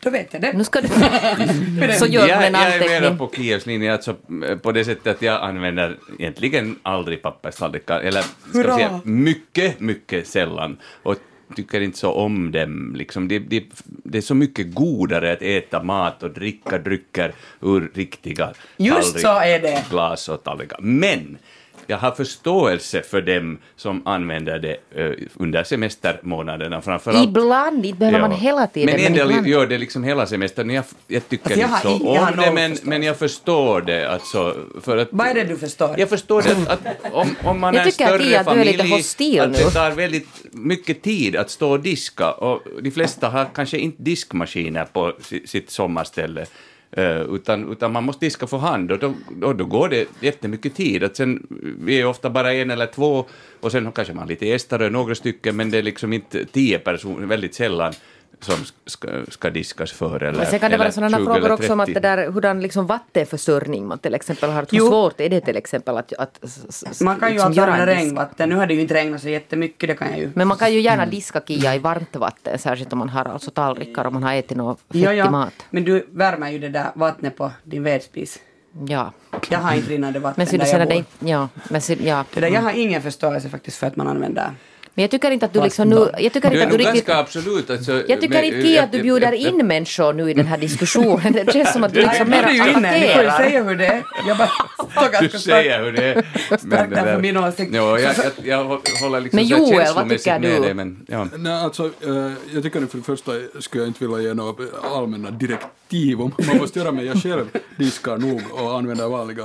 Då 0.00 0.10
vet 0.10 0.32
jag 0.32 0.42
det. 0.42 0.52
Nu 0.52 0.64
ska 0.64 0.80
du... 0.80 0.88
så 1.98 2.06
gör 2.06 2.26
jag, 2.26 2.36
man 2.36 2.44
en 2.44 2.52
jag 2.54 2.92
är 2.92 3.00
mera 3.00 3.16
på 3.16 3.30
Kievs 3.36 3.66
linje, 3.66 3.92
alltså 3.92 4.16
eh, 4.48 4.56
på 4.56 4.72
det 4.72 4.84
sättet 4.84 5.16
att 5.16 5.22
jag 5.22 5.42
använder 5.42 5.98
egentligen 6.18 6.78
aldrig 6.82 7.22
papperstallrikar, 7.22 8.00
eller 8.00 8.22
ska 8.22 8.62
vi 8.62 8.62
säga 8.62 9.00
mycket, 9.04 9.80
mycket 9.80 10.26
sällan. 10.26 10.78
Och 11.02 11.16
tycker 11.52 11.80
inte 11.80 11.98
så 11.98 12.12
om 12.12 12.50
dem. 12.52 12.94
Liksom. 12.96 13.28
Det, 13.28 13.38
det, 13.38 13.64
det 13.84 14.18
är 14.18 14.22
så 14.22 14.34
mycket 14.34 14.74
godare 14.74 15.32
att 15.32 15.42
äta 15.42 15.82
mat 15.82 16.22
och 16.22 16.30
dricka 16.30 16.78
drycker 16.78 17.32
ur 17.60 17.90
riktiga 17.94 18.52
Just 18.76 19.20
så 19.20 19.28
är 19.38 19.60
det. 19.60 19.84
glas 19.90 20.28
och 20.28 20.42
tallrikar. 20.42 20.78
Men 20.80 21.38
jag 21.86 21.96
har 21.98 22.10
förståelse 22.10 23.02
för 23.02 23.20
dem 23.22 23.58
som 23.76 24.06
använder 24.06 24.58
det 24.58 24.76
eh, 24.94 25.12
under 25.34 25.64
semestermånaderna 25.64 26.82
framförallt. 26.82 27.28
Ibland, 27.28 27.86
inte 27.86 27.98
behöver 27.98 28.20
man 28.20 28.30
Ja. 28.30 28.36
hela 28.36 28.66
tiden. 28.66 28.94
Men 28.96 29.06
en 29.06 29.12
del 29.12 29.28
ibland. 29.30 29.46
gör 29.46 29.66
det 29.66 29.78
liksom 29.78 30.04
hela 30.04 30.26
semestern. 30.26 30.70
Jag, 30.70 30.84
jag 31.08 31.28
tycker 31.28 31.44
Alltså, 31.44 31.60
jag 31.60 31.68
inte 31.96 32.08
har 32.08 32.26
så 32.26 32.30
om 32.30 32.36
det, 32.44 32.52
men, 32.52 32.76
men 32.82 33.02
jag 33.02 33.16
förstår 33.18 33.80
det. 33.80 34.10
Alltså, 34.12 34.56
för 34.82 34.96
att, 34.96 35.08
Vad 35.10 35.26
är 35.26 35.34
det 35.34 35.44
du 35.44 35.56
förstår? 35.56 35.94
jag 35.98 36.08
förstår 36.08 36.42
det 36.42 36.50
att, 36.72 36.86
att 36.86 37.12
om, 37.12 37.28
om 37.44 37.60
man 37.60 37.74
Jag 37.74 37.82
är 37.82 37.86
en 37.86 37.92
större 37.92 38.40
att 38.40 38.46
är 38.46 38.50
familj, 38.74 38.90
hostil 38.90 39.40
att 39.40 39.50
nu. 39.50 39.58
det 39.58 39.70
tar 39.70 39.90
väldigt 39.90 40.28
mycket 40.52 41.02
tid 41.02 41.36
att 41.36 41.50
stå 41.50 41.70
och 41.70 41.80
diska 41.80 42.32
och 42.32 42.62
de 42.82 42.90
flesta 42.90 43.28
har 43.28 43.46
kanske 43.54 43.78
inte 43.78 44.02
diskmaskiner 44.02 44.84
på 44.84 45.12
si- 45.20 45.46
sitt 45.46 45.70
sommarställe. 45.70 46.46
Eh, 46.96 47.20
utan, 47.20 47.72
utan 47.72 47.92
man 47.92 48.04
måste 48.04 48.26
diska 48.26 48.46
för 48.46 48.58
hand 48.58 48.92
och 48.92 48.98
då, 48.98 49.14
då, 49.30 49.52
då 49.52 49.64
går 49.64 49.88
det 49.88 50.08
jättemycket 50.20 50.74
tid. 50.74 51.04
Att 51.04 51.16
sen, 51.16 51.46
vi 51.84 52.00
är 52.00 52.06
ofta 52.06 52.30
bara 52.30 52.52
en 52.52 52.70
eller 52.70 52.86
två 52.86 53.24
och 53.60 53.72
sen 53.72 53.92
kanske 53.92 54.14
man 54.14 54.28
lite 54.28 54.46
gäster 54.46 54.82
och 54.82 54.92
några 54.92 55.14
stycken 55.14 55.56
men 55.56 55.70
det 55.70 55.78
är 55.78 55.82
liksom 55.82 56.12
inte 56.12 56.44
tio 56.44 56.78
personer, 56.78 57.26
väldigt 57.26 57.54
sällan 57.54 57.92
som 58.42 58.54
ska, 58.86 59.08
ska 59.28 59.50
diskas 59.50 59.92
för. 59.92 60.22
Eller, 60.22 60.38
Men 60.38 60.46
sen 60.46 60.58
kan 60.60 60.70
det 60.70 60.76
vara 60.76 60.92
sådana 60.92 61.18
20 61.18 61.24
frågor 61.24 61.52
också 61.52 61.72
om 61.72 61.80
att 61.80 61.86
30. 61.86 62.00
det 62.00 62.08
där, 62.08 62.30
hurdan 62.30 62.60
liksom 62.60 62.86
vattenförsörjning 62.86 63.86
man 63.86 63.98
till 63.98 64.14
exempel 64.14 64.50
har. 64.50 64.66
Hur 64.70 64.78
svårt 64.78 65.20
är 65.20 65.28
det 65.28 65.40
till 65.40 65.56
exempel 65.56 65.96
att, 65.96 66.12
att 66.12 66.38
Man 67.00 67.18
kan 67.18 67.28
ju 67.28 67.34
liksom 67.34 67.52
göra 67.52 67.72
använda 67.72 67.94
regnvatten. 67.94 68.48
Nu 68.48 68.54
har 68.56 68.66
det 68.66 68.74
ju 68.74 68.80
inte 68.80 68.94
regnat 68.94 69.20
så 69.22 69.28
jättemycket, 69.28 69.88
det 69.88 69.94
kan 69.94 70.10
jag 70.10 70.18
ju. 70.18 70.30
Men 70.34 70.48
man 70.48 70.56
kan 70.58 70.72
ju 70.72 70.78
Mm. 70.78 70.84
gärna 70.84 71.06
diska 71.10 71.40
Kia 71.46 71.74
i 71.74 71.78
varmt 71.78 72.16
vatten, 72.16 72.58
särskilt 72.58 72.92
om 72.92 72.98
man 72.98 73.08
har 73.08 73.24
alltså 73.24 73.50
tallrikar 73.50 74.04
och 74.06 74.12
man 74.12 74.22
har 74.22 74.34
ätit 74.34 74.56
något 74.56 74.80
fettig 74.80 75.02
Ja, 75.04 75.12
ja. 75.12 75.30
mat. 75.30 75.54
Men 75.70 75.84
du 75.84 76.06
värmer 76.10 76.50
ju 76.50 76.58
det 76.58 76.68
där 76.68 76.90
vattnet 76.94 77.36
på 77.36 77.50
din 77.64 77.82
vedspis. 77.82 78.38
Ja. 78.88 79.12
Jag 79.50 79.58
har 79.58 79.74
inte 79.74 79.90
rinnande 79.90 80.18
vatten 80.18 80.34
Men 80.36 80.46
så 80.46 80.56
där 80.56 80.66
jag 80.66 80.80
det 80.80 80.86
bor. 80.86 80.94
inte, 80.96 81.10
ja, 81.18 81.48
men 81.70 81.80
ja. 82.00 82.24
Det 82.34 82.40
där, 82.40 82.48
jag 82.48 82.60
har 82.62 82.72
ingen 82.72 83.02
förståelse 83.02 83.48
faktiskt 83.48 83.76
för 83.76 83.86
att 83.86 83.96
man 83.96 84.08
använder 84.08 84.50
Men 84.94 85.02
jag 85.02 85.10
tycker 85.10 85.30
inte 85.30 85.46
att 85.46 85.52
du 85.52 85.62
liksom 85.62 85.88
nu, 85.90 86.08
jag 86.18 86.32
tycker 86.32 86.50
Du 86.50 86.56
inte 86.56 86.58
är 86.62 86.66
att 86.66 86.70
du 86.72 86.92
riktigt 86.92 87.08
absolut. 87.14 87.70
Alltså, 87.70 87.92
jag 88.08 88.20
tycker 88.20 88.34
med- 88.34 88.44
inte 88.44 88.62
Kia 88.62 88.82
att 88.82 88.92
du 88.92 88.98
jag- 88.98 89.02
bjuder 89.04 89.32
in 89.32 89.66
människor 89.66 90.12
nu 90.12 90.30
i 90.30 90.34
den 90.34 90.46
här 90.46 90.58
diskussionen. 90.66 91.32
Det 91.32 91.52
känns 91.52 91.72
som 91.72 91.84
att 91.84 91.94
du 91.94 92.00
liksom 92.00 92.28
Nej, 92.28 92.42
mer 92.42 92.52
du 93.00 93.12
får 93.14 93.22
ju 93.24 93.30
säga 93.30 93.62
hur 93.64 93.76
det 93.76 93.86
är. 93.86 94.02
Jag 94.28 94.36
bara 94.38 94.48
står 94.48 95.02
Du 95.06 95.10
ganska 95.20 95.38
säger 95.38 95.84
hur 95.84 95.92
det 95.92 96.04
är. 96.04 96.86
där 96.86 97.04
för 97.14 97.20
min 97.20 97.36
åsikt. 97.36 97.74
Ja, 97.74 97.98
jag, 97.98 98.14
jag, 98.44 98.80
jag 98.84 99.00
håller 99.00 99.20
liksom 99.20 99.36
Men 99.36 99.44
Joel, 99.46 99.94
vad 99.94 100.08
tycker 100.08 100.38
med 100.38 100.50
du? 100.50 100.58
dig, 100.60 100.74
men 100.74 101.06
ja. 101.08 101.26
Nej, 101.36 101.52
alltså, 101.52 101.84
eh, 101.84 102.32
jag 102.54 102.62
tycker 102.62 102.82
att 102.82 102.90
för 102.90 102.98
det 102.98 103.04
första 103.04 103.32
skulle 103.60 103.82
jag 103.84 103.88
inte 103.88 104.06
vilja 104.06 104.20
ge 104.28 104.34
några 104.34 104.54
allmänna 104.94 105.30
direktiv 105.92 106.20
om 106.20 106.32
man 106.48 106.56
måste 106.56 106.78
göra, 106.78 106.92
men 106.92 107.06
jag 107.06 107.22
själv 107.22 107.46
diskar 107.78 108.18
nog 108.18 108.42
och 108.52 108.78
använder 108.78 109.08
vanliga, 109.08 109.44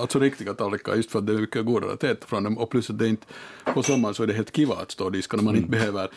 alltså 0.00 0.18
riktiga 0.18 0.54
tallrikar 0.54 0.94
just 0.94 1.10
för 1.10 1.18
att 1.18 1.26
det 1.26 1.32
är 1.32 1.38
mycket 1.38 1.64
godare 1.64 1.92
att 1.92 2.04
äta 2.04 2.26
från 2.26 2.44
dem 2.44 2.58
och 2.58 2.70
plus 2.70 2.90
att 2.90 2.98
det 2.98 3.08
inte, 3.08 3.26
på 3.74 3.82
sommaren 3.82 4.14
så 4.14 4.22
är 4.22 4.26
det 4.26 4.32
helt 4.34 4.56
kiva 4.56 4.74
att 4.74 4.90
stå 4.90 5.04
och 5.04 5.12
diska 5.12 5.36
när 5.36 5.44
man 5.44 5.56
inte 5.56 5.70
behöver 5.70 6.08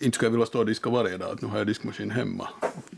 inte 0.00 0.14
skulle 0.14 0.26
jag 0.26 0.32
vilja 0.32 0.46
stå 0.46 0.58
och 0.58 0.66
diska 0.66 0.90
varje 0.90 1.16
dag, 1.16 1.30
att 1.32 1.42
nu 1.42 1.48
har 1.48 1.58
jag 1.58 1.66
diskmaskin 1.66 2.10
hemma 2.10 2.48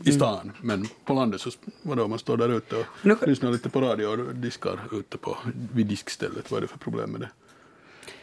i 0.03 0.11
stan, 0.11 0.51
men 0.61 0.87
på 1.05 1.13
landet 1.13 1.41
så 1.41 1.49
vadå, 1.81 2.07
man 2.07 2.19
står 2.19 2.37
där 2.37 2.57
ute 2.57 2.75
och 2.75 2.85
Nu- 3.01 3.17
lyssnar 3.27 3.51
lite 3.51 3.69
på 3.69 3.81
radio 3.81 4.05
och 4.07 4.35
diskar 4.35 4.79
ute 4.91 5.17
på, 5.17 5.37
vid 5.73 5.85
diskstället, 5.87 6.51
vad 6.51 6.57
är 6.57 6.61
det 6.61 6.67
för 6.67 6.77
problem 6.77 7.09
med 7.11 7.21
det? 7.21 7.29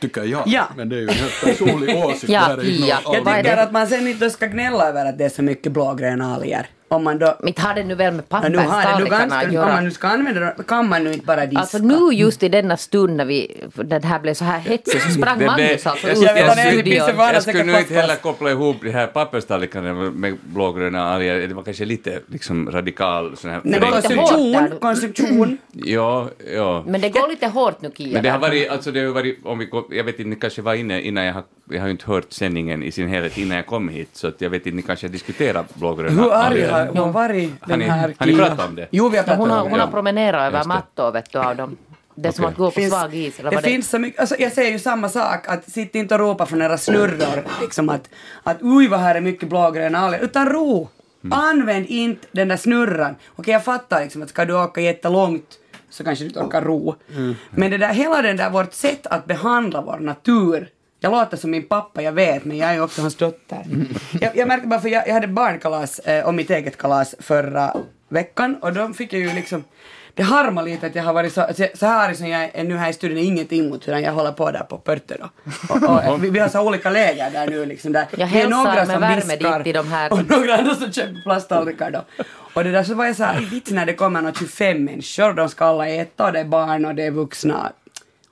Tycker 0.00 0.24
jag, 0.24 0.42
Ja. 0.46 0.68
men 0.76 0.88
det 0.88 0.96
är 0.96 1.00
ju 1.00 1.08
en 1.08 1.14
helt 1.14 1.40
personlig 1.44 1.96
åsikt. 2.04 2.28
Ja, 2.32 2.48
något 2.56 2.64
Jag 2.66 3.24
tycker 3.36 3.56
att 3.56 3.72
man 3.72 3.86
sen 3.86 4.08
inte 4.08 4.30
ska 4.30 4.46
gnälla 4.46 4.88
över 4.88 5.06
att 5.06 5.18
det 5.18 5.24
är 5.24 5.28
så 5.28 5.42
mycket 5.42 5.72
blågröna 5.72 6.34
alger. 6.34 6.66
Om 6.88 7.04
man 7.04 7.18
då... 7.18 7.36
Mitt 7.42 7.58
har 7.58 7.74
det 7.74 7.84
nu 7.84 7.94
väl 7.94 8.14
med 8.14 8.24
har 8.30 8.40
papperstallrikarna 8.40 9.36
att 9.38 9.46
om 9.46 9.52
göra. 9.52 9.66
man 9.66 9.84
nu 9.84 9.90
ska 9.90 10.08
använda 10.08 10.40
dem, 10.40 10.52
kan 10.68 10.88
man 10.88 11.04
nu 11.04 11.12
inte 11.12 11.26
bara 11.26 11.46
diska. 11.46 11.60
Alltså 11.60 11.78
nu 11.78 12.08
just 12.12 12.42
i 12.42 12.48
denna 12.48 12.76
stund 12.76 13.16
när 13.16 13.24
vi, 13.24 13.64
det 13.74 14.04
här 14.04 14.20
blev 14.20 14.34
så 14.34 14.44
här 14.44 14.58
hetsigt 14.58 15.02
så 15.04 15.10
sprang 15.10 15.44
Magnus 15.46 15.86
alltså 15.86 16.08
jag- 16.08 16.16
ut 16.16 16.22
jag- 16.22 16.54
från 16.54 16.56
studion. 16.72 17.16
Jag 17.18 17.42
skulle 17.42 17.64
nu 17.64 17.78
inte 17.78 17.94
heller 17.94 18.16
koppla 18.16 18.50
ihop 18.50 18.76
de 18.82 18.90
här 18.90 19.06
papperstallrikarna 19.06 19.92
med 19.94 20.36
blågröna 20.44 21.02
alger. 21.14 21.48
Det 21.48 21.54
var 21.54 21.62
kanske 21.62 21.84
lite 21.84 22.20
liksom 22.26 22.70
radikal 22.70 23.36
sån 23.36 23.50
här 23.50 23.60
Nej, 23.64 23.80
konstruktion, 23.80 24.68
konstruktion. 24.80 25.58
Ja, 25.72 26.28
ja. 26.54 26.84
Men 26.86 27.00
det 27.00 27.08
går 27.08 27.28
lite 27.28 27.46
hårt 27.46 27.82
nu 27.82 27.90
Kia. 27.96 28.12
Men 28.12 28.22
det 28.22 28.30
har 28.30 28.38
varit, 28.38 28.68
alltså 28.70 28.90
det 28.90 29.00
har 29.00 29.12
varit, 29.12 29.38
om 29.44 29.58
vi, 29.58 29.64
går- 29.64 29.94
jag 29.94 30.04
vet 30.04 30.18
inte, 30.18 30.28
ni 30.28 30.36
kanske 30.36 30.62
var 30.62 30.74
inne 30.74 31.00
innan 31.00 31.24
jag 31.24 31.34
har, 31.34 31.42
jag 31.70 31.80
har 31.80 31.86
ju 31.86 31.90
inte 31.90 32.06
hört 32.06 32.32
sändningen 32.32 32.82
i 32.82 32.92
sin 32.92 33.08
helhet 33.08 33.38
innan 33.38 33.56
jag 33.56 33.66
kom 33.66 33.88
hit, 33.88 34.08
så 34.12 34.26
att 34.28 34.40
jag 34.40 34.50
vet 34.50 34.66
inte, 34.66 34.76
ni 34.76 34.82
kanske 34.82 35.08
diskuterar 35.08 35.64
blågröna 35.74 36.22
Hur 36.22 36.32
arg 36.32 36.44
alger. 36.64 36.77
Har 36.86 37.04
hon 37.04 37.12
varit, 37.12 37.52
den 37.66 37.80
här 37.80 38.14
har 38.18 38.26
ni 38.26 38.36
pratat 38.36 38.68
om 38.68 38.74
det? 38.74 38.88
Jo, 38.90 39.08
vi 39.08 39.16
har 39.16 39.24
pratat 39.24 39.40
hon 39.40 39.50
har, 39.50 39.62
om 39.62 39.70
hon 39.70 39.78
det. 39.78 39.84
har 39.84 39.92
promenerat 39.92 40.48
över 40.48 40.58
det. 40.58 40.68
mattor 40.68 41.12
vet 41.12 41.32
du 41.32 41.38
av 41.38 41.56
dem. 41.56 41.76
Det 42.14 42.28
är 42.28 42.32
som 42.32 42.44
Okej. 42.44 42.52
att 42.52 42.58
gå 42.58 42.70
på 42.70 42.70
finns, 42.70 42.92
svag 42.92 43.14
is. 43.14 43.40
Eller 43.40 43.50
det 43.50 43.56
vad 43.56 43.64
det 43.64 43.70
finns 43.70 43.90
så 43.90 43.98
mycket, 43.98 44.20
alltså 44.20 44.36
jag 44.38 44.52
säger 44.52 44.72
ju 44.72 44.78
samma 44.78 45.08
sak, 45.08 45.48
att 45.48 45.70
sitt 45.70 45.94
inte 45.94 46.14
och 46.14 46.20
ropa 46.20 46.46
från 46.46 46.62
era 46.62 46.78
snurror, 46.78 47.44
liksom 47.60 47.88
att, 47.88 48.08
att 48.42 48.56
oj 48.62 48.88
vad 48.88 49.00
här 49.00 49.14
är 49.14 49.20
mycket 49.20 49.48
blågröna 49.48 49.98
alger, 49.98 50.18
utan 50.20 50.48
ro. 50.48 50.88
Mm. 51.24 51.38
Använd 51.38 51.86
inte 51.86 52.26
den 52.32 52.48
där 52.48 52.56
snurran. 52.56 53.14
Okej, 53.36 53.52
jag 53.52 53.64
fattar 53.64 54.00
liksom 54.00 54.22
att 54.22 54.28
ska 54.28 54.44
du 54.44 54.54
åka 54.54 54.80
jättelångt 54.80 55.58
så 55.90 56.04
kanske 56.04 56.24
du 56.24 56.28
inte 56.28 56.40
orkar 56.40 56.62
ro. 56.62 56.94
Mm. 57.14 57.34
Men 57.50 57.70
det 57.70 57.78
där, 57.78 57.92
hela 57.92 58.22
den 58.22 58.36
där, 58.36 58.50
vårt 58.50 58.72
sätt 58.72 59.06
att 59.06 59.26
behandla 59.26 59.80
vår 59.80 59.98
natur, 59.98 60.68
jag 61.00 61.12
låter 61.12 61.36
som 61.36 61.50
min 61.50 61.68
pappa, 61.68 62.02
jag 62.02 62.12
vet, 62.12 62.44
men 62.44 62.56
jag 62.56 62.70
är 62.70 62.74
ju 62.74 62.80
också 62.80 63.00
hans 63.02 63.16
dotter. 63.16 63.64
Jag, 64.20 64.36
jag 64.36 64.48
märkte 64.48 64.68
bara, 64.68 64.80
för 64.80 64.88
jag, 64.88 65.08
jag 65.08 65.14
hade 65.14 65.28
barnkalas 65.28 65.98
eh, 65.98 66.26
och 66.26 66.34
mitt 66.34 66.50
eget 66.50 66.76
kalas 66.76 67.14
förra 67.18 67.76
veckan 68.08 68.56
och 68.62 68.72
då 68.72 68.92
fick 68.92 69.12
jag 69.12 69.20
ju 69.20 69.32
liksom 69.32 69.64
det 70.18 70.24
harmar 70.24 70.62
lite 70.62 70.86
att 70.86 70.94
jag 70.94 71.02
har 71.02 71.12
varit 71.12 71.32
så, 71.32 71.46
så, 71.74 71.86
här 71.86 72.14
som 72.14 72.28
jag 72.28 72.50
är 72.54 72.64
nu 72.64 72.76
här 72.76 72.90
i 72.90 72.92
studion 72.92 73.18
är 73.18 73.22
ingenting 73.22 73.68
mot 73.68 73.88
hur 73.88 73.96
jag 73.98 74.12
håller 74.12 74.32
på 74.32 74.50
där 74.50 74.60
på 74.60 74.78
Pörte 74.78 75.16
då. 75.20 75.28
Och, 75.68 76.12
och, 76.12 76.24
vi, 76.24 76.30
vi 76.30 76.38
har 76.38 76.48
så 76.48 76.60
olika 76.60 76.90
läger 76.90 77.30
där 77.30 77.46
nu 77.46 77.66
liksom 77.66 77.92
där. 77.92 78.06
Jag 78.10 78.16
vi 78.16 78.22
är 78.22 78.26
hälsar 78.26 78.50
några 78.50 78.74
med 78.74 78.86
som 78.86 79.00
värme 79.00 79.36
diskar 79.36 79.58
dit 79.58 79.66
i 79.66 79.72
de 79.72 79.88
här- 79.88 80.12
och 80.12 80.30
några 80.30 80.56
andra 80.56 80.74
som 80.74 80.92
köper 80.92 81.22
plasttallrikar 81.22 81.90
då. 81.90 82.04
Och 82.54 82.64
det 82.64 82.70
där 82.70 82.82
så 82.84 82.94
var 82.94 83.06
jag 83.06 83.16
så 83.16 83.24
här, 83.24 83.40
vits 83.40 83.70
när 83.70 83.86
det 83.86 83.94
kommer 83.94 84.20
några 84.22 84.34
25 84.34 84.84
människor, 84.84 85.32
de 85.32 85.48
ska 85.48 85.64
alla 85.64 85.88
äta 85.88 86.26
och 86.26 86.32
det 86.32 86.40
är 86.40 86.44
barn 86.44 86.84
och 86.84 86.94
det 86.94 87.02
är 87.02 87.10
vuxna. 87.10 87.72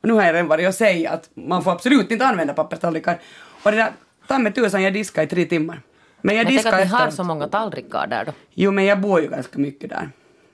Och 0.06 0.08
nu 0.08 0.14
har 0.14 0.22
jag 0.22 0.34
redan 0.34 0.48
varit 0.48 0.68
och 0.68 0.74
säga 0.74 1.10
att 1.10 1.30
man 1.34 1.64
får 1.64 1.72
absolut 1.72 2.10
inte 2.10 2.26
använda 2.26 2.54
papperstallrikar. 2.54 3.18
Och 3.62 3.70
det 3.70 3.76
där, 3.76 3.92
ta 4.28 4.38
mig 4.38 4.52
tusan 4.52 4.82
jag 4.82 4.92
diskade 4.92 5.24
i 5.26 5.28
tre 5.28 5.44
timmar. 5.44 5.80
Men 6.22 6.36
jag 6.36 6.44
Men 6.44 6.46
tänk 6.46 6.56
diskade 6.56 6.76
att 6.76 6.82
ni 6.82 6.90
har 6.90 6.98
efteråt. 6.98 7.14
så 7.14 7.24
många 7.24 7.48
tallrikar 7.48 8.06
där 8.06 8.24
då. 8.24 8.32
Jo, 8.54 8.70
men 8.72 8.84
jag 8.84 9.00
bor 9.00 9.20
ju 9.20 9.28
ganska 9.28 9.58
mycket 9.58 9.90
där. 9.90 10.10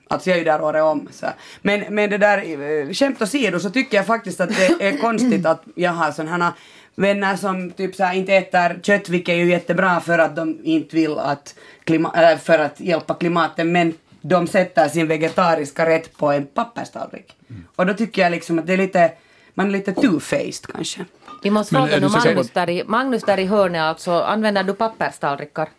Alltså 0.07 0.29
jag 0.29 0.35
är 0.35 0.39
ju 0.39 0.45
där 0.45 0.61
året 0.61 0.83
om. 0.83 1.07
Så. 1.11 1.27
Men, 1.61 1.79
men 1.89 2.09
det 2.09 2.17
där, 2.17 2.37
eh, 2.37 2.93
skämt 2.93 3.21
åsido 3.21 3.59
så 3.59 3.69
tycker 3.69 3.97
jag 3.97 4.05
faktiskt 4.05 4.41
att 4.41 4.49
det 4.49 4.87
är 4.87 4.97
konstigt 4.97 5.45
att 5.45 5.63
jag 5.75 5.91
har 5.91 6.11
sådana 6.11 6.53
vänner 6.95 7.35
som 7.35 7.71
typ 7.71 7.95
så 7.95 8.03
här 8.03 8.15
inte 8.15 8.33
äter 8.33 8.79
kött, 8.83 9.09
vilket 9.09 9.33
är 9.33 9.37
ju 9.37 9.49
jättebra 9.49 9.99
för 9.99 10.19
att 10.19 10.35
de 10.35 10.59
inte 10.63 10.95
vill 10.95 11.17
att, 11.19 11.55
klima, 11.83 12.31
äh, 12.31 12.37
för 12.37 12.59
att 12.59 12.79
hjälpa 12.79 13.13
klimatet, 13.13 13.67
men 13.67 13.93
de 14.21 14.47
sätter 14.47 14.87
sin 14.87 15.07
vegetariska 15.07 15.85
rätt 15.85 16.17
på 16.17 16.31
en 16.31 16.45
papperstallrik. 16.45 17.35
Och 17.75 17.85
då 17.85 17.93
tycker 17.93 18.21
jag 18.21 18.31
liksom 18.31 18.59
att 18.59 18.67
det 18.67 18.73
är 18.73 18.77
lite, 18.77 19.11
man 19.53 19.67
är 19.67 19.71
lite 19.71 19.91
two-faced 19.91 20.71
kanske. 20.71 21.05
Vi 21.43 21.49
måste 21.49 21.75
fråga 21.75 21.99
nu 21.99 22.07
Magnus 22.09 22.49
där, 22.49 22.69
i, 22.69 22.83
Magnus 22.87 23.23
där 23.23 23.39
i 23.39 23.45
hörnet 23.45 23.81
alltså, 23.81 24.11
använder 24.11 24.63
du 24.63 24.73
papperstallrikar? 24.73 25.69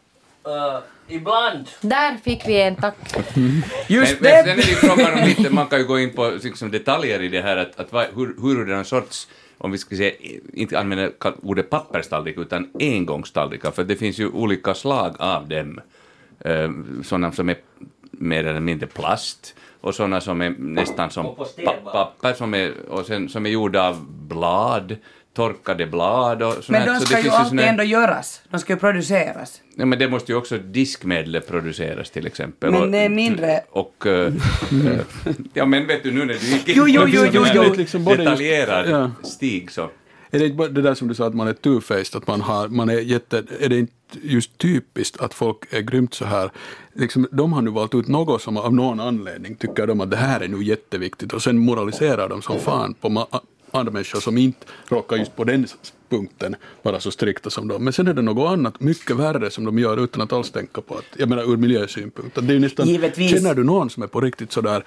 Uh, 0.47 0.79
ibland. 1.09 1.69
Där 1.81 2.17
fick 2.17 2.49
vi 2.49 2.63
en 2.63 2.77
tack. 2.77 2.97
Just 3.87 4.21
men, 4.21 4.33
men 4.33 4.45
sen 4.45 4.49
är 4.49 4.57
det! 4.57 4.57
det 4.57 4.63
frågan 4.63 5.13
om 5.13 5.29
lite, 5.29 5.51
man 5.51 5.67
kan 5.67 5.79
ju 5.79 5.85
gå 5.85 5.99
in 5.99 6.13
på 6.13 6.33
liksom, 6.43 6.71
detaljer 6.71 7.23
i 7.23 7.29
det 7.29 7.41
här, 7.41 7.57
att, 7.57 7.81
att 7.81 7.93
vad, 7.93 8.07
hur, 8.15 8.37
hur 8.43 8.61
är 8.61 8.65
det 8.65 8.75
en 8.75 8.85
sorts, 8.85 9.29
om 9.59 9.71
vi 9.71 9.79
ska 9.79 9.97
säga, 9.97 10.13
inte 10.53 10.79
använda 10.79 11.11
ordet 11.43 11.71
papperstallrik, 11.71 12.39
utan 12.39 12.71
engångstallrikar, 12.81 13.71
för 13.71 13.85
det 13.85 13.97
finns 13.97 14.19
ju 14.19 14.29
olika 14.29 14.75
slag 14.75 15.17
av 15.19 15.49
dem. 15.49 15.81
Uh, 16.47 16.71
sådana 17.03 17.33
som 17.33 17.49
är 17.49 17.57
mer 18.19 18.45
eller 18.47 18.61
mindre 18.61 18.87
plast, 18.87 19.55
och 19.81 19.95
sådana 19.95 20.21
som 20.21 20.41
är 20.41 20.55
nästan 20.59 21.11
som 21.11 21.37
papper, 21.93 22.35
som 22.35 22.55
är, 22.55 22.73
och 22.89 23.07
sen, 23.07 23.29
som 23.29 23.47
är 23.47 23.51
gjorda 23.51 23.89
av 23.89 24.07
blad, 24.09 24.97
torkade 25.35 25.87
blad 25.87 26.43
och 26.43 26.53
sånt 26.53 26.69
Men 26.69 26.87
de 26.87 27.01
Så 27.01 27.07
ska 27.07 27.17
det 27.17 27.23
ju 27.23 27.31
alltid 27.31 27.49
såna 27.49 27.63
ändå 27.63 27.83
göras. 27.83 28.43
De 28.51 28.61
ska 28.61 28.73
ju 28.73 28.79
produceras. 28.79 29.61
Ja, 29.77 29.85
men 29.85 29.99
det 29.99 30.09
måste 30.09 30.33
ju 30.33 30.39
också 30.39 30.59
diskmedlet 30.59 31.49
produceras 31.49 32.11
till 32.11 32.27
exempel. 32.27 32.71
Men 32.71 32.91
det 32.91 32.99
är 32.99 33.09
mindre- 33.09 33.61
Och, 33.71 34.07
eh, 34.07 34.27
eh, 34.27 35.01
ja 35.55 35.65
men 35.65 35.87
vet 35.87 36.03
du 36.03 36.13
nu 36.13 36.25
när 36.25 36.35
du 36.35 36.47
gick 36.47 36.69
in 36.69 36.75
Jo, 36.77 36.89
jo, 36.89 37.03
på 37.03 37.09
jo, 37.09 37.23
en 37.23 37.31
jo, 37.33 37.45
jo. 37.55 37.75
Liksom 37.77 38.05
detaljerad 38.05 38.89
ja. 38.91 39.11
stig 39.23 39.71
så. 39.71 39.91
Är 40.35 40.39
det 40.39 40.45
inte 40.45 40.57
bara 40.57 40.69
det 40.69 40.83
där 40.83 40.95
som 40.95 41.09
du 41.09 41.15
sa 41.15 41.27
att 41.27 41.35
man 41.35 41.49
är 41.49 41.53
two-faced, 41.53 42.17
att 42.17 42.27
man, 42.27 42.41
har, 42.41 42.69
man 42.69 42.89
är 42.89 42.99
jätte... 42.99 43.45
Är 43.61 43.69
det 43.69 43.79
inte 43.79 43.93
just 44.23 44.59
typiskt 44.59 45.21
att 45.21 45.35
folk 45.35 45.73
är 45.73 45.81
grymt 45.81 46.15
så 46.15 46.25
här? 46.25 46.51
Liksom, 46.93 47.27
de 47.31 47.53
har 47.53 47.63
nu 47.63 47.71
valt 47.71 47.95
ut 47.95 48.09
något 48.09 48.43
som 48.43 48.57
av 48.57 48.75
någon 48.75 49.01
anledning 49.01 49.57
tycker 49.57 49.87
de 49.87 50.01
att 50.01 50.11
det 50.11 50.17
här 50.17 50.41
är 50.41 50.49
nu 50.49 50.65
jätteviktigt 50.65 51.33
och 51.33 51.43
sen 51.43 51.59
moraliserar 51.59 52.29
de 52.29 52.43
som 52.43 52.59
fan 52.59 52.95
på 52.95 53.27
andra 53.71 53.93
människor 53.93 54.21
som 54.21 54.39
inte 54.39 54.67
råkar 54.89 55.17
just 55.17 55.37
på 55.37 55.45
den 55.45 55.67
punkten 56.09 56.57
vara 56.83 57.01
så 57.01 57.11
strikta 57.11 57.51
som 57.51 57.69
de. 57.69 57.85
Men 57.85 57.93
sen 57.93 58.09
är 58.09 58.15
det 58.15 58.23
något 58.23 58.51
annat, 58.51 58.81
mycket 58.81 59.17
värre, 59.17 59.51
som 59.51 59.65
de 59.65 59.79
gör 59.79 60.05
utan 60.05 60.23
att 60.23 60.33
alls 60.33 60.51
tänka 60.51 60.81
på 60.81 60.95
att, 60.95 61.05
jag 61.17 61.29
menar 61.29 61.53
ur 61.53 61.57
miljösynpunkt. 61.57 62.39
Det 62.43 62.55
är 62.55 62.59
nästan, 62.59 62.89
Givetvis. 62.89 63.31
Känner 63.31 63.55
du 63.55 63.65
någon 63.65 63.91
som 63.91 64.03
är 64.03 64.07
på 64.07 64.21
riktigt 64.21 64.53
sådär 64.53 64.85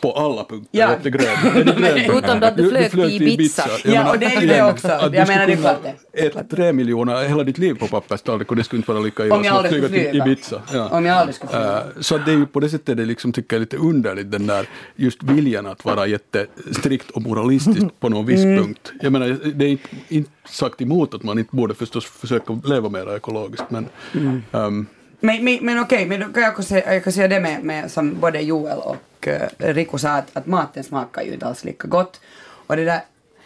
på 0.00 0.12
alla 0.12 0.44
punkter 0.44 0.68
Ja. 0.78 0.88
Är 0.88 0.98
du 1.02 1.10
grön? 1.10 2.18
Utom 2.18 2.42
att 2.42 2.56
du 2.56 2.68
flög 2.70 2.90
till 2.90 3.22
Ibiza. 3.28 3.68
Jag 3.84 3.94
Ja, 3.94 4.12
och 4.12 4.18
det 4.18 4.26
är 4.26 4.46
det 4.46 4.62
också. 4.62 4.88
att 4.88 5.14
Jag 5.14 5.28
menar, 5.28 5.46
det 5.46 5.52
är 5.52 5.56
klart 5.56 5.82
det. 6.12 6.26
Äta 6.26 6.44
tre 6.44 6.72
miljoner 6.72 7.28
hela 7.28 7.44
ditt 7.44 7.58
liv 7.58 7.74
på 7.74 7.86
papperstallrik 7.86 8.50
och 8.50 8.56
det 8.56 8.64
skulle 8.64 8.78
inte 8.80 8.92
vara 8.92 9.02
lika 9.02 9.24
illa 9.26 9.44
som 9.44 9.56
att 9.56 9.68
flyga 9.68 9.88
till. 9.88 10.16
Ibiza. 10.22 10.62
Ja. 10.72 10.88
Om 10.88 11.04
jag 11.06 11.16
aldrig 11.16 11.34
skulle 11.34 11.50
flyga. 11.52 11.74
Eh, 11.76 11.82
Så 12.00 12.18
det 12.18 12.30
är 12.32 12.36
ju 12.36 12.46
på 12.46 12.60
det 12.60 12.68
sättet 12.68 12.96
det 12.96 13.04
liksom 13.04 13.32
tycker 13.32 13.56
jag 13.56 13.58
är 13.58 13.60
lite 13.60 13.76
underligt 13.76 14.30
den 14.30 14.46
där 14.46 14.66
just 14.96 15.22
viljan 15.22 15.66
att 15.66 15.84
vara 15.84 16.06
jättestrikt 16.06 17.10
och 17.10 17.22
moralistisk 17.22 17.86
på 18.00 18.08
någon 18.08 18.26
viss 18.26 18.40
Mm. 18.44 18.58
punkt. 18.64 18.92
Jag 19.00 19.12
menar 19.12 19.38
det 19.54 19.64
är 19.64 19.78
inte, 20.08 20.30
sagt 20.48 20.80
emot 20.80 21.14
att 21.14 21.22
man 21.22 21.38
inte 21.38 21.56
borde 21.56 21.74
förstås 21.74 22.04
försöka 22.04 22.60
leva 22.64 22.88
mer 22.88 23.16
ekologiskt 23.16 23.64
men 23.70 23.86
Mm. 24.14 24.42
ehm, 24.52 24.86
men, 25.26 25.44
men, 25.44 25.58
men 25.62 25.78
okej, 25.78 26.06
men 26.06 26.20
då 26.20 26.26
kan 26.26 26.42
jag, 26.42 26.52
också 26.52 26.62
säga, 26.62 26.94
jag 26.94 27.04
kan 27.04 27.12
säga 27.12 27.28
det 27.28 27.40
med, 27.40 27.64
med 27.64 27.90
som 27.90 28.20
både 28.20 28.40
Joel 28.40 28.78
och 28.78 29.28
eh, 29.28 29.42
uh, 29.42 29.74
Rico 29.74 29.98
sa 29.98 30.10
att, 30.10 30.36
att 30.36 30.46
maten 30.46 30.84
smakar 30.84 31.22
ju 31.22 31.32
inte 31.32 31.46
alls 31.46 31.64
lika 31.64 31.88
gott. 31.88 32.20
Och 32.66 32.76
det 32.76 32.84
där, 32.84 33.00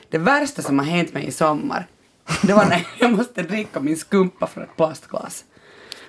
det 0.09 0.19
värsta 0.19 0.63
som 0.63 0.79
har 0.79 0.87
hänt 0.87 1.15
mig 1.15 1.27
i 1.27 1.31
sommar, 1.31 1.87
det 2.43 2.53
var 2.53 2.65
när 2.65 2.87
jag 2.99 3.13
måste 3.13 3.43
dricka 3.43 3.81
min 3.81 3.97
skumpa 3.97 4.47
från 4.47 4.65
ett 4.65 4.77
plastglas. 4.77 5.45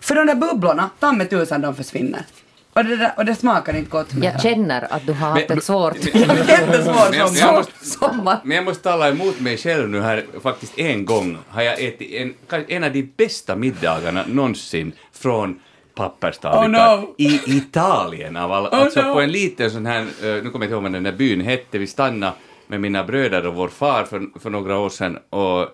För 0.02 0.16
de 0.16 0.28
där 0.28 0.36
bubblorna, 0.36 0.90
ta 1.00 1.12
mig 1.12 1.28
tusan 1.28 1.62
de 1.62 1.76
försvinner. 1.76 2.26
Och 2.74 2.86
det, 2.86 2.96
där, 2.98 3.14
och 3.18 3.26
det 3.26 3.36
smakar 3.36 3.74
inte 3.76 3.90
gott. 3.90 4.08
Jag 4.22 4.42
känner 4.42 4.94
att 4.94 5.06
du 5.06 5.14
har 5.14 5.30
haft 5.30 5.50
Men- 5.50 5.58
ett 5.58 5.64
svårt 5.64 5.96
Jättesvår 6.16 7.10
Men 7.10 7.20
jag- 7.20 7.54
måste- 7.56 7.86
sommar. 7.86 8.38
Men 8.44 8.56
jag 8.56 8.66
måste 8.66 8.84
tala 8.84 9.10
emot 9.10 9.40
mig 9.40 9.58
själv 9.58 9.90
nu 9.90 10.02
här, 10.02 10.26
faktiskt 10.44 10.80
en 10.80 11.06
gång 11.06 11.38
har 11.50 11.62
jag 11.62 11.84
ätit 11.84 12.12
en, 12.12 12.34
en 12.68 12.84
av 12.84 12.92
de 12.94 13.04
bästa 13.18 13.56
middagarna 13.56 14.24
någonsin 14.28 14.92
från 15.14 15.60
papperstallrikar 15.96 16.96
Oh 16.96 17.02
no. 17.02 17.16
i 17.18 17.42
Italien 17.58 18.38
av 18.38 18.52
alla, 18.52 18.70
Oh 18.70 18.82
alltså 18.82 19.02
no. 19.02 19.14
på 19.14 19.22
en 19.22 19.32
liten 19.32 19.72
sån 19.72 19.86
här, 19.86 20.00
eh, 20.02 20.06
nu 20.22 20.22
kommer 20.22 20.54
jag 20.54 20.64
inte 20.64 20.74
ihåg 20.74 20.84
vad 20.84 20.92
den 20.92 21.04
där 21.04 21.12
byn 21.12 21.42
hette, 21.42 21.78
vi 21.78 21.88
stannade 21.88 22.34
med 22.68 22.82
mina 22.82 23.04
bröder 23.04 23.48
och 23.48 23.54
vår 23.56 23.68
far 23.68 24.04
för, 24.04 24.40
för 24.40 24.50
några 24.50 24.78
år 24.78 24.90
sedan 24.90 25.18
och, 25.30 25.68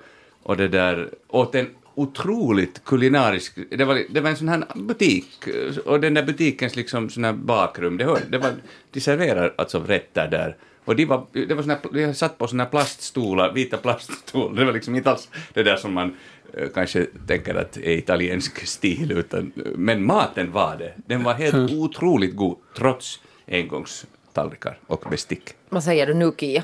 och 0.44 0.58
det 0.58 0.68
där, 0.68 1.10
åt 1.30 1.56
en 1.56 1.68
otroligt 1.98 2.84
kulinarisk, 2.86 3.58
det 3.70 3.86
var, 3.86 4.04
det 4.10 4.22
var 4.22 4.30
en 4.30 4.38
sån 4.38 4.50
här 4.50 4.64
butik, 4.76 5.48
och 5.86 6.00
den 6.00 6.14
där 6.14 6.24
butikens 6.24 6.76
liksom 6.76 7.10
sån 7.10 7.24
här 7.24 7.34
bakrum, 7.34 7.98
det, 7.98 8.06
hör, 8.06 8.20
det 8.30 8.38
var, 8.38 8.54
de 8.92 9.00
serverar 9.00 9.54
alltså 9.58 9.80
rätter 9.80 10.28
där, 10.28 10.56
och 10.86 10.96
de, 10.96 11.06
var, 11.06 11.26
det 11.32 11.54
var 11.54 11.64
såna, 11.64 11.78
de 11.92 12.14
satt 12.14 12.38
på 12.38 12.48
såna 12.48 12.66
plaststolar, 12.66 13.54
vita 13.54 13.78
plaststolar, 13.78 14.60
det 14.60 14.66
var 14.66 14.74
liksom 14.74 14.96
inte 14.96 15.12
alls 15.12 15.30
det 15.54 15.64
där 15.64 15.76
som 15.76 15.94
man 15.94 16.16
eh, 16.54 16.70
kanske 16.74 17.08
tänker 17.28 17.56
att 17.56 17.78
är 17.78 17.98
italiensk 17.98 18.68
stil, 18.68 19.12
utan, 19.12 19.52
men 19.76 20.06
maten 20.06 20.52
var 20.52 20.76
det. 20.80 20.94
Den 20.96 21.24
var 21.24 21.34
helt 21.34 21.72
otroligt 21.72 22.36
god, 22.36 22.58
trots 22.76 23.20
engångstallrikar 23.48 24.80
och 24.88 25.06
bestick. 25.10 25.50
Vad 25.70 25.84
säger 25.84 26.08
du 26.08 26.14
nu 26.14 26.32
Kia? 26.38 26.64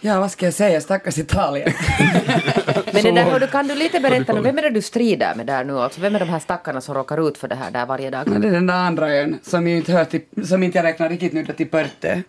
Ja, 0.00 0.20
vad 0.20 0.30
ska 0.30 0.44
jag 0.44 0.54
säga, 0.54 0.80
stackars 0.80 1.18
Italien. 1.18 1.72
Men 2.92 3.02
det 3.02 3.12
där, 3.12 3.22
hördu, 3.22 3.46
kan 3.46 3.68
du 3.68 3.74
lite 3.74 4.00
berätta 4.00 4.32
nu, 4.32 4.40
vem 4.40 4.58
är 4.58 4.62
det 4.62 4.70
du 4.70 4.82
strider 4.82 5.34
med 5.34 5.46
där 5.46 5.64
nu? 5.64 5.78
Alltså, 5.78 6.00
vem 6.00 6.14
är 6.14 6.18
de 6.18 6.28
här 6.28 6.38
stackarna 6.38 6.80
som 6.80 6.94
råkar 6.94 7.28
ut 7.28 7.38
för 7.38 7.48
det 7.48 7.54
här 7.54 7.70
där 7.70 7.86
varje 7.86 8.10
dag? 8.10 8.22
Ja, 8.26 8.38
det 8.38 8.48
är 8.48 8.52
den 8.52 8.66
där 8.66 8.74
andra 8.74 9.14
ön 9.14 9.38
som 9.42 9.66
inte 9.66 9.92
hör 9.92 10.04
till, 10.04 10.20
som 10.44 10.62
inte 10.62 10.78
jag 10.78 10.84
räknar 10.84 11.08
riktigt 11.08 11.32
nu 11.32 11.46
till 11.46 11.68
Pörte. 11.68 12.22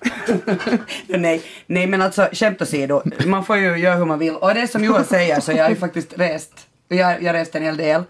nej, 1.08 1.42
nej, 1.68 1.88
men 1.88 2.02
alltså 2.02 2.28
skämt 2.32 2.62
åsido, 2.62 3.02
man 3.26 3.46
får 3.46 3.58
ju 3.58 3.78
göra 3.78 3.96
hur 3.96 4.06
man 4.06 4.20
vill. 4.20 4.36
Och 4.36 4.54
det 4.54 4.68
som 4.68 4.84
Johan 4.84 5.06
säger 5.06 5.40
så 5.40 5.52
jag 5.52 5.64
har 5.64 5.70
ju 5.70 5.76
faktiskt 5.76 6.20
rest, 6.20 6.52
jag, 6.88 7.24
jag 7.24 7.34
reste 7.34 7.58
en 7.58 7.64
hel 7.64 7.78
del. 7.78 8.04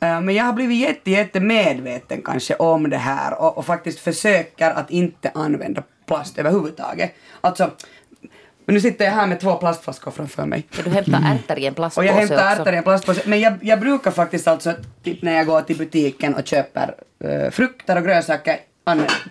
Eh, 0.00 0.20
Men 0.20 0.34
jag 0.34 0.44
har 0.44 0.52
blivit 0.52 0.78
jätte, 0.78 1.10
jätte 1.10 1.40
medveten 1.40 2.22
kanske 2.22 2.54
om 2.54 2.90
det 2.90 2.96
här 2.96 3.40
och, 3.40 3.58
och 3.58 3.66
faktiskt 3.66 4.00
försöker 4.00 4.70
att 4.70 4.90
inte 4.90 5.30
använda 5.34 5.82
plast 6.06 6.38
överhuvudtaget. 6.38 7.14
Alltså, 7.40 7.70
men 8.70 8.74
nu 8.74 8.80
sitter 8.80 9.04
jag 9.04 9.12
här 9.12 9.26
med 9.26 9.40
två 9.40 9.54
plastflaskor 9.54 10.10
framför 10.10 10.46
mig. 10.46 10.66
Ja, 10.76 10.82
du 10.84 10.90
hämtar 10.90 11.22
ärtor 11.34 11.58
i 11.58 11.66
en 11.66 11.72
Och 11.72 11.76
plastpåse 11.76 12.06
jag 12.06 12.14
hämtar 12.14 12.34
också. 12.34 12.60
ärtor 12.62 12.72
i 12.72 12.76
en 12.76 12.82
plastpåse. 12.82 13.22
Men 13.26 13.40
jag, 13.40 13.58
jag 13.62 13.80
brukar 13.80 14.10
faktiskt 14.10 14.48
alltså, 14.48 14.74
typ 15.04 15.22
när 15.22 15.32
jag 15.32 15.46
går 15.46 15.60
till 15.60 15.78
butiken 15.78 16.34
och 16.34 16.46
köper 16.46 16.94
uh, 17.24 17.50
frukter 17.50 17.96
och 17.96 18.04
grönsaker, 18.04 18.56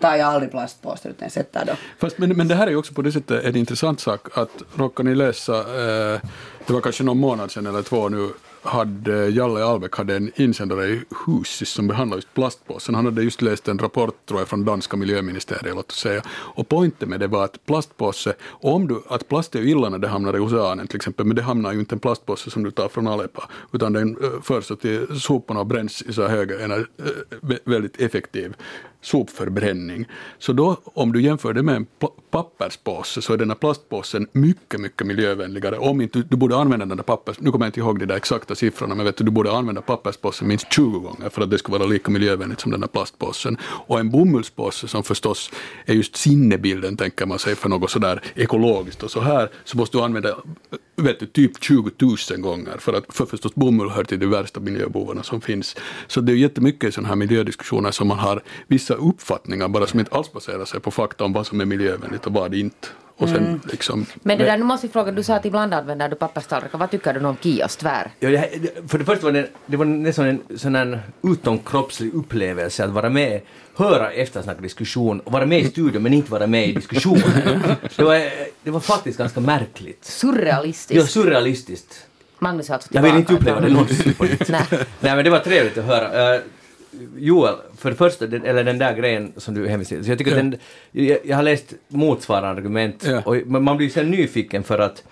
tar 0.01 0.15
jag 0.15 0.27
aldrig 0.27 0.51
plastpåse 0.51 1.09
utan 1.09 1.25
jag 1.25 1.31
sätter 1.31 1.65
då. 1.65 1.73
Fast, 1.99 2.17
men, 2.17 2.29
men 2.37 2.47
det 2.47 2.55
här 2.55 2.67
är 2.67 2.71
ju 2.71 2.77
också 2.77 2.93
på 2.93 3.01
det 3.01 3.11
sättet 3.11 3.45
en 3.45 3.55
intressant 3.55 3.99
sak 3.99 4.37
att 4.37 4.63
råkar 4.75 5.03
ni 5.03 5.15
läsa, 5.15 5.57
eh, 5.57 6.19
det 6.67 6.73
var 6.73 6.81
kanske 6.81 7.03
någon 7.03 7.19
månad 7.19 7.51
sedan 7.51 7.67
eller 7.67 7.81
två 7.81 8.09
nu, 8.09 8.29
hade 8.61 9.29
Jalle 9.29 9.63
Albeck 9.63 9.95
hade 9.95 10.15
en 10.15 10.31
insändare 10.35 10.87
i 10.87 11.03
Husis 11.25 11.69
som 11.69 11.87
behandlade 11.87 12.17
just 12.17 12.33
plastpåsen. 12.33 12.95
Han 12.95 13.05
hade 13.05 13.23
just 13.23 13.41
läst 13.41 13.67
en 13.67 13.79
rapport 13.79 14.25
tror 14.25 14.39
jag 14.39 14.47
från 14.47 14.65
danska 14.65 14.97
miljöministeriet, 14.97 15.75
låt 15.75 15.91
oss 15.91 15.99
säga. 15.99 16.21
Och 16.29 16.69
poängen 16.69 16.93
med 16.99 17.19
det 17.19 17.27
var 17.27 17.43
att 17.43 17.65
plastpåse, 17.65 18.33
om 18.43 18.87
du, 18.87 19.01
att 19.07 19.27
plast 19.27 19.55
är 19.55 19.59
ju 19.59 19.69
illa 19.69 19.89
när 19.89 19.97
det 19.97 20.07
hamnar 20.07 20.37
i 20.37 20.39
oceanen 20.39 20.87
till 20.87 20.95
exempel, 20.95 21.25
men 21.25 21.35
det 21.35 21.41
hamnar 21.41 21.73
ju 21.73 21.79
inte 21.79 21.95
en 21.95 21.99
plastpåse 21.99 22.51
som 22.51 22.63
du 22.63 22.71
tar 22.71 22.89
från 22.89 23.07
Aleppo, 23.07 23.41
utan 23.73 23.93
den 23.93 24.17
eh, 24.23 24.41
förs 24.41 24.71
till 24.81 25.19
soporna 25.21 25.59
och 25.59 25.65
bränns 25.65 26.01
i 26.01 26.13
så 26.13 26.21
här 26.21 26.29
höga, 26.29 26.75
eh, 26.75 26.83
väldigt 27.63 28.01
effektiv 28.01 28.55
sopförbränning. 29.01 30.05
Så 30.39 30.53
då, 30.53 30.77
om 30.83 31.13
du 31.13 31.21
jämför 31.21 31.53
det 31.53 31.63
med 31.63 31.75
en 31.75 31.85
papperspåse, 32.31 33.21
så 33.21 33.33
är 33.33 33.37
den 33.37 33.49
här 33.49 33.55
plastpåsen 33.55 34.27
mycket, 34.31 34.79
mycket 34.79 35.07
miljövänligare. 35.07 35.77
Om 35.77 36.01
inte, 36.01 36.23
du 36.29 36.37
borde 36.37 36.57
använda 36.57 36.85
den 36.85 36.97
där 36.97 37.03
pappers... 37.03 37.39
Nu 37.39 37.51
kommer 37.51 37.65
jag 37.65 37.69
inte 37.69 37.79
ihåg 37.79 37.99
de 37.99 38.05
där 38.05 38.15
exakta 38.15 38.55
siffrorna, 38.55 38.95
men 38.95 39.05
vet 39.05 39.17
du, 39.17 39.23
du 39.23 39.31
borde 39.31 39.51
använda 39.51 39.81
papperspåsen 39.81 40.47
minst 40.47 40.73
20 40.73 40.99
gånger 40.99 41.29
för 41.29 41.41
att 41.41 41.49
det 41.49 41.57
ska 41.57 41.71
vara 41.71 41.85
lika 41.85 42.11
miljövänligt 42.11 42.59
som 42.59 42.71
den 42.71 42.81
här 42.81 42.87
plastpåsen. 42.87 43.57
Och 43.61 43.99
en 43.99 44.09
bomullspåse 44.09 44.87
som 44.87 45.03
förstås 45.03 45.51
är 45.85 45.93
just 45.93 46.15
sinnebilden, 46.15 46.97
tänker 46.97 47.25
man 47.25 47.39
sig, 47.39 47.55
för 47.55 47.69
något 47.69 47.91
sådär 47.91 48.21
ekologiskt 48.35 49.03
och 49.03 49.11
så 49.11 49.21
här, 49.21 49.49
så 49.63 49.77
måste 49.77 49.97
du 49.97 50.03
använda 50.03 50.29
äh, 50.29 50.35
vet 50.95 51.19
du, 51.19 51.25
typ 51.25 51.63
20 51.63 51.91
000 51.99 52.39
gånger, 52.39 52.77
för 52.77 52.93
att 52.93 53.05
för 53.09 53.25
förstås 53.25 53.55
bomull 53.55 53.89
hör 53.89 54.03
till 54.03 54.19
de 54.19 54.25
värsta 54.25 54.59
miljöbovarna 54.59 55.23
som 55.23 55.41
finns. 55.41 55.75
Så 56.07 56.21
det 56.21 56.31
är 56.31 56.35
jättemycket 56.35 56.89
i 56.89 56.91
sådana 56.91 57.07
här 57.07 57.15
miljödiskussioner 57.15 57.91
som 57.91 58.07
man 58.07 58.19
har 58.19 58.43
vissa 58.89 59.01
uppfattningar 59.01 59.67
bara 59.67 59.87
som 59.87 59.99
inte 59.99 60.15
alls 60.15 60.31
baserar 60.31 60.65
sig 60.65 60.79
på 60.79 60.91
fakta 60.91 61.23
om 61.23 61.33
vad 61.33 61.47
som 61.47 61.61
är 61.61 61.65
miljövänligt 61.65 62.27
och 62.27 62.33
vad 62.33 62.53
inte. 62.53 62.87
Och 63.17 63.29
sen 63.29 63.61
liksom... 63.71 64.05
Men 64.23 64.37
det 64.37 64.45
där, 64.45 64.57
nu 64.57 64.63
måste 64.63 64.87
jag 64.87 64.93
fråga, 64.93 65.11
du 65.11 65.23
sa 65.23 65.35
att 65.35 65.45
ibland 65.45 65.73
använder 65.73 66.09
du 66.09 66.15
papperstallrikar. 66.15 66.77
Vad 66.77 66.91
tycker 66.91 67.13
du 67.13 67.25
om 67.25 67.37
kiosk 67.41 67.79
tvär? 67.79 68.11
Ja, 68.19 68.29
det, 68.29 68.89
för 68.89 68.97
det 68.97 69.05
första 69.05 69.25
var 69.25 69.31
det, 69.31 69.49
det 69.65 69.77
var 69.77 69.85
nästan 69.85 70.25
en 70.25 70.57
sån 70.57 70.75
här 70.75 71.01
utomkroppslig 71.23 72.13
upplevelse 72.13 72.83
att 72.83 72.89
vara 72.89 73.09
med, 73.09 73.41
höra 73.77 74.11
eftersnack 74.11 74.61
diskussion, 74.61 75.19
och 75.19 75.31
vara 75.31 75.45
med 75.45 75.59
i 75.59 75.65
studion 75.65 76.03
men 76.03 76.13
inte 76.13 76.31
vara 76.31 76.47
med 76.47 76.67
i 76.67 76.71
diskussionen. 76.71 77.21
det, 77.95 78.03
var, 78.03 78.29
det 78.63 78.71
var 78.71 78.79
faktiskt 78.79 79.17
ganska 79.17 79.39
märkligt. 79.39 80.05
Surrealistiskt. 80.05 81.01
Ja, 81.01 81.07
surrealistiskt. 81.07 82.07
Magnus 82.39 82.69
är 82.69 82.73
alltså 82.73 82.89
Jag 82.91 83.01
vill 83.01 83.15
inte 83.15 83.33
uppleva 83.33 83.59
det 83.59 83.69
någonsin 83.69 84.13
på 84.13 84.23
nytt. 84.31 84.49
Nej. 84.49 84.65
Nej 84.99 85.15
men 85.15 85.23
det 85.23 85.29
var 85.29 85.39
trevligt 85.39 85.77
att 85.77 85.85
höra. 85.85 86.41
Joel, 87.17 87.55
för 87.77 87.89
det 87.89 87.95
första, 87.95 88.27
den, 88.27 88.45
eller 88.45 88.63
den 88.63 88.77
där 88.77 88.93
grejen 88.93 89.33
som 89.37 89.53
du 89.53 89.67
hänvisade 89.67 89.97
till, 90.01 90.05
så 90.05 90.11
jag 90.11 90.17
tycker 90.17 90.31
att 90.31 90.37
den, 90.37 90.55
jag, 90.91 91.17
jag 91.23 91.35
har 91.35 91.43
läst 91.43 91.73
motsvarande 91.87 92.49
argument 92.49 93.03
Ja. 93.07 93.21
och 93.25 93.35
man 93.47 93.77
blir 93.77 93.89
sen 93.89 94.11
nyfiken 94.11 94.63
för 94.63 94.79
att 94.79 95.03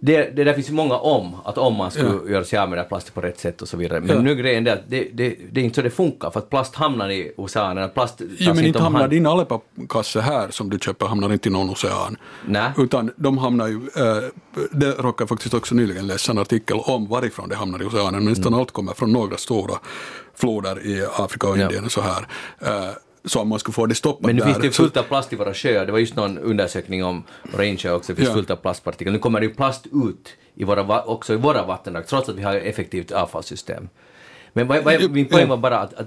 det, 0.00 0.36
det 0.36 0.44
där 0.44 0.54
finns 0.54 0.68
ju 0.70 0.72
många 0.72 0.94
om, 0.96 1.36
att 1.44 1.58
om 1.58 1.74
man 1.74 1.90
skulle 1.90 2.32
göra 2.32 2.44
sig 2.44 2.58
av 2.58 2.68
med 2.68 2.78
den 2.78 2.86
plasten 2.88 3.12
på 3.14 3.20
rätt 3.20 3.38
sätt 3.40 3.62
och 3.62 3.68
så 3.68 3.76
vidare. 3.76 4.00
Men 4.00 4.16
Ja. 4.16 4.22
nu 4.22 4.30
är 4.30 4.34
grejen 4.34 4.64
det 4.64 4.72
att 4.72 4.80
det, 4.88 5.08
det, 5.12 5.36
det 5.52 5.60
är 5.60 5.64
inte 5.64 5.74
så 5.74 5.82
det 5.82 5.90
funkar, 5.90 6.30
för 6.30 6.40
att 6.40 6.50
plast 6.50 6.74
hamnar 6.74 7.10
i 7.10 7.32
oceanen, 7.36 7.90
plast 7.90 8.20
Ja, 8.38 8.54
men 8.54 8.64
inte 8.64 8.78
hamnar 8.78 9.00
hand. 9.00 9.10
din 9.12 9.26
Aleppo-kasse 9.26 10.20
här 10.20 10.50
som 10.50 10.70
du 10.70 10.78
köper 10.78 11.06
hamnar 11.06 11.32
inte 11.32 11.48
i 11.48 11.52
någon 11.52 11.70
ocean. 11.70 12.16
Nej. 12.46 12.70
Utan 12.78 13.10
de 13.16 13.38
hamnar 13.38 13.66
ju, 13.68 13.74
äh, 13.96 14.22
det 14.72 14.90
råkar 14.90 15.22
jag 15.22 15.28
faktiskt 15.28 15.54
också 15.54 15.74
nyligen 15.74 16.06
läsa 16.06 16.32
en 16.32 16.38
artikel 16.38 16.76
om 16.84 17.08
varifrån 17.08 17.48
det 17.48 17.56
hamnar 17.56 17.82
i 17.82 17.84
oceanen. 17.84 18.24
Men 18.24 18.32
nästan 18.32 18.54
allt 18.54 18.70
kommer 18.70 18.92
från 18.92 19.12
några 19.12 19.36
stora 19.36 19.74
floder 20.36 20.86
i 20.86 21.06
Afrika 21.16 21.48
och. 21.48 21.58
Indien 21.58 21.84
och 21.84 21.92
så 21.92 22.00
här. 22.00 22.26
Äh, 22.60 22.90
så 23.24 23.40
om 23.40 23.48
man 23.48 23.58
skulle 23.58 23.72
få 23.72 23.86
det 23.86 23.94
stoppat 23.94 24.26
Men 24.26 24.36
nu 24.36 24.40
där. 24.40 24.46
finns 24.46 24.58
det 24.58 24.66
ju 24.66 24.72
fullt 24.72 24.96
av 24.96 25.02
plast 25.02 25.32
i 25.32 25.36
våra 25.36 25.54
sjöar. 25.54 25.86
Det 25.86 25.92
var 25.92 25.98
just 25.98 26.16
någon 26.16 26.38
undersökning 26.38 27.04
om 27.04 27.22
insjöar 27.62 27.94
också. 27.94 28.12
Det 28.12 28.16
finns 28.16 28.32
fullt 28.32 28.50
av 28.50 28.56
plastpartiklar. 28.56 29.12
Nu 29.12 29.18
kommer 29.18 29.40
det 29.40 29.46
ju 29.46 29.54
plast 29.54 29.86
ut 29.86 30.36
i 30.54 30.64
våra, 30.64 31.02
också 31.02 31.34
i 31.34 31.36
våra 31.36 31.66
vattendrag, 31.66 32.06
trots 32.06 32.28
att 32.28 32.36
vi 32.36 32.42
har 32.42 32.54
ett 32.54 32.64
effektivt 32.64 33.12
avfallssystem. 33.12 33.88
Men 34.52 34.66
vad, 34.66 34.84
vad, 34.84 35.10
min 35.10 35.26
poäng 35.26 35.48
var 35.48 35.56
bara 35.56 35.78
att, 35.78 35.94
att 35.94 36.06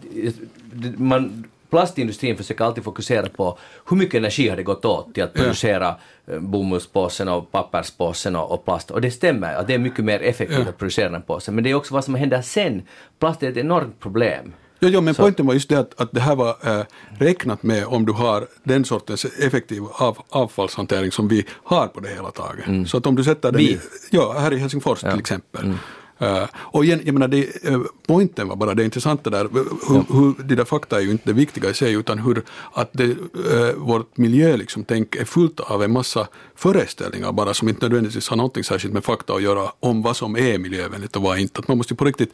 man, 0.97 1.43
plastindustrin 1.70 2.38
försöker 2.38 2.64
alltid 2.66 2.84
fokusera 2.84 3.30
på 3.30 3.58
hur 3.90 3.98
mycket 3.98 4.16
energi 4.16 4.50
har 4.50 4.56
det 4.58 4.64
gått 4.64 4.86
åt 4.86 5.14
till 5.14 5.24
att 5.24 5.32
Ja. 5.34 5.41
producera 5.41 5.96
eh, 6.28 6.40
bomullspåsen 6.40 7.28
och 7.28 7.52
papperspåsen 7.52 8.36
och, 8.36 8.52
och 8.52 8.66
plast. 8.66 8.91
Och 8.91 9.02
det 9.02 9.12
stämmer, 9.12 9.56
att 9.56 9.68
det 9.68 9.74
är 9.74 9.78
mycket 9.80 10.06
mer 10.06 10.20
effektivt 10.24 10.60
Ja. 10.64 10.70
att 10.70 10.78
producera 10.78 11.10
den 11.10 11.22
påsen. 11.22 11.56
Men 11.56 11.64
det 11.64 11.70
är 11.70 11.74
också 11.76 11.94
vad 11.94 12.06
som 12.06 12.16
händer 12.16 12.41
sen. 12.41 12.82
Plast 13.20 13.44
är 13.44 13.50
ett 13.50 13.58
enormt 13.58 14.00
problem. 14.00 14.54
Ja, 14.82 14.88
ja 14.90 15.02
men 15.02 15.14
Så- 15.14 15.22
poängen 15.22 15.46
var 15.48 15.54
just 15.54 15.70
det 15.70 15.80
att, 15.80 16.02
att 16.02 16.10
det 16.12 16.20
här 16.22 16.36
var 16.36 16.80
äh, 16.80 16.86
räknat 17.20 17.64
med 17.64 17.86
om 17.86 18.06
du 18.06 18.12
har 18.14 18.48
den 18.64 18.86
sortens 18.86 19.26
effektiv 19.26 19.84
av, 19.91 20.18
avfallshantering 20.30 21.12
som 21.12 21.28
vi 21.28 21.46
har 21.64 21.88
på 21.88 22.00
det 22.00 22.10
hela 22.10 22.32
taget. 22.32 22.90
Så 22.90 22.98
att 22.98 23.06
om 23.06 23.16
du 23.16 23.24
sätter 23.24 23.52
den 23.52 23.58
Vi. 23.62 23.72
i, 23.72 23.80
ja, 24.12 24.36
här 24.40 24.54
i 24.54 24.58
Helsingfors 24.58 25.00
till 25.00 25.20
exempel. 25.20 25.74
Eh, 26.20 26.44
och 26.56 26.86
igen, 26.86 27.02
jag 27.04 27.14
menar, 27.14 27.28
det, 27.28 27.70
uh, 27.70 27.82
poängen 28.08 28.48
var 28.48 28.56
bara 28.56 28.74
det 28.74 28.84
intressanta 28.84 29.30
där, 29.30 29.48
hur, 29.88 30.14
hur, 30.14 30.44
de 30.44 30.56
där 30.56 30.66
fakta 30.66 30.98
är 30.98 31.02
ju 31.02 31.12
inte 31.12 31.24
det 31.26 31.34
viktiga 31.34 31.70
i 31.70 31.74
sig, 31.74 31.94
utan 31.94 32.20
hur 32.20 32.44
att 32.74 32.90
det, 32.91 33.04
eh, 33.04 33.76
vårt 33.78 34.18
miljö 34.18 34.58
liksom, 34.58 34.84
tänk, 34.84 35.16
är 35.16 35.26
fullt 35.26 35.60
av 35.60 35.84
en 35.84 35.91
massa 35.91 36.28
föreställningar 36.56 37.32
bara 37.32 37.54
som 37.54 37.70
inte 37.70 37.86
nödvändigtvis 37.86 38.30
har 38.30 38.38
någonting 38.38 38.64
särskilt 38.64 38.94
med 38.94 39.04
fakta 39.04 39.34
att 39.34 39.41
göra 39.41 39.72
om 39.80 40.02
vad 40.02 40.18
som 40.18 40.38
är 40.38 40.58
miljövänligt 40.58 41.16
och 41.16 41.22
vad 41.22 41.40
inte. 41.40 41.60
Att 41.60 41.68
man 41.68 41.78
måste 41.78 41.96
på 41.96 42.06
riktigt, 42.06 42.34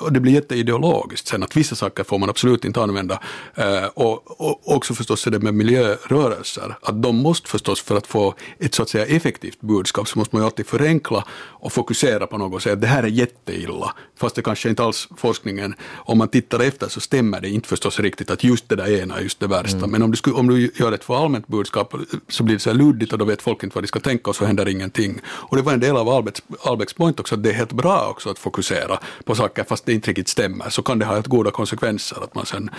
och 0.00 0.12
det 0.12 0.20
blir 0.20 0.32
jätteideologiskt 0.32 1.28
sen 1.28 1.42
att 1.42 1.56
vissa 1.56 1.74
saker 1.74 2.04
får 2.04 2.18
man 2.18 2.30
absolut 2.30 2.64
inte 2.64 2.82
använda. 2.82 3.20
Eh, 3.54 3.84
och, 3.94 4.40
och 4.40 4.74
också 4.76 4.94
förstås 4.94 5.26
är 5.26 5.30
det 5.30 5.38
med 5.38 5.54
miljörörelser, 5.54 6.78
att 6.82 7.02
de 7.02 7.16
måste 7.16 7.48
förstås 7.48 7.82
för 7.82 7.96
att 7.96 8.06
få 8.06 8.34
ett 8.58 8.74
så 8.74 8.82
att 8.82 8.88
säga 8.88 9.06
effektivt 9.06 9.60
budskap 9.60 10.08
så 10.08 10.18
måste 10.18 10.36
man 10.36 10.42
ju 10.42 10.46
alltid 10.46 10.66
förenkla 10.66 11.24
och 11.66 11.72
fokusera 11.72 12.26
på 12.26 12.38
något 12.38 12.54
och 12.54 12.62
säga 12.62 12.72
att 12.72 12.80
det 12.80 12.86
här 12.86 13.02
är 13.02 13.08
jätteilla. 13.26 13.94
Fast 14.16 14.36
det 14.36 14.42
kanske 14.42 14.68
inte 14.68 14.82
alls 14.82 15.08
forskningen, 15.16 15.74
om 15.94 16.18
man 16.18 16.28
tittar 16.28 16.60
efter 16.60 16.88
så 16.88 17.00
stämmer 17.00 17.40
det 17.40 17.48
inte 17.48 17.68
förstås 17.68 18.00
riktigt 18.00 18.30
att 18.30 18.44
just 18.44 18.68
det 18.68 18.76
där 18.76 19.02
ena 19.02 19.16
är 19.16 19.22
just 19.22 19.40
det 19.40 19.46
värsta. 19.46 19.86
Men 19.86 20.02
om 20.02 20.10
du, 20.10 20.16
skulle, 20.16 20.36
om 20.36 20.46
du 20.46 20.70
gör 20.74 20.92
ett 20.92 21.04
för 21.04 21.24
allmänt 21.24 21.48
budskap 21.48 21.94
så 22.28 22.42
blir 22.42 22.54
det 22.54 22.60
så 22.60 22.70
här 22.70 22.76
luddigt 22.76 23.12
och 23.12 23.18
då 23.18 23.24
vet 23.24 23.42
folk 23.42 23.62
inte 23.62 23.74
vad 23.74 23.84
de 23.84 23.88
ska 23.88 24.00
tänka 24.00 24.30
och 24.30 24.36
så 24.36 24.44
händer 24.44 24.68
ingenting. 24.68 25.20
Och 25.26 25.56
det 25.56 25.62
var 25.62 25.72
en 25.72 25.80
del 25.80 25.96
av 25.96 26.08
Albecks, 26.08 26.42
Albecks 26.64 26.94
point 26.94 27.20
också, 27.20 27.34
att 27.34 27.42
det 27.42 27.50
är 27.50 27.54
helt 27.54 27.72
bra 27.72 28.08
också 28.10 28.30
att 28.30 28.38
fokusera 28.38 28.98
på 29.24 29.34
saker 29.34 29.64
fast 29.64 29.86
det 29.86 29.92
inte 29.92 30.10
riktigt 30.10 30.28
stämmer. 30.28 30.70
Så 30.70 30.82
kan 30.82 30.98
det 30.98 31.04
ha 31.04 31.20
goda 31.20 31.50
konsekvenser 31.50 32.24
att 32.24 32.34
man 32.34 32.46
sen 32.46 32.70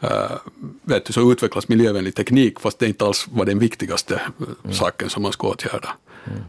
eh, 0.00 0.10
vet 0.82 1.04
du, 1.04 1.12
så 1.12 1.32
utvecklas 1.32 1.68
miljövänlig 1.68 2.14
teknik 2.14 2.60
fast 2.60 2.78
det 2.78 2.86
inte 2.86 3.04
alls 3.04 3.28
var 3.30 3.44
den 3.44 3.58
viktigaste 3.58 4.14
eh, 4.14 4.70
saken 4.70 5.10
som 5.10 5.22
man 5.22 5.32
ska 5.32 5.48
åtgärda. 5.48 5.88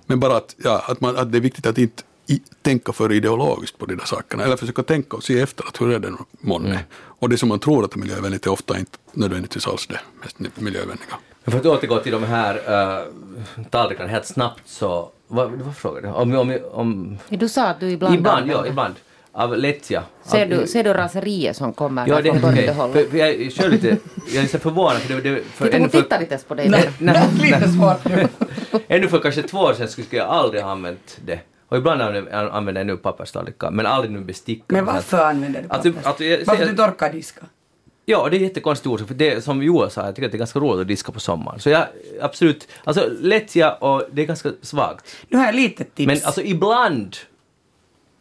Men 0.05 0.19
bara 0.19 0.37
att, 0.37 0.55
ja, 0.57 0.83
att, 0.87 1.01
man, 1.01 1.17
att 1.17 1.31
det 1.31 1.37
är 1.37 1.41
viktigt 1.41 1.65
att 1.65 1.77
inte 1.77 2.03
i, 2.29 2.41
tänka 2.61 2.93
för 2.93 3.11
ideologiskt 3.11 3.77
på 3.77 3.85
de 3.85 3.95
där 3.95 4.05
sakerna, 4.05 4.43
eller 4.43 4.55
försöka 4.57 4.83
tänka 4.83 5.17
och 5.17 5.23
se 5.23 5.39
efter 5.41 5.67
att 5.67 5.81
hur 5.81 5.91
är 5.91 5.99
det 5.99 6.11
månne. 6.31 6.79
Och 6.93 7.29
det 7.29 7.37
som 7.37 7.49
man 7.49 7.59
tror 7.59 7.85
att 7.85 7.95
är 7.95 7.99
miljövänligt 7.99 8.45
är 8.45 8.51
ofta 8.51 8.79
inte 8.79 8.97
nödvändigtvis 9.11 9.67
alls 9.67 9.87
det 9.87 9.99
mest 10.21 10.39
miljövänliga. 10.61 11.15
Men 11.43 11.51
för 11.51 11.59
att 11.59 11.65
återgå 11.65 11.99
till 11.99 12.11
de 12.11 12.23
här 12.23 12.55
uh, 12.55 13.63
tallrikarna 13.69 14.09
helt 14.09 14.25
snabbt 14.25 14.61
så, 14.65 15.09
vad, 15.27 15.51
vad 15.51 15.77
frågade 15.77 16.07
du? 16.07 16.13
Om, 16.13 16.35
om, 16.35 16.57
om, 16.71 17.17
Du 17.29 17.49
sa 17.49 17.67
att 17.67 17.79
du 17.79 17.89
ibland... 17.91 18.15
ibland, 18.15 18.51
ja, 18.51 18.67
ibland. 18.67 18.95
Av 19.31 19.57
lättja. 19.57 20.03
Ser 20.23 20.41
Av- 20.43 20.49
du, 20.49 20.67
ser 20.67 20.83
du 20.83 20.93
raseriet 20.93 21.57
som 21.57 21.73
kommer 21.73 22.07
Ja, 22.07 22.21
det 22.21 22.31
från. 22.31 22.41
Bördehåll? 22.41 22.91
För, 22.93 23.03
för 23.03 23.17
jag 23.17 23.29
är 23.29 23.49
själv 23.49 23.71
lite, 23.73 23.97
jag 24.27 24.35
är 24.35 24.41
lite 24.41 24.59
förvånad 24.59 24.97
för 25.01 25.13
det, 25.13 25.21
det 25.21 25.41
för 25.43 25.65
Titta, 25.65 25.75
ännu 25.77 25.83
hon 25.83 25.89
för, 25.89 26.01
tittar 26.01 26.21
inte 26.21 26.33
ens 26.33 26.43
på 26.43 26.55
dig. 26.55 26.69
Nej, 26.69 26.89
nej, 26.97 27.29
Lite 27.41 27.59
nej. 27.59 27.69
svårt 27.69 28.05
nu. 28.05 28.27
Ännu 28.87 29.07
för 29.07 29.19
kanske 29.19 29.41
två 29.41 29.57
år 29.57 29.73
sedan 29.73 29.87
skulle 29.87 30.07
jag 30.11 30.27
aldrig 30.27 30.63
ha 30.63 30.71
använt 30.71 31.17
det. 31.25 31.39
Och 31.69 31.77
ibland 31.77 32.01
använder 32.01 32.79
jag 32.79 32.87
nu 32.87 32.97
papperstallrikar, 32.97 33.71
men 33.71 33.85
aldrig 33.85 34.11
nu 34.11 34.19
bestick. 34.19 34.63
Men 34.67 34.85
varför 34.85 35.25
använder 35.25 35.61
du 35.61 35.67
Alltså, 35.69 35.91
pappers? 35.91 36.05
alltså, 36.05 36.23
jag 36.23 36.45
Varför 36.45 36.63
du 36.63 36.69
inte 36.69 36.83
orkar 36.83 37.11
diska? 37.11 37.41
Ja, 38.05 38.27
det 38.31 38.37
är 38.37 38.39
jättekonstigt 38.39 38.87
ord, 38.87 39.07
för 39.07 39.13
det 39.13 39.43
som 39.43 39.63
Joel 39.63 39.89
sa, 39.89 40.05
jag 40.05 40.15
tycker 40.15 40.25
att 40.25 40.31
det 40.31 40.35
är 40.35 40.39
ganska 40.39 40.59
roligt 40.59 40.81
att 40.81 40.87
diska 40.87 41.11
på 41.11 41.19
sommaren. 41.19 41.59
Så 41.59 41.69
jag, 41.69 41.85
absolut, 42.21 42.67
alltså 42.83 43.09
lättja 43.21 43.73
och 43.73 44.03
det 44.11 44.21
är 44.21 44.25
ganska 44.25 44.51
svagt. 44.61 45.15
Nu 45.27 45.37
har 45.37 45.45
jag 45.45 45.55
lite 45.55 45.83
tips. 45.83 46.07
Men 46.07 46.17
alltså 46.23 46.41
ibland, 46.41 47.15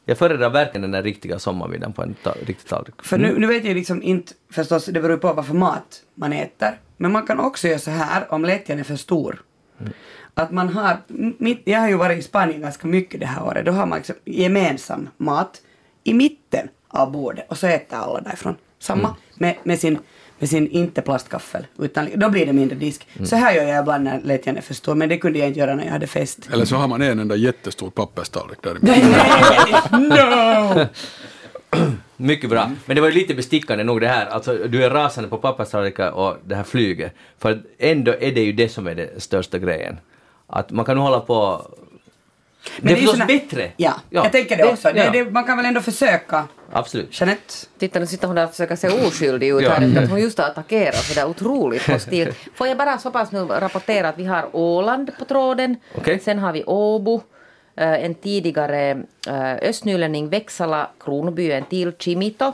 jag 0.04 0.18
föredrar 0.18 0.50
verkligen 0.50 0.82
den 0.82 0.90
där 0.90 1.02
riktiga 1.02 1.38
sommarmiddagen 1.38 1.92
på 1.92 2.02
en 2.02 2.14
ta, 2.22 2.32
riktig 2.46 2.68
tallrik. 2.68 2.94
För 3.02 3.18
nu, 3.18 3.38
nu 3.38 3.46
vet 3.46 3.64
jag 3.64 3.74
liksom 3.74 4.02
inte, 4.02 4.32
förstås 4.52 4.84
det 4.84 4.92
beror 4.92 5.10
ju 5.10 5.18
på 5.18 5.32
vad 5.32 5.46
för 5.46 5.54
mat 5.54 6.02
man 6.14 6.32
äter. 6.32 6.80
Men 6.96 7.12
man 7.12 7.26
kan 7.26 7.40
också 7.40 7.68
göra 7.68 7.78
så 7.78 7.90
här 7.90 8.32
om 8.32 8.44
lättjan 8.44 8.78
är 8.78 8.84
för 8.84 8.96
stor. 8.96 9.42
Att 10.38 10.50
man 10.50 10.68
har, 10.68 10.96
mitt, 11.38 11.62
jag 11.64 11.80
har 11.80 11.88
ju 11.88 11.96
varit 11.96 12.18
i 12.18 12.22
Spanien 12.22 12.60
ganska 12.60 12.86
mycket 12.86 13.20
det 13.20 13.26
här 13.26 13.44
året, 13.44 13.66
då 13.66 13.72
har 13.72 13.86
man 13.86 13.98
liksom 13.98 14.14
gemensam 14.24 15.08
mat. 15.16 15.62
I 16.04 16.14
mitten 16.14 16.68
av 16.88 17.12
bordet 17.12 17.46
och 17.48 17.58
så 17.58 17.66
äter 17.66 17.96
alla 17.96 18.20
därifrån. 18.20 18.56
Samma 18.78 19.14
med, 19.34 19.56
med 19.62 19.78
sin 19.78 19.98
med 20.38 20.48
sin 20.48 20.68
inte 20.68 21.02
plastkaffel, 21.02 21.66
utan 21.78 22.08
då 22.14 22.30
blir 22.30 22.46
det 22.46 22.52
mindre 22.52 22.76
disk. 22.76 23.06
Så 23.24 23.36
här 23.36 23.54
gör 23.54 23.62
jag 23.62 23.82
ibland 23.82 24.04
när 24.04 24.20
lät 24.20 24.46
Janne 24.46 24.62
förstå, 24.62 24.94
men 24.94 25.08
det 25.08 25.18
kunde 25.18 25.38
jag 25.38 25.48
inte 25.48 25.60
göra 25.60 25.74
när 25.74 25.84
jag 25.84 25.92
hade 25.92 26.06
fest. 26.06 26.48
Eller 26.52 26.64
så 26.64 26.76
har 26.76 26.88
man 26.88 27.02
en 27.02 27.18
enda 27.18 27.36
jättestor 27.36 27.90
papperstallrik 27.90 28.58
där. 28.62 28.74
no! 29.98 30.86
Mycket 32.16 32.50
bra. 32.50 32.70
Men 32.86 32.94
det 32.94 33.00
var 33.00 33.08
ju 33.08 33.14
lite 33.14 33.34
bestickande 33.34 33.84
nog 33.84 34.00
det 34.00 34.08
här, 34.08 34.26
alltså 34.26 34.54
du 34.54 34.84
är 34.84 34.90
rasande 34.90 35.30
på 35.30 35.38
papperstallrikar 35.38 36.10
och 36.10 36.36
det 36.44 36.54
här 36.54 36.62
flyget. 36.62 37.14
För 37.38 37.62
ändå 37.78 38.12
är 38.20 38.32
det 38.32 38.40
ju 38.42 38.52
det 38.52 38.68
som 38.68 38.86
är 38.86 38.94
det 38.94 39.22
största 39.22 39.58
grejen. 39.58 39.96
Att 40.50 40.70
man 40.70 40.84
kan 40.84 40.96
nu 40.96 41.02
hålla 41.02 41.20
på... 41.20 41.66
det 42.80 42.86
är 42.86 42.90
ju 42.90 42.96
förstås 42.96 43.12
såna- 43.14 43.26
bättre. 43.26 43.72
Ja, 43.76 43.94
jag 44.10 44.32
tänker 44.32 44.56
det 44.56 44.64
också. 44.64 44.92
Det, 44.92 45.04
ja. 45.04 45.10
det, 45.10 45.30
man 45.30 45.44
kan 45.44 45.56
väl 45.56 45.66
ändå 45.66 45.80
försöka. 45.80 46.44
Absolut. 46.72 47.20
Jeanette? 47.20 47.54
Titta, 47.78 47.98
nu 47.98 48.06
sitter 48.06 48.26
hon 48.26 48.36
där 48.36 48.44
och 48.44 48.50
försöker 48.50 48.76
se 48.76 48.88
oskyldig 49.06 49.48
ut 49.48 49.62
Ja. 49.62 49.70
här 49.70 49.86
efter 49.88 50.02
att 50.02 50.10
hon 50.10 50.20
just 50.20 50.38
har 50.38 50.46
attackerat 50.46 50.94
sådär 50.94 51.26
otroligt 51.26 51.82
hostilt. 51.86 52.36
Får 52.54 52.66
jag 52.66 52.76
bara 52.78 52.98
så 52.98 53.10
pass 53.10 53.32
nu 53.32 53.38
rapportera 53.44 54.08
att 54.08 54.18
vi 54.18 54.24
har 54.24 54.48
Åland 54.52 55.10
på 55.18 55.24
tråden. 55.24 55.76
Okej. 55.94 56.18
Sen 56.18 56.38
har 56.38 56.52
vi 56.52 56.64
Åbo, 56.64 57.22
eh, 57.76 58.04
en 58.04 58.14
tidigare 58.14 58.90
eh, 59.28 59.54
östnylänning 59.54 60.28
Växala, 60.28 60.88
Kronoby, 61.04 61.52
en 61.52 61.64
till 61.64 61.92
Chimito, 61.98 62.52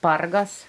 Pargas 0.00 0.66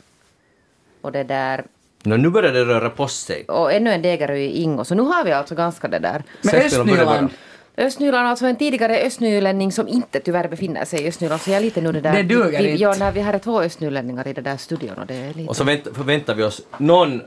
och 1.01 1.11
det 1.11 1.23
där 1.23 1.63
Nå, 2.07 2.17
nu 2.17 2.29
börjar 2.29 2.53
det 2.53 2.65
röra 2.65 2.89
på 2.89 3.07
sig. 3.07 3.45
och 3.47 3.73
ännu 3.73 3.91
en 3.91 4.01
Degerö 4.01 4.35
i 4.37 4.61
Ingo. 4.61 4.85
Så 4.85 4.95
nu 4.95 5.01
har 5.01 5.23
vi 5.25 5.31
alltså 5.31 5.55
ganska 5.55 5.87
det 5.87 5.99
där. 5.99 6.23
Men 6.41 6.55
Östnyland? 6.55 7.29
Östnyland, 7.77 8.27
alltså 8.27 8.45
en 8.45 8.55
tidigare 8.55 8.97
östnylänning 8.99 9.71
som 9.71 9.87
inte 9.87 10.19
tyvärr 10.19 10.47
befinner 10.47 10.85
sig 10.85 11.01
i 11.03 11.07
Östnyland. 11.07 11.41
Så 11.41 11.49
jag 11.49 11.57
är 11.57 11.61
lite 11.61 11.81
nu 11.81 11.91
det 11.91 12.01
där... 12.01 12.13
Det 12.13 12.23
duger 12.23 12.61
vi, 12.61 12.69
inte. 12.71 12.83
Ja, 12.83 12.95
när 12.99 13.11
vi 13.11 13.21
har 13.21 13.39
två 13.39 13.61
östnylänningar 13.61 14.27
i 14.27 14.33
den 14.33 14.43
där 14.43 14.57
studion 14.57 14.97
och 14.97 15.05
det 15.05 15.15
är 15.15 15.33
lite... 15.33 15.49
Och 15.49 15.55
så 15.55 15.63
vänt, 15.63 15.87
förväntar 15.93 16.35
vi 16.35 16.43
oss 16.43 16.61
någon 16.77 17.21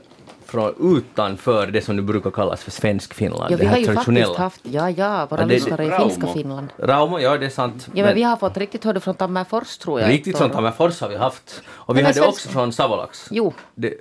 från 0.45 0.97
utanför 0.97 1.67
det 1.67 1.81
som 1.81 1.95
nu 1.95 2.01
brukar 2.01 2.31
kallas 2.31 2.63
för 2.63 2.71
svensk 2.71 3.13
Finland. 3.13 3.43
Ja, 3.51 3.57
det 3.57 3.61
vi 3.61 3.65
här 3.65 3.71
har 3.71 3.79
ju 3.79 3.85
traditionella. 3.85 4.25
faktiskt 4.25 4.39
haft, 4.39 4.61
ja, 4.63 4.89
ja, 4.89 5.27
våra 5.29 5.41
Ja, 5.41 5.45
lyssnare 5.47 5.85
i 5.85 5.91
finska 5.91 6.27
Finland. 6.27 6.67
Raumo, 6.77 7.19
ja 7.19 7.37
det 7.37 7.45
är 7.45 7.49
sant. 7.49 7.87
Ja, 7.93 8.05
men 8.05 8.15
vi 8.15 8.23
har 8.23 8.37
fått 8.37 8.57
riktigt 8.57 8.83
hörde 8.83 8.99
från 8.99 9.15
Tammerfors 9.15 9.77
tror 9.77 10.01
jag. 10.01 10.09
Riktigt 10.09 10.37
från. 10.37 10.49
Tammerfors 10.49 11.01
har 11.01 11.09
vi 11.09 11.15
haft. 11.17 11.61
Och 11.67 11.95
vi 11.97 12.01
Men 12.01 12.05
hade 12.05 12.19
svensk- 12.19 12.27
också 12.29 12.49
från 12.49 12.73
Savolax. 12.73 13.27
Jo. 13.31 13.53
Det, 13.75 13.93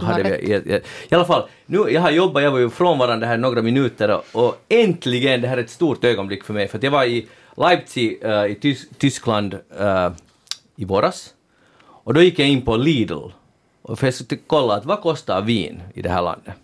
hade 0.00 0.22
vi, 0.22 0.28
i, 0.28 0.80
i, 1.08 1.14
alla 1.14 1.24
fall, 1.24 1.48
nu, 1.66 1.78
jag 1.78 2.00
har 2.00 2.10
jobbat, 2.10 2.42
jag 2.42 2.50
var 2.50 2.58
ju 2.58 2.70
frånvarande 2.70 3.26
här 3.26 3.36
några 3.36 3.62
minuter 3.62 4.10
och, 4.10 4.46
och 4.46 4.56
äntligen, 4.68 5.40
det 5.40 5.48
här 5.48 5.56
är 5.56 5.62
ett 5.62 5.70
stort 5.70 6.04
ögonblick 6.04 6.44
för 6.44 6.54
mig, 6.54 6.68
för 6.68 6.78
att 6.78 6.84
jag 6.84 6.90
var 6.90 7.04
i 7.04 7.26
Leipzig 7.56 8.18
eh, 8.22 8.44
i 8.46 8.54
Tys 8.54 8.88
Tyskland 8.98 9.58
eh, 9.80 10.10
i 10.76 10.84
våras. 10.84 11.34
Och 12.04 12.14
då 12.14 12.22
gick 12.22 12.38
jag 12.38 12.48
in 12.48 12.62
på 12.62 12.76
Lidl 12.76 13.28
och 13.82 13.98
skulle 13.98 14.40
kolla 14.46 14.74
att 14.74 14.84
vad 14.84 15.00
kostar 15.00 15.42
vin 15.42 15.82
i 15.94 16.02
det 16.02 16.08
här 16.08 16.22
landet. 16.22 16.54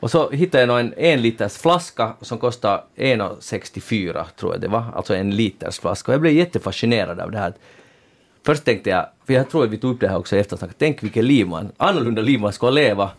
Och 0.00 0.10
så 0.10 0.30
hittade 0.30 0.64
jag 0.64 0.80
en 0.80 0.94
en 0.96 1.22
liters 1.22 1.58
flaska 1.58 2.12
som 2.20 2.38
kostar 2.38 2.84
1,64 2.96 4.24
tror 4.36 4.52
jag 4.54 4.60
det 4.60 4.68
var, 4.68 4.84
alltså 4.94 5.14
en 5.14 5.36
liters 5.36 5.78
flaska. 5.78 6.12
Och 6.12 6.14
jag 6.14 6.20
blev 6.20 6.34
jättefascinerad 6.34 7.20
av 7.20 7.30
det 7.30 7.38
här. 7.38 7.54
Först 8.50 8.64
tänkte 8.64 8.90
jag, 8.90 9.06
för 9.26 9.32
jag 9.34 9.50
tror 9.50 9.64
att 9.64 9.70
vi 9.70 9.78
tog 9.78 9.94
upp 9.94 10.00
det 10.00 10.08
här 10.08 10.18
också 10.18 10.36
i 10.36 10.38
eftersnacket, 10.38 10.76
tänk 10.78 11.02
vilket 11.02 11.24
liv 11.24 11.46
man, 11.46 11.72
annorlunda 11.76 12.22
liv 12.22 12.40
man 12.40 12.52
skulle 12.52 12.70
leva 12.70 13.10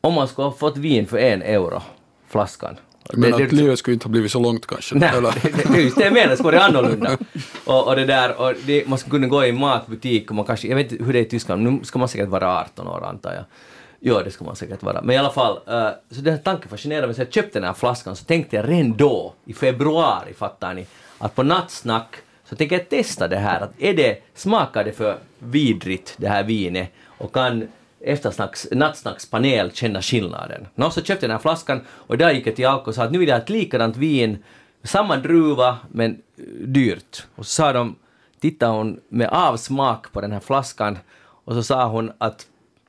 om 0.00 0.14
man 0.14 0.28
skulle 0.28 0.46
ha 0.46 0.52
fått 0.52 0.76
vin 0.76 1.06
för 1.06 1.18
en 1.18 1.42
euro 1.42 1.82
flaskan. 2.28 2.76
Men 3.12 3.20
Det- 3.30 3.36
att 3.44 3.50
det- 3.50 3.56
livet 3.56 3.78
skulle 3.78 3.94
inte 3.94 4.06
ha 4.06 4.10
blivit 4.10 4.32
så 4.32 4.38
långt 4.40 4.66
kanske. 4.66 4.94
Nej, 4.94 5.10
Eller? 5.16 5.30
det, 5.42 5.48
det, 5.56 5.72
det 5.72 5.78
är 5.78 5.82
just 5.82 5.96
det 5.96 6.04
jag 6.04 6.12
menar, 6.12 6.28
det 6.28 6.36
skulle 6.36 6.56
vara 6.58 6.66
annorlunda. 6.68 7.18
Och, 7.64 7.88
och 7.88 7.96
det 7.96 8.04
där, 8.04 8.40
och 8.40 8.54
det, 8.66 8.88
man 8.88 8.98
skulle 8.98 9.10
kunna 9.10 9.26
gå 9.26 9.44
i 9.44 9.48
en 9.48 9.58
matbutik 9.60 10.30
och 10.30 10.36
man 10.36 10.44
kanske, 10.44 10.68
jag 10.68 10.76
vet 10.76 10.92
inte 10.92 11.04
hur 11.04 11.12
det 11.12 11.18
är 11.18 11.22
i 11.22 11.28
Tyskland, 11.28 11.62
nu 11.62 11.84
ska 11.84 11.98
man 11.98 12.08
säkert 12.08 12.28
vara 12.28 12.60
18 12.60 12.88
år 12.88 13.04
antar 13.04 13.32
jag. 13.34 13.44
Ja, 14.00 14.22
det 14.22 14.30
ska 14.30 14.44
man 14.44 14.56
säkert 14.56 14.82
vara. 14.82 15.02
Men 15.02 15.14
i 15.16 15.18
alla 15.18 15.30
fall, 15.32 15.56
eh, 15.66 15.88
så 16.10 16.20
den 16.20 16.32
här 16.34 16.40
tanken 16.44 16.68
fascinerade 16.68 17.06
mig, 17.06 17.14
så 17.16 17.20
jag 17.20 17.32
köpte 17.32 17.58
den 17.58 17.66
här 17.66 17.74
flaskan, 17.74 18.16
så 18.16 18.24
tänkte 18.24 18.56
jag 18.56 18.68
redan 18.68 18.96
då, 18.96 19.34
i 19.44 19.52
februari, 19.52 20.34
fattar 20.34 20.74
ni, 20.74 20.86
att 21.18 21.34
på 21.34 21.42
nattsnack 21.42 22.16
så 22.48 22.56
tänker 22.56 22.76
jag 22.76 22.88
testa 22.88 23.28
det 23.28 23.36
här, 23.36 23.60
att 23.60 23.72
är 23.78 23.94
det, 23.94 24.22
smakar 24.34 24.84
det 24.84 24.92
för 24.92 25.18
vidrigt 25.38 26.14
det 26.16 26.28
här 26.28 26.44
vinet 26.44 26.88
och 27.06 27.32
kan 27.32 27.68
eftersnacks, 28.00 28.68
nattsnackspanel 28.72 29.72
känna 29.72 30.02
skillnaden. 30.02 30.66
Nå, 30.74 30.90
så 30.90 31.02
köpte 31.02 31.12
jag 31.12 31.30
den 31.30 31.30
här 31.30 31.38
flaskan 31.38 31.80
och 31.88 32.18
där 32.18 32.32
gick 32.32 32.46
jag 32.46 32.56
till 32.56 32.66
Alko 32.66 32.88
och 32.88 32.94
sa 32.94 33.02
att 33.02 33.12
nu 33.12 33.18
vill 33.18 33.28
jag 33.28 33.36
ha 33.36 33.42
ett 33.42 33.50
likadant 33.50 33.96
vin, 33.96 34.44
samma 34.82 35.16
druva 35.16 35.78
men 35.92 36.22
dyrt. 36.60 37.26
Och 37.34 37.46
så 37.46 37.50
sa 37.50 37.72
de, 37.72 37.96
tittade 38.40 38.72
hon 38.72 39.00
med 39.08 39.28
avsmak 39.28 40.12
på 40.12 40.20
den 40.20 40.32
här 40.32 40.40
flaskan 40.40 40.98
och 41.44 41.54
så 41.54 41.62
sa 41.62 41.88
hon 41.88 42.12
att 42.18 42.46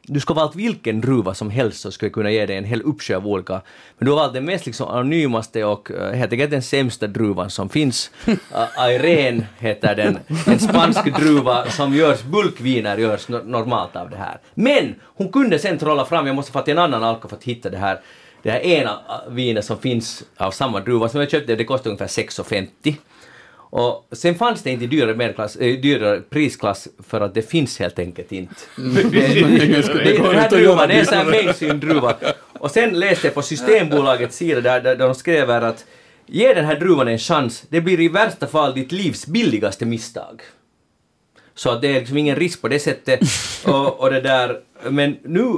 du 0.10 0.20
ska 0.20 0.34
valt 0.34 0.56
vilken 0.56 1.02
druva 1.02 1.34
som 1.34 1.50
helst 1.50 1.82
så 1.82 1.92
skulle 1.92 2.08
jag 2.08 2.14
kunna 2.14 2.32
ge 2.32 2.46
dig 2.46 2.58
en 2.58 2.64
hel 2.64 2.82
uppsjö 2.82 3.16
av 3.16 3.28
olika. 3.28 3.62
Men 3.98 4.06
du 4.06 4.12
har 4.12 4.20
valt 4.20 4.34
den 4.34 4.46
mest 4.46 4.66
liksom 4.66 4.88
anonymaste 4.88 5.64
och 5.64 5.92
uh, 5.92 6.12
helt 6.12 6.32
enkelt 6.32 6.52
den 6.52 6.62
sämsta 6.62 7.08
druvan 7.08 7.50
som 7.50 7.70
finns. 7.70 8.12
Uh, 8.28 8.96
Irene 8.96 9.48
heter 9.60 9.96
den, 9.96 10.20
en 10.48 10.60
spansk 10.60 11.18
druva 11.18 11.70
som 11.70 11.94
görs, 11.94 12.24
bulkviner 12.24 12.98
görs 12.98 13.28
no- 13.28 13.46
normalt 13.46 13.96
av 13.96 14.10
det 14.10 14.18
här. 14.18 14.40
Men 14.54 14.96
hon 15.04 15.32
kunde 15.32 15.60
sen 15.60 15.78
trolla 15.78 16.06
fram, 16.06 16.28
jag 16.28 16.36
måste 16.36 16.52
få 16.52 16.62
till 16.62 16.72
en 16.72 16.80
annan 16.80 17.04
alko 17.04 17.28
för 17.28 17.36
att 17.36 17.44
hitta 17.44 17.70
det 17.70 17.78
här, 17.78 18.00
det 18.44 18.52
här 18.52 18.60
ena 18.60 18.92
uh, 18.92 19.34
vinet 19.34 19.66
som 19.66 19.78
finns 19.78 20.24
av 20.38 20.52
samma 20.52 20.80
druva 20.80 21.10
som 21.10 21.20
jag 21.20 21.32
köpte, 21.32 21.56
det 21.56 21.64
kostade 21.64 21.90
ungefär 21.90 22.24
6,50. 22.24 22.96
Och 23.70 24.08
sen 24.12 24.36
fanns 24.36 24.64
det 24.64 24.72
inte 24.72 24.88
dyrare, 24.88 25.48
äh, 25.60 25.80
dyrare 25.80 26.22
prisklass 26.22 26.88
för 27.08 27.22
att 27.22 27.34
det 27.34 27.42
finns 27.42 27.80
helt 27.80 28.00
enkelt 28.00 28.32
inte. 28.32 28.56
Det, 28.78 29.04
det, 29.04 30.18
den 30.18 30.36
här 30.36 30.50
druvan 30.50 30.92
är 30.92 31.00
en 31.00 31.06
sån 31.06 31.18
här 31.18 31.26
mainstream-druva. 31.26 32.16
Och 32.60 32.72
sen 32.72 33.00
läste 33.00 33.28
jag 33.28 33.34
på 33.34 33.42
Systembolagets 33.42 34.38
sida 34.38 34.62
där, 34.62 34.82
där 34.82 34.96
de 34.96 35.16
skriver 35.16 35.62
att 35.62 35.86
ge 36.26 36.54
den 36.54 36.66
här 36.66 36.76
druvan 36.76 37.08
en 37.08 37.18
chans, 37.18 37.64
det 37.70 37.82
blir 37.82 38.00
i 38.00 38.08
värsta 38.08 38.48
fall 38.48 38.74
ditt 38.74 38.92
livs 38.92 39.28
billigaste 39.28 39.86
misstag. 39.86 40.42
Så 41.56 41.70
att 41.70 41.82
det 41.82 41.88
är 41.88 42.00
liksom 42.00 42.18
ingen 42.18 42.36
risk 42.36 42.62
på 42.62 42.68
det 42.68 42.80
sättet. 42.80 43.20
Och, 43.66 44.00
och 44.00 44.10
det 44.10 44.22
där, 44.22 44.60
men 44.90 45.18
nu 45.24 45.54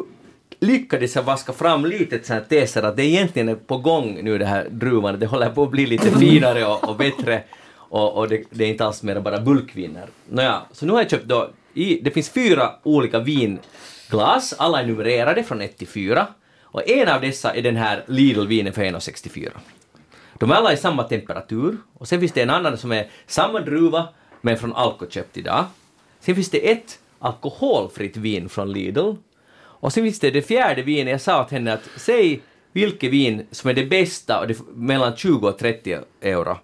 lyckades 0.60 1.15
jag 1.15 1.23
vaska 1.23 1.53
fram 1.53 1.86
lite 1.86 2.34
här 2.34 2.41
teser 2.49 2.84
att 2.84 2.98
det 2.98 3.06
egentligen 3.06 3.49
är 3.49 3.56
på 3.56 3.77
gång 3.77 4.19
nu 4.23 4.38
det 4.38 4.45
här 4.45 4.68
druvan, 4.69 5.19
det 5.19 5.26
håller 5.26 5.49
på 5.49 5.64
att 5.64 5.72
bli 5.72 5.86
lite 5.86 6.11
finare 6.19 6.65
och, 6.65 6.90
och 6.90 6.95
bättre 6.95 7.44
och, 7.90 8.18
och 8.18 8.30
det, 8.30 8.44
det 8.49 8.64
är 8.64 8.68
inte 8.68 8.86
alls 8.86 9.03
mer 9.03 9.20
bara 9.20 9.40
bulkviner. 9.40 10.07
Nåja, 10.30 10.61
så 10.72 10.86
nu 10.86 10.91
har 10.91 10.99
jag 10.99 11.10
köpt 11.10 11.26
då, 11.26 11.49
i, 11.74 11.99
det 12.02 12.11
finns 12.11 12.30
fyra 12.30 12.72
olika 12.84 13.20
vinglas, 13.20 14.53
alla 14.57 14.82
är 14.82 14.86
numrerade 14.86 15.44
från 15.44 15.61
1 15.61 15.78
till 15.78 15.88
4 15.88 16.28
och 16.72 16.90
en 16.90 17.07
av 17.07 17.22
dessa 17.22 17.56
är 17.56 17.61
den 17.61 17.76
här 17.76 18.03
Lidl-vinen 18.07 18.74
för 18.74 18.82
1,64. 18.82 19.49
De 20.40 20.52
är 20.52 20.56
alla 20.56 20.74
i 20.74 20.78
samma 20.78 21.03
temperatur 21.03 21.78
och 21.94 22.07
sen 22.07 22.20
finns 22.20 22.32
det 22.32 22.41
en 22.41 22.49
annan 22.49 22.78
som 22.78 22.91
är 22.91 23.07
samma 23.28 23.60
druva 23.60 24.07
men 24.41 24.57
från 24.57 24.74
Alko 24.74 25.06
köpt 25.10 25.38
idag. 25.38 25.66
Sen 26.20 26.36
finns 26.36 26.49
det 26.49 26.72
ett 26.72 26.99
alkoholfritt 27.20 28.18
vin 28.18 28.49
från 28.49 28.72
Lidl 28.72 29.14
och 29.61 29.94
sen 29.94 30.03
finns 30.03 30.20
det 30.20 30.32
det 30.32 30.41
fjärde 30.41 30.82
vinet, 30.82 31.11
jag 31.11 31.22
sa 31.22 31.41
åt 31.41 31.52
henne 31.52 31.74
att 31.74 31.90
säg 31.98 32.41
vilket 32.72 33.11
vin 33.11 33.45
som 33.52 33.70
är 33.70 33.74
det 33.74 33.86
bästa 33.86 34.40
och 34.40 34.48
det, 34.48 34.57
mellan 34.74 35.16
20 35.16 35.48
och 35.48 35.57
30 35.57 35.98
euro. 36.22 36.57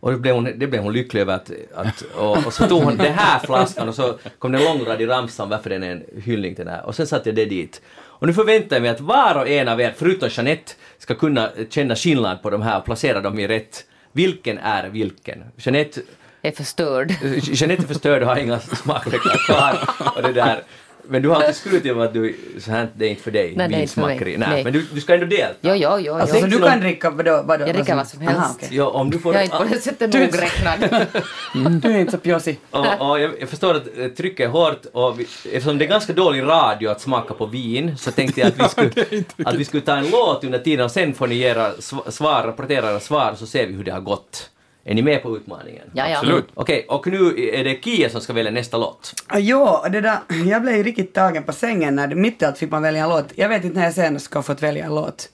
Och 0.00 0.12
det 0.12 0.18
blev 0.18 0.34
hon, 0.34 0.44
det 0.44 0.66
blev 0.66 0.82
hon 0.82 0.92
lycklig 0.92 1.20
över 1.20 1.34
att, 1.34 1.50
att 1.74 2.02
och, 2.02 2.46
och 2.46 2.52
så 2.52 2.68
tog 2.68 2.82
hon 2.82 2.96
den 2.96 3.12
här 3.12 3.38
flaskan 3.38 3.88
och 3.88 3.94
så 3.94 4.18
kom 4.38 4.52
det 4.52 4.58
en 4.58 4.64
långradig 4.64 5.08
ramsa 5.08 5.42
om 5.42 5.48
varför 5.48 5.70
den 5.70 5.82
är 5.82 5.90
en 5.90 6.04
hyllning 6.22 6.54
till 6.54 6.64
den 6.64 6.74
här. 6.74 6.86
Och 6.86 6.94
sen 6.94 7.06
satte 7.06 7.28
jag 7.28 7.36
det 7.36 7.44
dit. 7.44 7.82
Och 7.98 8.26
nu 8.26 8.32
förväntar 8.32 8.76
jag 8.76 8.82
mig 8.82 8.90
att 8.90 9.00
var 9.00 9.34
och 9.34 9.48
en 9.48 9.68
av 9.68 9.80
er, 9.80 9.94
förutom 9.96 10.28
Jeanette, 10.32 10.72
ska 10.98 11.14
kunna 11.14 11.50
känna 11.70 11.96
skillnad 11.96 12.42
på 12.42 12.50
de 12.50 12.62
här 12.62 12.78
och 12.78 12.84
placera 12.84 13.20
dem 13.20 13.38
i 13.38 13.48
rätt. 13.48 13.84
Vilken 14.12 14.58
är 14.58 14.88
vilken? 14.88 15.44
Jeanette 15.56 16.00
är 16.42 16.52
förstörd. 16.52 17.12
Jeanette 17.42 17.82
är 17.82 17.86
förstörd 17.86 18.22
och 18.22 18.28
har 18.28 18.36
inga 18.36 18.60
smaklökar 18.60 19.46
kvar. 19.46 19.78
Och 20.16 20.22
det 20.22 20.32
där. 20.32 20.62
Men 21.08 21.22
du 21.22 21.28
har 21.28 21.36
alltid 21.36 21.54
skrutit 21.54 21.92
om 21.92 22.00
att 22.00 22.14
du, 22.14 22.36
så 22.58 22.70
här, 22.70 22.88
det 22.94 23.06
är 23.06 23.10
inte 23.10 23.22
för 23.22 23.30
dig, 23.30 23.54
Nej, 23.56 23.68
det 23.68 23.74
är 23.74 23.80
inte 23.80 23.94
för 23.94 24.00
mig. 24.00 24.08
vinsmakeri. 24.10 24.36
Nej, 24.38 24.48
Nej. 24.50 24.64
men 24.64 24.72
du, 24.72 24.86
du 24.94 25.00
ska 25.00 25.14
ändå 25.14 25.26
delta. 25.26 25.54
Jo, 25.60 25.74
jo, 25.74 25.98
jo. 26.00 26.14
Alltså, 26.14 26.36
jo. 26.36 26.40
så 26.42 26.46
du 26.46 26.58
kan 26.58 26.80
dricka 26.80 27.10
vadå? 27.10 27.42
vadå 27.44 27.66
Jag 27.66 27.74
dricker 27.76 27.96
vad 27.96 28.06
som 28.08 28.20
helst. 28.20 28.38
Aha, 28.40 28.52
okej. 28.56 28.68
Ja, 28.72 28.86
om 28.88 29.10
du 29.10 29.18
får... 29.18 29.34
Jag 29.34 29.40
är 29.40 29.44
inte 29.44 29.56
på 29.56 29.64
det 29.64 29.80
sättet 29.80 30.14
nogräknad. 30.14 31.06
Du 31.82 31.92
är 31.92 31.98
inte 31.98 32.12
så 32.12 32.18
pjossig. 32.18 32.58
Och, 32.70 33.10
och 33.10 33.20
jag, 33.20 33.30
jag 33.40 33.48
förstår 33.48 33.74
att 33.74 33.98
eh, 33.98 34.06
trycket 34.08 34.46
är 34.46 34.50
hårt 34.50 34.82
och 34.92 35.20
vi, 35.20 35.22
eftersom 35.52 35.78
det 35.78 35.84
är 35.84 35.88
ganska 35.88 36.12
dålig 36.12 36.42
radio 36.42 36.88
att 36.88 37.00
smaka 37.00 37.34
på 37.34 37.46
vin 37.46 37.96
så 37.98 38.10
tänkte 38.10 38.40
jag 38.40 38.48
att 38.48 38.58
vi 38.60 38.68
skulle, 38.68 39.24
att 39.44 39.54
vi 39.54 39.64
skulle 39.64 39.82
ta 39.82 39.96
en 39.96 40.10
låt 40.10 40.44
under 40.44 40.58
tiden 40.58 40.84
och 40.84 40.90
sen 40.90 41.14
får 41.14 41.26
ni 41.26 41.34
ge 41.34 41.46
era 41.48 41.70
sv- 41.72 42.10
svar, 42.10 42.42
rapportera 42.46 42.90
era 42.90 43.00
svar 43.00 43.34
så 43.38 43.46
ser 43.46 43.66
vi 43.66 43.72
hur 43.72 43.84
det 43.84 43.92
har 43.92 44.00
gått. 44.00 44.50
Är 44.88 44.94
ni 44.94 45.02
med 45.02 45.22
på 45.22 45.36
utmaningen? 45.36 45.82
Ja, 45.92 46.08
ja. 46.08 46.18
Absolut. 46.18 46.48
Okej, 46.54 46.86
och 46.88 47.06
nu 47.06 47.50
är 47.52 47.64
det 47.64 47.84
Kia 47.84 48.10
som 48.10 48.20
ska 48.20 48.32
välja 48.32 48.52
nästa 48.52 48.76
låt. 48.76 49.12
Ah, 49.26 49.38
Jo, 49.38 49.78
det 49.90 50.00
där, 50.00 50.18
jag 50.46 50.62
blev 50.62 50.84
riktigt 50.84 51.14
tagen 51.14 51.42
på 51.42 51.52
sängen 51.52 51.96
när 51.96 52.06
det, 52.06 52.14
mitt 52.14 52.42
i 52.42 52.44
allt 52.44 52.58
fick 52.58 52.70
man 52.70 52.82
välja 52.82 53.02
en 53.02 53.08
låt. 53.08 53.26
Jag 53.34 53.48
vet 53.48 53.64
inte 53.64 53.78
när 53.78 53.84
jag 53.84 53.94
senast 53.94 54.24
ska 54.24 54.38
ha 54.38 54.42
fått 54.42 54.62
välja 54.62 54.84
en 54.84 54.94
låt. 54.94 55.28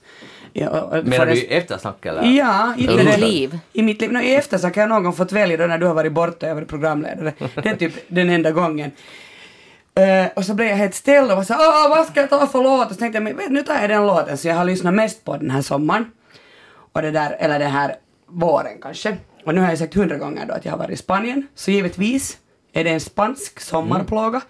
Ja, 0.53 1.01
Menar 1.03 1.25
du 1.25 1.33
i 1.33 1.47
eftersnack 1.47 2.05
eller? 2.05 2.23
Ja, 2.23 2.73
I 2.77 2.87
det. 2.87 3.17
liv? 3.17 3.59
I 3.73 3.81
mitt 3.81 4.01
liv. 4.01 4.11
No, 4.11 4.19
I 4.19 4.35
eftersnack 4.35 4.75
har 4.77 4.87
någon 4.87 5.13
fått 5.13 5.31
välja 5.31 5.57
då 5.57 5.65
när 5.65 5.77
du 5.77 5.85
har 5.85 5.93
varit 5.93 6.11
borta 6.11 6.45
och 6.45 6.49
jag 6.49 6.55
varit 6.55 6.67
programledare. 6.67 7.33
Det 7.63 7.69
är 7.69 7.75
typ 7.75 7.93
den 8.07 8.29
enda 8.29 8.51
gången. 8.51 8.91
Eh, 9.95 10.25
och 10.35 10.45
så 10.45 10.53
blev 10.53 10.67
jag 10.67 10.75
helt 10.75 10.95
ställd 10.95 11.31
och 11.31 11.37
var 11.37 11.43
så 11.43 11.53
Åh, 11.53 11.89
vad 11.89 12.07
ska 12.07 12.19
jag 12.19 12.29
ta 12.29 12.47
för 12.47 12.63
låt? 12.63 12.87
Och 12.87 12.93
så 12.93 12.99
tänkte 12.99 13.17
jag, 13.17 13.23
men 13.23 13.37
vet, 13.37 13.49
nu 13.49 13.61
tar 13.63 13.81
jag 13.81 13.89
den 13.89 14.07
låten 14.07 14.37
så 14.37 14.47
jag 14.47 14.55
har 14.55 14.65
lyssnat 14.65 14.93
mest 14.93 15.25
på 15.25 15.37
den 15.37 15.49
här 15.51 15.61
sommaren. 15.61 16.11
Och 16.93 17.01
det 17.01 17.11
där, 17.11 17.35
eller 17.39 17.59
den 17.59 17.71
här 17.71 17.95
våren 18.27 18.77
kanske. 18.81 19.17
Och 19.45 19.55
nu 19.55 19.61
har 19.61 19.69
jag 19.69 19.77
sagt 19.79 19.93
hundra 19.93 20.17
gånger 20.17 20.45
då 20.45 20.53
att 20.53 20.65
jag 20.65 20.71
har 20.71 20.77
varit 20.79 20.91
i 20.91 20.97
Spanien. 20.97 21.47
Så 21.55 21.71
givetvis 21.71 22.37
är 22.73 22.83
det 22.83 22.89
en 22.89 22.99
spansk 22.99 23.59
sommarplåga. 23.59 24.41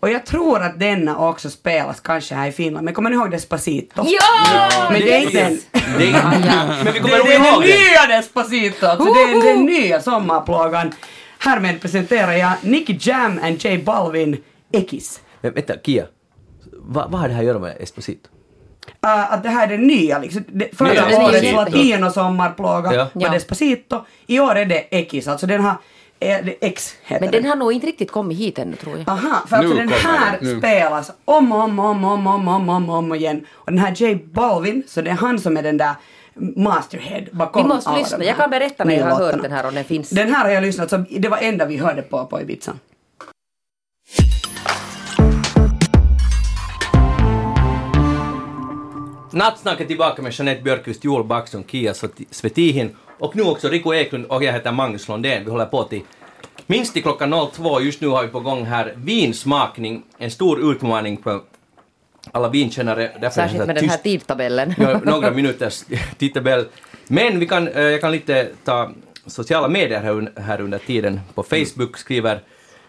Och 0.00 0.10
jag 0.10 0.26
tror 0.26 0.62
att 0.62 0.80
denna 0.80 1.18
också 1.28 1.50
spelas 1.50 2.00
kanske 2.00 2.34
här 2.34 2.48
i 2.48 2.52
Finland. 2.52 2.84
Men 2.84 2.94
kommer 2.94 3.10
ni 3.10 3.16
ihåg 3.16 3.30
Despacito? 3.30 4.02
Ja! 4.06 4.88
Men 4.90 5.00
det 5.00 5.12
är 5.14 5.20
inte 5.22 5.44
den. 5.44 5.52
Är, 5.52 6.82
men 6.84 6.92
vi 6.92 6.92
Det, 6.92 7.00
kommer 7.00 7.16
det 7.24 7.34
är 7.34 7.38
den 7.38 7.46
ihåg 7.46 7.62
det. 7.62 7.68
nya 7.68 8.16
Despacito, 8.16 8.86
alltså 8.86 9.12
det 9.14 9.20
är 9.20 9.54
den 9.54 9.64
nya 9.64 10.00
sommarplågan. 10.00 10.92
Härmed 11.38 11.80
presenterar 11.80 12.32
jag 12.32 12.52
Nicky 12.62 12.96
Jam 13.00 13.40
and 13.42 13.64
J 13.64 13.78
Balvin 13.78 14.36
Ekis. 14.72 15.20
Men 15.40 15.52
vänta, 15.54 15.74
Kia. 15.84 16.06
Va, 16.72 17.06
vad 17.10 17.20
har 17.20 17.28
det 17.28 17.34
här 17.34 17.40
att 17.40 17.46
göra 17.46 17.58
med 17.58 17.76
Esposito? 17.80 18.28
Uh, 19.06 19.32
att 19.32 19.42
det 19.42 19.48
här 19.48 19.64
är 19.64 19.70
den 19.70 19.86
nya 19.86 20.18
liksom. 20.18 20.44
Det, 20.46 20.76
förra 20.76 21.06
Nya 21.06 21.24
årets 21.24 21.52
latino-sommarplåga 21.52 22.94
Ja. 22.94 23.08
var 23.12 23.22
Ja. 23.22 23.32
Despacito. 23.32 24.04
I 24.26 24.40
år 24.40 24.54
är 24.54 24.64
det 24.66 24.86
Ekis, 24.90 25.28
alltså 25.28 25.46
den 25.46 25.60
har, 25.60 25.74
det 26.18 26.56
X 26.60 26.96
heter 27.04 27.24
Men 27.24 27.32
den 27.32 27.44
har 27.44 27.56
nog 27.56 27.72
inte 27.72 27.86
riktigt 27.86 28.10
kommit 28.10 28.38
hit 28.38 28.58
ännu 28.58 28.76
tror 28.76 28.98
jag. 28.98 29.08
Aha, 29.08 29.42
för 29.48 29.56
alltså 29.56 29.74
den 29.74 29.88
här 29.88 30.38
den, 30.40 30.58
spelas 30.58 31.12
om 31.24 31.52
och 31.52 31.60
om, 31.60 31.78
om, 31.78 32.04
om, 32.04 32.26
om, 32.26 32.48
om, 32.48 32.68
om, 32.68 32.90
om 32.90 33.14
igen. 33.14 33.46
Och 33.52 33.72
den 33.72 33.78
här 33.78 33.94
J 33.96 34.14
Balvin, 34.14 34.82
så 34.88 35.02
det 35.02 35.10
är 35.10 35.14
han 35.14 35.38
som 35.38 35.56
är 35.56 35.62
den 35.62 35.76
där 35.76 35.94
masterhead 36.56 37.22
bakom 37.32 37.62
Vi 37.62 37.68
måste 37.68 37.96
lyssna. 37.98 38.24
Jag 38.24 38.36
kan 38.36 38.50
berätta 38.50 38.84
när 38.84 38.94
jag 38.94 39.04
har 39.04 39.10
hört 39.10 39.20
låtarna. 39.20 39.42
den 39.42 39.52
här 39.52 39.66
och 39.66 39.72
den 39.72 39.84
finns. 39.84 40.10
Den 40.10 40.34
här 40.34 40.44
har 40.44 40.50
jag 40.50 40.62
lyssnat 40.62 40.90
så 40.90 41.04
det 41.10 41.28
var 41.28 41.38
enda 41.38 41.66
vi 41.66 41.76
hörde 41.76 42.02
på 42.02 42.26
på 42.26 42.40
Ibiza. 42.40 42.72
Nattsnacket 49.32 49.88
tillbaka 49.88 50.22
med 50.22 50.32
Jeanette 50.32 50.62
Björkqvist, 50.62 51.04
Joel 51.04 51.24
Backström, 51.24 51.64
Kia 51.68 51.92
Sveti- 51.92 52.26
Svetihin 52.30 52.96
och 53.18 53.36
nu 53.36 53.42
också 53.42 53.68
Rico 53.68 53.94
Eklund 53.94 54.26
och 54.26 54.44
jag 54.44 54.52
heter 54.52 54.72
Magnus 54.72 55.08
Lundén. 55.08 55.44
Vi 55.44 55.50
håller 55.50 55.66
på 55.66 55.84
till 55.84 56.02
minst 56.66 56.92
till 56.92 57.02
klockan 57.02 57.48
02. 57.52 57.80
Just 57.80 58.00
nu 58.00 58.08
har 58.08 58.22
vi 58.22 58.28
på 58.28 58.40
gång 58.40 58.64
här 58.64 58.92
vinsmakning, 58.96 60.02
en 60.18 60.30
stor 60.30 60.72
utmaning 60.72 61.22
för 61.22 61.40
alla 62.32 62.48
vinkännare. 62.48 63.02
Därför 63.20 63.26
är 63.26 63.30
Särskilt 63.30 63.66
med 63.66 63.76
den 63.76 63.88
här 63.88 63.96
tyst- 63.96 64.02
tidtabellen. 64.02 64.74
Ja, 64.78 65.00
några 65.04 65.30
minuters 65.30 65.84
tidtabell. 66.18 66.66
Men 67.06 67.38
vi 67.38 67.46
kan, 67.46 67.68
eh, 67.68 67.82
jag 67.82 68.00
kan 68.00 68.12
lite 68.12 68.48
ta 68.64 68.90
sociala 69.26 69.68
medier 69.68 70.00
här, 70.00 70.12
un- 70.12 70.40
här 70.40 70.60
under 70.60 70.78
tiden. 70.78 71.20
På 71.34 71.42
Facebook 71.42 71.96
skriver 71.98 72.40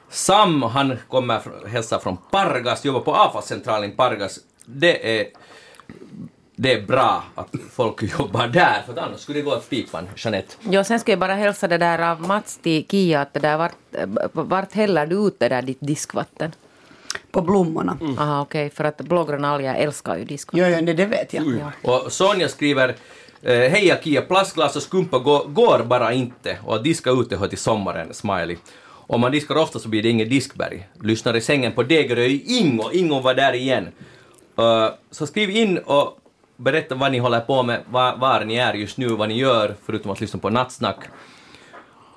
Sam, 0.09 0.61
han 0.63 0.97
kommer 1.07 1.41
hälsa 1.67 1.99
från 1.99 2.17
Pargas, 2.31 2.85
jobbar 2.85 2.99
på 2.99 3.15
avfallscentralen 3.15 3.91
Pargas. 3.91 4.39
Det 4.65 5.19
är, 5.19 5.25
det 6.55 6.73
är 6.73 6.81
bra 6.81 7.23
att 7.35 7.55
folk 7.71 8.03
jobbar 8.19 8.47
där, 8.47 8.81
för 8.85 8.93
att 8.93 8.99
annars 8.99 9.19
skulle 9.19 9.39
det 9.39 9.43
gå 9.43 9.51
åt 9.51 9.69
pipan, 9.69 10.07
Jeanette. 10.15 10.55
Ja, 10.69 10.83
sen 10.83 10.99
ska 10.99 11.11
jag 11.11 11.19
bara 11.19 11.33
hälsa 11.33 11.67
det 11.67 11.77
där 11.77 12.11
av 12.11 12.21
Mats 12.21 12.57
till 12.57 12.85
Kia 12.87 13.21
att 13.21 13.33
det 13.33 13.39
där 13.39 13.57
vart, 13.57 13.75
vart 14.31 14.73
häller 14.73 15.05
du 15.05 15.15
ut 15.15 15.39
det 15.39 15.49
där 15.49 15.61
ditt 15.61 15.77
diskvatten? 15.79 16.51
På 17.31 17.41
blommorna. 17.41 17.97
Aha, 18.17 18.41
okej, 18.41 18.69
för 18.69 18.83
att 18.83 18.97
blågröna 18.97 19.49
alger 19.49 19.75
älskar 19.75 20.17
ju 20.17 20.25
diskvatten. 20.25 20.71
Jo, 20.71 20.77
jo, 20.87 20.93
det, 20.93 21.05
vet 21.05 21.33
jag. 21.33 21.71
Och 21.81 22.11
Sonja 22.11 22.49
skriver 22.49 22.95
eh, 23.41 23.53
Heja 23.53 23.97
Kia, 24.03 24.21
plastglas 24.21 24.75
och 24.75 24.81
skumpa 24.81 25.19
går, 25.19 25.47
går 25.47 25.83
bara 25.83 26.13
inte 26.13 26.57
och 26.65 26.75
att 26.75 26.83
diska 26.83 27.09
ute 27.09 27.37
hör 27.37 27.47
till 27.47 27.57
sommaren, 27.57 28.13
smiley. 28.13 28.57
Om 29.07 29.21
man 29.21 29.31
diskar 29.31 29.55
ofta 29.55 29.79
så 29.79 29.89
blir 29.89 30.03
det 30.03 30.09
inget 30.09 30.29
diskberg. 30.29 30.87
Lyssnar 31.01 31.35
i 31.35 31.41
sängen 31.41 31.71
på 31.71 31.83
Degerö 31.83 32.23
i 32.23 32.57
Ingo, 32.59 32.91
Ingo 32.91 33.19
var 33.19 33.33
där 33.33 33.53
igen. 33.53 33.87
Så 35.11 35.27
skriv 35.27 35.49
in 35.49 35.77
och 35.77 36.17
berätta 36.57 36.95
vad 36.95 37.11
ni 37.11 37.19
håller 37.19 37.39
på 37.39 37.63
med, 37.63 37.81
var, 37.89 38.17
var 38.17 38.45
ni 38.45 38.55
är 38.55 38.73
just 38.73 38.97
nu, 38.97 39.07
vad 39.07 39.29
ni 39.29 39.37
gör, 39.37 39.75
förutom 39.85 40.11
att 40.11 40.21
lyssna 40.21 40.39
på 40.39 40.49
nattsnack. 40.49 40.99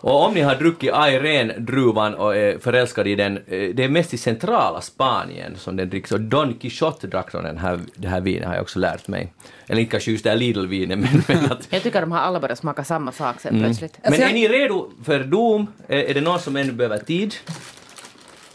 Och 0.00 0.24
om 0.24 0.34
ni 0.34 0.40
har 0.40 0.54
druckit 0.54 0.92
Airén-druvan 0.92 2.14
och 2.14 2.36
är 2.36 2.58
förälskade 2.58 3.10
i 3.10 3.14
den, 3.14 3.36
eh, 3.36 3.42
det 3.74 3.84
är 3.84 3.88
mest 3.88 4.14
i 4.14 4.18
centrala 4.18 4.80
Spanien 4.80 5.56
som 5.56 5.76
den 5.76 5.90
dricks. 5.90 6.12
Och 6.12 6.20
Don 6.20 6.54
Quijote 6.54 7.06
drack 7.06 7.32
den 7.32 7.58
här, 7.58 7.80
det 7.94 8.08
här 8.08 8.20
vinet 8.20 8.46
har 8.46 8.54
jag 8.54 8.62
också 8.62 8.78
lärt 8.78 9.08
mig. 9.08 9.32
Eller 9.66 9.80
inte 9.80 9.90
kanske 9.90 10.10
just 10.10 10.24
det 10.24 10.30
här 10.30 10.36
Lidl-vinet, 10.36 10.98
men, 10.98 11.22
men 11.28 11.52
att... 11.52 11.68
Jag 11.70 11.82
tycker 11.82 12.00
de 12.00 12.12
har 12.12 12.18
alla 12.18 12.40
börjat 12.40 12.58
smaka 12.58 12.84
samma 12.84 13.12
sak 13.12 13.40
sen 13.40 13.60
plötsligt. 13.60 13.98
Men 14.02 14.12
Alltså, 14.12 14.28
är 14.28 14.32
ni 14.32 14.48
redo 14.48 14.90
för 15.04 15.24
dom? 15.24 15.66
Är, 15.88 16.14
det 16.14 16.20
någon 16.20 16.40
som 16.40 16.56
ännu 16.56 16.72
behöver 16.72 16.98
tid? 16.98 17.34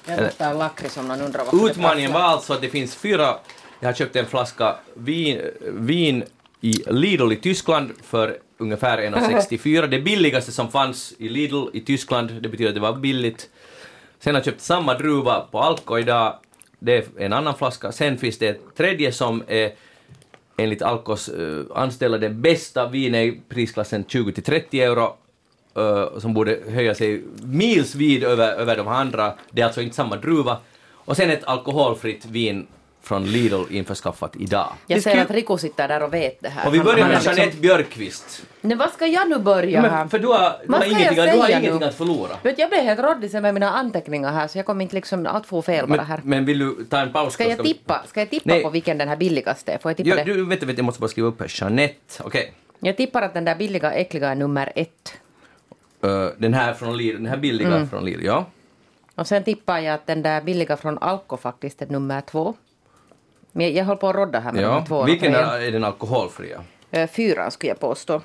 Jag 0.05 0.19
luktar 0.19 0.53
lakrits 0.53 0.97
om 0.97 1.07
någon 1.07 1.21
undrar 1.21 1.43
varför 1.51 1.69
Utmaningen 1.69 2.13
var 2.13 2.21
alltså 2.21 2.53
att 2.53 2.61
det 2.61 2.69
finns 2.69 2.95
fyra... 2.95 3.35
Jag 3.83 3.87
har 3.87 3.93
köpt 3.93 4.15
en 4.15 4.25
flaska 4.25 4.75
vin, 4.93 5.41
vin 5.61 6.23
i 6.61 6.73
Lidl 6.87 7.31
i 7.31 7.35
Tyskland 7.35 7.91
för 8.03 8.37
ungefär 8.57 8.97
1,64. 9.11 9.87
Det 9.87 9.99
billigaste 9.99 10.51
som 10.51 10.71
fanns 10.71 11.13
i 11.17 11.29
Lidl 11.29 11.65
i 11.73 11.81
Tyskland, 11.81 12.31
det 12.41 12.49
betyder 12.49 12.69
att 12.69 12.75
det 12.75 12.81
var 12.81 12.95
billigt. 12.95 13.49
Sen 14.19 14.35
har 14.35 14.39
jag 14.39 14.45
köpt 14.45 14.61
samma 14.61 14.93
druva 14.93 15.39
på 15.51 15.59
Alko 15.59 15.97
idag, 15.97 16.35
det 16.79 16.93
är 16.93 17.05
en 17.17 17.33
annan 17.33 17.55
flaska. 17.57 17.91
Sen 17.91 18.17
finns 18.17 18.37
det 18.37 18.47
ett 18.47 18.61
tredje 18.77 19.11
som 19.11 19.43
är 19.47 19.71
enligt 20.57 20.81
Alkos 20.81 21.29
uh, 21.29 21.65
anställda 21.75 22.17
det 22.17 22.29
bästa 22.29 22.87
vinet 22.87 23.33
i 23.33 23.41
prisklassen 23.49 24.05
20 24.07 24.31
till 24.31 24.43
30 24.43 24.81
euro 24.81 25.17
eh, 25.75 26.19
som 26.19 26.33
borde 26.33 26.59
höja 26.69 26.95
sig 26.95 27.23
milsvid 27.43 28.23
över, 28.23 28.53
över 28.53 28.77
de 28.77 28.87
andra. 28.87 29.33
Det 29.51 29.61
är 29.61 29.65
alltså 29.65 29.81
inte 29.81 29.95
samma 29.95 30.15
druva. 30.15 30.57
Och 30.93 31.17
sen 31.17 31.29
ett 31.29 31.43
alkoholfritt 31.43 32.25
vin 32.25 32.67
från 33.03 33.25
Lidl 33.25 33.61
införskaffat 33.69 34.35
idag. 34.35 34.73
Jag 34.87 35.01
ser 35.01 35.21
att 35.21 35.31
Rico 35.31 35.57
sitter 35.57 35.87
där 35.87 36.03
och 36.03 36.13
vet 36.13 36.41
det 36.41 36.49
här. 36.49 36.67
Och 36.67 36.73
vi 36.75 36.79
börjar 36.79 37.05
med 37.07 37.11
liksom- 37.15 37.33
Jeanette 37.35 37.57
Björkqvist. 37.57 38.43
Nej, 38.61 38.77
vad 38.77 38.89
ska 38.91 39.07
jag 39.07 39.29
nu 39.29 39.37
börja 39.39 39.81
här? 39.81 39.89
Men, 39.91 40.09
för 40.09 40.19
du 40.19 40.27
har, 40.27 40.53
du 40.67 40.73
har 40.73 40.85
ingenting, 40.85 41.17
jag 41.17 41.27
du 41.35 41.39
har 41.41 41.49
ingenting 41.49 41.83
att 41.83 41.95
förlora. 41.95 42.29
Vet, 42.43 42.59
jag 42.59 42.69
blev 42.69 42.81
helt 42.83 42.99
råddig 42.99 43.31
sen 43.31 43.41
med 43.41 43.53
mina 43.53 43.69
anteckningar 43.71 44.31
här 44.31 44.47
så 44.47 44.57
jag 44.57 44.65
kom 44.65 44.81
inte 44.81 44.95
liksom 44.95 45.25
allt 45.25 45.45
få 45.47 45.61
fel 45.61 45.87
bara 45.87 46.01
här. 46.01 46.17
Men, 46.17 46.29
men 46.29 46.45
vill 46.45 46.59
du 46.59 46.85
ta 46.89 46.97
en 46.99 47.13
paus? 47.13 47.33
Ska 47.33 47.49
jag 47.49 47.63
tippa, 47.63 48.03
ska 48.07 48.19
jag 48.19 48.29
tippa 48.29 48.43
Nej. 48.49 48.63
på 48.63 48.69
vilken 48.69 48.97
den 48.97 49.07
här 49.07 49.15
billigaste 49.15 49.71
är? 49.73 49.77
Får 49.77 49.91
jag 49.91 49.97
tippa 49.97 50.09
Ja, 50.09 50.15
det? 50.15 50.23
du, 50.23 50.45
vänta, 50.45 50.65
vänta, 50.65 50.79
jag 50.79 50.85
måste 50.85 51.01
bara 51.01 51.07
skriva 51.07 51.27
upp 51.27 51.39
här. 51.39 51.51
Jeanette, 51.61 52.23
okej. 52.23 52.53
Jag 52.79 52.97
tippar 52.97 53.21
att 53.21 53.33
den 53.33 53.45
där 53.45 53.55
billiga 53.55 53.91
äckliga 53.91 54.29
är 54.29 54.35
nummer 54.35 54.71
ett. 54.75 55.13
Eh, 56.03 56.27
den 56.37 56.53
här 56.53 56.73
från 56.73 56.97
Lidl, 56.97 57.15
den 57.17 57.25
här 57.25 57.37
billiga 57.37 57.67
Mm. 57.67 57.89
från 57.89 58.05
Lidl, 58.05 58.25
ja. 58.25 58.45
Och 59.15 59.27
sen 59.27 59.43
tippar 59.43 59.79
jag 59.79 59.93
att 59.95 60.07
den 60.07 60.21
där 60.21 60.41
billiga 60.41 60.77
från 60.77 60.97
Alko 60.97 61.37
faktiskt 61.37 61.81
är 61.81 61.85
nummer 61.87 62.21
två. 62.21 62.53
Men 63.51 63.73
jag, 63.73 63.85
håller 63.85 63.99
på 63.99 64.09
att 64.09 64.15
rodda 64.15 64.39
här 64.39 64.51
med 64.51 64.63
de 64.63 64.67
ja. 64.67 64.79
här 64.79 64.85
två. 64.85 65.03
Vilken 65.03 65.35
är, 65.35 65.59
är 65.61 65.71
den 65.71 65.83
alkoholfria? 65.83 66.63
är? 66.91 67.07
Fyran 67.07 67.51
skulle 67.51 67.69
jag 67.69 67.79
påstå. 67.79 68.21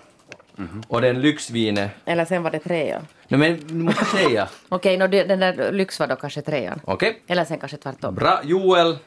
Och 0.88 1.00
den 1.00 1.20
lyxvinet? 1.20 1.90
Eller 2.04 2.24
sen 2.24 2.42
var 2.42 2.50
det 2.50 2.58
trean. 2.58 3.06
Nej 3.28 3.40
men 3.40 3.60
du 3.66 3.74
måste 3.74 4.04
säga. 4.04 4.48
Okej, 4.68 4.96
no, 4.96 5.06
det- 5.06 5.24
den 5.24 5.40
där 5.40 5.72
lyx 5.72 6.00
var 6.00 6.06
då 6.06 6.16
kanske 6.16 6.42
trean. 6.42 6.80
Okej. 6.84 7.22
Eller 7.26 7.44
sen 7.44 7.58
kanske 7.58 7.76
tvärtom. 7.76 8.14
Bra. 8.14 8.40
Joel. 8.44 8.98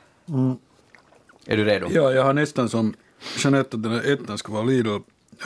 Är 1.47 1.57
du 1.57 1.63
redo? 1.65 1.87
Ja, 1.91 2.11
jag 2.11 2.23
har 2.23 2.33
nästan 2.33 2.69
som 2.69 2.93
Jeanette 3.37 3.75
att 3.77 3.83
den 3.83 3.91
här 3.91 4.13
ettan 4.13 4.37
ska 4.37 4.51
vara 4.53 4.63
Lidl. 4.63 4.97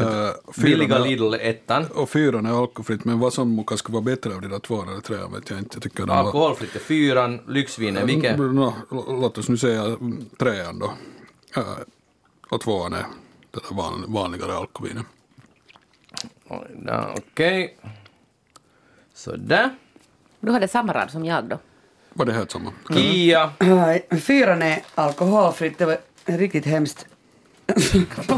Uh, 0.01 0.29
Billiga 0.57 0.99
Lidl 0.99 1.33
ettan. 1.33 1.85
Och 1.95 2.09
fyran 2.09 2.45
är 2.45 2.61
alkoholfritt, 2.61 3.05
men 3.05 3.19
vad 3.19 3.33
som 3.33 3.55
kanske 3.57 3.77
skulle 3.77 3.93
vara 3.93 4.03
bättre 4.03 4.35
av 4.35 4.41
de 4.41 4.47
där 4.47 4.59
två 4.59 4.83
eller 4.83 5.01
tre 5.01 5.17
vet 5.17 5.49
jag 5.49 5.59
inte. 5.59 5.75
Jag 5.75 5.83
tycker 5.83 5.97
de 5.99 6.07
var- 6.09 6.15
Alkoholfritt 6.15 6.75
är 6.75 6.79
fyran, 6.79 7.39
lyxvinen, 7.47 8.07
vilken? 8.07 8.35
Mm, 8.35 8.55
no, 8.55 8.73
låt 9.07 9.37
oss 9.37 9.49
nu 9.49 9.57
säga 9.57 9.83
mm, 9.83 10.25
trean 10.39 10.79
då. 10.79 10.93
Eh, 11.57 11.63
och 12.49 12.61
tvåan 12.61 12.93
är 12.93 12.97
det 13.51 13.59
där 13.69 13.75
van, 13.75 14.05
vanligare 14.07 14.53
alkovinet. 14.57 15.05
Ja, 16.85 17.13
Okej. 17.17 17.77
Sådär. 19.13 19.69
Du 20.39 20.51
hade 20.51 20.67
samma 20.67 20.93
rad 20.93 21.11
som 21.11 21.25
jag 21.25 21.43
då. 21.45 21.57
Var 22.13 22.25
det 22.25 22.33
helt 22.33 22.51
samma? 22.51 22.71
Kia. 22.93 23.51
Äh, 23.59 24.17
Fyran 24.17 24.61
är 24.61 24.81
alkoholfritt, 24.95 25.77
det 25.77 25.85
var 25.85 25.97
riktigt 26.25 26.65
hemskt. 26.65 27.05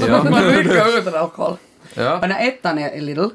Ja. 0.07 0.23
Man 0.29 0.47
mycket 0.47 0.87
utan 0.97 1.15
alkohol. 1.15 1.51
Och 1.51 1.57
Ja. 1.93 2.17
den 2.21 2.31
här 2.31 2.47
ettan 2.47 2.77
är 2.77 3.01
Lidl. 3.01 3.27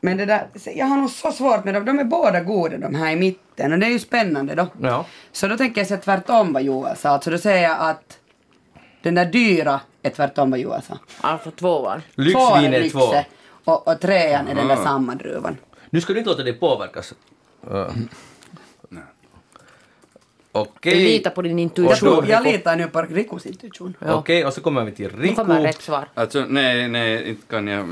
Men 0.00 0.16
det 0.16 0.24
där, 0.26 0.46
jag 0.74 0.86
har 0.86 0.96
nog 0.96 1.10
så 1.10 1.32
svårt 1.32 1.64
med 1.64 1.74
dem, 1.74 1.84
de 1.84 1.98
är 1.98 2.04
båda 2.04 2.40
goda 2.40 2.78
de 2.78 2.94
här 2.94 3.12
i 3.12 3.16
mitten 3.16 3.72
och 3.72 3.78
det 3.78 3.86
är 3.86 3.90
ju 3.90 3.98
spännande 3.98 4.54
då. 4.54 4.66
Ja. 4.82 5.06
Så 5.32 5.46
då 5.48 5.56
tänker 5.56 5.80
jag 5.80 5.88
säga 5.88 6.00
tvärtom 6.00 6.52
vad 6.52 6.62
Joel 6.62 6.96
sa, 6.96 7.08
alltså 7.08 7.30
då 7.30 7.38
säger 7.38 7.62
jag 7.62 7.76
att 7.80 8.18
den 9.02 9.14
där 9.14 9.24
dyra 9.24 9.80
är 10.02 10.10
tvärtom 10.10 10.50
vad 10.50 10.60
Joel 10.60 10.82
sa. 10.82 10.98
Alltså 11.20 11.50
tvåan. 11.50 12.02
Lyxvin 12.14 12.74
är 12.74 12.90
två. 12.90 13.14
Och, 13.64 13.88
och 13.88 14.00
trean 14.00 14.48
är 14.48 14.54
den 14.54 14.68
där 14.68 14.76
samma 14.76 15.14
druvan. 15.14 15.56
Nu 15.90 16.00
ska 16.00 16.12
du 16.12 16.18
inte 16.18 16.30
låta 16.30 16.42
dig 16.42 16.52
påverkas. 16.52 17.14
Uh, 17.70 17.90
Okej. 20.56 20.94
Du 20.98 21.04
litar 21.04 21.30
på 21.30 21.42
din 21.42 21.58
Jag, 21.58 21.62
intuition. 21.62 21.96
tror, 22.08 22.26
jag 22.28 22.44
litar 22.44 22.76
nu 22.76 22.86
på 22.86 23.02
Rikos 23.02 23.46
intuition. 23.46 23.94
Okej, 24.00 24.44
och 24.44 24.52
så 24.52 24.60
kommer 24.60 24.84
vi 24.84 24.92
till 24.92 25.10
Nu 25.16 25.22
Riku. 25.22 25.34
kommer 25.34 25.60
rätt 25.62 25.82
svar. 25.82 26.08
Alltså, 26.14 26.44
nej, 26.48 26.88
nej, 26.88 27.28
inte 27.28 27.42
kan 27.50 27.66
jag. 27.66 27.88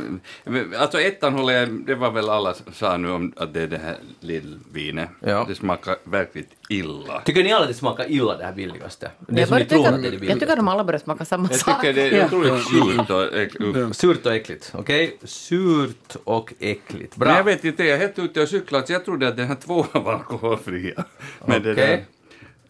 Alltså 0.78 1.00
ettan 1.00 1.34
håller 1.34 1.52
jag, 1.54 1.68
det 1.86 1.94
var 1.94 2.10
väl 2.10 2.28
alla 2.30 2.54
sa 2.72 2.96
nu 2.96 3.10
om 3.10 3.32
att 3.36 3.54
det 3.54 3.60
är 3.62 3.66
det 3.66 3.78
här 3.78 3.96
lillvinet. 4.20 5.08
Ja. 5.20 5.44
Det 5.48 5.54
smakar 5.54 5.96
verkligt 6.04 6.50
illa. 6.68 7.20
Tycker 7.24 7.44
ni 7.44 7.52
alla 7.52 7.62
att 7.62 7.68
det 7.68 7.74
smakar 7.74 8.10
illa 8.10 8.36
det 8.36 8.44
här 8.44 8.52
billigaste? 8.52 9.10
Det 9.18 9.40
Jag, 9.40 9.48
som 9.48 9.58
ni 9.58 9.64
börjar 9.64 9.68
tror 9.68 9.78
tycka, 9.78 9.94
att 9.94 10.02
det 10.02 10.08
är 10.08 10.10
det 10.10 10.14
jag 10.14 10.20
billigaste? 10.20 10.40
tycker 10.40 10.56
de 10.56 10.68
alla 10.68 10.84
börjar 10.84 10.98
smaka 11.00 11.24
samma 11.24 11.48
Jag 11.50 11.60
sak. 11.60 11.80
tycker 11.80 11.92
det 11.94 12.08
är 12.08 12.18
Ja. 12.18 12.26
otroligt 12.26 12.62
surt 12.68 13.10
och 13.10 13.36
äckligt. 13.38 13.96
Surt 13.96 14.26
och 14.26 14.32
äckligt, 14.34 14.72
okej? 14.74 15.16
Surt 15.24 16.16
och 16.24 16.52
äckligt. 16.60 17.16
Bra. 17.16 17.28
Men 17.28 17.36
jag 17.36 17.44
vet 17.44 17.64
inte, 17.64 17.84
jag 17.84 17.94
är 17.94 17.98
helt 18.00 18.18
ute 18.18 18.42
och 18.42 18.48
cyklat 18.48 18.86
så 18.86 18.92
jag 18.92 19.04
trodde 19.04 19.28
att 19.28 19.36
den 19.36 19.46
här 19.48 19.54
tvåan 19.54 19.86
var 19.92 20.12
alkoholfria. 20.14 21.04
Men 21.46 21.62
det 21.62 21.72
Okej. 21.72 21.86
där, 21.86 22.04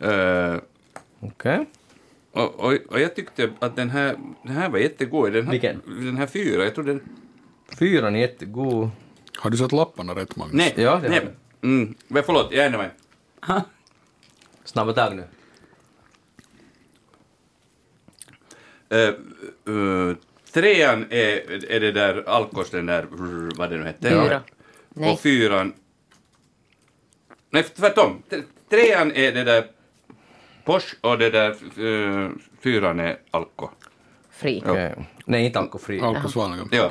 eh, 0.03 0.61
Okej. 1.21 1.67
och, 2.33 2.61
och, 2.61 2.73
och 2.89 3.01
jag 3.01 3.15
tyckte 3.15 3.51
att 3.59 3.77
den 3.77 3.91
här, 3.91 4.17
den 4.43 4.57
här 4.57 4.69
var 4.69 4.79
jättegod. 4.79 5.33
Den 5.33 5.45
här, 5.45 5.53
Vilken? 5.53 5.83
Den 5.87 6.17
här 6.17 6.27
fyra, 6.27 6.65
jag 6.65 6.75
trodde... 6.75 6.99
Fyran 7.79 8.17
är 8.17 8.21
jättegod. 8.21 8.91
Har 9.37 9.51
du 9.51 9.57
satt 9.57 9.73
lapparna 9.73 10.15
rätt, 10.15 10.37
Magnus? 10.37 10.55
Nej, 10.55 10.75
Ja, 10.77 11.01
det 11.03 11.09
nej. 11.09 11.29
Mm, 11.63 11.95
men 12.09 12.23
förlåt, 12.23 12.53
jag 12.53 12.67
ändrar 12.67 12.79
mig. 12.79 12.91
Snabba 14.65 14.93
tag 14.93 15.17
nu. 15.17 15.25
Uh, 18.93 19.15
uh, 19.75 20.17
trean 20.53 21.07
är, 21.11 21.65
är 21.73 21.81
det 21.81 21.93
där 21.93 22.29
Alkos, 22.29 22.71
den 22.71 22.87
där, 22.87 23.07
vad 23.57 23.71
det 23.71 23.77
nu 23.77 23.85
hette. 23.85 24.09
Fyra. 24.09 24.43
Nej. 24.89 25.13
Och 25.13 25.21
fyran... 25.21 25.73
Nej, 27.51 27.63
tvärtom. 27.63 28.23
Trean 28.71 29.13
är 29.13 29.33
det 29.33 29.45
där 29.45 29.71
Porsche 30.65 30.97
och 31.01 31.19
det 31.19 31.31
där 31.31 31.79
uh, 31.79 32.31
fyran 32.63 33.01
är 33.01 33.17
Alko. 33.31 33.69
Fri. 34.31 34.63
Okej. 34.67 34.95
Nej, 35.25 35.47
inte 35.47 35.59
alkoholfri. 35.59 36.01
Alkos 36.01 36.37
vanliga. 36.37 36.69
Ja. 36.71 36.91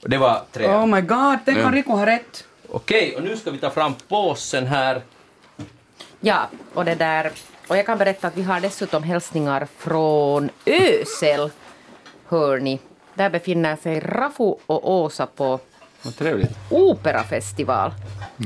Det 0.00 0.18
var 0.18 0.42
tre. 0.52 0.66
Oh 0.66 0.86
my 0.86 1.00
god, 1.00 1.38
tänk 1.44 1.58
om 1.58 1.64
Ja. 1.64 1.70
Riku 1.70 1.90
har 1.90 2.06
rätt. 2.06 2.44
Okej, 2.68 3.16
och 3.16 3.22
nu 3.22 3.36
ska 3.36 3.50
vi 3.50 3.58
ta 3.58 3.70
fram 3.70 3.94
påsen 4.08 4.66
här. 4.66 5.02
Ja, 6.20 6.48
och 6.74 6.84
det 6.84 6.94
där. 6.94 7.30
Och 7.68 7.76
jag 7.76 7.86
kan 7.86 7.98
berätta 7.98 8.28
att 8.28 8.36
vi 8.36 8.42
har 8.42 8.60
dessutom 8.60 9.02
hälsningar 9.02 9.68
från 9.78 10.50
Ösel. 10.66 11.50
Hör 12.28 12.58
ni. 12.58 12.80
Där 13.14 13.30
befinner 13.30 13.76
sig 13.76 14.00
Rafu 14.00 14.54
och 14.66 14.90
Åsa 14.92 15.26
på 15.26 15.60
Vad 16.04 16.16
trevligt. 16.16 16.50
operafestival. 16.70 17.90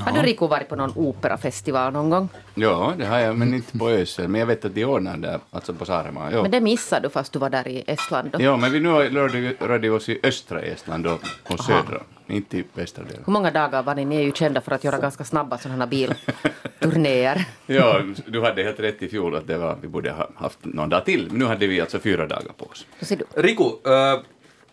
Har 0.01 0.13
du 0.13 0.23
Riku 0.23 0.47
varit 0.47 0.69
på 0.69 0.77
någon 0.77 0.93
operafestival 0.97 1.93
någon 1.93 2.11
gång? 2.11 2.29
Ja, 2.55 2.93
det 2.99 3.07
har 3.07 3.19
jag, 3.19 3.37
men 3.37 3.55
inte 3.55 3.79
på 3.79 3.89
Ösel. 3.89 4.29
Men 4.29 4.39
jag 4.39 4.47
vet 4.47 4.65
att 4.65 4.75
de 4.75 4.85
ordnar 4.85 5.17
där, 5.17 5.41
alltså 5.51 5.75
på 5.75 5.85
Saaremaa. 5.85 6.33
Ja. 6.33 6.43
Men 6.43 6.51
det 6.51 6.61
missade 6.61 7.07
du 7.07 7.11
fast 7.11 7.33
du 7.33 7.39
var 7.39 7.51
där 7.51 7.69
i 7.69 7.85
Estland. 7.87 8.31
Då. 8.31 8.43
Ja, 8.43 8.57
men 8.57 8.73
vi 8.73 8.81
nu 8.81 8.89
rörde, 8.89 9.55
rörde 9.61 9.91
oss 9.91 10.09
i 10.09 10.21
östra 10.23 10.61
Estland 10.61 11.07
och, 11.07 11.21
och 11.43 11.61
södra, 11.61 12.01
inte 12.27 12.59
i 12.59 12.65
västra 12.75 13.05
delen. 13.05 13.23
Hur 13.27 13.33
många 13.33 13.51
dagar 13.51 13.83
var 13.83 13.95
ni? 13.95 14.05
Ni 14.05 14.17
är 14.17 14.23
ju 14.23 14.33
kända 14.33 14.61
för 14.61 14.73
att 14.73 14.85
göra 14.85 14.99
ganska 14.99 15.25
snabba 15.25 15.59
sådana 15.59 15.87
bilturnéer. 15.87 17.45
Ja, 17.67 18.03
du 18.27 18.43
hade 18.43 18.63
helt 18.63 18.81
rätt 18.81 19.03
i 19.03 19.09
fjol 19.09 19.37
att 19.37 19.47
det 19.47 19.59
var, 19.59 19.79
vi 19.81 19.89
borde 19.89 20.11
ha 20.11 20.29
haft 20.35 20.59
någon 20.63 20.89
dag 20.89 21.05
till, 21.05 21.27
men 21.31 21.39
nu 21.39 21.45
hade 21.45 21.67
vi 21.67 21.81
alltså 21.81 21.99
fyra 21.99 22.27
dagar 22.27 22.53
på 22.57 22.65
oss. 22.65 22.87
Så 23.01 23.05
ser 23.05 23.17
du. 23.17 23.43
Riku, 23.43 23.65
uh, 23.65 24.21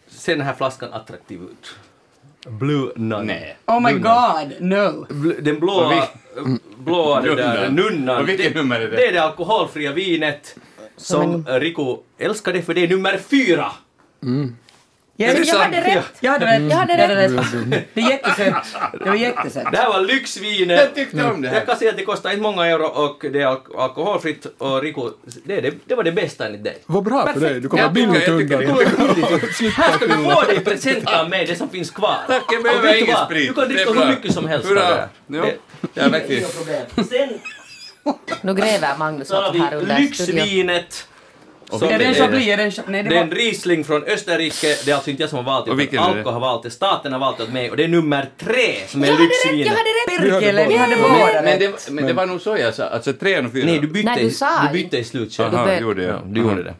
ser 0.07 0.35
den 0.35 0.45
här 0.45 0.53
flaskan 0.53 0.93
attraktiv 0.93 1.41
ut? 1.41 1.75
Blue 2.49 2.91
Nun. 2.95 3.25
Nej. 3.27 3.57
Oh 3.65 3.79
my 3.81 3.91
god, 3.93 4.53
no. 4.59 5.05
Bl- 5.09 5.41
Den 5.41 5.59
blåa, 5.59 6.07
blåa 6.77 7.21
det 7.21 7.35
där, 7.35 7.69
Nunnan. 7.69 7.75
nunnan. 7.95 8.21
Och 8.21 8.29
vilket 8.29 8.55
nummer 8.55 8.75
är 8.81 8.87
det? 8.87 8.95
Det 8.95 9.07
är 9.07 9.13
det 9.13 9.23
alkoholfria 9.23 9.91
vinet 9.91 10.55
som 10.97 11.45
Riku 11.47 11.95
älskar 12.17 12.53
det 12.53 12.61
för 12.61 12.73
det 12.73 12.83
är 12.83 12.87
nummer 12.87 13.17
fyra. 13.17 13.71
Jag, 15.17 15.29
Är 15.29 15.33
det 15.39 15.43
jag, 15.47 15.57
hade 15.59 15.81
rätt. 15.81 16.05
Jag 16.19 16.31
hade 16.31 16.45
rätt. 16.45 16.71
Jag 16.71 16.77
hade 16.77 16.97
rätt. 17.17 17.85
Det 17.93 18.01
är 18.01 18.09
jättesött. 18.09 18.65
Det 19.03 19.09
var 19.09 19.15
jättesött. 19.15 19.71
Det 19.71 19.77
här 19.77 19.89
var 19.89 20.01
lyxvinet. 20.01 20.79
Jag 20.79 20.95
tyckte 20.95 21.23
om 21.23 21.41
det 21.41 21.47
här. 21.47 21.55
Jag 21.55 21.65
kan 21.65 21.77
säga 21.77 21.91
att 21.91 21.97
det 21.97 22.05
kostar 22.05 22.29
inte 22.29 22.41
många 22.41 22.65
euro 22.65 22.85
och 22.85 23.25
det 23.33 23.41
är 23.41 23.45
alk- 23.47 23.77
alkoholfritt 23.81 24.45
och 24.57 24.81
Riku, 24.81 25.01
det, 25.43 25.61
det, 25.61 25.73
det 25.85 25.95
var 25.95 26.03
det 26.03 26.11
bästa 26.11 26.45
enligt 26.45 26.63
dig. 26.63 26.77
Vad 26.85 27.03
bra 27.03 27.33
för 27.33 27.39
dig, 27.39 27.59
du 27.61 27.69
kommer 27.69 27.89
billigt 27.89 28.27
undan. 28.27 28.61
Här 29.75 29.91
ska 29.97 30.07
du 30.07 30.13
få 30.13 30.41
det 30.47 30.55
i 30.55 30.59
present 30.59 31.07
av 31.07 31.29
mig, 31.29 31.45
det 31.45 31.55
som 31.55 31.69
finns 31.69 31.91
kvar. 31.91 32.17
Tack, 32.27 32.43
jag 32.51 32.63
behöver 32.63 32.95
ingen 32.95 33.13
vad? 33.15 33.25
sprit. 33.25 33.47
Du 33.47 33.53
kan 33.53 33.67
Det 33.69 33.81
är 33.81 33.85
dricka 33.85 33.99
hur 34.03 34.09
mycket 34.15 34.33
som 34.33 34.47
helst 34.47 34.67
av 34.69 34.75
det 34.75 34.81
här. 34.81 35.07
Ja, 35.27 35.41
Det- 35.41 35.55
ja, 35.93 36.09
verkligen. 36.09 36.49
Nu 38.41 38.53
gräver 38.53 38.97
Magnus 38.97 39.31
åt 39.31 39.55
här 39.57 39.73
under 39.73 39.95
studion. 39.95 40.35
lyxvinet. 40.35 41.07
Är 41.71 41.79
det 41.99 42.05
en 42.05 42.11
är- 42.11 42.13
chablis? 42.13 42.47
Är 42.47 42.57
det 42.57 42.63
en 42.63 42.69
cha- 42.71 42.83
Nej, 42.87 43.03
Det 43.03 43.09
det 43.09 43.15
är 43.17 43.21
en. 43.21 43.31
Riesling 43.31 43.83
från 43.83 44.03
Österrike, 44.03 44.67
det 44.85 44.91
är 44.91 44.95
alltså 44.95 45.09
inte 45.09 45.23
jag 45.23 45.29
som 45.29 45.37
har 45.37 45.45
valt 45.45 45.77
det, 45.77 45.83
utan? 45.83 46.17
Alko 46.17 46.29
har 46.29 46.39
valt 46.39 46.63
det, 46.63 46.71
staten 46.71 47.13
har 47.13 47.19
valt 47.19 47.37
det 47.37 47.43
åt 47.43 47.49
mig 47.53 47.71
och 47.71 47.77
det 47.77 47.83
är 47.83 47.87
nummer 47.87 48.29
tre 48.37 48.75
som 48.87 49.03
är 49.03 49.07
Jag 49.07 49.13
hade 49.13 49.23
rätt, 49.23 49.29
lyxvinet. 49.45 49.67
jag 49.67 49.73
hade 49.73 49.89
rätt! 50.29 50.33
Perkele, 50.41 50.67
vi 50.67 50.75
hade 50.77 50.95
båda 50.95 51.41
Men 51.43 51.59
det, 51.59 51.89
men 51.91 52.05
det 52.07 52.13
var 52.13 52.25
nog 52.25 52.41
så 52.41 52.57
jag 52.57 52.73
sa, 52.73 52.83
alltså 52.83 53.13
trean 53.13 53.45
och 53.45 53.51
fyran. 53.51 53.67
Nej, 53.67 53.79
du 53.79 53.87
bytte, 53.87 54.09
Nej, 54.09 54.19
du 54.23 54.27
i- 54.27 54.31
sa 54.31 54.49
du 54.67 54.73
bytte 54.83 54.97
i 54.97 55.03
slutskedet. 55.03 55.53
Aha, 55.53 55.65
bör- 55.65 55.79
gjorde 55.79 56.03
jag. 56.03 56.13
Ja, 56.15 56.21
du 56.25 56.41
gjorde 56.41 56.63
det. 56.63 56.73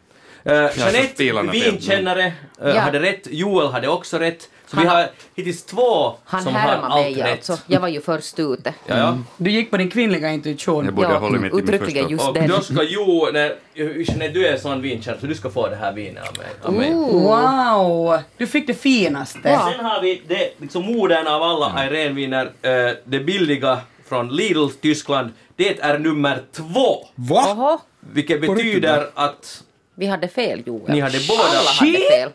Uh, 0.50 0.78
Jeanette, 0.78 1.42
vinkännare, 1.52 2.26
uh, 2.26 2.68
Ja. 2.74 2.80
hade 2.80 3.00
rätt. 3.00 3.26
Joel 3.30 3.66
hade 3.72 3.88
också 3.88 4.18
rätt. 4.18 4.48
Så 4.66 4.76
vi 4.76 4.86
Han- 4.86 4.96
har 4.96 5.08
hittills 5.34 5.62
två 5.64 6.14
Han 6.24 6.42
som 6.42 6.54
har 6.54 6.70
allt 6.72 6.94
mig 6.94 7.14
rätt. 7.22 7.30
alltså. 7.32 7.58
Jag 7.66 7.80
var 7.80 7.88
ju 7.88 8.00
först 8.00 8.38
ute. 8.38 8.74
Ja, 8.86 8.96
ja. 8.98 9.18
Du 9.36 9.50
gick 9.50 9.70
på 9.70 9.76
din 9.76 9.90
kvinnliga 9.90 10.30
intuition. 10.32 10.84
Jag 10.84 10.94
borde 10.94 11.08
Ja, 11.08 11.12
ha 11.12 11.20
hållit 11.20 11.40
mig 11.40 11.50
till 11.50 11.64
min 11.70 11.78
första. 11.78 11.98
just 12.10 12.28
Och 12.28 12.34
den. 12.34 12.48
då 12.48 12.60
ska 12.60 12.82
Jo, 12.82 13.28
när, 13.32 13.56
Jeanette, 13.74 14.28
du 14.28 14.46
är 14.46 14.52
en 14.52 14.60
sån 14.60 14.82
vinkännare 14.82 15.20
så 15.20 15.26
du 15.26 15.34
ska 15.34 15.50
få 15.50 15.68
det 15.68 15.76
här 15.76 15.92
vinet 15.92 16.22
av 16.28 16.36
mig. 16.38 16.46
Av 16.62 16.72
mig. 16.72 16.94
Wow! 17.22 18.18
Du 18.36 18.46
fick 18.46 18.66
det 18.66 18.74
finaste. 18.74 19.40
Ja. 19.44 19.72
Sen 19.76 19.84
har 19.84 20.02
vi 20.02 20.22
det, 20.28 20.50
liksom 20.60 20.84
modern 20.84 21.26
av 21.26 21.42
alla 21.42 21.86
Irene-viner, 21.86 22.46
eh, 22.62 22.96
det 23.04 23.20
billiga 23.20 23.78
från 24.08 24.28
Lidl, 24.36 24.68
Tyskland. 24.80 25.30
Det 25.56 25.80
är 25.80 25.98
nummer 25.98 26.42
två. 26.52 27.06
Va? 27.14 27.52
Oho, 27.52 27.78
Vilket 28.12 28.40
betyder 28.40 29.06
att 29.14 29.62
vi 29.94 30.06
hade 30.06 30.28
fel 30.28 30.62
Joel. 30.66 30.92
Ni 30.94 31.00
hade 31.00 31.18
båda- 31.28 31.42
Alla 31.42 31.70
hade 31.70 31.92
fel. 31.98 32.30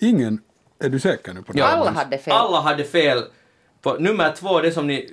Ingen... 0.00 0.40
Är 0.80 0.88
du 0.88 1.00
säker 1.00 1.32
nu 1.32 1.42
på 1.42 1.52
det? 1.52 1.62
Alla 1.62 1.90
hade 1.90 2.18
fel. 2.18 2.32
alla 2.34 2.60
hade 2.60 2.84
fel. 2.84 3.22
På 3.82 3.94
nummer 3.94 4.32
två, 4.36 4.60
det 4.60 4.72
som 4.72 4.86
ni 4.86 5.10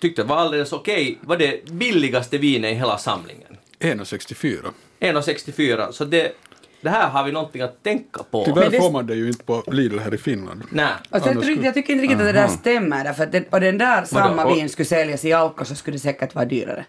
tyckte 0.00 0.22
var 0.22 0.36
alldeles 0.36 0.72
okej, 0.72 1.18
var 1.20 1.36
det 1.36 1.64
billigaste 1.70 2.38
vinet 2.38 2.72
i 2.72 2.74
hela 2.74 2.98
samlingen. 2.98 3.56
1,64. 3.80 4.56
1,64. 5.00 5.92
Så 5.92 6.04
det, 6.04 6.32
det 6.80 6.90
här 6.90 7.08
har 7.08 7.24
vi 7.24 7.32
någonting 7.32 7.62
att 7.62 7.82
tänka 7.82 8.22
på. 8.30 8.44
Tyvärr 8.44 8.70
det- 8.70 8.78
får 8.78 8.90
man 8.90 9.06
det 9.06 9.14
ju 9.14 9.28
inte 9.28 9.44
på 9.44 9.62
Lidl 9.66 9.98
här 9.98 10.14
i 10.14 10.18
Finland. 10.18 10.62
Nej. 10.70 10.86
Alltså, 11.10 11.28
jag, 11.28 11.36
Annars 11.36 11.46
tycker, 11.46 11.64
jag 11.64 11.74
tycker 11.74 11.92
inte 11.92 12.02
riktigt 12.02 12.20
att 12.20 12.26
det 12.26 12.32
där 12.32 12.48
stämmer, 12.48 13.04
därför 13.04 13.22
att 13.22 13.32
det, 13.32 13.44
och 13.50 13.60
den 13.60 13.78
där 13.78 14.04
samma 14.04 14.44
Och- 14.44 14.56
vin 14.56 14.68
skulle 14.68 14.86
säljas 14.86 15.24
i 15.24 15.32
Alko 15.32 15.64
så 15.64 15.74
skulle 15.74 15.94
det 15.96 16.00
säkert 16.00 16.34
vara 16.34 16.44
dyrare. 16.44 16.84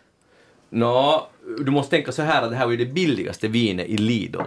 Nå, 0.69 1.27
du 1.66 1.72
måste 1.72 1.90
tänka 1.95 2.11
så 2.11 2.22
här 2.22 2.42
att 2.42 2.50
det 2.50 2.56
här 2.56 2.66
var 2.66 2.72
ju 2.72 2.77
det 2.77 2.85
billigaste 2.94 3.48
vinet 3.48 3.88
i 3.88 3.98
Lidl 3.98 4.40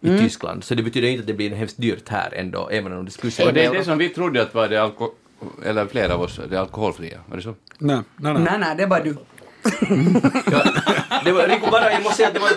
i 0.00 0.08
Mm. 0.08 0.20
Tyskland. 0.20 0.64
Så 0.64 0.74
det 0.74 0.82
betyder 0.82 1.08
inte 1.08 1.20
att 1.20 1.26
det 1.26 1.34
blir 1.34 1.50
hemskt 1.50 1.76
dyrt 1.80 2.08
här 2.08 2.34
ändå, 2.34 2.68
även 2.72 2.92
om 2.92 3.04
det 3.04 3.10
skulle 3.10 3.28
Och 3.28 3.32
säga 3.32 3.52
det 3.52 3.64
är 3.64 3.72
det 3.72 3.84
som 3.84 3.98
vi 3.98 4.08
trodde 4.08 4.42
att 4.42 4.54
var 4.54 4.68
det 4.68 4.82
alko 4.82 5.10
eller 5.64 5.86
flera 5.86 6.14
av 6.14 6.20
oss, 6.22 6.40
det 6.50 6.60
alkoholfria, 6.60 7.18
var 7.26 7.36
det 7.36 7.42
så? 7.42 7.54
Nej, 7.78 8.00
nej, 8.16 8.34
nej. 8.34 8.42
Nej, 8.42 8.58
nej, 8.58 8.76
det 8.76 8.86
bara 8.86 9.02
du. 9.02 9.16
Ja, 10.52 10.62
det 11.24 11.32
var, 11.32 11.48
Rico, 11.48 11.70
bara, 11.70 11.92
jag 11.92 12.02
måste 12.02 12.16
säga 12.16 12.28
att 12.28 12.34
det 12.34 12.40
var... 12.40 12.50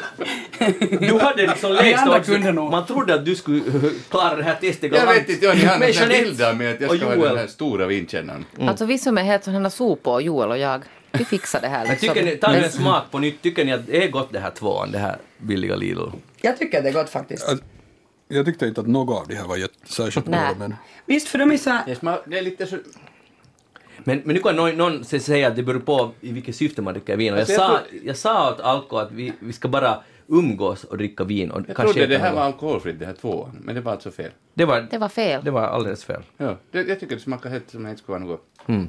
Du 1.07 1.19
hade 1.19 1.47
liksom 1.47 1.71
läst 1.73 2.07
också. 2.07 2.51
Man 2.53 2.85
trodde 2.85 3.13
att 3.13 3.25
du 3.25 3.35
skulle 3.35 3.61
klara 4.09 4.35
det 4.35 4.43
här 4.43 4.55
testet 4.55 4.95
Jag 4.95 5.13
vet 5.13 5.29
inte, 5.29 5.45
ja, 5.45 5.53
ni 5.53 5.65
har 5.65 5.79
Men 5.79 5.89
en 6.11 6.23
bild 6.23 6.41
av 6.41 6.57
mig 6.57 6.73
att 6.73 6.81
jag 6.81 6.89
och 6.89 6.97
ska 6.97 7.05
vara 7.05 7.29
den 7.29 7.37
här 7.37 7.47
stora 7.47 7.85
vinkännaren. 7.85 8.45
Alltså 8.61 8.85
vi 8.85 8.97
som 8.97 9.17
är 9.17 9.23
helt 9.23 9.43
sådana 9.43 9.69
sopor, 9.69 10.21
Joel 10.21 10.49
och 10.49 10.57
jag, 10.57 10.81
vi 11.17 11.25
fixar 11.25 11.61
det 11.61 11.67
här 11.67 11.87
liksom. 11.87 12.07
tycker 12.13 12.49
ni, 12.53 12.57
en 12.63 12.71
smak 12.71 13.03
på 13.11 13.19
nytt, 13.19 13.41
tycker 13.41 13.65
ni 13.65 13.71
att 13.73 13.87
det 13.87 14.03
är 14.03 14.09
gott 14.11 14.33
det 14.33 14.39
här 14.39 14.51
tvåan, 14.51 14.91
det 14.91 14.97
här 14.99 15.17
billiga 15.37 15.75
Lidl? 15.75 16.07
Jag 16.41 16.57
tycker 16.57 16.77
att 16.77 16.83
det 16.83 16.89
är 16.89 16.93
gott 16.93 17.09
faktiskt. 17.09 17.49
Att- 17.49 17.61
Jag 18.27 18.45
tyckte 18.45 18.67
inte 18.67 18.81
att 18.81 18.87
något 18.87 19.21
av 19.21 19.27
det 19.27 19.35
här 19.35 19.47
var 19.47 19.59
särskilt 19.85 20.25
bra, 20.27 20.55
men 20.59 20.75
Visst, 21.05 21.27
för 21.27 21.37
de 21.39 21.51
är 21.51 21.57
så 21.57 21.69
här... 21.69 22.19
Det, 22.29 22.37
är 22.37 22.41
lite 22.41 22.65
så... 22.65 22.77
Men, 24.03 24.21
men 24.25 24.35
nu 24.35 24.41
kan 24.41 24.55
någon, 24.55 24.75
någon 24.77 25.03
säga 25.05 25.47
att 25.47 25.55
det 25.55 25.63
beror 25.63 25.79
på 25.79 26.11
i 26.21 26.31
vilket 26.31 26.55
syfte 26.55 26.81
man 26.81 26.93
dricker 26.93 27.17
vin. 27.17 27.33
Och 27.33 27.39
jag, 27.39 27.41
Alltså, 27.41 27.53
jag 27.53 27.69
sa, 27.69 27.79
tror- 27.89 28.01
jag 28.05 28.17
sa 28.17 28.51
åt 28.51 28.59
Alko 28.59 28.97
att 28.97 29.11
vi, 29.11 29.33
vi 29.39 29.53
ska 29.53 29.67
bara 29.67 30.03
umgås 30.27 30.83
och 30.83 30.97
dricka 30.97 31.23
vin. 31.23 31.51
Och 31.51 31.61
Jag 31.67 31.75
kanske 31.75 31.93
trodde 31.93 32.07
det 32.07 32.17
här 32.17 32.29
något. 32.29 32.35
var 32.35 32.43
alkoholfritt, 32.45 32.99
det 32.99 33.05
här 33.05 33.13
tvåan, 33.13 33.57
men 33.63 33.75
det 33.75 33.81
var 33.81 33.91
alltså 33.91 34.11
fel. 34.11 34.31
det 34.53 34.65
var, 34.65 34.87
Det 34.91 34.97
var 34.97 35.09
fel. 35.09 35.41
det 35.43 35.51
var 35.51 35.61
alldeles 35.61 36.03
fel. 36.03 36.21
Ja, 36.37 36.57
det, 36.71 36.81
jag 36.83 36.99
tycker 36.99 37.15
det 37.15 37.21
smakar 37.21 37.49
helt 37.49 37.69
som 37.71 37.83
det 37.83 37.89
inte 37.89 38.01
skulle 38.03 38.19
vara 38.19 38.37
något. 38.67 38.87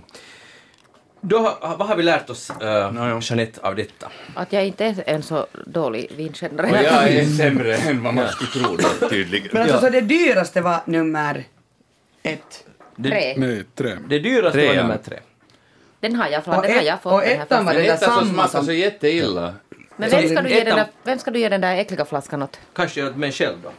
Då, 1.27 1.39
har- 1.39 1.77
vad 1.77 1.89
har 1.89 1.97
vi 1.97 2.03
lärt 2.03 2.31
oss, 2.31 2.51
uh, 2.51 2.67
ja. 2.69 3.21
Jeanette, 3.23 3.61
av 3.61 3.77
detta? 3.77 4.11
Att 4.35 4.53
jag 4.53 4.67
inte 4.67 4.85
är 4.85 5.03
en 5.07 5.23
så 5.23 5.47
dålig 5.67 6.13
vinkännare. 6.17 6.71
Och 6.71 6.77
jag 6.77 7.09
är 7.09 7.25
sämre 7.39 7.77
än 7.77 8.03
vad 8.03 8.15
man 8.15 8.29
skulle 8.29 8.51
tro 8.51 8.77
då, 8.77 9.09
tydligen. 9.09 9.49
Men 9.53 9.63
alltså, 9.63 9.77
Ja. 9.77 9.81
så 9.81 9.89
det 9.91 10.01
dyraste 10.01 10.61
var 10.61 10.81
nummer 10.85 11.45
ett. 12.23 12.65
Det, 12.97 13.09
Tre. 13.09 13.35
nej, 13.37 13.65
tre. 13.75 13.97
det 14.09 14.19
dyraste 14.19 14.59
var 14.59 14.67
Trean. 14.67 14.77
nummer 14.87 14.99
tre. 15.05 15.19
Den 16.01 16.17
har 16.17 16.29
jag, 16.29 16.43
Och, 16.49 16.63
den 16.63 16.75
har 16.77 16.83
jag 16.83 17.03
fått 17.03 17.13
och 17.13 17.21
den 17.21 17.29
här 17.37 17.43
ettan 17.45 17.65
var 17.65 17.75
det 17.75 17.83
där 17.83 17.97
som 17.97 18.27
samma 18.27 18.49
som... 18.49 18.65
så 18.65 18.73
jätteilla. 18.73 19.55
Men 19.97 20.11
vem 20.11 20.29
ska, 20.29 20.43
du 20.43 20.49
ge 20.51 20.65
den 20.65 20.77
där, 20.77 20.87
vem 21.05 21.19
ska 21.19 21.31
du 21.31 21.39
ge 21.39 21.49
den 21.49 21.61
där 21.61 21.77
äckliga 21.77 22.05
flaskan 22.05 22.43
åt? 22.43 22.59
Kanske 22.75 23.07
åt 23.07 23.17
mig 23.17 23.33
själv 23.33 23.57
då. 23.63 23.73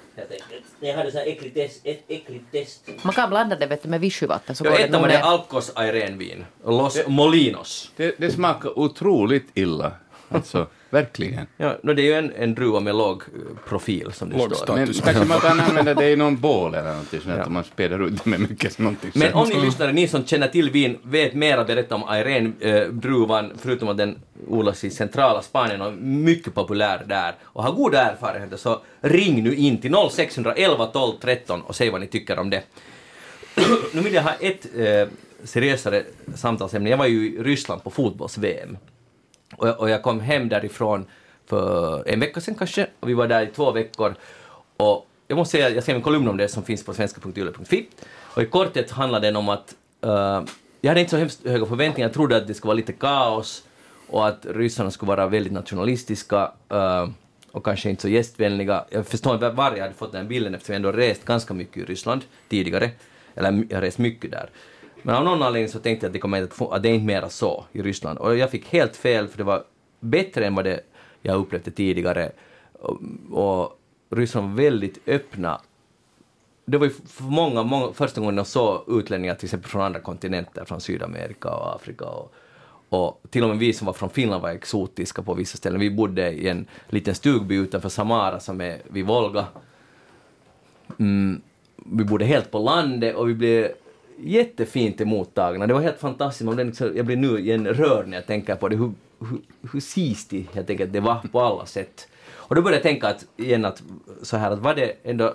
Jag 0.80 0.96
hade 0.98 1.12
så 1.12 1.18
här 1.18 1.26
äckligt 1.28 1.56
test, 1.56 1.82
ett 1.84 2.04
äckligt 2.08 2.52
test. 2.52 2.90
Man 3.02 3.14
kan 3.14 3.30
blanda 3.30 3.56
det 3.56 3.66
vet 3.66 3.84
du, 3.84 3.90
med 3.90 4.00
vichyvatten 4.00 4.56
så 4.56 4.64
går 4.64 4.72
det 4.72 4.82
nog 4.82 4.92
dem 4.92 5.04
är 5.04 5.08
ner. 5.08 5.20
Alcos 5.20 5.72
Airenvin. 5.76 6.46
Los 6.66 7.08
Molinos. 7.08 7.92
Det, 7.96 8.16
det 8.18 8.32
smakar 8.32 8.80
otroligt 8.80 9.48
illa. 9.54 9.92
Alltså, 10.30 10.68
verkligen. 10.96 11.48
Ja, 11.58 11.78
no, 11.84 11.94
det 11.94 12.02
är 12.02 12.06
ju 12.06 12.14
en, 12.14 12.32
en 12.38 12.56
druva 12.56 12.80
med 12.80 12.96
låg 12.96 13.22
eh, 13.22 13.68
profil 13.70 14.12
som 14.14 14.30
det 14.30 14.38
Låg 14.38 14.56
står. 14.56 14.76
Men 14.76 14.94
kanske 14.94 15.26
man 15.26 15.40
kan 15.40 15.60
använda 15.60 15.94
det 15.94 16.10
i 16.10 16.16
någon 16.16 16.38
bål 16.38 16.76
eller 16.76 16.90
någonting 16.90 17.22
sånt 17.22 17.40
att 17.40 17.52
man 17.52 17.64
späder 17.64 18.08
ut 18.08 18.24
det 18.24 18.30
med 18.30 18.40
mycket 18.40 18.80
någonting 18.80 19.12
Men 19.14 19.34
om 19.34 19.50
ni 19.50 19.62
lyssnare, 19.62 19.92
ni 19.92 20.08
som 20.08 20.26
känner 20.26 20.48
till 20.48 20.72
vin, 20.72 20.98
vet 21.04 21.34
mer 21.34 21.58
att 21.58 21.68
berätta 21.68 21.96
om 21.96 22.04
Airen-druvan, 22.04 23.52
förutom 23.58 23.90
att 23.90 23.98
den 23.98 24.20
odlas 24.48 24.84
i 24.84 24.90
centrala 24.90 25.42
Spanien 25.42 25.82
och 25.82 25.88
är 25.88 25.92
mycket 26.02 26.54
populär 26.54 27.04
där 27.08 27.36
och 27.44 27.64
har 27.64 27.72
goda 27.72 28.02
erfarenheter, 28.02 28.58
så 28.58 28.82
ring 29.02 29.44
nu 29.44 29.56
in 29.56 29.82
till 29.82 29.96
0611 30.12 30.86
12 30.86 31.14
13 31.22 31.62
och 31.62 31.76
säg 31.76 31.90
vad 31.90 32.02
ni 32.02 32.08
tycker 32.08 32.40
om 32.40 32.50
det. 32.50 32.64
nu 33.94 34.02
vill 34.02 34.14
jag 34.14 34.24
ha 34.24 34.34
ett 34.34 34.66
eh, 34.78 35.08
seriösare 35.44 36.04
samtalsämne. 36.36 36.90
Jag 36.90 36.98
var 36.98 37.06
ju 37.06 37.34
i 37.34 37.44
Ryssland 37.44 37.84
på 37.84 37.90
fotbolls-VM 37.90 38.78
och, 39.58 39.68
jag- 39.68 39.80
och 39.80 39.90
jag 39.90 40.04
kom 40.04 40.20
hem 40.20 40.50
därifrån 40.50 41.06
för 41.46 42.04
en 42.08 42.20
vecka 42.20 42.42
sedan 42.42 42.56
kanske, 42.56 42.88
och 43.00 43.10
vi 43.10 43.14
var 43.14 43.28
där 43.28 43.42
i 43.44 43.48
två 43.48 43.72
veckor. 43.72 44.16
Och 44.78 45.08
jag 45.28 45.36
måste 45.38 45.52
säga, 45.52 45.70
jag 45.70 45.84
skrev 45.84 45.96
en 45.96 46.02
kolumn 46.02 46.28
om 46.28 46.38
det 46.38 46.48
som 46.48 46.64
finns 46.64 46.86
på 46.86 46.94
svenska.yle.fi, 46.94 47.88
och 48.36 48.42
i 48.42 48.46
korthet 48.46 48.92
handlar 48.92 49.20
den 49.20 49.36
om 49.36 49.50
att 49.50 49.76
uh, 50.06 50.42
jag 50.82 50.90
hade 50.90 51.00
inte 51.00 51.12
så 51.12 51.18
hemskt 51.18 51.48
höga 51.48 51.66
förväntningar, 51.66 52.08
jag 52.10 52.14
trodde 52.14 52.38
att 52.38 52.48
det 52.48 52.54
skulle 52.54 52.68
vara 52.70 52.76
lite 52.78 52.94
kaos 52.94 53.64
och 54.08 54.28
att 54.28 54.46
ryssarna 54.50 54.92
skulle 54.92 55.08
vara 55.08 55.28
väldigt 55.28 55.54
nationalistiska 55.54 56.52
uh, 56.74 57.10
och 57.52 57.66
kanske 57.66 57.90
inte 57.90 58.02
så 58.02 58.10
gästvänliga. 58.10 58.86
Jag 58.90 59.08
förstår 59.08 59.34
inte 59.34 59.50
var 59.50 59.72
jag 59.76 59.82
hade 59.82 59.94
fått 59.94 60.12
den 60.12 60.28
bilden 60.28 60.56
eftersom 60.56 60.74
jag 60.74 60.76
ändå 60.78 60.92
rest 60.92 61.26
ganska 61.26 61.54
mycket 61.54 61.78
i 61.78 61.86
Ryssland 61.86 62.22
tidigare, 62.50 62.90
eller 63.36 63.66
jag 63.70 63.78
har 63.78 63.82
rest 63.82 63.98
mycket 63.98 64.32
där. 64.32 64.50
Men 65.06 65.16
av 65.16 65.24
någon 65.24 65.44
anledning 65.44 65.70
så 65.70 65.80
tänkte 65.80 66.06
jag 66.06 66.10
att 66.10 66.14
det, 66.14 66.20
kommer 66.20 66.42
inte 66.42 66.66
att, 66.66 66.72
att 66.72 66.84
det 66.84 66.90
är 66.90 66.94
inte 66.94 67.06
mera 67.06 67.30
så 67.30 67.66
i 67.72 67.82
Ryssland. 67.82 68.20
Och 68.20 68.38
jag 68.38 68.52
fick 68.52 68.68
helt 68.68 68.96
fel, 68.96 69.28
för 69.28 69.38
det 69.38 69.44
var 69.44 69.64
bättre 70.00 70.46
än 70.46 70.56
vad 70.56 70.66
det 70.66 70.80
jag 71.22 71.40
upplevde 71.40 71.72
tidigare. 71.72 72.32
Och, 72.74 73.02
och 73.32 73.80
Ryssland 74.10 74.50
var 74.50 74.64
väldigt 74.64 75.08
öppna. 75.08 75.62
Det 76.66 76.78
var 76.78 76.86
ju 76.86 76.92
för 76.92 77.24
många, 77.24 77.64
många 77.64 77.94
första 77.94 78.22
gången 78.22 78.38
jag 78.38 78.48
såg 78.48 78.84
utlänningar 78.88 79.36
till 79.36 79.46
exempel 79.46 79.70
från 79.70 79.82
andra 79.82 80.00
kontinenter, 80.00 80.66
från 80.66 80.82
Sydamerika 80.82 81.50
och 81.50 81.76
Afrika. 81.76 82.06
Och, 82.06 82.34
och 82.90 83.22
till 83.30 83.44
och 83.44 83.50
med 83.50 83.58
vi 83.58 83.74
som 83.74 83.86
var 83.86 83.94
från 83.94 84.10
Finland 84.10 84.42
var 84.42 84.50
exotiska 84.50 85.22
på 85.22 85.34
vissa 85.34 85.58
ställen. 85.58 85.80
Vi 85.80 85.92
bodde 85.92 86.32
i 86.32 86.48
en 86.48 86.68
liten 86.90 87.16
stugby 87.16 87.56
utanför 87.56 87.90
Samara 87.90 88.40
som 88.40 88.62
är 88.62 88.78
vid 88.90 89.06
Volga. 89.06 89.46
Mm, 91.00 91.42
vi 91.76 92.04
bodde 92.04 92.26
helt 92.26 92.52
på 92.52 92.60
landet 92.60 93.16
och 93.16 93.30
vi 93.30 93.34
blev 93.34 93.72
jättefint 94.18 95.02
emottagna. 95.02 95.68
Det 95.68 95.74
var 95.74 95.82
helt 95.82 96.00
fantastiskt. 96.00 96.46
Man 96.46 96.56
blev 96.56 96.68
liksom, 96.68 96.92
jag 96.96 97.06
blir 97.06 97.18
nu 97.18 97.40
igen 97.40 97.68
rörd 97.68 98.08
när 98.08 98.18
jag 98.18 98.28
tänker 98.28 98.56
på 98.56 98.68
det, 98.68 98.76
hur, 98.76 98.92
hur, 99.20 99.40
hur 99.72 99.80
sistigt 99.80 100.56
jag 100.56 100.68
tänker 100.68 100.84
att 100.84 100.94
det 100.94 101.00
var 101.00 101.16
på 101.32 101.42
alla 101.42 101.66
sätt. 101.66 102.08
Och 102.34 102.56
då 102.56 102.62
började 102.62 102.78
jag 102.78 102.84
tänka 102.84 103.08
att, 103.08 103.26
igen 103.38 103.66
att 103.66 103.84
så 104.22 104.38
här 104.38 104.52
att 104.52 104.60
var 104.60 104.76
det 104.76 104.94
ändå, 105.04 105.34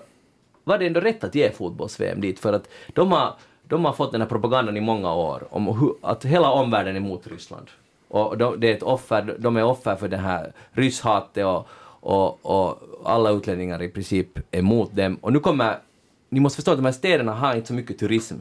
var 0.64 0.78
det 0.78 0.86
ändå 0.86 1.00
rätt 1.00 1.24
att 1.24 1.34
ge 1.34 1.50
fotbolls-VM 1.50 2.20
dit? 2.20 2.38
För 2.38 2.52
att 2.52 2.68
de 2.94 3.12
har, 3.12 3.34
de 3.62 3.84
har 3.84 3.92
fått 3.92 4.12
den 4.12 4.20
här 4.20 4.28
propagandan 4.28 4.76
i 4.76 4.80
många 4.80 5.14
år 5.14 5.46
om 5.50 5.66
hur, 5.66 5.94
att 6.00 6.24
hela 6.24 6.50
omvärlden 6.50 6.96
är 6.96 7.00
emot 7.00 7.26
Ryssland. 7.26 7.66
Och 8.08 8.38
de, 8.38 8.60
det 8.60 8.70
är 8.70 8.74
ett 8.74 8.82
offer, 8.82 9.36
de 9.38 9.56
är 9.56 9.64
offer 9.64 9.96
för 9.96 10.08
det 10.08 10.16
här 10.16 10.52
rysshatet 10.72 11.44
och, 11.46 11.68
och, 12.00 12.46
och 12.46 12.78
alla 13.04 13.30
utlänningar 13.30 13.82
i 13.82 13.88
princip 13.88 14.38
är 14.50 14.58
emot 14.58 14.96
dem. 14.96 15.18
Och 15.20 15.32
nu 15.32 15.40
kommer, 15.40 15.78
ni 16.28 16.40
måste 16.40 16.56
förstå 16.56 16.70
att 16.70 16.78
de 16.78 16.84
här 16.84 16.92
städerna 16.92 17.34
har 17.34 17.54
inte 17.54 17.68
så 17.68 17.74
mycket 17.74 17.98
turism. 17.98 18.34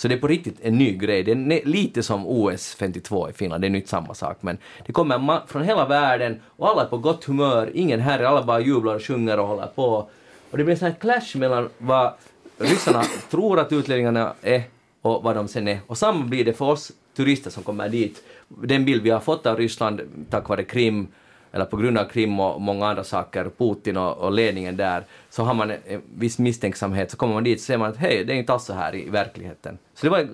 Så 0.00 0.08
det 0.08 0.14
är 0.14 0.18
på 0.18 0.28
riktigt 0.28 0.56
en 0.62 0.78
ny 0.78 0.96
grej. 0.96 1.22
Det 1.22 1.32
är 1.32 1.66
lite 1.66 2.02
som 2.02 2.26
OS 2.26 2.74
52 2.74 3.30
i 3.30 3.32
Finland, 3.32 3.62
det 3.62 3.66
är 3.66 3.70
nytt 3.70 3.88
samma 3.88 4.14
sak, 4.14 4.36
men 4.40 4.58
det 4.86 4.92
kommer 4.92 5.46
från 5.46 5.62
hela 5.62 5.86
världen 5.86 6.40
och 6.46 6.68
alla 6.68 6.82
är 6.82 6.86
på 6.86 6.98
gott 6.98 7.24
humör, 7.24 7.70
ingen 7.74 8.00
här, 8.00 8.22
alla 8.22 8.42
bara 8.42 8.60
jublar 8.60 8.94
och 8.94 9.02
sjunger 9.02 9.38
och 9.38 9.46
håller 9.46 9.66
på. 9.66 10.08
Och 10.50 10.58
det 10.58 10.64
blir 10.64 10.74
en 10.74 10.78
sån 10.78 10.88
här 10.88 10.98
clash 11.00 11.38
mellan 11.38 11.68
vad 11.78 12.12
ryssarna 12.58 13.02
tror 13.30 13.60
att 13.60 13.72
utlänningarna 13.72 14.32
är 14.42 14.62
och 15.02 15.22
vad 15.22 15.36
de 15.36 15.48
sen 15.48 15.68
är. 15.68 15.78
Och 15.86 15.98
samma 15.98 16.24
blir 16.24 16.44
det 16.44 16.52
för 16.52 16.64
oss 16.64 16.92
turister 17.16 17.50
som 17.50 17.62
kommer 17.62 17.88
dit. 17.88 18.22
Den 18.48 18.84
bild 18.84 19.02
vi 19.02 19.10
har 19.10 19.20
fått 19.20 19.46
av 19.46 19.56
Ryssland 19.56 20.00
tack 20.30 20.48
vare 20.48 20.64
Krim, 20.64 21.08
eller 21.52 21.64
på 21.64 21.76
grund 21.76 21.98
av 21.98 22.04
Krim 22.04 22.40
och 22.40 22.60
många 22.60 22.86
andra 22.86 23.04
saker, 23.04 23.50
Putin 23.58 23.96
och, 23.96 24.18
och 24.18 24.32
ledningen 24.32 24.76
där, 24.76 25.04
så 25.30 25.42
har 25.42 25.54
man 25.54 25.70
en, 25.70 26.02
viss 26.14 26.38
misstänksamhet, 26.38 27.10
så 27.10 27.16
kommer 27.16 27.34
man 27.34 27.44
dit 27.44 27.58
och 27.58 27.62
ser 27.62 27.78
man 27.78 27.90
att 27.90 27.96
hej, 27.96 28.24
det 28.24 28.32
är 28.32 28.36
inte 28.36 28.52
alls 28.52 28.64
så 28.64 28.72
här 28.72 28.94
i, 28.94 29.06
i 29.06 29.10
verkligheten. 29.10 29.78
Så 29.94 30.06
det 30.06 30.10
var, 30.10 30.28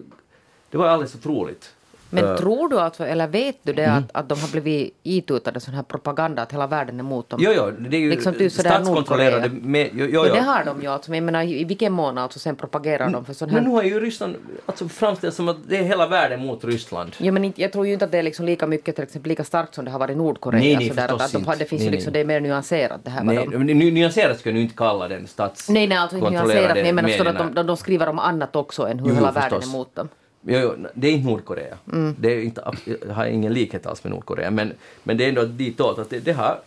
det 0.70 0.78
var 0.78 0.86
alldeles 0.86 1.15
otroligt. 1.15 1.76
Men 2.25 2.36
tror 2.36 2.69
du 2.69 2.81
alltså, 2.81 3.07
eller 3.07 3.27
vet 3.27 3.57
du 3.62 3.73
det 3.73 3.86
att, 3.86 4.05
att 4.12 4.28
de 4.28 4.41
har 4.41 4.49
blivit 4.49 4.95
itutade 5.03 5.61
sån 5.61 5.75
här 5.75 5.83
propaganda 5.83 6.43
att 6.43 6.53
hela 6.53 6.67
världen 6.67 6.97
är 6.97 7.01
emot 7.01 7.31
dem? 7.31 7.41
Jo, 7.43 7.51
jo, 7.57 7.70
det 7.78 7.97
är 7.97 8.01
ju 8.01 8.11
Liksom 8.11 8.35
typ 8.35 8.53
statskontrollerade 8.53 9.49
med, 9.49 9.91
jo, 9.93 10.07
jo, 10.11 10.20
Men 10.23 10.28
jo. 10.28 10.35
det 10.35 10.41
har 10.41 10.65
de 10.65 10.83
ju 10.83 10.89
alltså, 10.89 11.11
men 11.11 11.17
jag 11.19 11.25
menar 11.25 11.43
i 11.43 11.65
vilken 11.65 11.93
mån 11.93 12.19
alltså 12.19 12.39
sen 12.39 12.57
propagerar 12.57 13.11
de 13.11 13.25
för 13.25 13.33
sån 13.33 13.51
Men 13.53 13.62
nu 13.62 13.69
här... 13.69 13.77
har 13.77 13.83
ju 13.83 14.01
Ryssland 14.01 14.36
alltså 14.67 14.89
framställts 14.89 15.36
som 15.36 15.49
att 15.49 15.57
det 15.69 15.77
är 15.77 15.83
hela 15.83 16.07
världen 16.07 16.47
mot 16.47 16.65
Ryssland. 16.65 17.12
Jo, 17.19 17.33
men 17.33 17.53
jag 17.57 17.73
tror 17.73 17.86
ju 17.86 17.93
inte 17.93 18.05
att 18.05 18.12
det 18.12 18.19
är 18.19 18.23
liksom 18.23 18.47
lika 18.47 18.67
mycket 18.67 18.95
till 18.95 19.05
exempel 19.05 19.28
lika 19.28 19.45
starkt 19.45 19.75
som 19.75 19.85
det 19.85 19.91
har 19.91 19.99
varit 19.99 20.11
i 20.11 20.15
Nordkorea. 20.15 20.61
Nej, 20.61 20.77
nej, 20.77 20.89
sådär, 20.89 21.03
att, 21.05 21.11
förstås 21.11 21.27
att 21.27 21.33
de 21.33 21.47
har, 21.47 21.57
det 21.57 21.65
finns 21.65 21.81
Nej, 21.81 21.86
ju 21.86 21.91
liksom, 21.91 22.12
nej. 22.12 22.25
det 22.25 22.35
är 22.35 22.41
mer 22.41 22.49
nyanserat 22.49 23.01
det 23.05 23.11
här 23.11 23.25
Nej, 23.25 23.36
de... 23.36 23.59
men 23.59 23.67
ny- 23.67 23.91
nyanserat 23.91 24.39
ska 24.39 24.49
jag 24.49 24.55
nu 24.55 24.61
inte 24.61 24.75
kalla 24.77 25.09
den 25.09 25.27
Nej, 25.69 25.86
nej, 25.86 25.99
alltså 25.99 26.17
inte 26.17 26.31
nyanserat, 26.31 26.77
men 26.77 26.86
jag 26.86 26.95
menar 26.95 27.27
att 27.27 27.39
de, 27.39 27.55
de, 27.55 27.67
de 27.67 27.77
skriver 27.77 28.09
om 28.09 28.19
annat 28.19 28.57
också 28.57 28.89
än 28.89 28.99
hur 28.99 29.09
Jo, 29.09 29.15
hela 29.15 29.28
jo, 29.28 29.35
världen 29.35 29.51
förstås. 29.51 29.75
är 29.75 29.77
emot 29.77 29.95
dem. 29.95 30.09
Det 30.47 31.08
är 31.08 31.12
inte 31.12 31.28
Nordkorea. 31.28 31.78
Mm. 31.92 32.15
Det 32.18 32.33
är 32.33 32.42
inte, 32.42 32.73
jag 33.07 33.15
har 33.15 33.26
ingen 33.26 33.52
likhet 33.52 33.86
alls 33.86 34.05
med 34.05 34.10
Nordkorea, 34.10 34.50
men, 34.50 34.73
men 35.02 35.16
det 35.16 35.25
är 35.25 35.28
ändå 35.28 35.44
ditåt 35.44 35.99
att 35.99 36.10
det, 36.10 36.20
det 36.20 36.33
har 36.33 36.60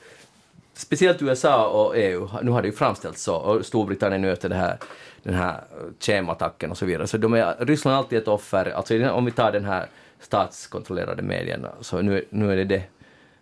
speciellt 0.73 1.21
USA 1.21 1.67
och 1.67 1.97
EU, 1.97 2.29
nu 2.41 2.51
har 2.51 2.61
det 2.61 2.67
ju 2.67 2.73
framställts 2.73 3.23
så, 3.23 3.35
och 3.35 3.65
Storbritannien 3.65 4.25
efter 4.25 4.49
det 4.49 4.55
här, 4.55 4.77
den 5.23 5.33
här 5.33 5.61
kemattacken 5.99 6.71
och 6.71 6.77
så 6.77 6.85
vidare, 6.85 7.07
så 7.07 7.17
de 7.17 7.33
är, 7.33 7.55
Ryssland 7.59 7.95
är 7.95 7.97
alltid 7.97 8.19
ett 8.19 8.27
offer, 8.27 8.71
alltså 8.71 9.09
om 9.09 9.25
vi 9.25 9.31
tar 9.31 9.51
den 9.51 9.65
här 9.65 9.85
statskontrollerade 10.19 11.21
medierna, 11.21 11.71
så 11.81 12.01
nu, 12.01 12.25
nu 12.29 12.51
är 12.51 12.55
det 12.55 12.63
det 12.63 12.83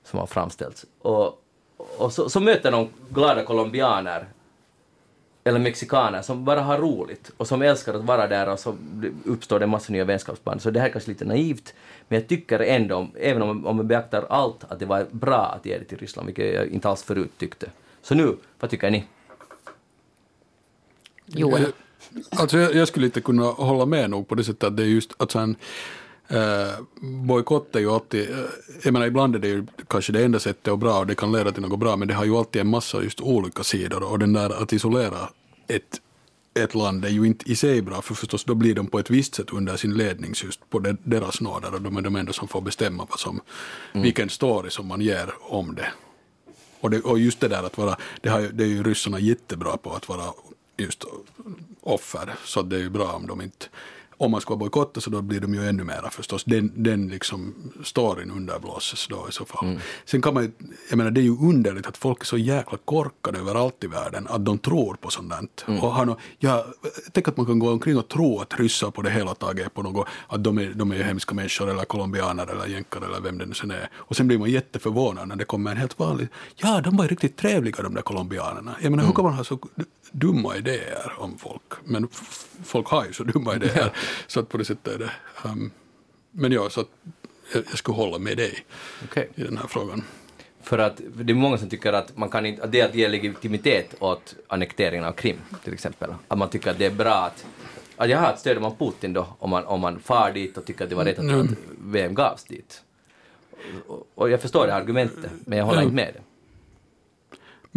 som 0.04 0.20
har 0.20 0.28
framställts. 0.28 0.86
Och, 1.02 1.44
och 1.78 2.14
så, 2.14 2.30
så 2.30 2.40
möter 2.40 2.72
de 2.72 2.90
glada 3.10 3.44
colombianer 3.44 4.26
eller 5.48 5.60
mexikaner 5.60 6.22
som 6.22 6.46
bara 6.46 6.62
har 6.62 6.78
roligt 6.78 7.32
och 7.38 7.48
som 7.48 7.62
älskar 7.62 7.94
att 7.94 8.04
vara 8.04 8.28
där 8.28 8.50
och 8.50 8.60
så 8.60 8.76
uppstår 9.26 9.60
det 9.60 9.66
en 9.66 9.70
massa 9.70 9.94
nya 9.94 10.06
vänskapsband. 10.06 10.62
Så 10.62 10.72
det 10.72 10.80
här 10.80 10.88
är 10.88 10.92
kanske 10.92 11.12
lite 11.12 11.26
naivt, 11.26 11.74
men 12.08 12.20
jag 12.20 12.30
tycker 12.30 12.60
ändå, 12.60 13.08
även 13.20 13.42
om, 13.42 13.66
om 13.66 13.78
man 13.78 13.88
beaktar 13.88 14.26
allt, 14.30 14.64
att 14.68 14.80
det 14.80 14.86
var 14.86 15.08
bra 15.12 15.46
att 15.46 15.66
ge 15.66 15.78
det 15.78 15.84
till 15.86 15.98
Ryssland, 15.98 16.26
vilket 16.26 16.54
jag 16.54 16.68
inte 16.68 16.90
alls 16.90 17.04
förut 17.04 17.32
tyckte. 17.38 17.70
Så 18.02 18.16
nu, 18.16 18.38
vad 18.60 18.70
tycker 18.70 18.92
ni? 18.92 19.06
Joel. 21.26 21.64
Eh, 21.64 21.70
Alltså 22.30 22.58
jag, 22.58 22.76
jag 22.76 22.88
skulle 22.88 23.06
inte 23.06 23.22
kunna 23.22 23.44
hålla 23.44 23.86
med 23.86 24.10
nog 24.10 24.28
på 24.28 24.36
det 24.36 24.44
sättet 24.44 24.64
att 24.64 24.78
det 24.78 24.84
är 24.84 24.88
just 24.88 25.14
att 25.18 25.32
sen 25.32 25.56
eh, 26.28 26.84
bojkott 27.02 27.76
är 27.76 27.80
ju 27.80 27.92
alltid, 27.92 28.30
eh, 28.30 28.38
jag 28.84 28.94
menar 28.94 29.06
ibland 29.06 29.36
är 29.36 29.40
det 29.40 29.48
ju 29.48 29.66
kanske 29.88 30.12
det 30.14 30.24
enda 30.26 30.40
sättet 30.40 30.68
och 30.68 30.78
bra 30.78 31.00
och 31.00 31.08
det 31.08 31.16
kan 31.16 31.32
leda 31.32 31.52
till 31.52 31.62
något 31.62 31.80
bra 31.80 31.96
men 31.96 32.08
det 32.08 32.14
har 32.14 32.26
ju 32.26 32.36
alltid 32.36 32.62
en 32.62 32.68
massa 32.68 33.04
just 33.04 33.22
olika 33.22 33.64
sidor 33.64 34.12
och 34.12 34.20
den 34.20 34.34
där 34.34 34.62
att 34.64 34.74
isolera 34.74 35.30
ett 35.68 36.02
ett 36.58 36.76
land 36.76 37.06
är 37.06 37.10
ju 37.10 37.24
inte 37.28 37.52
i 37.52 37.56
sig 37.56 37.82
bra 37.82 38.02
för 38.02 38.14
förstås 38.14 38.44
då 38.44 38.56
blir 38.56 38.76
de 38.76 38.88
på 38.88 39.00
ett 39.00 39.10
visst 39.10 39.36
sätt 39.36 39.50
under 39.50 39.78
sin 39.78 39.94
ledning 39.94 40.34
just 40.44 40.70
på 40.70 40.80
de, 40.80 40.98
deras 41.04 41.42
nåder 41.42 41.74
och 41.74 41.82
de 41.82 41.98
är 41.98 42.02
de 42.02 42.16
enda 42.16 42.34
som 42.34 42.48
får 42.48 42.62
bestämma 42.62 43.08
vad 43.10 43.20
som, 43.20 43.42
vilken 43.94 44.30
story 44.30 44.70
som 44.70 44.88
man 44.88 45.02
ger 45.02 45.34
om 45.42 45.76
det. 45.76 45.92
Och, 46.80 46.90
det, 46.90 47.00
och 47.00 47.20
just 47.20 47.40
det 47.40 47.48
där 47.48 47.64
att 47.64 47.78
vara, 47.78 47.98
det, 48.22 48.30
har, 48.30 48.42
det 48.42 48.64
är 48.64 48.68
ju 48.68 48.84
ryssarna 48.84 49.20
jättebra 49.20 49.78
på 49.78 49.94
att 49.94 50.10
vara 50.10 50.34
just 50.78 51.04
offer, 51.82 52.36
så 52.46 52.62
det 52.62 52.76
är 52.76 52.80
ju 52.80 52.90
bra 52.90 53.12
om 53.12 53.28
de 53.28 53.42
inte 53.42 53.66
om 54.18 54.32
man 54.32 54.42
ska 54.42 54.56
bojkotta 54.56 55.02
så 55.02 55.10
då 55.10 55.22
blir 55.22 55.40
de 55.40 55.54
ju 55.54 55.68
ännu 55.68 55.84
mera 55.84 56.10
förstås. 56.10 56.44
Den, 56.44 56.72
den 56.76 57.08
liksom 57.08 57.54
storyn 57.84 58.32
underblåses 58.32 59.08
då 59.08 59.26
i 59.30 59.32
så 59.32 59.46
fall. 59.46 59.80
Sen 60.06 60.22
kan 60.22 60.34
man 60.34 60.44
ju, 60.44 60.52
jag 60.90 60.98
menar 60.98 61.12
det 61.12 61.22
är 61.22 61.24
ju 61.24 61.38
underligt 61.38 61.88
att 61.88 61.98
folk 61.98 62.22
är 62.22 62.26
så 62.26 62.38
jäkla 62.38 62.78
korkade 62.86 63.40
överallt 63.40 63.84
i 63.84 63.88
världen 63.88 64.28
att 64.30 64.46
de 64.46 64.58
tror 64.58 64.94
på 65.02 65.10
sånt 65.10 65.30
där. 65.30 65.78
Och 65.82 65.92
har 65.94 66.06
nå- 66.06 66.18
ja, 66.40 66.66
tänk 67.12 67.28
att 67.28 67.38
man 67.38 67.46
kan 67.46 67.60
gå 67.60 67.72
omkring 67.72 67.98
och 67.98 68.08
tro 68.08 68.40
att 68.40 68.60
ryssar 68.60 68.92
på 68.92 69.02
det 69.02 69.10
hela 69.10 69.36
taget 69.36 69.66
är 69.66 69.70
på 69.70 69.84
något, 69.84 70.08
att 70.28 70.44
de 70.44 70.58
är, 70.58 70.74
de 70.76 70.92
är 70.92 71.04
hemska 71.04 71.36
människor 71.36 71.70
eller 71.70 71.86
colombianer 71.86 72.48
eller 72.48 72.66
jänkare 72.68 73.06
eller 73.06 73.22
vem 73.22 73.38
det 73.38 73.46
nu 73.46 73.54
sen 73.54 73.72
är. 73.72 73.90
Och 73.96 74.16
sen 74.16 74.28
blir 74.28 74.38
man 74.38 74.50
jätteförvånad 74.50 75.28
när 75.28 75.36
det 75.36 75.46
kommer 75.46 75.72
en 75.72 75.78
helt 75.78 76.00
vanlig, 76.00 76.28
ja 76.56 76.82
de 76.82 76.98
var 76.98 77.04
ju 77.06 77.10
riktigt 77.10 77.38
trevliga 77.38 77.84
de 77.84 77.94
där 77.94 78.02
colombianerna. 78.02 78.76
Jag 78.82 78.92
menar 78.92 79.06
hur 79.06 79.14
kan 79.14 79.24
man 79.26 79.34
ha 79.34 79.44
så 79.44 79.60
dumma 80.12 80.56
idéer 80.56 81.14
om 81.18 81.38
folk? 81.38 81.62
Men 81.84 82.08
folk 82.64 82.88
har 82.88 83.06
ju 83.06 83.14
så 83.14 83.24
dumma 83.24 83.56
idéer. 83.56 83.94
Så 84.28 84.40
att 84.40 84.50
på 84.50 84.58
det 84.58 84.66
sättet 84.66 84.94
är 84.94 84.98
det. 85.00 85.12
Um, 85.46 85.72
men 86.32 86.52
ja, 86.52 86.70
så 86.70 86.82
att 86.82 86.88
jag, 87.54 87.64
jag 87.70 87.78
skulle 87.78 87.96
hålla 87.96 88.18
med 88.20 88.38
dig 88.38 88.66
Okej. 89.04 89.30
i 89.36 89.44
den 89.44 89.58
här 89.58 89.68
frågan. 89.68 90.04
För 90.62 90.78
att 90.78 91.02
det 91.16 91.34
är 91.34 91.36
många 91.36 91.58
som 91.58 91.70
tycker 91.70 91.94
att, 91.94 92.18
man 92.18 92.30
kan 92.30 92.46
inte, 92.46 92.64
att 92.64 92.72
det 92.72 92.80
är 92.82 92.86
att 92.90 92.96
ge 92.96 93.08
legitimitet 93.08 93.96
åt 94.00 94.36
annekteringen 94.48 95.06
av 95.06 95.12
Krim, 95.12 95.38
till 95.64 95.74
exempel. 95.74 96.14
Att 96.28 96.38
man 96.38 96.50
tycker 96.50 96.72
att 96.72 96.78
det 96.78 96.86
är 96.86 96.92
bra 96.92 97.14
att, 97.16 97.46
att 97.98 98.10
jag 98.10 98.18
har 98.20 98.34
ett 98.34 98.40
stöd 98.40 98.58
av 98.58 98.76
Putin 98.78 99.14
då, 99.14 99.28
om 99.40 99.50
man, 99.50 99.66
om 99.66 99.80
man 99.82 100.00
far 100.00 100.32
dit 100.32 100.58
och 100.58 100.66
tycker 100.66 100.84
att 100.84 100.90
det 100.90 100.96
var 100.96 101.06
rätt 101.06 101.20
att, 101.20 101.32
att 101.32 101.46
VM 101.80 102.14
gavs 102.16 102.44
dit. 102.44 102.82
Och, 103.88 104.08
och 104.16 104.30
jag 104.30 104.42
förstår 104.42 104.68
det 104.68 104.76
argumentet, 104.76 105.32
men 105.46 105.58
jag 105.58 105.66
håller 105.66 105.80
Ja. 105.80 105.84
inte 105.84 105.96
med 105.96 106.14
det. 106.14 106.22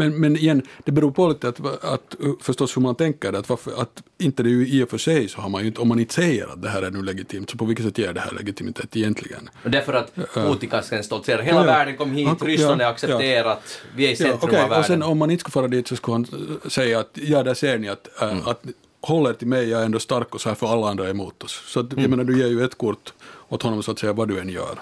Men, 0.01 0.21
men 0.21 0.37
igen, 0.37 0.63
det 0.85 0.93
beror 0.93 1.11
på 1.11 1.29
lite 1.29 1.49
att, 1.49 1.85
att 1.85 2.15
förstås 2.41 2.77
hur 2.77 2.83
man 2.83 2.95
tänker 2.95 3.33
att, 3.33 3.49
varför, 3.49 3.83
att 3.83 4.03
inte 4.19 4.43
det 4.43 4.49
är 4.49 4.53
ju 4.53 4.69
i 4.69 4.83
och 4.85 4.89
för 4.91 4.99
sig 4.99 5.29
så 5.29 5.41
har 5.41 5.49
man 5.49 5.61
ju 5.63 5.67
inte, 5.69 5.81
om 5.81 5.89
man 5.89 6.01
inte 6.01 6.15
säger 6.15 6.47
att 6.53 6.63
det 6.63 6.69
här 6.69 6.83
är 6.83 6.91
nu 6.91 7.03
legitimt, 7.03 7.51
så 7.51 7.57
på 7.57 7.65
vilket 7.65 7.87
sätt 7.87 7.99
ger 7.99 8.13
det 8.13 8.21
här 8.21 8.33
legitimitet 8.33 8.97
egentligen? 8.97 9.51
Och 9.65 9.71
därför 9.71 9.93
att 9.93 10.15
Putin 10.35 10.71
kan 10.71 11.03
stoltsera, 11.05 11.43
hela 11.43 11.59
Ja, 11.59 11.67
ja. 11.67 11.73
världen 11.73 11.97
kom 11.97 12.11
hit, 12.13 12.27
Han- 12.29 12.39
Ryssland 12.39 12.81
ja, 12.81 12.87
är 12.87 12.91
accepterat, 12.91 13.81
vi 13.97 14.05
är 14.05 14.09
i 14.09 14.13
Ja, 14.13 14.17
centrum 14.17 14.39
okej, 14.43 14.63
av 14.63 14.69
världen. 14.69 14.79
och 14.79 14.87
sen 14.87 15.03
om 15.03 15.19
man 15.19 15.31
inte 15.31 15.41
skulle 15.41 15.53
fara 15.53 15.69
dit 15.69 15.89
så 15.89 15.97
skulle 15.97 16.15
han 16.15 16.27
äh, 16.65 16.69
säga 16.71 17.01
att 17.01 17.11
ja, 17.15 17.43
där 17.43 17.55
ser 17.55 17.79
ni 17.79 17.89
att, 17.89 18.23
äh, 18.23 18.49
att 18.49 18.63
håll 19.01 19.27
er 19.31 19.33
till 19.33 19.49
mig, 19.49 19.69
jag 19.69 19.81
är 19.81 19.85
ändå 19.85 19.99
stark 19.99 20.35
och 20.35 20.41
så 20.41 20.49
här 20.49 20.57
för 20.57 20.67
alla 20.73 20.89
andra 20.91 21.07
är 21.07 21.11
emot 21.11 21.43
oss. 21.45 21.63
Så 21.67 21.81
att, 21.81 21.87
jag 21.97 22.11
menar, 22.11 22.25
du 22.25 22.39
ger 22.39 22.47
ju 22.47 22.65
ett 22.65 22.79
kort 22.79 23.13
åt 23.49 23.63
honom 23.63 23.83
så 23.83 23.91
att 23.91 23.99
säga 23.99 24.13
vad 24.13 24.29
du 24.29 24.39
än 24.41 24.49
gör. 24.49 24.79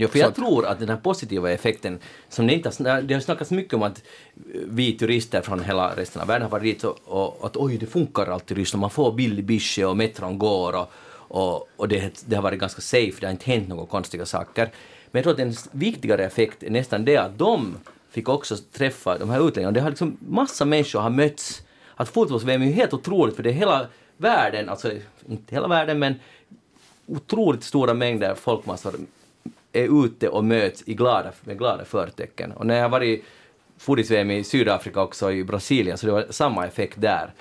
Ja, 0.00 0.08
för 0.08 0.18
jag 0.18 0.34
tror 0.34 0.66
att 0.66 0.78
den 0.78 0.88
här 0.88 0.96
positiva 0.96 1.52
effekten, 1.52 1.98
som 2.28 2.46
det 2.46 2.54
inte 2.54 2.68
har, 2.68 3.02
det 3.02 3.14
har 3.14 3.20
snackats 3.20 3.50
mycket 3.50 3.74
om 3.74 3.82
att 3.82 4.02
vi 4.52 4.92
turister 4.92 5.42
från 5.42 5.64
hela 5.64 5.96
resten 5.96 6.22
av 6.22 6.28
världen 6.28 6.42
har 6.42 6.50
varit 6.50 6.62
dit 6.62 6.84
och, 6.84 6.98
och 7.04 7.46
att 7.46 7.56
oj, 7.56 7.78
det 7.78 7.86
funkar 7.86 8.26
alltid 8.26 8.56
Ryssland, 8.56 8.80
man 8.80 8.90
får 8.90 9.12
billig 9.12 9.44
bische 9.44 9.84
och 9.84 9.96
metron 9.96 10.38
går 10.38 10.72
och, 10.76 10.92
och, 11.10 11.68
och 11.76 11.88
det, 11.88 12.22
det 12.26 12.36
har 12.36 12.42
varit 12.42 12.60
ganska 12.60 12.80
safe, 12.80 13.12
det 13.20 13.26
har 13.26 13.32
inte 13.32 13.50
hänt 13.50 13.68
några 13.68 13.86
konstiga 13.86 14.26
saker. 14.26 14.70
Men 15.10 15.18
jag 15.18 15.24
tror 15.24 15.32
att 15.32 15.40
en 15.40 15.78
viktigare 15.80 16.24
effekt 16.24 16.62
är 16.62 16.70
nästan 16.70 17.04
det 17.04 17.16
att 17.16 17.38
de 17.38 17.76
fick 18.10 18.28
också 18.28 18.56
träffa 18.72 19.18
de 19.18 19.30
här 19.30 19.48
utlänningarna. 19.48 19.74
Det 19.74 19.80
har 19.80 19.90
liksom 19.90 20.16
massa 20.20 20.64
människor 20.64 21.00
har 21.00 21.10
mötts. 21.10 21.62
Att 21.94 22.08
fotbolls-VM 22.08 22.62
är 22.62 22.66
ju 22.66 22.72
helt 22.72 22.94
otroligt 22.94 23.36
för 23.36 23.42
det 23.42 23.50
är 23.50 23.54
hela 23.54 23.86
världen, 24.16 24.68
alltså 24.68 24.92
inte 25.28 25.54
hela 25.54 25.68
världen 25.68 25.98
men 25.98 26.14
otroligt 27.06 27.64
stora 27.64 27.94
mängder 27.94 28.34
folkmassor 28.34 28.94
är 29.72 30.04
ute 30.04 30.28
och 30.28 30.44
möts 30.44 30.82
i 30.86 30.94
glada, 30.94 31.32
med 31.44 31.58
glada 31.58 31.84
förtecken. 31.84 32.52
Och 32.52 32.66
när 32.66 32.78
jag 32.78 32.88
var 32.88 33.02
i 33.02 33.22
fotbolls-VM 33.78 34.30
i 34.30 34.44
Sydafrika 34.44 35.02
också, 35.02 35.32
i 35.32 35.44
Brasilien, 35.44 35.98
så 35.98 36.06
det 36.06 36.12
var 36.12 36.26
samma 36.30 36.66
effekt 36.66 37.00
där. 37.00 37.32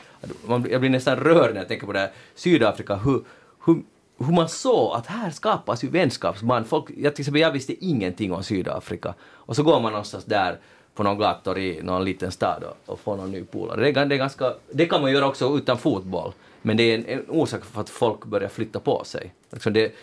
Jag 0.47 0.81
blir 0.81 0.89
nästan 0.89 1.15
rörd 1.15 1.53
när 1.53 1.61
jag 1.61 1.67
tänker 1.67 1.85
på 1.85 1.93
det 1.93 1.99
här 1.99 2.11
Sydafrika, 2.35 2.95
hur, 2.95 3.23
hur, 3.65 3.81
hur 4.17 4.33
man 4.33 4.49
såg 4.49 4.95
att 4.95 5.07
här 5.07 5.31
skapas 5.31 5.83
ju 5.83 5.89
vänskapsband. 5.89 6.67
Folk, 6.67 6.85
jag, 6.97 7.15
till 7.15 7.22
exempel, 7.22 7.41
jag 7.41 7.51
visste 7.51 7.85
ingenting 7.85 8.33
om 8.33 8.43
Sydafrika. 8.43 9.14
Och 9.22 9.56
så 9.56 9.64
går 9.64 9.80
man 9.80 9.91
någonstans 9.91 10.25
där 10.25 10.59
på 10.95 11.03
någon 11.03 11.17
gator 11.17 11.57
i 11.57 11.81
någon 11.83 12.06
liten 12.06 12.31
stad 12.31 12.64
och, 12.64 12.93
och 12.93 12.99
får 12.99 13.17
någon 13.17 13.31
ny 13.31 13.43
polare. 13.43 13.91
Det, 13.91 14.06
det, 14.06 14.17
ganska, 14.17 14.53
det 14.72 14.85
kan 14.85 15.01
man 15.01 15.11
göra 15.11 15.27
också 15.27 15.57
utan 15.57 15.77
fotboll. 15.77 16.31
Men 16.61 16.77
det 16.77 16.83
är 16.83 16.95
en, 16.95 17.06
en 17.06 17.25
orsak 17.30 17.65
för 17.65 17.81
att 17.81 17.89
folk 17.89 18.25
börjar 18.25 18.49
flytta 18.49 18.80
på 18.80 19.03
sig. 19.03 19.33
Liksom 19.51 19.73
det, 19.73 19.95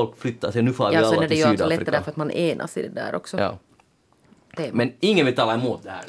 folk 0.00 0.20
flyttar 0.20 0.50
sig, 0.50 0.62
nu 0.62 0.72
får 0.72 0.88
vi 0.88 0.94
Ja, 0.94 1.00
alla 1.00 1.08
sen 1.10 1.18
är 1.18 1.22
det 1.22 1.28
till 1.28 1.38
ju 1.38 1.44
alltså 1.44 1.64
Sydafrika. 1.64 1.90
lättare 1.90 2.04
för 2.04 2.10
att 2.10 2.16
man 2.16 2.30
enas 2.30 2.76
i 2.76 2.82
det 2.82 2.88
där 2.88 3.14
också. 3.14 3.38
Ja. 3.38 3.58
Men 4.72 4.92
ingen 5.00 5.26
vill 5.26 5.34
tala 5.34 5.54
emot 5.54 5.82
det 5.82 5.90
här. 5.90 6.04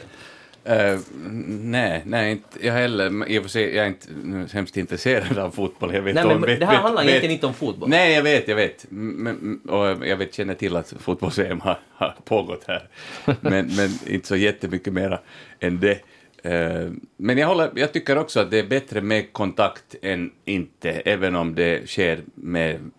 Eh, 0.64 1.00
nej, 1.48 2.02
nej, 2.06 2.32
inte 2.32 2.68
jag 2.68 2.74
heller. 2.74 3.28
I 3.28 3.40
och 3.40 3.44
för 3.44 3.50
sig, 3.50 3.76
jag 3.76 3.86
är 3.86 3.88
inte 3.88 4.08
nu 4.24 4.48
hemskt 4.54 4.78
intresserad 4.78 5.38
av 5.38 5.52
fotboll. 5.52 5.94
Jag 5.94 6.02
vet 6.02 6.16
Nej, 6.16 6.26
men 6.26 6.36
om, 6.36 6.42
vet, 6.42 6.60
det 6.60 6.66
här 6.66 6.74
vet, 6.74 6.82
handlar 6.82 7.02
vet, 7.04 7.10
egentligen 7.10 7.34
inte 7.34 7.48
om 7.48 7.54
fotboll. 7.54 7.90
Nej, 7.90 8.14
jag 8.14 8.24
vet, 8.24 8.48
jag 8.48 8.56
vet. 8.56 8.86
Men, 8.90 9.60
och 9.70 10.08
jag 10.08 10.18
vet, 10.18 10.34
känner 10.34 10.54
till 10.54 10.76
att 10.76 10.94
fotbolls-EM 11.00 11.60
har, 11.62 11.80
har 11.94 12.16
pågått 12.24 12.64
här. 12.68 12.88
Men, 13.26 13.68
men 13.76 13.90
inte 14.08 14.28
så 14.28 14.36
jättemycket 14.36 14.94
mera 14.94 15.20
än 15.60 15.80
det. 15.80 16.00
Eh, 16.44 16.92
Men 17.18 17.38
jag, 17.38 17.48
håller, 17.48 17.70
jag 17.76 17.94
tycker 17.94 18.18
också 18.18 18.40
att 18.40 18.52
det 18.52 18.60
är 18.60 18.68
bättre 18.68 19.02
med 19.02 19.34
kontakt 19.34 19.96
än 20.02 20.32
inte, 20.46 20.92
även 20.92 21.36
om 21.36 21.56
det 21.56 21.90
sker 21.90 22.20
med 22.36 22.92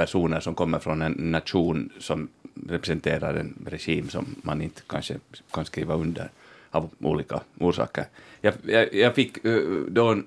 personer 0.00 0.40
som 0.40 0.54
kommer 0.54 0.78
från 0.78 1.02
en 1.02 1.12
nation 1.12 1.90
som 1.98 2.28
representerar 2.68 3.34
en 3.34 3.66
regim 3.66 4.08
som 4.08 4.34
man 4.42 4.62
inte 4.62 4.82
kanske 4.86 5.14
kan 5.52 5.64
skriva 5.64 5.94
under 5.94 6.30
av 6.70 6.90
olika 6.98 7.40
orsaker. 7.58 8.04
Jag, 8.40 8.54
jag, 8.66 8.94
jag 8.94 9.14
fick 9.14 9.44
eh, 9.44 9.60
då 9.88 10.22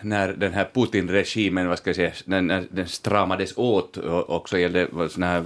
när 0.00 0.32
den 0.32 0.52
här 0.52 0.68
Putin-regimen, 0.74 1.68
vad 1.68 1.78
ska 1.78 1.90
jag 1.90 1.96
säga, 1.96 2.12
när, 2.24 2.40
när 2.42 2.66
den 2.70 2.88
stramades 2.88 3.56
åt 3.56 3.96
också 4.28 4.58
gällde 4.58 4.88
sådana 5.08 5.32
här 5.32 5.44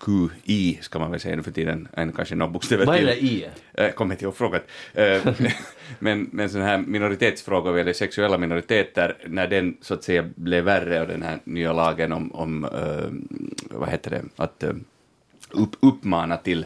HBTQI, 0.00 0.78
ska 0.80 0.98
man 0.98 1.10
väl 1.10 1.20
säga 1.20 1.36
nu 1.36 1.42
för 1.42 1.50
tiden, 1.50 1.88
en 1.92 2.12
kanske 2.12 2.34
någon 2.34 2.52
bokstäver 2.52 2.86
Vad 2.86 2.94
är 2.94 2.98
till. 2.98 3.06
det 3.06 3.16
i? 3.16 3.46
Jag 3.72 3.94
kommer 3.94 4.14
inte 4.14 4.24
ihåg 4.24 4.36
frågan. 4.36 4.60
Eh, 4.94 5.26
men, 5.98 6.28
men 6.32 6.50
sådana 6.50 6.68
här 6.68 6.78
minoritetsfrågor, 6.78 7.78
eller 7.78 7.92
sexuella 7.92 8.38
minoriteter, 8.38 9.16
när 9.26 9.48
den 9.48 9.76
så 9.80 9.94
att 9.94 10.04
säga 10.04 10.30
blev 10.34 10.64
värre 10.64 11.00
och 11.00 11.06
den 11.06 11.22
här 11.22 11.38
nya 11.44 11.72
lagen 11.72 12.12
om, 12.12 12.32
om 12.34 12.64
eh, 12.64 13.78
vad 13.78 13.88
heter 13.88 14.10
det, 14.10 14.22
att 14.36 14.62
eh, 14.62 14.72
upp, 15.50 15.76
uppmana 15.80 16.36
till 16.36 16.64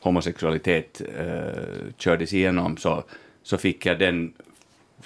homosexualitet 0.00 1.02
eh, 1.18 1.62
kördes 1.96 2.32
igenom 2.32 2.76
så, 2.76 3.04
så 3.42 3.58
fick 3.58 3.86
jag 3.86 3.98
den 3.98 4.32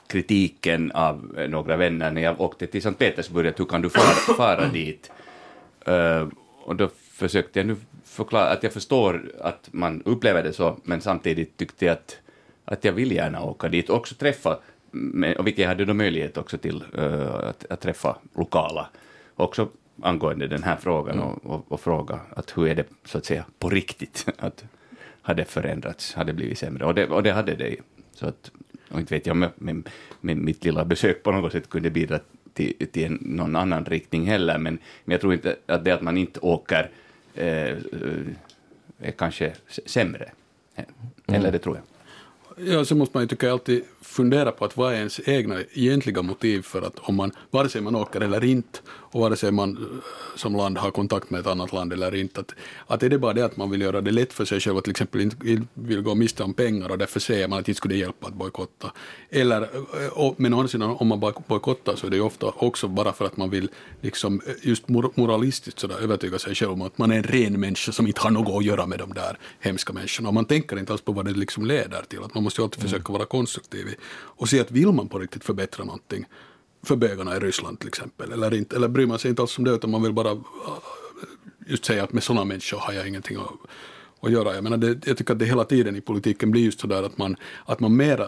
kritiken 0.07 0.92
av 0.92 1.34
eh, 1.39 1.48
några 1.48 1.76
vänner 1.76 2.10
när 2.10 2.23
jag 2.23 2.40
åkte 2.40 2.66
till 2.66 2.82
Sankt 2.82 2.98
Petersburg, 2.98 3.47
att 3.47 3.60
hur 3.60 3.65
kan 3.65 3.82
du 3.82 3.90
fara, 3.90 4.36
fara 4.36 4.68
dit? 4.68 5.10
Eh, 5.86 6.28
och 6.65 6.76
då 6.76 6.89
försökte 7.18 7.58
jag 7.58 7.66
nu 7.66 7.76
förklara 8.05 8.50
att 8.50 8.62
jag 8.62 8.72
förstår 8.72 9.32
att 9.40 9.68
man 9.72 10.02
upplever 10.05 10.42
det 10.42 10.52
så, 10.52 10.76
men 10.84 11.00
samtidigt 11.00 11.56
tyckte 11.56 11.84
jag 11.84 11.92
att, 11.92 12.18
att 12.64 12.84
jag 12.84 12.92
vill 12.92 13.12
gärna 13.12 13.42
åka 13.42 13.68
dit 13.68 13.90
och 13.90 13.97
också 13.97 14.14
träffa, 14.14 14.58
och 15.38 15.47
vilket 15.47 15.58
jag 15.58 15.68
hade 15.68 15.84
då 15.84 15.94
möjlighet 15.94 16.36
också 16.36 16.58
till, 16.58 16.84
uh, 16.98 17.34
att, 17.34 17.64
att 17.70 17.80
träffa 17.80 18.16
lokala, 18.36 18.88
också 19.36 19.68
angående 20.02 20.47
den 20.47 20.62
här 20.62 20.76
frågan 20.76 21.18
och, 21.18 21.47
och, 21.47 21.72
och 21.72 21.80
fråga 21.80 22.20
att 22.36 22.56
hur 22.56 22.68
är 22.68 22.74
det 22.74 22.84
så 23.05 23.18
att 23.18 23.24
säga 23.24 23.44
på 23.58 23.70
riktigt, 23.70 24.26
att 24.38 24.64
har 25.22 25.34
det 25.34 25.44
förändrats, 25.44 26.14
har 26.14 26.24
det 26.24 26.32
blivit 26.32 26.58
sämre? 26.58 26.84
Och 26.84 26.94
det, 26.94 27.06
och 27.06 27.22
det 27.22 27.32
hade 27.32 27.55
det. 27.55 27.76
Så 28.14 28.26
att, 28.26 28.50
och 28.90 29.00
inte 29.00 29.14
vet 29.14 29.26
jag 29.26 29.50
om 29.60 29.84
mitt 30.20 30.64
lilla 30.64 30.84
besök 30.84 31.22
på 31.22 31.32
något 31.32 31.52
sätt 31.52 31.68
kunde 31.70 31.90
bidra 31.90 32.18
till, 32.52 32.86
till 32.92 33.18
någon 33.20 33.56
annan 33.56 33.84
riktning 33.84 34.26
heller, 34.26 34.58
men, 34.58 34.78
men 35.05 35.12
jag 35.12 35.20
tror 35.20 35.32
inte 35.32 35.56
att 35.66 35.84
det 35.84 35.90
att 35.90 36.02
man 36.02 36.16
inte 36.16 36.40
åker 36.40 36.90
är 37.39 39.10
kanske 39.17 39.52
s- 39.68 39.81
sämre. 39.86 40.31
Eller 41.26 41.52
det 41.52 41.58
tror 41.58 41.76
jag. 41.76 41.84
Ja, 42.68 42.84
så 42.84 42.94
måste 42.94 43.17
man 43.17 43.25
ju 43.25 43.28
tycker 43.28 43.47
jag 43.47 43.52
alltid 43.55 43.84
fundera 44.02 44.50
på 44.52 44.65
att 44.65 44.76
vad 44.76 44.92
är 44.92 44.97
ens 44.97 45.20
egna 45.28 45.60
egentliga 45.73 46.23
motiv 46.23 46.62
för 46.62 46.83
att 46.83 46.99
om 46.99 47.15
man, 47.17 47.33
vare 47.50 47.68
sig 47.68 47.81
man 47.81 47.94
åker 47.94 48.20
eller 48.20 48.44
inte, 48.44 48.78
och 49.10 49.20
vare 49.20 49.36
sig 49.36 49.52
man 49.52 49.76
eh, 49.76 49.82
som 50.36 50.56
land 50.56 50.78
har 50.78 50.90
kontakt 50.90 51.30
med 51.30 51.40
ett 51.40 51.46
annat 51.46 51.72
land 51.72 51.92
eller 51.92 52.14
inte, 52.14 52.40
att, 52.40 52.54
att 52.86 53.02
är 53.02 53.08
det 53.08 53.18
bara 53.18 53.32
det 53.32 53.44
att 53.44 53.56
man 53.56 53.70
vill 53.70 53.80
göra 53.80 54.00
det 54.00 54.10
lätt 54.10 54.32
för 54.32 54.44
sig 54.44 54.60
själv, 54.60 54.76
och 54.76 54.84
till 54.84 54.90
exempel 54.90 55.20
inte 55.20 55.36
vill 55.74 56.02
gå 56.02 56.14
miste 56.14 56.42
om 56.42 56.54
pengar 56.54 56.90
och 56.90 56.98
därför 56.98 57.20
säger 57.20 57.48
man 57.48 57.58
att 57.58 57.68
inte 57.68 57.78
skulle 57.78 57.94
det 57.94 57.98
hjälpa 57.98 58.26
att 58.26 58.34
bojkotta. 58.34 58.92
Eller, 59.30 59.62
eh, 59.62 60.12
och, 60.12 60.34
men 60.40 60.54
å 60.54 60.56
andra 60.56 60.68
sidan, 60.68 60.90
om 60.90 61.08
man 61.08 61.20
bojkottar 61.20 61.96
så 61.96 62.06
är 62.06 62.10
det 62.10 62.16
ju 62.16 62.22
ofta 62.22 62.46
också 62.46 62.88
bara 62.88 63.12
för 63.12 63.24
att 63.24 63.36
man 63.36 63.50
vill 63.50 63.68
liksom 64.00 64.40
eh, 64.46 64.54
just 64.62 64.88
mor- 64.88 65.12
moralistiskt 65.14 65.80
sådär 65.80 65.96
övertyga 66.02 66.38
sig 66.38 66.54
själv 66.54 66.72
om 66.72 66.82
att 66.82 66.98
man 66.98 67.10
är 67.10 67.16
en 67.16 67.22
ren 67.22 67.60
människa 67.60 67.92
som 67.92 68.06
inte 68.06 68.20
har 68.20 68.30
något 68.30 68.58
att 68.58 68.64
göra 68.64 68.86
med 68.86 68.98
de 68.98 69.12
där 69.12 69.38
hemska 69.60 69.92
människorna. 69.92 70.28
Och 70.28 70.34
man 70.34 70.44
tänker 70.44 70.78
inte 70.78 70.92
alls 70.92 71.02
på 71.02 71.12
vad 71.12 71.24
det 71.24 71.32
liksom 71.32 71.66
leder 71.66 72.02
till. 72.08 72.22
Att 72.22 72.34
man 72.34 72.44
måste 72.44 72.60
ju 72.60 72.64
alltid 72.64 72.82
försöka 72.82 73.12
vara 73.12 73.24
konstruktiv 73.24 73.94
och 74.10 74.48
se 74.48 74.60
att 74.60 74.70
vill 74.70 74.92
man 74.92 75.08
på 75.08 75.18
riktigt 75.18 75.44
förbättra 75.44 75.84
någonting 75.84 76.26
för 76.82 76.97
bögarna 76.97 77.36
i 77.36 77.40
Ryssland 77.40 77.78
till 77.78 77.89
exempel, 77.89 78.32
eller, 78.32 78.55
inte, 78.55 78.76
eller 78.76 78.89
bryr 78.89 79.07
man 79.07 79.18
sig 79.18 79.28
inte 79.28 79.42
alls 79.42 79.58
om 79.58 79.65
det 79.65 79.70
utan 79.70 79.90
man 79.90 80.02
vill 80.02 80.12
bara 80.12 80.31
äh, 80.31 80.39
just 81.66 81.84
säga 81.84 82.05
att 82.05 82.12
med 82.12 82.23
sådana 82.23 82.44
människor 82.44 82.78
har 82.78 82.92
jag 82.92 83.08
ingenting 83.08 83.36
att, 83.36 83.52
att 84.20 84.32
göra. 84.32 84.55
Jag, 84.55 84.65
menar, 84.65 84.76
det, 84.76 85.07
jag 85.07 85.16
tycker 85.16 85.32
att 85.32 85.39
det 85.39 85.44
hela 85.44 85.65
tiden 85.65 85.97
i 85.97 86.00
politiken 86.00 86.50
blir 86.50 86.62
just 86.62 86.81
sådär 86.81 87.02
att 87.02 87.18
man, 87.18 87.36
att 87.65 87.81
man 87.81 87.97
mera 87.97 88.24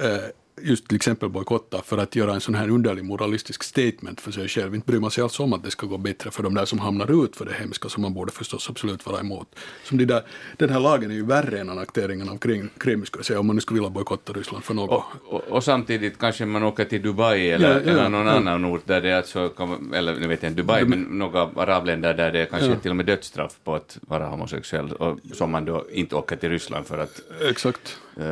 eh, 0.00 0.24
just 0.64 0.88
till 0.88 0.96
exempel 0.96 1.28
bojkottar 1.28 1.82
för 1.84 1.98
att 1.98 2.16
göra 2.16 2.34
en 2.34 2.40
sån 2.40 2.54
här 2.54 2.68
underlig 2.68 3.04
moralistisk 3.04 3.62
statement 3.62 4.20
för 4.20 4.32
sig 4.32 4.48
själv. 4.48 4.74
Inte 4.74 4.86
bryr 4.86 5.00
man 5.00 5.10
sig 5.10 5.22
alls 5.22 5.40
om 5.40 5.52
att 5.52 5.64
det 5.64 5.70
ska 5.70 5.86
gå 5.86 5.98
bättre 5.98 6.30
för 6.30 6.42
de 6.42 6.54
där 6.54 6.64
som 6.64 6.78
hamnar 6.78 7.24
ut 7.24 7.36
för 7.36 7.44
det 7.44 7.52
hemska 7.52 7.88
som 7.88 8.02
man 8.02 8.14
borde 8.14 8.32
förstås 8.32 8.70
absolut 8.70 9.06
vara 9.06 9.20
emot. 9.20 9.48
Som 9.84 9.98
de 9.98 10.04
där, 10.04 10.22
den 10.56 10.70
här 10.70 10.80
lagen 10.80 11.10
är 11.10 11.14
ju 11.14 11.26
värre 11.26 11.60
än 11.60 11.70
annekteringen 11.70 12.28
av 12.28 12.38
Krim, 12.38 12.70
Krim 12.78 13.06
skulle 13.06 13.18
jag 13.18 13.26
säga, 13.26 13.40
om 13.40 13.46
man 13.46 13.56
nu 13.56 13.60
skulle 13.60 13.80
vilja 13.80 13.90
bojkotta 13.90 14.32
Ryssland 14.32 14.64
för 14.64 14.74
något. 14.74 14.90
Och, 14.90 15.34
och, 15.34 15.40
och 15.48 15.64
samtidigt 15.64 16.18
kanske 16.18 16.46
man 16.46 16.62
åker 16.62 16.84
till 16.84 17.02
Dubai 17.02 17.50
eller, 17.50 17.70
Ja, 17.70 17.80
ja, 17.84 17.90
eller 17.90 18.08
någon 18.08 18.26
ja. 18.26 18.32
annan 18.32 18.64
ort 18.64 18.86
där 18.86 19.00
det 19.00 19.10
är 19.10 19.16
alltså, 19.16 19.52
eller 19.94 20.14
nu 20.14 20.26
vet 20.26 20.42
jag 20.42 20.50
inte 20.50 20.62
Dubai, 20.62 20.84
men 20.84 21.02
några 21.02 21.40
arabländer 21.42 22.14
där 22.14 22.32
det 22.32 22.40
är 22.40 22.46
kanske 22.46 22.76
till 22.76 22.90
och 22.90 22.96
med 22.96 23.06
dödsstraff 23.06 23.56
på 23.64 23.74
att 23.74 23.98
vara 24.00 24.26
homosexuell 24.26 24.92
och 24.92 25.18
som 25.32 25.50
man 25.50 25.64
då 25.64 25.86
inte 25.90 26.16
åker 26.16 26.36
till 26.36 26.50
Ryssland 26.50 26.86
för 26.86 26.98
att 26.98 27.20
Exakt. 27.50 27.98
Eh, 28.16 28.26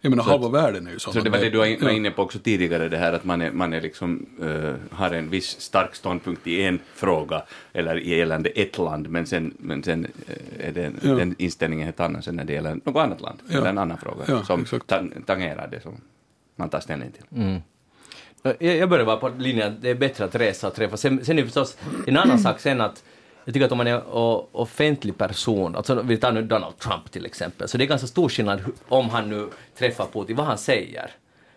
Jag 0.00 0.10
menar 0.10 0.22
halva 0.24 0.46
att- 0.46 0.52
världen 0.64 0.86
är 0.86 0.90
ju 0.92 0.98
sådana. 0.98 1.20
Så 1.20 1.24
det 1.24 1.30
var 1.30 1.38
det 1.38 1.50
du 1.50 1.58
var 1.58 1.90
inne 1.90 2.10
på 2.10 2.22
också 2.22 2.38
tidigare, 2.38 2.88
det 2.88 2.96
här 2.98 3.12
att 3.12 3.24
man, 3.24 3.42
är, 3.42 3.50
man 3.50 3.72
är 3.72 3.80
liksom, 3.80 4.26
eh, 4.42 4.96
har 4.96 5.10
en 5.10 5.30
viss 5.30 5.60
stark 5.60 5.94
ståndpunkt 5.94 6.46
i 6.46 6.62
en 6.62 6.78
fråga, 6.94 7.42
eller 7.72 7.96
gällande 7.96 8.48
ett 8.50 8.78
land, 8.78 9.08
men 9.10 9.26
sen, 9.26 9.54
men 9.58 9.82
sen 9.82 10.06
eh, 10.26 10.68
är 10.68 10.72
det, 10.72 10.92
Ja. 11.02 11.14
den 11.14 11.34
inställningen 11.38 11.84
helt 11.84 12.00
annan 12.00 12.22
sen 12.22 12.36
när 12.36 12.44
det 12.44 12.52
gäller 12.52 12.74
något 12.84 12.96
annat 12.96 13.20
land, 13.20 13.38
Ja. 13.48 13.58
eller 13.58 13.68
en 13.70 13.78
annan 13.78 13.98
fråga, 13.98 14.24
Ja, 14.28 14.44
som 14.44 14.60
exakt. 14.62 14.86
ta, 14.86 15.02
tangerar 15.26 15.68
det 15.70 15.80
som 15.80 15.92
man 16.56 16.68
tar 16.68 16.80
ställning 16.80 17.10
till. 17.12 17.60
Jag, 18.42 18.76
jag 18.76 18.88
börjar 18.88 19.04
vara 19.04 19.16
på 19.16 19.28
linjen 19.38 19.72
att 19.72 19.82
det 19.82 19.90
är 19.90 19.94
bättre 19.94 20.24
att 20.24 20.34
resa 20.34 20.66
och 20.68 20.74
träffa. 20.74 20.96
Sen, 20.96 21.24
sen 21.24 21.38
är 21.38 21.42
det 21.42 21.46
förstås 21.46 21.76
en 22.06 22.16
annan 22.16 22.38
sak 22.48 22.60
sen 22.60 22.80
att 22.80 23.04
jag 23.44 23.54
tycker 23.54 23.66
att 23.66 23.72
om 23.72 23.78
man 23.78 23.86
är 23.86 24.02
offentlig 24.56 25.18
person, 25.18 25.76
alltså 25.76 26.02
vi 26.02 26.16
tar 26.16 26.32
nu 26.32 26.42
Donald 26.42 26.78
Trump 26.78 27.10
till 27.10 27.26
exempel, 27.26 27.68
så 27.68 27.78
det 27.78 27.84
är 27.84 27.86
ganska 27.86 28.06
stor 28.06 28.28
skillnad 28.28 28.60
om 28.88 29.08
han 29.10 29.30
nu 29.30 29.48
träffar 29.78 30.06
Putin, 30.12 30.36
vad 30.36 30.46
han 30.46 30.58
säger. 30.58 31.10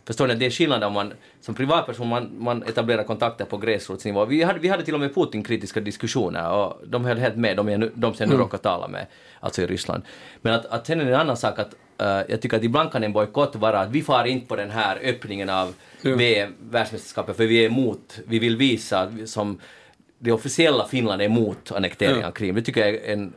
Förstår 0.08 0.28
ni? 0.28 0.36
Det 0.36 0.46
är 0.46 0.50
skillnad 0.50 0.84
om 0.84 0.94
man 0.94 1.14
som 1.42 1.56
privatperson 1.56 2.08
man, 2.08 2.30
man 2.38 2.64
etablerar 2.64 3.04
kontakter 3.04 3.46
på 3.46 3.58
gräsrotsnivå. 3.58 4.26
Vi 4.26 4.44
hade, 4.44 4.60
vi 4.60 4.68
hade 4.68 4.84
till 4.84 4.94
och 4.94 5.00
med 5.00 5.16
Putin-kritiska 5.16 5.80
diskussioner 5.80 6.52
och 6.52 6.82
de 6.86 7.06
höll 7.06 7.18
helt 7.18 7.36
med, 7.36 7.58
de, 7.58 7.70
är 7.70 7.78
nu, 7.78 7.92
de 7.96 8.14
som 8.14 8.24
jag 8.24 8.30
nu 8.30 8.44
råkar 8.44 8.58
tala 8.58 8.88
med, 8.88 9.06
alltså 9.40 9.62
i 9.62 9.68
Ryssland. 9.68 10.04
Men 10.42 10.54
att, 10.54 10.66
att 10.66 10.88
sen 10.88 11.02
är 11.02 11.06
det 11.06 11.14
en 11.14 11.20
annan 11.20 11.38
sak 11.38 11.60
att 11.60 11.74
eh, 11.98 12.32
jag 12.32 12.42
tycker 12.42 12.58
att 12.58 12.64
ibland 12.64 12.92
kan 12.92 13.04
en 13.04 13.14
bojkott 13.14 13.56
vara 13.56 13.80
att 13.80 13.90
vi 13.90 14.02
far 14.02 14.26
inte 14.26 14.48
på 14.48 14.56
den 14.56 14.72
här 14.72 15.00
öppningen 15.04 15.50
av 15.50 15.74
Ja. 16.02 16.16
VM, 16.16 16.54
världsmästerskapet 16.60 17.38
för 17.38 17.46
vi 17.46 17.64
är 17.64 17.66
emot, 17.66 18.20
vi 18.26 18.40
vill 18.40 18.58
visa 18.58 19.12
som 19.26 19.60
det 20.20 20.32
officiella 20.32 20.88
Finland 20.88 21.22
är 21.22 21.26
emot 21.26 21.72
annekteringen 21.72 22.22
Ja. 22.22 22.28
av 22.28 22.32
Krim. 22.32 22.56
Det 22.56 22.62
tycker 22.62 22.82
jag 22.82 22.90
är 22.96 23.14
en, 23.14 23.34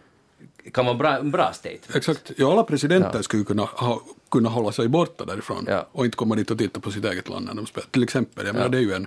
kan 0.72 0.84
vara 0.84 0.92
en 0.92 0.98
bra, 0.98 1.16
en 1.18 1.30
bra 1.30 1.52
statement. 1.52 1.96
Exakt. 1.96 2.30
Ja, 2.36 2.52
alla 2.52 2.62
presidenter 2.64 3.10
Ja. 3.14 3.22
skulle 3.22 3.44
kunna, 3.44 3.62
ha, 3.62 4.02
kunna 4.30 4.48
hålla 4.48 4.72
sig 4.72 4.88
borta 4.88 5.24
därifrån 5.24 5.64
Ja. 5.68 5.86
och 5.92 6.04
inte 6.04 6.16
komma 6.16 6.34
dit 6.34 6.50
och 6.50 6.58
titta 6.58 6.80
på 6.80 6.90
sitt 6.90 7.04
eget 7.04 7.28
land 7.28 7.46
när 7.46 7.54
de 7.54 7.66
spelar. 7.66 7.88
Till 7.90 8.02
exempel, 8.02 8.46
jag 8.46 8.52
menar 8.52 8.66
Ja. 8.66 8.70
det 8.70 8.78
är 8.78 8.82
ju 8.82 8.92
en... 8.92 9.06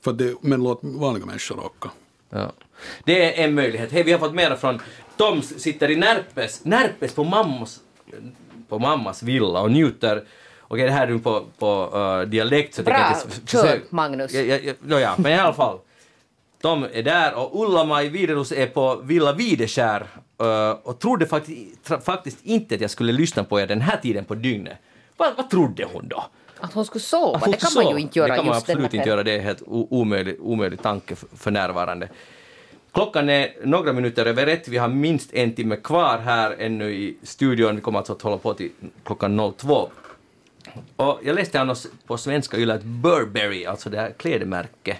För 0.00 0.12
det, 0.12 0.34
men 0.40 0.62
låt 0.62 0.78
vanliga 0.82 1.26
människor 1.26 1.58
åka. 1.64 1.90
Ja. 2.30 2.52
Det 3.04 3.40
är 3.40 3.44
en 3.44 3.54
möjlighet. 3.54 3.92
Hej, 3.92 4.02
vi 4.02 4.12
har 4.12 4.18
fått 4.18 4.34
mera 4.34 4.56
från 4.56 4.80
Tom 5.16 5.42
sitter 5.42 5.90
i 5.90 5.96
Närpes, 5.96 6.64
Närpes 6.64 7.14
på 7.14 7.24
mammas, 7.24 7.80
på 8.68 8.78
mammas 8.78 9.22
villa 9.22 9.60
och 9.60 9.70
njuter 9.70 10.24
Okej, 10.70 10.84
det 10.86 10.92
här 10.92 11.06
är 11.06 11.10
nu 11.12 11.18
på, 11.18 11.44
på 11.58 11.98
uh, 11.98 12.28
dialekt 12.28 12.74
så 12.74 12.82
Bra, 12.82 13.16
kör, 13.46 13.80
Magnus. 13.90 14.32
Ja, 14.34 14.40
ja, 14.40 14.58
ja, 14.62 14.72
ja, 14.88 15.00
ja, 15.00 15.14
men 15.18 15.32
i 15.32 15.34
alla 15.34 15.54
fall. 15.54 15.78
Tom 16.60 16.86
är 16.92 17.02
där 17.02 17.34
och 17.34 17.62
Ulla-Maj 17.62 18.08
Widerus 18.08 18.52
är 18.52 18.66
på 18.66 18.96
Villa 18.96 19.32
Videskär 19.32 20.06
uh, 20.42 20.70
och 20.82 20.98
trodde 20.98 21.26
faktiskt, 21.26 21.88
faktiskt 22.04 22.38
inte 22.42 22.74
att 22.74 22.80
jag 22.80 22.90
skulle 22.90 23.12
lyssna 23.12 23.44
på 23.44 23.60
er 23.60 23.66
den 23.66 23.80
här 23.80 23.96
tiden 23.96 24.24
på 24.24 24.34
dygnet. 24.34 24.76
Vad, 25.16 25.36
vad 25.36 25.50
trodde 25.50 25.84
hon 25.92 26.08
då? 26.08 26.24
Att 26.60 26.72
hon 26.72 26.84
skulle 26.84 27.02
sova, 27.02 27.38
hon 27.38 27.50
det 27.50 27.56
kan 27.60 27.70
sov. 27.70 27.84
man 27.84 27.92
ju 27.92 28.00
inte 28.00 28.18
göra 28.18 28.28
Det 28.28 28.36
kan 28.36 28.46
man 28.46 28.56
absolut 28.56 28.94
inte 28.94 29.08
göra, 29.08 29.22
det 29.22 29.32
är 29.32 29.40
helt 29.40 29.62
o- 29.66 29.88
omöjlig, 29.90 30.36
omöjlig 30.40 30.82
tanke 30.82 31.16
för, 31.16 31.28
för 31.36 31.50
närvarande. 31.50 32.08
Klockan 32.92 33.28
är 33.28 33.48
några 33.64 33.92
minuter 33.92 34.26
över 34.26 34.46
ett, 34.46 34.68
vi 34.68 34.78
har 34.78 34.88
minst 34.88 35.34
en 35.34 35.54
timme 35.54 35.76
kvar 35.76 36.18
här 36.18 36.56
ännu 36.58 36.90
i 36.90 37.16
studion, 37.22 37.76
vi 37.76 37.82
kommer 37.82 37.98
alltså 37.98 38.12
att 38.12 38.22
hålla 38.22 38.38
på 38.38 38.54
till 38.54 38.70
klockan 39.04 39.52
02. 39.56 39.90
Och 40.96 41.20
jag 41.24 41.34
läste 41.34 41.60
annars 41.60 41.86
på 42.06 42.18
svenska 42.18 42.56
yle 42.56 42.74
att 42.74 42.82
Burberry, 42.82 43.66
alltså 43.66 43.90
det 43.90 43.98
här 44.00 44.10
klädmärket, 44.10 44.98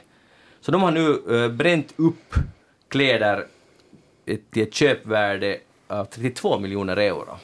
så 0.68 0.72
de 0.72 0.82
har 0.82 0.90
nu 0.90 1.22
eh, 1.30 1.50
bränt 1.50 1.94
upp 1.96 2.34
kläder 2.88 3.46
till 4.50 4.62
ett 4.62 4.74
köpvärde 4.74 5.58
av 5.86 6.04
32 6.04 6.58
miljoner 6.58 6.96
euro 6.96 7.38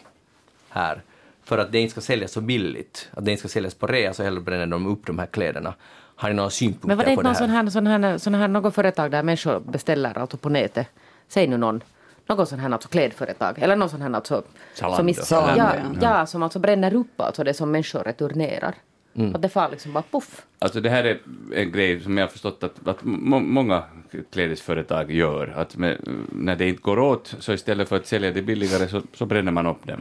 här 0.68 1.02
för 1.44 1.58
att 1.58 1.72
det 1.72 1.78
inte 1.78 1.92
ska 1.92 2.00
säljas 2.00 2.32
så 2.32 2.40
billigt, 2.40 3.08
att 3.12 3.24
det 3.24 3.30
inte 3.30 3.40
ska 3.40 3.48
säljas 3.48 3.74
på 3.74 3.86
rea 3.86 4.14
så 4.14 4.22
hellre 4.22 4.40
bränner 4.40 4.66
de 4.66 4.86
upp 4.86 5.06
de 5.06 5.18
här 5.18 5.26
kläderna. 5.26 5.74
Har 6.16 6.28
ni 6.28 6.34
några 6.34 6.50
synpunkter 6.50 6.88
Men 6.88 6.96
var 6.96 7.04
det 7.04 7.08
på 7.08 7.12
inte 7.12 7.22
det 7.22 7.46
någon 7.46 7.50
här? 7.50 7.70
sån 7.70 7.86
här, 7.86 7.96
sån 7.96 8.04
här, 8.04 8.18
sån 8.18 8.34
här 8.34 8.48
något 8.48 8.74
företag 8.74 9.10
där 9.10 9.22
människor 9.22 9.60
beställer 9.60 10.18
alltså 10.18 10.36
på 10.36 10.48
nätet? 10.48 10.86
Säg 11.28 11.46
nu 11.46 11.56
någon. 11.56 11.82
Något 12.26 12.48
sån 12.48 12.58
här 12.58 12.70
alltså 12.70 12.88
klädföretag. 12.88 13.58
Eller 13.58 13.76
någon 13.76 13.90
sån 13.90 14.02
här 14.02 14.12
alltså... 14.12 14.42
Zalando. 14.74 14.96
Som 14.96 15.08
ja. 15.56 15.74
ja, 16.00 16.26
som 16.26 16.42
alltså 16.42 16.58
bränner 16.58 16.94
upp 16.94 17.20
alltså 17.20 17.44
det 17.44 17.54
som 17.54 17.70
människor 17.70 18.00
returnerar. 18.00 18.74
Mm. 19.14 19.34
Och 19.34 19.40
det 19.40 19.48
far 19.48 19.70
liksom 19.70 19.92
bara 19.92 20.04
puff. 20.10 20.42
Alltså 20.58 20.80
det 20.80 20.90
här 20.90 21.04
är 21.04 21.18
en 21.54 21.72
grej 21.72 22.00
som 22.00 22.18
jag 22.18 22.24
har 22.24 22.30
förstått 22.30 22.62
att, 22.62 22.88
att 22.88 22.98
må, 23.02 23.40
många 23.40 23.82
klädesföretag 24.32 25.10
gör. 25.10 25.54
Att 25.56 25.76
med, 25.76 25.98
när 26.32 26.56
det 26.56 26.68
inte 26.68 26.82
går 26.82 26.98
åt, 26.98 27.34
så 27.38 27.52
istället 27.52 27.88
för 27.88 27.96
att 27.96 28.06
sälja 28.06 28.30
det 28.30 28.42
billigare 28.42 28.88
så, 28.88 29.02
så 29.14 29.26
bränner 29.26 29.52
man 29.52 29.66
upp 29.66 29.86
dem. 29.86 30.00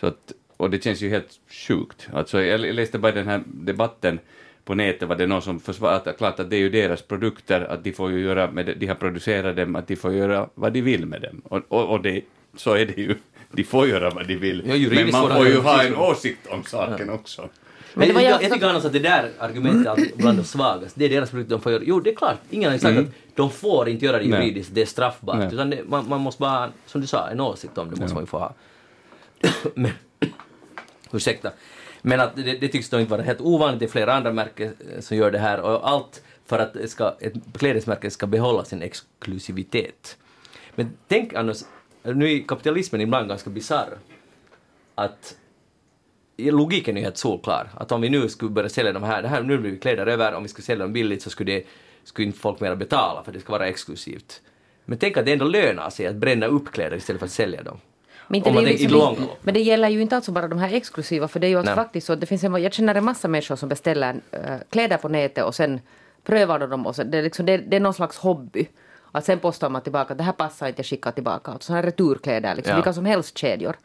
Så 0.00 0.06
att, 0.06 0.32
och 0.56 0.70
det 0.70 0.84
känns 0.84 1.00
ju 1.00 1.08
helt 1.08 1.40
sjukt. 1.48 2.08
Alltså 2.12 2.42
jag 2.42 2.60
läste 2.60 2.98
bara 2.98 3.12
den 3.12 3.28
här 3.28 3.42
debatten 3.46 4.18
på 4.64 4.74
nätet 4.74 5.08
var 5.08 5.16
det 5.16 5.26
någon 5.26 5.42
som 5.42 5.60
försvarade 5.60 6.10
att 6.10 6.18
klart 6.18 6.40
att 6.40 6.50
det 6.50 6.56
är 6.56 6.60
ju 6.60 6.70
deras 6.70 7.02
produkter, 7.02 7.60
att 7.60 7.84
de 7.84 7.92
får 7.92 8.10
ju 8.10 8.20
göra 8.20 8.50
med 8.50 8.66
det, 8.66 8.74
de 8.74 8.86
har 8.86 8.94
producerat 8.94 9.56
dem, 9.56 9.76
att 9.76 9.88
de 9.88 9.96
får 9.96 10.12
göra 10.12 10.48
vad 10.54 10.72
de 10.72 10.80
vill 10.80 11.06
med 11.06 11.22
dem. 11.22 11.42
Och, 11.44 11.62
och, 11.68 11.90
och 11.90 12.02
det, 12.02 12.20
så 12.56 12.74
är 12.74 12.86
det 12.86 12.98
ju. 12.98 13.14
De 13.52 13.64
får 13.64 13.88
göra 13.88 14.10
vad 14.10 14.28
de 14.28 14.36
vill. 14.36 14.62
Ja, 14.66 14.90
men 14.90 15.10
man 15.10 15.22
får 15.22 15.34
får 15.34 15.46
ju 15.46 15.58
ha 15.58 15.82
en 15.82 15.96
åsikt 15.96 16.46
om 16.46 16.62
saken 16.62 17.10
också. 17.10 17.48
Men 17.94 18.08
det 18.08 18.14
var 18.14 18.20
jag, 18.20 18.32
jag- 18.32 18.42
jag 18.42 18.52
tycker 18.52 18.66
annars 18.66 18.84
att 18.84 18.92
det 18.92 18.98
där 18.98 19.30
argumentet 19.38 19.86
är 19.86 19.90
alltid 19.90 20.12
bland 20.16 20.38
de 20.38 20.44
svagaste. 20.44 20.98
Det 21.00 21.04
är 21.04 21.08
deras 21.08 21.30
produkt 21.30 21.50
de 21.50 21.60
får 21.60 21.72
göra. 21.72 21.82
Jo, 21.86 22.00
det 22.00 22.10
är 22.10 22.14
klart. 22.16 22.38
Ingen 22.50 22.70
har 22.70 22.78
sagt 22.78 22.90
Mm. 22.92 23.04
att 23.04 23.36
de 23.36 23.50
får 23.50 23.88
inte 23.88 24.04
göra 24.04 24.18
det 24.18 24.28
Nej. 24.28 24.40
juridiskt, 24.42 24.74
det 24.74 24.82
är 24.82 24.86
straffbart. 24.86 25.38
Nej. 25.38 25.48
Utan 25.52 25.70
det, 25.70 25.80
man, 25.88 26.08
man 26.08 26.20
måste 26.20 26.40
bara, 26.40 26.70
som 26.86 27.00
du 27.00 27.06
sa, 27.06 27.28
en 27.28 27.40
åsikt 27.40 27.78
om 27.78 27.90
det 27.90 28.00
måste 28.00 28.14
man 28.14 28.22
ju 28.22 28.26
få 28.26 28.38
ha. 28.38 28.54
Men, 29.74 29.90
ursäkta. 31.12 31.50
Men 32.02 32.20
att 32.20 32.36
det, 32.36 32.42
det 32.42 32.68
tycks 32.68 32.90
då 32.90 33.00
inte 33.00 33.10
vara 33.10 33.22
helt 33.22 33.40
ovanligt. 33.40 33.78
Det 33.80 33.86
är 33.86 33.90
flera 33.90 34.14
andra 34.14 34.32
märken 34.32 34.74
eh, 34.94 35.00
som 35.00 35.16
gör 35.16 35.30
det 35.30 35.38
här 35.38 35.60
och 35.60 35.88
allt 35.90 36.22
för 36.46 36.58
att 36.58 36.90
ska, 36.90 37.14
ett 37.20 37.32
klädesmärke 37.58 38.10
ska 38.10 38.26
behålla 38.26 38.64
sin 38.64 38.82
exklusivitet. 38.82 40.16
Men 40.74 40.90
tänk 41.08 41.34
annars, 41.34 41.58
nu 42.02 42.32
är 42.32 42.42
kapitalismen 42.48 43.00
ibland 43.00 43.28
ganska 43.28 43.50
bisarr. 43.50 43.98
Att 44.94 45.36
logiken 46.38 46.96
är 46.96 47.00
ju 47.00 47.04
helt 47.04 47.16
solklar. 47.16 47.70
Att 47.74 47.92
om 47.92 48.00
vi 48.00 48.08
nu 48.08 48.28
skulle 48.28 48.50
börja 48.50 48.68
sälja 48.68 48.92
de 48.92 49.02
här, 49.02 49.22
det 49.22 49.28
här 49.28 49.42
nu 49.42 49.58
blir 49.58 49.70
vi 49.70 49.78
kläder 49.78 50.06
över, 50.06 50.34
om 50.34 50.42
vi 50.42 50.48
skulle 50.48 50.64
sälja 50.64 50.84
dem 50.84 50.92
billigt 50.92 51.22
så 51.22 51.30
skulle, 51.30 51.52
det, 51.52 51.64
skulle 52.04 52.26
inte 52.26 52.38
folk 52.38 52.60
mera 52.60 52.76
betala 52.76 53.22
för 53.24 53.32
det 53.32 53.40
ska 53.40 53.52
vara 53.52 53.68
exklusivt. 53.68 54.40
Men 54.84 54.98
tänk 54.98 55.16
att 55.16 55.24
det 55.24 55.32
ändå 55.32 55.44
lönar 55.44 55.90
sig 55.90 56.06
att 56.06 56.16
bränna 56.16 56.46
upp 56.46 56.72
kläder 56.72 56.96
istället 56.96 57.20
för 57.20 57.26
att 57.26 57.32
sälja 57.32 57.62
dem. 57.62 57.78
Men, 58.28 58.42
det 58.42 58.60
i 58.60 58.64
liksom, 58.64 59.16
men 59.40 59.54
det 59.54 59.60
gäller 59.60 59.88
ju 59.88 60.02
inte 60.02 60.16
alltså 60.16 60.32
bara 60.32 60.48
de 60.48 60.58
här 60.58 60.74
exklusiva, 60.74 61.28
för 61.28 61.40
det 61.40 61.46
är 61.46 61.48
ju 61.48 61.58
alltså 61.58 61.74
faktiskt 61.74 62.06
så 62.06 62.12
att 62.12 62.20
det 62.20 62.26
finns 62.26 62.44
en, 62.44 62.62
jag 62.62 62.72
känner 62.72 62.94
en 62.94 63.04
massa 63.04 63.28
människor 63.28 63.56
som 63.56 63.68
beställer 63.68 64.20
äh, 64.30 64.40
kläder 64.70 64.96
på 64.96 65.08
nätet 65.08 65.44
och 65.44 65.54
sen 65.54 65.80
prövar 66.24 66.58
de 66.58 66.70
dem 66.70 66.86
och 66.86 66.96
sen, 66.96 67.10
det, 67.10 67.18
är 67.18 67.22
liksom, 67.22 67.46
det, 67.46 67.56
det 67.56 67.76
är 67.76 67.80
någon 67.80 67.94
slags 67.94 68.18
hobby. 68.18 68.68
Att 69.12 69.24
sen 69.24 69.38
postar 69.38 69.68
man 69.68 69.82
tillbaka 69.82 70.12
att 70.12 70.18
det 70.18 70.24
här 70.24 70.32
passar 70.32 70.68
inte, 70.68 70.78
jag 70.78 70.86
skickar 70.86 71.10
tillbaka. 71.10 71.50
Alltså, 71.50 71.66
sådana 71.66 71.80
här 71.80 71.86
returkläder, 71.86 72.54
liksom, 72.54 72.70
Ja. 72.70 72.76
vilka 72.76 72.92
som 72.92 73.04
helst 73.04 73.38
kedjor. 73.38 73.76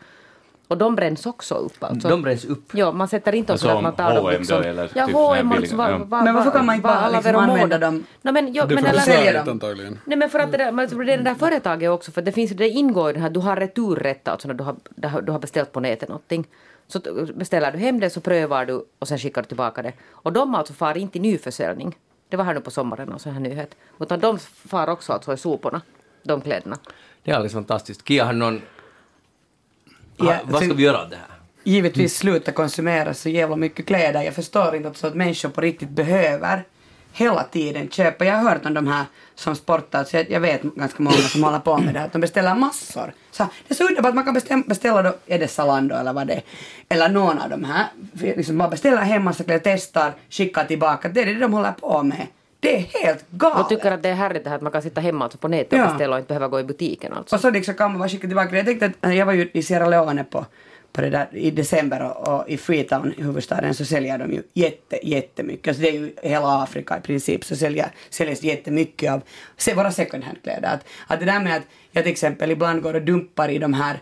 Och 0.73 0.79
de 0.79 0.95
bränns 0.95 1.25
också 1.25 1.55
upp. 1.55 1.83
Alltså. 1.83 2.07
De 2.09 2.21
bränns 2.21 2.45
upp. 2.45 2.69
Ja, 2.73 2.91
man 2.91 3.07
sätter 3.07 3.35
inte 3.35 3.51
Alltså 3.53 3.67
så 3.67 3.77
att 3.77 3.83
man 3.83 3.95
tar 3.95 4.15
dem 4.15 4.29
liksom. 4.29 4.61
eller 4.63 4.91
ja, 4.95 5.05
typ 5.05 5.15
H&M 5.15 5.51
alltså, 5.51 5.61
billiga, 5.61 5.77
va, 5.77 5.89
ja. 5.89 5.97
va, 5.97 6.23
Men 6.23 6.35
varför 6.35 6.51
va- 6.51 6.57
kan 6.57 6.65
man 6.65 6.75
inte 6.75 6.83
bara 6.87 6.93
alla 6.95 7.17
liksom 7.17 7.35
använda 7.35 7.77
dem? 7.77 8.03
Nej, 8.21 8.33
men, 8.33 8.53
jo, 8.53 8.63
Det 8.67 8.73
är 8.73 8.75
men 8.75 8.85
eller, 8.85 8.99
sälja 8.99 9.33
dem. 9.43 9.49
antagligen. 9.51 9.99
Nej 10.05 10.17
men 10.17 10.29
för 10.29 10.39
att 10.39 10.51
det 10.51 10.57
där, 10.57 10.71
men 10.71 11.05
det 11.05 11.17
där 11.17 11.35
företaget 11.35 11.89
också, 11.89 12.11
för 12.11 12.21
det, 12.21 12.31
finns, 12.31 12.51
det 12.51 12.69
ingår 12.69 13.09
i 13.09 13.13
den 13.13 13.21
här, 13.21 13.29
du 13.29 13.39
har 13.39 13.55
returrätt 13.55 14.27
alltså 14.27 14.47
när 14.47 14.55
du 14.55 14.63
har, 14.63 14.75
du 15.21 15.31
har 15.31 15.39
beställt 15.39 15.71
på 15.71 15.79
nätet 15.79 16.09
någonting. 16.09 16.47
Så 16.87 16.99
beställer 17.35 17.71
du 17.71 17.77
hem 17.77 17.99
det 17.99 18.09
så 18.09 18.21
prövar 18.21 18.65
du 18.65 18.85
och 18.99 19.07
sen 19.07 19.17
skickar 19.17 19.41
du 19.41 19.47
tillbaka 19.47 19.81
det. 19.81 19.93
Och 20.11 20.33
de 20.33 20.55
alltså 20.55 20.73
far 20.73 20.97
inte 20.97 21.17
i 21.17 21.21
nyförsäljning. 21.21 21.97
Det 22.29 22.37
var 22.37 22.43
här 22.43 22.53
nu 22.53 22.59
på 22.61 22.71
sommaren 22.71 23.13
och 23.13 23.21
så 23.21 23.29
här 23.29 23.39
nyhet. 23.39 23.75
Utan 23.99 24.19
de 24.19 24.39
far 24.39 24.87
också 24.89 25.13
alltså 25.13 25.33
i 25.33 25.37
soporna, 25.37 25.81
de 26.23 26.41
kläderna. 26.41 26.77
Det 27.23 27.31
är 27.31 27.35
alldeles 27.35 27.53
fantastiskt. 27.53 28.07
Kia, 28.07 28.25
har 28.25 28.33
du 28.33 28.39
någon... 28.39 28.61
Ja, 30.17 30.39
vad 30.43 30.63
ska 30.63 30.73
vi 30.73 30.83
göra 30.83 31.01
av 31.01 31.09
det 31.09 31.15
här? 31.15 31.33
givetvis 31.63 32.17
sluta 32.17 32.51
konsumera 32.51 33.13
så 33.13 33.29
jävla 33.29 33.55
mycket 33.55 33.85
kläder. 33.85 34.21
Jag 34.21 34.33
förstår 34.33 34.75
inte 34.75 34.89
att, 34.89 34.97
så 34.97 35.07
att 35.07 35.15
människor 35.15 35.49
på 35.49 35.61
riktigt 35.61 35.89
behöver 35.89 36.63
hela 37.13 37.43
tiden 37.43 37.89
köpa. 37.89 38.25
Jag 38.25 38.35
har 38.35 38.49
hört 38.49 38.65
om 38.65 38.73
de 38.73 38.87
här 38.87 39.05
som 39.35 39.55
sportar, 39.55 40.03
så 40.03 40.17
jag, 40.17 40.31
jag 40.31 40.39
vet 40.39 40.61
ganska 40.61 41.03
många 41.03 41.15
som 41.15 41.43
håller 41.43 41.59
på 41.59 41.77
med 41.77 41.93
det 41.93 41.99
här, 41.99 42.05
att 42.05 42.13
de 42.13 42.21
beställer 42.21 42.55
massor. 42.55 43.13
Så 43.31 43.43
det 43.67 43.73
är 43.73 43.75
så 43.75 43.87
underbart, 43.87 44.15
man 44.15 44.23
kan 44.23 44.33
bestäm, 44.33 44.61
beställa 44.61 45.01
då, 45.01 45.13
är 45.25 45.39
det 45.39 45.47
Zalando 45.47 45.95
eller 45.95 46.13
vad 46.13 46.27
det 46.27 46.33
är, 46.33 46.43
eller 46.89 47.09
någon 47.09 47.39
av 47.39 47.49
de 47.49 47.63
här. 47.63 47.87
Liksom 48.13 48.57
bara 48.57 48.69
beställer 48.69 48.97
hem 48.97 49.23
massa 49.23 49.43
kläder, 49.43 49.61
testar, 49.63 50.13
skickar 50.29 50.65
tillbaka. 50.65 51.09
Det 51.09 51.21
är 51.21 51.25
det 51.25 51.33
de 51.33 51.53
håller 51.53 51.71
på 51.71 52.03
med. 52.03 52.27
Det 52.63 52.75
är 52.75 52.79
helt 53.03 53.25
galet. 53.31 53.59
Och 53.59 53.69
tycker 53.69 53.91
att 53.91 54.03
det 54.03 54.09
är 54.09 54.13
härligt 54.13 54.43
det 54.43 54.49
här 54.49 54.57
att 54.57 54.61
man 54.61 54.71
kan 54.71 54.81
sitta 54.81 55.01
hemma 55.01 55.23
alltså 55.25 55.37
på 55.37 55.47
nätet 55.47 55.77
Ja. 55.79 55.85
och 55.85 55.91
beställa 55.91 56.15
och 56.15 56.19
inte 56.19 56.27
behöva 56.27 56.47
gå 56.47 56.59
i 56.59 56.63
butiken 56.63 57.13
alltså. 57.13 57.35
Och 57.35 57.41
så 57.41 57.49
liksom 57.49 57.73
kan 57.73 57.91
man 57.91 57.99
bara 57.99 58.09
skicka 58.09 58.27
tillbaka. 58.27 58.55
Jag 58.57 58.65
tänkte 58.65 58.91
att 59.01 59.15
jag 59.15 59.25
var 59.25 59.33
ju 59.33 59.49
i 59.53 59.63
Sierra 59.63 59.87
Leone 59.87 60.23
på, 60.23 60.45
på 60.93 61.01
det 61.01 61.09
där 61.09 61.27
i 61.31 61.51
december 61.51 62.03
och, 62.11 62.27
och 62.39 62.49
i 62.49 62.57
Freetown, 62.57 63.13
i 63.17 63.21
huvudstaden, 63.23 63.73
så 63.73 63.85
säljer 63.85 64.17
de 64.17 64.31
ju 64.31 64.43
jätte, 64.53 65.07
jättemycket. 65.07 65.67
Alltså 65.67 65.81
det 65.81 65.89
är 65.89 65.93
ju 65.93 66.13
hela 66.23 66.63
Afrika 66.63 66.97
i 66.97 67.01
princip 67.01 67.43
så 67.45 67.55
säljer, 67.55 67.91
säljs 68.09 68.43
jättemycket 68.43 69.11
av 69.11 69.21
se, 69.57 69.73
våra 69.73 69.91
second 69.91 70.23
hand-kläder. 70.23 70.69
Att, 70.73 70.85
att 71.07 71.19
det 71.19 71.25
där 71.25 71.39
med 71.39 71.55
att 71.57 71.63
jag 71.91 72.03
till 72.03 72.11
exempel 72.11 72.51
ibland 72.51 72.81
går 72.81 72.93
och 72.93 73.01
dumpar 73.01 73.49
i 73.49 73.57
de 73.57 73.73
här 73.73 73.99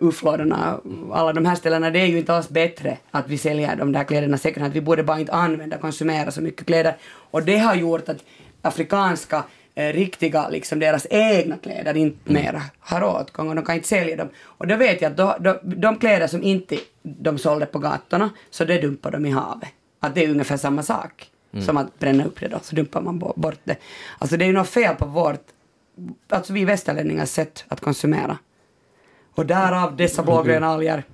UF-lådorna 0.00 0.76
och 1.08 1.18
alla 1.18 1.32
de 1.32 1.46
här 1.46 1.54
ställena, 1.54 1.90
det 1.90 2.00
är 2.00 2.06
ju 2.06 2.18
inte 2.18 2.34
alls 2.34 2.48
bättre 2.48 2.98
att 3.10 3.28
vi 3.28 3.38
säljer 3.38 3.76
de 3.76 3.92
där 3.92 4.04
kläderna 4.04 4.38
second 4.38 4.62
hand. 4.62 4.74
Vi 4.74 4.80
borde 4.80 5.02
bara 5.02 5.20
inte 5.20 5.32
använda, 5.32 5.78
konsumera 5.78 6.30
så 6.30 6.40
mycket 6.40 6.66
kläder. 6.66 6.96
Och 7.04 7.42
det 7.42 7.58
har 7.58 7.74
gjort 7.74 8.08
att 8.08 8.24
afrikanska 8.62 9.44
eh, 9.74 9.92
riktiga, 9.92 10.48
liksom 10.48 10.78
deras 10.78 11.06
egna 11.10 11.56
kläder 11.56 11.96
inte 11.96 12.32
mera 12.32 12.62
har 12.80 13.02
åtgång 13.04 13.48
och 13.48 13.54
de 13.54 13.64
kan 13.64 13.74
inte 13.74 13.88
sälja 13.88 14.16
dem. 14.16 14.28
Och 14.44 14.66
då 14.66 14.76
vet 14.76 15.02
jag 15.02 15.10
att 15.10 15.16
då, 15.16 15.36
då, 15.40 15.58
de 15.62 15.96
kläder 15.98 16.26
som 16.26 16.42
inte 16.42 16.76
de 17.02 17.38
sålde 17.38 17.66
på 17.66 17.78
gatorna, 17.78 18.30
så 18.50 18.64
det 18.64 18.78
dumpar 18.80 19.10
de 19.10 19.26
i 19.26 19.30
havet. 19.30 19.68
Att 20.00 20.14
det 20.14 20.24
är 20.24 20.30
ungefär 20.30 20.56
samma 20.56 20.82
sak 20.82 21.28
som 21.66 21.76
att 21.76 21.98
bränna 21.98 22.24
upp 22.24 22.40
det 22.40 22.48
då, 22.48 22.58
så 22.62 22.76
dumpar 22.76 23.00
man 23.00 23.18
bo- 23.18 23.32
bort 23.36 23.58
det. 23.64 23.76
Alltså 24.18 24.36
det 24.36 24.44
är 24.44 24.46
ju 24.46 24.52
något 24.52 24.68
fel 24.68 24.94
på 24.96 25.06
vårt, 25.06 25.44
alltså 26.28 26.52
vi 26.52 26.64
västerlänningar 26.64 27.24
sätt 27.24 27.64
att 27.68 27.80
konsumera. 27.80 28.38
Och 29.34 29.46
därav 29.46 29.96
dessa 29.96 30.22
blågröna 30.22 30.66
alger. 30.66 31.04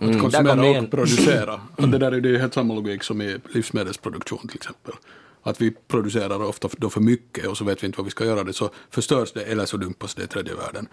Att 0.00 0.20
konsumera 0.20 0.80
och 0.80 0.90
producera. 0.90 1.60
Att 1.76 1.92
det 1.92 1.98
där 1.98 2.12
är 2.12 2.20
det 2.20 2.28
är 2.28 2.32
ju 2.32 2.38
helt 2.38 2.54
samma 2.54 2.74
logik 2.74 3.02
som 3.02 3.22
i 3.22 3.36
livsmedelsproduktion 3.54 4.48
till 4.48 4.56
exempel. 4.56 4.94
Att 5.42 5.60
vi 5.60 5.70
producerar 5.70 6.42
ofta 6.42 6.68
då 6.76 6.90
för 6.90 7.00
mycket 7.00 7.46
och 7.46 7.56
så 7.56 7.64
vet 7.64 7.82
vi 7.82 7.86
inte 7.86 7.98
vad 7.98 8.04
vi 8.04 8.10
ska 8.10 8.24
göra 8.24 8.44
det 8.44 8.52
så 8.52 8.70
förstörs 8.90 9.32
det 9.32 9.42
eller 9.42 9.66
så 9.66 9.76
dumpas 9.76 10.14
det 10.14 10.22
i 10.22 10.26
tredje 10.26 10.54
världen. 10.54 10.88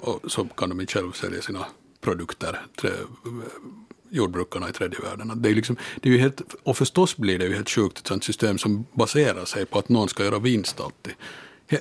Och 0.00 0.30
så 0.30 0.44
kan 0.44 0.68
de 0.68 0.80
inte 0.80 0.92
själv 0.92 1.12
sälja 1.12 1.42
sina 1.42 1.66
produkter, 2.00 2.60
tre, 2.80 2.90
jordbrukarna 4.10 4.68
i 4.68 4.72
tredje 4.72 4.98
världen. 5.00 5.30
Att 5.30 5.42
Det 5.42 5.48
är, 5.48 5.54
liksom, 5.54 5.76
det 6.00 6.08
är 6.08 6.12
ju 6.12 6.18
helt, 6.18 6.40
och 6.62 6.76
förstås 6.76 7.16
blir 7.16 7.38
det 7.38 7.44
ju 7.44 7.54
helt 7.54 7.70
sjukt 7.70 7.98
ett 7.98 8.06
sånt 8.06 8.24
system 8.24 8.58
som 8.58 8.86
baserar 8.92 9.44
sig 9.44 9.66
på 9.66 9.78
att 9.78 9.88
någon 9.88 10.08
ska 10.08 10.24
göra 10.24 10.38
vinst 10.38 10.80
alltid. 10.80 11.14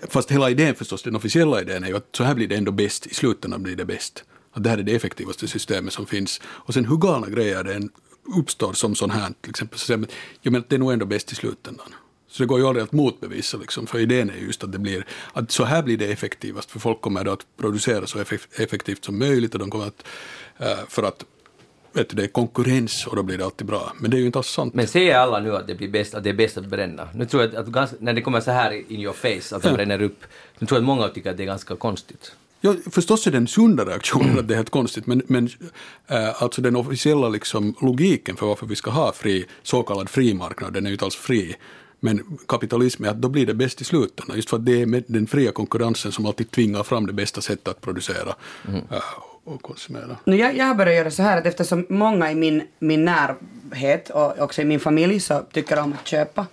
Fast 0.10 0.32
hela 0.32 0.50
idén 0.50 0.76
förstås, 0.76 1.04
den 1.04 1.16
officiella 1.16 1.62
idén 1.62 1.84
är 1.84 1.88
ju 1.88 1.98
att 1.98 2.16
så 2.16 2.24
här 2.24 2.36
blir 2.36 2.48
det 2.48 2.56
ändå 2.56 2.72
bäst, 2.72 3.08
i 3.08 3.14
slutändan 3.14 3.64
blir 3.64 3.76
det 3.76 3.86
bäst. 3.86 4.24
Att 4.52 4.64
det 4.64 4.70
här 4.70 4.78
är 4.78 4.84
det 4.84 4.96
effektivaste 4.96 5.48
systemet 5.48 5.94
som 5.94 6.06
finns. 6.06 6.42
Och 6.46 6.74
sen 6.74 6.86
hur 6.86 6.98
galna 6.98 7.30
grejer 7.30 7.64
det 7.64 7.74
än 7.74 7.90
uppstår 8.40 8.74
som 8.74 8.96
sån 8.96 9.12
här, 9.12 9.34
till 9.42 9.50
exempel, 9.50 9.80
så 9.80 9.86
säger 9.86 10.08
jag 10.42 10.52
menar, 10.52 10.66
det 10.70 10.76
är 10.76 10.80
nog 10.80 10.94
ändå 10.94 11.06
bäst 11.06 11.32
i 11.32 11.36
slutändan. 11.36 11.88
Så 12.28 12.44
det 12.44 12.48
går 12.48 12.60
ju 12.60 12.68
aldrig 12.68 12.84
att 12.84 12.92
motbevisa, 12.92 13.58
liksom, 13.58 13.88
för 13.88 14.00
idén 14.00 14.30
är 14.30 14.36
just 14.36 14.64
att 14.64 14.72
det 14.72 14.80
blir, 14.80 15.06
att 15.34 15.52
så 15.52 15.64
här 15.64 15.84
blir 15.84 15.98
det 15.98 16.06
effektivast, 16.06 16.72
för 16.72 16.80
folk 16.80 17.02
kommer 17.02 17.24
då 17.24 17.32
att 17.32 17.46
producera 17.58 18.08
så 18.08 18.20
effektivt 18.56 19.06
som 19.06 19.20
möjligt 19.20 19.54
och 19.54 19.60
de 19.60 19.70
kommer 19.70 19.88
att, 19.88 20.08
eh, 20.58 20.78
för 20.88 21.04
att 21.04 21.26
vet 21.96 22.10
du, 22.10 22.16
det 22.16 22.24
är 22.24 22.28
konkurrens 22.28 23.08
och 23.08 23.16
då 23.16 23.24
blir 23.24 23.38
det 23.38 23.46
alltid 23.46 23.68
bra. 23.68 23.94
Men 24.00 24.12
det 24.12 24.18
är 24.18 24.20
ju 24.20 24.26
inte 24.26 24.40
alls 24.40 24.48
sant. 24.48 24.74
Men 24.74 24.88
säger 24.88 25.16
alla 25.16 25.40
nu 25.40 25.56
att 25.56 25.68
det, 25.68 25.76
blir 25.76 25.90
bäst, 25.90 26.14
att 26.14 26.24
det 26.24 26.30
är 26.30 26.34
bäst 26.34 26.58
att 26.58 26.66
bränna? 26.66 27.08
Nu 27.14 27.26
tror 27.26 27.44
jag 27.44 27.52
att, 27.56 27.58
att 27.58 27.68
ganska, 27.68 27.96
när 28.00 28.14
det 28.14 28.22
kommer 28.22 28.42
så 28.42 28.52
här 28.52 28.92
in 28.92 29.00
your 29.00 29.14
face, 29.14 29.56
att 29.56 29.64
det 29.64 29.74
bränner 29.74 30.02
upp, 30.02 30.24
nu 30.60 30.68
tror 30.68 30.78
jag 30.78 30.84
att 30.84 30.88
många 30.88 31.08
tycker 31.08 31.32
att 31.32 31.38
det 31.38 31.44
är 31.44 31.48
ganska 31.48 31.76
konstigt. 31.76 32.36
Ja, 32.62 32.76
förstås 32.92 33.28
är 33.28 33.32
det 33.32 33.38
en 33.38 33.48
sunda 33.48 33.86
reaktion 33.86 34.40
att 34.40 34.48
det 34.48 34.54
är 34.54 34.56
helt 34.56 34.70
konstigt, 34.70 35.08
men, 35.08 35.22
men 35.28 35.50
äh, 36.08 36.44
alltså 36.44 36.62
den 36.62 36.76
officiella 36.76 37.30
liksom, 37.30 37.76
logiken 37.82 38.36
för 38.36 38.46
varför 38.46 38.66
vi 38.66 38.76
ska 38.76 38.92
ha 38.92 39.12
fri, 39.12 39.46
så 39.64 39.84
kallad 39.84 40.10
fri 40.10 40.34
marknad, 40.34 40.74
den 40.74 40.86
är 40.86 40.90
ju 40.90 40.94
inte 40.94 41.06
alls 41.06 41.16
fri. 41.16 41.56
Men 42.00 42.38
kapitalism 42.48 43.06
är 43.06 43.10
att 43.10 43.22
då 43.22 43.30
blir 43.30 43.46
det 43.46 43.54
bäst 43.54 43.82
i 43.82 43.84
slutändan, 43.84 44.36
just 44.36 44.50
för 44.50 44.58
att 44.58 44.66
det 44.66 44.82
är 44.82 44.86
med 44.86 45.04
den 45.08 45.28
fria 45.28 45.52
konkurrensen 45.52 46.12
som 46.12 46.26
alltid 46.26 46.52
tvingar 46.52 46.84
fram 46.84 47.08
det 47.08 47.14
bästa 47.14 47.42
sättet 47.42 47.68
att 47.68 47.82
producera 47.82 48.36
äh, 48.68 48.98
och 49.46 49.62
konsumera. 49.62 50.18
Nu, 50.24 50.36
jag, 50.36 50.58
jag 50.58 50.66
har 50.66 50.76
börjat 50.76 50.96
göra 50.96 51.12
så 51.12 51.24
här 51.24 51.38
att 51.38 51.46
eftersom 51.46 51.86
många 51.90 52.32
i 52.32 52.36
min, 52.36 52.68
min 52.80 53.06
närhet 53.06 54.10
och 54.10 54.40
också 54.40 54.62
i 54.62 54.66
min 54.66 54.80
familj 54.80 55.20
så 55.20 55.42
tycker 55.52 55.80
om 55.80 55.94
att 55.94 56.08
köpa 56.08 56.46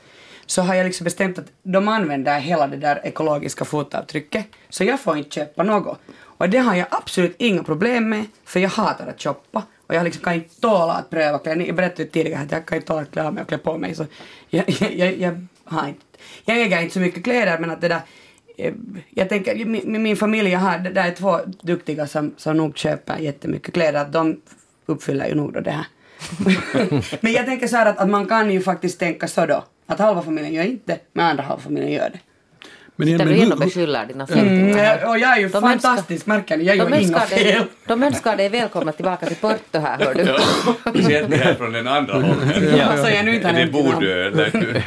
så 0.46 0.62
har 0.62 0.74
jag 0.74 0.84
liksom 0.84 1.04
bestämt 1.04 1.38
att 1.38 1.46
de 1.62 1.88
använder 1.88 2.40
hela 2.40 2.66
det 2.66 2.76
där 2.76 3.06
ekologiska 3.06 3.64
fotavtrycket 3.64 4.46
så 4.68 4.84
jag 4.84 5.00
får 5.00 5.16
inte 5.16 5.30
köpa 5.30 5.62
något. 5.62 5.98
Och 6.38 6.48
det 6.48 6.58
har 6.58 6.74
jag 6.74 6.86
absolut 6.90 7.34
inga 7.38 7.62
problem 7.62 8.08
med 8.08 8.24
för 8.44 8.60
jag 8.60 8.70
hatar 8.70 9.06
att 9.06 9.22
shoppa 9.22 9.62
och 9.86 9.94
jag 9.94 10.04
liksom 10.04 10.22
kan 10.22 10.34
inte 10.34 10.60
tåla 10.60 10.92
att 10.92 11.10
pröva 11.10 11.38
kläder. 11.38 11.66
Jag 11.66 11.76
berättade 11.76 12.02
ju 12.02 12.08
tidigare 12.08 12.42
att 12.42 12.52
jag 12.52 12.66
kan 12.66 12.76
inte 12.76 12.88
tåla 12.88 13.02
att 13.02 13.10
klä 13.10 13.26
av 13.26 13.34
mig 13.34 13.42
och 13.42 13.48
klä 13.48 13.58
på 13.58 13.78
mig 13.78 13.94
så 13.94 14.06
jag, 14.48 14.64
jag, 14.80 14.92
jag, 14.92 15.16
jag 15.18 15.46
har 15.64 15.88
inte, 15.88 16.00
jag 16.44 16.60
äger 16.60 16.80
inte 16.80 16.94
så 16.94 17.00
mycket 17.00 17.24
kläder 17.24 17.58
men 17.58 17.70
att 17.70 17.80
det 17.80 17.88
där 17.88 18.00
jag 19.10 19.28
tänker, 19.28 19.64
min, 19.64 20.02
min 20.02 20.16
familj 20.16 20.50
jag 20.50 20.58
har, 20.58 20.78
det 20.78 20.90
där 20.90 21.08
är 21.08 21.14
två 21.14 21.38
duktiga 21.62 22.06
som, 22.06 22.34
som 22.36 22.56
nog 22.56 22.78
köper 22.78 23.18
jättemycket 23.18 23.74
kläder, 23.74 24.00
att 24.00 24.12
de 24.12 24.40
uppfyller 24.86 25.28
ju 25.28 25.34
nog 25.34 25.52
då 25.52 25.60
det 25.60 25.70
här. 25.70 25.86
men 27.20 27.32
jag 27.32 27.46
tänker 27.46 27.66
så 27.66 27.76
här 27.76 27.86
att, 27.86 27.98
att 27.98 28.08
man 28.08 28.26
kan 28.26 28.50
ju 28.50 28.60
faktiskt 28.60 28.98
tänka 28.98 29.28
så 29.28 29.46
då, 29.46 29.64
att 29.86 29.98
halva 29.98 30.22
familjen 30.22 30.54
gör 30.54 30.64
inte, 30.64 30.98
men 31.12 31.26
andra 31.26 31.42
halva 31.42 31.62
familjen 31.62 31.92
gör 31.92 32.10
det. 32.10 32.18
Men, 33.04 33.08
igen, 33.08 33.18
men 33.28 33.36
du 33.36 33.42
ändå 33.42 33.56
hur- 33.56 33.64
beskyller 33.64 34.06
dina 34.06 34.24
Mm, 34.24 34.26
släktingar. 34.26 34.76
här. 34.84 34.98
jag- 35.00 35.10
och 35.10 35.18
jag 35.18 35.36
är 35.36 35.40
ju 35.40 35.48
De 35.48 35.60
fantastisk, 35.62 36.26
märker 36.26 36.56
ni, 36.56 36.64
jag 36.64 36.78
De 36.78 36.90
gör 36.92 37.00
inga 37.00 37.20
fel. 37.20 37.62
de 37.86 38.02
önskar 38.02 38.36
dig 38.36 38.48
välkomna 38.48 38.92
tillbaka 38.92 39.26
till 39.26 39.36
Porto 39.36 39.78
här, 39.78 39.98
hör 39.98 40.14
du. 40.14 40.36
Speciellt 40.90 41.30
det 41.30 41.36
här 41.36 41.54
från 41.54 41.72
den 41.72 41.88
andra 41.88 42.14
hållet. 42.14 42.76
Ja. 42.78 42.96
Så 43.04 43.10
jag 43.10 43.24
nu 43.24 43.34
inte 43.34 43.46
det 43.46 43.52
nämnt 43.52 43.72
namn. 43.74 43.84
bord 43.94 44.02
eller? 44.04 44.50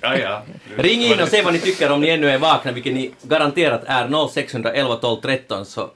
Ja, 0.00 0.16
ja. 0.18 0.42
Ring 0.76 1.02
in 1.02 1.20
och 1.20 1.28
säg 1.28 1.42
vad 1.42 1.52
ni 1.52 1.58
tycker 1.58 1.90
om 1.92 2.00
ni 2.00 2.08
ännu 2.08 2.30
är 2.30 2.38
vakna, 2.38 2.72
vilket 2.72 2.94
ni 2.94 3.10
garanterat 3.22 3.82
är 3.86 4.08
0611 4.28 4.94
12 4.96 5.20
13 5.20 5.66
så 5.66 5.90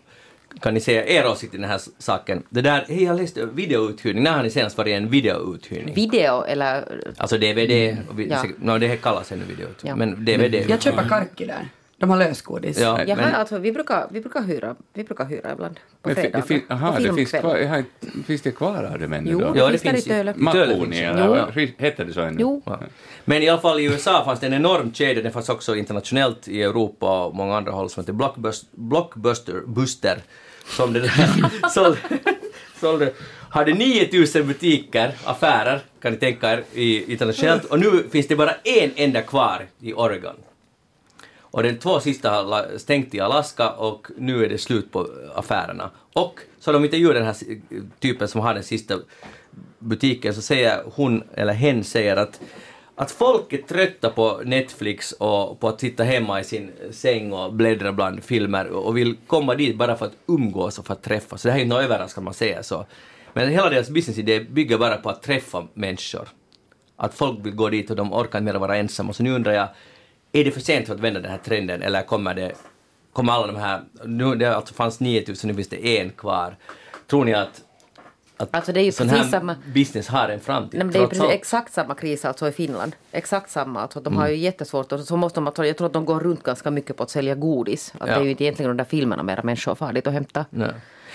kan 0.61 0.75
ni 0.75 0.81
säga 0.81 1.07
er 1.07 1.27
åsikt 1.27 1.55
i 1.55 1.57
den 1.57 1.71
här 1.71 1.81
saken. 1.99 2.43
Det 2.51 2.61
där, 2.61 2.85
hej 2.89 3.05
jag 3.05 3.17
läste 3.17 3.47
videouthyrning, 3.47 4.23
när 4.23 4.33
har 4.33 4.43
ni 4.43 4.51
senast 4.51 4.79
varit 4.79 4.89
i 4.91 4.93
en 4.93 5.11
videouthyrning? 5.11 5.95
Video 5.95 6.45
eller... 6.45 7.01
Alltså 7.17 7.37
DVD, 7.39 7.97
och 8.11 8.19
vi, 8.19 8.29
Ja. 8.29 8.45
no, 8.59 8.79
det 8.79 8.87
här 8.89 8.97
kallas 8.97 9.33
ännu 9.33 9.45
videouthyrning, 9.45 9.89
Ja. 9.91 9.97
men 9.97 10.25
DVD. 10.25 10.71
Jag 10.71 10.83
köper 10.83 11.09
karki 11.09 11.47
där. 11.47 11.69
De 12.01 12.11
har 12.11 12.17
lösgodis. 12.17 12.81
Ja, 12.81 13.01
Jaha, 13.07 13.17
men, 13.17 13.35
alltså 13.35 13.59
vi 13.59 13.73
brukar, 13.73 14.07
vi 14.11 14.21
brukar 14.21 14.43
hyra, 14.43 14.77
vi 14.95 15.05
brukar 15.05 15.25
hyra 15.25 15.53
ibland 15.53 15.81
på 16.03 16.09
det 16.09 16.15
fredagar. 16.15 16.41
på 16.41 16.99
det 17.03 17.15
finns 17.15 17.31
kvar, 17.31 17.57
jag 17.57 17.69
har 17.69 17.85
finns 18.27 18.43
det 18.43 18.51
kvar 18.51 18.85
av 18.85 18.99
det 18.99 19.09
men 19.09 19.27
Jo, 19.27 19.41
då? 19.41 19.53
det 19.53 19.59
Ja, 19.59 19.67
det 19.71 19.79
finns 19.79 20.05
där 20.05 20.15
i 20.15 20.17
Töle. 20.17 20.35
Makoni 20.37 20.97
det. 21.01 21.05
eller 21.07 21.81
heter 21.83 22.05
det 22.05 22.13
så 22.13 22.21
ännu? 22.21 22.37
Jo. 22.41 22.63
Ja. 22.67 22.81
Men 23.25 23.43
i 23.43 23.49
alla 23.49 23.61
fall 23.61 23.81
i 23.81 23.85
USA 23.85 24.25
fanns 24.25 24.41
det 24.41 24.47
en 24.47 24.53
enorm 24.55 24.93
kedja, 24.93 25.23
den 25.23 25.33
fanns 25.33 25.49
också 25.49 25.77
internationellt 25.77 26.49
i 26.49 26.63
Europa 26.63 27.25
och 27.25 27.35
många 27.35 27.57
andra 27.57 27.73
håll 27.73 27.91
som 27.91 28.01
heter 28.03 28.13
Blockbuster, 28.13 28.69
Blockbuster 28.73 29.63
Buster, 29.67 30.19
som 30.69 30.93
den 30.93 31.09
här 31.09 31.69
sålde, 31.69 31.99
sålde, 32.81 33.13
hade 33.51 33.75
9000 33.75 34.47
butiker, 34.47 35.15
affärer, 35.25 35.81
kan 36.01 36.13
ni 36.13 36.19
tänka 36.19 36.53
er, 36.53 36.65
i, 36.73 37.13
internationellt 37.13 37.65
och 37.65 37.81
nu 37.81 38.05
finns 38.11 38.29
det 38.29 38.37
bara 38.37 38.55
en 38.65 38.91
enda 38.97 39.23
kvar 39.23 39.67
i 39.81 39.93
Oregon. 39.93 40.35
Och 41.41 41.63
de 41.63 41.75
två 41.75 42.01
sista 42.01 42.31
har 42.31 42.79
stängt 42.79 43.15
i 43.15 43.21
Alaska 43.21 43.71
och 43.71 44.07
nu 44.17 44.45
är 44.45 44.49
det 44.49 44.59
slut 44.59 44.93
på 44.93 45.09
affärerna. 45.35 45.91
Och 46.13 46.41
så 46.61 46.73
de 46.73 46.85
intervjuar 46.85 47.15
den 47.15 47.25
här 47.25 47.37
typen 48.01 48.29
som 48.29 48.41
har 48.41 48.55
den 48.55 48.63
sista 48.63 48.99
butiken 49.79 50.35
så 50.35 50.43
säger 50.43 50.83
hon, 50.95 51.23
eller 51.35 51.53
hen 51.53 51.85
säger 51.85 52.17
att 52.17 52.41
att 53.01 53.11
folk 53.11 53.53
är 53.53 53.59
trötta 53.59 54.11
på 54.11 54.43
Netflix 54.45 55.13
och 55.13 55.61
på 55.61 55.69
att 55.69 55.81
sitta 55.81 56.05
hemma 56.05 56.41
i 56.41 56.45
sin 56.45 56.73
säng 56.91 57.33
och 57.33 57.53
bläddra 57.53 57.93
bland 57.93 58.25
filmer 58.25 58.67
och 58.69 58.97
vill 58.97 59.17
komma 59.27 59.55
dit 59.55 59.77
bara 59.77 59.97
för 59.97 60.07
att 60.07 60.17
umgås 60.27 60.79
och 60.79 60.87
för 60.87 60.93
att 60.93 61.03
träffas. 61.03 61.43
Så 61.43 61.49
det 61.49 61.53
här 61.53 61.59
är 61.59 61.63
inte 61.63 61.75
något 61.75 61.85
överraskande 61.85 62.25
man 62.25 62.35
säger 62.35 62.63
så. 62.63 62.87
Men 63.33 63.49
hela 63.49 63.71
deras 63.71 63.91
businessidé 63.91 64.41
bygger 64.41 64.79
bara 64.79 64.97
på 64.97 65.11
att 65.11 65.23
träffa 65.23 65.67
människor. 65.75 66.29
Att 66.97 67.15
folk 67.15 67.47
vill 67.47 67.55
gå 67.55 67.69
dit 67.69 67.91
och 67.91 67.97
de 67.97 68.13
orkar 68.13 68.39
inte 68.39 68.53
mer 68.53 68.61
vara 68.61 68.77
ensamma. 68.77 69.13
Så 69.13 69.23
nu 69.23 69.31
undrar 69.31 69.53
jag, 69.53 69.69
är 70.33 70.45
det 70.45 70.51
för 70.51 70.61
sent 70.61 70.87
för 70.87 70.95
att 70.95 71.01
vända 71.01 71.21
den 71.21 71.31
här 71.31 71.39
trenden 71.39 71.83
eller 71.83 72.03
kommer 72.03 72.35
det, 72.35 72.53
kommer 73.13 73.33
alla 73.33 73.47
de 73.47 73.57
här, 73.57 73.81
nu 74.05 74.35
det 74.35 74.57
alltså 74.57 74.75
fanns 74.75 75.01
9000, 75.01 75.49
nu 75.49 75.55
finns 75.55 75.69
det 75.69 75.99
en 75.99 76.11
kvar. 76.11 76.57
Tror 77.07 77.25
ni 77.25 77.35
att, 77.35 77.63
att 78.39 78.49
Alltså 78.51 78.73
det 78.73 78.81
är 78.81 78.85
ju 78.85 78.93
sån 78.93 79.09
precis 79.09 79.25
här 79.25 79.31
samma... 79.31 79.57
business 79.75 80.09
har 80.09 80.29
en 80.29 80.41
framtid? 80.41 80.79
Nej, 80.79 80.85
men 80.85 80.93
det 80.93 80.99
är 80.99 81.07
precis 81.07 81.23
allt? 81.25 81.33
exakt 81.33 81.73
samma 81.73 81.95
kris 81.95 82.25
alltså 82.25 82.49
i 82.49 82.53
Finland. 82.53 82.97
Exakt 83.13 83.51
samma. 83.51 83.81
Alltså, 83.83 84.01
de 84.01 84.09
Mm. 84.09 84.21
har 84.21 84.29
ju 84.29 84.37
jättesvårt 84.37 84.93
och 84.93 85.01
så 85.01 85.17
måste 85.17 85.41
de, 85.41 85.53
jag 85.67 85.77
tror 85.77 85.87
att 85.87 85.93
de 85.93 86.05
går 86.05 86.21
runt 86.21 86.43
ganska 86.43 86.71
mycket 86.71 86.97
på 86.97 87.03
att 87.03 87.11
sälja 87.11 87.35
godis. 87.35 87.93
Att 87.99 88.09
Ja. 88.09 88.15
Det 88.15 88.21
är 88.21 88.25
ju 88.25 88.31
inte 88.31 88.45
egentligen 88.45 88.71
de 88.71 88.77
där 88.77 88.85
filmerna 88.91 89.23
mera 89.23 89.43
människor 89.43 89.75
far 89.75 89.93
dit 89.93 90.07
och 90.07 90.13
hämta. 90.13 90.45
Nej. 90.51 90.71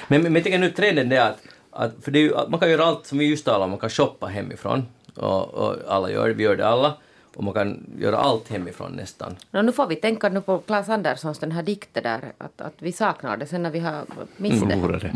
Men, 0.07 0.23
men, 0.23 0.35
jag 0.35 0.43
tänker 0.43 0.59
nu 0.59 0.69
trenden 0.71 1.11
är 1.11 1.21
att, 1.21 1.37
att 1.71 1.91
för 2.01 2.11
det 2.11 2.19
är 2.19 2.23
ju, 2.23 2.35
att 2.35 2.49
man 2.49 2.59
kan 2.59 2.71
göra 2.71 2.85
allt 2.85 3.05
som 3.05 3.17
vi 3.17 3.25
just 3.25 3.45
talade 3.45 3.63
om, 3.63 3.69
man 3.69 3.79
kan 3.79 3.89
shoppa 3.89 4.25
hemifrån 4.27 4.85
och, 5.15 5.53
och 5.53 5.75
alla 5.87 6.11
gör 6.11 6.27
det, 6.27 6.33
vi 6.33 6.43
gör 6.43 6.55
det 6.55 6.67
alla 6.67 6.93
och 7.35 7.43
man 7.43 7.53
kan 7.53 7.83
göra 7.99 8.17
allt 8.17 8.49
hemifrån 8.49 8.91
nästan. 8.91 9.35
Nå, 9.51 9.61
nu 9.61 9.71
får 9.71 9.87
vi 9.87 9.95
tänka 9.95 10.29
nu 10.29 10.41
på 10.41 10.57
Claes 10.57 10.89
Anderssons 10.89 11.39
den 11.39 11.51
här 11.51 11.63
dikten 11.63 12.03
där, 12.03 12.21
att, 12.37 12.61
att 12.61 12.73
vi 12.79 12.91
saknar 12.91 13.37
det 13.37 13.45
sen 13.45 13.63
när 13.63 13.71
vi 13.71 13.79
har 13.79 14.01
mist 14.37 14.63
det. 14.69 14.69
Förlorade. 14.75 15.11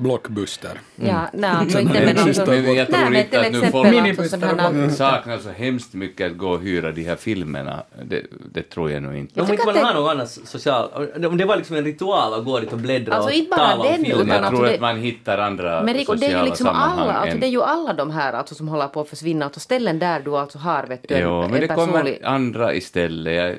Blockbuster. 0.00 0.80
Ja, 0.96 1.20
nej, 1.32 1.50
alltså 1.54 1.80
inte 1.80 2.04
men 2.06 2.18
alltså, 2.18 2.46
Men 2.46 2.74
jag 2.74 2.86
tror 2.86 3.10
nej, 3.10 3.20
inte 3.20 3.40
att 3.40 3.52
nu 3.52 3.60
folk- 3.70 4.92
saknar 4.96 5.38
så 5.38 5.50
hemskt 5.50 5.94
mycket 5.94 6.30
att 6.32 6.38
gå 6.38 6.48
och 6.50 6.60
hyra 6.60 6.92
de 6.92 7.02
här 7.02 7.16
filmerna. 7.16 7.82
Det, 8.04 8.22
det 8.52 8.62
tror 8.62 8.90
jag 8.90 9.02
nog 9.02 9.16
inte. 9.16 9.40
Om 9.40 9.50
inte 9.50 9.66
man 9.66 9.76
har 9.76 9.92
det- 9.94 10.00
någon 10.00 10.10
annan 10.10 10.26
social... 10.26 10.88
Om 11.26 11.36
det 11.36 11.44
var 11.44 11.56
liksom 11.56 11.76
en 11.76 11.84
ritual 11.84 12.34
att 12.34 12.44
gå 12.44 12.60
dit 12.60 12.72
och 12.72 12.78
bläddra 12.78 13.14
Alltså, 13.14 13.30
och 13.30 13.34
inte 13.34 13.56
tala 13.56 13.76
om 13.76 13.86
den, 13.86 14.04
filmer. 14.04 14.14
utan 14.14 14.28
Jag 14.28 14.36
alltså 14.44 14.56
tror 14.62 14.74
att 14.74 14.80
man 14.80 14.96
hittar 15.00 15.38
andra 15.38 15.82
Men 15.82 15.94
Rico, 15.94 16.14
det 16.14 16.26
är 16.26 16.28
ju 16.28 16.32
sociala 16.32 16.44
liksom 16.44 16.66
sammanhang 16.66 16.98
alla, 16.98 17.12
alltså 17.12 17.38
det 17.38 17.46
är 17.46 17.50
ju 17.50 17.62
alla 17.62 17.92
de 17.92 18.10
här 18.10 18.32
alltså, 18.32 18.54
som 18.54 18.68
håller 18.68 18.88
på 18.88 19.00
att 19.00 19.08
försvinna, 19.08 19.44
alltså 19.44 19.60
ställen 19.60 19.98
där 19.98 20.20
du 20.20 20.36
alltså 20.36 20.58
har 20.58 20.82
vet 20.86 21.08
du, 21.08 21.14
Jo. 21.46 21.52
men 21.52 21.62
en 21.62 21.68
det 21.68 21.74
kommer 21.74 22.24
andra 22.24 22.74
istället. 22.74 23.58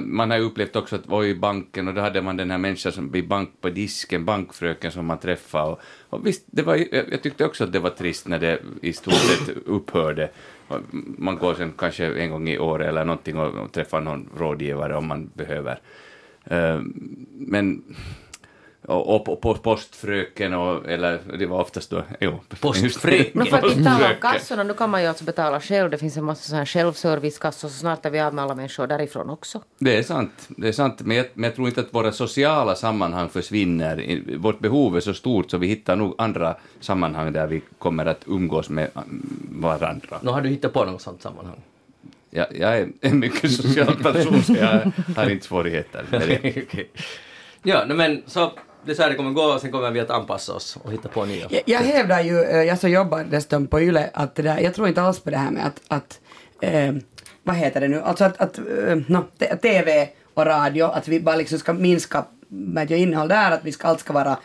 Man, 0.00 0.30
har 0.30 0.38
ju 0.38 0.44
upplevt 0.44 0.76
också 0.76 0.96
att 0.96 1.24
i 1.24 1.34
banken 1.34 1.88
och 1.88 1.94
då 1.94 2.00
hade 2.00 2.22
man 2.22 2.36
den 2.36 2.50
här 2.50 2.58
människan 2.58 2.92
som 2.92 3.10
vid 3.10 3.28
bank 3.28 3.50
på 3.60 3.68
disken, 3.70 4.24
bankfröken 4.24 4.92
som 4.92 5.06
man 5.06 5.18
träffade. 5.18 5.64
Och, 5.64 5.80
och 6.10 6.26
visst, 6.26 6.44
det 6.46 6.62
var, 6.62 6.76
jag, 6.92 7.22
tyckte 7.22 7.44
också 7.44 7.64
att 7.64 7.72
det 7.72 7.78
var 7.78 7.90
trist 7.90 8.28
när 8.28 8.38
det 8.38 8.58
i 8.82 8.92
stort 8.92 9.14
sett 9.14 9.56
upphörde. 9.66 10.30
Man 11.18 11.38
går 11.38 11.54
sen 11.54 11.72
kanske 11.78 12.20
en 12.20 12.30
gång 12.30 12.48
i 12.48 12.58
år 12.58 12.82
eller 12.82 13.04
någonting 13.04 13.38
och, 13.38 13.54
och 13.54 13.72
träffar 13.72 14.00
någon 14.00 14.28
rådgivare 14.36 14.96
om 14.96 15.06
man 15.06 15.30
behöver. 15.34 15.78
Eh, 16.44 16.80
men 17.30 17.82
och, 18.86 19.28
och, 19.28 19.40
på 19.40 19.54
postfröken 19.54 20.54
och, 20.54 20.88
eller 20.90 21.20
det 21.38 21.46
var 21.46 21.60
oftast 21.60 21.90
då, 21.90 22.02
jo. 22.20 22.40
Postfröken. 22.60 23.30
Men 23.34 23.46
för 23.46 23.56
att 23.56 23.64
inte 23.64 23.84
tala 23.84 24.08
om 24.08 24.14
kassorna, 24.20 24.62
nu 24.62 24.74
kan 24.74 24.90
man 24.90 25.02
ju 25.02 25.08
alltså 25.08 25.24
betala 25.24 25.60
själv. 25.60 25.90
Det 25.90 25.98
finns 25.98 26.16
en 26.16 26.24
massa 26.24 26.42
sådana 26.42 26.60
här 26.60 26.66
självservicekassor, 26.66 27.68
så 27.68 27.74
snart 27.74 28.06
är 28.06 28.10
vi 28.10 28.20
av 28.20 28.34
med 28.34 28.44
alla 28.44 28.54
människor 28.54 28.86
därifrån 28.86 29.30
också. 29.30 29.62
Det 29.78 29.96
är 29.98 30.02
sant, 30.02 30.48
det 30.48 30.68
är 30.68 30.72
sant. 30.72 31.00
Men, 31.00 31.16
jag, 31.16 31.26
men 31.34 31.44
jag 31.44 31.54
tror 31.54 31.68
inte 31.68 31.80
att 31.80 31.94
våra 31.94 32.12
sociala 32.12 32.74
sammanhang 32.74 33.28
försvinner. 33.28 34.20
Vårt 34.36 34.58
behov 34.58 34.96
är 34.96 35.00
så 35.00 35.14
stort 35.14 35.50
så 35.50 35.58
vi 35.58 35.66
hittar 35.66 35.96
nog 35.96 36.14
andra 36.18 36.56
sammanhang 36.80 37.32
där 37.32 37.46
vi 37.46 37.62
kommer 37.78 38.06
att 38.06 38.24
umgås 38.26 38.68
med 38.68 38.90
mm, 38.94 39.48
varandra. 39.60 40.18
Nu 40.22 40.30
har 40.30 40.40
du 40.40 40.48
hittat 40.48 40.72
på 40.72 40.84
något 40.84 41.02
sånt 41.02 41.22
sammanhang? 41.22 41.62
Jag, 42.30 42.46
jag 42.58 42.78
är 42.78 42.88
en 43.00 43.18
mycket 43.18 43.52
social 43.52 43.96
person 44.02 44.42
så 44.42 44.52
jag 44.54 44.92
har 45.16 45.30
inte 45.30 45.46
svårigheter 45.46 46.04
med 46.10 46.20
det. 46.20 46.38
Okej. 46.62 46.90
Ja, 47.62 47.86
men 47.86 48.22
så 48.26 48.52
det 48.86 48.92
är 48.92 48.94
så 48.94 49.02
här 49.02 49.10
det 49.10 49.16
kommer 49.16 49.30
gå 49.30 49.42
och 49.42 49.60
sen 49.60 49.72
kommer 49.72 49.90
vi 49.90 50.00
att 50.00 50.10
anpassa 50.10 50.52
oss 50.52 50.78
och 50.82 50.92
hitta 50.92 51.08
på 51.08 51.24
nya. 51.24 51.46
Jag, 51.50 51.62
jag 51.66 51.80
hävdar 51.80 52.20
ju, 52.20 52.42
eh, 52.42 52.62
jag 52.62 52.78
som 52.78 52.90
jobbar 52.90 53.24
dessutom 53.30 53.66
på 53.66 53.80
YLE, 53.80 54.10
att 54.14 54.34
det 54.34 54.42
där, 54.42 54.58
jag 54.58 54.74
tror 54.74 54.88
inte 54.88 55.02
alls 55.02 55.20
på 55.20 55.30
det 55.30 55.36
här 55.36 55.50
med 55.50 55.66
att, 55.66 55.80
att 55.88 56.20
eh, 56.60 56.94
vad 57.42 57.56
heter 57.56 57.80
det 57.80 57.88
nu, 57.88 58.00
alltså 58.00 58.24
att, 58.24 58.40
att 58.40 58.58
eh, 58.58 58.96
no, 59.06 59.24
TV 59.62 60.08
och 60.34 60.46
radio, 60.46 60.84
att 60.84 61.08
vi 61.08 61.20
bara 61.20 61.36
liksom 61.36 61.58
ska 61.58 61.72
minska 61.72 62.24
med 62.48 62.90
jag 62.90 63.00
innehåll 63.00 63.28
där, 63.28 63.50
att 63.50 63.64
vi 63.64 63.72
ska, 63.72 63.88
allt 63.88 64.00
ska 64.00 64.12
vara 64.12 64.38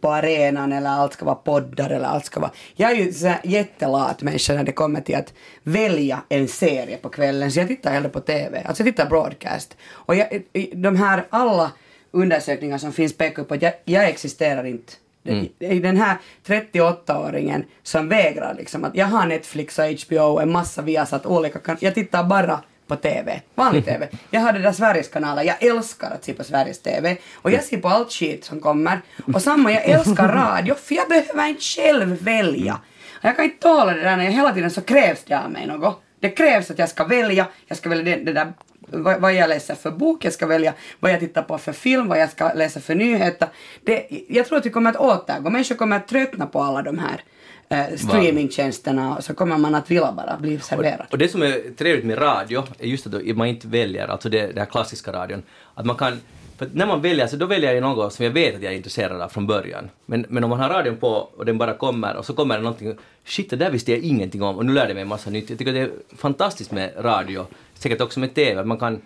på 0.00 0.10
arenan 0.10 0.72
eller 0.72 0.90
allt 0.90 1.12
ska 1.12 1.24
vara 1.24 1.34
poddar 1.34 1.90
eller 1.90 2.06
allt 2.06 2.24
ska 2.24 2.40
vara... 2.40 2.50
Jag 2.74 2.90
är 2.90 2.94
ju 2.94 3.12
så 3.12 3.32
jättelat 3.44 4.22
människa 4.22 4.54
när 4.54 4.64
det 4.64 4.72
kommer 4.72 5.00
till 5.00 5.16
att 5.16 5.32
välja 5.62 6.22
en 6.28 6.48
serie 6.48 6.96
på 6.96 7.08
kvällen, 7.08 7.52
så 7.52 7.60
jag 7.60 7.68
tittar 7.68 7.92
hellre 7.92 8.08
på 8.08 8.20
TV, 8.20 8.62
alltså 8.64 8.82
jag 8.82 8.94
tittar 8.94 9.08
broadcast. 9.08 9.76
Och 9.90 10.14
jag, 10.14 10.42
de 10.74 10.96
här 10.96 11.26
alla 11.30 11.72
undersökningar 12.10 12.78
som 12.78 12.92
finns 12.92 13.16
pekar 13.16 13.44
på 13.44 13.54
att 13.54 13.62
jag, 13.62 13.72
jag 13.84 14.08
existerar 14.08 14.64
inte. 14.64 14.92
Mm. 15.24 15.48
I 15.58 15.78
Den 15.78 15.96
här 15.96 16.16
38-åringen 16.46 17.64
som 17.82 18.08
vägrar 18.08 18.54
liksom 18.54 18.84
att 18.84 18.94
jag 18.94 19.06
har 19.06 19.26
Netflix 19.26 19.78
och 19.78 19.84
HBO 19.84 20.20
och 20.20 20.42
en 20.42 20.52
massa 20.52 20.82
Viasat 20.82 21.26
olika 21.26 21.58
kan 21.58 21.76
Jag 21.80 21.94
tittar 21.94 22.24
bara 22.24 22.60
på 22.86 22.96
TV, 22.96 23.40
vanlig 23.54 23.84
TV. 23.84 24.08
Jag 24.30 24.40
har 24.40 24.52
det 24.52 24.58
där 24.58 24.72
Sveriges 24.72 25.08
kanaler, 25.08 25.42
jag 25.42 25.62
älskar 25.62 26.10
att 26.10 26.24
se 26.24 26.32
på 26.32 26.44
Sveriges 26.44 26.82
TV 26.82 27.16
och 27.34 27.50
jag 27.50 27.64
ser 27.64 27.78
på 27.78 27.88
allt 27.88 28.12
skit 28.12 28.44
som 28.44 28.60
kommer. 28.60 29.00
Och 29.34 29.42
samma, 29.42 29.72
jag 29.72 29.84
älskar 29.84 30.28
radio 30.34 30.74
för 30.74 30.94
jag 30.94 31.08
behöver 31.08 31.48
inte 31.48 31.62
själv 31.62 32.22
välja. 32.22 32.80
Jag 33.20 33.36
kan 33.36 33.44
inte 33.44 33.58
tåla 33.58 33.92
det 33.92 34.00
där 34.00 34.16
när 34.16 34.24
jag 34.24 34.32
hela 34.32 34.52
tiden 34.52 34.70
så 34.70 34.80
krävs 34.80 35.24
det 35.24 35.38
av 35.38 35.50
mig 35.50 35.66
något. 35.66 36.02
Det 36.20 36.30
krävs 36.30 36.70
att 36.70 36.78
jag 36.78 36.88
ska 36.88 37.04
välja, 37.04 37.46
jag 37.66 37.78
ska 37.78 37.88
välja 37.88 38.16
det, 38.16 38.24
det 38.24 38.32
där 38.32 38.52
vad, 38.86 39.20
vad 39.20 39.34
jag 39.34 39.48
läser 39.48 39.74
för 39.74 39.90
bok, 39.90 40.24
jag 40.24 40.32
ska 40.32 40.46
välja 40.46 40.74
vad 41.00 41.12
jag 41.12 41.20
tittar 41.20 41.42
på 41.42 41.58
för 41.58 41.72
film, 41.72 42.08
vad 42.08 42.18
jag 42.18 42.30
ska 42.30 42.52
läsa 42.52 42.80
för 42.80 42.94
nyheter. 42.94 43.48
Det, 43.84 44.06
jag 44.28 44.46
tror 44.46 44.58
att 44.58 44.66
vi 44.66 44.70
kommer 44.70 44.90
att 44.90 44.96
återgå, 44.96 45.50
människor 45.50 45.74
kommer 45.74 45.96
att 45.96 46.08
tröttna 46.08 46.46
på 46.46 46.62
alla 46.62 46.82
de 46.82 46.98
här 46.98 47.22
eh, 47.68 47.96
streamingtjänsterna 47.96 49.16
och 49.16 49.24
så 49.24 49.34
kommer 49.34 49.58
man 49.58 49.74
att 49.74 49.90
vilja 49.90 50.12
bara 50.12 50.36
bli 50.36 50.60
serverad. 50.60 51.06
Och 51.10 51.18
det 51.18 51.28
som 51.28 51.42
är 51.42 51.76
trevligt 51.76 52.04
med 52.04 52.20
radio 52.20 52.62
är 52.78 52.86
just 52.86 53.06
att 53.06 53.36
man 53.36 53.46
inte 53.46 53.68
väljer, 53.68 54.08
alltså 54.08 54.28
det, 54.28 54.46
det 54.46 54.60
här 54.60 54.66
klassiska 54.66 55.12
radion, 55.12 55.42
att 55.74 55.86
man 55.86 55.96
kan 55.96 56.20
för 56.58 56.66
att 56.66 56.74
när 56.74 56.86
man 56.86 57.02
väljer 57.02 57.26
så 57.26 57.36
då 57.36 57.46
väljer 57.46 57.74
jag 57.74 57.82
något 57.82 58.12
som 58.12 58.24
jag 58.24 58.32
vet 58.32 58.54
att 58.54 58.62
jag 58.62 58.72
är 58.72 58.76
intresserad 58.76 59.20
av 59.20 59.28
från 59.28 59.46
början. 59.46 59.90
Men, 60.06 60.26
men 60.28 60.44
om 60.44 60.50
man 60.50 60.60
har 60.60 60.68
radion 60.68 60.96
på 60.96 61.08
och 61.08 61.44
den 61.44 61.58
bara 61.58 61.74
kommer 61.74 62.16
och 62.16 62.24
så 62.24 62.34
kommer 62.34 62.56
det 62.56 62.62
någonting, 62.62 62.94
shit 63.24 63.50
det 63.50 63.56
där 63.56 63.70
visste 63.70 63.92
jag 63.92 64.00
ingenting 64.00 64.42
om 64.42 64.56
och 64.56 64.66
nu 64.66 64.72
lärde 64.72 64.88
jag 64.88 64.94
mig 64.94 65.02
en 65.02 65.08
massa 65.08 65.30
nytt. 65.30 65.50
Jag 65.50 65.58
tycker 65.58 65.72
det 65.72 65.80
är 65.80 65.90
fantastiskt 66.16 66.70
med 66.70 66.92
radio, 66.98 67.46
säkert 67.78 68.00
också 68.00 68.20
med 68.20 68.34
TV, 68.34 68.64
man 68.64 68.78
kan 68.78 69.00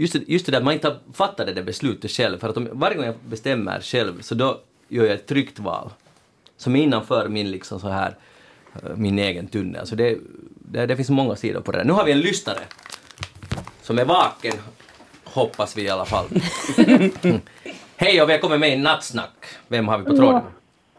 Just 0.00 0.12
det, 0.12 0.28
just 0.28 0.46
det 0.46 0.52
där 0.52 0.62
man 0.62 0.74
inte 0.74 0.88
har 0.88 0.96
fattat 1.12 1.46
det 1.46 1.52
där 1.52 1.62
beslutet 1.62 2.10
själv, 2.10 2.38
för 2.38 2.48
att 2.48 2.56
om, 2.56 2.68
varje 2.72 2.96
gång 2.96 3.06
jag 3.06 3.14
bestämmer 3.14 3.80
själv 3.80 4.20
så 4.20 4.34
då 4.34 4.60
gör 4.88 5.04
jag 5.04 5.14
ett 5.14 5.26
tryggt 5.26 5.58
val. 5.58 5.90
Som 6.56 6.76
är 6.76 6.82
innanför 6.82 7.28
min 7.28 7.50
liksom 7.50 7.80
så 7.80 7.88
här, 7.88 8.14
eh, 8.74 8.96
min 8.96 9.18
egen 9.18 9.46
tunnel. 9.46 9.86
Så 9.86 9.94
det, 9.94 10.18
det, 10.54 10.86
det 10.86 10.96
finns 10.96 11.10
många 11.10 11.36
sidor 11.36 11.60
på 11.60 11.72
det 11.72 11.78
där. 11.78 11.84
Nu 11.84 11.92
har 11.92 12.04
vi 12.04 12.12
en 12.12 12.20
lyssnare 12.20 12.60
som 13.82 13.98
är 13.98 14.04
vaken, 14.04 14.54
hoppas 15.24 15.76
vi 15.76 15.82
i 15.82 15.88
alla 15.88 16.04
fall. 16.04 16.26
Mm. 16.86 17.40
Hej 17.96 18.22
och 18.22 18.28
välkommen 18.28 18.60
med 18.60 18.72
i 18.72 18.76
Nattsnack. 18.76 19.44
Vem 19.68 19.88
har 19.88 19.98
vi 19.98 20.04
på 20.04 20.16
tråden? 20.16 20.42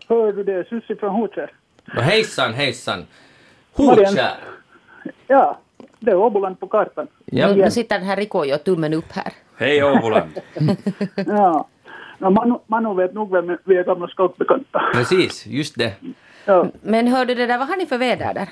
Hör 0.08 0.34
du 0.34 0.44
det? 0.44 0.70
Sussi 0.70 0.96
från 0.96 1.16
Hotskär. 1.16 1.52
Hejsan, 1.86 2.54
hejsan. 2.54 3.06
Hotkär. 3.74 4.38
Ja, 5.28 5.60
det 6.00 6.12
är 6.12 6.16
Åboland 6.16 6.60
på 6.60 6.68
kartan. 6.68 7.08
Ja. 7.26 7.48
Nu, 7.48 7.62
nu 7.64 7.72
sitter 7.72 8.00
den 8.00 8.08
här 8.08 8.16
Rico 8.16 8.54
och 8.56 8.64
tummen 8.64 8.94
upp 8.94 9.12
här. 9.12 9.34
Hej 9.58 9.84
Åboland! 9.84 10.32
Ja. 11.28 11.68
No, 12.18 12.30
Manu, 12.30 12.56
Manu 12.68 12.96
vet 12.96 13.14
nog 13.14 13.32
vem 13.32 13.58
vi 13.64 13.78
är 13.78 13.84
gamla 13.84 14.08
scoutbekanta. 14.08 14.82
Precis, 14.94 15.46
just 15.48 15.76
det. 15.78 15.94
Ja. 16.46 16.68
Men 16.82 17.08
hörde 17.08 17.36
det 17.36 17.46
där, 17.46 17.58
vad 17.58 17.68
har 17.68 17.76
ni 17.78 17.86
för 17.86 17.98
väder 17.98 18.34
där? 18.34 18.50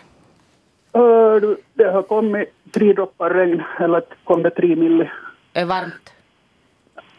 Du, 1.40 1.58
det 1.74 1.92
har 1.92 2.02
kommit 2.02 2.50
tre 2.72 2.94
droppar 2.94 3.30
regn, 3.30 3.64
eller 3.80 4.04
kom 4.24 4.44
det 4.44 4.50
tre 4.50 4.76
milli. 4.76 5.10
Är 5.54 5.66
varmt? 5.66 6.14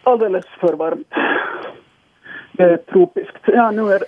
Alldeles 0.02 0.44
för 0.60 0.73
varmt. 0.73 1.08
Det 2.52 2.62
är 2.62 2.76
tropiskt. 2.76 3.39
Ja, 3.47 3.70
nu 3.70 3.82
är 3.92 3.98
det, 3.98 4.07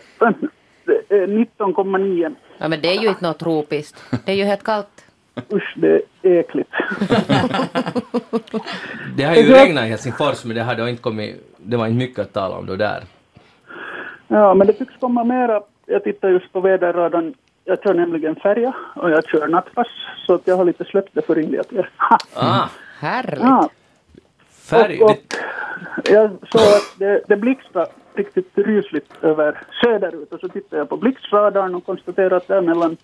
det 1.08 1.15
är 1.16 1.26
19,9. 1.26 2.34
Ja 2.58 2.68
men 2.68 2.81
det 2.81 2.89
är 2.97 3.02
ju 3.02 3.08
inte 3.08 3.24
något 3.26 3.39
tropiskt. 3.39 4.05
Det 4.26 4.32
är 4.32 4.36
ju 4.36 4.44
helt 4.44 4.65
kallt. 4.65 5.05
Usch, 5.52 5.75
det 5.76 6.02
är 6.23 6.41
äckligt. 6.41 6.70
Det 9.17 9.25
har 9.25 9.34
ju 9.34 9.52
regnat 9.52 9.84
i 9.84 9.89
Helsingfors 9.89 10.44
men 10.44 10.57
det 10.57 10.62
har 10.62 10.75
då 10.75 10.89
inte 10.89 11.02
kommit, 11.02 11.36
det 11.57 11.76
var 11.76 11.86
inte 11.86 11.99
mycket 11.99 12.18
att 12.18 12.33
tala 12.33 12.57
om 12.57 12.67
då 12.67 12.76
där. 12.76 13.02
Ja, 14.28 14.55
men 14.55 14.67
det 14.67 14.73
tycks 14.73 14.94
komma 15.00 15.25
mera. 15.25 15.62
Jag 15.86 16.05
tittar 16.05 16.28
just 16.28 16.52
på 16.52 16.60
väderradarn. 16.60 17.34
Jag 17.65 17.83
kör 17.83 17.94
nämligen 17.94 18.36
färja 18.36 18.75
och 18.97 19.10
jag 19.10 19.25
kör 19.28 19.49
nattpass, 19.49 19.89
så 20.26 20.34
att 20.34 20.42
jag 20.44 20.57
har 20.57 20.65
lite 20.65 20.84
släppt 20.84 21.15
det 21.15 21.23
för 21.23 21.34
rimliga 21.34 21.62
er. 21.73 21.91
Ah, 22.34 22.68
Härligt. 22.99 23.41
Ja, 23.41 23.68
färg. 24.50 25.00
och, 25.02 25.10
och 25.10 25.17
jag 26.05 26.31
såg 26.31 26.60
att 26.60 26.94
det, 26.99 27.20
det 27.28 27.36
blixtrade 27.36 27.91
riktigt 28.15 28.50
rysligt 28.55 29.12
över 29.23 29.62
söderut 29.84 30.33
och 30.33 30.41
så 30.41 30.49
tittade 30.49 30.81
jag 30.81 30.89
på 30.89 30.97
blixtradarn 30.97 31.75
och 31.75 31.86
konstaterade 31.86 32.36
att 32.36 32.49
där 32.49 32.60
mellan 32.60 32.97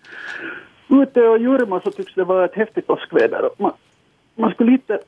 ute 0.89 1.21
och 1.21 1.39
Jurmo 1.39 1.81
så 1.81 1.91
tycks 1.91 2.15
det 2.15 2.25
vara 2.25 2.45
ett 2.45 2.55
häftigt 2.55 2.91
åskväder. 2.91 3.51
Man, 3.59 3.73
man 4.35 4.53
skulle 4.53 4.73
lite 4.73 4.99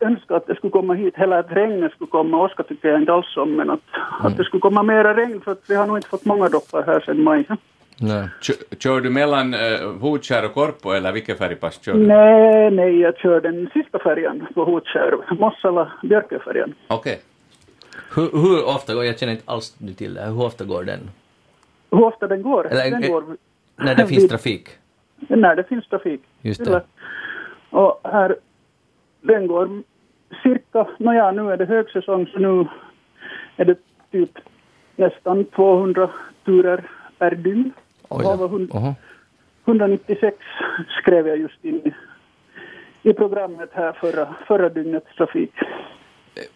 önska 0.00 0.36
att 0.36 0.46
det 0.46 0.54
skulle 0.54 0.70
komma 0.70 0.94
hit, 0.94 1.14
hela 1.16 1.38
att 1.38 1.52
regnet 1.52 1.92
skulle 1.92 2.10
komma. 2.10 2.44
Åska 2.44 2.62
tycker 2.62 2.88
jag 2.88 3.00
inte 3.00 3.12
alls 3.12 3.36
om, 3.36 3.56
men 3.56 3.70
att, 3.70 3.80
att 4.20 4.36
det 4.36 4.44
skulle 4.44 4.60
komma 4.60 4.82
mera 4.82 5.16
regn 5.16 5.40
för 5.40 5.52
att 5.52 5.62
vi 5.68 5.74
har 5.74 5.86
nog 5.86 5.98
inte 5.98 6.08
fått 6.08 6.24
många 6.24 6.48
droppar 6.48 6.82
här 6.82 7.00
sedan 7.00 7.22
maj. 7.22 7.44
Nej. 8.02 8.28
Kör, 8.40 8.56
kör 8.78 9.00
du 9.00 9.10
mellan 9.10 9.54
uh, 9.54 9.98
Hotskär 10.00 10.44
och 10.44 10.54
Korpo 10.54 10.90
eller 10.90 11.12
vilket 11.12 11.38
färgpass 11.38 11.82
kör 11.82 11.92
du? 11.92 12.06
Nej, 12.06 12.70
nej, 12.70 13.00
jag 13.00 13.18
kör 13.18 13.40
den 13.40 13.70
sista 13.72 13.98
färjan 13.98 14.46
på 14.54 14.64
Hotskär, 14.64 15.16
Mossala-Björköfärjan. 15.38 16.74
Okej. 16.88 17.20
Hur, 18.14 18.30
hur 18.32 18.64
ofta 18.64 18.94
går, 18.94 19.04
jag 19.04 19.18
känner 19.18 19.32
inte 19.32 19.44
alls 19.46 19.70
till 19.96 20.14
det, 20.14 20.22
hur 20.22 20.42
ofta 20.42 20.64
går 20.64 20.84
den? 20.84 21.10
Hur 21.90 22.04
ofta 22.04 22.26
den 22.26 22.42
går? 22.42 22.66
Eller, 22.66 22.90
den 22.90 23.04
eh, 23.04 23.10
går 23.10 23.24
När 23.76 23.94
det 23.94 24.06
finns 24.06 24.28
trafik? 24.28 24.68
När 25.28 25.56
det 25.56 25.64
finns 25.64 25.88
trafik. 25.88 26.20
Just 26.42 26.64
det. 26.64 26.82
Och 27.70 28.00
här, 28.04 28.36
den 29.20 29.46
går 29.46 29.82
cirka, 30.42 30.86
nåja 30.98 31.30
nu 31.32 31.52
är 31.52 31.56
det 31.56 31.64
högsäsong 31.64 32.26
så 32.26 32.38
nu 32.38 32.66
är 33.56 33.64
det 33.64 33.78
typ 34.10 34.38
nästan 34.96 35.44
200 35.44 36.10
turer 36.44 36.84
per 37.18 37.30
dygn. 37.34 37.72
Oj 38.08 38.24
Av 38.26 38.38
då. 38.38 38.46
hund- 38.48 38.70
Oho. 38.74 38.94
196 39.64 40.36
skrev 41.02 41.28
jag 41.28 41.38
just 41.38 41.64
in 41.64 41.74
i, 41.84 41.94
i 43.10 43.12
programmet 43.12 43.70
här 43.72 43.92
förra, 43.92 44.34
förra 44.46 44.68
dygnets 44.68 45.16
trafik. 45.16 45.52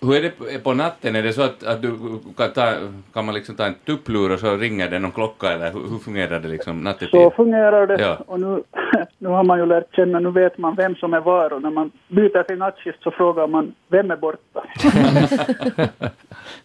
Hur 0.00 0.14
är 0.16 0.22
det 0.22 0.58
på- 0.64 0.74
natten? 0.74 1.16
Är 1.16 1.22
det 1.22 1.32
så 1.32 1.42
att, 1.42 1.64
att 1.64 1.82
du 1.82 1.90
kan, 2.36 2.52
ta, 2.52 2.72
kan 3.12 3.24
man 3.24 3.34
liksom 3.34 3.54
ta 3.54 3.66
en 3.66 3.74
tupplur 3.86 4.32
och 4.32 4.38
så 4.38 4.56
ringer 4.56 4.90
det 4.90 4.98
någon 4.98 5.12
klocka 5.12 5.52
eller 5.52 5.72
hur, 5.72 5.80
hur 5.90 5.98
fungerar 5.98 6.40
det 6.40 6.48
liksom 6.48 6.80
nattetid? 6.80 7.10
Så 7.10 7.30
fungerar 7.30 7.86
det. 7.86 8.00
Ja. 8.02 8.18
Och 8.26 8.40
nu, 8.40 8.62
nu 9.18 9.28
har 9.28 9.44
man 9.44 9.58
ju 9.58 9.66
lärt 9.66 9.94
känna, 9.96 10.18
nu 10.18 10.30
vet 10.30 10.58
man 10.58 10.74
vem 10.74 10.94
som 10.94 11.14
är 11.14 11.20
var 11.20 11.52
och 11.52 11.62
när 11.62 11.70
man 11.70 11.90
byter 12.08 12.42
till 12.42 12.58
nattskift 12.58 13.02
så 13.02 13.10
frågar 13.10 13.46
man 13.46 13.74
vem 13.88 14.10
är 14.10 14.16
borta. 14.16 14.60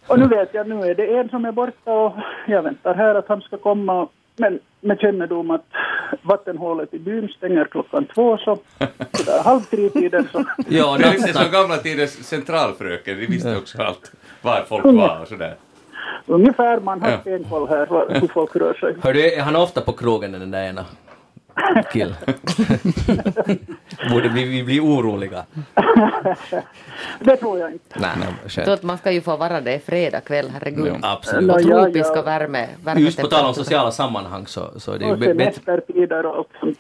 och 0.08 0.20
nu 0.20 0.26
vet 0.28 0.54
jag, 0.54 0.68
nu 0.70 0.76
är 0.82 0.96
det 0.96 1.18
en 1.18 1.30
som 1.30 1.46
är 1.46 1.52
borta 1.52 1.92
och 1.94 2.14
jag 2.48 2.62
väntar 2.64 2.94
här 2.94 3.16
att 3.16 3.28
han 3.28 3.42
ska 3.42 3.58
komma 3.58 4.02
och 4.02 4.12
Men 4.40 4.60
med 4.82 5.00
kännedom 5.00 5.52
att 5.52 5.66
vattenhålet 6.22 6.94
i 6.94 7.00
byn 7.00 7.28
stänger 7.28 7.66
klockan 7.66 8.06
två 8.06 8.38
så 8.38 8.58
sådär 9.14 9.44
halv 9.44 9.60
tre-tiden 9.62 10.28
så 10.32 10.38
Ja, 10.70 10.98
Det 11.00 11.06
är 11.06 11.44
som 11.44 11.52
gamla 11.52 11.78
tiders 11.78 12.10
centralfröken, 12.10 13.20
de 13.20 13.26
visste 13.26 13.58
också 13.58 13.82
allt, 13.82 14.12
var 14.42 14.64
folk 14.70 14.86
var 14.86 15.22
och 15.22 15.28
sådär. 15.28 15.56
ungefär 16.26 16.80
man 16.80 17.02
har 17.02 17.10
Ja. 17.12 17.20
stenkoll 17.22 17.68
här 17.70 18.20
hur 18.22 18.28
folk 18.28 18.56
rör 18.56 18.74
sig. 18.74 18.96
Hör 19.04 19.14
du, 19.14 19.34
är 19.34 19.42
han 19.42 19.56
ofta 19.56 19.82
på 19.82 19.92
krogen 19.94 20.32
den 20.32 20.52
där 20.52 20.64
ena 20.64 20.86
killen? 21.94 22.16
Borde 24.12 24.30
vi, 24.30 24.44
vi 24.46 24.64
bli 24.64 24.80
oroliga? 24.80 25.46
Det 27.20 27.38
tror 27.38 27.60
jag 27.60 27.72
inte. 27.72 28.00
Nej, 28.00 28.10
nej, 28.20 28.66
Så 28.66 28.72
att 28.72 28.84
man 28.84 28.98
ska 28.98 29.12
ju 29.12 29.22
få 29.22 29.38
vara 29.38 29.62
det 29.62 29.86
fredag 29.86 30.22
kväll, 30.22 30.50
herregud. 30.54 30.94
Absolut. 31.02 31.52
Och 31.56 31.62
Ja, 31.62 31.70
ja, 31.70 31.84
tropiska 31.84 32.16
ja. 32.16 32.22
värme, 32.22 32.68
Just 32.98 33.22
på 33.22 33.28
tal 33.28 33.46
om 33.46 33.54
sociala 33.54 33.92
sammanhang 33.92 34.48
så, 34.48 34.70
så 34.80 34.92
är 34.92 35.00
det 35.00 35.06
ju 35.06 35.12
Och 35.12 35.18
be- 35.18 35.34
bättre, 35.34 35.52
semestertider 35.66 36.26
och 36.26 36.36
allt 36.38 36.48
sånt. 36.60 36.80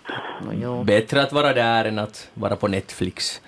Jo. 0.63 0.83
bättre 0.83 1.21
att 1.21 1.33
vara 1.33 1.53
där 1.53 1.85
än 1.85 1.99
att 1.99 2.29
vara 2.33 2.55
på 2.55 2.67
Netflix. 2.67 3.41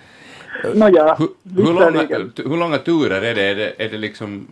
Nåja, 0.74 1.14
Hur, 1.14 1.28
hur, 1.56 1.72
långa, 1.72 2.30
hur 2.36 2.56
långa 2.56 2.78
turer 2.78 3.22
är 3.22 3.34
det? 3.34 3.42
Är 3.42 3.54
det, 3.54 3.72
är 3.84 3.88
det 3.88 3.98
liksom... 3.98 4.46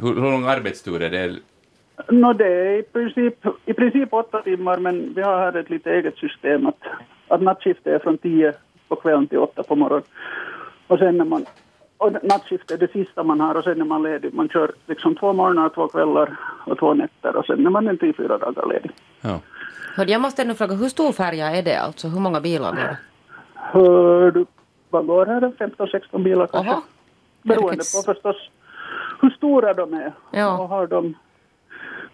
Hur, 0.00 0.14
hur 0.14 0.30
långa 0.30 0.50
arbetsturer 0.50 1.10
är 1.12 1.28
det? 1.28 1.36
Nå, 2.08 2.32
det 2.32 2.46
är 2.46 2.78
i 2.78 2.82
princip, 2.82 3.46
i 3.66 3.72
princip 3.72 4.12
åtta 4.12 4.42
timmar, 4.42 4.76
men 4.76 5.14
vi 5.14 5.22
har 5.22 5.38
här 5.38 5.56
ett 5.56 5.70
lite 5.70 5.90
eget 5.90 6.16
system 6.16 6.66
att, 6.66 6.78
att 7.28 7.42
nattskift 7.42 7.86
är 7.86 7.98
från 7.98 8.18
tio 8.18 8.52
på 8.88 8.96
kvällen 8.96 9.26
till 9.26 9.38
åtta 9.38 9.62
på 9.62 9.76
morgonen. 9.76 10.04
Och 10.86 10.98
sen 10.98 11.16
när 11.16 11.24
man, 11.24 11.46
och 11.96 12.12
nattskift 12.22 12.70
är 12.70 12.78
det 12.78 12.92
sista 12.92 13.22
man 13.22 13.40
har 13.40 13.54
och 13.54 13.64
sen 13.64 13.80
är 13.80 13.84
man 13.84 14.02
ledig. 14.02 14.34
Man 14.34 14.48
kör 14.48 14.72
liksom 14.86 15.14
två 15.14 15.32
morgnar, 15.32 15.68
två 15.68 15.88
kvällar 15.88 16.36
och 16.66 16.78
två 16.78 16.94
nätter 16.94 17.36
och 17.36 17.46
sen 17.46 17.66
är 17.66 17.70
man 17.70 17.88
en 17.88 17.98
till 17.98 18.14
fyra 18.14 18.38
dagar 18.38 18.66
ledig. 18.66 18.90
Ja. 19.20 19.40
Jag 20.06 20.20
måste 20.20 20.42
ännu 20.42 20.54
fråga, 20.54 20.74
hur 20.74 20.88
stor 20.88 21.12
färja 21.12 21.50
är 21.50 21.62
det 21.62 21.76
alltså? 21.76 22.08
Hur 22.08 22.20
många 22.20 22.40
bilar 22.40 22.70
går 22.70 22.76
det? 22.76 22.98
Hör 23.54 24.30
du, 24.30 24.46
vad 24.90 25.06
går 25.06 25.26
här? 25.26 25.40
15-16 25.40 26.22
bilar 26.22 26.46
kanske? 26.46 26.70
Jaha. 26.72 26.82
Beroende 27.42 27.76
på 27.76 28.12
förstås 28.12 28.36
hur 29.20 29.30
stora 29.30 29.74
de 29.74 29.94
är. 29.94 30.12
Ja. 30.30 30.58
Och 30.58 30.68
har 30.68 30.86
de 30.86 31.14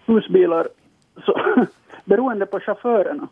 husbilar 0.07 0.67
så 1.25 1.41
beroende 2.05 2.47
på 2.47 2.61
chaufförerna. 2.61 3.29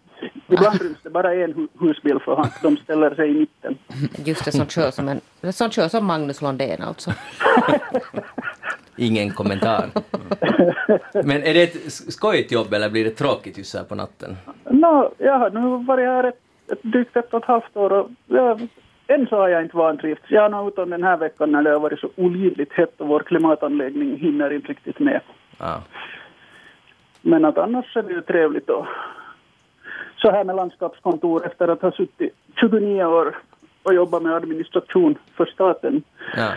Ibland 0.49 0.83
ryms 0.83 0.99
det 1.03 1.11
bara 1.11 1.35
en 1.35 1.55
hu- 1.55 1.69
husbil 1.81 2.19
för 2.25 2.37
han, 2.37 2.49
de 2.63 2.77
ställer 2.77 3.15
sig 3.15 3.31
i 3.31 3.35
mitten. 3.35 3.79
Just 4.25 4.45
det, 4.45 4.53
som 4.53 4.67
kör 4.67 4.91
som, 4.91 5.09
en, 5.09 5.21
som, 5.53 5.71
kör 5.71 5.89
som 5.89 6.07
Magnus 6.07 6.43
Lundén 6.43 6.83
alltså. 6.83 7.11
Ingen 8.97 9.31
kommentar. 9.31 9.85
Men 11.25 11.43
är 11.43 11.55
det 11.55 11.63
ett 11.63 11.93
skojigt 11.93 12.53
jobb 12.53 12.73
eller 12.75 12.91
blir 12.91 13.05
det 13.05 13.11
tråkigt 13.11 13.59
just 13.59 13.75
här 13.77 13.85
på 13.85 13.95
natten? 13.95 14.37
Nå, 14.71 15.13
jag 15.19 15.39
har 15.39 15.51
nu 15.51 15.85
varit 15.85 16.07
här 16.07 16.25
ett, 16.25 16.39
ett 16.73 16.83
drygt 16.83 17.17
ett 17.17 17.35
och 17.35 17.43
ett 17.43 17.49
halvt 17.49 17.77
år 17.77 17.93
och 17.93 18.11
jag, 18.27 18.69
än 19.07 19.27
så 19.27 19.37
har 19.37 19.49
jag 19.49 19.63
inte 19.63 19.77
vantrivts. 19.77 20.23
Jag 20.29 20.43
har 20.43 20.49
nog 20.49 20.69
utom 20.69 20.91
den 20.91 21.03
här 21.03 21.17
veckan 21.17 21.53
när 21.53 21.63
det 21.63 21.71
har 21.71 21.81
varit 21.81 21.99
så 22.01 22.09
olidligt 22.17 22.73
hett 22.73 23.01
och 23.01 23.09
vår 23.09 23.21
klimatanläggning 23.21 24.17
hinner 24.19 24.53
inte 24.53 24.69
riktigt 24.69 24.99
med. 24.99 25.21
Ja. 25.59 25.83
Men 27.27 27.45
att 27.45 27.59
annars 27.59 27.97
är 27.97 28.03
det 28.03 28.13
ju 28.13 28.21
trevligt 28.21 28.71
och 28.71 28.87
så 30.23 30.31
här 30.31 30.45
med 30.45 30.57
landskapskontor 30.57 31.47
efter 31.47 31.69
att 31.69 31.83
ha 31.83 31.93
suttit 31.93 32.35
29 32.61 33.05
år 33.05 33.37
och 33.83 33.95
jobbat 33.95 34.23
med 34.23 34.33
administration 34.33 35.19
för 35.37 35.47
staten 35.47 36.03
Ja. 36.37 36.53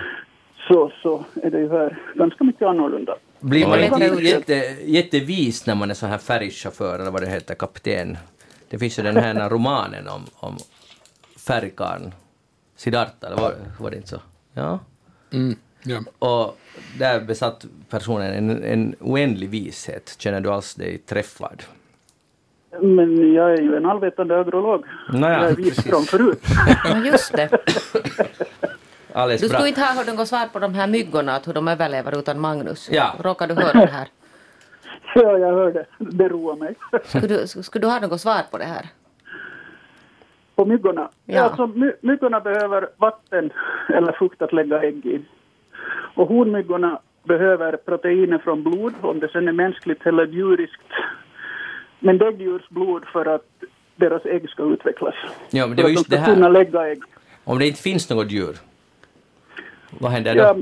så, 0.67 0.91
så 1.01 1.25
är 1.43 1.51
det 1.51 1.59
ju 1.59 1.69
här 1.69 1.97
ganska 2.15 2.43
mycket 2.43 2.67
annorlunda. 2.67 3.15
Blir 3.39 3.67
man 3.67 3.79
inte 3.83 4.23
jätte, 4.23 4.53
jättevis 4.83 5.65
när 5.65 5.75
man 5.75 5.89
är 5.89 5.93
så 5.93 6.05
här 6.05 6.17
färgchaufför 6.17 6.99
eller 6.99 7.11
vad 7.11 7.21
det 7.21 7.29
heter, 7.29 7.55
kapten? 7.55 8.17
Det 8.69 8.79
finns 8.79 8.99
ju 8.99 9.03
den 9.03 9.17
här 9.17 9.49
romanen 9.53 10.07
om, 10.07 10.21
om 10.35 10.57
färgkarlen 11.47 12.13
Siddhartha, 12.75 13.27
eller 13.27 13.37
var, 13.37 13.53
var 13.79 13.89
det 13.89 13.95
inte 13.95 14.09
så? 14.09 14.19
Ja. 14.53 14.79
Mm, 15.33 15.55
ja. 15.83 15.99
Och 16.19 16.57
där 16.99 17.19
besatt 17.21 17.65
personen 17.89 18.33
en, 18.33 18.63
en 18.63 18.95
oändlig 18.99 19.49
vishet. 19.49 20.15
Känner 20.19 20.41
du 20.41 20.49
alls 20.51 20.75
dig 20.75 20.97
träffad? 20.97 21.63
Men 22.81 23.33
jag 23.33 23.53
är 23.53 23.61
ju 23.61 23.75
en 23.75 23.85
allvetande 23.85 24.39
agrolog. 24.39 24.85
Nåja. 25.13 25.33
Jag 25.33 25.51
är 25.51 25.55
vis 25.55 25.83
från 25.83 26.03
förut. 26.03 26.43
Ja, 26.83 26.97
just 27.05 27.33
det. 27.33 27.49
Alldeles 29.13 29.41
Du 29.41 29.47
bra. 29.49 29.57
skulle 29.57 29.69
inte 29.69 29.81
ha 29.81 29.93
hört 29.93 30.07
något 30.07 30.27
svar 30.27 30.47
på 30.53 30.59
de 30.59 30.73
här 30.73 30.87
myggorna, 30.87 31.35
att 31.35 31.47
hur 31.47 31.53
de 31.53 31.67
överlever 31.67 32.19
utan 32.19 32.39
Magnus. 32.39 32.89
Ja. 32.91 33.13
Råkar 33.19 33.47
du 33.47 33.53
höra 33.55 33.73
det 33.85 33.91
här? 33.91 34.07
Ja, 35.15 35.37
jag 35.37 35.53
hörde. 35.53 35.85
Det 35.99 36.27
roar 36.29 36.55
mig. 36.55 36.75
Skulle 37.05 37.27
du, 37.27 37.47
skulle 37.47 37.85
du 37.85 37.87
ha 37.91 37.99
något 37.99 38.21
svar 38.21 38.41
på 38.51 38.57
det 38.57 38.65
här? 38.65 38.85
På 40.55 40.65
myggorna? 40.65 41.09
Ja. 41.25 41.41
Alltså, 41.41 41.67
my, 41.67 41.91
myggorna 42.01 42.39
behöver 42.39 42.89
vatten 42.97 43.49
eller 43.93 44.11
fukt 44.11 44.41
att 44.41 44.53
lägga 44.53 44.83
ägg 44.83 45.05
i. 45.05 45.25
Och 45.89 46.27
honmyggorna 46.27 46.99
behöver 47.23 47.77
proteiner 47.77 48.37
från 48.37 48.63
blod, 48.63 48.93
om 49.01 49.19
det 49.19 49.29
sen 49.31 49.47
är 49.47 49.51
mänskligt 49.51 50.05
eller 50.05 50.27
djuriskt. 50.27 50.81
Men 51.99 52.17
däggdjurs 52.17 52.69
blod 52.69 53.05
för 53.05 53.25
att 53.25 53.47
deras 53.95 54.25
ägg 54.25 54.49
ska 54.49 54.63
utvecklas. 54.63 55.15
Ja, 55.49 55.67
men 55.67 55.77
det 55.77 55.83
var 55.83 55.89
just 55.89 56.09
de 56.09 56.15
det 56.15 56.21
ska 56.21 56.33
kunna 56.33 56.45
här. 56.45 56.53
lägga 56.53 56.87
ägg. 56.87 57.01
Om 57.43 57.59
det 57.59 57.67
inte 57.67 57.81
finns 57.81 58.09
något 58.09 58.31
djur, 58.31 58.57
vad 59.99 60.11
händer 60.11 60.35
då? 60.35 60.41
Ja, 60.41 60.55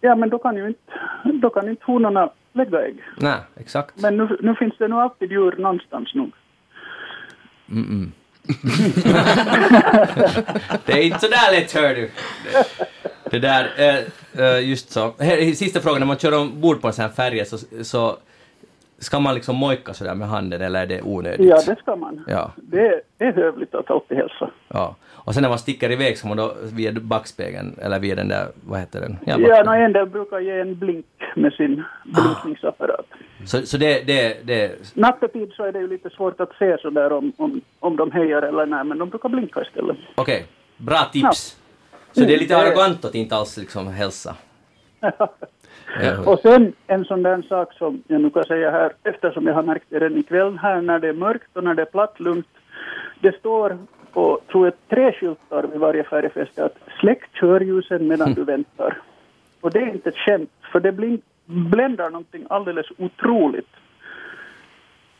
ja, 0.00 0.14
men 0.14 0.28
då 0.28 0.38
kan 0.38 0.56
ju 0.56 0.66
inte, 0.66 0.92
då 1.24 1.50
kan 1.50 1.68
inte 1.68 1.82
honorna 1.84 2.30
lägga 2.52 2.86
ägg. 2.86 3.02
Nej, 3.16 3.38
exakt. 3.56 4.02
Men 4.02 4.16
nu, 4.16 4.36
nu 4.40 4.54
finns 4.54 4.74
det 4.78 4.88
nog 4.88 5.00
alltid 5.00 5.30
djur 5.30 5.54
någonstans 5.58 6.14
nog. 6.14 6.32
Mm-mm. 7.66 8.10
det 10.86 10.92
är 10.92 11.02
inte 11.02 11.18
så 11.18 11.28
där 11.28 11.60
lätt, 11.60 11.72
hör 11.72 11.94
du. 11.94 12.10
Det, 13.30 13.38
där, 13.38 13.70
eh, 13.78 14.44
eh, 14.44 14.68
just 14.70 14.90
så. 14.90 15.12
Här, 15.18 15.52
sista 15.54 15.80
frågan, 15.80 16.00
när 16.00 16.06
man 16.06 16.18
kör 16.18 16.38
ombord 16.40 16.80
på 16.80 16.86
en 16.86 16.92
sån 16.92 17.02
här 17.02 17.12
färja 17.12 17.44
så, 17.44 17.58
så 17.84 18.16
ska 18.98 19.20
man 19.20 19.34
liksom 19.34 19.56
mojka 19.56 19.94
sådär 19.94 20.14
med 20.14 20.28
handen 20.28 20.62
eller 20.62 20.82
är 20.82 20.86
det 20.86 21.02
onödigt? 21.02 21.46
Ja, 21.48 21.60
det 21.66 21.76
ska 21.78 21.96
man. 21.96 22.24
Ja, 22.28 22.52
Det, 22.56 22.80
är- 22.86 23.00
det 23.18 23.24
är 23.24 23.32
hövligt 23.32 23.74
att 23.74 23.90
alltid 23.90 24.16
hälsa. 24.18 24.50
ja. 24.68 24.96
Och 25.24 25.34
sen 25.34 25.42
när 25.42 25.48
man 25.48 25.58
sticker 25.58 25.90
iväg 25.92 26.18
så 26.18 26.26
man 26.28 26.36
då 26.36 26.54
via 26.72 26.92
backspegeln, 26.92 27.76
eller 27.82 27.98
via 28.00 28.14
den 28.14 28.28
där, 28.28 28.46
vad 28.66 28.80
heter 28.80 29.00
den? 29.00 29.16
Ja, 29.26 29.34
backspegeln. 29.38 29.66
no, 29.66 29.72
en 29.84 29.92
del 29.92 30.06
brukar 30.06 30.38
ge 30.40 30.60
en 30.60 30.78
blink 30.78 31.06
med 31.36 31.52
sin 31.52 31.82
blinkningsapparat. 32.04 33.06
Så, 33.44 33.66
så 33.66 33.76
det, 33.76 34.06
det, 34.06 34.46
det, 34.46 34.96
Nattetid 34.96 35.52
så 35.52 35.64
är 35.64 35.72
det 35.72 35.78
ju 35.78 35.88
lite 35.88 36.10
svårt 36.10 36.40
att 36.40 36.52
se 36.58 36.78
så 36.82 36.90
där 36.90 37.12
om, 37.12 37.32
om, 37.36 37.60
om 37.80 37.96
de 37.96 38.10
hejar 38.10 38.42
eller 38.42 38.66
nej, 38.66 38.84
men 38.84 38.98
de 38.98 39.08
brukar 39.10 39.28
blinka 39.28 39.62
istället. 39.62 39.96
okej, 40.14 40.46
bra 40.76 40.98
tips. 41.12 41.56
Så 42.12 42.20
det 42.20 42.34
är 42.34 42.38
lite 42.38 42.56
arrogant 42.56 43.04
att 43.04 43.14
inte 43.14 43.36
alls 43.36 43.56
liksom 43.56 43.86
hälsa. 43.86 44.36
Och 46.26 46.38
sen 46.38 46.72
en 46.86 47.04
sån 47.04 47.22
där 47.22 47.42
sak 47.42 47.72
som 47.72 48.02
jag 48.06 48.20
nu 48.20 48.30
kan 48.30 48.44
säga 48.44 48.70
här, 48.70 48.92
eftersom 49.04 49.46
jag 49.46 49.54
har 49.54 49.62
märkt 49.62 49.86
det 49.88 49.98
redan 49.98 50.18
ikväll 50.18 50.58
här 50.58 50.80
när 50.80 50.98
det 50.98 51.08
är 51.08 51.12
mörkt 51.12 51.56
och 51.56 51.64
när 51.64 51.74
det 51.74 51.82
är 51.82 51.86
platt, 51.86 52.20
lugnt. 52.20 52.46
Det 53.20 53.38
står 53.38 53.78
på, 54.12 54.40
tror 54.50 54.66
jag, 54.66 54.74
tre 54.88 55.12
skyltar 55.12 55.62
vid 55.62 55.80
varje 55.80 56.04
färjefäste 56.04 56.64
att 56.64 56.76
släck 57.00 57.22
körljusen 57.32 58.08
medan 58.08 58.34
du 58.34 58.44
väntar. 58.44 58.98
Och 59.60 59.70
det 59.70 59.78
är 59.78 59.88
inte 59.88 60.08
ett 60.08 60.16
skämt, 60.16 60.50
för 60.72 60.80
det 60.80 60.92
blink, 60.92 61.20
bländar 61.44 62.10
någonting 62.10 62.46
alldeles 62.48 62.86
otroligt. 62.98 63.68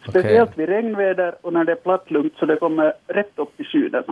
Speciellt 0.09 0.59
vid 0.59 0.69
regnväder 0.69 1.35
och 1.41 1.53
när 1.53 1.65
det 1.65 1.73
är 1.73 1.77
platt, 1.77 2.11
lugnt 2.11 2.33
så 2.39 2.47
det 2.47 2.57
kommer 2.57 2.93
rätt 3.07 3.33
upp 3.37 3.61
i 3.61 3.65
syden. 3.65 4.05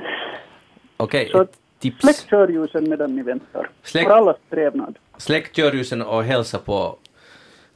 Okej, 0.97 1.31
ett 1.41 1.59
tips. 1.79 2.01
Släck 2.01 2.17
körljusen 2.31 2.89
medan 2.91 3.17
ni 3.17 3.23
väntar. 3.23 3.71
Släck- 3.85 4.05
För 4.05 4.11
allas 4.11 4.37
trevnad. 4.51 4.99
Släck 5.17 5.53
körljusen 5.53 6.03
och 6.03 6.25
hälsa 6.25 6.59
på 6.59 6.97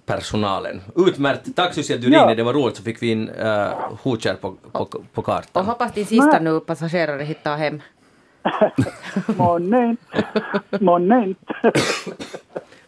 personalen. 0.06 0.80
Utmärkt. 0.96 1.56
Tack 1.56 1.74
Susie 1.74 1.96
att 1.96 2.02
du 2.02 2.08
Ja. 2.12 2.18
ringde, 2.20 2.34
det 2.34 2.42
var 2.42 2.52
roligt 2.54 2.76
så 2.76 2.82
fick 2.82 3.02
vi 3.02 3.10
in 3.10 3.28
uh, 3.28 3.68
Hotjar 4.02 4.34
på, 4.34 4.54
på, 4.72 4.84
på 4.84 5.02
Och 5.14 5.24
kartan. 5.24 5.66
hoppas 5.66 5.92
din 5.94 6.06
sista 6.06 6.26
Nej. 6.26 6.42
nu 6.42 6.60
passagerare 6.60 7.22
hittar 7.22 7.56
hem. 7.56 7.80
Månne 9.36 9.86
inte. 9.86 10.24
Månne 10.84 11.24
inte. 11.24 11.72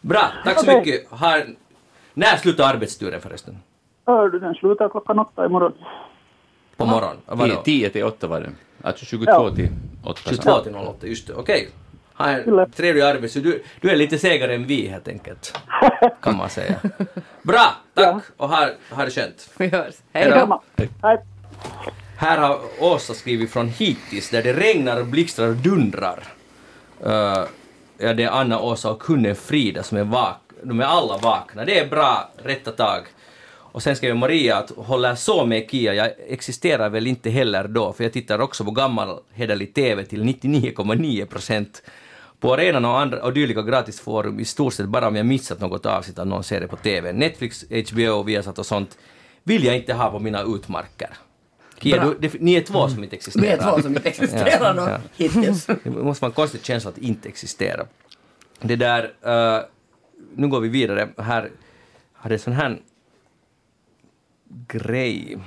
Bra, 0.00 0.23
tack 0.44 0.58
så 0.60 0.66
Okej. 0.66 0.78
mycket. 0.78 1.10
Har, 1.10 1.42
när 2.15 2.36
slutar 2.36 2.74
arbetsturen 2.74 3.20
förresten? 3.20 3.58
Hör 4.07 4.28
du, 4.28 4.39
den 4.39 4.55
slutar 4.55 4.89
klockan 4.89 5.18
åtta 5.18 5.47
imorgon. 5.47 5.73
På 6.84 6.90
morgonen? 6.90 7.16
Vadå? 7.26 7.62
10 7.64 7.90
till 7.90 8.04
8 8.04 8.26
var 8.26 8.40
det. 8.40 8.50
Alltså 8.82 9.04
22 9.04 9.32
Ja. 9.32 9.54
till 9.54 9.68
8. 10.04 10.20
22 10.24 10.58
till 10.60 10.74
08, 10.74 11.06
just 11.06 11.26
det. 11.26 11.34
Okej. 11.34 11.68
Ha 12.14 12.38
Kyllä. 12.44 12.62
en 12.62 12.70
trevlig 12.70 13.02
arbetsdag. 13.02 13.40
Du, 13.40 13.62
du 13.80 13.90
är 13.90 13.96
lite 13.96 14.18
segare 14.18 14.54
än 14.54 14.66
vi 14.66 14.86
helt 14.86 15.08
enkelt. 15.08 15.58
Kan 16.22 16.36
man 16.36 16.50
säga. 16.50 16.74
Bra, 17.42 17.72
tack 17.94 18.24
och 18.36 18.48
ha, 18.48 18.68
ha 18.90 19.04
det 19.04 19.10
skönt. 19.10 19.50
Vi 19.56 19.68
hörs. 19.68 19.94
Hej 20.12 20.30
då. 20.30 20.62
Hej. 21.02 21.18
Här 22.16 22.38
har 22.38 22.58
Åsa 22.80 23.14
skrivit 23.14 23.50
från 23.50 23.68
hittills 23.68 24.30
där 24.30 24.42
det 24.42 24.52
regnar, 24.52 25.02
blixtrar 25.02 25.48
och 25.48 25.56
dundrar. 25.56 26.24
Uh, 27.06 27.44
ja, 27.98 28.14
det 28.14 28.22
är 28.22 28.30
Anna, 28.30 28.60
Åsa 28.60 28.90
och 28.90 29.02
kunden 29.02 29.36
Frida 29.36 29.82
som 29.82 29.98
är 29.98 30.04
vak 30.04 30.36
De 30.62 30.80
är 30.80 30.84
alla 30.84 31.16
vakna. 31.18 31.64
Det 31.64 31.78
är 31.78 31.86
bra, 31.86 32.30
rätta 32.36 32.70
tag. 32.70 33.06
Och 33.73 33.83
sen 33.83 33.97
skrev 33.97 34.17
Maria 34.17 34.57
att 34.57 34.70
håller 34.70 35.15
så 35.15 35.47
med 35.47 35.70
Kia, 35.70 35.94
jag 35.94 36.10
existerar 36.28 36.91
väl 36.91 37.07
inte 37.07 37.31
heller 37.31 37.68
då, 37.68 37.92
för 37.92 38.05
jag 38.05 38.12
tittar 38.12 38.39
också 38.41 38.65
på 38.65 38.70
gammal 38.70 39.18
hederlig 39.33 39.75
TV 39.75 40.05
till 40.05 40.23
99,9 40.25 41.26
procent. 41.26 41.83
På 42.41 42.55
arenan 42.55 42.84
och, 42.84 43.01
andra, 43.01 43.23
och 43.23 43.33
dylika 43.33 43.62
gratisforum 43.62 44.41
i 44.41 44.44
stort 44.44 44.75
sett 44.75 44.86
bara 44.86 45.09
om 45.09 45.17
jag 45.17 45.26
missat 45.26 45.60
något 45.60 45.86
avsnitt 45.86 46.18
av 46.18 46.26
någon 46.26 46.44
serie 46.44 46.68
på 46.68 46.76
TV. 46.76 47.12
Netflix, 47.12 47.65
HBO, 47.91 48.23
Viasat 48.23 48.59
och 48.59 48.67
sånt 48.67 48.99
vill 49.42 49.65
jag 49.65 49.76
inte 49.76 49.94
ha 49.94 50.10
på 50.10 50.18
mina 50.18 50.42
utmarker. 50.42 51.10
Kia, 51.78 52.05
du, 52.05 52.28
det, 52.28 52.41
ni 52.41 52.55
är 52.55 52.60
två 52.60 52.89
som 52.89 53.05
inte 53.05 53.17
existerar. 53.17 53.44
Vi 53.44 53.51
är 53.52 53.70
två 53.70 53.83
som 53.83 53.97
inte 53.97 54.09
existerar 54.09 54.75
då, 54.75 54.89
hittills. 55.17 55.67
Det 55.67 55.91
måste 55.91 56.23
vara 56.23 56.31
en 56.31 56.34
konstig 56.34 56.65
känsla 56.65 56.91
att 56.91 56.99
inte 56.99 57.28
existera. 57.28 57.86
Det 58.60 58.76
där, 58.76 59.12
eh, 59.23 59.62
nu 60.34 60.49
går 60.49 60.60
vi 60.60 60.68
vidare. 60.68 61.09
Här 61.18 61.51
hade 62.12 62.34
en 62.34 62.39
sån 62.39 62.52
här 62.52 62.78
grej. 64.68 65.39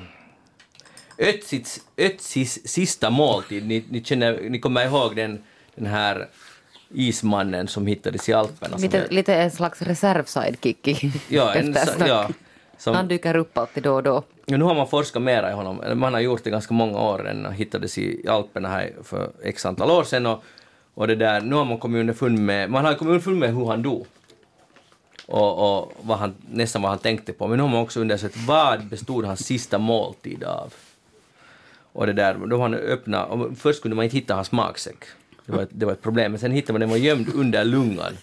Ötsis, 1.18 1.82
Ötsis 1.98 2.68
sista 2.68 3.10
måltid, 3.10 3.68
ni, 3.68 3.86
ni, 3.90 4.04
känner, 4.04 4.50
ni 4.50 4.60
kommer 4.60 4.86
ihåg 4.86 5.16
den, 5.16 5.44
den 5.76 5.86
här 5.86 6.28
ismannen 6.94 7.68
som 7.68 7.88
hittades 7.88 8.30
i 8.30 8.34
Alperna? 8.34 8.78
Lite, 8.78 9.08
lite 9.10 9.36
en 9.36 9.52
slags 9.52 9.82
reservsidekick 9.82 10.88
i 10.88 11.12
ja, 11.30 11.54
en, 11.54 11.76
ja, 12.08 12.30
som, 12.78 12.96
Han 12.96 13.08
dyker 13.08 13.36
upp 13.36 13.58
alltid 13.58 13.84
då 13.84 13.94
och 13.94 14.04
då. 14.04 14.24
Ja, 14.46 14.58
nu 14.58 14.64
har 14.64 14.76
man 14.76 14.88
forskat 14.88 15.22
mera 15.22 15.52
i 15.52 15.54
honom. 15.54 16.00
Man 16.00 16.14
har 16.14 16.22
gjort 16.22 16.44
det 16.44 16.50
ganska 16.50 16.74
många 16.74 17.00
år. 17.00 17.42
Han 17.44 17.54
hittades 17.54 17.98
i 17.98 18.28
Alperna 18.28 18.70
här 18.70 18.94
för 19.04 19.32
x 19.44 19.66
antal 19.66 19.92
år 19.92 20.04
sedan. 20.04 20.26
Och, 20.26 20.44
och 20.94 21.08
det 21.08 21.16
där, 21.16 21.42
nu 21.42 21.56
har 21.56 21.66
man 21.66 21.78
kommit 21.78 22.00
underfund 22.00 22.40
med, 22.40 22.70
man 22.70 22.86
har 22.86 22.94
kommit 22.94 23.12
underfund 23.12 23.40
med 23.40 23.56
hur 23.56 23.66
han 23.66 23.82
dog. 23.82 24.08
Och, 25.28 25.80
och 25.80 25.94
vad 26.02 26.18
han, 26.18 26.36
nästan 26.52 26.82
vad 26.82 26.92
han 26.92 27.00
tänkte 27.00 27.34
på. 27.34 27.48
Men 27.48 27.58
nu 27.58 27.64
har 27.64 27.70
man 27.70 27.82
också 27.82 28.00
undersökt 28.00 28.38
vad 28.38 28.86
bestod 28.86 29.26
hans 29.26 29.46
sista 29.46 29.78
måltid 29.78 30.44
av. 30.44 30.74
Och 31.94 32.06
det 32.06 32.14
där, 32.14 32.34
då 32.48 32.62
han 32.62 32.74
öppna, 32.74 33.26
och 33.26 33.58
först 33.58 33.82
kunde 33.82 33.96
man 33.96 34.06
inte 34.06 34.18
hitta 34.18 34.36
hans 34.36 34.52
magsäck. 34.52 34.98
Det 35.46 35.52
var, 35.52 35.62
ett, 35.62 35.70
det 35.72 35.86
var 35.86 35.94
ett 35.94 36.02
problem, 36.02 36.32
men 36.32 36.40
sen 36.40 36.52
hittade 36.52 36.74
man 36.74 36.80
den 36.80 36.90
var 36.90 36.98
gömd 36.98 37.28
under 37.36 37.66
lungan. 37.66 38.18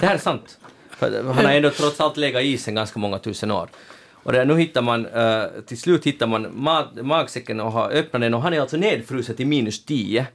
Det 0.00 0.06
här 0.06 0.14
är 0.14 0.18
sant. 0.18 0.58
För 0.90 1.22
han 1.24 1.44
har 1.44 1.52
ändå 1.52 1.70
trots 1.70 2.00
allt 2.00 2.16
legat 2.16 2.42
i 2.42 2.46
isen 2.46 2.74
ganska 2.74 2.98
många 2.98 3.18
tusen 3.18 3.50
år. 3.50 3.68
Och 4.12 4.32
där, 4.32 4.44
nu 4.44 4.58
hittar 4.58 4.82
man, 4.82 5.06
eh, 5.06 5.44
till 5.66 5.80
slut 5.80 6.06
hittar 6.06 6.26
man 6.26 6.46
ma- 6.46 7.02
magsäcken 7.02 7.60
och 7.60 7.72
har 7.72 7.90
öppnat 7.90 8.22
den 8.22 8.34
och 8.34 8.42
han 8.42 8.54
är 8.54 8.60
alltså 8.60 8.76
nedfrusen 8.76 9.36
till 9.36 9.46
minus 9.46 9.84
10. 9.84 10.26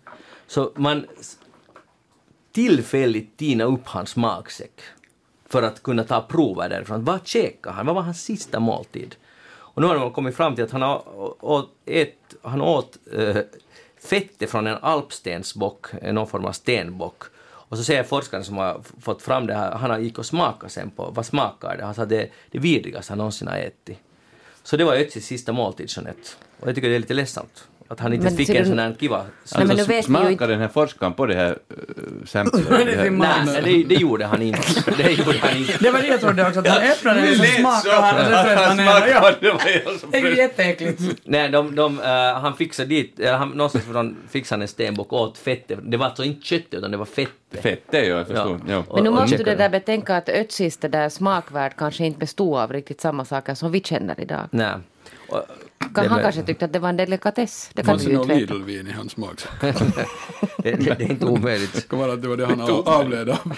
Så 0.48 0.72
man 0.76 1.06
tillfälligt 2.52 3.38
tina 3.38 3.64
upp 3.64 3.88
hans 3.88 4.16
magsäck 4.16 4.82
för 5.54 5.64
att 5.64 5.84
kunna 5.84 6.04
ta 6.04 6.22
prover 6.22 6.70
därifrån. 6.70 7.04
Vad 7.04 7.28
käkade 7.28 7.76
han? 7.76 7.86
Vad 7.86 7.96
var 7.96 8.02
hans 8.02 8.24
sista 8.24 8.60
måltid? 8.60 9.16
Och 9.74 9.82
nu 9.82 9.88
har 9.88 10.00
man 10.00 10.12
kommit 10.12 10.36
fram 10.36 10.56
till 10.56 10.64
att 10.64 10.72
han, 10.72 10.82
har, 10.82 11.04
åt, 11.46 11.70
ett, 11.86 12.36
han 12.42 12.62
åt 12.62 12.98
äh, 13.18 13.38
fettet 14.04 14.50
från 14.50 14.68
en 14.68 14.78
alpstensbock, 14.82 15.88
någon 16.02 16.28
form 16.28 16.46
av 16.46 16.52
stenbock. 16.52 17.24
Och 17.44 17.78
så 17.78 17.84
säger 17.84 18.04
forskaren 18.04 18.44
som 18.44 18.58
har 18.58 18.82
fått 19.02 19.22
fram 19.22 19.48
det 19.48 19.54
här, 19.54 19.72
han 19.72 19.90
har 19.90 20.00
gick 20.00 20.18
och 20.18 20.26
smakade 20.26 20.70
sen 20.70 20.90
på, 20.90 21.12
vad 21.16 21.26
smakar 21.26 21.78
det? 21.78 21.86
Han 21.86 21.94
sa 21.94 22.06
det 22.06 22.22
är 22.22 22.30
det 22.52 22.60
vidrigaste 22.60 23.12
han 23.12 23.18
någonsin 23.18 23.48
har 23.48 23.58
ätit. 23.58 23.98
Så 24.64 24.78
det 24.78 24.84
var 24.84 24.94
Ötzis 24.94 25.26
sista 25.26 25.54
måltid, 25.54 25.90
Jeanette. 25.90 26.30
Och 26.60 26.68
jag 26.68 26.76
tycker 26.76 26.90
det 26.90 26.96
är 26.96 27.00
lite 27.00 27.14
ledsamt. 27.14 27.68
Att 27.94 28.00
han 28.00 28.14
inte 28.14 28.24
Men 28.26 28.38
fick 28.38 28.50
en 28.50 28.64
du- 28.64 28.70
sån 28.70 28.80
här 28.80 28.96
kiva 29.00 29.18
Nej, 29.18 29.28
men 29.66 29.68
nu 29.68 29.82
Alltså, 29.82 30.30
inte- 30.30 30.48
den 30.48 30.60
här 30.60 30.68
forskaren 30.68 31.14
på 31.14 31.26
det 31.26 31.36
här 31.36 31.50
uh, 31.50 32.26
samplet? 32.26 32.70
Det 32.70 33.10
Nej, 33.10 33.62
det, 33.64 33.84
det 33.84 33.96
gjorde 33.96 34.26
han 34.26 34.42
inte. 34.42 34.62
Det 34.98 35.12
gjorde 35.12 35.38
han 35.42 35.58
inte. 35.58 35.78
Det 35.80 35.92
var 35.92 36.02
det 36.02 36.08
jag 36.08 36.22
trodde 36.22 36.48
också, 36.48 36.60
att 36.60 36.68
han 36.68 36.82
öppnade 36.84 37.22
den 37.22 37.30
och 37.30 37.36
så 37.36 37.44
smakade 37.44 37.96
han 37.96 38.18
och 38.18 38.26
så 38.26 38.32
söt 38.32 38.60
han 38.60 38.78
ner. 38.78 39.08
Ja, 39.08 39.32
det 40.12 40.18
är 40.18 40.22
ju 40.22 40.38
jätteäckligt. 40.38 41.02
Nej, 41.24 41.50
de, 41.50 41.76
de, 41.76 42.00
eh, 42.00 42.06
han 42.42 42.56
fixade 42.56 42.90
dit, 42.90 43.20
uh, 43.20 43.32
han, 43.32 43.50
någonstans 43.50 43.86
från 43.86 44.18
fixade 44.30 44.58
han 44.58 44.62
en 44.62 44.68
stenbock 44.68 45.14
och 45.14 45.22
åt 45.22 45.38
fettet. 45.38 45.80
Det 45.84 45.98
var 45.98 46.06
alltså 46.06 46.24
inte 46.24 46.46
köttet 46.46 46.74
utan 46.74 46.92
det 46.92 46.98
var 46.98 47.06
fettet. 47.06 47.62
Fett, 47.62 47.84
det 47.90 47.98
är 47.98 48.04
ju, 48.04 48.10
jag 48.10 48.28
förstår. 48.28 48.60
Ja. 48.68 48.74
Ja. 48.88 48.96
Men 48.96 49.04
nu 49.04 49.10
måste 49.10 49.38
du 49.38 49.44
det 49.44 49.56
där 49.56 49.70
betänka 49.70 50.18
att 50.18 50.30
Ötsis 50.30 50.78
det 50.78 50.88
där 50.88 51.10
smakvärd 51.10 51.76
kanske 51.78 52.06
inte 52.06 52.20
bestod 52.20 52.58
av 52.58 52.74
riktigt 52.74 53.02
samma 53.02 53.26
saker 53.26 53.56
som 53.56 53.72
vi 53.72 53.80
känner 53.80 54.20
idag. 54.20 54.48
Nej. 54.52 54.74
Kan 55.94 56.08
han 56.08 56.22
kanske 56.22 56.44
tyckte 56.44 56.66
att 56.66 56.74
det 56.74 56.80
var 56.80 56.90
en 56.90 56.98
delikatess. 56.98 57.70
Det 57.74 57.82
kan 57.84 57.86
Fanns 57.86 58.02
du 58.04 58.08
det 58.08 58.12
ju 58.12 58.18
någon 58.18 58.32
inte 58.32 58.42
veta. 58.42 58.54
Lidl-vin 58.54 58.88
i 58.88 58.92
hans 58.92 59.18
magsäck? 59.18 59.52
det, 59.62 59.72
det, 60.64 60.76
det 60.78 60.92
är 60.92 61.02
inte 61.12 61.26
omöjligt. 61.26 61.74
Det 61.74 61.88
kan 61.90 62.00
vara 62.00 62.14
att 62.14 62.22
det 62.22 62.28
var 62.28 62.38
det 62.38 62.46
han 62.46 62.62
av- 62.62 62.90
avled 62.90 63.30
av. 63.30 63.54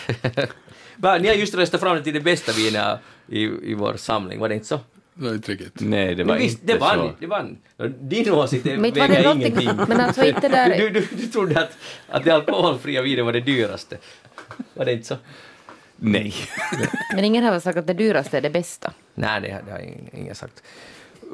Va, 0.95 1.17
Ni 1.17 1.27
har 1.27 1.35
just 1.35 1.55
röstat 1.55 1.81
fram 1.81 1.95
det 1.97 2.03
till 2.03 2.13
det 2.13 2.21
bästa 2.21 2.51
vinet 2.51 2.99
i, 3.27 3.41
i 3.43 3.73
vår 3.73 3.93
samling, 3.97 4.39
var 4.39 4.49
det 4.49 4.55
inte 4.55 4.67
så? 4.67 4.79
Det 5.13 5.25
var 5.25 5.33
inte 5.33 5.51
riktigt. 5.51 5.73
Nej, 5.79 6.15
det 6.15 6.23
var 6.23 6.37
visst, 6.37 6.61
inte 6.61 6.73
det 6.73 6.79
vann, 6.79 6.97
så. 6.97 7.11
det 7.19 7.27
vann. 7.27 7.57
Din 7.99 8.31
åsikt 8.31 8.65
väger 8.65 9.31
ingenting. 9.35 9.69
men 9.87 9.99
alltså 10.01 10.23
inte 10.25 10.47
där- 10.49 10.77
Du, 10.77 10.89
du, 10.89 11.07
du 11.17 11.27
trodde 11.27 11.59
att, 11.63 11.77
att 12.09 12.23
det 12.23 12.31
alkoholfria 12.31 13.01
vinet 13.01 13.25
var 13.25 13.33
det 13.33 13.39
dyraste. 13.41 13.97
Var 14.73 14.85
det 14.85 14.93
inte 14.93 15.05
så? 15.07 15.15
Nej. 15.97 16.33
Men 17.15 17.25
ingen 17.25 17.43
har 17.43 17.51
väl 17.51 17.61
sagt 17.61 17.77
att 17.77 17.87
det 17.87 17.93
dyraste 17.93 18.37
är 18.37 18.41
det 18.41 18.49
bästa. 18.49 18.93
Nej, 19.15 19.41
det, 19.41 19.51
har- 19.51 19.61
det 19.61 19.71
har 19.71 19.79
ingen, 19.79 20.09
ingen 20.13 20.35
sagt. 20.35 20.63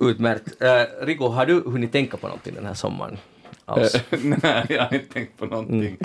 Utmärkt. 0.02 0.62
Uh, 0.62 1.06
Rico, 1.06 1.28
har 1.28 1.46
du 1.46 1.54
hunnit 1.62 1.92
tänka 1.92 2.18
på 2.18 2.28
någonting 2.28 2.54
den 2.56 2.66
här 2.66 2.74
sommaren? 2.74 3.18
Alls? 3.66 3.96
Nej, 4.44 4.66
jag 4.70 4.82
har 4.84 4.94
inte 4.94 5.14
tänkt 5.14 5.38
på 5.38 5.46
någonting. 5.46 5.98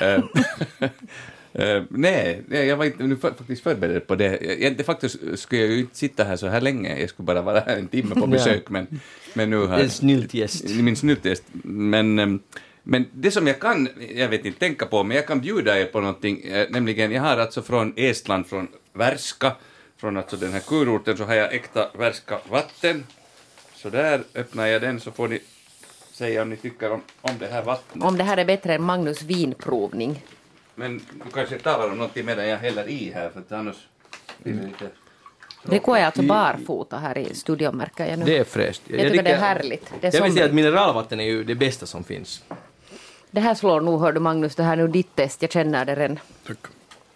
Mm. 0.00 0.22
Eh, 1.52 1.62
eh, 1.68 1.82
nej, 1.88 2.42
jag 2.48 2.76
var 2.76 2.84
inte 2.84 3.02
nu 3.02 3.14
fa- 3.14 3.34
faktiskt 3.36 3.62
förberedd 3.62 4.06
på 4.06 4.14
det. 4.14 4.56
Jag, 4.60 4.76
det 4.76 4.84
faktiskt 4.84 5.16
skulle 5.34 5.60
jag 5.62 5.70
ju 5.70 5.78
inte 5.80 5.96
sitta 5.96 6.24
här 6.24 6.36
så 6.36 6.46
här 6.46 6.60
länge, 6.60 7.00
jag 7.00 7.08
skulle 7.08 7.26
bara 7.26 7.42
vara 7.42 7.60
här 7.60 7.76
en 7.76 7.88
timme 7.88 8.14
på 8.14 8.26
besök, 8.36 8.68
men, 8.70 9.00
men 9.34 9.50
nu 9.50 9.66
har... 9.66 9.78
En 9.78 9.90
snyltgäst. 9.90 10.64
Min 10.68 10.96
snyltgäst. 10.96 11.44
Men, 11.64 12.18
ehm, 12.18 12.40
men 12.82 13.06
det 13.12 13.30
som 13.30 13.46
jag 13.46 13.60
kan, 13.60 13.88
jag 14.14 14.28
vet 14.28 14.44
inte 14.44 14.58
tänka 14.58 14.86
på, 14.86 15.02
men 15.04 15.16
jag 15.16 15.26
kan 15.26 15.40
bjuda 15.40 15.80
er 15.80 15.84
på 15.86 16.00
någonting, 16.00 16.40
eh, 16.44 16.66
nämligen 16.70 17.12
jag 17.12 17.22
har 17.22 17.36
alltså 17.36 17.62
från 17.62 17.92
Estland, 17.96 18.46
från 18.46 18.68
Värska, 18.92 19.52
från 20.00 20.16
alltså 20.16 20.36
den 20.36 20.52
här 20.52 20.60
kurorten, 20.60 21.16
så 21.16 21.24
har 21.24 21.34
jag 21.34 21.54
äkta 21.54 21.88
Värska 21.98 22.38
vatten. 22.50 23.04
Så 23.82 23.90
där 23.90 24.22
öppnar 24.34 24.66
jag 24.66 24.82
den 24.82 25.00
så 25.00 25.10
får 25.10 25.28
ni 25.28 25.40
säga 26.12 26.42
om 26.42 26.50
ni 26.50 26.56
tycker 26.56 26.92
om, 26.92 27.02
om 27.20 27.38
det 27.38 27.46
här 27.46 27.62
vattnet. 27.62 28.04
Om 28.04 28.18
det 28.18 28.24
här 28.24 28.36
är 28.36 28.44
bättre 28.44 28.74
än 28.74 28.82
Magnus 28.82 29.22
vinprovning. 29.22 30.24
Men 30.74 30.98
du 31.24 31.30
kanske 31.34 31.58
talar 31.58 31.90
om 31.90 31.96
någonting 31.96 32.24
medan 32.24 32.48
jag 32.48 32.58
häller 32.58 32.88
i 32.88 33.12
här, 33.14 33.30
för 33.30 33.40
att 33.40 33.52
annars 33.52 33.76
blir 34.38 34.54
det 34.54 34.66
lite... 34.66 34.88
Rico 35.62 35.92
är 35.92 36.04
alltså 36.04 36.22
barfota 36.22 36.98
här 36.98 37.18
i 37.18 37.34
studion 37.34 37.76
märker 37.76 38.06
jag 38.06 38.18
nu. 38.18 38.24
Det 38.24 38.38
är 38.38 38.44
fräscht. 38.44 38.82
Jag 38.86 39.00
tycker 39.00 39.22
det 39.22 39.30
är 39.30 39.38
härligt. 39.38 39.92
Det 40.00 40.08
är 40.08 40.14
jag 40.14 40.22
vill 40.22 40.32
säga 40.32 40.46
att 40.46 40.54
mineralvatten 40.54 41.20
är 41.20 41.24
ju 41.24 41.44
det 41.44 41.54
bästa 41.54 41.86
som 41.86 42.04
finns. 42.04 42.42
Det 43.30 43.40
här 43.40 43.54
slår 43.54 43.80
nog, 43.80 44.00
hör 44.00 44.12
du 44.12 44.20
Magnus, 44.20 44.54
det 44.54 44.62
här 44.62 44.72
är 44.72 44.76
nog 44.76 44.90
ditt 44.90 45.16
test, 45.16 45.42
jag 45.42 45.52
känner 45.52 45.84
det 45.84 45.94
redan. 45.94 46.18
Tack. 46.46 46.58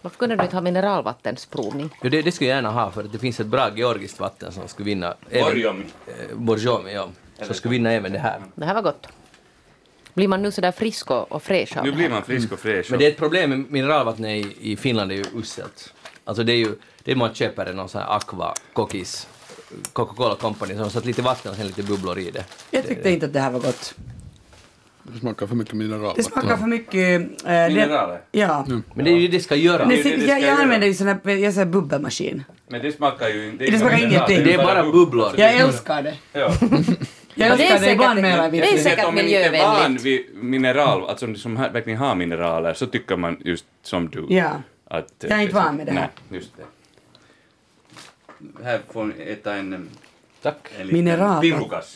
Varför 0.04 0.18
kunde 0.18 0.36
du 0.36 0.42
inte 0.42 0.56
ha 0.56 0.60
mineralvattensprovning? 0.60 1.90
Ja, 2.02 2.10
det, 2.10 2.22
det 2.22 2.32
skulle 2.32 2.50
jag 2.50 2.56
gärna 2.56 2.70
ha, 2.70 2.90
för 2.90 3.04
att 3.04 3.12
det 3.12 3.18
finns 3.18 3.40
ett 3.40 3.46
bra 3.46 3.70
georgiskt 3.76 4.20
vatten 4.20 4.52
som 4.52 4.68
skulle 4.68 4.86
vinna... 4.86 5.14
Borjomi. 5.30 5.84
Eh, 6.06 6.36
Borjomi, 6.36 6.94
ja. 6.94 7.08
Som 7.42 7.54
skulle 7.54 7.72
vinna 7.72 7.92
även 7.92 8.12
det 8.12 8.18
här. 8.18 8.42
Det 8.54 8.64
här 8.64 8.74
var 8.74 8.82
gott. 8.82 9.06
Blir 10.14 10.28
man 10.28 10.42
nu 10.42 10.50
sådär 10.50 10.72
frisk 10.72 11.10
och, 11.10 11.32
och 11.32 11.42
fräsch 11.42 11.76
av 11.76 11.84
Nu 11.84 11.90
det 11.90 11.96
blir 11.96 12.04
här? 12.08 12.14
man 12.14 12.22
frisk 12.22 12.52
och 12.52 12.58
fräsch. 12.58 12.86
Men 12.90 12.98
det 12.98 13.06
är 13.06 13.10
ett 13.10 13.16
problem 13.16 13.50
med 13.50 13.70
mineralvattnet 13.70 14.46
i, 14.46 14.72
i 14.72 14.76
Finland 14.76 15.12
är 15.12 15.16
ju 15.16 15.24
uselt. 15.34 15.94
Alltså 16.24 16.44
det 16.44 16.52
är 16.52 16.58
ju, 16.58 16.74
det 17.04 17.14
man 17.14 17.34
köper 17.34 17.66
är 17.66 17.72
någon 17.72 17.88
sån 17.88 18.00
här 18.00 18.16
Aqua, 18.16 18.54
Kokis, 18.72 19.28
Coca-Cola 19.92 20.34
Company, 20.34 20.74
som 20.74 20.82
har 20.82 20.90
satt 20.90 21.04
lite 21.04 21.22
vatten 21.22 21.50
och 21.50 21.56
sen 21.56 21.66
lite 21.66 21.82
bubblor 21.82 22.18
i 22.18 22.30
det. 22.30 22.44
Jag 22.70 22.86
tyckte 22.86 23.10
inte 23.10 23.26
att 23.26 23.32
det 23.32 23.40
här 23.40 23.50
var 23.50 23.60
gott. 23.60 23.94
Det 25.12 25.18
smakar 25.18 25.46
för 25.46 25.54
mycket 25.54 25.74
mineralvatten. 25.74 26.24
Det 26.24 26.30
smakar 26.30 26.56
för 26.56 26.66
mycket... 26.66 27.20
eh, 27.20 27.28
det- 27.44 27.68
Mineraler. 27.68 28.20
Ja. 28.32 28.66
Men 28.94 29.04
det 29.04 29.10
är 29.10 29.16
ju 29.16 29.28
det 29.28 29.40
ska 29.40 29.56
göra. 29.56 29.84
Det, 29.84 29.96
det 29.96 30.02
det 30.02 30.08
jag, 30.10 30.20
ska 30.22 30.30
jag 30.30 30.40
göra. 30.40 30.62
använder 30.62 30.86
ju 30.86 30.94
sån 30.94 31.06
här, 31.06 31.30
jag 31.30 31.54
säger 31.54 31.66
bubbelmaskin. 31.66 32.44
Men 32.68 32.82
det 32.82 32.92
smakar 32.92 33.28
ju 33.28 33.48
inte... 33.48 33.64
Det 33.64 33.78
smakar 33.78 33.98
ingenting. 33.98 34.44
Det 34.44 34.54
är 34.54 34.64
bara 34.64 34.82
bubblor. 34.92 35.32
Jag 35.36 35.54
älskar 35.54 36.02
det. 36.02 36.14
Ja. 36.32 36.52
Jag 37.36 37.58
det 37.58 37.64
är 37.66 37.72
älskar 37.72 37.80
det 37.86 37.92
ibland 37.92 38.22
mer 38.22 38.38
än 38.38 38.50
det 38.52 38.72
är 38.74 38.78
säkert 38.78 39.04
om 39.06 39.14
man 39.14 39.24
inte 39.24 39.36
är 39.36 39.50
van 39.66 39.92
miljövänligt. 39.92 40.02
vid 40.02 40.44
mineral, 40.44 41.08
alltså 41.08 41.34
som 41.34 41.56
här, 41.56 41.70
verkligen 41.70 41.98
har 41.98 42.14
mineraler, 42.14 42.74
så 42.74 42.86
tycker 42.86 43.16
man 43.16 43.36
just 43.44 43.64
som 43.82 44.08
du. 44.08 44.26
Ja. 44.28 44.50
Att, 44.90 45.08
Jag 45.18 45.30
är 45.30 45.42
inte 45.42 45.54
van 45.54 45.76
med 45.76 45.86
det 45.86 45.92
här. 45.92 46.08
Nej, 46.28 46.38
just 46.38 46.50
det. 46.56 46.62
Här 48.64 48.80
får 48.92 49.04
ni 49.04 49.14
äta 49.32 49.54
en... 49.54 49.72
em, 49.72 49.88
Tack. 50.42 50.56
en 50.78 50.86
liten 50.86 51.04
Mineralvatten. 51.04 51.92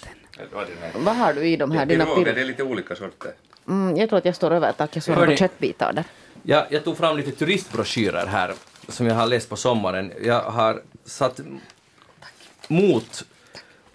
Vad 0.95 1.17
har 1.17 1.33
du 1.33 1.49
i 1.49 1.57
de 1.57 1.71
här, 1.71 1.87
Det 1.87 1.95
är 1.95 1.99
dina 1.99 2.07
piroger, 2.15 2.35
det 2.35 2.41
är 2.41 2.45
lite 2.45 2.63
olika 2.63 2.97
sorter. 2.97 3.33
Mm, 3.69 3.97
jag 3.97 4.09
tror 4.09 4.19
att 4.19 4.25
jag 4.25 4.35
står 4.35 4.51
över 4.51 4.73
tack, 4.73 4.97
jag 4.97 5.03
Hörni. 5.03 5.21
några 5.21 5.37
köttbitar 5.37 5.93
där. 5.93 6.05
Jag, 6.43 6.67
jag 6.71 6.85
tog 6.85 6.97
fram 6.97 7.17
lite 7.17 7.33
turistbroschyrer 7.33 8.27
här 8.27 8.55
som 8.89 9.07
jag 9.07 9.15
har 9.15 9.27
läst 9.27 9.49
på 9.49 9.57
sommaren. 9.57 10.13
Jag 10.23 10.43
har 10.43 10.83
satt 11.05 11.41
mot 12.69 13.25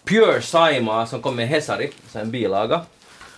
Pure 0.04 0.42
Saima 0.42 1.06
som 1.06 1.22
kom 1.22 1.36
med 1.36 1.48
Hesari, 1.48 1.90
så 2.08 2.18
en 2.18 2.30
bilaga, 2.30 2.82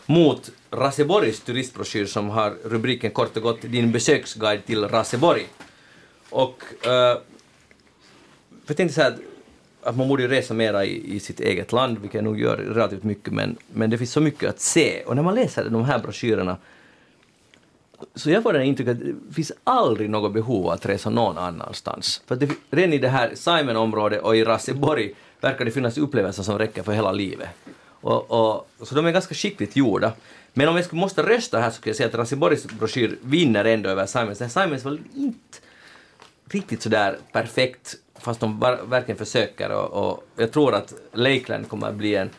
mot 0.07 0.51
Raseborgs 0.71 1.41
turistbroschyr 1.41 2.07
som 2.07 2.31
har 2.31 2.51
rubriken 2.65 3.11
kort 3.11 3.37
och 3.37 3.43
gott 3.43 3.63
Din 3.63 3.93
besöksguide 3.93 4.67
till 4.67 4.89
Raseborg. 4.89 5.47
Och 6.31 6.63
uh, 6.87 6.93
jag 8.67 8.77
tänkte 8.77 8.95
så 8.95 9.03
här 9.03 9.17
att 9.87 9.97
man 9.97 10.09
borde 10.09 10.23
ju 10.23 10.29
resa 10.29 10.55
mera 10.55 10.85
i, 10.85 11.17
i 11.17 11.21
sitt 11.21 11.41
eget 11.41 11.73
land, 11.73 11.99
vilket 11.99 12.15
jag 12.15 12.25
nog 12.25 12.41
gör 12.41 12.57
relativt 12.57 13.03
mycket, 13.03 13.33
men, 13.33 13.57
men 13.73 13.91
det 13.91 13.99
finns 13.99 14.13
så 14.13 14.21
mycket 14.21 14.51
att 14.51 14.61
se. 14.61 15.03
Och 15.07 15.17
när 15.17 15.23
man 15.23 15.35
läser 15.35 15.71
de 15.71 15.85
här 15.85 15.99
broschyrerna 15.99 16.57
så 18.15 18.31
jag 18.31 18.43
får 18.43 18.53
den 18.53 18.63
intrycket 18.63 18.93
att 18.93 19.01
det 19.01 19.35
finns 19.35 19.53
aldrig 19.65 20.11
något 20.11 20.33
behov 20.33 20.67
av 20.67 20.73
att 20.73 20.87
resa 20.87 21.11
någon 21.11 21.39
annanstans. 21.39 22.23
För 22.27 22.35
att 22.35 22.41
det, 22.41 22.51
redan 22.71 22.93
i 22.93 22.99
det 22.99 23.09
här 23.09 23.33
Simon-området 23.35 24.23
och 24.23 24.37
i 24.37 24.45
Raseborg 24.45 25.15
verkar 25.41 25.65
det 25.65 25.71
finnas 25.71 25.99
upplevelser 25.99 26.43
som 26.43 26.59
räcker 26.59 26.83
för 26.83 26.93
hela 26.93 27.13
livet. 27.13 27.49
Och, 28.01 28.31
och, 28.31 28.69
så 28.83 28.95
de 28.95 29.07
är 29.07 29.13
ganska 29.13 29.35
skickligt 29.35 29.77
gjorda. 29.77 30.13
Men 30.53 30.69
om 30.69 30.77
jag 30.77 30.85
skulle 30.85 31.01
måste 31.01 31.23
rösta 31.23 31.59
här 31.59 31.71
så 31.71 31.77
skulle 31.77 31.91
jag 31.91 31.97
säga 31.97 32.09
att 32.09 32.15
Raseborgs 32.15 32.67
broschyr 32.67 33.19
vinner 33.23 33.65
ändå 33.65 33.91
över 33.91 34.07
Simons. 34.07 34.53
Simons 34.53 34.85
var 34.85 34.99
inte 35.15 35.59
riktigt 36.51 36.83
sådär 36.83 37.19
perfekt, 37.33 37.95
fast 38.15 38.41
de 38.41 38.61
verkligen 38.61 39.19
försöker. 39.19 39.71
Och, 39.71 40.09
och 40.09 40.25
jag 40.37 40.53
tror 40.53 40.75
att 40.75 40.95
Lakeland 41.13 41.69
kommer 41.69 41.89
att 41.89 41.95
bli 41.95 42.15
en 42.15 42.31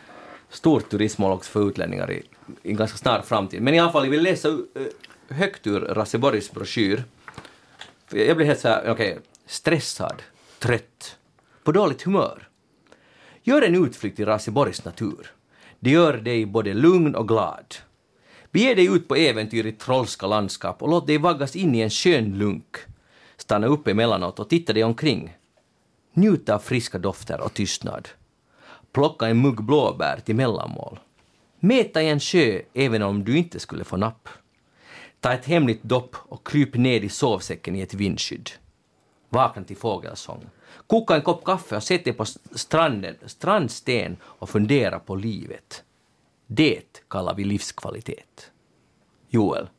stor 0.49 0.79
turistmål 0.79 1.31
också 1.31 1.51
för 1.51 1.69
utlänningar 1.69 2.11
i, 2.11 2.23
i 2.63 2.69
en 2.69 2.75
ganska 2.75 2.97
snar 2.97 3.21
framtid. 3.21 3.61
Men 3.61 3.73
i 3.73 3.79
alla 3.79 3.91
fall, 3.91 4.03
jag 4.03 4.11
vill 4.11 4.23
läsa 4.23 4.49
eh, 4.49 5.35
högt 5.35 5.67
ur 5.67 5.79
Raseborgs 5.79 6.51
broschyr. 6.51 7.03
Jag 8.09 8.37
blir 8.37 8.47
helt 8.47 8.59
såhär, 8.59 8.91
okej, 8.91 9.11
okay, 9.11 9.23
stressad, 9.45 10.23
trött, 10.59 11.17
på 11.63 11.71
dåligt 11.71 12.01
humör. 12.01 12.47
Gör 13.43 13.61
en 13.61 13.85
utflykt 13.85 14.19
i 14.19 14.25
Raseborgs 14.25 14.85
natur. 14.85 15.31
Det 15.79 15.89
gör 15.89 16.13
dig 16.13 16.45
både 16.45 16.73
lugn 16.73 17.15
och 17.15 17.27
glad. 17.27 17.75
Bege 18.51 18.75
dig 18.75 18.85
ut 18.85 19.07
på 19.07 19.15
äventyr 19.15 19.65
i 19.65 19.71
trollska 19.71 20.27
landskap 20.27 20.81
och 20.81 20.89
låt 20.89 21.07
dig 21.07 21.17
vaggas 21.17 21.55
in 21.55 21.75
i 21.75 21.79
en 21.79 21.89
skön 21.89 22.37
lunk. 22.37 22.75
Stanna 23.47 23.67
upp 23.67 23.87
emellanåt 23.87 24.39
och 24.39 24.49
titta 24.49 24.73
dig 24.73 24.83
omkring. 24.83 25.37
Njut 26.13 26.49
av 26.49 26.59
friska 26.59 26.97
dofter 26.99 27.41
och 27.41 27.53
tystnad. 27.53 28.09
Plocka 28.91 29.27
en 29.27 29.41
mugg 29.41 29.63
blåbär 29.63 30.19
till 30.25 30.35
mellanmål. 30.35 30.99
Mäta 31.59 32.01
i 32.01 32.09
en 32.09 32.19
sjö 32.19 32.61
även 32.73 33.03
om 33.03 33.23
du 33.23 33.37
inte 33.37 33.59
skulle 33.59 33.83
få 33.83 33.97
napp. 33.97 34.29
Ta 35.19 35.33
ett 35.33 35.45
hemligt 35.45 35.83
dopp 35.83 36.15
och 36.19 36.47
kryp 36.47 36.75
ner 36.75 37.01
i 37.01 37.09
sovsäcken 37.09 37.75
i 37.75 37.81
ett 37.81 37.93
vindskydd. 37.93 38.49
Vakna 39.29 39.63
till 39.63 39.77
fågelsång. 39.77 40.49
Koka 40.87 41.15
en 41.15 41.21
kopp 41.21 41.43
kaffe 41.43 41.75
och 41.75 41.83
sätt 41.83 42.03
dig 42.03 42.13
på 42.13 42.25
stranden, 42.55 43.15
strandsten 43.25 44.17
och 44.23 44.49
fundera 44.49 44.99
på 44.99 45.15
livet. 45.15 45.83
Det 46.47 47.03
kallar 47.07 47.35
vi 47.35 47.43
livskvalitet. 47.43 48.51
Joel, 49.29 49.69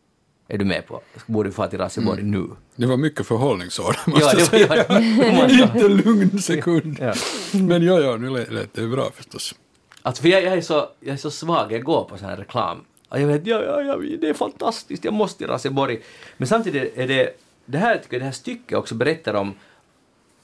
är 0.48 0.58
du 0.58 0.64
med 0.64 0.86
på? 0.86 1.00
Borde 1.26 1.48
vi 1.48 1.54
få 1.54 1.66
till 1.66 1.78
Raseborg 1.78 2.20
mm. 2.20 2.30
nu? 2.30 2.48
Det 2.76 2.86
var 2.86 2.96
mycket 2.96 3.26
förhållningsord, 3.26 3.96
måste 4.06 4.24
ja, 4.24 4.32
jag 4.38 4.46
säga. 4.46 5.64
Inte 5.64 5.88
lugn 5.88 6.38
sekund. 6.38 6.96
ja. 7.00 7.14
Men 7.52 7.82
ja, 7.82 8.00
ja, 8.00 8.16
nu 8.16 8.30
lät 8.30 8.74
det 8.74 8.86
bra 8.86 9.10
förstås. 9.14 9.54
Alltså, 10.02 10.22
för 10.22 10.28
jag, 10.28 10.42
jag, 10.42 10.52
är 10.52 10.60
så, 10.60 10.88
jag 11.00 11.12
är 11.12 11.16
så 11.16 11.30
svag, 11.30 11.72
jag 11.72 11.82
går 11.82 12.04
på 12.04 12.18
sån 12.18 12.28
här 12.28 12.36
reklam. 12.36 12.84
Jag 13.10 13.26
vet, 13.26 13.46
ja, 13.46 13.62
ja, 13.62 13.82
ja, 13.82 13.96
det 14.20 14.28
är 14.28 14.34
fantastiskt, 14.34 15.04
jag 15.04 15.14
måste 15.14 15.38
till 15.38 15.46
Raseborg. 15.46 16.02
Men 16.36 16.48
samtidigt 16.48 16.98
är 16.98 17.08
det, 17.08 17.30
det 17.64 17.78
här, 17.78 17.98
tycker 17.98 18.14
jag, 18.14 18.20
det 18.20 18.24
här 18.24 18.32
stycket 18.32 18.78
också 18.78 18.94
berättar 18.94 19.34
om 19.34 19.54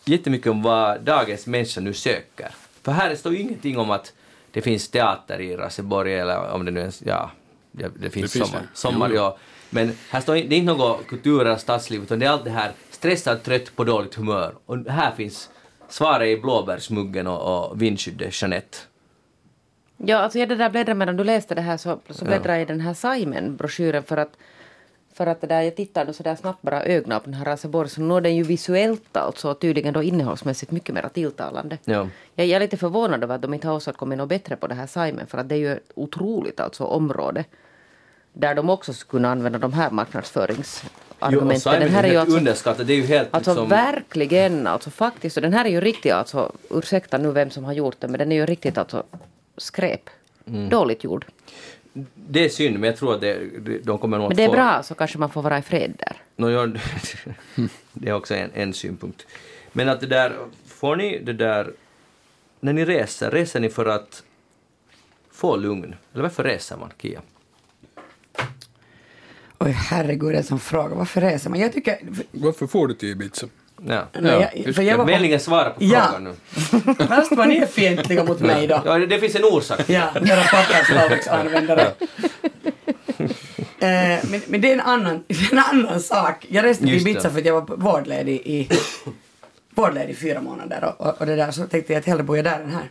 jättemycket 0.05 0.51
om 0.51 0.63
vad 0.63 1.01
dagens 1.01 1.47
människa 1.47 1.81
nu 1.81 1.93
söker. 1.93 2.51
För 2.83 2.93
här 2.93 3.15
står 3.15 3.33
ju 3.33 3.39
ingenting 3.39 3.79
om 3.79 3.91
att 3.91 4.13
det 4.51 4.63
finns 4.63 4.89
teater 4.89 5.41
i 5.41 5.57
Raseborg 5.57 6.15
eller 6.15 6.51
om 6.51 6.65
det 6.65 6.71
nu 6.71 6.81
är, 6.81 6.93
ja, 7.05 7.31
det, 7.73 7.91
det 7.97 8.11
finns, 8.11 8.33
det 8.33 8.39
finns 8.39 8.51
sommar, 8.51 8.67
sommar 8.75 9.11
ja. 9.11 9.39
Men 9.75 9.93
här 10.11 10.21
står 10.21 10.35
det 10.35 10.41
är 10.41 10.53
inte 10.53 10.73
något 10.73 11.07
kultur 11.07 11.41
eller 11.41 11.57
stadsliv 11.57 12.03
utan 12.03 12.19
det 12.19 12.27
är 12.27 12.31
allt 12.31 12.45
det 12.45 12.51
här 12.51 12.73
stressad, 12.91 13.43
trött, 13.43 13.77
på 13.77 13.85
dåligt 13.85 14.15
humör. 14.15 14.55
Och 14.67 14.77
här 14.79 15.13
finns 15.13 15.51
svaret 15.89 16.39
i 16.39 16.41
blåbärsmuggen 16.41 17.27
och, 17.27 17.71
och 17.71 17.83
vindskyddet 17.83 18.43
Jeanette. 18.43 18.79
Ja, 19.97 20.17
alltså 20.17 20.39
jag 20.39 20.49
det 20.49 20.57
där 20.57 20.71
bläddrar 20.71 20.95
medan 20.95 21.17
du 21.17 21.25
läste 21.25 21.55
det 21.55 21.61
här 21.61 21.77
så, 21.77 21.99
så 22.11 22.25
bläddrar 22.25 22.53
jag 22.53 22.63
i 22.63 22.65
den 22.65 22.81
här 22.81 22.95
Simon-broschyren 22.95 24.03
för 24.03 24.17
att 24.17 24.37
för 25.15 25.27
att 25.27 25.41
det 25.41 25.47
där, 25.47 25.63
jag 25.63 25.77
tittar 25.77 26.13
så 26.13 26.23
där 26.23 26.35
snabbt 26.35 26.63
bara 26.63 26.85
ögonen 26.85 27.21
på 27.21 27.25
den 27.25 27.35
här 27.35 27.45
Raseborg 27.45 27.89
så 27.89 28.01
nu 28.01 28.17
är 28.17 28.21
den 28.21 28.37
ju 28.37 28.43
visuellt 28.43 29.17
alltså 29.17 29.55
tydligen 29.55 29.95
då 29.95 30.03
innehållsmässigt 30.03 30.73
mycket 30.73 30.95
mer 30.95 31.09
tilltalande. 31.15 31.79
Ja. 31.85 32.09
Jag, 32.35 32.47
jag 32.47 32.57
är 32.57 32.61
lite 32.61 32.77
förvånad 32.77 33.23
över 33.23 33.35
att 33.35 33.43
de 33.43 33.55
inte 33.55 33.69
har 33.69 33.75
åstadkommit 33.75 34.19
något 34.19 34.29
bättre 34.29 34.57
på 34.57 34.67
det 34.67 34.75
här 34.75 34.87
Simon 34.87 35.27
för 35.27 35.39
att 35.39 35.49
det 35.49 35.55
är 35.55 35.59
ju 35.59 35.73
ett 35.73 35.91
otroligt 35.95 36.61
alltså 36.61 36.85
område 36.85 37.45
där 38.35 38.55
de 38.55 38.71
också 38.71 38.93
skulle 38.93 39.21
kunna 39.21 39.33
använda 39.33 39.59
de 39.59 39.73
här 39.73 39.91
marknadsföringsargumenten. 39.91 41.73
Jo, 41.73 41.81
den 41.81 41.89
här 41.89 42.05
är 42.05 42.13
ju 42.13 42.17
alltså, 42.17 42.37
underskattat, 42.37 42.87
det 42.87 42.93
är 42.93 42.97
ju 42.97 43.07
helt 43.07 43.29
Alltså 43.31 43.51
liksom... 43.51 43.69
verkligen, 43.69 44.67
alltså 44.67 44.91
faktiskt, 44.91 45.37
och 45.37 45.43
den 45.43 45.53
här 45.53 45.65
är 45.65 45.69
ju 45.69 45.81
riktigt 45.81 46.13
alltså, 46.13 46.53
ursäkta 46.71 47.19
nu 47.19 47.31
vem 47.31 47.51
som 47.51 47.65
har 47.65 47.73
gjort 47.73 47.97
den, 48.01 48.11
men 48.11 48.19
den 48.19 48.33
är 48.33 48.37
ju 48.37 48.47
riktigt 48.47 48.79
alltså 48.79 49.03
skräp. 49.57 50.11
Mm. 50.47 50.69
Dåligt 50.69 51.05
gjord. 51.05 51.27
Det 52.15 52.45
är 52.45 52.49
synd, 52.49 52.79
men 52.79 52.91
jag 52.91 52.97
tror 52.97 53.15
att 53.15 53.21
det, 53.21 53.39
de 53.85 53.99
kommer 53.99 54.19
nog 54.19 54.29
Men 54.29 54.37
det 54.37 54.43
är 54.43 54.49
få... 54.49 54.53
bra, 54.53 54.83
så 54.83 54.95
kanske 54.95 55.19
man 55.19 55.31
får 55.31 55.43
vara 55.43 55.59
i 55.59 55.63
fred 55.63 55.93
där. 55.99 56.17
No, 56.37 56.51
ja, 56.51 56.67
det 57.93 58.09
är 58.09 58.13
också 58.13 58.35
en, 58.35 58.51
en 58.55 58.73
synpunkt. 58.73 59.27
Men 59.73 59.89
att 59.89 60.01
det 60.01 60.07
där, 60.07 60.37
får 60.67 60.97
ni 60.97 61.19
det 61.19 61.33
där, 61.33 61.73
när 62.61 62.73
ni 62.73 62.85
reser, 62.85 63.31
reser 63.31 63.61
ni 63.61 63.69
för 63.69 63.87
att 63.87 64.23
få 65.31 65.57
lugn? 65.57 65.95
Eller 66.13 66.23
varför 66.23 66.45
reser 66.45 66.77
man, 66.77 66.91
Kia? 67.03 67.21
Oj, 69.59 69.71
herregud, 69.71 70.35
en 70.35 70.45
sån 70.45 70.61
fråga. 70.61 70.95
Varför 70.95 71.21
reser 71.21 71.51
man? 71.51 71.61
Jag 71.61 71.73
tycker... 71.73 71.99
Varför 72.31 72.67
får 72.67 72.89
du 72.89 72.95
till 72.95 73.09
Ibiza? 73.09 73.47
Ja. 73.87 74.09
Nej, 74.13 74.63
jag, 74.67 74.75
för 74.75 74.83
jag 74.83 74.99
var 74.99 75.07
Meningen 75.07 75.41
svara 75.41 75.71
på 75.71 75.85
ja. 75.85 76.03
frågan 76.03 76.25
nu. 76.25 76.35
Fast 77.07 77.33
var 77.33 77.47
ni 77.47 77.57
är 77.57 77.67
fientliga 77.67 78.25
mot 78.25 78.41
mig 78.41 78.67
då. 78.67 78.83
Ja, 78.85 78.99
det 78.99 79.19
finns 79.19 79.35
en 79.35 79.45
orsak. 79.45 79.81
Ja, 79.87 80.11
era 80.15 80.45
papperslaviksanvändare. 80.45 81.83
eh, 83.79 84.25
men, 84.31 84.43
men 84.47 84.61
det 84.61 84.69
är 84.69 84.73
en 84.73 84.81
annan, 84.81 85.25
en 85.53 85.59
annan 85.59 86.01
sak. 86.01 86.47
Jag 86.49 86.65
reste 86.65 86.85
till 86.85 86.95
Ibiza 86.95 87.31
för 87.31 87.39
att 87.39 87.47
jag 87.47 87.61
var 87.61 87.77
vårdledig 87.77 88.43
i, 88.45 88.69
vårdledig 89.75 90.13
i 90.13 90.17
fyra 90.17 90.41
månader 90.41 90.95
och, 90.99 91.07
och, 91.07 91.21
och 91.21 91.27
det 91.27 91.37
där 91.37 91.51
så 91.51 91.67
tänkte 91.67 91.93
jag 91.93 92.01
att 92.01 92.07
hellre 92.07 92.23
bor 92.23 92.37
jag 92.37 92.45
där 92.45 92.61
än 92.61 92.71
här. 92.71 92.91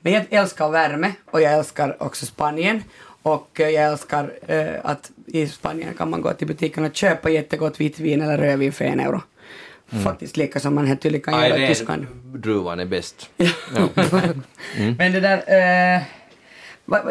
Men 0.00 0.12
jag 0.12 0.24
älskar 0.30 0.68
värme 0.68 1.12
och 1.30 1.42
jag 1.42 1.52
älskar 1.52 2.02
också 2.02 2.26
Spanien 2.26 2.82
och 3.22 3.50
jag 3.54 3.74
älskar 3.74 4.32
eh, 4.46 4.74
att 4.82 5.10
i 5.26 5.46
Spanien 5.46 5.94
kan 5.94 6.10
man 6.10 6.20
gå 6.20 6.32
till 6.32 6.46
butiken 6.46 6.84
och 6.84 6.96
köpa 6.96 7.30
jättegott 7.30 7.80
vitt 7.80 8.00
vin 8.00 8.20
eller 8.20 8.38
rödvin 8.38 8.72
för 8.72 8.84
en 8.84 9.00
euro. 9.00 9.22
Mm. 9.90 10.04
Faktiskt 10.04 10.36
lika 10.36 10.60
som 10.60 10.74
man 10.74 10.86
helt 10.86 11.00
tydligt 11.00 11.24
kan 11.24 11.34
göra 11.34 11.58
i 11.58 11.66
Tyskland. 11.66 12.06
druvan 12.24 12.80
är 12.80 12.86
bäst. 12.86 13.30
mm. 14.76 14.94
Men 14.98 15.12
det 15.12 15.20
där... 15.20 15.96
Eh, 15.96 16.02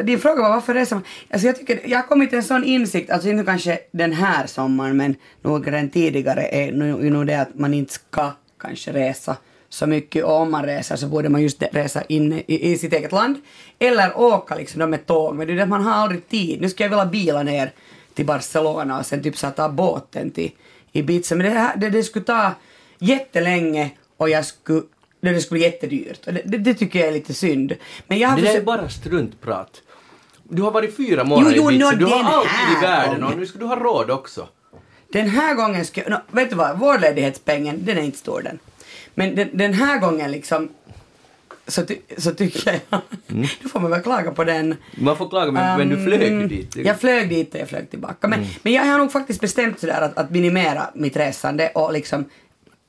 din 0.03 0.19
fråga 0.19 0.41
var 0.41 0.49
varför 0.49 0.73
reser 0.73 0.95
man? 0.95 1.06
Alltså 1.30 1.48
jag 1.48 1.56
tycker, 1.56 1.80
jag 1.85 1.98
har 1.98 2.03
kommit 2.03 2.30
till 2.30 2.38
en 2.38 2.43
sån 2.43 2.64
insikt, 2.64 3.09
alltså 3.09 3.30
inte 3.30 3.43
kanske 3.43 3.80
den 3.91 4.14
här 4.14 4.48
sommaren 4.48 4.98
men 4.98 5.15
några 5.41 5.80
än 5.80 5.90
tidigare 5.90 6.48
är 6.48 6.72
nog 7.11 7.27
det 7.27 7.35
att 7.35 7.56
man 7.56 7.73
inte 7.73 7.93
ska 7.93 8.31
kanske 8.59 8.93
resa 8.93 9.38
så 9.74 9.88
mycket 9.88 10.24
och 10.24 10.33
om 10.33 10.51
man 10.51 10.66
reser 10.66 10.95
så 10.95 11.08
borde 11.08 11.30
man 11.30 11.41
just 11.41 11.64
resa 11.72 12.01
in 12.01 12.33
i, 12.33 12.72
i 12.72 12.77
sitt 12.77 12.93
eget 12.93 13.11
land 13.11 13.35
eller 13.80 14.19
åka 14.19 14.56
liksom 14.56 14.90
med 14.90 15.06
tåg 15.06 15.35
men 15.35 15.48
det 15.48 15.53
är 15.53 15.58
det 15.58 15.64
att 15.64 15.69
man 15.69 15.83
har 15.83 15.93
aldrig 15.93 16.30
tid. 16.30 16.61
Nu 16.61 16.69
ska 16.69 16.83
jag 16.83 16.90
vilja 16.90 17.06
bila 17.06 17.43
ner 17.43 17.72
till 18.14 18.25
Barcelona 18.25 19.00
och 19.00 19.06
sen 19.06 19.24
typ 19.24 19.38
så 19.38 19.50
ta 19.50 19.69
båten 19.69 20.32
till 20.32 20.51
Ibiza 20.91 21.35
men 21.35 21.45
det, 21.45 21.59
här, 21.59 21.75
det, 21.75 21.90
det 21.90 22.03
skulle 22.03 22.25
ta 22.25 22.51
jättelänge 23.00 23.91
och 24.17 24.30
jag 24.30 24.45
skulle 24.45 24.82
det 25.22 25.41
skulle 25.41 25.59
bli 25.59 25.67
jättedyrt. 25.67 26.25
Det, 26.25 26.41
det, 26.45 26.58
det, 26.58 26.74
tycker 26.74 27.00
jag 27.00 27.08
är 27.08 27.11
lite 27.11 27.33
synd. 27.33 27.74
Men 28.08 28.19
jag 28.19 28.30
har 28.30 28.38
det 28.38 28.43
där 28.43 28.58
är 28.58 28.61
bara 28.61 28.90
struntprat. 28.90 29.82
Du 30.43 30.61
har 30.61 30.72
varit 30.72 30.98
fyra 30.98 31.24
månader 31.24 31.56
jo, 31.56 31.64
jo, 31.64 31.72
i 31.72 31.75
Ibiza, 31.75 31.91
no, 31.91 31.98
du 31.98 32.06
har 32.06 32.24
allt 32.24 32.48
i 32.77 32.85
världen 32.85 33.24
och 33.24 33.38
nu 33.38 33.45
ska 33.45 33.59
du 33.59 33.66
ha 33.66 33.75
råd 33.75 34.11
också. 34.11 34.48
Den 35.11 35.30
här 35.30 35.56
gången 35.56 35.85
ska 35.85 36.01
no, 36.09 36.17
vet 36.32 36.50
du 36.50 36.56
vad, 36.56 36.80
vårdledighetspengen, 36.80 37.85
den 37.85 37.98
är 37.98 38.01
inte 38.01 38.17
stor 38.17 38.41
den. 38.41 38.59
Men 39.15 39.35
den, 39.35 39.49
den 39.53 39.73
här 39.73 39.99
gången 39.99 40.31
liksom 40.31 40.69
så, 41.67 41.85
ty, 41.85 41.98
så 42.17 42.31
tycker 42.31 42.81
jag, 42.90 43.01
mm. 43.27 43.48
då 43.61 43.69
får 43.69 43.80
man 43.80 43.91
väl 43.91 44.01
klaga 44.01 44.31
på 44.31 44.43
den. 44.43 44.75
Man 44.98 45.17
får 45.17 45.30
klaga 45.30 45.51
men, 45.51 45.72
um, 45.72 45.77
men 45.77 45.90
du 45.90 46.06
flög 46.06 46.31
ju 46.31 46.48
dit. 46.48 46.75
Jag 46.75 46.99
flög 46.99 47.30
dit 47.30 47.53
och 47.53 47.59
jag 47.59 47.69
flög 47.69 47.90
tillbaka. 47.90 48.27
Men, 48.27 48.40
mm. 48.40 48.51
men 48.64 48.73
jag 48.73 48.83
har 48.83 48.98
nog 48.98 49.11
faktiskt 49.11 49.41
bestämt 49.41 49.80
sådär 49.80 50.01
att, 50.01 50.17
att 50.17 50.31
minimera 50.31 50.90
mitt 50.93 51.17
resande 51.17 51.69
och 51.69 51.93
liksom 51.93 52.25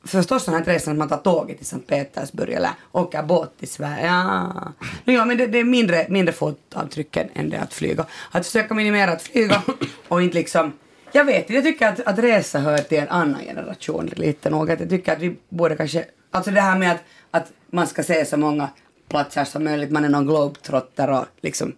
förstås 0.05 0.45
sån 0.45 0.55
här 0.55 0.65
resan 0.65 0.93
att 0.93 0.99
man 0.99 1.09
tar 1.09 1.17
tåget 1.17 1.57
till 1.57 1.67
Sankt 1.67 1.87
Petersburg 1.87 2.53
eller 2.53 2.71
åker 2.93 3.23
båt 3.23 3.59
till 3.59 3.69
Sverige. 3.69 4.07
Ja, 4.07 4.73
ja 5.05 5.25
men 5.25 5.37
det, 5.37 5.47
det, 5.47 5.59
är 5.59 5.65
mindre, 5.65 6.07
mindre 6.09 6.33
fotavtryck 6.33 7.17
än 7.17 7.51
det 7.51 7.61
att 7.61 7.75
flyga. 7.75 8.07
Att 8.31 8.47
försöka 8.47 8.75
minimera 8.75 9.13
att 9.13 9.23
flyga 9.23 9.63
och 10.09 10.23
inte 10.23 10.39
liksom 10.39 10.73
jag 11.13 11.25
vet 11.25 11.39
inte, 11.39 11.55
jag 11.55 11.65
tycker 11.65 11.89
att, 11.89 12.01
att 12.01 12.19
resa 12.19 12.59
hör 12.59 12.79
till 12.79 12.99
en 12.99 13.09
annan 13.09 13.41
generation 13.45 14.11
lite 14.17 14.51
nog. 14.51 14.71
Att 14.71 14.81
jag 14.81 14.89
tycker 14.89 15.13
att 15.13 15.21
vi 15.21 15.37
borde 15.49 15.77
kanske, 15.77 16.05
alltså 16.31 16.51
det 16.51 16.61
här 16.61 16.79
med 16.79 16.93
att, 16.93 17.03
att 17.31 17.53
man 17.71 17.87
ska 17.87 18.03
se 18.03 18.25
så 18.25 18.37
många 18.37 18.69
platser 19.09 19.45
som 19.45 19.65
möjligt, 19.65 19.91
man 19.91 20.05
är 20.05 20.09
någon 20.09 20.27
globetrotter 20.27 21.11
och 21.11 21.27
liksom 21.41 21.73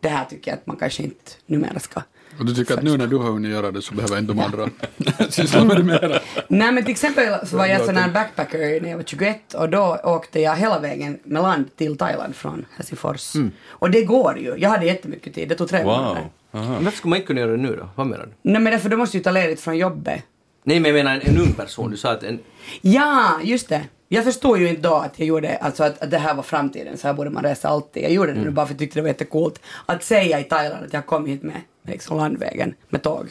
det 0.00 0.08
här 0.08 0.24
tycker 0.24 0.50
jag 0.50 0.58
att 0.58 0.66
man 0.66 0.76
kanske 0.76 1.02
inte 1.02 1.30
numera 1.46 1.78
ska 1.78 2.02
Och 2.38 2.46
du 2.46 2.54
tycker 2.54 2.74
att 2.74 2.82
nu 2.82 2.96
när 2.96 3.06
du 3.06 3.16
har 3.16 3.30
hunnit 3.30 3.50
göra 3.50 3.70
det 3.70 3.82
så 3.82 3.94
behöver 3.94 4.18
inte 4.18 4.32
de 4.32 4.40
andra 4.40 4.68
syssla 5.30 5.64
med 5.64 5.76
det 5.76 5.82
mera? 5.82 6.20
Nej 6.48 6.72
men 6.72 6.84
till 6.84 6.92
exempel 6.92 7.46
så 7.46 7.56
var 7.56 7.66
jag 7.66 7.84
sån 7.84 7.96
här 7.96 8.10
backpacker 8.10 8.80
när 8.80 8.90
jag 8.90 8.96
var 8.96 9.04
21 9.04 9.54
och 9.54 9.68
då 9.68 10.00
åkte 10.04 10.40
jag 10.40 10.56
hela 10.56 10.78
vägen 10.78 11.18
med 11.24 11.42
land 11.42 11.76
till 11.76 11.98
Thailand 11.98 12.34
från 12.34 12.66
Helsingfors. 12.76 13.32
Och 13.66 13.90
det 13.90 14.04
går 14.04 14.38
ju. 14.38 14.54
Jag 14.58 14.70
hade 14.70 14.86
jättemycket 14.86 15.34
tid. 15.34 15.48
Det 15.48 15.54
tog 15.54 15.68
tre 15.68 15.84
månader. 15.84 16.30
Men 16.60 16.84
varför 16.84 16.96
skulle 16.98 17.10
man 17.10 17.16
inte 17.16 17.26
kunna 17.26 17.40
göra 17.40 17.50
det 17.50 17.56
nu 17.56 17.76
då? 17.76 17.88
Vad 17.94 18.06
menar 18.06 18.24
du? 18.26 18.50
Nej 18.50 18.60
men 18.62 18.72
därför 18.72 18.88
du 18.88 18.96
måste 18.96 19.16
ju 19.16 19.22
ta 19.22 19.30
ledigt 19.30 19.60
från 19.60 19.78
jobbet. 19.78 20.22
Nej 20.64 20.80
men 20.80 20.88
jag 20.94 21.04
menar 21.04 21.14
en, 21.14 21.34
en 21.34 21.38
ung 21.40 21.52
person. 21.52 21.90
Du 21.90 21.96
sa 21.96 22.10
att 22.12 22.22
en... 22.22 22.38
Ja, 22.80 23.40
just 23.42 23.68
det. 23.68 23.82
Jag 24.08 24.24
förstod 24.24 24.58
ju 24.60 24.68
inte 24.68 24.82
då 24.82 24.94
att 24.94 25.18
jag 25.18 25.28
gjorde, 25.28 25.56
alltså 25.56 25.84
att, 25.84 26.02
att 26.02 26.10
det 26.10 26.18
här 26.18 26.34
var 26.34 26.42
framtiden, 26.42 26.96
så 26.98 27.06
här 27.06 27.14
borde 27.14 27.30
man 27.30 27.42
resa 27.42 27.68
alltid. 27.68 28.02
Jag 28.02 28.12
gjorde 28.12 28.32
det 28.32 28.40
nu 28.40 28.50
bara 28.50 28.66
för 28.66 28.74
att 28.74 28.80
jag 28.80 28.86
tyckte 28.86 28.98
det 28.98 29.02
var 29.02 29.08
jättecoolt 29.08 29.60
att 29.86 30.02
säga 30.04 30.40
i 30.40 30.44
Thailand 30.44 30.84
att 30.86 30.92
jag 30.92 31.06
kom 31.06 31.26
hit 31.26 31.42
med 31.42 31.60
liksom 31.88 32.16
landvägen 32.16 32.74
med 32.88 33.02
tåg. 33.02 33.28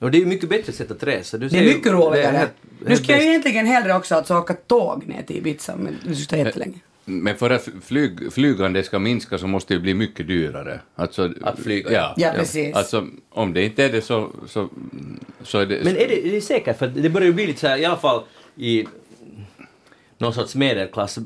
Och 0.00 0.10
det 0.10 0.18
är 0.18 0.20
ju 0.20 0.26
mycket 0.26 0.48
bättre 0.48 0.72
sätt 0.72 0.90
att 0.90 1.02
resa. 1.02 1.38
Du 1.38 1.40
Det 1.40 1.46
är 1.46 1.50
säger 1.50 1.70
ju- 1.70 1.76
mycket 1.76 1.92
roligare. 1.92 2.36
helt- 2.36 2.52
nu 2.80 2.88
helt 2.88 3.04
ska 3.04 3.12
jag 3.12 3.18
bäst. 3.18 3.26
ju 3.26 3.30
egentligen 3.30 3.66
hellre 3.66 3.94
också 3.94 4.14
alltså 4.14 4.34
åka 4.38 4.54
tåg 4.54 5.06
ner 5.06 5.22
till 5.22 5.36
Ibiza, 5.36 5.76
men 5.76 5.96
det 6.04 6.14
skulle 6.14 6.42
ta 6.42 6.46
jättelänge. 6.48 6.78
Men 7.04 7.36
för 7.36 7.50
att 7.50 7.68
flyg, 7.82 8.32
flygande 8.32 8.82
ska 8.82 8.98
minska 8.98 9.38
så 9.38 9.46
måste 9.46 9.74
det 9.74 9.80
bli 9.80 9.94
mycket 9.94 10.26
dyrare. 10.28 10.80
Alltså, 10.94 11.32
Att 11.42 11.58
flyga, 11.58 11.92
Ja. 11.92 12.14
Ja, 12.16 12.32
precis. 12.36 12.76
Alltså, 12.76 13.06
om 13.30 13.52
det 13.52 13.64
inte 13.64 13.84
är 13.84 13.92
det 13.92 14.02
så, 14.02 14.30
så, 14.46 14.68
så 15.42 15.58
är 15.58 15.66
det... 15.66 15.80
Men 15.84 15.96
är 15.96 16.08
det, 16.08 16.26
är 16.28 16.32
det 16.32 16.40
säkert? 16.40 16.78
För 16.78 16.86
det 16.86 17.08
börjar 17.10 17.26
ju 17.26 17.32
bli 17.34 17.46
lite 17.46 17.60
så 17.60 17.66
här, 17.66 17.78
i 17.78 17.84
alla 17.84 17.96
fall 17.96 18.22
i 18.56 18.86
någon 20.18 20.34
sorts 20.34 20.54
medelklass 20.54 21.18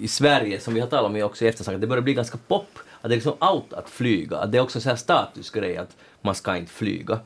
i 0.00 0.08
Sverige, 0.08 0.60
som 0.60 0.74
vi 0.74 0.80
har 0.80 0.88
talat 0.88 1.10
om 1.10 1.22
också 1.22 1.44
i 1.44 1.48
eftersnack, 1.48 1.74
att 1.74 1.80
det 1.80 1.86
börjar 1.86 2.02
bli 2.02 2.14
ganska 2.14 2.38
pop. 2.48 2.78
Att 3.00 3.08
det 3.10 3.14
är 3.14 3.16
liksom 3.16 3.32
out 3.52 3.72
att 3.72 3.90
flyga. 3.90 4.36
Att 4.36 4.52
det 4.52 4.58
är 4.58 4.62
också 4.62 4.78
en 4.78 4.84
här 4.84 4.96
statusgrej 4.96 5.76
att 5.76 5.96
man 6.22 6.34
ska 6.34 6.56
inte 6.56 6.72
flyga. 6.72 7.18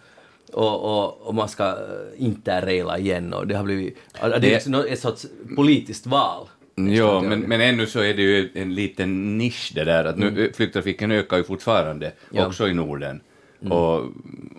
Och, 0.53 0.85
och, 1.05 1.21
och 1.29 1.35
man 1.35 1.49
ska 1.49 1.65
eh, 1.69 1.75
interraila 2.17 2.99
igen 2.99 3.35
och 3.35 3.47
det 3.47 3.55
har 3.57 3.65
blivit... 3.65 3.99
Att 4.13 4.31
det 4.31 4.37
är 4.37 4.41
Det- 4.41 4.51
liksom 4.51 4.75
ett 4.75 5.01
sorts 5.01 5.27
politiskt 5.57 6.07
val. 6.07 6.49
Ja, 6.75 7.21
men, 7.21 7.41
men 7.41 7.61
ännu 7.61 7.87
så 7.87 8.01
är 8.01 8.15
det 8.15 8.23
ju 8.23 8.51
en 8.55 8.75
liten 8.75 9.39
nisch 9.39 9.73
det 9.75 9.85
där 9.85 10.05
att 10.05 10.19
nu 10.19 10.53
flygtrafiken 10.55 11.11
ökar 11.11 11.37
ju 11.37 11.45
fortfarande, 11.45 12.13
Ja. 12.31 12.47
också 12.47 12.69
i 12.69 12.75
Norden. 12.75 13.21
Och 13.71 14.05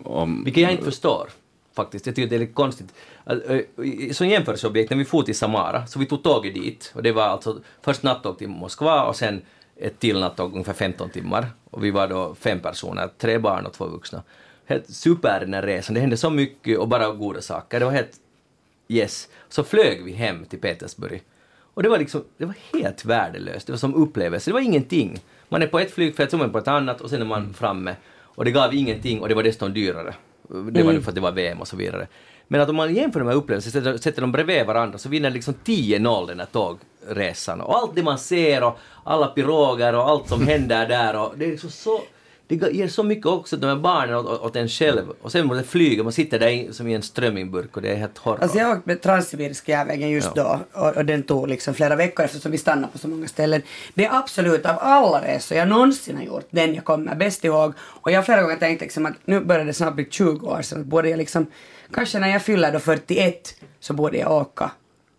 om... 0.03 0.43
Vilket 0.43 0.63
jag 0.63 0.71
inte 0.71 0.85
förstår 0.85 1.29
faktiskt. 1.75 2.05
Jag 2.05 2.15
tycker 2.15 2.29
det 2.29 2.35
är 2.35 2.39
lite 2.39 2.53
konstigt. 2.53 2.93
Som 4.11 4.27
jämförelseobjekt, 4.27 4.89
när 4.89 4.97
vi 4.97 5.05
for 5.05 5.23
till 5.23 5.35
Samara, 5.35 5.87
så 5.87 5.99
vi 5.99 6.05
tog 6.05 6.23
tåget 6.23 6.53
dit 6.53 6.91
och 6.95 7.03
det 7.03 7.11
var 7.11 7.23
alltså 7.23 7.61
först 7.81 8.03
nattåg 8.03 8.37
till 8.37 8.49
Moskva 8.49 9.03
och 9.03 9.15
sen 9.15 9.41
ett 9.77 9.99
till 9.99 10.19
nattåg 10.19 10.51
ungefär 10.53 10.73
15 10.73 11.09
timmar. 11.09 11.47
Och 11.69 11.83
vi 11.83 11.91
var 11.91 12.07
då 12.07 12.35
fem 12.35 12.59
personer, 12.59 13.09
tre 13.17 13.37
barn 13.37 13.65
och 13.65 13.73
två 13.73 13.85
vuxna. 13.85 14.23
Helt 14.65 14.89
super 14.89 15.39
den 15.39 15.53
här 15.53 15.61
resan, 15.61 15.93
det 15.93 15.99
hände 15.99 16.17
så 16.17 16.29
mycket 16.29 16.77
och 16.77 16.87
bara 16.87 17.11
goda 17.11 17.41
saker. 17.41 17.79
Det 17.79 17.85
var 17.85 17.91
helt 17.91 18.19
yes. 18.87 19.29
Så 19.49 19.63
flög 19.63 20.03
vi 20.03 20.11
hem 20.11 20.45
till 20.45 20.59
Petersburg. 20.59 21.21
Och 21.75 21.83
det 21.83 21.89
var 21.89 21.97
liksom, 21.97 22.23
det 22.37 22.45
var 22.45 22.55
helt 22.73 23.05
värdelöst. 23.05 23.67
Det 23.67 23.73
var 23.73 23.77
som 23.77 23.95
upplevelse, 23.95 24.49
det 24.49 24.53
var 24.53 24.61
ingenting. 24.61 25.19
Man 25.49 25.61
är 25.61 25.67
på 25.67 25.79
ett 25.79 25.91
flygfält, 25.91 26.31
så 26.31 26.37
är 26.37 26.39
man 26.39 26.51
på 26.51 26.57
ett 26.57 26.67
annat 26.67 27.01
och 27.01 27.09
sen 27.09 27.21
är 27.21 27.25
man 27.25 27.53
framme. 27.53 27.95
Och 28.21 28.45
det 28.45 28.51
gav 28.51 28.73
ingenting 28.73 29.21
och 29.21 29.29
det 29.29 29.35
var 29.35 29.43
dessutom 29.43 29.73
dyrare. 29.73 30.13
Det 30.71 30.83
var 30.83 30.93
nu 30.93 31.01
för 31.01 31.11
att 31.11 31.15
det 31.15 31.21
var 31.21 31.31
VM 31.31 31.61
och 31.61 31.67
så 31.67 31.77
vidare. 31.77 32.07
Men 32.47 32.61
att 32.61 32.69
om 32.69 32.75
man 32.75 32.95
jämför 32.95 33.19
de 33.19 33.29
här 33.29 33.35
upplevelserna, 33.35 33.71
sätter, 33.83 33.97
sätter 33.97 34.21
dem 34.21 34.31
bredvid 34.31 34.65
varandra, 34.65 34.97
så 34.97 35.09
vinner 35.09 35.29
liksom 35.29 35.53
10-0 35.65 36.27
den 36.27 36.39
här 36.39 36.47
tågresan. 36.47 37.61
Och 37.61 37.77
allt 37.77 37.95
det 37.95 38.03
man 38.03 38.17
ser 38.17 38.63
och 38.63 38.79
alla 39.03 39.27
piroger 39.27 39.95
och 39.95 40.09
allt 40.09 40.29
som 40.29 40.47
händer 40.47 40.87
där 40.87 41.19
och 41.19 41.33
det 41.37 41.45
är 41.45 41.49
liksom 41.49 41.69
så 41.69 42.01
det 42.47 42.55
ger 42.73 42.87
så 42.87 43.03
mycket 43.03 43.25
också 43.25 43.57
de 43.57 43.67
här 43.67 43.75
barnen 43.75 44.15
åt, 44.15 44.41
åt 44.41 44.55
en 44.55 44.69
själv. 44.69 45.09
Och 45.21 45.31
sen 45.31 45.47
måste 45.47 45.63
flyga, 45.63 46.03
man 46.03 46.11
sitter 46.13 46.39
där 46.39 46.47
i, 46.47 46.73
som 46.73 46.87
i 46.87 46.93
en 46.93 47.01
strömmingburk 47.01 47.75
och 47.75 47.81
det 47.81 47.89
är 47.89 47.95
helt 47.95 48.17
horror. 48.17 48.39
Alltså 48.41 48.57
jag 48.57 48.71
åkte 48.77 48.89
med 48.89 49.01
Transsibiriska 49.01 49.71
järnvägen 49.71 50.09
just 50.09 50.31
Ja. 50.35 50.59
då 50.73 50.79
och, 50.81 50.97
och 50.97 51.05
den 51.05 51.23
tog 51.23 51.47
liksom 51.47 51.73
flera 51.73 51.95
veckor 51.95 52.25
eftersom 52.25 52.51
vi 52.51 52.57
stannade 52.57 52.87
på 52.91 52.97
så 52.97 53.07
många 53.07 53.27
ställen. 53.27 53.61
Det 53.93 54.05
är 54.05 54.17
absolut 54.17 54.65
av 54.65 54.77
alla 54.79 55.21
resor 55.27 55.57
jag 55.57 55.67
någonsin 55.67 56.17
har 56.17 56.23
gjort 56.23 56.47
den 56.49 56.75
jag 56.75 56.83
kommer 56.85 57.15
bäst 57.15 57.43
ihåg. 57.45 57.73
Och 57.79 58.11
jag 58.11 58.17
har 58.17 58.23
flera 58.23 58.41
gånger 58.41 58.55
tänkt 58.57 58.81
liksom 58.81 59.05
att 59.05 59.13
nu 59.25 59.39
börjar 59.39 59.65
det 59.65 59.73
snart 59.73 59.95
bli 59.95 60.07
20 60.09 60.47
år 60.47 60.61
sedan. 60.61 60.89
Borde 60.89 61.09
jag 61.09 61.17
liksom, 61.17 61.45
kanske 61.93 62.19
när 62.19 62.29
jag 62.29 62.41
fyller 62.41 62.71
då 62.71 62.79
41 62.79 63.55
så 63.79 63.93
borde 63.93 64.17
jag 64.17 64.31
åka 64.31 64.71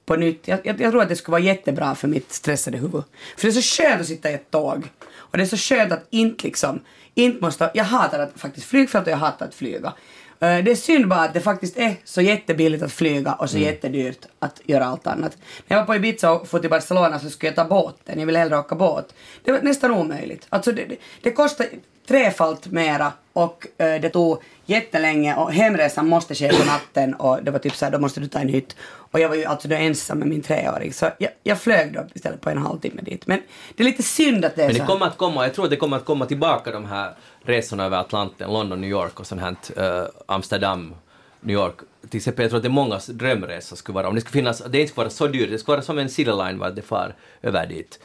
på 0.06 0.16
nytt. 0.16 0.48
Jag, 0.48 0.58
jag, 0.64 0.80
jag 0.80 0.90
tror 0.92 1.02
att 1.02 1.08
det 1.08 1.16
skulle 1.16 1.32
vara 1.32 1.42
jättebra 1.42 1.94
för 1.94 2.08
mitt 2.08 2.32
stressade 2.32 2.78
huvud. 2.78 3.02
För 3.36 3.42
det 3.46 3.48
är 3.48 3.60
så 3.62 3.82
skönt 3.82 4.00
att 4.00 4.06
sitta 4.06 4.30
i 4.30 4.34
ett 4.34 4.50
tåg. 4.50 4.88
Och 5.14 5.38
det 5.38 5.44
är 5.44 5.46
så 5.46 5.56
skönt 5.56 5.92
att 5.92 6.06
inte 6.10 6.44
liksom, 6.44 6.80
inte 7.16 7.44
måste, 7.44 7.70
jag 7.74 7.84
hatar 7.84 8.18
att 8.18 8.32
faktiskt 8.40 8.66
flygfält 8.66 9.06
och 9.06 9.12
jag 9.12 9.16
hatar 9.16 9.46
att 9.46 9.54
flyga. 9.54 9.92
Eh, 10.40 10.64
Det 10.64 10.70
är 10.70 10.74
synd 10.74 11.08
bara 11.08 11.20
att 11.20 11.34
det 11.34 11.40
faktiskt 11.40 11.78
är 11.78 11.94
så 12.04 12.20
jättebilligt 12.20 12.82
att 12.82 12.92
flyga 12.92 13.32
och 13.32 13.50
så 13.50 13.58
jättedyrt 13.58 14.26
att 14.38 14.60
göra 14.64 14.84
allt 14.86 15.06
annat. 15.06 15.38
När 15.66 15.76
jag 15.76 15.82
var 15.82 15.86
på 15.86 15.94
Ibiza 15.94 16.30
och 16.32 16.48
for 16.48 16.58
till 16.58 16.70
Barcelona 16.70 17.18
så 17.18 17.30
skulle 17.30 17.48
jag 17.48 17.56
ta 17.56 17.64
båten. 17.64 18.18
Jag 18.18 18.26
ville 18.26 18.38
hellre 18.38 18.58
åka 18.58 18.74
båt. 18.74 19.14
Det 19.44 19.52
var 19.52 19.60
nästan 19.62 19.90
omöjligt. 19.90 20.46
Alltså 20.48 20.72
det, 20.72 20.84
det, 20.84 20.96
det 21.22 21.30
kostar 21.32 21.66
trefalt 22.06 22.66
mera 22.66 23.12
och 23.32 23.66
eh, 23.78 24.00
det 24.00 24.08
tog 24.08 24.42
jättelänge 24.66 25.36
och 25.36 25.52
hemresan 25.52 26.08
måste 26.08 26.34
ske 26.34 26.48
på 26.52 26.64
natten 26.64 27.14
och 27.14 27.42
det 27.42 27.50
var 27.50 27.58
typ 27.58 27.74
såhär, 27.74 27.92
då 27.92 27.98
måste 27.98 28.20
du 28.20 28.26
ta 28.28 28.38
en 28.38 28.48
hytt. 28.48 28.76
Och 28.82 29.20
jag 29.20 29.28
var 29.28 29.36
ju 29.36 29.44
alltså 29.44 29.68
då 29.68 29.74
ensam 29.74 30.18
med 30.18 30.28
min 30.28 30.42
treåring 30.42 30.92
så 30.92 31.10
jag, 31.18 31.30
jag 31.42 31.60
flög 31.60 31.92
då 31.92 32.06
istället 32.14 32.40
på 32.40 32.50
en 32.50 32.58
halvtimme 32.58 33.02
dit. 33.02 33.26
Men 33.26 33.42
det 33.74 33.82
är 33.82 33.84
lite 33.84 34.02
synd 34.02 34.44
att 34.44 34.56
det 34.56 34.62
är 34.62 34.66
Men 34.66 34.74
så 34.74 34.78
det 34.78 34.84
här. 34.84 34.92
kommer 34.92 35.06
att 35.06 35.16
komma, 35.16 35.44
jag 35.46 35.54
tror 35.54 35.64
att 35.64 35.70
det 35.70 35.76
kommer 35.76 35.96
att 35.96 36.04
komma 36.04 36.26
tillbaka 36.26 36.70
de 36.70 36.84
här 36.84 37.14
resorna 37.42 37.84
över 37.84 37.98
Atlanten, 37.98 38.52
London, 38.52 38.80
New 38.80 38.90
York 38.90 39.20
och 39.20 39.26
sånt 39.26 39.40
här, 39.40 39.56
eh, 40.02 40.08
Amsterdam, 40.26 40.94
New 41.40 41.54
York. 41.54 41.74
Till 42.10 42.18
exempel, 42.18 42.42
jag 42.42 42.50
tror 42.50 42.58
att 42.58 42.62
det 42.62 42.68
är 42.68 42.70
mångas 42.70 43.06
drömresa 43.06 43.76
skulle 43.76 43.94
vara, 43.94 44.08
om 44.08 44.14
det 44.14 44.20
skulle 44.20 44.32
finnas, 44.32 44.58
det 44.68 44.80
inte 44.80 44.90
skulle 44.90 45.04
vara 45.04 45.10
så 45.10 45.26
dyrt, 45.26 45.50
det 45.50 45.58
skulle 45.58 45.76
vara 45.76 45.84
som 45.84 45.98
en 45.98 46.08
Cityline 46.08 46.58
var 46.58 46.70
det 46.70 46.82
far 46.82 47.14
över 47.42 47.66
dit. 47.66 47.98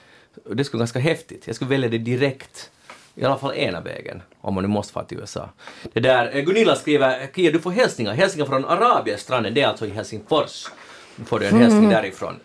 Det 0.56 0.64
skulle 0.64 0.78
vara 0.80 0.84
ganska 0.84 1.00
häftigt, 1.00 1.44
jag 1.46 1.56
skulle 1.56 1.70
välja 1.70 1.90
det 1.90 1.98
direkt. 1.98 2.72
I 3.16 3.24
alla 3.24 3.38
fall 3.38 3.54
ena 3.54 3.82
vägen, 3.82 4.22
om 4.42 4.54
man 4.54 4.64
nu 4.64 4.68
måste 4.68 4.94
fara 4.94 5.06
till 5.06 5.18
USA. 5.20 5.50
Det 5.94 6.00
där, 6.00 6.36
eh, 6.36 6.42
Gunilla 6.42 6.76
skriver, 6.76 7.28
Kia 7.36 7.52
du 7.52 7.60
får 7.60 7.72
hälsningar, 7.72 8.14
hälsningar 8.14 8.46
från 8.46 8.66
Arabiastranden, 8.66 9.54
det 9.54 9.62
är 9.62 9.68
alltså 9.68 9.86
i 9.86 9.90
Helsingfors. 9.90 10.68
Nu 11.16 11.26
får 11.26 11.40
du 11.40 11.46
en 11.46 11.58
hälsning 11.58 11.90
därifrån. 11.90 12.40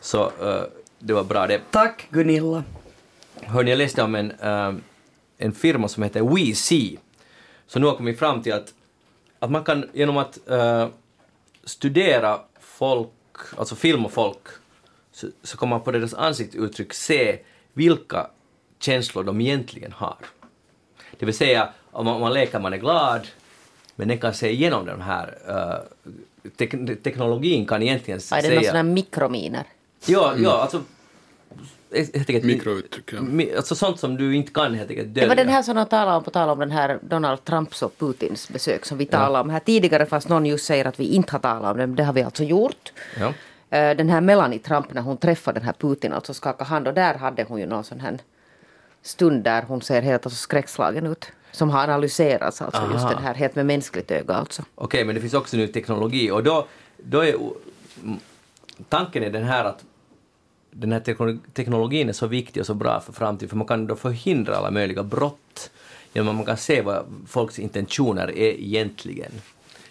Så 0.00 0.24
eh, 0.24 0.62
det 0.98 1.12
var 1.12 1.24
bra 1.24 1.46
det. 1.46 1.60
Tack 1.70 2.06
Gunilla. 2.10 2.64
Hörni, 3.42 3.70
jag 3.70 3.78
läste 3.78 4.02
om 4.02 4.14
en, 4.14 4.30
eh, 4.30 4.74
en 5.38 5.52
firma 5.52 5.88
som 5.88 6.02
heter 6.02 6.34
WeSee. 6.34 6.96
Så 7.66 7.78
nu 7.78 7.86
har 7.86 7.96
kommit 7.96 8.18
fram 8.18 8.42
till 8.42 8.52
att, 8.52 8.74
att 9.38 9.50
man 9.50 9.64
kan 9.64 9.90
genom 9.92 10.16
att 10.16 10.48
eh, 10.48 10.88
studera 11.64 12.40
folk, 12.60 13.10
alltså 13.58 13.74
filma 13.74 14.08
folk, 14.08 14.46
så, 15.12 15.26
så 15.42 15.56
kan 15.56 15.68
man 15.68 15.80
på 15.80 15.92
deras 15.92 16.14
ansiktsuttryck 16.14 16.94
se 16.94 17.38
vilka 17.72 18.30
känslor 18.86 19.24
de 19.24 19.40
egentligen 19.40 19.92
har. 19.92 20.16
Det 21.18 21.26
vill 21.26 21.34
säga, 21.36 21.68
om 21.92 22.04
man, 22.04 22.14
om 22.14 22.20
man 22.20 22.32
leker 22.34 22.58
man 22.60 22.72
är 22.72 22.76
glad, 22.86 23.22
men 23.96 24.08
den 24.08 24.18
kan 24.18 24.34
se 24.34 24.48
igenom 24.50 24.86
den 24.86 25.00
här 25.00 25.26
eh, 25.48 25.78
tek- 26.58 27.02
teknologin 27.02 27.66
kan 27.66 27.82
egentligen 27.82 28.20
Ja, 28.30 28.36
är 28.36 28.42
det 28.42 28.48
någon 28.48 28.58
säga... 28.58 28.70
sån 28.70 28.76
här 28.76 28.82
mikrominer? 29.00 29.64
Ja, 30.06 30.34
ja, 30.38 30.62
alltså... 30.62 30.80
Enkelt, 32.14 32.44
Mikrouttryck, 32.44 33.12
ja. 33.12 33.18
Mi- 33.20 33.56
Alltså 33.56 33.74
sånt 33.74 34.00
som 34.00 34.16
du 34.16 34.36
inte 34.36 34.52
kan 34.52 34.74
helt 34.74 34.90
enkelt 34.90 35.08
Det 35.08 35.14
dölja. 35.20 35.28
var 35.28 35.36
den 35.36 35.48
här 35.48 35.62
som 35.62 35.76
de 35.76 35.86
talade 35.86 36.16
om, 36.16 36.24
på 36.24 36.30
tal 36.30 36.48
om 36.48 36.58
den 36.58 36.70
här 36.70 36.98
Donald 37.02 37.44
Trumps 37.44 37.82
och 37.82 37.98
Putins 37.98 38.48
besök 38.48 38.84
som 38.86 38.98
vi 38.98 39.06
talade 39.06 39.40
om 39.44 39.50
här 39.50 39.60
tidigare 39.60 40.06
fast 40.06 40.28
någon 40.28 40.46
just 40.46 40.66
säger 40.66 40.84
att 40.84 41.00
vi 41.00 41.04
inte 41.04 41.32
har 41.32 41.38
talat 41.38 41.70
om 41.72 41.78
det, 41.78 41.86
men 41.86 41.96
det 41.96 42.04
har 42.04 42.12
vi 42.12 42.22
alltså 42.22 42.44
gjort. 42.44 42.92
Ja. 43.20 43.26
Eh, 43.78 43.96
Den 43.96 44.08
här 44.08 44.20
Melanie 44.20 44.58
Trump 44.58 44.92
när 44.94 45.02
hon 45.02 45.16
träffade 45.16 45.58
den 45.60 45.66
här 45.66 45.72
Putin, 45.78 46.12
alltså 46.12 46.34
skakade 46.34 46.70
hand 46.70 46.88
och 46.88 46.94
där 46.94 47.14
hade 47.14 47.44
hon 47.44 47.60
ju 47.60 47.66
någon 47.66 47.84
sån 47.84 48.00
här 48.00 48.18
stund 49.06 49.44
där 49.44 49.62
hon 49.62 49.82
ser 49.82 50.02
helt 50.02 50.26
alltså 50.26 50.38
skräckslagen 50.38 51.06
ut. 51.06 51.26
Som 51.52 51.70
har 51.70 51.82
analyserats 51.82 52.62
alltså 52.62 52.82
just 52.92 53.04
Aha. 53.04 53.14
den 53.14 53.22
här 53.22 53.34
helt 53.34 53.54
med 53.54 53.66
mänskligt 53.66 54.10
öga 54.10 54.34
alltså. 54.34 54.62
Okej, 54.74 55.04
men 55.04 55.14
det 55.14 55.20
finns 55.20 55.34
också 55.34 55.56
nu 55.56 55.66
teknologi 55.66 56.30
och 56.30 56.42
då, 56.42 56.66
då 56.96 57.20
är 57.20 57.36
tanken 58.88 59.22
är 59.22 59.30
den 59.30 59.44
här 59.44 59.64
att 59.64 59.84
den 60.70 60.92
här 60.92 61.00
tekno- 61.00 61.40
teknologin 61.52 62.08
är 62.08 62.12
så 62.12 62.26
viktig 62.26 62.60
och 62.60 62.66
så 62.66 62.74
bra 62.74 63.00
för 63.00 63.12
framtiden 63.12 63.48
för 63.48 63.56
man 63.56 63.66
kan 63.66 63.86
då 63.86 63.96
förhindra 63.96 64.56
alla 64.56 64.70
möjliga 64.70 65.02
brott 65.02 65.70
genom 66.12 66.28
att 66.28 66.36
man 66.36 66.44
kan 66.44 66.56
se 66.56 66.82
vad 66.82 67.04
folks 67.28 67.58
intentioner 67.58 68.28
är 68.30 68.60
egentligen. 68.60 69.32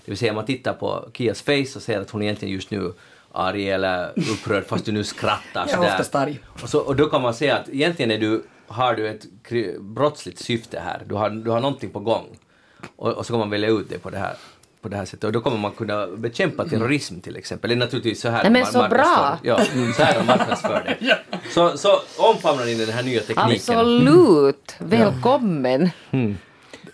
Det 0.06 0.11
vill 0.11 0.18
säga 0.18 0.34
man 0.34 0.45
tittar 0.45 0.74
på 0.74 1.06
Kias 1.14 1.42
face 1.42 1.76
och 1.76 1.82
ser 1.82 2.02
att 2.02 2.10
hon 2.10 2.22
egentligen 2.22 2.53
just 2.53 2.72
nu 2.72 2.94
arg 3.32 3.69
eller 3.69 4.11
upprörd 4.16 4.66
fast 4.66 4.85
du 4.85 4.92
nu 4.92 5.03
skrattar 5.03 5.68
Jag 5.72 5.85
är 5.85 5.92
oftast 5.92 6.16
arg. 6.16 6.40
Och, 6.64 6.69
så, 6.69 6.80
och 6.80 6.95
då 6.95 7.06
kan 7.06 7.22
man 7.22 7.34
säga 7.34 7.58
att 7.58 7.69
egentligen 7.69 8.11
är 8.11 8.18
du, 8.18 8.44
har 8.68 8.95
du 8.95 9.08
ett 9.08 9.26
brottsligt 9.80 10.40
syfte 10.40 10.80
här, 10.80 11.02
du 11.06 11.16
har, 11.16 11.30
du 11.30 11.52
har 11.52 11.60
någonting 11.60 11.90
på 11.90 12.00
gång. 12.00 12.26
Och, 12.95 13.11
och 13.11 13.26
så 13.26 13.34
kan 13.34 13.40
man 13.40 13.50
välja 13.50 13.69
ut 13.69 13.90
det 13.90 14.00
på 14.00 14.10
det 14.10 14.18
här, 14.18 14.35
på 14.82 14.90
det 14.90 14.98
här 14.98 15.06
sättet. 15.06 15.24
Och 15.24 15.32
då 15.32 15.42
kommer 15.42 15.58
man 15.58 15.72
kunna 15.72 16.08
bekämpa 16.08 16.66
terrorism 16.66 17.19
till 17.19 17.38
exempel. 17.38 17.69
Det 17.69 17.74
är 17.74 17.77
naturligtvis 17.77 18.22
så 18.22 18.30
här 18.30 18.44
Nej, 18.44 18.52
men 18.52 18.66
så 18.66 18.88
bra! 18.90 19.40
Ja, 19.44 19.66
så 19.98 20.03
här 20.03 20.19
de 20.19 20.26
marknadsför 20.26 20.98
det. 21.00 21.18
Så, 21.50 21.77
så 21.77 22.02
omfamnar 22.18 22.66
ni 22.66 22.76
den 22.76 22.90
här 22.90 23.03
nya 23.03 23.19
tekniken? 23.19 23.52
Absolut! 23.52 24.76
Välkommen! 24.80 25.90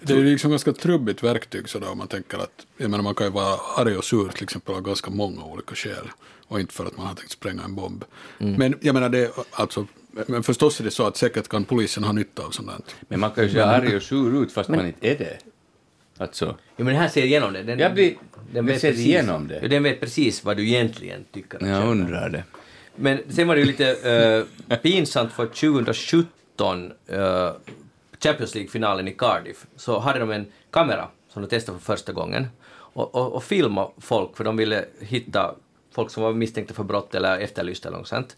det 0.02 0.14
är 0.14 0.18
ju 0.18 0.26
liksom 0.26 0.52
ganska 0.52 0.74
trubbigt 0.74 1.24
verktyg 1.24 1.70
sådär 1.70 1.92
om 1.92 1.98
man 1.98 2.08
tänker 2.08 2.38
att, 2.38 2.66
jag 2.78 2.92
menar 2.92 3.04
man 3.04 3.16
kan 3.16 3.28
ju 3.28 3.34
vara 3.34 3.58
arg 3.78 3.98
och 3.98 4.04
sur 4.04 4.30
till 4.30 4.44
exempel 4.44 4.76
av 4.76 4.82
ganska 4.82 5.12
många 5.12 5.44
olika 5.44 5.76
skäl 5.76 6.10
och 6.48 6.60
inte 6.60 6.74
för 6.74 6.86
att 6.86 6.98
man 6.98 7.08
har 7.08 7.16
tänkt 7.16 7.32
spränga 7.32 7.64
en 7.64 7.76
bomb. 7.76 8.06
Mm. 8.40 8.54
Men 8.54 8.78
jag 8.82 8.94
menar 8.94 9.10
det, 9.10 9.32
alltså, 9.52 9.88
men 10.28 10.44
förstås 10.44 10.80
är 10.80 10.84
det 10.84 10.92
så 10.92 11.08
att 11.08 11.18
säkert 11.18 11.48
kan 11.48 11.64
polisen 11.66 12.04
ha 12.04 12.12
nytta 12.14 12.44
av 12.44 12.52
sånt 12.52 12.70
här. 12.70 12.80
Men 13.08 13.20
man 13.20 13.32
kan 13.32 13.44
ju 13.44 13.50
se 13.50 13.60
arg 13.60 13.96
och 13.96 14.02
sur 14.04 14.44
ut 14.44 14.52
fast 14.52 14.70
man 14.70 14.86
inte 14.88 15.08
är 15.12 15.18
det. 15.18 15.38
Alltså, 16.18 16.46
Ja, 16.46 16.84
men 16.84 16.86
den 16.86 16.96
här 16.96 17.08
ser 17.10 17.24
igenom 17.24 17.54
det. 17.54 17.64
Den, 17.64 17.80
Jag 17.80 17.94
blir- 17.94 18.16
den 18.54 18.66
vet 18.66 18.82
ser 18.82 18.90
precis- 18.92 19.06
igenom 19.06 19.48
det. 19.48 19.68
Den 19.68 19.84
vet 19.84 20.00
precis 20.00 20.44
vad 20.44 20.58
du 20.58 20.68
egentligen 20.68 21.26
tycker. 21.32 21.58
jag 21.60 21.68
känner. 21.68 21.88
undrar 21.92 22.30
det. 22.30 22.44
Men 22.96 23.20
sen 23.30 23.48
var 23.48 23.56
det 23.56 23.62
ju 23.62 23.68
lite 23.68 24.46
uh, 24.70 24.78
pinsamt 24.78 25.32
för 25.34 25.46
2017, 25.46 26.92
uh, 27.14 27.52
Champions 28.24 28.56
League-finalen 28.56 29.08
i 29.08 29.12
Cardiff, 29.12 29.66
så 29.76 30.00
hade 30.00 30.20
de 30.20 30.32
en 30.32 30.46
kamera 30.72 31.08
som 31.30 31.42
de 31.42 31.48
testade 31.48 31.80
för 31.80 31.86
första 31.96 32.14
gången 32.14 32.48
och, 32.72 33.16
och, 33.16 33.34
och 33.34 33.44
filmade 33.44 33.90
folk 33.98 34.38
för 34.38 34.44
de 34.44 34.58
ville 34.58 34.86
hitta 35.00 35.56
folk 35.96 36.12
som 36.12 36.24
var 36.24 36.34
misstänkta 36.34 36.74
för 36.74 36.84
brott 36.84 37.16
eller 37.16 37.40
efterlysta 37.40 37.90
eller 37.90 37.98
något 37.98 38.08
sånt. 38.08 38.36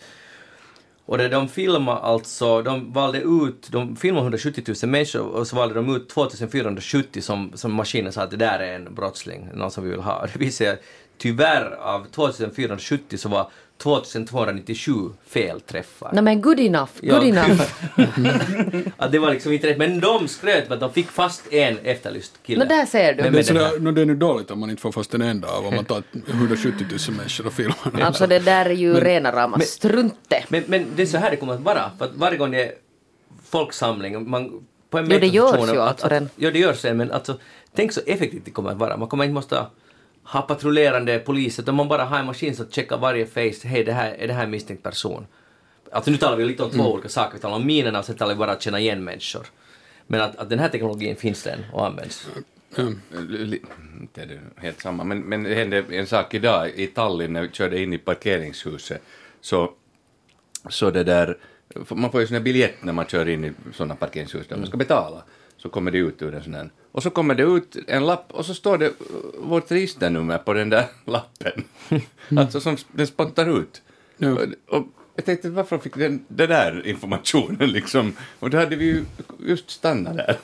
Och 1.05 1.17
det, 1.17 1.29
de 1.29 1.49
filmade 1.49 1.97
alltså, 1.99 2.61
de 2.61 2.93
valde 2.93 3.19
ut, 3.19 3.67
de 3.71 3.95
filmade 3.95 4.23
170 4.23 4.63
000 4.83 4.91
människor 4.91 5.21
och 5.21 5.47
så 5.47 5.55
valde 5.55 5.75
de 5.75 5.95
ut 5.95 6.09
2470 6.09 7.21
som, 7.21 7.51
som 7.55 7.73
maskinen 7.73 8.13
sa 8.13 8.21
att 8.21 8.31
det 8.31 8.37
där 8.37 8.59
är 8.59 8.75
en 8.75 8.95
brottsling, 8.95 9.49
någon 9.53 9.71
som 9.71 9.83
vi 9.83 9.89
vill 9.89 9.99
ha. 9.99 10.25
Det 10.33 10.39
visade 10.39 10.79
tyvärr 11.17 11.71
av 11.71 12.05
2470 12.05 13.17
så 13.17 13.29
var 13.29 13.51
2297 13.83 14.91
felträffar. 15.27 16.09
Nej 16.13 16.23
men 16.23 16.41
good 16.41 16.59
enough, 16.59 16.91
good 17.01 17.23
Ja. 17.23 17.23
enough. 17.23 17.61
att 18.97 19.11
det 19.11 19.19
var 19.19 19.31
liksom 19.31 19.51
inte 19.53 19.67
rätt, 19.67 19.77
men 19.77 19.99
de 19.99 20.27
skröt 20.27 20.69
med 20.69 20.73
att 20.73 20.79
de 20.79 20.93
fick 20.93 21.07
fast 21.11 21.53
en 21.53 21.77
efterlyst 21.83 22.33
kille. 22.45 22.63
Nå 22.63 22.69
där 22.69 22.85
ser 22.85 23.13
du. 23.13 23.23
Men 23.23 23.33
Det 23.33 23.49
är, 23.49 23.79
no, 23.79 23.91
det 23.91 24.01
är 24.01 24.05
nu 24.05 24.15
dåligt 24.15 24.51
om 24.51 24.59
man 24.59 24.69
inte 24.69 24.81
får 24.81 24.91
fast 24.91 25.13
en 25.13 25.21
enda 25.21 25.47
av 25.47 25.65
om 25.65 25.75
man 25.75 25.85
tar 25.85 26.03
170 26.27 26.85
000 27.07 27.17
människor 27.17 27.47
och 27.47 27.53
filmar. 27.53 27.75
Alltså 28.01 28.27
det 28.27 28.39
där 28.39 28.65
är 28.65 28.69
ju 28.69 28.93
Men- 28.93 29.01
rena 29.01 29.31
rama 29.31 29.57
men- 29.57 29.65
strunte. 29.67 30.43
Men, 30.47 30.63
men 30.67 30.85
det 30.95 31.01
är 31.01 31.05
så 31.07 31.17
här 31.17 31.29
det 31.31 31.35
kommer 31.37 31.53
att 31.53 31.59
vara, 31.61 31.91
för 31.97 32.05
att 32.05 32.11
varje 32.15 32.37
gång 32.37 32.51
det 32.51 32.63
är 32.63 32.71
folksamling, 33.49 34.29
man, 34.29 34.65
på 34.89 34.97
en 34.97 35.09
Jo, 35.11 35.19
det 35.19 35.27
görs 35.27 35.55
ju 35.55 35.61
att- 35.71 35.77
alltså 35.77 36.05
att- 36.05 36.09
den. 36.09 36.29
Ja, 36.35 36.51
det 36.51 36.59
görs 36.59 36.81
det, 36.81 36.93
men 36.93 37.11
alltså, 37.11 37.39
tänk 37.75 37.91
så 37.93 38.01
effektivt 38.05 38.45
det 38.45 38.51
kommer 38.51 38.69
att 38.71 38.77
vara. 38.77 38.97
Man 38.97 39.07
kommer 39.07 39.23
inte 39.23 39.33
måste 39.33 39.65
ha 40.23 40.41
patrullerande 40.41 41.19
poliser, 41.19 41.63
utan 41.63 41.75
man 41.75 41.87
bara 41.87 42.03
har 42.05 42.19
en 42.19 42.25
maskin 42.25 42.55
som 42.55 42.69
checkar 42.71 42.97
varje 42.97 43.25
face, 43.25 43.67
hej, 43.67 43.83
det 43.83 43.91
här, 43.93 44.11
är 44.11 44.27
det 44.27 44.33
här 44.33 44.43
en 44.43 44.51
misstänkt 44.51 44.83
person? 44.83 45.27
Alltså 45.91 46.11
nu 46.11 46.17
talar 46.17 46.37
vi 46.37 46.45
lite 46.45 46.63
om 46.63 46.69
två 46.69 46.79
Mm. 46.79 46.91
olika 46.91 47.09
saker, 47.09 47.33
vi 47.33 47.39
talar 47.41 47.55
om 47.55 47.65
minerna 47.65 47.99
och 47.99 48.05
sen 48.05 48.15
talar 48.15 48.33
vi 48.33 48.37
bara 48.39 48.51
att 48.51 48.61
känna 48.61 48.79
igen 48.79 49.03
människor. 49.03 49.47
Men 50.07 50.21
att, 50.21 50.35
att 50.35 50.49
den 50.49 50.59
här 50.59 50.69
teknologin 50.69 51.15
finns 51.15 51.43
den 51.43 51.59
och 51.73 51.85
används. 51.85 52.27
Li- 53.29 53.61
Inte 54.01 54.21
är 54.21 54.25
det 54.25 54.39
helt 54.55 54.81
samma, 54.81 55.03
men, 55.03 55.19
men 55.19 55.43
det 55.43 55.55
hände 55.55 55.83
en 55.89 56.07
sak 56.07 56.33
idag 56.33 56.69
i 56.69 56.87
Tallinn 56.87 57.33
när 57.33 57.41
vi 57.41 57.49
körde 57.49 57.81
in 57.81 57.93
i 57.93 57.97
parkeringshuset. 57.97 59.01
Så, 59.41 59.71
så 60.69 60.91
det 60.91 61.03
där, 61.03 61.37
man 61.89 62.11
får 62.11 62.21
ju 62.21 62.27
sån 62.27 62.35
här 62.35 62.43
biljett 62.43 62.83
när 62.83 62.93
man 62.93 63.05
kör 63.05 63.29
in 63.29 63.45
i 63.45 63.51
sådana 63.73 63.95
parkeringshus 63.95 64.47
där 64.47 64.57
man 64.57 64.67
ska 64.67 64.77
betala. 64.77 65.23
Så 65.63 65.69
kommer 65.69 65.91
det 65.91 65.97
ut 65.97 66.21
ur 66.21 66.33
en 66.33 66.43
sån 66.43 66.53
här. 66.53 66.69
Och 66.91 67.03
så 67.03 67.09
kommer 67.09 67.35
det 67.35 67.43
ut 67.43 67.77
en 67.87 68.05
lapp 68.05 68.31
och 68.31 68.45
så 68.45 68.53
står 68.53 68.77
det 68.77 68.87
uh, 68.87 68.93
vårt 69.37 69.71
registernummer 69.71 70.37
på 70.37 70.53
den 70.53 70.69
där 70.69 70.85
lappen. 71.05 71.63
alltså 72.37 72.59
som 72.59 72.77
den 72.91 73.07
spottar 73.07 73.59
ut. 73.59 73.81
Ja. 74.17 74.31
Och, 74.31 74.77
och 74.77 74.87
jag 75.15 75.25
tänkte 75.25 75.49
varför 75.49 75.77
fick 75.77 75.95
den, 75.95 76.25
den 76.27 76.49
där 76.49 76.87
informationen 76.87 77.69
liksom? 77.69 78.15
Och 78.39 78.49
då 78.49 78.57
hade 78.57 78.75
vi 78.75 78.85
ju 78.85 79.05
just 79.39 79.69
stannat 79.69 80.17
där. 80.17 80.37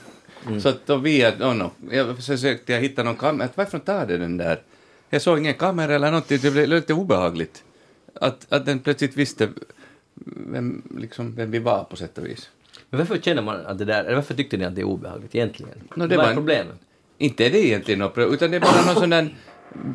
Så 0.60 0.68
att 0.68 0.86
då 0.86 0.96
via, 0.96 1.34
no, 1.38 1.52
no, 1.52 1.70
jag 1.90 2.16
försökte 2.16 2.72
jag 2.72 2.80
hitta 2.80 3.02
någon 3.02 3.16
kamera, 3.16 3.48
varför 3.54 3.78
tar 3.78 4.06
det 4.06 4.18
den 4.18 4.36
där? 4.36 4.60
Jag 5.10 5.22
såg 5.22 5.38
ingen 5.38 5.54
kamera 5.54 5.94
eller 5.94 6.10
någonting, 6.10 6.38
det 6.42 6.50
blev 6.50 6.68
lite 6.68 6.94
obehagligt. 6.94 7.64
Att, 8.14 8.52
att 8.52 8.66
den 8.66 8.78
plötsligt 8.78 9.16
visste 9.16 9.48
vem, 10.52 10.82
liksom, 10.98 11.34
vem 11.34 11.50
vi 11.50 11.58
var 11.58 11.84
på 11.84 11.96
sätt 11.96 12.18
och 12.18 12.26
vis. 12.26 12.50
Men 12.90 12.98
varför 12.98 13.18
känner 13.18 13.42
man 13.42 13.66
att 13.66 13.78
det 13.78 13.84
där, 13.84 14.04
eller 14.04 14.14
varför 14.14 14.34
tyckte 14.34 14.56
ni 14.56 14.64
att 14.64 14.74
det 14.74 14.80
är 14.80 14.84
obehagligt 14.84 15.34
egentligen? 15.34 15.88
No, 15.94 16.06
det 16.06 16.16
Vad 16.16 16.30
är 16.30 16.34
problemet? 16.34 16.76
Inte 17.18 17.46
är 17.46 17.50
det 17.50 17.66
egentligen 17.66 17.98
något 17.98 18.14
problem, 18.14 18.34
utan 18.34 18.50
det 18.50 18.56
är 18.56 18.60
bara 18.60 18.86
någon 18.86 18.94
sån 18.94 19.10
där, 19.10 19.34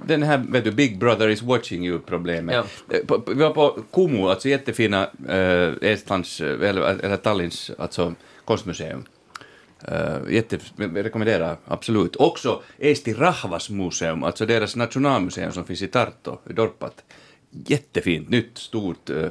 den 0.06 0.24
här, 0.24 0.38
vet 0.50 0.64
du, 0.64 0.72
Big 0.72 1.00
Brother 1.00 1.30
is 1.30 1.42
watching 1.42 1.88
you-problemet. 1.88 2.56
Ja. 2.56 2.96
Eh, 2.96 3.20
Vi 3.28 3.34
var 3.34 3.50
på 3.50 3.80
Kumu, 3.94 4.30
alltså 4.30 4.50
jättefina 4.50 5.10
äh, 5.30 5.74
Estlands, 5.82 6.42
eh, 6.42 6.70
eller, 6.70 6.82
eller 6.82 7.18
Tallinns, 7.18 7.72
alltså 7.78 8.14
konstmuseum. 8.46 9.04
Uh, 9.92 10.34
jätte, 10.34 10.60
rekommenderar 10.78 11.58
absolut. 11.66 12.16
Också 12.16 12.62
Eesti 12.78 13.14
Rahvas 13.14 13.70
museum, 13.70 14.24
alltså 14.24 14.46
deras 14.46 14.76
nationalmuseum 14.76 15.52
som 15.52 15.66
finns 15.66 15.82
i 15.82 15.88
Tartu, 15.88 16.32
i 16.50 16.54
Dorpat. 16.54 17.04
Jättefint, 17.50 18.30
nytt, 18.30 18.58
stort. 18.58 19.10
Uh, 19.10 19.28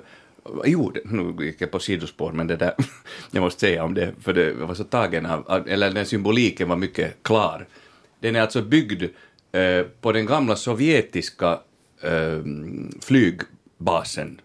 jo, 0.64 0.92
nu 1.04 1.44
gick 1.44 1.60
jag 1.60 1.70
på 1.70 1.78
sidospår, 1.78 2.32
men 2.32 2.46
det 2.46 2.56
där, 2.56 2.74
jag 3.30 3.40
måste 3.40 3.60
säga 3.60 3.84
om 3.84 3.94
det, 3.94 4.14
för 4.20 4.32
det 4.32 4.52
var 4.52 4.74
så 4.74 4.84
tagen 4.84 5.26
av, 5.26 5.44
av- 5.50 5.68
eller 5.68 5.90
den 5.90 6.06
symboliken 6.06 6.68
var 6.68 6.76
mycket 6.76 7.22
klar. 7.22 7.66
Den 8.20 8.36
är 8.36 8.40
alltså 8.40 8.62
byggd 8.62 9.02
eh, 9.52 9.82
på 10.00 10.12
den 10.12 10.26
gamla 10.26 10.56
sovjetiska 10.56 11.58
eh, 12.00 12.40
flygbasens 13.00 14.40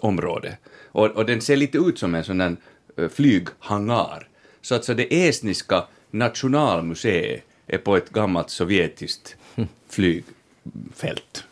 område. 0.00 0.56
Och, 0.86 1.06
och 1.06 1.26
den 1.26 1.40
ser 1.40 1.56
lite 1.56 1.78
ut 1.78 1.98
som 1.98 2.14
en 2.14 2.24
sån 2.24 2.38
där 2.38 2.56
eh, 2.96 3.08
flyghangar. 3.08 4.28
Så 4.62 4.74
alltså 4.74 4.94
det 4.94 5.26
estniska 5.28 5.84
nationalmuseet 6.10 7.42
är 7.66 7.78
på 7.78 7.96
ett 7.96 8.10
gammalt 8.10 8.50
sovjetiskt 8.50 9.36
flygfält. 9.88 11.44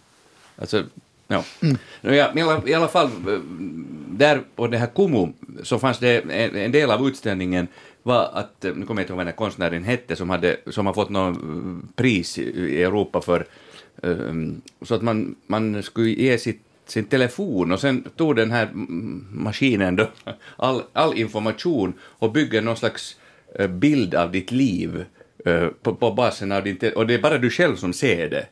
Alltså, 0.56 0.84
ja. 1.28 1.44
Nå, 1.60 2.12
ja, 2.14 2.32
i 2.36 2.40
alla- 2.40 2.62
I 2.68 2.74
alla 2.74 2.88
fall, 2.88 3.10
där 4.08 4.40
på 4.56 4.66
det 4.66 4.78
här 4.78 4.86
Kumu 4.86 5.28
så 5.62 5.78
fanns 5.78 5.98
det 5.98 6.18
en, 6.20 6.56
en 6.56 6.72
del 6.72 6.90
av 6.90 7.08
utställningen 7.08 7.68
var 8.02 8.30
att, 8.34 8.62
nu 8.62 8.70
kommer 8.86 8.86
jag 8.86 9.04
inte 9.04 9.12
ihåg 9.12 9.16
vad 9.16 9.26
den 9.26 9.26
här 9.26 9.36
konstnären 9.36 9.84
hette, 9.84 10.16
som, 10.16 10.30
hade, 10.30 10.56
som 10.66 10.86
har 10.86 10.92
fått 10.94 11.10
något 11.10 11.38
pris 11.96 12.38
i 12.38 12.82
Europa 12.82 13.20
för, 13.20 13.46
um, 14.02 14.60
så 14.82 14.94
att 14.94 15.02
man, 15.02 15.34
man 15.46 15.82
skulle 15.82 16.10
ge 16.10 16.38
sitt, 16.38 16.62
sin 16.86 17.04
telefon 17.04 17.72
och 17.72 17.80
sen 17.80 18.04
tog 18.16 18.36
den 18.36 18.50
här 18.50 18.68
maskinen 19.32 19.96
då 19.96 20.08
all, 20.56 20.82
all 20.92 21.18
information 21.18 21.92
och 22.02 22.32
bygger 22.32 22.62
någon 22.62 22.76
slags 22.76 23.16
eh, 23.54 23.66
bild 23.68 24.14
av 24.14 24.32
ditt 24.32 24.50
liv 24.50 25.04
eh, 25.44 25.66
på, 25.82 25.94
på 25.94 26.10
basen 26.12 26.52
av 26.52 26.64
din 26.64 26.78
och 26.96 27.06
det 27.06 27.14
är 27.14 27.18
bara 27.22 27.38
du 27.38 27.50
själv 27.50 27.76
som 27.76 27.92
ser 27.92 28.30
det. 28.30 28.46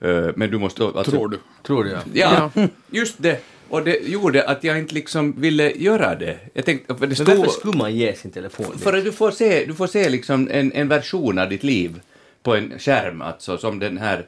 Eh, 0.00 0.26
Men 0.36 0.50
du 0.50 0.58
måste... 0.58 0.84
Alltså, 0.84 1.10
Tror 1.10 1.28
du? 1.28 1.38
Tror 1.62 1.84
du 1.84 1.90
ja. 1.90 2.00
Ja, 2.12 2.66
just 2.90 3.14
det. 3.18 3.40
Och 3.68 3.84
det 3.84 4.08
gjorde 4.08 4.48
att 4.48 4.64
jag 4.64 4.78
inte 4.78 4.94
liksom 4.94 5.40
ville 5.40 5.70
göra 5.72 6.14
det. 6.14 6.36
Jag 6.54 6.64
tänkte, 6.64 6.94
för 6.94 7.00
det 7.00 7.06
Men 7.06 7.16
stod... 7.16 7.28
varför 7.38 7.50
skulle 7.52 7.78
man 7.78 7.96
ge 7.96 8.14
sin 8.14 8.30
telefon? 8.30 8.78
För 8.78 8.92
att 8.98 9.04
du 9.04 9.12
får 9.12 9.30
se, 9.30 9.64
du 9.64 9.74
får 9.74 9.86
se 9.86 10.08
liksom 10.08 10.48
en, 10.50 10.72
en 10.72 10.88
version 10.88 11.38
av 11.38 11.48
ditt 11.48 11.62
liv 11.62 12.00
på 12.42 12.54
en 12.54 12.78
skärm, 12.78 13.22
alltså 13.22 13.58
som 13.58 13.78
den 13.78 13.98
här. 13.98 14.26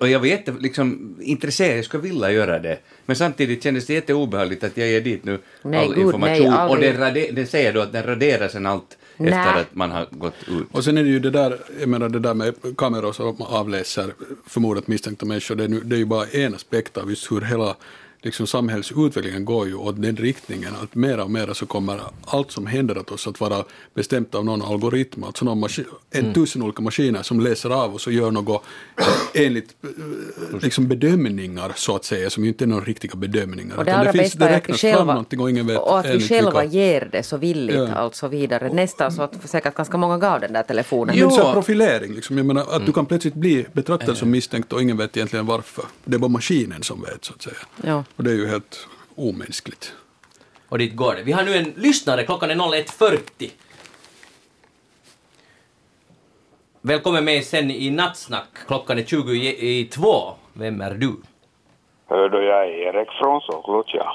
Och 0.00 0.08
jag 0.08 0.18
var 0.18 0.26
jätte, 0.26 0.54
liksom, 0.60 1.16
intresserad, 1.20 1.78
jag 1.78 1.84
skulle 1.84 2.02
vilja 2.02 2.30
göra 2.32 2.58
det. 2.58 2.78
Men 3.06 3.16
samtidigt 3.16 3.62
kändes 3.62 3.86
det 3.86 3.94
jätteobehagligt 3.94 4.64
att 4.64 4.76
jag 4.76 4.88
ger 4.88 5.00
dit 5.00 5.24
nu 5.24 5.38
Nej, 5.62 5.80
all 5.80 5.94
gud, 5.94 6.04
information. 6.04 6.50
nej, 6.50 6.68
och 6.68 6.78
den, 6.78 6.96
rade, 6.96 7.30
den 7.32 7.46
säger 7.46 7.72
då 7.72 7.80
att 7.80 7.92
den 7.92 8.02
raderar 8.06 8.48
sen 8.48 8.66
allt 8.66 8.98
Nej. 9.20 9.32
efter 9.32 9.60
att 9.60 9.74
man 9.74 9.90
har 9.90 10.06
gått 10.10 10.34
ut. 10.48 10.66
Och 10.72 10.84
sen 10.84 10.98
är 10.98 11.02
det 11.02 11.08
ju 11.08 11.20
det 11.20 11.30
där, 11.30 11.58
jag 11.80 11.88
menar 11.88 12.08
det 12.08 12.18
där 12.18 12.34
med 12.34 12.54
kameror 12.76 13.12
som 13.12 13.42
avläser 13.42 14.14
förmodat 14.46 14.88
misstänkta 14.88 15.26
människor, 15.26 15.54
det 15.54 15.64
är, 15.64 15.68
nu, 15.68 15.80
det 15.80 15.96
är 15.96 15.98
ju 15.98 16.04
bara 16.04 16.26
en 16.26 16.54
aspekt 16.54 16.96
av 16.96 17.10
just 17.10 17.32
hur 17.32 17.40
hela 17.40 17.76
liksom, 18.22 18.46
samhällsutvecklingen 18.46 19.44
går 19.44 19.66
ju 19.68 19.74
åt 19.74 20.02
den 20.02 20.16
riktningen, 20.16 20.72
att 20.82 20.94
mera 20.94 21.24
och 21.24 21.30
mera 21.30 21.54
så 21.54 21.66
kommer 21.66 22.00
allt 22.24 22.50
som 22.50 22.66
händer 22.66 22.98
åt 22.98 23.10
oss 23.10 23.26
att 23.26 23.40
vara 23.40 23.64
bestämt 23.94 24.34
av 24.34 24.44
någon 24.44 24.62
algoritm, 24.62 25.24
alltså 25.24 25.44
någon 25.44 25.60
maskin, 25.60 25.84
en 26.10 26.34
tusen 26.34 26.62
olika 26.62 26.82
maskiner 26.82 27.22
som 27.22 27.40
läser 27.40 27.70
av 27.70 27.94
oss 27.94 28.06
och 28.06 28.12
gör 28.12 28.30
något 28.30 28.62
enligt 29.34 29.74
eh, 30.52 30.58
liksom 30.62 30.88
bedömningar 30.88 31.72
så 31.76 31.96
att 31.96 32.04
säga, 32.04 32.30
som 32.30 32.42
ju 32.44 32.48
inte 32.48 32.64
är 32.64 32.66
några 32.66 32.84
riktiga 32.84 33.14
bedömningar. 33.16 33.76
Och 33.76 33.84
det 33.84 33.94
allra 33.96 34.12
finns, 34.12 34.22
bästa 34.22 34.48
är 34.48 34.56
att 34.56 34.68
vi 34.68 34.72
själva, 34.72 35.24
och 35.38 35.50
ingen 35.50 35.66
vet 35.66 35.78
och 35.78 35.98
att 35.98 36.06
vi 36.06 36.28
själva 36.28 36.60
vilka- 36.62 36.76
ger 36.76 37.08
det 37.12 37.22
så 37.22 37.36
villigt 37.36 37.76
Ja. 37.76 37.92
alltså 37.94 38.28
vidare. 38.28 38.72
Nästan 38.72 39.12
så 39.12 39.22
att 39.22 39.50
säkert 39.50 39.74
ganska 39.74 39.96
många 39.98 40.18
gav 40.18 40.40
den 40.40 40.52
där 40.52 40.62
telefonen. 40.62 41.18
Men 41.18 41.30
så 41.30 41.52
profilering, 41.52 42.14
liksom, 42.14 42.36
jag 42.36 42.46
menar 42.46 42.66
att 42.70 42.86
du 42.86 42.92
kan 42.92 43.06
plötsligt 43.06 43.34
bli 43.34 43.66
betraktad 43.72 44.08
Eh. 44.08 44.14
som 44.14 44.30
misstänkt 44.30 44.72
och 44.72 44.82
ingen 44.82 44.96
vet 44.96 45.16
egentligen 45.16 45.46
varför. 45.46 45.84
Det 46.04 46.14
är 46.14 46.18
bara 46.18 46.28
maskinen 46.28 46.82
som 46.82 47.00
vet 47.02 47.24
så 47.24 47.32
att 47.34 47.42
säga. 47.42 47.56
Ja. 47.84 48.04
Och 48.16 48.24
det 48.24 48.30
är 48.30 48.34
ju 48.34 48.48
helt 48.48 48.88
omänskligt. 49.16 49.94
Och 50.68 50.78
dit 50.78 50.96
går 50.96 51.14
det. 51.14 51.22
Vi 51.22 51.32
har 51.32 51.42
nu 51.42 51.54
en 51.56 51.72
lyssnare, 51.76 52.24
klockan 52.24 52.50
är 52.50 52.54
01.40. 52.54 53.50
Välkommen 56.80 57.24
med 57.24 57.44
sen 57.44 57.70
i 57.70 57.90
Nattsnack. 57.90 58.48
Klockan 58.66 58.98
är 58.98 59.02
20 59.04 59.32
i 59.32 59.80
i 59.80 59.84
två. 59.84 60.32
Vem 60.52 60.80
är 60.80 60.90
du? 60.94 61.16
Hördu, 62.08 62.42
jag 62.42 62.64
är 62.64 62.68
Erik 62.68 63.08
från 63.20 63.40
Soklot, 63.40 63.86
ja. 63.94 64.14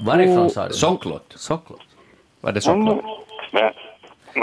Varifrån 0.00 0.50
sa 0.50 0.68
du? 0.68 0.74
Socklot. 0.74 1.32
Socklot. 1.36 1.80
Var 2.40 2.52
det 2.52 2.60
socklot? 2.60 3.04
Men, 3.52 3.72
Nu 4.34 4.42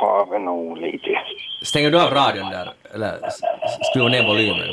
har 0.00 0.30
vi 0.32 0.44
nog 0.44 0.78
lite. 0.78 1.18
Stänger 1.62 1.90
du 1.90 2.00
av 2.00 2.10
radion 2.10 2.50
där, 2.50 2.72
eller 2.94 3.18
skruvar 3.90 4.08
ner 4.10 4.26
volymen? 4.26 4.68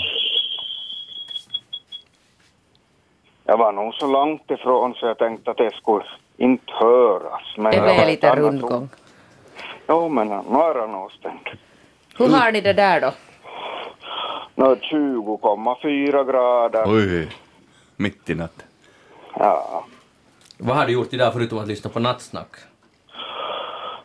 Jag 3.44 3.58
var 3.58 3.72
nog 3.72 3.94
så 3.94 4.08
långt 4.08 4.52
ifrån 4.52 4.94
så 4.94 5.06
jag 5.06 5.18
tänkte 5.18 5.52
att 5.52 5.58
det 5.58 5.76
skulle 5.76 6.04
inte 6.38 6.74
höras. 6.74 7.42
Men 7.58 7.72
Det 7.72 7.78
ett 7.78 8.08
lite 8.08 8.36
rundgång. 8.36 8.84
ord. 8.84 8.90
Jo, 9.88 10.10
men 10.10 10.28
nu 10.28 10.60
är 10.60 10.74
det 10.82 10.88
nog 10.88 11.12
stängt. 11.12 11.48
Hur 12.18 12.28
har 12.30 12.52
ni 12.52 12.62
det 12.62 12.74
där 12.74 13.02
då? 13.02 13.12
Nu 14.56 14.66
20,4 14.66 16.32
grader. 16.32 16.84
Oj, 16.88 17.30
mitt 17.96 18.30
i 18.30 18.36
natten. 18.36 18.66
Ja. 19.40 19.86
Vad 20.58 20.76
har 20.78 20.86
du 20.86 20.94
gjort 20.94 21.14
idag 21.14 21.34
förutom 21.34 21.60
att 21.60 21.68
lyssna 21.68 21.90
på 21.90 22.00
nattsnack? 22.00 22.56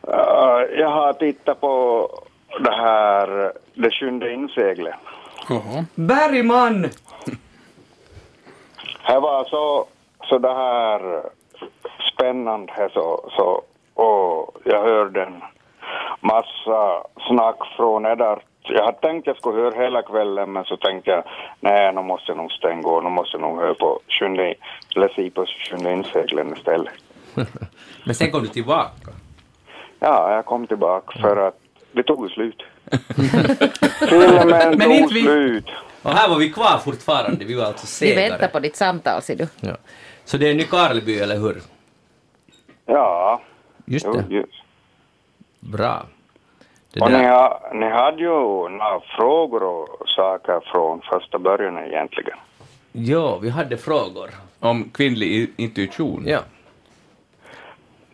Uh, 0.08 0.78
jag 0.80 0.90
har 0.90 1.12
tittat 1.12 1.60
på 1.60 2.08
det 2.60 2.74
här, 2.76 3.52
det 3.74 3.90
sjunde 3.90 4.32
inseglet. 4.32 4.94
Jaha. 5.48 5.84
Bergman! 5.94 6.90
Det 9.06 9.20
var 9.20 9.44
så, 9.44 9.86
så 10.28 10.38
det 10.38 10.54
här 10.54 11.22
spännande 12.12 12.72
här 12.76 12.88
så, 12.88 13.30
så, 13.36 13.62
och 14.02 14.56
jag 14.64 14.82
hörde 14.82 15.22
en 15.22 15.42
massa 16.20 17.02
snack 17.28 17.56
från 17.76 18.06
Eddard. 18.06 18.40
Jag 18.62 18.84
hade 18.84 18.98
tänkt 18.98 19.26
jag 19.26 19.36
skulle 19.36 19.62
höra 19.62 19.82
hela 19.82 20.02
kvällen 20.02 20.52
men 20.52 20.64
så 20.64 20.76
tänkte 20.76 21.10
jag 21.10 21.24
nej 21.60 21.92
nu 21.92 22.02
måste 22.02 22.30
jag 22.30 22.36
nog 22.36 22.52
stänga 22.52 22.88
och 22.88 23.04
nu 23.04 23.10
måste 23.10 23.36
jag 23.36 23.40
nog 23.40 23.60
höra 23.60 23.74
på 23.74 24.00
sjunde, 24.08 24.54
se 25.16 25.30
på 25.30 25.46
sjunde 25.70 25.92
inseglen 25.92 26.52
istället. 26.56 26.92
Men 28.04 28.14
sen 28.14 28.30
kom 28.30 28.42
du 28.42 28.48
tillbaka. 28.48 29.10
Ja, 29.98 30.34
jag 30.34 30.44
kom 30.44 30.66
tillbaka 30.66 31.20
för 31.20 31.36
att 31.48 31.58
det 31.92 32.02
tog 32.02 32.30
slut. 32.30 32.62
Filmen 34.08 34.78
Men 34.78 35.00
tog 35.00 35.10
slut. 35.10 35.70
Och 36.06 36.12
här 36.12 36.28
var 36.28 36.36
vi 36.36 36.50
kvar 36.50 36.78
fortfarande, 36.78 37.44
vi 37.44 37.54
var 37.54 37.64
alltså 37.64 37.84
Vi 37.86 37.88
segare. 38.12 38.28
väntar 38.30 38.48
på 38.48 38.60
ditt 38.60 38.76
samtal, 38.76 39.22
ser 39.22 39.36
du. 39.36 39.48
Ja. 39.60 39.76
Så 40.24 40.36
det 40.36 40.50
är 40.50 40.54
Nykarleby, 40.54 41.18
eller 41.18 41.38
hur? 41.38 41.62
Ja. 42.86 43.40
Just 43.84 44.06
jo, 44.06 44.12
det. 44.28 44.34
just. 44.34 44.52
Bra. 45.60 46.06
Det 46.92 47.00
Och 47.00 47.12
ni, 47.12 47.24
har, 47.24 47.74
ni 47.74 47.88
hade 47.90 48.22
ju 48.22 48.68
några 48.68 49.00
frågor 49.16 49.62
och 49.62 50.08
saker 50.08 50.60
från 50.72 51.00
första 51.12 51.38
början 51.38 51.78
egentligen. 51.78 52.38
Ja, 52.92 53.36
vi 53.38 53.50
hade 53.50 53.76
frågor. 53.76 54.30
Om 54.60 54.90
kvinnlig 54.94 55.52
intuition? 55.56 56.24
Ja. 56.26 56.40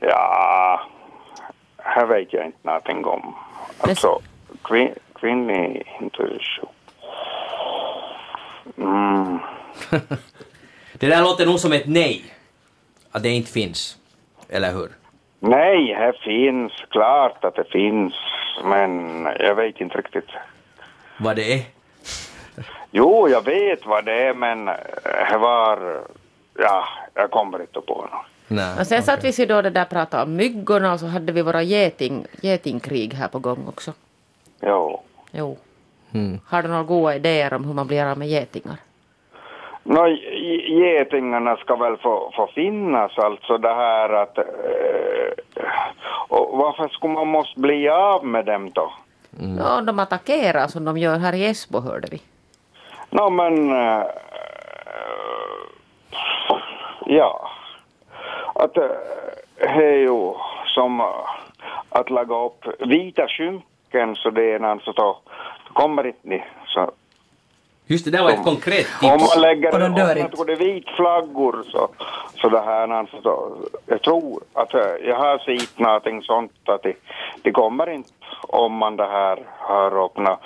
Ja, 0.01 0.81
här 1.77 2.07
vet 2.07 2.33
jag 2.33 2.47
inte 2.47 2.59
någonting 2.63 3.05
om. 3.05 3.35
Alltså, 3.79 4.19
kvin, 4.63 4.95
kvinnlig 5.15 5.83
intuition. 6.01 6.69
Mm. 8.79 9.39
Det 10.93 11.07
där 11.09 11.23
låter 11.23 11.47
nog 11.47 11.61
som 11.61 11.73
ett 11.73 11.87
nej. 11.87 12.25
Att 13.13 13.23
det 13.23 13.29
inte 13.29 13.53
finns. 13.53 13.99
Eller 14.49 14.73
hur? 14.73 14.89
Nej, 15.41 15.95
här 15.95 16.13
finns, 16.25 16.73
klart 16.91 17.45
att 17.45 17.55
det 17.55 17.65
finns, 17.65 18.15
men 18.65 19.25
jag 19.39 19.55
vet 19.55 19.81
inte 19.81 19.99
riktigt. 19.99 20.29
Vad 21.19 21.37
det 21.37 21.53
är? 21.55 21.63
Jo, 22.91 23.29
jag 23.29 23.45
vet 23.45 23.87
vad 23.87 24.05
det 24.05 24.13
är, 24.23 24.35
men 24.35 24.65
det 25.31 25.39
var... 25.39 26.01
Ja, 26.59 26.85
jag 27.15 27.31
kommer 27.31 27.61
inte 27.61 27.81
på 27.81 27.95
något. 27.95 28.27
Nej. 28.49 28.81
Och 28.81 28.87
sen 28.87 29.03
satt 29.03 29.25
vi 29.25 29.33
sig 29.33 29.47
då 29.47 29.63
det 29.63 29.71
där 29.71 29.85
pratade 29.85 30.23
om 30.23 30.37
myggorna 30.37 30.93
och 30.93 31.01
så 31.01 31.07
hade 31.07 31.33
vi 31.33 31.43
våra 31.43 31.63
geting, 31.63 32.27
getingkrig 32.43 33.15
här 33.15 33.29
på 33.29 33.39
gång 33.39 33.69
också. 33.69 33.93
Jo. 34.61 35.03
Jo. 35.31 35.59
Mm. 36.15 36.41
Har 36.49 36.63
du 36.63 36.69
några 36.69 36.83
goda 36.83 37.15
idéer 37.17 37.55
om 37.55 37.65
hur 37.65 37.75
man 37.75 37.87
blir 37.87 38.05
av 38.05 38.19
med 38.19 38.29
getingar? 38.29 38.77
Nå, 39.85 40.09
ge- 40.09 40.69
getingarna 40.79 41.57
ska 41.57 41.77
väl 41.77 41.97
få, 41.97 42.33
få 42.37 42.47
finnas, 42.55 43.19
alltså 43.19 43.59
det 43.59 43.75
här 43.75 44.09
att... 44.13 44.39
Eh, 44.39 44.45
och 46.29 46.59
varför 46.59 46.89
skulle 46.89 47.13
man 47.15 47.29
måste 47.29 47.61
bli 47.61 47.89
av 47.89 48.25
med 48.27 48.45
dem 48.45 48.71
då? 48.71 48.93
Ja, 49.59 49.81
de 49.81 49.99
attackerar 49.99 50.67
som 50.67 50.85
de 50.85 50.99
gör 50.99 51.19
här 51.19 51.33
i 51.35 51.47
Esbo 51.47 51.81
hörde 51.81 52.09
vi. 52.11 52.23
Nå, 53.11 53.31
men... 53.31 53.73
Eh, 53.73 54.05
ja. 57.07 57.51
Att 58.55 58.77
eh, 58.77 58.85
det 59.59 59.85
är 59.85 59.99
ju 59.99 60.33
som 60.67 61.01
eh, 61.01 61.07
att 61.89 62.11
laga 62.11 62.37
upp 62.37 62.65
vita 62.79 63.29
skynken 63.29 64.17
så 64.17 64.31
det 64.31 64.53
är 64.53 64.59
någon 64.59 64.81
så 64.81 64.93
då 64.93 65.19
kommer 65.73 66.07
inte 66.07 66.19
ni. 66.23 66.45
Så 66.67 66.91
Just 67.87 68.05
det, 68.05 68.11
där 68.11 68.23
var 68.23 68.31
ett 68.31 68.45
konkret 68.45 68.87
Om 69.03 69.19
tips. 69.19 69.35
man 69.35 69.43
lägger 69.43 69.73
Och 69.75 69.81
de 69.81 69.95
dör 69.95 70.17
om 70.17 70.31
man 70.39 70.47
det 70.47 70.53
är 70.53 70.57
vitflaggor 70.57 71.65
så, 71.73 71.89
så 72.41 72.49
det 72.49 72.61
här 72.61 72.89
alltså 72.89 73.21
då, 73.21 73.57
jag 73.87 74.03
tror 74.03 74.43
att 74.53 74.75
eh, 74.75 74.81
jag 75.05 75.17
har 75.17 75.39
sett 75.39 75.79
någonting 75.79 76.23
sånt 76.23 76.53
att 76.69 76.83
det, 76.83 76.95
det 77.43 77.51
kommer 77.53 77.91
inte 77.91 78.11
om 78.49 78.73
man 78.73 78.97
det 78.97 79.07
här 79.07 79.39
har 79.59 80.05
öppnat. 80.05 80.41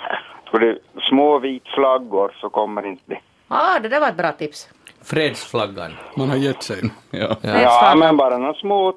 För 0.51 0.59
det 0.59 0.77
små 1.09 1.39
vitflaggor 1.39 2.31
så 2.41 2.49
kommer 2.49 2.85
inte 2.85 3.03
det. 3.05 3.19
Ah, 3.47 3.79
det 3.79 3.89
där 3.89 3.99
var 3.99 4.07
ett 4.09 4.17
bra 4.17 4.31
tips. 4.31 4.69
Fredsflaggan. 5.03 5.93
Man 6.15 6.29
har 6.29 6.37
gett 6.37 6.63
sig. 6.63 6.81
Ja. 7.11 7.35
Ja, 7.41 7.93
men 7.97 8.17
bara 8.17 8.37
något 8.37 8.57
små 8.57 8.93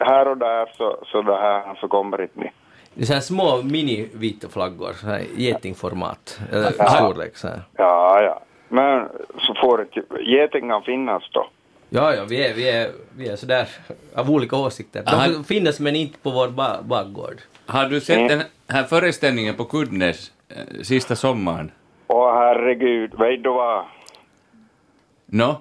här 0.00 0.28
och 0.28 0.36
där 0.36 0.72
så, 0.76 0.98
så 1.06 1.22
det 1.22 1.36
här 1.36 1.74
så 1.80 1.88
kommer 1.88 2.22
inte 2.22 2.40
det. 2.40 2.50
Det 2.94 3.02
är 3.02 3.06
så 3.06 3.12
här 3.12 3.20
små 3.20 3.62
mini-vita 3.62 4.48
flaggor, 4.48 4.92
så 4.92 5.06
här 5.06 5.22
getingformat. 5.36 6.40
Eller 6.52 6.72
Ja. 6.78 6.88
storlek 6.88 7.36
så 7.36 7.48
här. 7.48 7.60
Ja, 7.76 8.22
ja. 8.22 8.40
Men 8.68 9.08
så 9.38 9.54
får 9.54 9.80
inte 9.82 10.02
getingar 10.22 10.80
finnas 10.80 11.22
då. 11.32 11.46
Ja, 11.90 12.14
ja, 12.14 12.24
vi 12.28 12.46
är, 12.48 12.54
vi 12.54 12.70
är, 12.70 12.90
vi 13.16 13.28
är 13.28 13.36
sådär 13.36 13.68
av 14.14 14.30
olika 14.30 14.56
åsikter. 14.56 15.02
De 15.02 15.10
Aha. 15.14 15.24
får 15.24 15.42
finnas 15.42 15.80
men 15.80 15.96
inte 15.96 16.18
på 16.18 16.30
vår 16.30 16.48
ba 16.48 16.82
bakgård. 16.82 17.36
Har 17.66 17.84
du 17.88 18.00
sett 18.00 18.28
den 18.28 18.42
här 18.68 18.82
föreställningen 18.84 19.54
på 19.54 19.64
Kudnes 19.64 20.32
eh, 20.48 20.82
sista 20.82 21.16
sommaren? 21.16 21.70
Åh 22.06 22.34
herregud, 22.34 23.14
vet 23.18 23.42
du 23.42 23.50
vad? 23.50 23.84
Nå? 25.26 25.60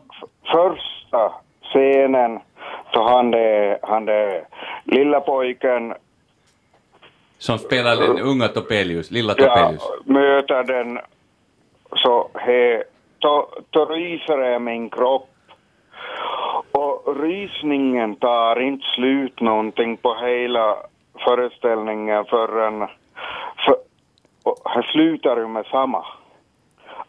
första 0.51 1.33
scenen 1.63 2.39
så 2.93 3.03
han 3.09 3.31
det, 3.31 3.79
han 3.83 4.05
det 4.05 4.45
lilla 4.83 5.19
pojken 5.21 5.93
Som 7.43 7.57
spelar 7.57 7.95
den 7.95 8.19
unga 8.19 8.47
Topelius, 8.47 9.11
lilla 9.11 9.35
ja, 9.37 9.45
Topelius. 9.45 9.83
möter 10.05 10.63
den 10.63 10.99
så 11.95 12.29
he, 12.33 12.83
to, 13.19 13.45
to 13.69 13.85
ryser 13.85 14.55
i 14.55 14.59
min 14.59 14.89
kropp. 14.89 15.29
Och 16.71 17.15
rysningen 17.21 18.15
tar 18.15 18.59
inte 18.61 18.85
slut 18.95 19.41
någonting 19.41 19.97
på 19.97 20.15
hela 20.15 20.77
föreställningen 21.25 22.25
förrän 22.25 22.87
för, 23.65 23.75
det 24.75 24.87
slutar 24.91 25.37
ju 25.37 25.47
med 25.47 25.65
samma. 25.65 26.05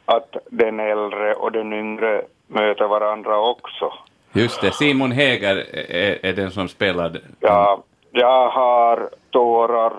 Att 0.04 0.36
den 0.50 0.80
äldre 0.80 1.34
och 1.34 1.52
den 1.52 1.72
yngre 1.72 2.22
möter 2.46 2.88
varandra 2.88 3.38
också. 3.38 3.92
Just 4.32 4.60
det, 4.60 4.72
Simon 4.74 5.12
Häger 5.12 5.56
är, 5.88 6.26
är 6.26 6.32
den 6.32 6.50
som 6.50 6.68
spelar. 6.68 7.20
Ja, 7.40 7.82
jag 8.10 8.48
har 8.48 9.10
tårar 9.30 9.92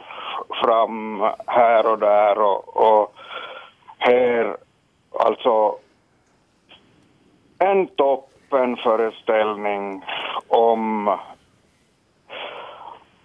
fram 0.63 1.21
här 1.47 1.91
och 1.91 1.99
där 1.99 2.39
och, 2.41 2.77
och 2.77 3.13
här, 3.97 4.57
alltså 5.19 5.75
en 7.59 7.87
toppenföreställning 7.87 10.03
om, 10.47 11.07
Om 11.07 11.17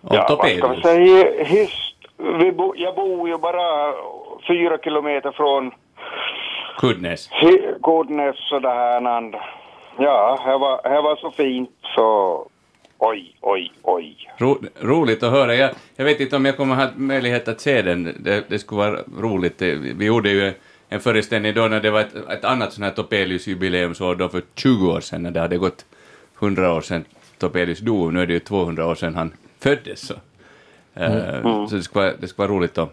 ja, 0.01 0.27
vad 0.29 0.39
ska 0.39 0.47
vi 0.47 0.61
Topelius. 0.61 0.83
säga, 0.83 1.45
hist, 1.45 1.95
vi 2.17 2.53
bo, 2.53 2.75
jag 2.77 2.95
bor 2.95 3.29
ju 3.29 3.39
bara 3.39 3.93
fyra 4.49 4.79
kilometer 4.79 5.33
från 5.33 5.71
Kudnes. 6.79 7.31
Hi- 7.31 7.81
Kodnäs 7.81 8.53
och 8.53 8.63
det 8.63 8.69
här 8.71 9.05
and. 9.07 9.37
Ja, 9.99 10.39
det 10.47 10.57
var, 10.59 10.83
det 10.83 11.01
var 11.01 11.17
så 11.17 11.31
fint 11.31 11.71
så 11.83 12.47
oj, 13.01 13.37
oj, 13.41 13.73
oj. 13.83 14.17
Ro, 14.39 14.63
roligt 14.81 15.23
att 15.23 15.31
höra. 15.33 15.55
Jag, 15.55 15.71
jag 15.97 16.05
vet 16.05 16.21
inte 16.21 16.37
om 16.37 16.45
jag 16.45 16.57
kommer 16.57 16.75
ha 16.75 16.89
möjlighet 16.97 17.49
att 17.49 17.61
se 17.61 17.83
den. 17.83 18.05
Det, 18.21 18.45
det 18.49 18.59
skulle 18.59 18.79
vara 18.79 19.01
roligt. 19.19 19.63
Vi 19.63 20.05
gjorde 20.05 20.31
ju 20.31 20.53
en 20.89 21.01
föreställning 21.01 21.55
då 21.55 21.69
när 21.69 21.81
det 21.81 21.91
var 21.91 22.01
ett, 22.01 22.15
ett 22.31 22.45
annat 22.45 22.73
sånt 22.73 22.85
här 22.85 22.93
Topelius 22.93 23.47
jubileumsår 23.47 24.15
då 24.15 24.29
för 24.29 24.43
20 24.55 24.91
år 24.93 25.01
sedan 25.01 25.23
när 25.23 25.31
det 25.31 25.41
hade 25.41 25.59
gått 25.59 25.85
100 26.41 26.73
år 26.75 26.81
sedan 26.81 27.05
Topelius 27.39 27.79
dog. 27.79 28.13
Nu 28.15 28.23
är 28.23 28.27
det 28.27 28.33
ju 28.33 28.41
200 28.41 28.87
år 28.87 28.95
sedan 28.95 29.15
han 29.15 29.33
föddes. 29.59 30.01
Så, 30.07 30.15
Eh, 30.95 31.35
Mm. 31.35 31.69
så 31.69 31.77
det, 31.77 31.83
skulle 31.83 32.05
vara, 32.05 32.17
det 32.17 32.29
skulle 32.29 32.49
vara 32.49 32.59
roligt 32.59 32.79
att, 32.79 32.93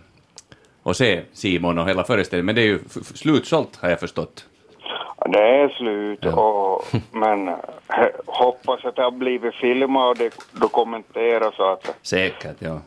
att 0.84 0.98
se 0.98 1.22
Simon 1.34 1.78
och 1.80 1.90
hela 1.90 2.04
föreställningen. 2.04 2.46
Men 2.46 2.56
det 2.56 2.62
är 2.62 2.66
ju 2.66 2.80
slutsålt 3.14 3.76
har 3.76 3.90
jag 3.90 4.00
förstått. 4.00 4.46
Det 5.26 5.40
är 5.40 5.70
slut, 5.70 6.26
och, 6.26 6.86
men 7.12 7.48
eh, 7.48 7.56
hoppas 8.26 8.86
att 8.86 8.96
det 8.96 9.02
har 9.02 9.12
blivit 9.12 9.56
filmat 9.56 10.10
och 10.10 10.18
det 10.18 10.34
dokumenterat 10.52 11.54
så 11.56 11.72
att 11.72 11.96
Säkert, 12.02 12.56
ja. 12.60 12.80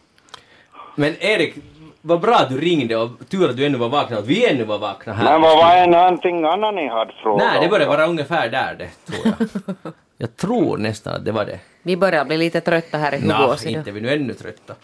Men 0.97 1.15
Erik, 1.21 1.55
vad 2.01 2.21
bra 2.21 2.35
att 2.35 2.49
du 2.49 2.61
ringde 2.61 2.97
och 2.97 3.11
tur 3.29 3.51
att 3.51 3.57
du 3.57 3.67
ännu 3.67 3.79
var 3.79 3.89
vaken 3.89 4.17
och 4.17 4.23
att 4.23 4.29
vi 4.29 4.51
ännu 4.51 4.65
var 4.65 4.79
vakna 4.79 5.13
här. 5.13 5.25
Men 5.25 5.41
vad 5.41 5.57
var 5.57 5.77
det 5.77 5.87
någonting 5.87 6.45
annat 6.45 6.75
ni 6.75 6.89
hade 6.89 7.13
frågat 7.13 7.47
Nej, 7.53 7.69
det 7.69 7.79
då? 7.79 7.89
vara 7.89 8.07
ungefär 8.07 8.49
där 8.49 8.75
det, 8.79 8.89
tror 9.13 9.35
jag. 9.39 9.93
jag 10.19 10.37
tror 10.37 10.77
nästan 10.79 11.15
att 11.15 11.25
det 11.25 11.33
var 11.33 11.45
det. 11.45 11.59
Vi 11.83 11.97
börjar 11.97 12.25
bli 12.25 12.37
lite 12.37 12.61
trötta 12.61 12.99
här 12.99 13.15
i 13.15 13.21
Hugås 13.21 13.67
idag. 13.67 13.79
inte 13.79 13.91
vi 13.91 14.01
nu 14.01 14.13
ännu 14.13 14.35
trötta. 14.35 14.75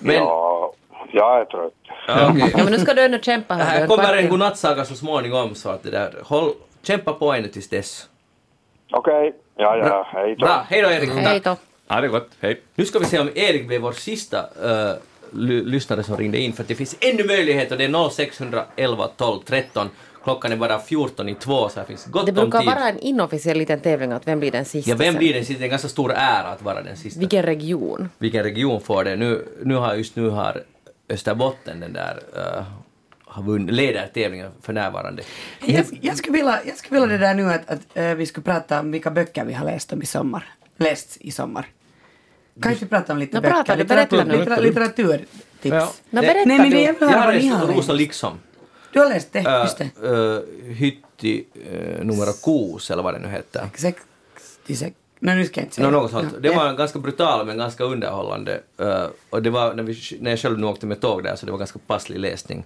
Men, 0.00 0.14
Ja, 0.14 0.72
jag 1.12 1.40
är 1.40 1.44
trött. 1.44 1.72
ja, 2.08 2.30
okej. 2.30 2.50
Ja, 2.56 2.64
men 2.64 2.72
nu 2.72 2.78
ska 2.78 2.94
du 2.94 3.02
ännu 3.02 3.18
kämpa 3.22 3.56
Det 3.56 3.62
här. 3.62 3.70
här 3.74 3.82
en 3.82 3.88
kommer 3.88 4.16
en 4.16 4.28
godnattsaga 4.28 4.84
så 4.84 4.94
småningom 4.94 5.54
så 5.54 5.68
att 5.68 5.82
det 5.82 5.90
där, 5.90 6.14
håll, 6.24 6.50
kämpa 6.82 7.12
på 7.12 7.32
ännu 7.32 7.48
tills 7.48 7.68
dess. 7.68 8.08
Okej, 8.92 9.32
ja, 9.56 9.76
ja, 9.76 10.08
hej 10.12 10.36
då. 10.38 10.46
Bra, 10.46 10.66
hej 10.68 10.82
då 10.82 10.90
Erik. 10.90 11.10
Hej 11.10 11.40
då. 11.44 11.56
Ha 11.88 12.00
det 12.00 12.08
gott, 12.08 12.28
hej. 12.40 12.60
Nu 12.74 12.84
ska 12.84 12.98
vi 12.98 13.04
se 13.04 13.18
om 13.18 13.30
Erik 13.34 13.66
blev 13.66 13.80
vår 13.80 13.92
sista 13.92 14.38
uh, 14.64 14.94
lyssnare 15.64 16.02
som 16.02 16.16
ringde 16.16 16.38
in, 16.38 16.52
för 16.52 16.62
att 16.62 16.68
det 16.68 16.74
finns 16.74 16.96
ännu 17.00 17.24
möjligheter. 17.24 17.76
Det 17.76 17.84
är 17.84 18.10
0611 18.10 19.08
12 19.16 19.40
13. 19.44 19.88
Klockan 20.24 20.52
är 20.52 20.56
bara 20.56 20.78
14 20.78 21.28
i 21.28 21.34
två, 21.34 21.68
så 21.68 21.80
här 21.80 21.86
finns 21.86 22.04
gott 22.06 22.26
Det 22.26 22.30
om 22.32 22.36
brukar 22.36 22.58
tid. 22.58 22.68
vara 22.68 22.88
en 22.88 22.98
inofficiell 22.98 23.58
liten 23.58 23.80
tävling 23.80 24.12
att 24.12 24.26
vem 24.26 24.40
blir 24.40 24.50
den 24.50 24.64
sista 24.64 24.90
Ja, 24.90 24.96
vem 24.96 25.14
blir 25.14 25.34
den 25.34 25.44
sista? 25.44 25.58
Det 25.58 25.62
är 25.62 25.66
en 25.66 25.70
ganska 25.70 25.88
stor 25.88 26.12
ära 26.12 26.48
att 26.48 26.62
vara 26.62 26.82
den 26.82 26.96
sista. 26.96 27.20
Vilken 27.20 27.42
region? 27.42 28.08
Vilken 28.18 28.42
region 28.42 28.80
får 28.80 29.04
det? 29.04 29.16
Nu, 29.16 29.44
nu 29.62 29.74
har 29.74 29.94
just 29.94 30.16
nu 30.16 30.28
har 30.28 30.62
Österbotten 31.10 31.80
den 31.80 31.92
där, 31.92 32.20
uh, 32.36 32.62
har 33.24 33.42
vunnit, 33.42 33.74
leder 33.74 34.06
tävlingen 34.14 34.52
för 34.62 34.72
närvarande. 34.72 35.22
Jag, 35.64 35.84
jag, 36.00 36.16
skulle 36.16 36.36
vilja, 36.36 36.60
jag 36.66 36.76
skulle 36.76 37.00
vilja 37.00 37.18
det 37.18 37.26
där 37.26 37.34
nu 37.34 37.52
att, 37.52 37.70
att 37.70 37.80
eh, 37.94 38.14
vi 38.14 38.26
skulle 38.26 38.44
prata 38.44 38.80
om 38.80 38.90
vilka 38.90 39.10
böcker 39.10 39.44
vi 39.44 39.52
har 39.52 39.64
läst 39.66 39.92
om 39.92 40.02
i 40.02 40.06
sommar. 40.06 40.44
Läst 40.76 41.16
i 41.20 41.30
sommar. 41.30 41.66
Kanske 42.62 42.86
prata 42.86 43.12
om 43.12 43.18
lite 43.18 43.36
Nå, 43.36 43.40
böcker, 43.40 43.54
prata 43.54 43.74
litteratur, 43.74 44.24
nu. 44.24 44.38
litteratur, 44.38 44.62
litteraturtips. 44.62 45.28
Ja. 45.62 45.92
Berätta 46.10 46.44
Nej, 46.44 46.58
men 46.58 46.70
det 46.70 46.86
är 46.86 46.96
Jag 47.00 47.08
har 47.08 47.32
läst 47.32 47.62
Rosa 47.62 47.74
läst. 47.74 47.88
liksom. 47.88 48.38
Du 48.92 48.98
har 48.98 49.08
läst 49.08 49.32
det, 49.32 49.40
Uh, 49.40 49.60
just 49.62 49.78
det. 49.78 50.08
uh, 50.08 50.74
Hytti 50.74 51.44
uh, 51.72 52.04
numero 52.04 52.32
kos, 52.32 52.90
eller 52.90 53.02
vad 53.02 53.14
det 53.14 53.18
nu 53.20 53.28
heter. 53.28 53.68
66. 53.74 54.96
Nej, 55.22 55.36
nu 55.36 55.44
ska 55.44 55.60
jag 55.60 55.66
inte 55.66 55.74
säga. 55.74 55.90
Nå, 55.90 56.00
något 56.00 56.10
sånt. 56.10 56.32
Ja. 56.32 56.40
Det 56.40 56.50
var 56.50 56.72
ganska 56.72 56.98
brutal 56.98 57.46
men 57.46 57.58
ganska 57.58 57.84
underhållande. 57.84 58.60
Uh, 58.80 59.06
och 59.30 59.42
det 59.42 59.50
var 59.50 59.74
när, 59.74 59.82
vi, 59.82 60.18
när 60.20 60.30
jag 60.30 60.38
själv 60.38 60.58
nu 60.58 60.66
åkte 60.66 60.86
med 60.86 61.00
tåg 61.00 61.24
där 61.24 61.36
så 61.36 61.46
det 61.46 61.52
var 61.52 61.58
ganska 61.58 61.78
passlig 61.86 62.18
läsning. 62.18 62.64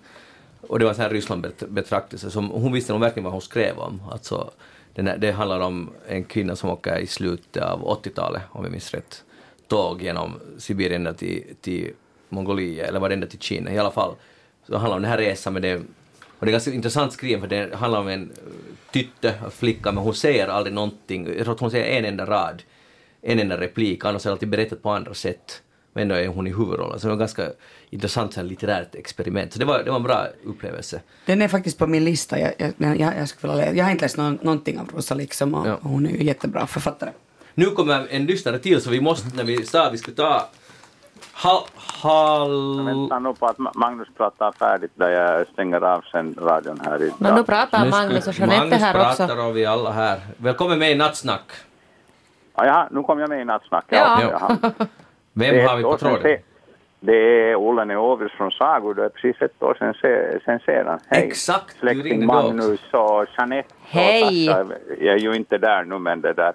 Och 0.61 0.79
det 0.79 0.85
var 0.85 0.91
en 0.91 0.95
sån 0.95 1.03
här 1.03 1.11
Ryssland-betraktelse 1.11 2.31
som 2.31 2.51
hon 2.51 2.73
visste 2.73 2.93
nog 2.93 3.01
verkligen 3.01 3.25
vad 3.25 3.33
hon 3.33 3.43
skrev 3.43 3.79
om. 3.79 4.03
Alltså, 4.11 4.51
här, 4.97 5.17
det 5.17 5.33
handlar 5.33 5.61
om 5.61 5.91
en 6.09 6.25
kvinna 6.25 6.57
som 6.57 6.71
åker 6.71 6.99
i 6.99 7.07
slutet 7.07 7.63
av 7.63 8.03
80-talet, 8.03 8.43
om 8.51 8.65
jag 8.65 8.71
minns 8.71 8.95
rätt, 8.95 9.25
tåg 9.69 10.03
genom 10.03 10.41
Sibirien 10.59 11.01
ända 11.01 11.13
till, 11.13 11.45
till 11.61 11.91
Mongoliet, 12.29 12.89
eller 12.89 13.01
var 13.01 13.09
det 13.09 13.15
ända 13.15 13.27
till 13.27 13.39
Kina 13.39 13.73
i 13.73 13.79
alla 13.79 13.91
fall. 13.91 14.15
Så 14.67 14.73
det 14.73 14.79
handlar 14.79 14.97
om 14.97 15.03
den 15.03 15.11
här 15.11 15.19
resan 15.19 15.53
med 15.53 15.63
det 15.63 15.83
och 16.39 16.47
det 16.47 16.51
är 16.51 16.53
ganska 16.53 16.73
intressant 16.73 17.13
skrivet 17.13 17.41
för 17.41 17.49
det 17.49 17.75
handlar 17.77 18.01
om 18.01 18.09
en 18.09 18.33
tytte, 18.95 19.35
flicka, 19.51 19.93
men 19.93 20.05
hon 20.05 20.15
säger 20.15 20.49
aldrig 20.49 20.75
någonting. 20.75 21.27
Jag 21.37 21.45
tror 21.45 21.55
att 21.55 21.61
hon 21.61 21.71
säger 21.71 21.99
en 21.99 22.05
enda 22.05 22.27
rad, 22.27 22.63
en 23.23 23.39
enda 23.39 23.61
replik, 23.61 24.05
annars 24.05 24.27
är 24.27 24.31
det 24.31 24.33
alltid 24.33 24.49
berättat 24.49 24.83
på 24.83 24.91
andra 24.91 25.15
sätt. 25.15 25.63
Men 25.93 26.03
ändå 26.03 26.15
är 26.15 26.27
hon 26.27 26.47
i 26.47 26.51
huvudrollen. 26.51 27.01
Så 27.01 27.07
det 27.07 27.11
var 27.11 27.19
ganska 27.19 27.51
intressant 27.91 28.37
här, 28.37 28.43
litterärt 28.43 28.95
experiment. 28.95 29.53
Så 29.53 29.59
det 29.59 29.65
var, 29.65 29.83
det 29.85 29.91
var 29.91 29.97
en 29.97 30.03
bra 30.03 30.27
upplevelse. 30.45 31.01
Den 31.27 31.43
är 31.43 31.49
faktiskt 31.49 31.79
på 31.79 31.87
min 31.87 32.05
lista. 32.05 32.39
Jag, 32.41 32.53
jag, 32.57 33.01
jag, 33.01 33.13
jag, 33.19 33.29
skulle 33.29 33.53
vilja 33.53 33.75
jag 33.75 33.85
har 33.85 33.91
inte 33.91 34.05
läst 34.05 34.17
någon, 34.17 34.39
någonting 34.43 34.79
av 34.79 34.89
Rosa 34.95 35.15
liksom 35.15 35.55
och, 35.55 35.69
Ja. 35.69 35.75
och 35.75 35.91
hon 35.91 36.07
är 36.07 36.11
ju 36.11 36.25
jättebra 36.25 36.67
författare. 36.67 37.11
Nu 37.55 37.67
kommer 37.67 38.07
en 38.11 38.27
lyssnare 38.27 38.59
till 38.59 38.81
så 38.81 38.91
vi 38.91 39.01
måste, 39.01 39.37
när 39.37 39.45
vi 39.45 39.67
sa 39.67 39.87
att 39.87 39.93
vi 39.93 39.99
skulle 39.99 40.17
ta 40.17 40.49
hal, 41.33 41.63
hal, 42.03 42.85
Vänta 42.87 43.19
nu 43.19 43.35
på 43.35 43.47
att 43.47 43.57
Ma- 43.57 43.71
Magnus 43.75 44.09
pratar 44.17 44.53
färdigt 44.53 44.93
där 44.95 45.09
jag 45.11 45.47
stänger 45.47 45.81
av 45.81 46.05
sen 46.13 46.35
radion 46.41 46.81
här 46.85 47.03
i 47.03 47.13
Men 47.19 47.35
nu 47.35 47.43
pratar 47.45 47.91
Magnus 47.91 48.27
och 48.27 48.35
Jeanette 48.35 48.59
Magnus 48.61 48.81
här 48.81 48.93
pratar 48.93 49.25
också. 49.35 49.47
och 49.47 49.57
vi 49.57 49.67
alla 49.67 49.91
här. 49.91 50.21
Välkommen 50.37 50.79
med 50.79 50.91
i 50.91 50.95
Nattsnack. 50.95 51.53
Ja, 52.57 52.67
jaha, 52.67 52.89
nu 52.91 53.03
kom 53.03 53.19
jag 53.19 53.29
med 53.29 53.41
i 53.41 53.45
nattsnack. 53.45 53.85
Ja. 53.89 54.19
jaha. 54.23 54.57
Vem 55.33 55.69
har 55.69 55.77
vi 55.77 55.83
på 55.83 55.97
tråden? 55.97 56.39
Det 57.01 57.51
är 57.51 57.57
Olle 57.57 57.85
Neovius 57.85 58.33
från 58.33 58.51
Sago. 58.51 58.93
Det 58.93 59.05
är 59.05 59.09
precis 59.09 59.43
ett 59.43 59.63
år 59.63 59.75
sedan, 59.79 59.95
se, 60.03 60.39
sen 60.45 60.59
sedan. 60.59 60.99
Hej, 61.09 61.27
Exakt, 61.27 61.77
du 61.81 61.87
ringde 61.87 62.03
släkting 62.03 62.21
då 62.27 62.27
Magnus 62.35 62.81
och 62.93 63.27
Jeanette. 63.39 63.69
och 63.81 63.89
Hej. 63.89 64.47
Jag 65.01 65.15
är 65.15 65.19
ju 65.19 65.35
inte 65.35 65.59
där 65.59 65.85
nu, 65.85 65.99
men 65.99 66.21
det 66.21 66.33
där... 66.33 66.53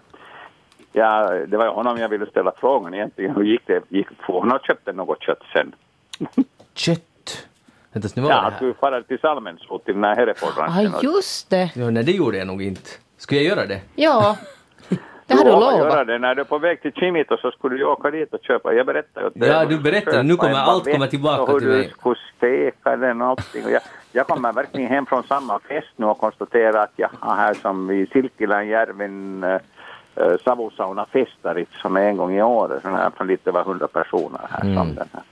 Ja, 0.99 1.29
det 1.47 1.57
var 1.57 1.65
ju 1.65 1.71
honom 1.71 1.97
jag 1.97 2.09
ville 2.09 2.25
ställa 2.25 2.51
frågan 2.57 2.93
egentligen. 2.93 3.35
Hur 3.35 3.43
gick 3.43 3.67
det? 3.67 3.81
Gick, 3.89 4.07
för 4.25 4.33
hon 4.33 4.51
har 4.51 4.59
köpt 4.59 4.95
något 4.95 5.21
kött 5.23 5.41
sen. 5.53 5.75
Kött. 6.73 7.47
Vänta, 7.93 8.07
nu 8.15 8.21
var 8.21 8.29
Ja, 8.29 8.35
det 8.41 8.47
att 8.47 8.53
här. 8.53 8.67
du 8.67 8.73
far 8.73 9.01
till 9.07 9.19
Salmensbo, 9.19 9.79
till 9.79 9.93
den 9.93 10.03
här 10.03 10.11
Ah, 10.11 10.15
Herefordranchen. 10.15 10.91
just 11.01 11.49
det. 11.49 11.71
Ja, 11.75 11.89
nej, 11.89 12.03
det 12.03 12.11
gjorde 12.11 12.37
jag 12.37 12.47
nog 12.47 12.61
inte. 12.63 12.89
Skulle 13.17 13.41
jag 13.41 13.57
göra 13.57 13.65
det? 13.67 13.81
Ja. 13.95 14.37
Det 15.27 15.35
har 15.35 15.43
du 15.45 15.51
lovat. 15.51 15.77
göra 15.77 16.03
det. 16.05 16.17
När 16.19 16.35
du 16.35 16.41
är 16.41 16.45
på 16.45 16.57
väg 16.57 16.81
till 16.81 16.91
Kimito 16.93 17.37
så 17.37 17.51
skulle 17.51 17.75
du 17.77 17.85
åka 17.85 18.11
dit 18.11 18.33
och 18.33 18.39
köpa. 18.43 18.73
Jag 18.73 18.85
berättade 18.85 19.27
åt 19.27 19.33
dig. 19.39 19.49
Ja, 19.49 19.65
du 19.65 19.79
berättade. 19.79 20.23
Nu 20.23 20.35
kommer 20.35 20.53
allt 20.53 20.91
komma 20.91 21.07
tillbaka 21.07 21.41
och 21.41 21.49
hur 21.51 21.59
till 21.59 21.69
du 21.69 21.75
mig. 21.77 21.89
skulle 21.97 22.15
steka 22.37 22.95
den 22.97 23.21
och 23.21 23.27
allting. 23.27 23.63
Jag, 23.69 23.81
jag 24.11 24.27
kommer 24.27 24.53
verkligen 24.53 24.89
hem 24.89 25.05
från 25.05 25.23
samma 25.23 25.59
fest 25.59 25.87
nu 25.95 26.05
och 26.05 26.17
konstaterar 26.17 26.83
att 26.83 26.93
jag 26.95 27.09
har 27.19 27.35
här 27.35 27.53
som 27.53 27.91
i 27.91 28.05
Silkkiläänjärven 28.13 29.43
äh, 30.19 30.25
äh, 30.25 30.37
Savosauna 30.43 31.05
Festarit 31.05 31.69
som 31.81 31.97
är 31.97 32.01
en 32.01 32.17
gång 32.17 32.35
i 32.35 32.41
året. 32.41 32.81
Sån 32.81 32.95
här 32.95 33.09
från 33.17 33.27
lite 33.27 33.49
över 33.49 33.63
hundra 33.63 33.87
personer 33.87 34.39
här 34.49 34.61
Mm. 34.61 34.75
som 34.75 34.95
den 34.95 35.07
här. 35.13 35.23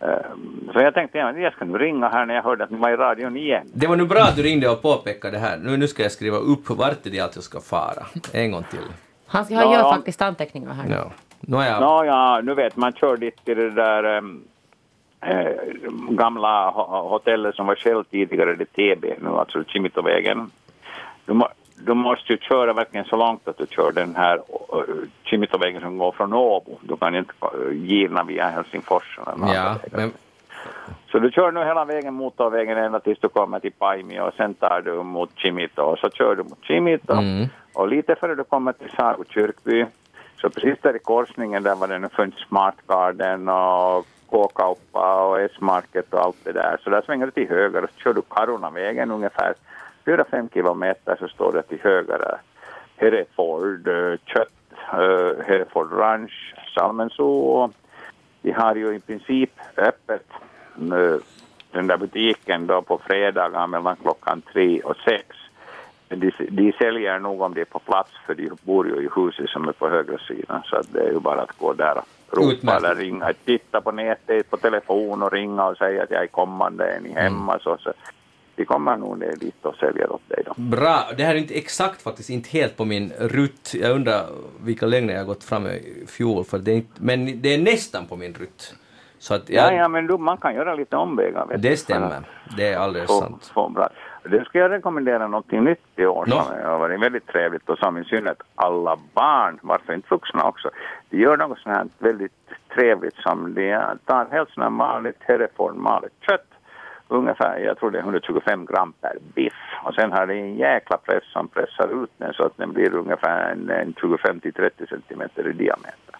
Ehm, 0.00 0.70
så 0.72 0.80
jag 0.80 0.94
tänkte 0.94 1.18
ja, 1.18 1.32
jag 1.32 1.52
ska 1.52 1.64
nu 1.64 1.78
ringa 1.78 2.08
här 2.08 2.26
när 2.26 2.34
jag 2.34 2.42
hörde 2.42 2.64
att 2.64 2.70
ni 2.70 2.78
var 2.78 2.90
i 2.90 2.96
radion 2.96 3.36
igen. 3.36 3.66
Det 3.74 3.86
var 3.86 3.96
nu 3.96 4.04
bra 4.06 4.20
att 4.20 4.36
du 4.36 4.42
ringde 4.42 4.68
och 4.68 4.82
påpekade 4.82 5.36
det 5.36 5.40
här. 5.40 5.56
Nu, 5.56 5.76
nu 5.76 5.88
ska 5.88 6.02
jag 6.02 6.12
skriva 6.12 6.36
upp 6.36 6.70
vart 6.70 6.98
det 7.02 7.18
är 7.18 7.24
att 7.24 7.34
jag 7.34 7.44
ska 7.44 7.60
fara. 7.60 8.06
En 8.32 8.50
gång 8.52 8.62
till. 8.70 8.78
Han, 9.26 9.44
han 9.44 9.52
Ja. 9.54 9.72
gör 9.74 9.82
faktiskt 9.92 10.22
anteckningar 10.22 10.72
här. 10.72 10.96
Ja. 10.96 11.10
Nu 11.40 11.56
har 11.56 11.64
jag... 11.64 11.80
Nå, 11.80 12.04
ja, 12.04 12.40
nu 12.44 12.54
vet 12.54 12.76
man 12.76 12.92
kör 12.92 13.16
dit 13.16 13.44
till 13.44 13.56
det 13.56 13.70
där 13.70 14.22
eh, 15.20 15.50
gamla 16.10 16.70
ho- 16.70 17.08
hotellet 17.08 17.54
som 17.54 17.66
var 17.66 17.74
Shell 17.74 18.04
tidigare, 18.04 18.54
det 18.54 18.64
TB 18.64 19.04
nu, 19.20 19.28
alltså 19.28 19.64
Kimitovägen. 19.64 20.50
Du, 21.26 21.32
må, 21.32 21.48
du 21.80 21.94
måste 21.94 22.32
ju 22.32 22.38
köra 22.38 22.72
verkligen 22.72 23.04
så 23.06 23.16
långt 23.16 23.48
att 23.48 23.58
du 23.58 23.66
kör 23.70 23.92
den 23.92 24.16
här 24.16 24.40
Kimitovägen 25.24 25.80
som 25.80 25.98
går 25.98 26.12
från 26.12 26.32
Åbo. 26.32 26.78
Du 26.82 26.96
kan 26.96 27.14
inte 27.14 27.32
gina 27.72 28.24
via 28.24 28.48
Helsingfors. 28.48 29.18
eller 29.26 29.36
något 29.36 29.54
Ja, 29.54 29.74
men 29.92 30.12
Så 31.10 31.18
du 31.18 31.30
kör 31.30 31.52
nu 31.52 31.64
hela 31.64 31.84
vägen 31.84 32.14
motorvägen 32.14 32.78
ända 32.78 33.00
tills 33.00 33.18
du 33.18 33.28
kommer 33.28 33.60
till 33.60 33.72
Paimio 33.72 34.20
och 34.20 34.34
sen 34.34 34.54
tar 34.54 34.82
du 34.84 35.02
mot 35.02 35.30
Kimito 35.36 35.82
och 35.82 35.98
så 35.98 36.10
kör 36.10 36.34
du 36.36 36.42
mot 36.42 36.64
Kimito 36.64 37.12
Mm. 37.12 37.46
och 37.74 37.88
lite 37.88 38.14
före 38.14 38.34
du 38.34 38.44
kommer 38.44 38.72
till 38.72 38.90
Sago 38.96 39.24
kyrkby 39.28 39.86
så 40.40 40.50
precis 40.50 40.78
där 40.82 40.96
i 40.96 40.98
korsningen 40.98 41.62
där 41.62 41.74
var 41.74 41.88
det 41.88 41.98
nu 41.98 42.08
funnits 42.08 42.38
Smart 42.48 42.74
Garden 42.86 43.48
och 43.48 44.06
K-kauppa 44.26 45.24
och 45.24 45.40
S-market 45.40 46.14
och 46.14 46.20
allt 46.24 46.36
det 46.44 46.52
där. 46.52 46.76
Så 46.84 46.90
där 46.90 47.02
svänger 47.02 47.26
du 47.26 47.32
till 47.32 47.48
höger 47.48 47.84
och 47.84 47.90
så 47.90 48.00
kör 48.00 48.12
du 48.14 48.22
Carunavägen 48.30 49.10
ungefär 49.10 49.54
4-5 50.08 50.48
kilometer 50.54 51.16
så 51.20 51.28
står 51.28 51.52
det 51.52 51.62
till 51.62 51.78
höger. 51.82 52.40
Hereford 52.96 53.88
uh, 53.88 54.16
kött, 54.24 54.52
uh, 54.94 55.44
Hereford 55.46 55.92
Ranch, 55.92 56.54
Salmensoo. 56.74 57.72
Vi 58.42 58.52
har 58.52 58.74
ju 58.74 58.94
i 58.94 59.00
princip 59.00 59.50
öppet 59.76 60.26
uh, 60.92 61.16
den 61.72 61.86
där 61.86 61.96
butiken 61.96 62.66
då 62.66 62.82
på 62.82 62.98
fredagar 62.98 63.66
mellan 63.66 63.96
klockan 63.96 64.42
tre 64.52 64.80
och 64.80 64.96
sex. 64.96 65.36
De, 66.08 66.32
de 66.50 66.72
säljer 66.72 67.18
nog 67.18 67.40
om 67.40 67.54
det 67.54 67.60
är 67.60 67.64
på 67.64 67.78
plats 67.78 68.10
för 68.26 68.34
de 68.34 68.50
bor 68.62 68.86
ju 68.86 68.94
i 68.94 69.08
huset 69.16 69.50
som 69.50 69.68
är 69.68 69.72
på 69.72 69.88
högra 69.88 70.18
sidan 70.18 70.62
så 70.64 70.82
det 70.92 71.00
är 71.00 71.12
ju 71.12 71.20
bara 71.20 71.42
att 71.42 71.58
gå 71.58 71.72
där 71.72 71.98
och 71.98 72.38
ropa 72.38 72.52
Utmärkt. 72.52 72.84
eller 72.84 72.94
ringa, 72.94 73.32
titta 73.44 73.80
på 73.80 73.92
nätet 73.92 74.50
på 74.50 74.56
telefon 74.56 75.22
och 75.22 75.32
ringa 75.32 75.66
och 75.66 75.76
säga 75.76 76.02
att 76.02 76.10
jag 76.10 76.22
är 76.22 76.26
kommande, 76.26 76.84
är 76.84 77.00
ni 77.00 77.12
hemma 77.12 77.58
så, 77.58 77.76
så 77.76 77.92
de 78.58 78.64
kommer 78.64 78.96
nog 78.96 79.18
ner 79.18 79.36
dit 79.40 79.64
och 79.64 79.74
säljer 79.74 80.12
åt 80.12 80.28
dig 80.28 80.42
då. 80.46 80.52
bra. 80.56 80.98
Det 81.16 81.22
här 81.24 81.34
är 81.34 81.38
inte 81.38 81.54
exakt 81.58 82.02
faktiskt, 82.02 82.30
inte 82.30 82.48
helt 82.50 82.76
på 82.76 82.84
min 82.84 83.12
rutt. 83.18 83.74
Jag 83.74 83.90
undrar 83.92 84.22
vilka 84.64 84.86
längder 84.86 85.14
jag 85.14 85.20
har 85.20 85.26
gått 85.26 85.44
fram 85.44 85.66
i 85.66 86.04
fjol, 86.08 86.44
för 86.44 86.58
det 86.58 86.70
är 86.70 86.74
inte, 86.76 87.02
men 87.02 87.42
det 87.42 87.54
är 87.54 87.58
nästan 87.62 88.06
på 88.06 88.16
min 88.16 88.34
rutt. 88.34 88.74
Så 89.18 89.34
att 89.34 89.50
Ja, 89.50 89.62
jag, 89.62 89.74
ja, 89.74 89.88
men 89.88 90.06
du, 90.06 90.18
man 90.18 90.36
kan 90.36 90.54
göra 90.54 90.74
lite 90.74 90.96
omvägar. 90.96 91.46
vet 91.46 91.62
det 91.62 91.76
stämmer. 91.76 92.22
Det 92.56 92.68
är 92.72 92.78
alldeles 92.78 93.08
få- 93.08 93.20
sant. 93.20 93.50
få 93.54 93.68
bra. 93.68 93.88
Det 94.30 94.44
ska 94.44 94.58
jag 94.58 94.70
rekommendera 94.70 95.26
någonting 95.26 95.64
nytt 95.64 95.80
i 95.96 96.06
år 96.06 96.24
Nå. 96.26 96.42
som 96.42 96.54
har 96.64 96.78
varit 96.78 97.00
väldigt 97.02 97.26
trevligt 97.26 97.68
och 97.68 97.78
som 97.78 97.98
i 97.98 98.04
synnerhet 98.04 98.42
alla 98.54 98.98
barn, 99.14 99.58
varför 99.62 99.92
inte 99.94 100.08
vuxna 100.10 100.44
också, 100.44 100.70
de 101.10 101.16
gör 101.16 101.36
något 101.36 101.58
sånt 101.58 101.76
här 101.76 101.86
väldigt 101.98 102.32
trevligt 102.74 103.14
som 103.16 103.54
de 103.54 103.80
tar 104.04 104.26
helt 104.30 104.50
sånt 104.50 104.62
här 104.64 104.70
maligt 104.70 105.16
Hereford 105.20 105.74
maligt 105.76 106.12
kött 106.28 106.46
ungefär, 107.08 107.58
jag 107.58 107.78
tror 107.78 107.90
det 107.90 107.98
är 107.98 108.02
125 108.02 108.66
gram 108.66 108.92
per 109.00 109.18
biff 109.34 109.52
och 109.84 109.94
sen 109.94 110.12
har 110.12 110.26
det 110.26 110.34
en 110.34 110.56
jäkla 110.56 110.96
press 110.96 111.24
som 111.32 111.48
pressar 111.48 112.02
ut 112.02 112.10
den 112.16 112.32
så 112.32 112.44
att 112.44 112.56
den 112.56 112.72
blir 112.72 112.94
ungefär 112.94 113.52
en, 113.52 113.70
en 113.70 113.94
25 114.00 114.40
till 114.40 114.52
30 114.52 114.86
centimeter 114.86 115.48
i 115.48 115.52
diameter. 115.52 116.14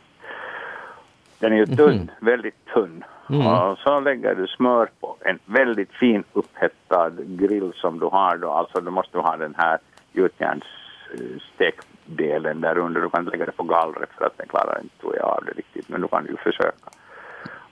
Den 1.38 1.52
är 1.52 1.56
ju 1.56 1.66
tunn, 1.66 2.10
väldigt 2.20 2.64
tunn. 2.64 3.04
Och 3.28 3.78
så 3.78 4.00
lägger 4.00 4.34
du 4.34 4.46
smör 4.46 4.88
på 5.00 5.16
en 5.20 5.38
väldigt 5.44 5.92
fin 5.92 6.24
upphettad 6.32 7.10
grill 7.18 7.72
som 7.74 7.98
du 7.98 8.06
har 8.06 8.36
då. 8.36 8.50
Alltså 8.50 8.80
du 8.80 8.90
måste 8.90 9.18
ha 9.18 9.36
den 9.36 9.54
här 9.58 9.78
gjutjärnsstekdelen 10.12 12.60
där 12.60 12.78
under. 12.78 13.00
Du 13.00 13.10
kan 13.10 13.24
lägga 13.24 13.46
det 13.46 13.52
på 13.52 13.62
gallret 13.62 14.10
för 14.18 14.24
att 14.24 14.38
den 14.38 14.48
klarar 14.48 14.80
inte 14.82 15.00
tror 15.00 15.16
jag 15.16 15.24
av 15.24 15.44
det 15.44 15.52
riktigt. 15.52 15.88
Men 15.88 16.00
du 16.00 16.08
kan 16.08 16.26
ju 16.26 16.36
försöka. 16.36 16.90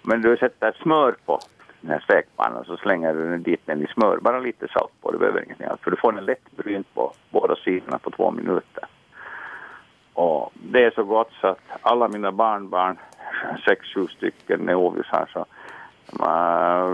Men 0.03 0.23
du 0.23 0.37
sätter 0.37 0.77
smör 0.83 1.15
på 1.27 1.41
den 1.87 1.93
här 1.93 2.01
stekpannan 2.01 2.65
så 2.65 2.77
slänger 2.77 3.15
du 3.15 3.31
den 3.31 3.43
dit 3.43 3.61
den 3.65 3.83
i 3.83 3.87
smör. 3.87 4.19
Bara 4.19 4.41
lite 4.41 4.69
salt 4.69 4.93
på, 5.01 5.13
du 5.13 5.19
behöver 5.19 5.45
ingenting 5.45 5.67
annat. 5.67 5.81
För 5.81 5.91
du 5.91 5.97
får 5.97 6.13
den 6.13 6.25
lätt 6.25 6.57
brynt 6.57 6.95
på 6.95 7.13
båda 7.31 7.57
sidorna 7.57 7.99
på 7.99 8.11
två 8.11 8.31
minuter. 8.31 8.85
Och 10.13 10.53
det 10.55 10.85
är 10.85 10.91
så 10.91 11.05
gott 11.05 11.31
så 11.41 11.47
att 11.47 11.61
alla 11.81 12.09
mina 12.09 12.33
barnbarn, 12.33 12.97
sex, 13.65 13.87
sju 13.95 14.07
stycken 14.07 14.61
neovis 14.61 15.07
här, 15.13 15.27
så 15.33 15.47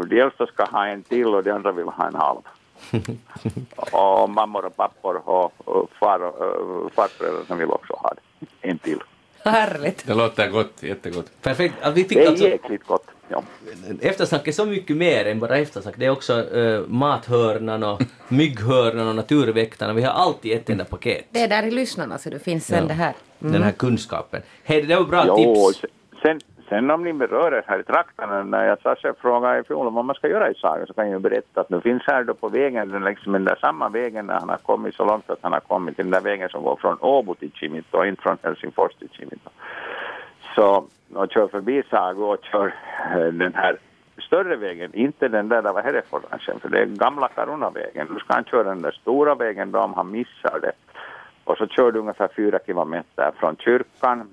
de 0.09 0.21
äldsta 0.21 0.47
ska 0.47 0.65
ha 0.65 0.87
en 0.87 1.03
till 1.03 1.35
och 1.35 1.45
de 1.45 1.51
andra 1.51 1.73
vill 1.73 1.85
ha 1.85 2.07
en 2.07 2.15
halv. 2.15 2.41
och 3.93 4.31
mammor 4.31 4.65
och 4.65 4.77
pappor 4.77 5.29
och, 5.29 5.53
och 5.65 5.91
far, 6.01 6.21
uh, 6.21 6.89
farföräldrar 6.89 7.57
vill 7.57 7.71
också 7.71 7.93
ha. 7.93 8.13
En 8.61 8.79
till. 8.79 9.01
Härligt. 9.45 10.07
Det 10.07 10.15
låter 10.15 10.49
gott, 10.51 10.73
jättegott. 10.83 11.27
Perfekt. 11.43 11.75
Att 11.83 11.95
vi 11.97 12.03
Det 12.03 12.09
fick 12.09 12.19
är 12.19 12.27
alltså, 12.29 12.49
jäkligt 12.49 12.87
gott. 12.87 13.07
Ja. 13.29 13.43
eftersnack 14.01 14.49
är 14.49 14.53
så 14.53 14.65
mycket 14.67 14.97
mer 14.97 15.25
än 15.25 15.39
bara 15.39 15.57
eftersnack. 15.59 15.95
Det 15.99 16.07
är 16.07 16.11
också 16.11 16.35
uh, 16.43 16.87
mathörnan 16.89 17.83
och 17.83 18.03
mygghörnan 18.29 19.09
och 19.09 19.15
naturväktarna. 19.17 19.93
Vi 19.93 20.03
har 20.03 20.13
allt 20.13 20.45
i 20.45 20.53
ett 20.53 20.71
enda 20.71 20.85
paket. 20.85 21.25
Det 21.31 21.41
är 21.41 21.49
där 21.49 21.63
i 21.63 21.71
lyssnarna 21.71 22.19
så 22.19 22.31
det 22.31 22.39
finns 22.39 22.67
sen 22.67 22.79
Ja. 22.83 22.89
det 22.89 22.95
här. 22.95 23.15
Den 23.39 23.63
här 23.63 23.73
kunskapen. 23.73 24.43
Hej, 24.65 24.83
det 24.83 24.97
var 24.97 25.05
bra 25.05 25.25
Jo, 25.29 25.67
tips. 25.73 25.85
sen, 26.23 26.41
sen 26.69 26.91
om 26.91 27.05
ni 27.05 27.13
berör 27.13 27.53
er 27.53 27.65
här 27.67 27.79
i 27.79 27.83
trakterna, 27.83 28.43
när 28.43 28.65
jag 28.65 28.81
Sasha 28.81 29.15
frågade 29.21 29.59
i 29.59 29.65
fjol 29.65 29.87
om 29.87 29.95
vad 29.95 30.05
man 30.05 30.17
ska 30.17 30.29
göra 30.29 30.51
i 30.51 30.55
Saga 30.55 30.87
så 30.87 30.95
kan 30.95 31.05
jag 31.05 31.13
ju 31.13 31.19
berätta 31.19 31.61
att 31.61 31.71
nu 31.71 31.81
finns 31.81 32.03
här 32.07 32.25
då 32.25 32.35
på 32.35 32.49
vägen, 32.49 32.89
den, 32.89 33.05
liksom 33.05 33.33
den 33.33 33.45
där 33.45 33.59
samma 33.61 33.89
vägen 33.89 34.27
när 34.27 34.35
han 34.35 34.49
har 34.49 34.57
kommit 34.57 34.95
så 34.95 35.05
långt 35.05 35.31
att 35.31 35.39
han 35.43 35.53
har 35.53 35.61
kommit 35.61 35.97
den 35.97 36.11
där 36.11 36.21
vägen 36.21 36.49
som 36.49 36.63
går 36.63 36.77
från 36.77 36.97
Åbo 37.01 37.35
till 37.35 37.53
Kimito 37.53 37.99
och 37.99 38.07
inte 38.07 38.23
från 38.23 38.39
Helsingfors 38.43 38.95
till 38.95 39.09
Kimito. 39.09 39.51
Så, 40.55 40.85
och 41.15 41.31
kör 41.31 41.49
förbi 41.49 41.83
Saga 41.91 42.25
och 42.25 42.45
kör 42.45 42.75
eh, 43.15 43.33
den 43.33 43.55
här 43.55 43.77
större 44.19 44.57
vägen, 44.57 44.95
inte 44.95 45.29
den 45.29 45.49
där 45.49 45.63
där 45.63 45.73
var 45.73 45.83
Herreforsranchen, 45.83 46.61
för 46.61 46.69
det 46.69 46.79
är 46.79 46.87
gamla 46.87 47.29
Karunavägen. 47.29 48.07
Du 48.15 48.21
ska 48.21 48.35
han 48.35 48.45
köra 48.45 48.69
den 48.69 48.83
där 48.83 48.99
stora 49.01 49.35
vägen 49.35 49.73
då 49.73 49.79
om 49.79 49.95
han 49.95 50.11
missar 50.11 50.59
det. 50.63 50.73
Och 51.45 51.57
så 51.57 51.67
kör 51.67 51.93
du 51.93 51.99
ungefär 51.99 52.29
fyra 52.37 52.59
kilometer 52.67 53.33
från 53.39 53.57
kyrkan 53.57 54.29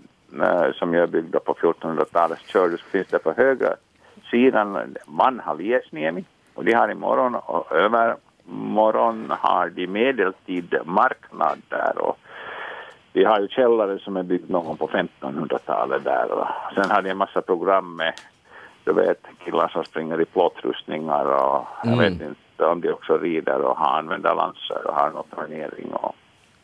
som 0.73 0.93
jag 0.93 1.09
byggde 1.09 1.39
på 1.39 1.53
1400-talet. 1.53 2.39
Så 2.39 2.47
kör 2.47 2.69
du, 2.69 2.77
så 2.77 2.83
finns 2.83 3.07
det 3.07 3.19
på 3.19 3.33
högra 3.37 3.73
sidan 4.31 4.95
Vanhaliesniemi 5.05 6.23
och 6.53 6.65
de 6.65 6.73
har 6.73 6.91
imorgon 6.91 7.35
och 7.35 7.71
övermorgon 7.71 9.33
har 9.39 9.69
de 9.69 9.87
medeltid 9.87 10.75
marknad 10.85 11.61
där 11.69 11.97
och 11.97 12.17
de 13.11 13.23
har 13.25 13.39
ju 13.39 13.47
källare 13.47 13.99
som 13.99 14.17
är 14.17 14.23
byggd 14.23 14.49
någon 14.51 14.77
på 14.77 14.87
1500-talet 14.87 16.03
där 16.03 16.31
och 16.31 16.47
sen 16.75 16.91
har 16.91 17.01
de 17.01 17.09
en 17.09 17.17
massa 17.17 17.41
program 17.41 17.95
med 17.95 18.13
du 18.83 18.93
vet 18.93 19.21
killar 19.45 19.67
som 19.67 19.83
springer 19.83 20.21
i 20.21 20.25
plåtrustningar 20.25 21.25
och 21.25 21.65
jag 21.83 21.93
Mm. 21.93 21.99
vet 21.99 22.21
inte 22.27 22.65
om 22.65 22.81
de 22.81 22.91
också 22.91 23.17
rider 23.17 23.61
och 23.61 23.77
har 23.77 23.97
använder 23.99 24.35
lanser 24.35 24.87
och 24.87 24.93
har 24.95 25.09
något 25.09 25.31
turnering 25.35 25.93
och 25.93 26.15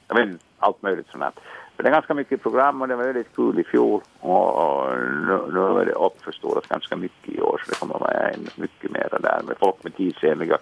jag 0.08 0.16
vet 0.16 0.26
inte, 0.27 0.45
allt 0.60 0.82
möjligt 0.82 1.08
sånt 1.11 1.24
här. 1.24 1.32
Det 1.78 1.88
är 1.88 1.92
ganska 1.92 2.14
mycket 2.14 2.42
program 2.42 2.82
och 2.82 2.88
det 2.88 2.95
var 2.95 3.04
väldigt 3.04 3.36
kul 3.36 3.60
i 3.60 3.64
fjol 3.64 4.02
och, 4.20 4.90
nu, 5.00 5.40
nu 5.54 5.82
är 5.82 5.86
det 5.86 5.92
uppförstorat 5.92 6.68
ganska 6.68 6.95
mycket 6.95 7.36
i 7.36 7.42
år 7.42 7.62
så 7.66 7.72
det 7.72 7.80
kommer 7.80 8.00
vara 8.00 8.32
mycket 8.56 8.92
mer 8.92 9.08
där 9.22 9.42
med 9.48 9.58
folk 9.60 9.84
med 9.84 9.95
tidsenliga 9.95 10.58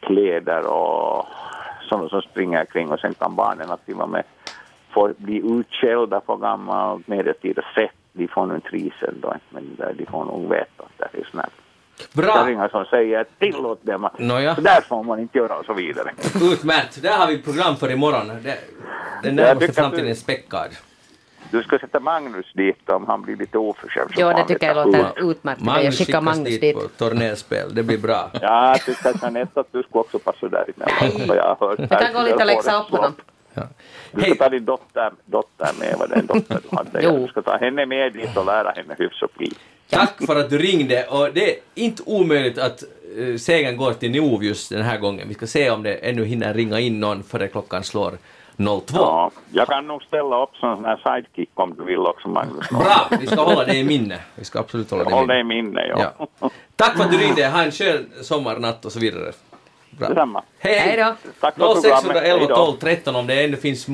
kläder 0.00 0.66
och 0.66 1.26
sådana 1.88 2.08
som 2.08 2.22
springer 2.22 2.64
kring 2.64 2.92
och 2.92 3.00
sen 3.00 3.14
kan 3.14 3.34
barnen 3.34 3.70
att 3.70 3.86
till 3.86 4.00
och 4.00 4.08
med 4.08 4.24
få 4.90 5.12
bli 5.16 5.42
utskällda 5.44 6.20
på 6.20 6.36
gammal 6.36 7.02
medeltida 7.06 7.62
sätt. 7.74 7.94
De 8.12 8.28
får 8.28 8.46
nu 8.46 8.54
en 8.54 8.60
trivsel 8.60 9.14
då, 9.20 9.34
men 9.50 9.76
de 9.96 10.06
får 10.06 10.24
nog 10.24 10.48
veta 10.48 10.82
att 10.82 11.12
det 11.12 11.18
är 11.18 11.24
snällt. 11.24 11.67
Bra! 12.12 12.34
kärringar 12.34 12.68
som 12.68 12.84
säger 12.84 13.24
tillåt 13.38 13.82
dem 13.82 14.04
att 14.04 14.18
Nåja. 14.18 14.54
så 14.54 14.60
där 14.60 14.80
får 14.80 15.02
man 15.02 15.18
inte 15.20 15.38
göra 15.38 15.56
och 15.58 15.64
så 15.64 15.72
vidare. 15.74 16.10
Utmärkt. 16.52 17.02
Där 17.02 17.16
har 17.18 17.26
vi 17.26 17.42
program 17.42 17.76
för 17.76 17.90
imorgon. 17.90 18.28
Det, 18.28 18.34
den 18.42 18.58
Jag 19.22 19.34
närmaste 19.34 19.72
framtiden 19.72 20.04
du- 20.04 20.10
är 20.10 20.14
späckad. 20.14 20.68
Du 21.50 21.62
ska 21.62 21.78
sätta 21.78 22.00
Magnus 22.00 22.46
dit 22.54 22.88
om 22.90 23.06
han 23.06 23.22
blir 23.22 23.36
lite 23.36 23.58
oförskämd. 23.58 24.10
får 24.16 24.32
det 24.32 24.44
tycker 24.44 24.66
jag 24.74 24.86
låter 24.86 25.30
utmärkt. 25.30 25.60
Jag 25.60 25.66
Magnus 25.66 25.98
skickar 25.98 26.04
skickas 26.06 26.24
Magnus 26.24 26.48
dit 26.48 26.60
dit. 26.60 26.74
på 26.76 26.88
tornerspel. 26.88 27.74
Det 27.74 27.82
blir 27.82 27.98
bra. 27.98 28.30
Ja, 28.42 28.68
jag 28.68 28.80
tycker 28.84 29.10
att 29.10 29.22
Jeanette 29.22 29.60
att 29.60 29.72
du 29.72 29.82
skulle 29.82 30.00
också 30.00 30.18
passa 30.18 30.48
där 30.48 30.64
vad 31.26 31.36
Jag, 31.36 31.56
hört. 31.60 31.78
Jag 31.90 32.00
kan 32.00 32.12
gå 32.12 32.22
lite 32.22 32.34
och 32.36 32.46
läxa 32.46 32.80
upp 32.80 32.88
honom. 32.90 33.12
Du 34.12 34.20
ska 34.22 34.34
ta 34.34 34.48
din 34.48 34.64
dotter, 34.64 35.12
dotter 35.24 35.68
med, 35.80 35.94
vad 35.98 36.10
den 36.10 36.26
dotter 36.26 36.60
du 36.70 36.76
hade. 36.76 37.00
Jo. 37.02 37.16
Du 37.18 37.28
ska 37.28 37.42
ta 37.42 37.56
henne 37.56 37.86
med 37.86 38.12
dit 38.12 38.36
och 38.36 38.46
lära 38.46 38.70
henne 38.70 38.94
hyfs 38.98 39.22
och 39.22 39.34
pli. 39.34 39.52
Tack 39.90 40.26
för 40.26 40.36
att 40.36 40.50
du 40.50 40.58
ringde 40.58 41.06
och 41.06 41.32
det 41.34 41.50
är 41.50 41.56
inte 41.74 42.02
omöjligt 42.06 42.58
att 42.58 42.84
uh, 43.18 43.36
segern 43.36 43.76
går 43.76 43.92
till 43.92 44.10
Nov 44.10 44.44
just 44.44 44.70
den 44.70 44.82
här 44.82 44.98
gången. 44.98 45.28
Vi 45.28 45.34
ska 45.34 45.46
se 45.46 45.70
om 45.70 45.82
det 45.82 45.94
ännu 45.94 46.24
hinner 46.24 46.54
ringa 46.54 46.80
in 46.80 47.00
någon 47.00 47.22
före 47.22 47.48
klockan 47.48 47.84
slår 47.84 48.18
02. 48.58 48.82
Ja, 48.92 49.30
jag 49.52 49.68
kan 49.68 49.86
nog 49.86 50.02
ställa 50.02 50.42
upp 50.42 50.56
som 50.60 50.76
sån 50.76 50.84
här 50.84 50.96
sidekick 50.96 51.50
om 51.54 51.74
du 51.74 51.84
vill 51.84 51.98
också 51.98 52.28
Magnus. 52.28 52.68
Bra! 52.68 53.08
Vi 53.20 53.26
ska 53.26 53.42
hålla 53.42 53.64
det 53.64 53.76
i 53.76 53.84
minne. 53.84 54.18
Vi 54.34 54.44
ska 54.44 54.58
absolut 54.58 54.90
hålla 54.90 55.04
det 55.04 55.10
i 55.10 55.12
Håll 55.12 55.26
minne. 55.26 55.34
det 55.34 55.40
i 55.40 55.44
minne, 55.44 55.86
ja. 55.86 56.12
Ja. 56.40 56.50
Tack 56.76 56.96
för 56.96 57.04
att 57.04 57.10
du 57.10 57.18
ringde. 57.18 57.48
Ha 57.48 57.62
en 57.62 57.72
skön 57.72 58.10
sommarnatt 58.22 58.84
och 58.84 58.92
så 58.92 59.00
vidare. 59.00 59.32
Bra. 59.90 60.08
Detsamma. 60.08 60.42
Hej, 60.58 60.78
Hej 60.78 60.96
då. 60.96 61.30
Tack 61.40 61.54
för 61.54 61.60
programmet. 61.60 62.02
0611 62.02 62.20
Hej 62.20 62.46
då. 62.48 62.56
12 62.56 62.76
13 62.78 63.16
om 63.16 63.26
det 63.26 63.44
ännu 63.44 63.56
finns 63.56 63.86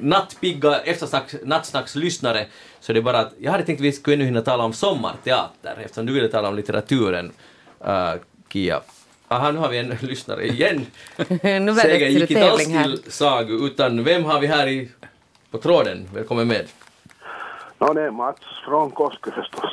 nattpigga 0.00 0.80
eftersnacks, 0.80 1.36
nattsnackslyssnare 1.44 2.46
så 2.84 2.92
det 2.92 2.98
är 2.98 3.02
bara 3.02 3.18
att 3.18 3.32
jag 3.38 3.52
hade 3.52 3.64
tänkt 3.64 3.78
att 3.78 3.84
vi 3.84 3.92
skulle 3.92 4.16
ännu 4.16 4.24
hinna 4.24 4.40
tala 4.40 4.64
om 4.64 4.72
sommarteater 4.72 5.76
eftersom 5.84 6.06
du 6.06 6.12
ville 6.12 6.28
tala 6.28 6.48
om 6.48 6.56
litteraturen, 6.56 7.32
uh, 7.86 8.14
Kia. 8.48 8.80
Aha, 9.28 9.50
nu 9.50 9.58
har 9.58 9.68
vi 9.68 9.78
en 9.78 9.88
lyssnare 10.00 10.46
igen. 10.46 10.86
nu 11.42 11.72
det 11.72 12.08
gick 12.08 12.30
inte 12.30 12.50
alls 12.50 12.64
till 12.64 13.12
Sagu 13.12 13.66
utan 13.66 14.04
vem 14.04 14.24
har 14.24 14.40
vi 14.40 14.46
här 14.46 14.66
i, 14.66 14.90
på 15.50 15.58
tråden? 15.58 16.08
Välkommen 16.14 16.48
med. 16.48 16.66
Ja, 17.78 17.92
det 17.92 18.02
är 18.02 18.10
Mats 18.10 18.38
från 18.64 18.90
Koske 18.90 19.30
förstås. 19.30 19.72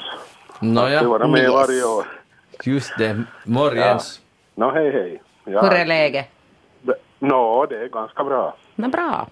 Nåja, 0.59 1.01
Du 1.01 1.07
vara 1.07 1.27
med 1.27 1.51
varje 1.51 1.83
år. 1.83 2.05
just 2.63 2.97
det. 2.97 3.23
Morgens. 3.43 4.21
Nå, 4.55 4.71
hej 4.71 4.91
hej. 4.91 5.21
Ja, 5.45 5.61
Hur 5.61 5.71
är 5.71 5.85
läget? 5.85 6.27
Nå, 7.19 7.65
det 7.65 7.77
är 7.77 7.87
ganska 7.87 8.23
bra. 8.23 8.55
Nå, 8.75 8.87
bra. 8.87 9.27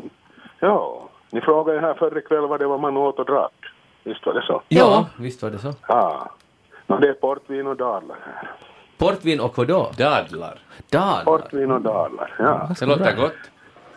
Ja, 0.59 1.09
ni 1.31 1.41
frågade 1.41 1.79
ju 1.79 1.85
här 1.85 1.93
förr 1.93 2.17
ikväll 2.17 2.47
vad 2.47 2.59
det 2.59 2.67
var 2.67 2.77
man 2.77 2.97
åt 2.97 3.19
och 3.19 3.25
drack. 3.25 3.58
Visst 4.03 4.25
var 4.25 4.33
det 4.33 4.41
så? 4.41 4.61
Ja, 4.67 5.05
visst 5.17 5.43
var 5.43 5.49
det 5.49 5.57
så. 5.59 5.73
Ja. 5.87 6.31
Nå, 6.87 6.97
det 6.99 7.07
är 7.09 7.13
portvin 7.13 7.67
och 7.67 7.75
dadlar 7.75 8.17
här. 8.25 8.51
Portvin 8.97 9.39
och 9.39 9.57
vadå? 9.57 9.91
Dadlar. 9.97 10.59
Dadlar. 10.91 11.23
Portvin 11.23 11.71
och 11.71 11.81
dadlar, 11.81 12.35
ja. 12.39 12.69
Det 12.79 12.85
låter 12.85 13.15
gott. 13.15 13.33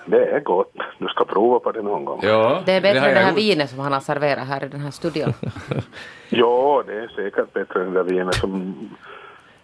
Det 0.06 0.24
är 0.24 0.40
gott. 0.40 0.72
Du 0.98 1.06
ska 1.06 1.24
prova 1.24 1.58
på 1.58 1.72
det 1.72 1.82
någon 1.82 2.04
gång. 2.04 2.20
Ja, 2.22 2.62
Det 2.66 2.72
är 2.72 2.80
bättre 2.80 2.98
har 3.00 3.08
än 3.08 3.14
det 3.14 3.20
här 3.20 3.30
gjort. 3.30 3.38
vinet 3.38 3.70
som 3.70 3.78
han 3.78 3.92
har 3.92 4.00
serverat 4.00 4.46
här 4.46 4.64
i 4.64 4.68
den 4.68 4.80
här 4.80 4.90
studion. 4.90 5.32
Ja, 6.34 6.82
det 6.86 6.92
är 6.94 7.08
säkert 7.08 7.52
bättre 7.52 7.82
än 7.82 7.92
det 7.92 8.02
vinet 8.02 8.34
som... 8.34 8.74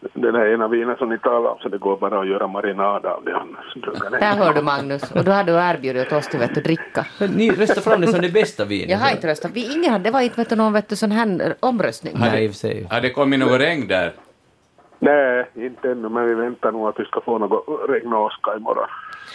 Det 0.00 0.30
där 0.32 0.54
ena 0.54 0.68
vinet 0.68 0.98
som 0.98 1.08
ni 1.08 1.18
talar 1.18 1.50
om, 1.50 1.58
så 1.58 1.68
det 1.68 1.78
går 1.78 1.96
bara 1.96 2.20
att 2.20 2.28
göra 2.28 2.46
marinad 2.46 3.06
av 3.06 3.24
det 3.24 3.36
annars. 3.36 3.74
Där 4.20 4.36
hör 4.36 4.54
du 4.54 4.62
Magnus. 4.62 5.02
Och 5.12 5.24
då 5.24 5.30
har 5.32 5.44
du 5.44 5.52
erbjudit 5.52 6.06
åt 6.06 6.12
oss 6.12 6.28
till 6.28 6.38
vet 6.38 6.54
du, 6.54 6.60
dricka. 6.60 7.06
Ni 7.36 7.50
röstar 7.50 7.80
fram 7.82 8.00
det 8.00 8.06
som 8.06 8.20
det 8.20 8.32
bästa 8.32 8.64
vinet. 8.64 8.90
Jag 8.90 8.98
har 8.98 9.10
inte 9.10 9.26
röstat. 9.26 9.50
Vi, 9.54 9.74
ingen, 9.74 9.92
hade- 9.92 10.04
det 10.04 10.10
var 10.10 10.20
inte 10.20 10.36
vet 10.36 10.48
du, 10.48 10.56
någon 10.56 10.72
vet 10.72 10.88
du, 10.88 10.96
sån 10.96 11.10
här 11.12 11.54
omröstning. 11.60 12.14
Nej, 12.18 12.44
i. 12.64 12.86
Har 12.90 13.00
det 13.00 13.10
kommit 13.10 13.38
något 13.40 13.60
regn 13.60 13.88
där? 13.88 14.12
Nej, 14.98 15.50
inte 15.54 15.90
ännu, 15.90 16.08
men 16.08 16.26
vi 16.28 16.34
väntar 16.34 16.72
nog 16.72 16.88
att 16.88 17.00
vi 17.00 17.04
ska 17.04 17.20
få 17.20 17.38
något 17.38 17.88
regn 17.90 18.12
och 18.12 18.24
åska 18.24 18.56
imorgon. 18.56 18.86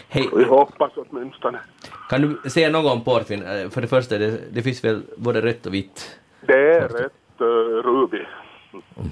Hej, 0.10 0.30
Vi 0.36 0.44
hoppas 0.44 0.92
åtminstone. 0.96 1.60
kan 2.10 2.22
du 2.22 2.50
säga 2.50 2.70
något 2.70 2.92
om 2.92 3.04
portvin? 3.04 3.44
Eh, 3.44 3.70
För 3.70 3.82
det 3.82 3.88
första, 3.88 4.18
det, 4.18 4.40
det 4.54 4.62
finns 4.62 4.84
väl 4.84 5.02
både 5.18 5.42
rött 5.42 5.66
och 5.66 5.74
vitt? 5.74 6.20
Det 6.48 6.54
är 6.78 6.82
rätt 6.88 7.42
uh, 7.42 7.46
Ruby. 7.84 8.26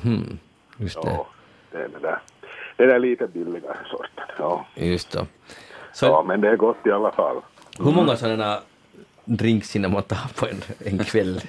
Mhm, 0.03 0.37
just 0.77 1.01
det. 1.01 1.09
Ja, 1.09 1.27
det 1.71 1.77
är 1.77 1.87
det 1.87 1.99
där. 2.01 2.19
Det 2.77 2.85
där 2.85 2.99
lite 2.99 3.27
billigare 3.27 3.77
sorten. 3.91 4.25
Ja. 4.37 4.65
Just 4.75 5.11
det. 5.11 5.25
Så 5.93 6.05
ja, 6.05 6.23
men 6.27 6.41
det 6.41 6.49
är 6.49 6.55
gott 6.55 6.87
i 6.87 6.91
alla 6.91 7.11
fall. 7.11 7.41
hur 7.79 7.91
många 7.91 8.15
sådana 8.15 8.59
drinks 9.25 9.75
hinner 9.75 9.89
man 9.89 10.03
ta 10.03 10.15
på 10.35 10.47
en, 10.47 10.61
en 10.85 10.97
kväll? 11.03 11.41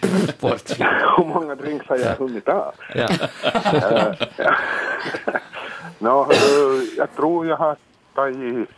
Hur 1.17 1.25
många 1.25 1.55
drinks 1.55 1.87
har 1.89 1.97
jag 1.97 2.17
hunnit 2.17 2.45
ta? 2.45 2.73
Ja. 2.95 3.09
Hörru, 6.01 6.87
jag 6.97 7.17
tror 7.17 7.47
jag 7.47 7.57
har 7.57 7.77
tagit 8.15 8.69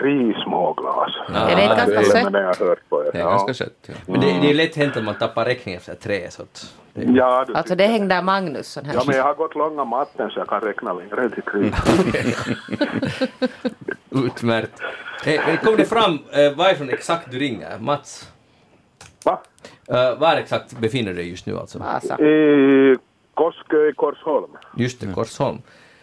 tre 0.00 0.34
små 0.44 0.72
glas. 0.72 1.10
Ja, 1.28 1.34
Är 1.50 1.56
det 1.56 1.62
inte 1.62 1.76
ganska 1.76 1.98
det 2.00 2.04
sött? 2.04 2.32
Det 2.32 2.38
har 2.38 2.54
jag 2.60 2.66
hört 2.66 2.88
på. 2.88 3.02
Det 3.12 3.18
är 3.18 3.24
ganska 3.24 3.54
sött. 3.54 3.72
Ja. 3.86 3.94
Men 4.06 4.20
det, 4.20 4.26
det 4.26 4.50
är 4.50 4.54
lätt 4.54 4.76
hänt 4.76 4.96
att 4.96 5.04
man 5.04 5.14
tappar 5.14 5.44
räkningen 5.44 5.78
efter 5.78 5.94
tre. 5.94 6.30
Så 6.30 6.42
att 6.42 6.74
det, 6.94 7.04
Ja, 7.04 7.44
du, 7.48 7.54
Alltså 7.54 7.74
det 7.74 7.86
hängde 7.86 8.22
Magnus 8.22 8.68
sån 8.72 8.84
här. 8.84 8.94
ja, 8.94 9.02
men 9.06 9.16
jag 9.16 9.24
har 9.24 9.34
gått 9.34 9.54
långa 9.54 9.84
matten 9.84 10.30
så 10.30 10.38
jag 10.40 10.48
kan 10.48 10.60
räkna 10.60 10.92
längre 10.92 11.22
än 11.22 11.30
till 11.30 11.42
tre. 11.42 11.70
Utmärkt. 14.26 14.80
Hey, 15.24 15.56
kom 15.56 15.76
det 15.76 15.84
fram 15.84 16.18
eh, 16.32 16.52
varifrån 16.56 16.90
exakt 16.90 17.30
du 17.30 17.38
ringer? 17.38 17.78
Mats? 17.78 18.28
Va? 19.24 19.40
Eh, 19.88 20.18
var 20.18 20.36
exakt 20.36 20.78
befinner 20.78 21.10
du 21.10 21.16
dig 21.16 21.30
just 21.30 21.46
nu 21.46 21.58
alltså? 21.58 21.78
Vasa. 21.78 22.18
I 22.20 22.96
Koskö 23.34 23.88
i 23.88 23.92
Korsholm. 23.92 24.50
Just 24.76 25.00
det, 25.00 25.12
Korsholm. 25.14 25.58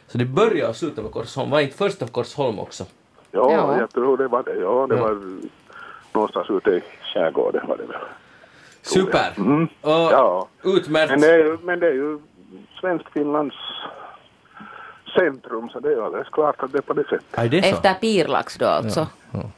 Så 0.08 0.18
det 0.18 0.26
börjar 0.26 0.70
och 0.70 0.76
slutar 0.76 1.04
med 1.04 1.12
Korsholm. 1.12 1.50
Var 1.50 1.60
inte 1.60 1.78
först 1.78 2.02
av 2.02 2.08
Korsholm 2.08 2.60
också? 2.60 2.86
Ja, 3.36 3.52
Ja. 3.52 3.78
jag 3.80 3.90
tror 3.94 4.18
det 4.18 4.28
var 4.28 4.44
det. 4.44 4.56
Ja, 4.56 4.88
det 4.90 4.96
Ja. 4.96 5.02
var 5.02 5.18
någonstans 6.14 6.50
ute 6.50 6.70
i 6.72 6.84
skärgården 7.14 7.68
var 7.68 7.78
det 7.78 7.84
väl. 7.84 7.98
Super! 8.82 9.34
Mm. 9.38 9.64
Och 9.82 9.90
Ja. 9.92 10.48
utmärkt. 10.64 11.10
Men 11.12 11.22
det 11.22 11.32
är 11.34 11.38
ju, 11.38 11.58
men 11.64 11.80
det 11.80 11.88
är 11.88 11.94
ju 11.94 12.20
Svensk-Finlands 12.82 13.56
centrum 15.16 15.70
så 15.70 15.80
det 15.80 15.94
är 15.94 16.06
alldeles 16.06 16.30
klart 16.30 16.64
att 16.64 16.72
det 16.72 16.78
är 16.78 16.82
på 16.82 16.94
det 16.94 17.04
sättet. 17.04 17.52
Så. 17.52 17.58
Efter 17.76 17.94
Pirlax 17.94 18.58
då 18.58 18.66
alltså. 18.66 19.08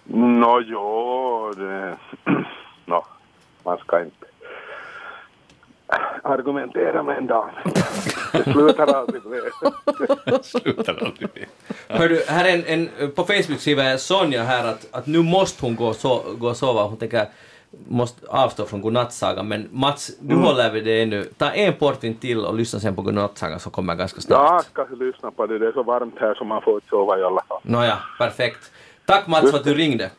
Nå 0.04 0.62
jo, 0.66 1.54
det... 1.58 1.98
Nå, 2.86 3.06
man 3.64 3.78
ska 3.78 4.00
inte 4.00 4.26
argumentera 6.24 7.04
med 7.04 7.18
en 7.18 7.28
dam. 7.28 7.50
Det 8.32 8.44
slutar 8.44 8.94
aldrig 8.94 9.22
väl. 9.24 10.44
Slutar 10.44 10.94
aldrig 11.06 11.30
med. 11.34 11.46
Hör 11.88 12.10
du, 12.10 12.24
här 12.28 12.46
är 12.46 12.54
en, 12.54 12.90
en, 13.00 13.12
på 13.12 13.24
Facebook 13.24 13.60
skriver 13.60 13.98
Sonja 13.98 14.44
här 14.44 14.68
att, 14.68 14.88
att 14.92 15.08
nu 15.08 15.22
måste 15.24 15.66
hon 15.66 15.76
gå 15.76 15.94
so, 15.94 16.22
gå 16.38 16.48
och 16.50 16.58
sova. 16.58 16.84
Hon 16.84 16.98
tänker 16.98 17.28
måste 17.88 18.28
avstå 18.28 18.66
från 18.66 18.82
godnattsagan. 18.82 19.48
Men 19.48 19.68
Mats, 19.72 20.12
du 20.20 20.34
Mm. 20.34 20.46
håller 20.46 20.72
vid 20.72 20.86
det 20.86 21.02
ännu. 21.02 21.24
Ta 21.38 21.50
en 21.52 21.74
portvin 21.74 22.16
till 22.18 22.46
och 22.46 22.56
lyssna 22.56 22.80
sen 22.80 22.96
på 22.96 23.02
godnattsagan 23.02 23.60
så 23.60 23.70
kommer 23.70 23.94
jag 23.94 23.98
ganska 23.98 24.18
Ja, 24.18 24.22
snart. 24.22 24.66
jag 24.76 24.88
ska 24.88 24.96
lyssna 24.96 25.32
på 25.32 25.46
det. 25.46 25.60
Det 25.60 25.68
är 25.68 25.72
så 25.72 25.84
varmt 25.84 26.16
här 26.20 26.34
så 26.36 26.44
man 26.44 26.62
får 26.62 26.74
inte 26.76 26.88
sova 26.88 27.20
i 27.20 27.24
alla 27.24 27.42
fall. 27.48 27.60
Nåja, 27.62 27.98
perfekt. 28.18 28.72
Tack 29.06 29.28
Mats 29.28 29.52
för 29.52 29.58
att 29.58 29.64
du 29.64 29.74
ringde. 29.74 30.10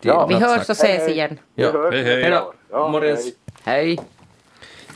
Ja. 0.00 0.26
Vi 0.26 0.34
hörs 0.34 0.68
och 0.68 0.70
ses 0.70 1.08
igen. 1.08 1.38
Ja. 1.54 1.72
Vi. 1.72 1.96
Hej, 1.96 2.04
hej. 2.04 2.22
Hej 2.22 2.30
då. 2.30 2.52
Ja, 2.70 2.88
Morgens. 2.88 3.26
hej. 3.64 3.98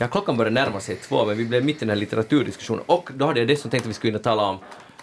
Ja, 0.01 0.07
klockan 0.07 0.37
börjar 0.37 0.51
närma 0.51 0.79
sig 0.79 0.95
två, 0.95 1.25
men 1.25 1.37
vi 1.37 1.45
blev 1.45 1.65
mitt 1.65 1.75
i 1.75 1.79
den 1.79 1.89
här 1.89 1.95
litteraturdiskussionen. 1.95 2.83
Och 2.85 3.09
då 3.15 3.25
hade 3.25 3.39
jag 3.39 3.47
dessutom 3.47 3.71
tänkt 3.71 3.83
att 3.83 3.89
vi 3.89 3.93
skulle 3.93 4.09
in 4.11 4.15
och 4.15 4.23
tala 4.23 4.43
om 4.43 4.57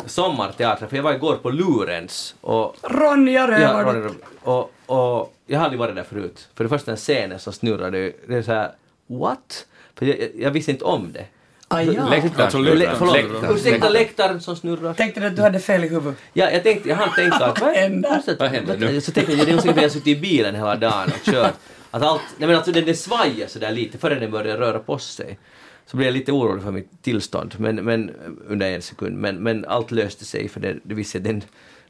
sommarteater, 0.06 0.86
för 0.86 0.96
jag 0.96 1.02
var 1.02 1.14
igår 1.14 1.36
på 1.36 1.50
Lurens 1.50 2.34
och 2.40 2.76
Ronja 2.82 3.40
Ja, 3.40 3.46
Rövardotter. 3.46 3.94
Rövardotter. 3.98 4.26
och, 4.42 4.72
och 4.86 5.34
jag 5.46 5.58
har 5.58 5.64
aldrig 5.64 5.78
varit 5.80 5.94
där 5.94 6.02
förut. 6.04 6.48
För 6.54 6.64
det 6.64 6.70
första 6.70 6.90
den 6.90 6.96
scenen 6.96 7.38
som 7.38 7.52
snurrar, 7.52 7.90
det, 7.90 8.34
är 8.34 8.42
så 8.42 8.52
här, 8.52 8.70
what? 9.06 9.66
För 9.94 10.06
jag, 10.06 10.16
jag, 10.38 10.50
visste 10.50 10.70
inte 10.70 10.84
om 10.84 11.12
det. 11.12 11.24
Ah, 11.68 11.80
ja. 11.80 12.08
Läktaren. 12.08 12.40
Alltså, 12.44 12.58
Lä- 12.58 12.74
läktaren. 12.74 12.98
Förlåt, 12.98 13.14
Läktaren. 13.16 13.56
ursäkta 13.56 13.88
läktaren 13.88 14.40
som 14.40 14.56
snurrar. 14.56 14.94
Tänkte 14.94 15.20
du 15.20 15.26
att 15.26 15.36
du 15.36 15.42
hade 15.42 15.60
fel 15.60 15.84
i 15.84 15.88
huvudet? 15.88 16.18
Ja, 16.32 16.50
jag 16.50 16.62
tänkte, 16.62 16.88
jag 16.88 16.96
hann 16.96 17.14
tänka 17.14 17.36
att 17.36 17.60
vad 17.60 17.74
händer? 17.74 18.36
vad 18.38 18.48
händer 18.48 18.76
nu? 18.76 19.00
Så 19.00 19.12
tänkte 19.12 19.32
jag, 19.32 19.46
det 19.46 19.50
är 19.50 19.52
nog 19.52 19.62
säkert 19.62 19.74
för 19.74 19.82
jag 19.82 19.88
har 19.88 19.92
suttit 19.92 20.18
i 20.18 20.20
bilen 20.20 20.54
hela 20.54 20.76
dagen 20.76 21.08
och 21.20 21.32
kört. 21.32 21.54
Att 21.90 22.02
allt, 22.02 22.22
nej 22.38 22.46
men 22.46 22.56
alltså 22.56 22.72
den, 22.72 22.84
den 22.84 22.96
svajar 22.96 23.46
sådär 23.46 23.72
lite 23.72 23.98
före 23.98 24.14
den 24.14 24.30
börjar 24.30 24.56
röra 24.56 24.78
på 24.78 24.98
sig. 24.98 25.38
Så 25.86 25.96
blev 25.96 26.06
jag 26.06 26.12
lite 26.12 26.32
orolig 26.32 26.62
för 26.62 26.70
mitt 26.70 27.02
tillstånd 27.02 27.54
men, 27.58 27.76
men, 27.76 28.10
under 28.48 28.70
en 28.70 28.82
sekund. 28.82 29.16
Men, 29.16 29.36
men 29.36 29.64
allt 29.64 29.90
löste 29.90 30.24
sig 30.24 30.48
för 30.48 30.60
det, 30.60 30.76
det 30.82 30.94
visste 30.94 31.18
den 31.18 31.42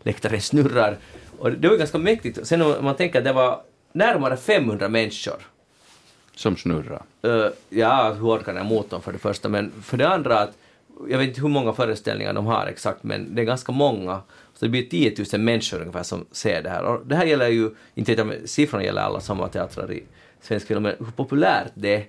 läktaren 0.02 0.40
snurrar. 0.40 0.98
Och 1.38 1.52
det 1.52 1.68
var 1.68 1.76
ganska 1.76 1.98
mäktigt. 1.98 2.46
Sen 2.46 2.62
om 2.62 2.84
man 2.84 2.96
tänker 2.96 3.18
att 3.18 3.24
det 3.24 3.32
var 3.32 3.60
närmare 3.92 4.36
500 4.36 4.88
människor 4.88 5.46
Som 6.34 6.56
snurrar. 6.56 7.02
Uh, 7.26 7.46
ja, 7.68 8.12
hur 8.12 8.26
orkar 8.26 8.54
den 8.54 8.66
motorn 8.66 9.00
för 9.02 9.12
det 9.12 9.18
första, 9.18 9.48
men 9.48 9.72
för 9.82 9.96
det 9.96 10.08
andra 10.08 10.38
att 10.38 10.52
jag 11.08 11.18
vet 11.18 11.28
inte 11.28 11.40
hur 11.40 11.48
många 11.48 11.72
föreställningar 11.72 12.32
de 12.32 12.46
har 12.46 12.66
exakt, 12.66 13.02
men 13.02 13.34
det 13.34 13.42
är 13.42 13.46
ganska 13.46 13.72
många. 13.72 14.20
Så 14.58 14.64
det 14.64 14.68
blir 14.68 14.82
10 14.82 15.14
000 15.32 15.40
människor 15.40 15.80
ungefär 15.80 16.02
som 16.02 16.26
ser 16.32 16.62
det 16.62 16.70
här. 16.70 16.84
Och 16.84 17.06
det 17.06 17.16
här 17.16 17.24
gäller 17.24 17.48
ju, 17.48 17.70
inte 17.94 18.38
siffrorna 18.44 18.84
gäller 18.84 19.02
alla 19.02 19.20
sommarteatrar 19.20 19.92
i 19.92 20.02
svensk 20.40 20.66
film, 20.66 20.82
men 20.82 20.94
hur 20.98 21.06
populärt 21.16 21.72
det 21.74 21.94
är. 21.94 22.04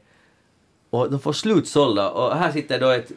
Och 0.89 1.11
de 1.11 1.19
får 1.19 1.33
slutsålda, 1.33 2.09
och 2.09 2.35
här 2.35 2.51
sitter 2.51 2.79
då 2.79 2.89
ett 2.89 3.11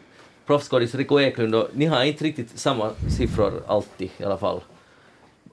proffsskådis, 0.46 0.94
Rico 0.94 1.20
Eklund, 1.20 1.54
och 1.54 1.68
ni 1.72 1.86
har 1.86 2.04
inte 2.04 2.24
riktigt 2.24 2.58
samma 2.58 2.90
siffror 3.16 3.62
alltid 3.66 4.10
i 4.18 4.24
alla 4.24 4.38
fall. 4.38 4.60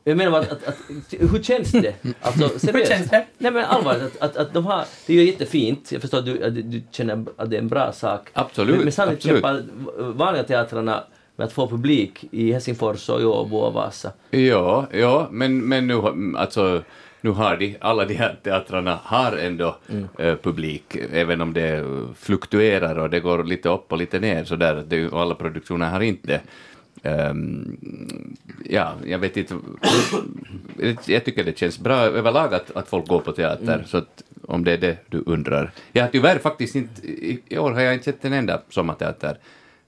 Jag 0.04 0.18
menar 0.18 0.32
bara 0.32 0.42
att, 0.42 0.52
att, 0.52 0.68
att 0.68 0.76
hur 1.10 1.44
känns 1.44 1.72
det? 1.72 1.94
Alltså 2.22 2.50
seriöst. 2.60 2.92
känns 2.92 3.10
det? 3.10 3.26
Nej 3.38 3.52
men 3.52 3.66
allvarligt, 3.66 4.04
att, 4.04 4.22
att, 4.22 4.38
att 4.38 4.54
de 4.54 4.66
har, 4.66 4.86
det 5.06 5.14
är 5.14 5.18
ju 5.18 5.24
jättefint, 5.32 5.92
jag 5.92 6.02
förstår 6.02 6.18
att 6.18 6.26
du, 6.26 6.44
att 6.44 6.56
du- 6.56 6.84
känner 6.92 7.26
att 7.38 7.50
det 7.50 7.56
är 7.56 7.62
en 7.62 7.68
bra 7.68 7.92
sak. 7.92 8.30
Absolut, 8.34 8.76
Men, 8.76 8.84
men 8.84 8.92
samtidigt 8.92 9.24
kämpar 9.24 9.64
vanliga 9.98 10.44
teatrarna 10.44 11.04
med 11.38 11.46
att 11.46 11.54
få 11.54 11.68
publik 11.68 12.26
i 12.32 12.52
Helsingfors 12.52 13.10
och 13.10 13.22
Åbo 13.22 13.58
och 13.58 13.74
Vasa. 13.74 14.12
Ja, 14.30 14.88
ja, 14.92 15.28
men, 15.32 15.68
men 15.68 15.88
nu, 15.88 16.02
alltså, 16.38 16.84
nu 17.22 17.30
har 17.30 17.58
de, 17.58 17.78
alla 17.82 18.06
de 18.06 18.14
här 18.14 18.40
teatrarna 18.44 19.00
har 19.04 19.38
ändå 19.38 19.78
eh, 20.18 20.36
publik, 20.36 20.98
även 21.14 21.42
om 21.42 21.54
det 21.54 21.86
fluktuerar 22.16 23.00
och 23.00 23.10
det 23.10 23.20
går 23.20 23.44
lite 23.44 23.70
upp 23.70 23.92
och 23.92 23.98
lite 23.98 24.20
ner 24.20 24.44
sådär, 24.44 24.84
det, 24.88 25.08
och 25.08 25.22
alla 25.22 25.36
produktioner 25.36 25.90
har 25.90 26.02
inte. 26.02 26.42
Ehm, 27.04 27.78
ja, 28.66 28.94
jag 29.06 29.20
vet 29.20 29.38
inte, 29.38 29.56
jag 31.06 31.26
tycker 31.26 31.44
det 31.44 31.58
känns 31.58 31.80
bra 31.80 31.96
överlag 31.96 32.54
att, 32.54 32.76
att 32.76 32.88
folk 32.88 33.08
går 33.08 33.20
på 33.20 33.32
teater, 33.32 33.84
så 33.88 33.98
att, 33.98 34.24
om 34.48 34.64
det 34.64 34.72
är 34.72 34.78
det 34.78 34.98
du 35.08 35.24
undrar. 35.26 35.72
Jag 35.92 36.04
har 36.04 36.10
tyvärr 36.10 36.40
faktiskt 36.40 36.76
inte, 36.76 37.08
i, 37.08 37.40
i 37.48 37.58
år 37.58 37.72
har 37.72 37.82
jag 37.82 37.94
inte 37.94 38.06
sett 38.06 38.26
en 38.26 38.34
enda 38.34 38.62
sommarteater. 38.70 39.38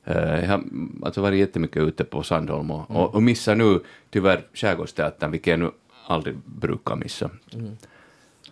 Eh, 0.05 0.15
jag 0.15 0.47
har 0.47 0.63
alltså 1.03 1.21
varit 1.21 1.39
jättemycket 1.39 1.77
ute 1.83 2.03
på 2.03 2.23
Sandholm 2.23 2.71
och, 2.71 2.91
och, 2.91 3.15
och 3.15 3.23
missar 3.23 3.55
nu 3.55 3.79
tyvärr 4.09 4.43
Skärgårdsteatern, 4.53 5.31
vilket 5.31 5.51
jag 5.51 5.59
nu 5.59 5.71
aldrig 6.07 6.37
brukar 6.45 6.95
missa. 6.95 7.29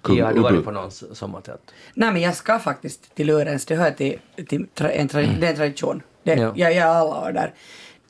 Kung 0.02 0.18
Ja, 0.18 0.26
har 0.26 0.34
du 0.34 0.40
varit 0.40 0.66
på 0.66 0.72
någon 0.72 0.92
sommarteater? 0.92 1.74
Nej 1.94 2.12
men 2.12 2.22
jag 2.22 2.36
ska 2.36 2.60
faktiskt 2.60 3.16
till 3.16 3.28
Lurens, 3.28 3.66
det 3.66 3.76
hör 3.76 3.92
till, 3.92 4.20
till 4.48 4.68
tra, 4.74 4.92
en, 4.92 5.08
tra, 5.08 5.22
det 5.22 5.46
är 5.48 5.50
en 5.50 5.56
tradition. 5.56 6.02
Det, 6.24 6.34
Ja. 6.36 6.54
jag, 6.56 6.72
jag 6.72 6.74
är 6.74 6.86
alla 6.86 7.28
år 7.28 7.32
där. 7.32 7.54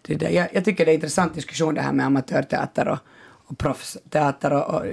Det, 0.02 0.16
där. 0.16 0.30
Jag, 0.30 0.48
jag 0.54 0.66
tycker 0.66 0.86
det 0.86 0.92
är 0.92 0.94
en 0.94 0.98
intressant 0.98 1.34
diskussion 1.34 1.74
det 1.76 1.82
här 1.82 1.94
med 1.94 2.06
amatörteater 2.06 2.88
och, 2.88 2.98
och 3.30 3.58
proffsteater 3.58 4.54
och, 4.54 4.76
och 4.76 4.84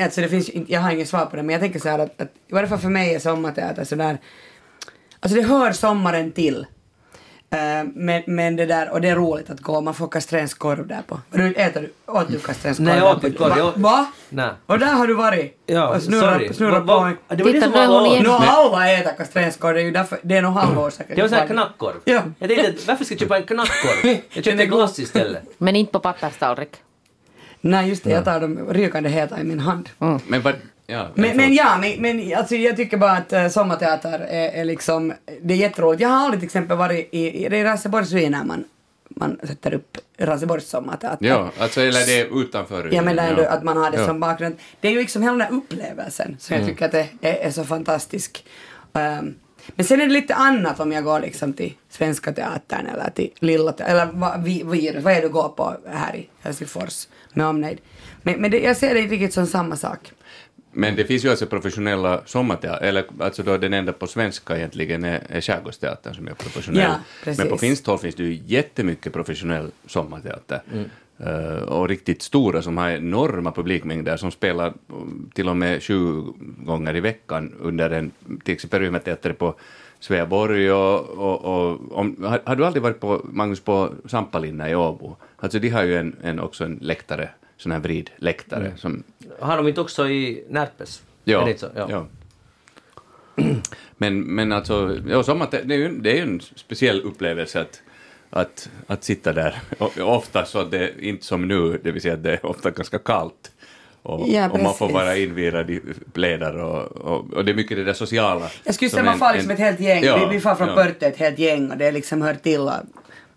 alltså 0.00 0.20
det 0.20 0.28
finns, 0.28 0.50
jag 0.66 0.80
har 0.80 0.90
inget 0.90 1.08
svar 1.08 1.26
på 1.26 1.36
det 1.36 1.42
men 1.42 1.52
jag 1.52 1.60
tänker 1.62 1.78
så 1.80 1.88
här 1.88 1.98
att, 1.98 2.20
att 2.20 2.32
i 2.48 2.52
varje 2.54 2.68
fall 2.68 2.78
för 2.78 2.88
mig 2.88 3.14
är 3.14 3.18
sommarteater 3.18 3.84
sådär, 3.84 4.18
alltså 5.20 5.36
det 5.38 5.42
hör 5.46 5.72
sommaren 5.72 6.32
till. 6.32 6.66
Eh, 7.54 7.84
men, 7.94 8.22
men 8.26 8.56
det 8.56 8.66
där, 8.66 8.90
och 8.92 9.00
det 9.00 9.08
är 9.08 9.16
roligt 9.16 9.50
att 9.50 9.60
gå, 9.60 9.80
man 9.80 9.94
får 9.94 10.08
kastrensk 10.08 10.58
korv 10.58 10.86
där 10.86 11.02
på. 11.06 11.20
Du, 11.30 11.54
äter 11.54 11.80
du, 11.82 12.12
åt 12.12 12.28
du 12.28 12.38
kastrensk 12.38 12.78
korv? 12.80 12.86
Nej, 12.88 12.98
jag 12.98 13.10
åt 13.16 13.20
på- 13.20 13.26
inte 13.26 13.38
korv, 13.38 13.50
Va? 13.50 13.58
jag- 13.58 13.72
Va? 13.82 14.06
Nej. 14.28 14.50
Och 14.66 14.78
där 14.78 14.86
har 14.92 15.06
du 15.06 15.14
varit? 15.14 15.62
Ja, 15.66 15.88
och 15.96 16.02
snurrat, 16.02 16.32
sorry. 16.34 16.52
snurrat 16.54 16.84
Va- 16.84 16.94
på 16.94 17.00
va- 17.00 17.08
en... 17.28 17.36
Det 17.36 17.44
var 17.44 17.52
det 17.52 17.60
Titta, 17.60 17.64
som 17.64 17.72
nu 17.72 17.78
är 17.78 17.88
var 17.88 18.00
hon 18.00 18.06
igen. 18.10 18.24
Nå, 18.24 18.32
alla 18.32 18.90
äter 18.92 19.12
kastrenskkorv, 19.16 19.74
det 19.74 19.80
är 19.80 19.84
ju 19.84 19.90
därför, 19.90 20.18
det 20.22 20.36
är 20.36 20.42
nog 20.42 20.52
halvår 20.52 20.90
säkert. 20.90 21.16
Det 21.16 21.22
var 21.22 21.28
sån 21.28 21.38
här 21.38 21.46
knackkorv. 21.46 21.94
Ja. 22.04 22.22
Jag 22.38 22.48
tänkte, 22.50 22.74
varför 22.86 23.04
ska 23.04 23.14
jag 23.14 23.20
köpa 23.20 23.36
en 23.36 23.42
knackkorv? 23.42 24.16
Jag 24.32 24.44
köpte 24.44 24.66
glass 24.66 24.98
istället. 24.98 25.42
Men 25.58 25.76
inte 25.76 25.92
på 25.92 26.00
papperstallrik. 26.00 26.70
Nej, 27.60 27.88
just 27.88 28.04
det, 28.04 28.10
jag 28.10 28.24
tar 28.24 28.40
dem 28.40 28.58
rykande 28.70 29.08
heta 29.08 29.40
i 29.40 29.44
min 29.44 29.60
hand. 29.60 29.88
Men 30.26 30.42
vad, 30.42 30.54
ja, 30.86 31.08
Men, 31.14 31.36
men 31.36 31.54
ja, 31.54 31.78
men, 31.80 32.02
men 32.02 32.34
alltså, 32.38 32.54
jag 32.54 32.76
tycker 32.76 32.96
bara 32.96 33.12
att 33.12 33.32
uh, 33.32 33.48
sommarteater 33.48 34.18
är, 34.18 34.48
är 34.48 34.64
liksom, 34.64 35.12
det 35.42 35.54
är 35.54 35.58
jätteroligt. 35.58 36.02
Jag 36.02 36.08
har 36.08 36.16
aldrig 36.16 36.40
till 36.40 36.46
exempel 36.46 36.76
varit 36.76 37.08
i, 37.12 37.44
i 37.44 37.48
det 37.48 37.56
är 37.58 37.64
Raseborgs 37.64 38.12
ruiner 38.12 38.44
man, 38.44 38.64
man 39.08 39.38
sätter 39.42 39.74
upp 39.74 39.98
Raseborgs 40.18 40.68
sommarteater. 40.68 41.26
Ja, 41.26 41.50
alltså 41.58 41.80
eller 41.80 42.06
det 42.06 42.20
är 42.20 42.40
utanför. 42.40 42.88
Jag 42.92 43.04
menar 43.04 43.28
ändå 43.28 43.42
att 43.44 43.62
man 43.64 43.76
har 43.76 43.90
det 43.90 43.98
Ja. 44.00 44.06
som 44.06 44.20
bakgrund. 44.20 44.56
Det 44.80 44.88
är 44.88 44.92
ju 44.92 44.98
liksom 44.98 45.22
hela 45.22 45.32
den 45.32 45.40
här 45.40 45.52
upplevelsen 45.52 46.36
som 46.40 46.54
jag 46.54 46.62
Mm. 46.62 46.74
tycker 46.74 46.84
att 46.86 46.92
det 46.92 47.08
är, 47.20 47.34
är 47.34 47.50
så 47.50 47.64
fantastisk. 47.64 48.44
Ehm, 48.92 49.34
men 49.76 49.86
sen 49.86 50.00
är 50.00 50.06
det 50.06 50.12
lite 50.12 50.34
annat 50.34 50.80
om 50.80 50.92
jag 50.92 51.04
går 51.04 51.20
liksom 51.20 51.52
till 51.52 51.72
Svenska 51.90 52.32
Teatern 52.32 52.86
eller 52.86 53.10
till 53.10 53.30
Lilla 53.38 53.72
Teatern, 53.72 53.96
eller 53.96 54.06
vad, 54.12 54.42
vi, 54.42 54.62
vi, 54.66 54.98
vad 55.00 55.12
är 55.12 55.16
det 55.16 55.26
du 55.28 55.32
går 55.32 55.48
på 55.48 55.74
här 55.88 56.16
i 56.16 56.28
Helsingfors 56.42 57.08
med 57.32 57.46
omnejd. 57.46 57.78
Men, 58.22 58.40
men 58.40 58.50
det, 58.50 58.58
jag 58.60 58.76
ser 58.76 58.94
det 58.94 59.00
inte 59.00 59.14
riktigt 59.14 59.34
som 59.34 59.46
samma 59.46 59.76
sak. 59.76 60.12
Men 60.74 60.96
det 60.96 61.04
finns 61.04 61.24
ju 61.24 61.30
alltså 61.30 61.46
professionella 61.46 62.20
sommarteater, 62.26 62.86
eller 62.86 63.04
alltså 63.18 63.42
då 63.42 63.56
den 63.56 63.72
enda 63.72 63.92
på 63.92 64.06
svenska 64.06 64.56
egentligen 64.56 65.04
är, 65.04 65.22
är 65.28 65.40
Skärgårdsteatern 65.40 66.14
som 66.14 66.28
är 66.28 66.34
professionell. 66.34 66.90
Ja. 67.24 67.34
Men 67.38 67.48
på 67.48 67.58
finskt 67.58 67.86
håll 67.86 67.98
finns 67.98 68.14
det 68.14 68.22
ju 68.22 68.42
jättemycket 68.46 69.12
professionell 69.12 69.70
sommarteater. 69.86 70.62
Eh, 71.18 71.62
och 71.62 71.88
riktigt 71.88 72.22
stora 72.22 72.62
som 72.62 72.76
har 72.78 72.90
enorma 72.90 73.52
publikmängder 73.52 74.16
som 74.16 74.30
spelar 74.30 74.72
um, 74.88 75.30
till 75.34 75.48
och 75.48 75.56
med 75.56 75.82
sju 75.82 76.22
gånger 76.58 76.96
i 76.96 77.00
veckan 77.00 77.54
under 77.60 77.90
en, 77.90 78.10
till 78.44 78.54
exempel 78.54 78.80
Ryhmäteater 78.80 79.32
på 79.32 79.54
Sveaborg 80.00 80.72
och, 80.72 81.00
och, 81.08 81.44
och 81.44 81.98
om, 81.98 82.24
har, 82.24 82.40
har 82.44 82.56
du 82.56 82.66
aldrig 82.66 82.82
varit 82.82 83.00
på, 83.00 83.20
Magnus, 83.24 83.60
på 83.60 83.92
Sampalinna 84.06 84.70
i 84.70 84.74
Åbo? 84.74 85.16
Alltså 85.36 85.58
de 85.58 85.68
har 85.68 85.82
ju 85.82 85.96
en, 85.96 86.16
en, 86.22 86.40
också 86.40 86.64
en 86.64 86.78
läktare 86.82 87.28
sån 87.56 87.72
här 87.72 87.78
vridläktare. 87.78 88.72
Som, 88.76 89.02
Har 89.40 89.56
de 89.56 89.68
inte 89.68 89.80
också 89.80 90.08
i 90.08 90.44
Närpes? 90.48 91.02
Ja, 91.24 91.40
Är 91.40 91.44
det 91.44 91.50
inte 91.50 91.60
så? 91.60 91.70
Ja. 91.76 91.86
ja. 91.90 92.06
Men, 93.96 94.20
men 94.20 94.52
alltså, 94.52 94.98
ja, 95.08 95.22
sommar, 95.22 95.48
det, 95.50 95.74
är 95.74 95.78
ju, 95.78 95.88
det 95.88 96.10
är 96.10 96.14
ju 96.16 96.22
en 96.22 96.40
speciell 96.40 97.00
upplevelse 97.02 97.60
att, 97.60 97.82
att, 98.30 98.70
att 98.86 99.04
sitta 99.04 99.32
där. 99.32 99.58
Och, 99.78 99.98
ofta 99.98 100.44
så 100.44 100.58
att 100.58 100.70
det 100.70 100.78
är 100.78 101.00
inte 101.04 101.24
som 101.26 101.48
nu, 101.48 101.80
det 101.84 101.90
vill 101.92 102.02
säga 102.02 102.14
att 102.14 102.22
det 102.22 102.32
är 102.32 102.46
ofta 102.46 102.70
ganska 102.70 102.98
kallt. 102.98 103.50
Och, 104.02 104.28
Ja, 104.28 104.50
och 104.50 104.60
man 104.60 104.74
får 104.74 104.88
vara 104.88 105.16
invirad 105.16 105.70
i 105.70 105.80
plädar 106.12 106.54
och, 106.54 106.82
och, 106.96 107.32
och 107.34 107.44
det 107.44 107.52
är 107.52 107.56
mycket 107.56 107.76
det 107.76 107.84
där 107.84 107.92
sociala. 107.92 108.50
Jag 108.64 108.74
skulle 108.74 108.90
säga 108.90 109.02
man 109.04 109.18
far 109.18 109.32
liksom 109.32 109.50
en- 109.50 109.54
ett 109.56 109.60
helt 109.62 109.80
gäng. 109.80 110.04
Ja, 110.04 110.26
vi, 110.28 110.34
vi 110.36 110.40
far 110.40 110.54
från 110.54 110.68
ja. 110.68 110.74
Pörte 110.74 111.06
ett 111.06 111.16
helt 111.16 111.38
gäng 111.38 111.70
och 111.70 111.76
det 111.76 111.92
liksom 111.92 112.22
hör 112.22 112.34
till 112.34 112.70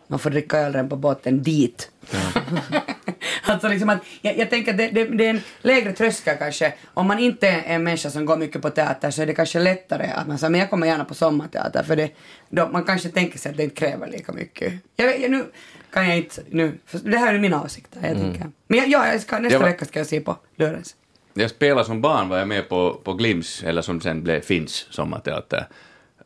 man 0.07 0.19
får 0.19 0.29
dricka 0.29 0.57
öl 0.59 0.73
redan 0.73 0.89
på 0.89 0.95
båten 0.95 1.43
dit. 1.43 1.91
alltså 3.43 3.67
liksom 3.67 3.89
att, 3.89 3.99
jag, 4.21 4.37
jag 4.37 4.49
tänker 4.49 4.71
att 4.71 4.77
det, 4.77 4.87
det, 4.87 5.03
det 5.05 5.25
är 5.25 5.29
en 5.29 5.41
lägre 5.61 5.93
tröskel 5.93 6.37
kanske. 6.37 6.73
Om 6.93 7.07
man 7.07 7.19
inte 7.19 7.47
är 7.47 7.63
en 7.65 7.83
människa 7.83 8.09
som 8.09 8.25
går 8.25 8.37
mycket 8.37 8.61
på 8.61 8.69
teater 8.69 9.11
så 9.11 9.21
är 9.21 9.25
det 9.25 9.33
kanske 9.33 9.59
lättare 9.59 10.07
att 10.11 10.27
man 10.27 10.37
säger 10.37 10.51
men 10.51 10.59
jag 10.59 10.69
kommer 10.69 10.87
gärna 10.87 11.05
på 11.05 11.13
sommarteater 11.13 11.83
för 11.83 11.95
det, 11.95 12.09
då, 12.49 12.67
man 12.67 12.83
kanske 12.83 13.09
tänker 13.09 13.39
sig 13.39 13.51
att 13.51 13.57
det 13.57 13.63
inte 13.63 13.75
kräver 13.75 14.07
lika 14.07 14.31
mycket. 14.31 14.73
Jag, 14.95 15.21
jag, 15.21 15.31
nu 15.31 15.45
kan 15.93 16.07
jag 16.09 16.17
inte, 16.17 16.41
nu, 16.49 16.77
det 17.03 17.17
här 17.17 17.33
är 17.33 17.39
mina 17.39 17.63
åsikter. 17.63 17.99
Jag 18.01 18.11
Mm. 18.11 18.23
tänker. 18.23 18.51
Men 18.67 18.79
jag, 18.79 18.87
ja, 18.87 19.11
jag 19.11 19.21
ska, 19.21 19.39
nästa 19.39 19.59
var- 19.59 19.65
vecka 19.65 19.85
ska 19.85 19.99
jag 19.99 20.07
se 20.07 20.19
på 20.21 20.37
Lörens. 20.55 20.95
Jag 21.33 21.49
spelade 21.49 21.85
som 21.85 22.01
barn, 22.01 22.29
var 22.29 22.37
jag 22.37 22.47
med 22.47 22.69
på, 22.69 23.01
på 23.03 23.13
Glims, 23.13 23.63
eller 23.63 23.81
som 23.81 24.01
sen 24.01 24.23
blev 24.23 24.41
Finns 24.41 24.87
sommarteater. 24.89 25.67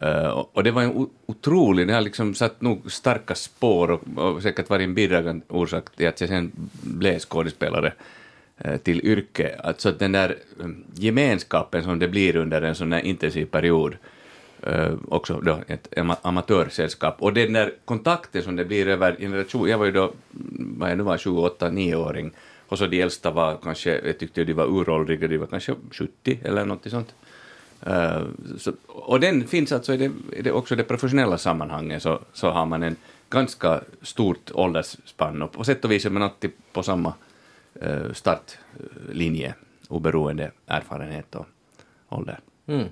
Uh, 0.06 0.30
och, 0.54 0.64
det 0.64 0.72
var 0.72 0.82
en 0.82 1.10
otrolig, 1.26 1.88
det 1.88 1.94
har 1.94 2.02
liksom 2.02 2.34
satt 2.34 2.62
nog 2.62 2.92
starka 2.92 3.36
spår 3.36 3.92
och, 3.92 4.02
och 4.16 4.42
säkert 4.42 4.70
varit 4.70 4.84
en 4.84 4.94
bidragande 4.94 5.46
orsak 5.50 5.96
till 5.96 6.08
att 6.08 6.22
jag 6.22 6.30
sen 6.30 6.52
blev 6.82 7.20
skådespelare 7.20 7.94
uh, 8.66 8.78
till 8.78 9.06
yrke. 9.06 9.56
Alltså 9.64 9.90
att 9.90 10.00
den 10.00 10.12
där 10.12 10.36
mm, 10.60 10.84
gemenskapen 10.94 11.84
som 11.84 12.00
det 12.00 12.08
blir 12.08 12.36
under 12.36 12.62
en 12.62 12.76
sån 12.76 12.92
här 12.92 13.02
intensiv 13.02 13.46
period, 13.46 13.98
uh, 14.68 14.94
också 15.10 15.42
då 15.42 15.60
ett 15.68 15.94
amatörsällskap, 16.22 17.16
och 17.22 17.34
den 17.34 17.54
där 17.54 17.74
kontakten 17.86 18.44
som 18.44 18.56
det 18.56 18.66
blir 18.66 18.88
över 18.88 19.16
generation, 19.20 19.70
jag 19.70 19.78
var 19.78 19.86
ju 19.86 19.92
då, 19.92 20.04
mm, 20.04 20.76
vad 20.80 20.90
jag 20.90 20.98
nu 20.98 21.04
var, 21.04 21.18
28, 21.18 21.70
9-åring, 21.70 22.32
och 22.68 22.78
så 22.78 22.88
de 22.88 23.02
äldsta 23.02 23.32
var 23.32 23.58
kanske, 23.64 24.02
jag 24.06 24.20
tyckte 24.20 24.44
de 24.44 24.54
var 24.54 24.66
uråldriga, 24.66 25.28
de 25.28 25.38
var 25.38 25.48
kanske 25.48 25.76
70 25.92 26.40
eller 26.44 26.66
något 26.66 26.90
sånt. 26.90 27.14
Eh, 27.86 28.22
så, 28.58 28.74
och 28.88 29.20
den 29.20 29.48
finns 29.48 29.72
alltså 29.72 29.94
i 29.94 29.98
det, 29.98 30.12
i 30.38 30.42
det, 30.42 30.52
också 30.52 30.74
i 30.74 30.78
det 30.78 30.84
professionella 30.84 31.38
sammanhanget, 31.38 32.04
så, 32.04 32.20
så 32.34 32.50
har 32.50 32.66
man 32.66 32.84
en 32.84 32.96
ganska 33.30 33.82
stort 34.02 34.52
åldersspann, 34.54 35.42
och 35.42 35.52
på 35.52 35.64
sätt 35.64 35.86
och 35.86 35.92
vis 35.92 36.06
är 36.06 36.10
man 36.10 36.24
alltid 36.24 36.52
på 36.74 36.84
samma 36.84 37.14
uh, 37.86 38.14
startlinje, 38.14 39.54
oberoende 39.88 40.52
erfarenhet 40.68 41.36
och 41.36 41.46
ålder. 42.10 42.40
Mm. 42.68 42.88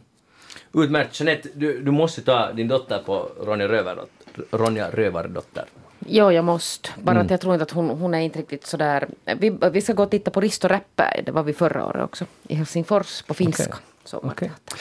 Utmärkt. 0.73 1.19
Jeanette, 1.19 1.49
du, 1.53 1.81
du 1.81 1.91
måste 1.91 2.21
ta 2.21 2.53
din 2.53 2.67
dotter 2.67 2.99
på 3.05 3.31
Ronja, 3.41 3.67
Rövardot, 3.67 4.09
Ronja 4.51 4.89
Rövardotter. 4.89 5.65
Jo, 6.07 6.31
jag 6.31 6.45
måste. 6.45 6.89
Bara 7.01 7.11
Mm. 7.11 7.25
att 7.25 7.31
jag 7.31 7.41
tror 7.41 7.53
inte 7.53 7.63
att 7.63 7.71
hon, 7.71 7.89
hon 7.89 8.13
är 8.13 8.19
inte 8.19 8.39
riktigt 8.39 8.65
sådär... 8.65 9.07
Vi, 9.39 9.57
vi 9.71 9.81
ska 9.81 9.93
gå 9.93 10.03
och 10.03 10.11
titta 10.11 10.31
på 10.31 10.41
Risto 10.41 10.67
Räppä, 10.67 11.21
det 11.25 11.31
var 11.31 11.43
vi 11.43 11.53
förra 11.53 11.85
året 11.85 12.03
också, 12.03 12.25
i 12.47 12.55
Helsingfors 12.55 13.21
på 13.21 13.33
finska. 13.33 13.63
Okej. 13.63 13.83
Sommarteater. 14.09 14.79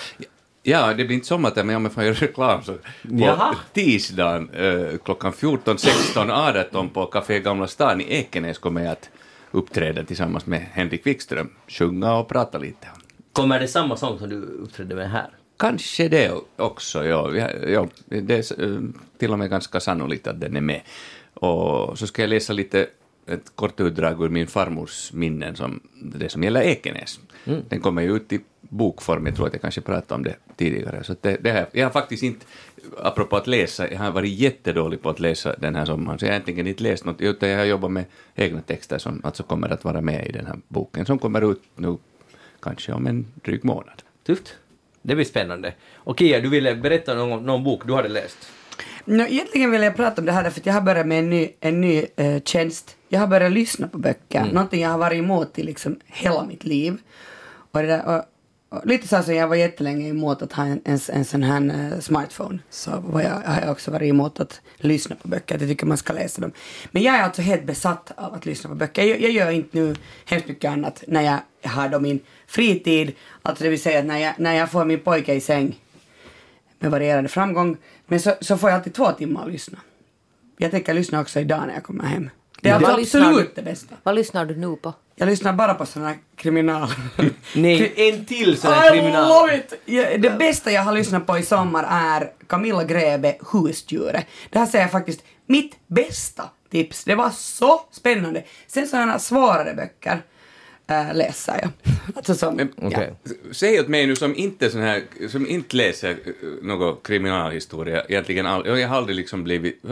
Ja, 0.62 0.94
det 0.94 1.04
blir 1.04 1.14
inte 1.14 1.26
sommartid, 1.26 1.64
men 1.66 1.76
om 1.76 1.84
jag 1.84 1.92
får 1.92 2.02
göra 2.04 2.14
reklam 2.14 2.62
så 2.62 2.72
på 2.72 2.80
Jaha. 3.02 3.56
tisdagen 3.72 4.50
eh, 4.50 4.98
klockan 5.04 5.32
14, 5.32 5.78
16, 5.78 6.30
18 6.30 6.88
på 6.88 7.06
Café 7.06 7.40
Gamla 7.40 7.66
stan 7.66 8.00
i 8.00 8.04
Ekenäs 8.04 8.58
kommer 8.58 8.80
jag 8.84 8.92
att 8.92 9.10
uppträda 9.50 10.04
tillsammans 10.04 10.46
med 10.46 10.60
Henrik 10.60 11.06
Wikström, 11.06 11.50
sjunga 11.68 12.14
och 12.14 12.28
prata 12.28 12.58
lite. 12.58 12.86
Kommer 13.32 13.60
det 13.60 13.68
samma 13.68 13.96
sång 13.96 14.18
som 14.18 14.28
du 14.28 14.42
uppträdde 14.42 14.94
med 14.94 15.10
här? 15.10 15.30
Kanske 15.56 16.08
det 16.08 16.32
också, 16.56 17.04
ja. 17.04 17.36
Ja 17.68 17.88
det 18.06 18.50
är 18.50 18.64
eh, 18.64 18.80
till 19.18 19.32
och 19.32 19.38
med 19.38 19.50
ganska 19.50 19.80
sannolikt 19.80 20.26
att 20.26 20.40
den 20.40 20.56
är 20.56 20.60
med. 20.60 20.80
Och 21.34 21.98
så 21.98 22.06
ska 22.06 22.22
jag 22.22 22.28
läsa 22.28 22.52
lite 22.52 22.86
ett 23.26 23.52
kort 23.54 23.80
utdrag 23.80 24.24
ur 24.24 24.28
min 24.28 24.46
farmors 24.46 25.12
minnen, 25.12 25.56
som, 25.56 25.80
det 26.02 26.28
som 26.28 26.42
gäller 26.42 26.60
Ekenäs. 26.60 27.20
Mm. 27.44 27.62
Den 27.68 27.80
kommer 27.80 28.02
ju 28.02 28.16
ut 28.16 28.32
i 28.32 28.40
bokform, 28.68 29.26
jag 29.26 29.36
tror 29.36 29.46
att 29.46 29.52
jag 29.52 29.62
kanske 29.62 29.80
pratade 29.80 30.14
om 30.14 30.22
det 30.22 30.34
tidigare. 30.56 31.04
Så 31.04 31.14
det, 31.20 31.36
det 31.40 31.52
här, 31.52 31.66
jag 31.72 31.86
har 31.86 31.90
faktiskt 31.92 32.22
inte, 32.22 32.46
apropå 33.02 33.36
att 33.36 33.46
läsa, 33.46 33.90
jag 33.90 33.98
har 33.98 34.10
varit 34.10 34.32
jättedålig 34.32 35.02
på 35.02 35.10
att 35.10 35.20
läsa 35.20 35.56
den 35.58 35.74
här 35.74 35.84
sommaren, 35.84 36.18
så 36.18 36.24
jag 36.24 36.30
har 36.30 36.34
egentligen 36.34 36.66
inte 36.66 36.82
läst 36.82 37.04
något, 37.04 37.20
utan 37.20 37.48
jag 37.48 37.58
har 37.58 37.64
jobbat 37.64 37.90
med 37.90 38.04
egna 38.34 38.60
texter 38.60 38.98
som 38.98 39.20
alltså 39.24 39.42
kommer 39.42 39.68
att 39.68 39.84
vara 39.84 40.00
med 40.00 40.26
i 40.26 40.32
den 40.32 40.46
här 40.46 40.56
boken, 40.68 41.06
som 41.06 41.18
kommer 41.18 41.52
ut 41.52 41.62
nu 41.76 41.96
kanske 42.62 42.92
om 42.92 43.06
en 43.06 43.26
dryg 43.44 43.64
månad. 43.64 44.02
Tufft. 44.26 44.56
Det 45.02 45.14
blir 45.14 45.24
spännande. 45.24 45.74
Och 45.94 46.18
Kia, 46.18 46.40
du 46.40 46.48
ville 46.48 46.74
berätta 46.74 47.14
någon, 47.14 47.46
någon 47.46 47.64
bok 47.64 47.82
du 47.86 47.94
hade 47.94 48.08
läst. 48.08 48.38
No, 49.04 49.22
egentligen 49.22 49.70
vill 49.70 49.82
jag 49.82 49.96
prata 49.96 50.20
om 50.22 50.26
det 50.26 50.32
här 50.32 50.44
att 50.44 50.66
jag 50.66 50.74
har 50.74 50.80
börjat 50.80 51.06
med 51.06 51.18
en 51.18 51.30
ny, 51.30 51.50
en 51.60 51.80
ny 51.80 52.06
eh, 52.16 52.42
tjänst. 52.42 52.96
Jag 53.08 53.20
har 53.20 53.26
börjat 53.26 53.52
lyssna 53.52 53.88
på 53.88 53.98
böcker, 53.98 54.40
Mm. 54.40 54.54
någonting 54.54 54.82
jag 54.82 54.90
har 54.90 54.98
varit 54.98 55.18
emot 55.18 55.58
i 55.58 55.62
liksom 55.62 56.00
hela 56.06 56.44
mitt 56.46 56.64
liv. 56.64 56.96
Och, 57.72 57.82
det 57.82 57.86
där, 57.88 58.06
och 58.18 58.24
lite 58.84 59.08
så 59.08 59.22
som 59.22 59.34
jag 59.34 59.48
var 59.48 59.56
jättelänge 59.56 60.08
emot 60.08 60.42
att 60.42 60.52
ha 60.52 60.64
en, 60.64 60.80
en, 60.84 60.98
en 61.08 61.24
sån 61.24 61.42
här 61.42 61.92
eh, 61.92 62.00
smartphone, 62.00 62.58
så 62.70 63.00
var 63.00 63.20
jag, 63.20 63.30
har 63.30 63.60
jag 63.60 63.70
också 63.70 63.90
varit 63.90 64.08
emot 64.08 64.40
att 64.40 64.60
lyssna 64.76 65.16
på 65.16 65.28
böcker, 65.28 65.54
att 65.54 65.60
jag 65.60 65.70
tycker 65.70 65.86
man 65.86 65.96
ska 65.96 66.12
läsa 66.12 66.40
dem. 66.40 66.52
Men 66.90 67.02
jag 67.02 67.14
är 67.14 67.22
alltså 67.22 67.42
helt 67.42 67.64
besatt 67.64 68.12
av 68.16 68.34
att 68.34 68.46
lyssna 68.46 68.70
på 68.70 68.76
böcker. 68.76 69.02
Jag, 69.02 69.20
jag 69.20 69.30
gör 69.30 69.50
inte 69.50 69.78
nu 69.78 69.96
hemskt 70.24 70.48
mycket 70.48 70.70
annat 70.70 71.04
när 71.06 71.22
jag 71.22 71.70
har 71.70 71.88
då 71.88 72.00
min 72.00 72.20
fritid, 72.46 73.12
alltså 73.42 73.64
det 73.64 73.70
vill 73.70 73.82
säga 73.82 74.02
när 74.02 74.18
jag, 74.18 74.34
när 74.38 74.54
jag 74.54 74.70
får 74.70 74.84
min 74.84 75.00
pojke 75.00 75.34
i 75.34 75.40
säng 75.40 75.80
med 76.78 76.90
varierande 76.90 77.28
framgång. 77.28 77.76
Men 78.06 78.20
så, 78.20 78.34
så 78.40 78.58
får 78.58 78.70
jag 78.70 78.76
alltid 78.76 78.94
två 78.94 79.12
timmar 79.12 79.46
att 79.46 79.52
lyssna. 79.52 79.78
Jag 80.58 80.70
tänker 80.70 80.94
lyssna 80.94 81.20
också 81.20 81.40
idag 81.40 81.62
när 81.66 81.74
jag 81.74 81.82
kommer 81.82 82.04
hem. 82.04 82.30
Det 82.62 82.68
är 82.68 82.96
lyssnar 82.96 83.20
absolut 83.20 83.54
det 83.54 83.62
bästa. 83.62 83.94
Vad 84.02 84.14
lyssnar 84.14 84.44
du 84.44 84.56
nu 84.56 84.76
på? 84.76 84.94
Jag 85.14 85.26
lyssnar 85.28 85.52
bara 85.52 85.74
på 85.74 85.86
sådana 85.86 86.08
här 86.08 86.18
kriminal... 86.36 86.88
Nej, 87.54 87.92
en 87.96 88.24
till 88.24 88.60
sån 88.60 88.72
här 88.72 88.94
I 88.94 88.98
kriminal. 88.98 89.28
love 89.28 89.56
it! 89.56 89.80
Ja, 89.84 90.18
det 90.18 90.30
bästa 90.38 90.70
jag 90.72 90.82
har 90.82 90.92
lyssnat 90.92 91.26
på 91.26 91.38
i 91.38 91.42
sommar 91.42 91.86
är 91.90 92.32
Camilla 92.46 92.84
Grebe, 92.84 93.36
Husdjuret. 93.52 94.26
Det 94.50 94.58
här 94.58 94.66
säger 94.66 94.84
jag 94.84 94.92
faktiskt 94.92 95.24
mitt 95.46 95.76
bästa 95.86 96.44
tips. 96.70 97.04
Det 97.04 97.14
var 97.14 97.30
så 97.30 97.80
spännande. 97.90 98.44
Sen 98.66 98.88
sådana 98.88 99.18
svårare 99.18 99.74
böcker 99.74 100.22
äh, 100.88 101.14
läser 101.14 101.60
jag. 101.62 101.70
Alltså 102.16 102.34
som, 102.34 102.68
ja. 102.90 103.02
Säg 103.52 103.80
åt 103.80 103.88
mig 103.88 104.06
nu 104.06 104.16
som 104.16 104.36
inte, 104.36 104.70
sån 104.70 104.80
här, 104.80 105.02
som 105.28 105.46
inte 105.46 105.76
läser 105.76 106.10
eh, 106.10 106.16
någon 106.62 106.96
kriminalhistoria, 107.04 108.02
egentligen 108.08 108.46
all, 108.46 108.66
jag 108.80 108.88
har 108.88 108.96
aldrig 108.96 109.16
liksom 109.16 109.44
blivit... 109.44 109.82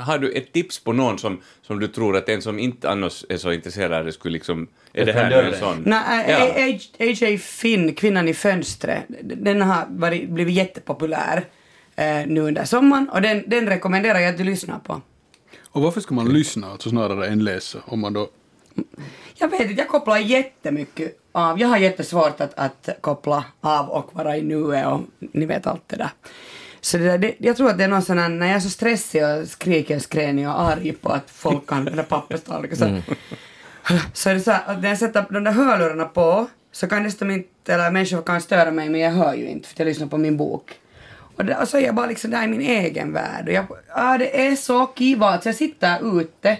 Har 0.00 0.18
du 0.18 0.32
ett 0.32 0.52
tips 0.52 0.78
på 0.78 0.92
någon 0.92 1.18
som, 1.18 1.40
som 1.62 1.78
du 1.80 1.88
tror 1.88 2.16
att 2.16 2.28
en 2.28 2.42
som 2.42 2.58
inte 2.58 2.90
annars 2.90 3.24
är 3.28 3.36
så 3.36 3.52
intresserad 3.52 4.14
skulle 4.14 4.32
liksom... 4.32 4.68
Är 4.92 5.06
det 5.06 5.12
här 5.12 5.30
nu 5.30 5.52
en 5.52 5.58
sån? 5.58 5.82
Nej, 5.86 6.80
Ja. 6.98 7.06
AJ 7.06 7.38
Finn, 7.38 7.94
Kvinnan 7.94 8.28
i 8.28 8.34
fönstret, 8.34 9.04
den 9.22 9.62
har 9.62 9.86
varit, 9.88 10.28
blivit 10.28 10.54
jättepopulär 10.54 11.44
eh, 11.96 12.26
nu 12.26 12.40
under 12.40 12.64
sommaren 12.64 13.08
och 13.08 13.22
den, 13.22 13.44
den 13.46 13.66
rekommenderar 13.66 14.18
jag 14.18 14.30
att 14.30 14.38
du 14.38 14.44
lyssnar 14.44 14.78
på. 14.78 15.00
Och 15.72 15.82
varför 15.82 16.00
ska 16.00 16.14
man 16.14 16.32
lyssna 16.32 16.70
alltså 16.70 16.90
snarare 16.90 17.26
än 17.26 17.44
läsa? 17.44 17.78
Om 17.86 18.00
man 18.00 18.12
då... 18.12 18.30
Jag 19.40 19.48
vet 19.48 19.60
inte, 19.60 19.72
jag 19.74 19.88
kopplar 19.88 20.16
jättemycket 20.16 21.16
av. 21.32 21.60
Jag 21.60 21.68
har 21.68 21.76
jättesvårt 21.78 22.40
att, 22.40 22.58
att 22.58 22.88
koppla 23.00 23.44
av 23.60 23.88
och 23.88 24.14
vara 24.14 24.36
i 24.36 24.42
nuet 24.42 24.86
och 24.86 25.00
ni 25.32 25.46
vet 25.46 25.66
allt 25.66 25.82
det 25.86 25.96
där. 25.96 26.10
Så 26.80 26.98
det 26.98 27.04
där, 27.04 27.18
det, 27.18 27.34
jag 27.38 27.56
tror 27.56 27.70
att 27.70 27.78
det 27.78 27.84
är 27.84 27.88
någon 27.88 28.02
sån 28.02 28.18
här, 28.18 28.28
när 28.28 28.46
jag 28.46 28.56
är 28.56 28.60
så 28.60 28.70
stressig 28.70 29.22
och 29.24 29.48
skriker 29.48 29.96
och 29.96 30.02
skränig 30.02 30.48
och 30.48 30.60
arg 30.60 30.92
på 30.92 31.08
att 31.08 31.30
folk 31.30 31.66
kan 31.66 31.84
den 31.84 31.96
där 31.96 32.02
papperstallriken 32.02 32.76
så, 32.78 32.84
Mm. 32.84 33.02
så 34.12 34.30
är 34.30 34.34
det 34.34 34.40
så 34.40 34.50
här, 34.50 34.62
att 34.66 34.82
när 34.82 34.88
jag 34.88 34.98
sätter 34.98 35.26
de 35.30 35.44
där 35.44 35.52
hörlurarna 35.52 36.04
på 36.04 36.46
så 36.72 36.88
kan 36.88 37.02
nästan 37.02 37.30
inte, 37.30 37.74
eller 37.74 37.90
människor 37.90 38.22
kan 38.22 38.40
störa 38.40 38.70
mig 38.70 38.88
men 38.88 39.00
jag 39.00 39.10
hör 39.10 39.34
ju 39.34 39.48
inte 39.48 39.68
för 39.68 39.74
att 39.74 39.78
jag 39.78 39.86
lyssnar 39.86 40.06
på 40.06 40.18
min 40.18 40.36
bok. 40.36 40.70
Och, 41.36 41.44
det, 41.44 41.56
och 41.56 41.68
så 41.68 41.76
är 41.76 41.80
jag 41.80 41.94
bara 41.94 42.06
liksom 42.06 42.30
där 42.30 42.44
i 42.44 42.46
min 42.46 42.60
egen 42.60 43.12
värld 43.12 43.48
och 43.48 43.54
jag, 43.54 43.66
ah, 43.94 44.18
det 44.18 44.46
är 44.46 44.56
så 44.56 44.86
kiva 44.86 45.28
att 45.28 45.44
jag 45.46 45.54
sitter 45.54 46.20
ute 46.20 46.56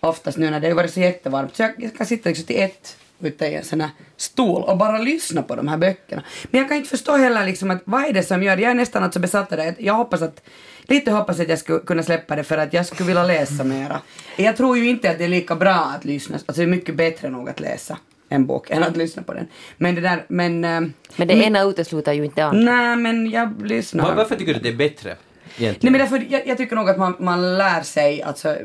oftast 0.00 0.38
nu 0.38 0.50
när 0.50 0.60
det 0.60 0.68
har 0.68 0.74
varit 0.74 0.92
så 0.92 1.00
jättevarmt 1.00 1.56
så 1.56 1.62
jag, 1.62 1.72
jag 1.78 1.96
kan 1.96 2.06
sitta 2.06 2.28
liksom 2.28 2.46
till 2.46 2.60
ett 2.62 2.96
ute 3.20 3.46
i 3.46 3.54
en 3.54 3.64
sån 3.64 3.80
här 3.80 3.90
stol 4.16 4.62
och 4.62 4.78
bara 4.78 4.98
lyssna 4.98 5.42
på 5.42 5.56
de 5.56 5.68
här 5.68 5.76
böckerna. 5.76 6.22
Men 6.50 6.60
jag 6.60 6.68
kan 6.68 6.76
inte 6.76 6.90
förstå 6.90 7.16
heller 7.16 7.46
liksom 7.46 7.70
att 7.70 7.82
vad 7.84 8.04
är 8.04 8.12
det 8.12 8.22
som 8.22 8.42
gör, 8.42 8.56
jag 8.56 8.70
är 8.70 8.74
nästan 8.74 9.02
alltså 9.02 9.20
besatt 9.20 9.52
av 9.52 9.58
det, 9.58 9.74
jag 9.78 9.94
hoppas 9.94 10.22
att, 10.22 10.42
lite 10.82 11.10
hoppas 11.10 11.40
att 11.40 11.48
jag 11.48 11.58
skulle 11.58 11.78
kunna 11.78 12.02
släppa 12.02 12.36
det 12.36 12.44
för 12.44 12.58
att 12.58 12.72
jag 12.72 12.86
skulle 12.86 13.06
vilja 13.06 13.24
läsa 13.24 13.64
mera. 13.64 14.00
Jag 14.36 14.56
tror 14.56 14.78
ju 14.78 14.88
inte 14.88 15.10
att 15.10 15.18
det 15.18 15.24
är 15.24 15.28
lika 15.28 15.54
bra 15.54 15.92
att 15.96 16.04
lyssna, 16.04 16.34
alltså 16.34 16.52
det 16.52 16.62
är 16.62 16.66
mycket 16.66 16.94
bättre 16.94 17.28
nog 17.30 17.48
att 17.48 17.60
läsa 17.60 17.98
en 18.28 18.46
bok 18.46 18.70
än 18.70 18.82
att 18.82 18.96
lyssna 18.96 19.22
på 19.22 19.34
den. 19.34 19.46
Men 19.76 19.94
det 19.94 20.00
där, 20.00 20.24
men... 20.28 20.64
eh, 20.64 20.80
Men 21.16 21.28
det 21.28 21.34
ena 21.34 21.62
utesluter 21.62 22.12
ju 22.12 22.24
inte 22.24 22.40
det 22.40 22.46
andra. 22.46 22.72
Nej, 22.72 22.96
men 22.96 23.30
jag 23.30 23.66
lyssnar. 23.66 24.04
Var, 24.04 24.14
varför 24.14 24.36
tycker 24.36 24.52
du 24.52 24.56
att 24.56 24.62
det 24.62 24.68
är 24.68 24.72
bättre? 24.76 25.16
Nej 25.58 25.76
men 25.80 25.92
därför, 25.92 26.26
jag, 26.30 26.46
jag 26.46 26.56
tycker 26.56 26.76
nog 26.76 26.90
att 26.90 26.98
man, 26.98 27.16
man 27.18 27.58
lär 27.58 27.82
sig 27.82 28.22
alltså, 28.22 28.56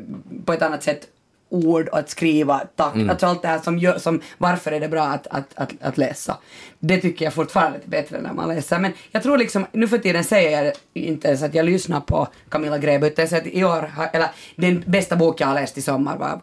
på 0.46 0.54
ett 0.54 0.62
annat 0.62 0.84
sätt 0.84 1.08
ord 1.52 1.88
och 1.88 2.00
att 2.00 2.10
skriva 2.10 2.60
takt, 2.76 2.96
Mm. 2.96 3.10
alltså 3.10 3.26
allt 3.26 3.42
det 3.42 3.48
här 3.48 3.60
som, 3.60 3.78
gör, 3.78 3.98
som 3.98 4.22
varför 4.38 4.72
är 4.72 4.80
det 4.80 4.88
bra 4.88 5.04
att, 5.04 5.28
att, 5.28 5.48
att, 5.56 5.72
att 5.82 5.98
läsa. 5.98 6.38
Det 6.80 6.98
tycker 6.98 7.26
jag 7.26 7.34
fortfarande 7.34 7.78
är 7.86 7.90
bättre 7.90 8.22
när 8.22 8.34
man 8.34 8.50
läser. 8.50 8.80
Men 8.80 8.92
jag 9.12 9.24
tror 9.24 9.38
liksom, 9.38 9.66
nu 9.72 9.88
för 9.88 9.98
tiden 9.98 10.24
säger 10.24 10.64
jag 10.64 10.74
inte 10.94 11.28
ens 11.28 11.44
att 11.44 11.56
jag 11.56 11.66
lyssnar 11.66 12.02
på 12.02 12.28
Camilla 12.50 12.78
Grebe, 12.78 13.08
utan 13.08 13.24
jag 13.24 13.30
säger 13.30 13.42
att 13.42 13.54
i 13.54 13.64
år, 13.64 13.82
har, 13.96 14.10
eller 14.14 14.28
den 14.56 14.84
bästa 14.88 15.16
bok 15.16 15.42
jag 15.42 15.48
har 15.48 15.56
läst 15.56 15.78
i 15.78 15.82
sommar 15.82 16.18
var 16.18 16.42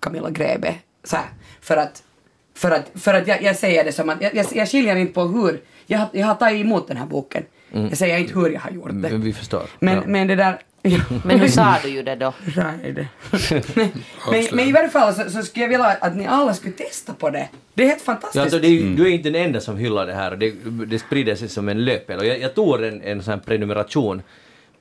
Camilla 0.00 0.30
Grebe. 0.30 0.74
Så 1.04 1.16
här, 1.16 1.26
för 1.60 1.76
att, 1.76 2.02
för 2.54 2.70
att, 2.70 2.90
för 2.94 3.14
att 3.14 3.26
jag, 3.28 3.42
jag 3.42 3.56
säger 3.56 3.84
det 3.84 3.92
som 3.92 4.10
att, 4.10 4.22
jag, 4.22 4.34
jag, 4.34 4.46
jag 4.54 4.68
skiljer 4.68 4.96
inte 4.96 5.12
på 5.12 5.22
hur, 5.22 5.60
jag, 5.86 6.06
jag 6.12 6.26
har 6.26 6.34
tagit 6.34 6.60
emot 6.60 6.88
den 6.88 6.96
här 6.96 7.06
boken. 7.06 7.44
Mm. 7.72 7.88
Jag 7.88 7.98
säger 7.98 8.18
inte 8.18 8.34
hur 8.34 8.50
jag 8.50 8.60
har 8.60 8.70
gjort 8.70 8.88
det. 8.88 8.92
Men 8.92 9.20
vi 9.20 9.32
förstår. 9.32 9.62
Men, 9.78 9.94
ja. 9.96 10.02
men 10.06 10.26
det 10.26 10.36
där... 10.36 10.58
Men 11.24 11.38
nu 11.38 11.48
sa 11.58 11.76
du 11.82 11.88
ju 11.88 12.02
det 12.02 12.14
då. 12.16 12.32
Det. 12.54 13.08
men, 14.30 14.46
men 14.52 14.60
i 14.68 14.72
varje 14.72 14.88
fall 14.88 15.14
så, 15.14 15.30
så 15.30 15.42
skulle 15.42 15.64
jag 15.64 15.68
vilja 15.70 15.84
att 15.86 16.16
ni 16.16 16.26
alla 16.26 16.54
skulle 16.54 16.72
testa 16.74 17.14
på 17.14 17.30
det. 17.30 17.48
Det 17.74 17.82
är 17.82 17.86
helt 17.88 18.02
Ja, 18.06 18.12
fantastiskt. 18.12 18.42
alltså 18.42 18.58
det 18.58 18.66
är, 18.66 18.70
ju- 18.70 18.94
Du 18.96 19.02
är 19.06 19.10
inte 19.10 19.30
den 19.30 19.42
enda 19.42 19.60
som 19.60 19.76
hyllar 19.76 20.06
det 20.06 20.14
här 20.14 20.30
och 20.32 20.38
det, 20.38 20.50
det 20.86 20.98
sprider 20.98 21.34
sig 21.34 21.48
som 21.48 21.68
en 21.68 21.84
löpeld. 21.84 22.20
Och 22.20 22.26
jag, 22.26 22.40
jag 22.40 22.54
tog 22.54 22.82
en, 22.84 23.02
en 23.02 23.22
sån 23.22 23.40
prenumeration. 23.40 24.22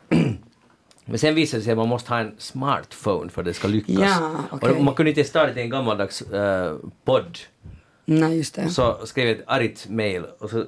Men 1.05 1.19
sen 1.19 1.35
visade 1.35 1.59
det 1.61 1.63
sig 1.63 1.71
att 1.71 1.77
man 1.77 1.87
måste 1.87 2.11
ha 2.11 2.19
en 2.19 2.31
smartphone 2.37 3.29
för 3.29 3.41
att 3.41 3.45
det 3.45 3.53
ska 3.53 3.67
lyckas. 3.67 3.95
Ja, 3.99 4.31
okej. 4.51 4.69
Och 4.71 4.83
man 4.83 4.93
kunde 4.95 5.09
inte 5.09 5.23
starta 5.23 5.59
en 5.59 5.69
gammaldags 5.69 6.21
uh, 6.33 6.75
podd. 7.05 7.37
Nej, 8.05 8.37
just 8.37 8.55
det. 8.55 8.69
Så 8.69 8.99
skrev 9.05 9.27
jag 9.27 9.37
ett 9.37 9.43
argt 9.47 9.87
mail 9.89 10.23
och 10.39 10.49
så 10.49 10.65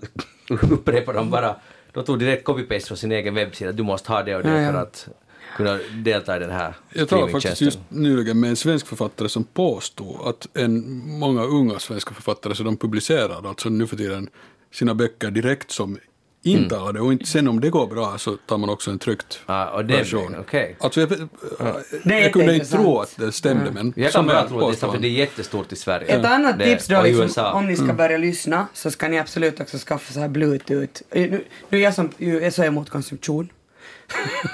upprepade 0.71 1.17
de 1.17 1.29
bara, 1.29 1.55
de 1.91 2.03
tog 2.05 2.19
direkt 2.19 2.47
copy-paste 2.47 2.87
från 2.87 2.97
sin 2.97 3.11
egen 3.11 3.33
webbsida, 3.35 3.71
du 3.71 3.83
måste 3.83 4.11
ha 4.11 4.23
det 4.23 4.35
och 4.35 4.43
det 4.43 4.49
Ja, 4.49 4.61
ja. 4.61 4.71
för 4.71 4.79
att 4.81 5.07
kunna 5.57 5.79
delta 6.03 6.35
i 6.35 6.39
den 6.39 6.51
här 6.51 6.73
Jag 6.89 7.09
talade 7.09 7.31
faktiskt 7.31 7.61
just 7.61 7.79
nyligen 7.89 8.39
med 8.39 8.49
en 8.49 8.55
svensk 8.55 8.87
författare 8.87 9.29
som 9.29 9.43
påstod 9.43 10.27
att 10.27 10.47
en, 10.53 11.01
många 11.19 11.43
unga 11.43 11.79
svenska 11.79 12.13
författare 12.13 12.55
så 12.55 12.63
de 12.63 12.77
publicerar 12.77 13.47
alltså 13.47 13.69
nu 13.69 13.87
för 13.87 13.97
tiden 13.97 14.29
sina 14.73 14.95
böcker 14.95 15.31
direkt 15.31 15.71
som 15.71 15.97
intalade 16.43 16.99
och 16.99 17.11
inte, 17.11 17.25
sen 17.25 17.47
om 17.47 17.59
det 17.59 17.69
går 17.69 17.87
bra 17.87 18.17
så 18.17 18.37
tar 18.37 18.57
man 18.57 18.69
också 18.69 18.91
en 18.91 18.99
tryckt 18.99 19.39
och 19.73 19.85
det- 19.85 19.97
version. 19.97 20.35
okej. 20.39 20.75
Alltså 20.79 20.99
jag, 20.99 21.09
Det 21.09 22.13
är 22.13 22.19
jag 22.21 22.33
kunde 22.33 22.53
inte 22.55 22.65
tro 22.65 22.99
att 22.99 23.15
det 23.17 23.31
stämde 23.31 23.71
men 23.71 23.93
Jag 23.95 24.11
kan 24.11 24.27
bara 24.27 24.47
tro 24.47 24.65
att 24.67 24.71
det 24.73 24.79
sant, 24.79 24.93
för 24.93 24.99
det 25.01 25.07
är 25.07 25.11
jättestort 25.11 25.71
i 25.71 25.75
Sverige. 25.75 26.07
Ett 26.19 26.25
annat 26.25 26.59
Det- 26.59 26.65
tips 26.65 26.87
då, 26.87 27.01
liksom, 27.01 27.45
om 27.45 27.67
ni 27.67 27.75
ska 27.75 27.83
Mm. 27.83 27.97
börja 27.97 28.17
lyssna, 28.17 28.67
så 28.73 28.91
ska 28.91 29.07
ni 29.07 29.19
absolut 29.19 29.59
också 29.59 29.77
skaffa 29.77 30.13
så 30.13 30.19
här 30.19 30.27
bluetooth. 30.29 31.01
Eh, 31.09 31.31
Nu, 31.31 31.43
nu 31.69 31.77
är 31.77 31.81
jag 31.83 31.93
som 31.93 32.09
ju 32.17 32.43
är 32.43 32.49
så 32.49 32.63
emot 32.63 32.89
konsumtion. 32.89 33.49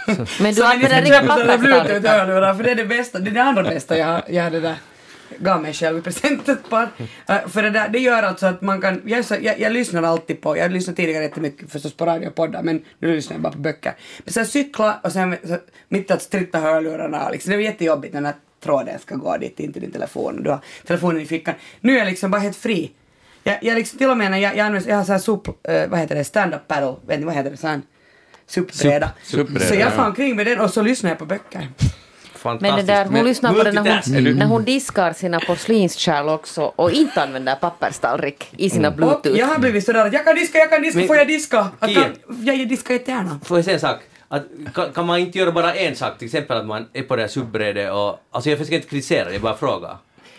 Men 0.39 0.53
du 0.53 0.63
använder 0.63 1.01
riktigt 1.01 1.13
köpa 1.13 1.33
sådana 1.33 1.53
pappersstarka. 1.53 1.99
bluetooth-hörlurar, 1.99 2.53
för 2.53 2.63
det 2.63 2.71
är 2.71 2.75
det 2.75 2.85
bästa, 2.85 3.19
det 3.19 3.29
är 3.29 3.33
det 3.33 3.43
andra 3.43 3.63
bästa 3.63 3.97
jag, 3.97 4.21
jag 4.29 4.51
det 4.51 4.59
där 4.59 4.75
gav 5.39 5.61
mig 5.61 5.73
själv 5.73 5.97
i 5.97 6.01
present 6.01 6.49
ett 6.49 6.69
par. 6.69 6.89
Eh, 7.27 7.47
för 7.47 7.63
det, 7.63 7.69
där, 7.69 7.89
det 7.89 7.99
gör 7.99 8.23
alltså 8.23 8.45
att 8.45 8.61
man 8.61 8.81
kan, 8.81 9.01
jag, 9.05 9.25
så, 9.25 9.35
jag, 9.41 9.59
jag 9.59 9.71
lyssnar 9.71 10.03
alltid 10.03 10.41
på, 10.41 10.57
jag 10.57 10.71
lyssnar 10.71 10.93
tidigare 10.93 11.23
jättemycket 11.23 11.71
förstås 11.71 11.93
på 11.93 12.31
poddar 12.35 12.63
men 12.63 12.85
nu 12.99 13.15
lyssnar 13.15 13.35
jag 13.35 13.41
bara 13.41 13.53
på 13.53 13.59
böcker. 13.59 13.93
Men 14.23 14.33
sen 14.33 14.45
cykla 14.45 14.99
och 15.03 15.11
sen 15.11 15.37
så, 15.43 15.57
mitt 15.89 16.11
att 16.11 16.21
stritta 16.21 16.59
hörlurarna, 16.59 17.29
liksom, 17.29 17.51
det 17.51 17.57
är 17.57 17.59
jättejobbigt 17.59 18.13
när 18.13 18.33
tråden 18.63 18.99
ska 18.99 19.15
gå 19.15 19.37
dit 19.37 19.59
in 19.59 19.73
till 19.73 19.81
din 19.81 19.91
telefon 19.91 20.37
och 20.37 20.43
du 20.43 20.49
har 20.49 20.59
telefonen 20.85 21.21
i 21.21 21.25
fickan. 21.25 21.55
Nu 21.79 21.93
är 21.93 21.97
jag 21.97 22.07
liksom 22.07 22.31
bara 22.31 22.41
helt 22.41 22.57
fri. 22.57 22.91
Jag, 23.43 23.57
jag 23.61 23.75
liksom, 23.75 23.99
till 23.99 24.09
och 24.09 24.17
med 24.17 24.31
när 24.31 24.37
jag, 24.37 24.55
jag 24.55 24.65
använder, 24.65 24.89
jag 24.89 24.97
har 24.97 25.03
så 25.03 25.11
här 25.11 25.19
sup, 25.19 25.47
eh, 25.47 25.87
vad 25.87 25.99
heter 25.99 26.15
det, 26.15 26.23
stand-up 26.23 26.67
paddle, 26.67 26.95
vet 27.07 27.19
ni 27.19 27.25
vad 27.25 27.35
heter 27.35 27.51
det, 27.51 27.57
sån 27.57 27.81
SUP-bräda. 28.47 29.11
Sup- 29.23 29.37
SUP-bräda, 29.37 29.65
Så 29.65 29.73
jag 29.73 29.81
ja. 29.81 29.91
får 29.91 30.05
omkring 30.05 30.35
med 30.35 30.45
den 30.45 30.59
och 30.59 30.69
så 30.69 30.81
lyssnar 30.81 31.09
jag 31.09 31.19
på 31.19 31.25
böcker. 31.25 31.67
Men 32.43 32.75
det 32.75 32.81
där, 32.83 33.05
hon 33.05 33.25
lyssnar 33.25 33.53
på 33.53 33.63
det 33.63 33.71
när 33.71 34.23
hon, 34.23 34.37
när 34.37 34.45
hon 34.45 34.63
diskar 34.63 35.13
sina 35.13 35.39
porslinskärl 35.39 36.29
också 36.29 36.61
och 36.75 36.91
inte 36.91 37.23
använder 37.23 37.55
papperstallrik 37.55 38.47
i 38.57 38.69
sina 38.69 38.91
bluetooth. 38.91 39.31
Och 39.31 39.37
jag 39.37 39.47
har 39.47 39.59
blivit 39.59 39.85
sådär 39.85 40.05
att 40.05 40.13
jag 40.13 40.25
kan 40.25 40.35
diska, 40.35 40.57
jag 40.57 40.69
kan 40.69 40.81
diska, 40.81 40.97
Men- 40.99 41.07
får 41.07 41.15
jag 41.15 41.27
diska? 41.27 41.67
Jag, 41.79 41.93
kan, 41.93 42.15
jag 42.45 42.69
diskar 42.69 42.93
jättegärna. 42.93 43.39
Får 43.43 43.57
jag 43.57 43.65
säga 43.65 43.73
en 43.75 43.79
sak? 43.81 43.99
Att, 44.27 44.43
kan, 44.73 44.91
kan 44.93 45.05
man 45.05 45.19
inte 45.19 45.37
göra 45.39 45.51
bara 45.51 45.73
en 45.75 45.95
sak, 45.95 46.17
till 46.17 46.25
exempel 46.25 46.57
att 46.57 46.65
man 46.65 46.85
är 46.93 47.03
på 47.03 47.15
det 47.15 47.21
här 47.21 47.29
subbrädet 47.29 47.91
och... 47.91 48.19
Alltså 48.31 48.49
jag 48.49 48.59
försöker 48.59 48.75
inte 48.75 48.87
kritisera, 48.89 49.31
jag 49.33 49.41
bara 49.41 49.57
frågar. 49.57 49.97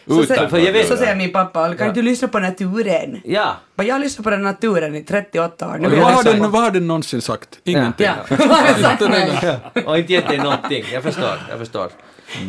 Så, 0.08 0.24
säger, 0.24 0.48
för 0.48 0.58
jag 0.58 0.72
vet, 0.72 0.88
så 0.88 0.96
säger 0.96 1.16
min 1.16 1.32
pappa, 1.32 1.74
kan 1.74 1.86
Ja. 1.86 1.92
du 1.92 2.02
lyssna 2.02 2.28
på 2.28 2.38
naturen? 2.38 3.20
Ja. 3.24 3.56
Men 3.74 3.86
jag 3.86 3.94
har 3.94 4.00
lyssnat 4.00 4.24
på 4.24 4.30
den 4.30 4.42
naturen 4.42 4.94
i 4.94 5.04
38 5.04 5.68
år. 5.68 5.78
Nu 5.78 5.88
vad, 5.88 6.12
har 6.12 6.24
den, 6.24 6.50
vad 6.50 6.62
har 6.62 6.70
den 6.70 6.86
någonsin 6.86 7.22
sagt? 7.22 7.58
Ingenting. 7.64 8.06
Ja. 8.06 9.60
Och 9.86 9.98
inte 9.98 10.12
gett 10.12 10.28
dig 10.28 10.38
någonting. 10.38 10.84
Jag 10.92 11.02
förstår, 11.02 11.40
jag 11.50 11.58
förstår. 11.58 11.90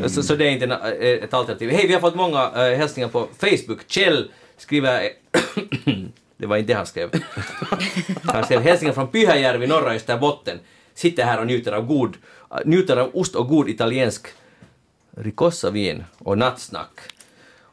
Så, 0.07 0.23
så 0.23 0.35
det 0.35 0.45
är 0.45 0.51
inte 0.51 0.65
eh, 0.65 1.23
ett 1.23 1.33
alternativ. 1.33 1.69
Hej, 1.71 1.87
vi 1.87 1.93
har 1.93 2.01
fått 2.01 2.15
många 2.15 2.51
äh, 2.55 2.77
hälsningar 2.77 3.09
på 3.09 3.27
Facebook. 3.39 3.79
Kjell 3.87 4.31
skriver... 4.57 5.09
det 6.37 6.47
var 6.47 6.57
inte 6.57 6.73
det 6.73 6.77
han 6.77 6.85
skrev. 6.85 7.09
Han 8.23 8.43
skrev 8.43 8.61
hälsningar 8.61 8.93
från 8.93 9.07
Pyhäjärvi, 9.07 9.67
norra 9.67 9.93
Österbotten. 9.93 10.59
Sitter 10.93 11.23
här 11.23 11.39
och 11.39 11.47
njuter 11.47 11.71
av 11.71 11.85
god, 11.85 12.17
njuter 12.65 12.97
av 12.97 13.09
ost 13.13 13.35
och 13.35 13.47
god 13.47 13.69
italiensk 13.69 14.27
ricossavin 15.17 16.03
och 16.17 16.37
nattsnack. 16.37 16.99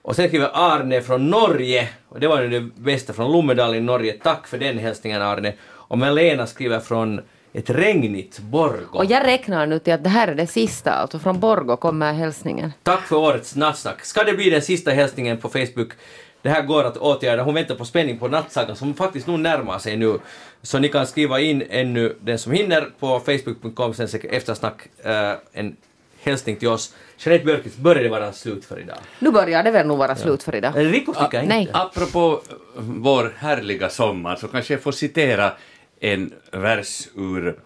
Och 0.07 0.17
sen 0.17 0.29
skriver 0.29 0.51
Arne 0.55 1.01
från 1.01 1.31
Norge, 1.31 1.89
och 2.09 2.21
det 2.21 2.29
var 2.29 2.43
ju 2.43 2.49
det 2.49 2.61
bästa 2.61 3.13
från 3.13 3.33
Lommedal 3.33 3.75
i 3.75 3.81
Norge. 3.81 4.13
Tack 4.23 4.47
för 4.47 4.59
den 4.59 4.79
hälsningen 4.79 5.23
Arne. 5.23 5.53
Och 5.63 5.99
Melena 5.99 6.47
skriver 6.47 6.81
från 6.81 7.21
ett 7.53 7.71
regnigt 7.71 8.39
Borgå. 8.39 8.99
Och 8.99 9.05
jag 9.05 9.27
räknar 9.27 9.67
nu 9.67 9.79
till 9.79 9.93
att 9.93 10.05
det 10.05 10.11
här 10.11 10.29
är 10.29 10.35
det 10.35 10.47
sista, 10.47 10.93
alltså 10.93 11.19
från 11.19 11.41
Borgå 11.41 11.77
kommer 11.77 12.13
hälsningen. 12.13 12.73
Tack 12.83 13.07
för 13.07 13.17
årets 13.17 13.57
nattsnack. 13.57 14.05
Ska 14.05 14.25
det 14.25 14.33
bli 14.33 14.51
den 14.51 14.63
sista 14.63 14.91
hälsningen 14.91 15.39
på 15.39 15.49
Facebook? 15.49 15.93
Det 16.43 16.49
här 16.49 16.63
går 16.63 16.85
att 16.85 16.97
åtgärda. 16.97 17.43
Hon 17.43 17.55
väntar 17.55 17.75
på 17.75 17.85
spänning 17.85 18.19
på 18.19 18.29
nattsagan 18.29 18.77
som 18.77 18.95
faktiskt 18.95 19.27
nog 19.27 19.41
närmar 19.41 19.79
sig 19.79 19.97
nu. 19.97 20.19
Så 20.63 20.79
ni 20.79 20.89
kan 20.89 21.07
skriva 21.07 21.41
in 21.41 21.63
ännu 21.71 22.17
den 22.21 22.39
som 22.39 22.53
hinner 22.53 22.89
på 22.99 23.21
facebook.com 23.21 23.95
sen 23.95 24.09
eftersnack 24.31 24.89
eh, 25.05 25.33
en 25.53 25.77
hälsning 26.21 26.57
till 26.57 26.69
oss. 26.69 26.95
Jeanette 27.19 27.45
Björkqvist, 27.45 27.79
börjar 27.79 28.03
det 28.03 28.09
vara 28.09 28.33
slut 28.33 28.65
för 28.65 28.81
idag? 28.81 28.97
Nu 29.19 29.31
börjar 29.31 29.63
det 29.63 29.71
väl 29.71 29.87
nog 29.87 29.99
vara 29.99 30.17
slut 30.17 30.43
för 30.43 30.55
idag. 30.55 30.73
Rico 30.77 31.13
tycker 31.13 31.43
inte. 31.43 31.55
Nej. 31.55 31.71
Apropå 31.73 32.41
vår 32.77 33.33
härliga 33.39 33.89
sommar 33.91 34.37
så 34.37 34.49
kanske 34.49 34.75
jag 34.75 34.83
får 34.83 34.93
citera 34.93 35.53
en 36.01 36.33
vers 36.51 37.09
ur 37.15 37.59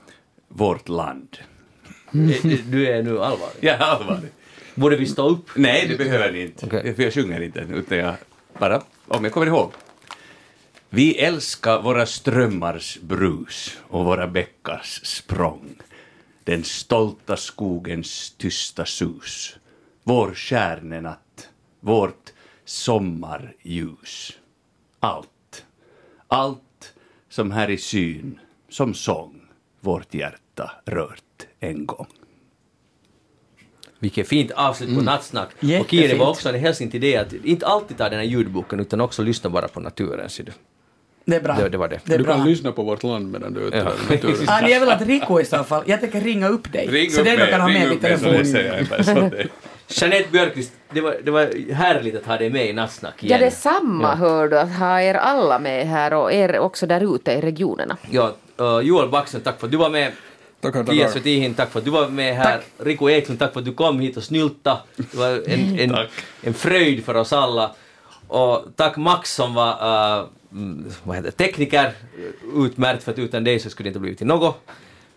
vårt 0.48 0.88
land. 0.88 1.36
Eh, 2.12 2.50
Du 2.64 2.88
är 2.88 3.02
nu 3.02 3.10
allvarlig? 3.10 3.56
Ja, 3.60 3.76
allvarlig. 3.76 4.30
Borde 4.74 4.96
vi 4.96 5.06
stå 5.06 5.28
upp? 5.28 5.50
Nej, 5.54 5.86
det 5.88 5.96
behöver 5.96 6.32
ni 6.32 6.40
inte. 6.42 6.66
För 6.94 7.02
jag 7.02 7.14
sjunger 7.14 7.40
inte, 7.40 7.66
utan 7.74 7.98
jag 7.98 8.14
bara, 8.58 8.82
om 9.08 9.24
jag 9.24 9.32
kommer 9.32 9.46
ihåg. 9.46 9.72
Vi 10.90 11.18
älskar 11.18 11.82
våra 11.82 12.06
strömmars 12.06 12.98
brus 13.02 13.78
och 13.88 14.04
våra 14.04 14.26
bäckars 14.26 15.00
språng. 15.06 15.68
Den 16.44 16.64
stolta 16.64 17.36
skogens 17.36 18.34
tysta 18.38 18.86
sus. 18.86 19.56
Vår 20.02 20.34
stjärnenatt, 20.34 21.48
vårt 21.80 22.32
sommarljus. 22.64 24.32
Allt, 25.00 25.64
allt 26.28 26.94
som 27.28 27.50
här 27.50 27.70
i 27.70 27.78
syn, 27.78 28.40
som 28.68 28.94
sång, 28.94 29.40
vårt 29.80 30.14
hjärta 30.14 30.70
rört 30.84 31.46
en 31.60 31.86
gång. 31.86 32.06
Vilket 33.98 34.28
fint 34.28 34.50
avslut 34.50 34.96
på 34.96 35.02
nattsnack. 35.02 35.48
Och 35.58 35.64
Jättefint. 35.64 35.90
Kiri 35.90 36.18
var 36.18 36.30
också 36.30 36.48
en 36.48 36.54
hälsning 36.54 36.90
till 36.90 37.00
dig 37.00 37.16
att 37.16 37.32
inte 37.32 37.66
alltid 37.66 37.98
ta 37.98 38.08
den 38.08 38.18
här 38.18 38.26
ljudboken 38.26 38.80
utan 38.80 39.00
också 39.00 39.22
lyssna 39.22 39.50
bara 39.50 39.68
på 39.68 39.80
naturen. 39.80 40.30
ser 40.30 40.44
du. 40.44 40.52
Det 41.24 41.36
är 41.36 41.40
bra. 41.40 41.54
Det, 41.54 41.68
det 41.68 41.78
var 41.78 41.88
det. 41.88 42.00
Det 42.04 42.14
är 42.14 42.18
du 42.18 42.24
bra. 42.24 42.34
kan 42.34 42.44
lyssna 42.46 42.72
på 42.72 42.82
vårt 42.82 43.02
land 43.02 43.32
medan 43.32 43.54
du 43.54 43.60
är 43.60 43.64
ute 43.66 43.76
Ja. 43.76 43.84
där 43.84 43.92
i 44.14 44.16
naturen. 44.16 44.46
Ah, 44.48 44.68
jag 44.68 44.80
vill 44.80 44.88
att 44.88 45.02
Rico 45.02 45.40
i 45.40 45.44
så 45.44 45.64
fall, 45.64 45.82
jag 45.86 46.00
tänker 46.00 46.20
ringa 46.20 46.48
upp 46.48 46.72
dig. 46.72 46.86
Ring 46.90 47.10
så 47.10 47.20
upp 47.20 47.24
det 47.26 47.30
du 47.30 47.36
mig, 47.38 47.50
kan 47.50 47.60
ha 47.60 47.68
med 47.68 47.82
i 47.82 47.94
upp 47.94 48.02
mig 48.02 48.18
så 48.18 48.24
telefon. 48.24 48.38
läser 48.42 48.64
jag 48.64 48.78
en 48.78 48.86
person. 48.86 49.30
Jeanette 49.88 50.28
Björkqvist, 50.32 50.72
det 50.92 51.00
var, 51.00 51.16
det 51.24 51.30
var 51.30 51.72
härligt 51.74 52.16
att 52.16 52.26
ha 52.26 52.36
dig 52.38 52.50
med 52.50 52.66
i 52.68 52.72
Nattsnack 52.72 53.14
Ja, 53.20 53.26
igen. 53.26 53.40
detsamma 53.40 54.08
Ja. 54.08 54.14
hör 54.14 54.48
du, 54.48 54.58
att 54.58 54.72
ha 54.78 55.00
er 55.00 55.14
alla 55.14 55.58
med 55.58 55.86
här 55.86 56.12
och 56.14 56.32
er 56.32 56.58
också 56.58 56.86
där 56.86 57.14
ute 57.14 57.32
i 57.32 57.40
regionerna. 57.40 57.96
Ja, 58.10 58.32
uh, 58.60 58.80
Joel 58.80 59.08
Backström, 59.08 59.42
tack 59.42 59.60
för 59.60 59.66
att 59.66 59.70
du 59.70 59.76
var 59.76 59.90
med. 59.90 60.12
Tackar, 60.60 60.84
tackar. 60.84 61.08
Svetihin, 61.08 61.54
tack 61.54 61.70
för 61.70 61.78
att 61.78 61.84
du 61.84 61.90
var 61.90 62.08
med 62.08 62.36
här. 62.36 62.60
Rico 62.78 63.10
Eklund, 63.10 63.38
tack 63.38 63.52
för 63.52 63.60
att 63.60 63.66
du 63.66 63.72
kom 63.72 64.00
hit 64.00 64.16
och 64.16 64.22
snylta. 64.22 64.78
Det 64.96 65.14
var 65.16 65.28
en, 65.50 65.78
en, 65.78 65.90
Tack. 65.90 66.08
en 66.42 66.54
fröjd 66.54 67.04
för 67.04 67.14
oss 67.14 67.32
alla. 67.32 67.70
Och 68.28 68.64
tack 68.76 68.96
Max 68.96 69.34
som 69.34 69.54
var 69.54 69.70
uh, 70.20 70.26
Mm, 70.52 70.90
vad 71.04 71.16
heter, 71.16 71.30
det, 71.36 71.44
tekniker. 71.44 71.84
Eh, 71.84 72.64
utmärkt 72.64 73.02
för 73.02 73.12
att 73.12 73.18
utan 73.18 73.44
dig 73.44 73.58
så 73.58 73.70
skulle 73.70 73.86
det 73.86 73.88
inte 73.88 74.00
blivit 74.00 74.18
till 74.18 74.26
något. 74.26 74.60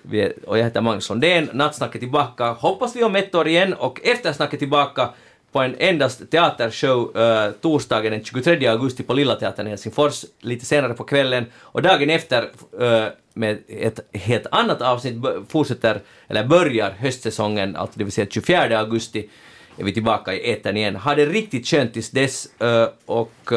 Vi 0.02 0.22
är, 0.22 0.34
och 0.48 0.58
jag 0.58 0.64
heter 0.64 0.82
Magnus 0.82 1.10
Lundén. 1.10 1.50
Nattsnack 1.53 1.95
är 1.95 2.00
tillbaka. 2.00 2.52
Hoppas 2.52 2.95
vi 2.95 3.03
om 3.03 3.16
ett 3.16 3.36
år 3.36 3.48
igen 3.48 3.74
och 3.74 4.00
eftersnack 4.03 4.53
är 4.53 4.58
tillbaka 4.58 5.10
på 5.52 5.60
en 5.60 5.76
endast 5.78 6.32
teatershow 6.32 7.18
uh, 7.18 7.52
torsdagen 7.62 8.12
den 8.12 8.24
23 8.24 8.68
augusti 8.68 9.03
på 9.03 9.14
Lilla 9.14 9.36
Teatern 9.36 9.68
i 9.68 9.70
Helsingfors 9.70 10.26
lite 10.40 10.66
senare 10.66 10.94
på 10.94 11.03
kvällen 11.03 11.45
och 11.60 11.82
dagen 11.82 12.10
efter 12.10 12.44
uh, 12.82 13.08
med 13.34 13.58
ett 13.68 14.00
helt 14.14 14.48
annat 14.52 14.82
avsnitt 14.82 15.24
fortsätter, 15.50 16.02
eller 16.28 16.48
börjar 16.48 16.92
höstsäsongen, 16.92 17.76
alltså 17.76 17.98
det 18.00 18.03
vill 18.03 18.14
säga 18.14 18.28
24 18.30 18.80
augusti 18.80 19.30
är 19.78 19.84
vi 19.84 19.94
tillbaka 19.94 20.34
i 20.34 20.52
etern 20.52 20.78
igen. 20.78 20.95
Ha 20.95 21.16
det 21.16 21.26
riktigt 21.26 21.68
skönt 21.68 21.94
tills 21.94 22.10
dess 22.10 22.62
eh, 22.62 22.88
och 23.06 23.52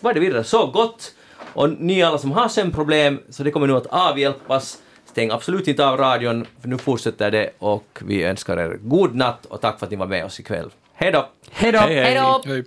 vad 0.00 0.10
är 0.10 0.14
det 0.14 0.20
vidare? 0.20 0.44
Så 0.44 0.66
gott! 0.66 1.14
Och 1.52 1.70
ni 1.70 2.02
alla 2.02 2.18
som 2.18 2.32
har 2.32 2.48
sömnproblem, 2.48 3.20
så 3.28 3.42
det 3.42 3.50
kommer 3.50 3.66
nu 3.66 3.76
att 3.76 3.86
avhjälpas. 3.86 4.78
Stäng 5.04 5.30
absolut 5.30 5.68
inte 5.68 5.86
av 5.86 5.96
radion, 5.98 6.46
för 6.60 6.68
nu 6.68 6.78
fortsätter 6.78 7.30
det 7.30 7.50
och 7.58 8.02
vi 8.04 8.24
önskar 8.24 8.56
er 8.56 8.78
god 8.82 9.14
natt 9.14 9.46
och 9.46 9.60
tack 9.60 9.78
för 9.78 9.86
att 9.86 9.90
ni 9.90 9.96
var 9.96 10.06
med 10.06 10.24
oss 10.24 10.40
ikväll. 10.40 10.70
Hej 10.94 11.12
då! 11.12 11.28
Hej 11.50 11.72
då! 11.72 11.78
hej. 11.78 11.94
Hej 11.96 12.14
då! 12.14 12.42
Hej. 12.46 12.64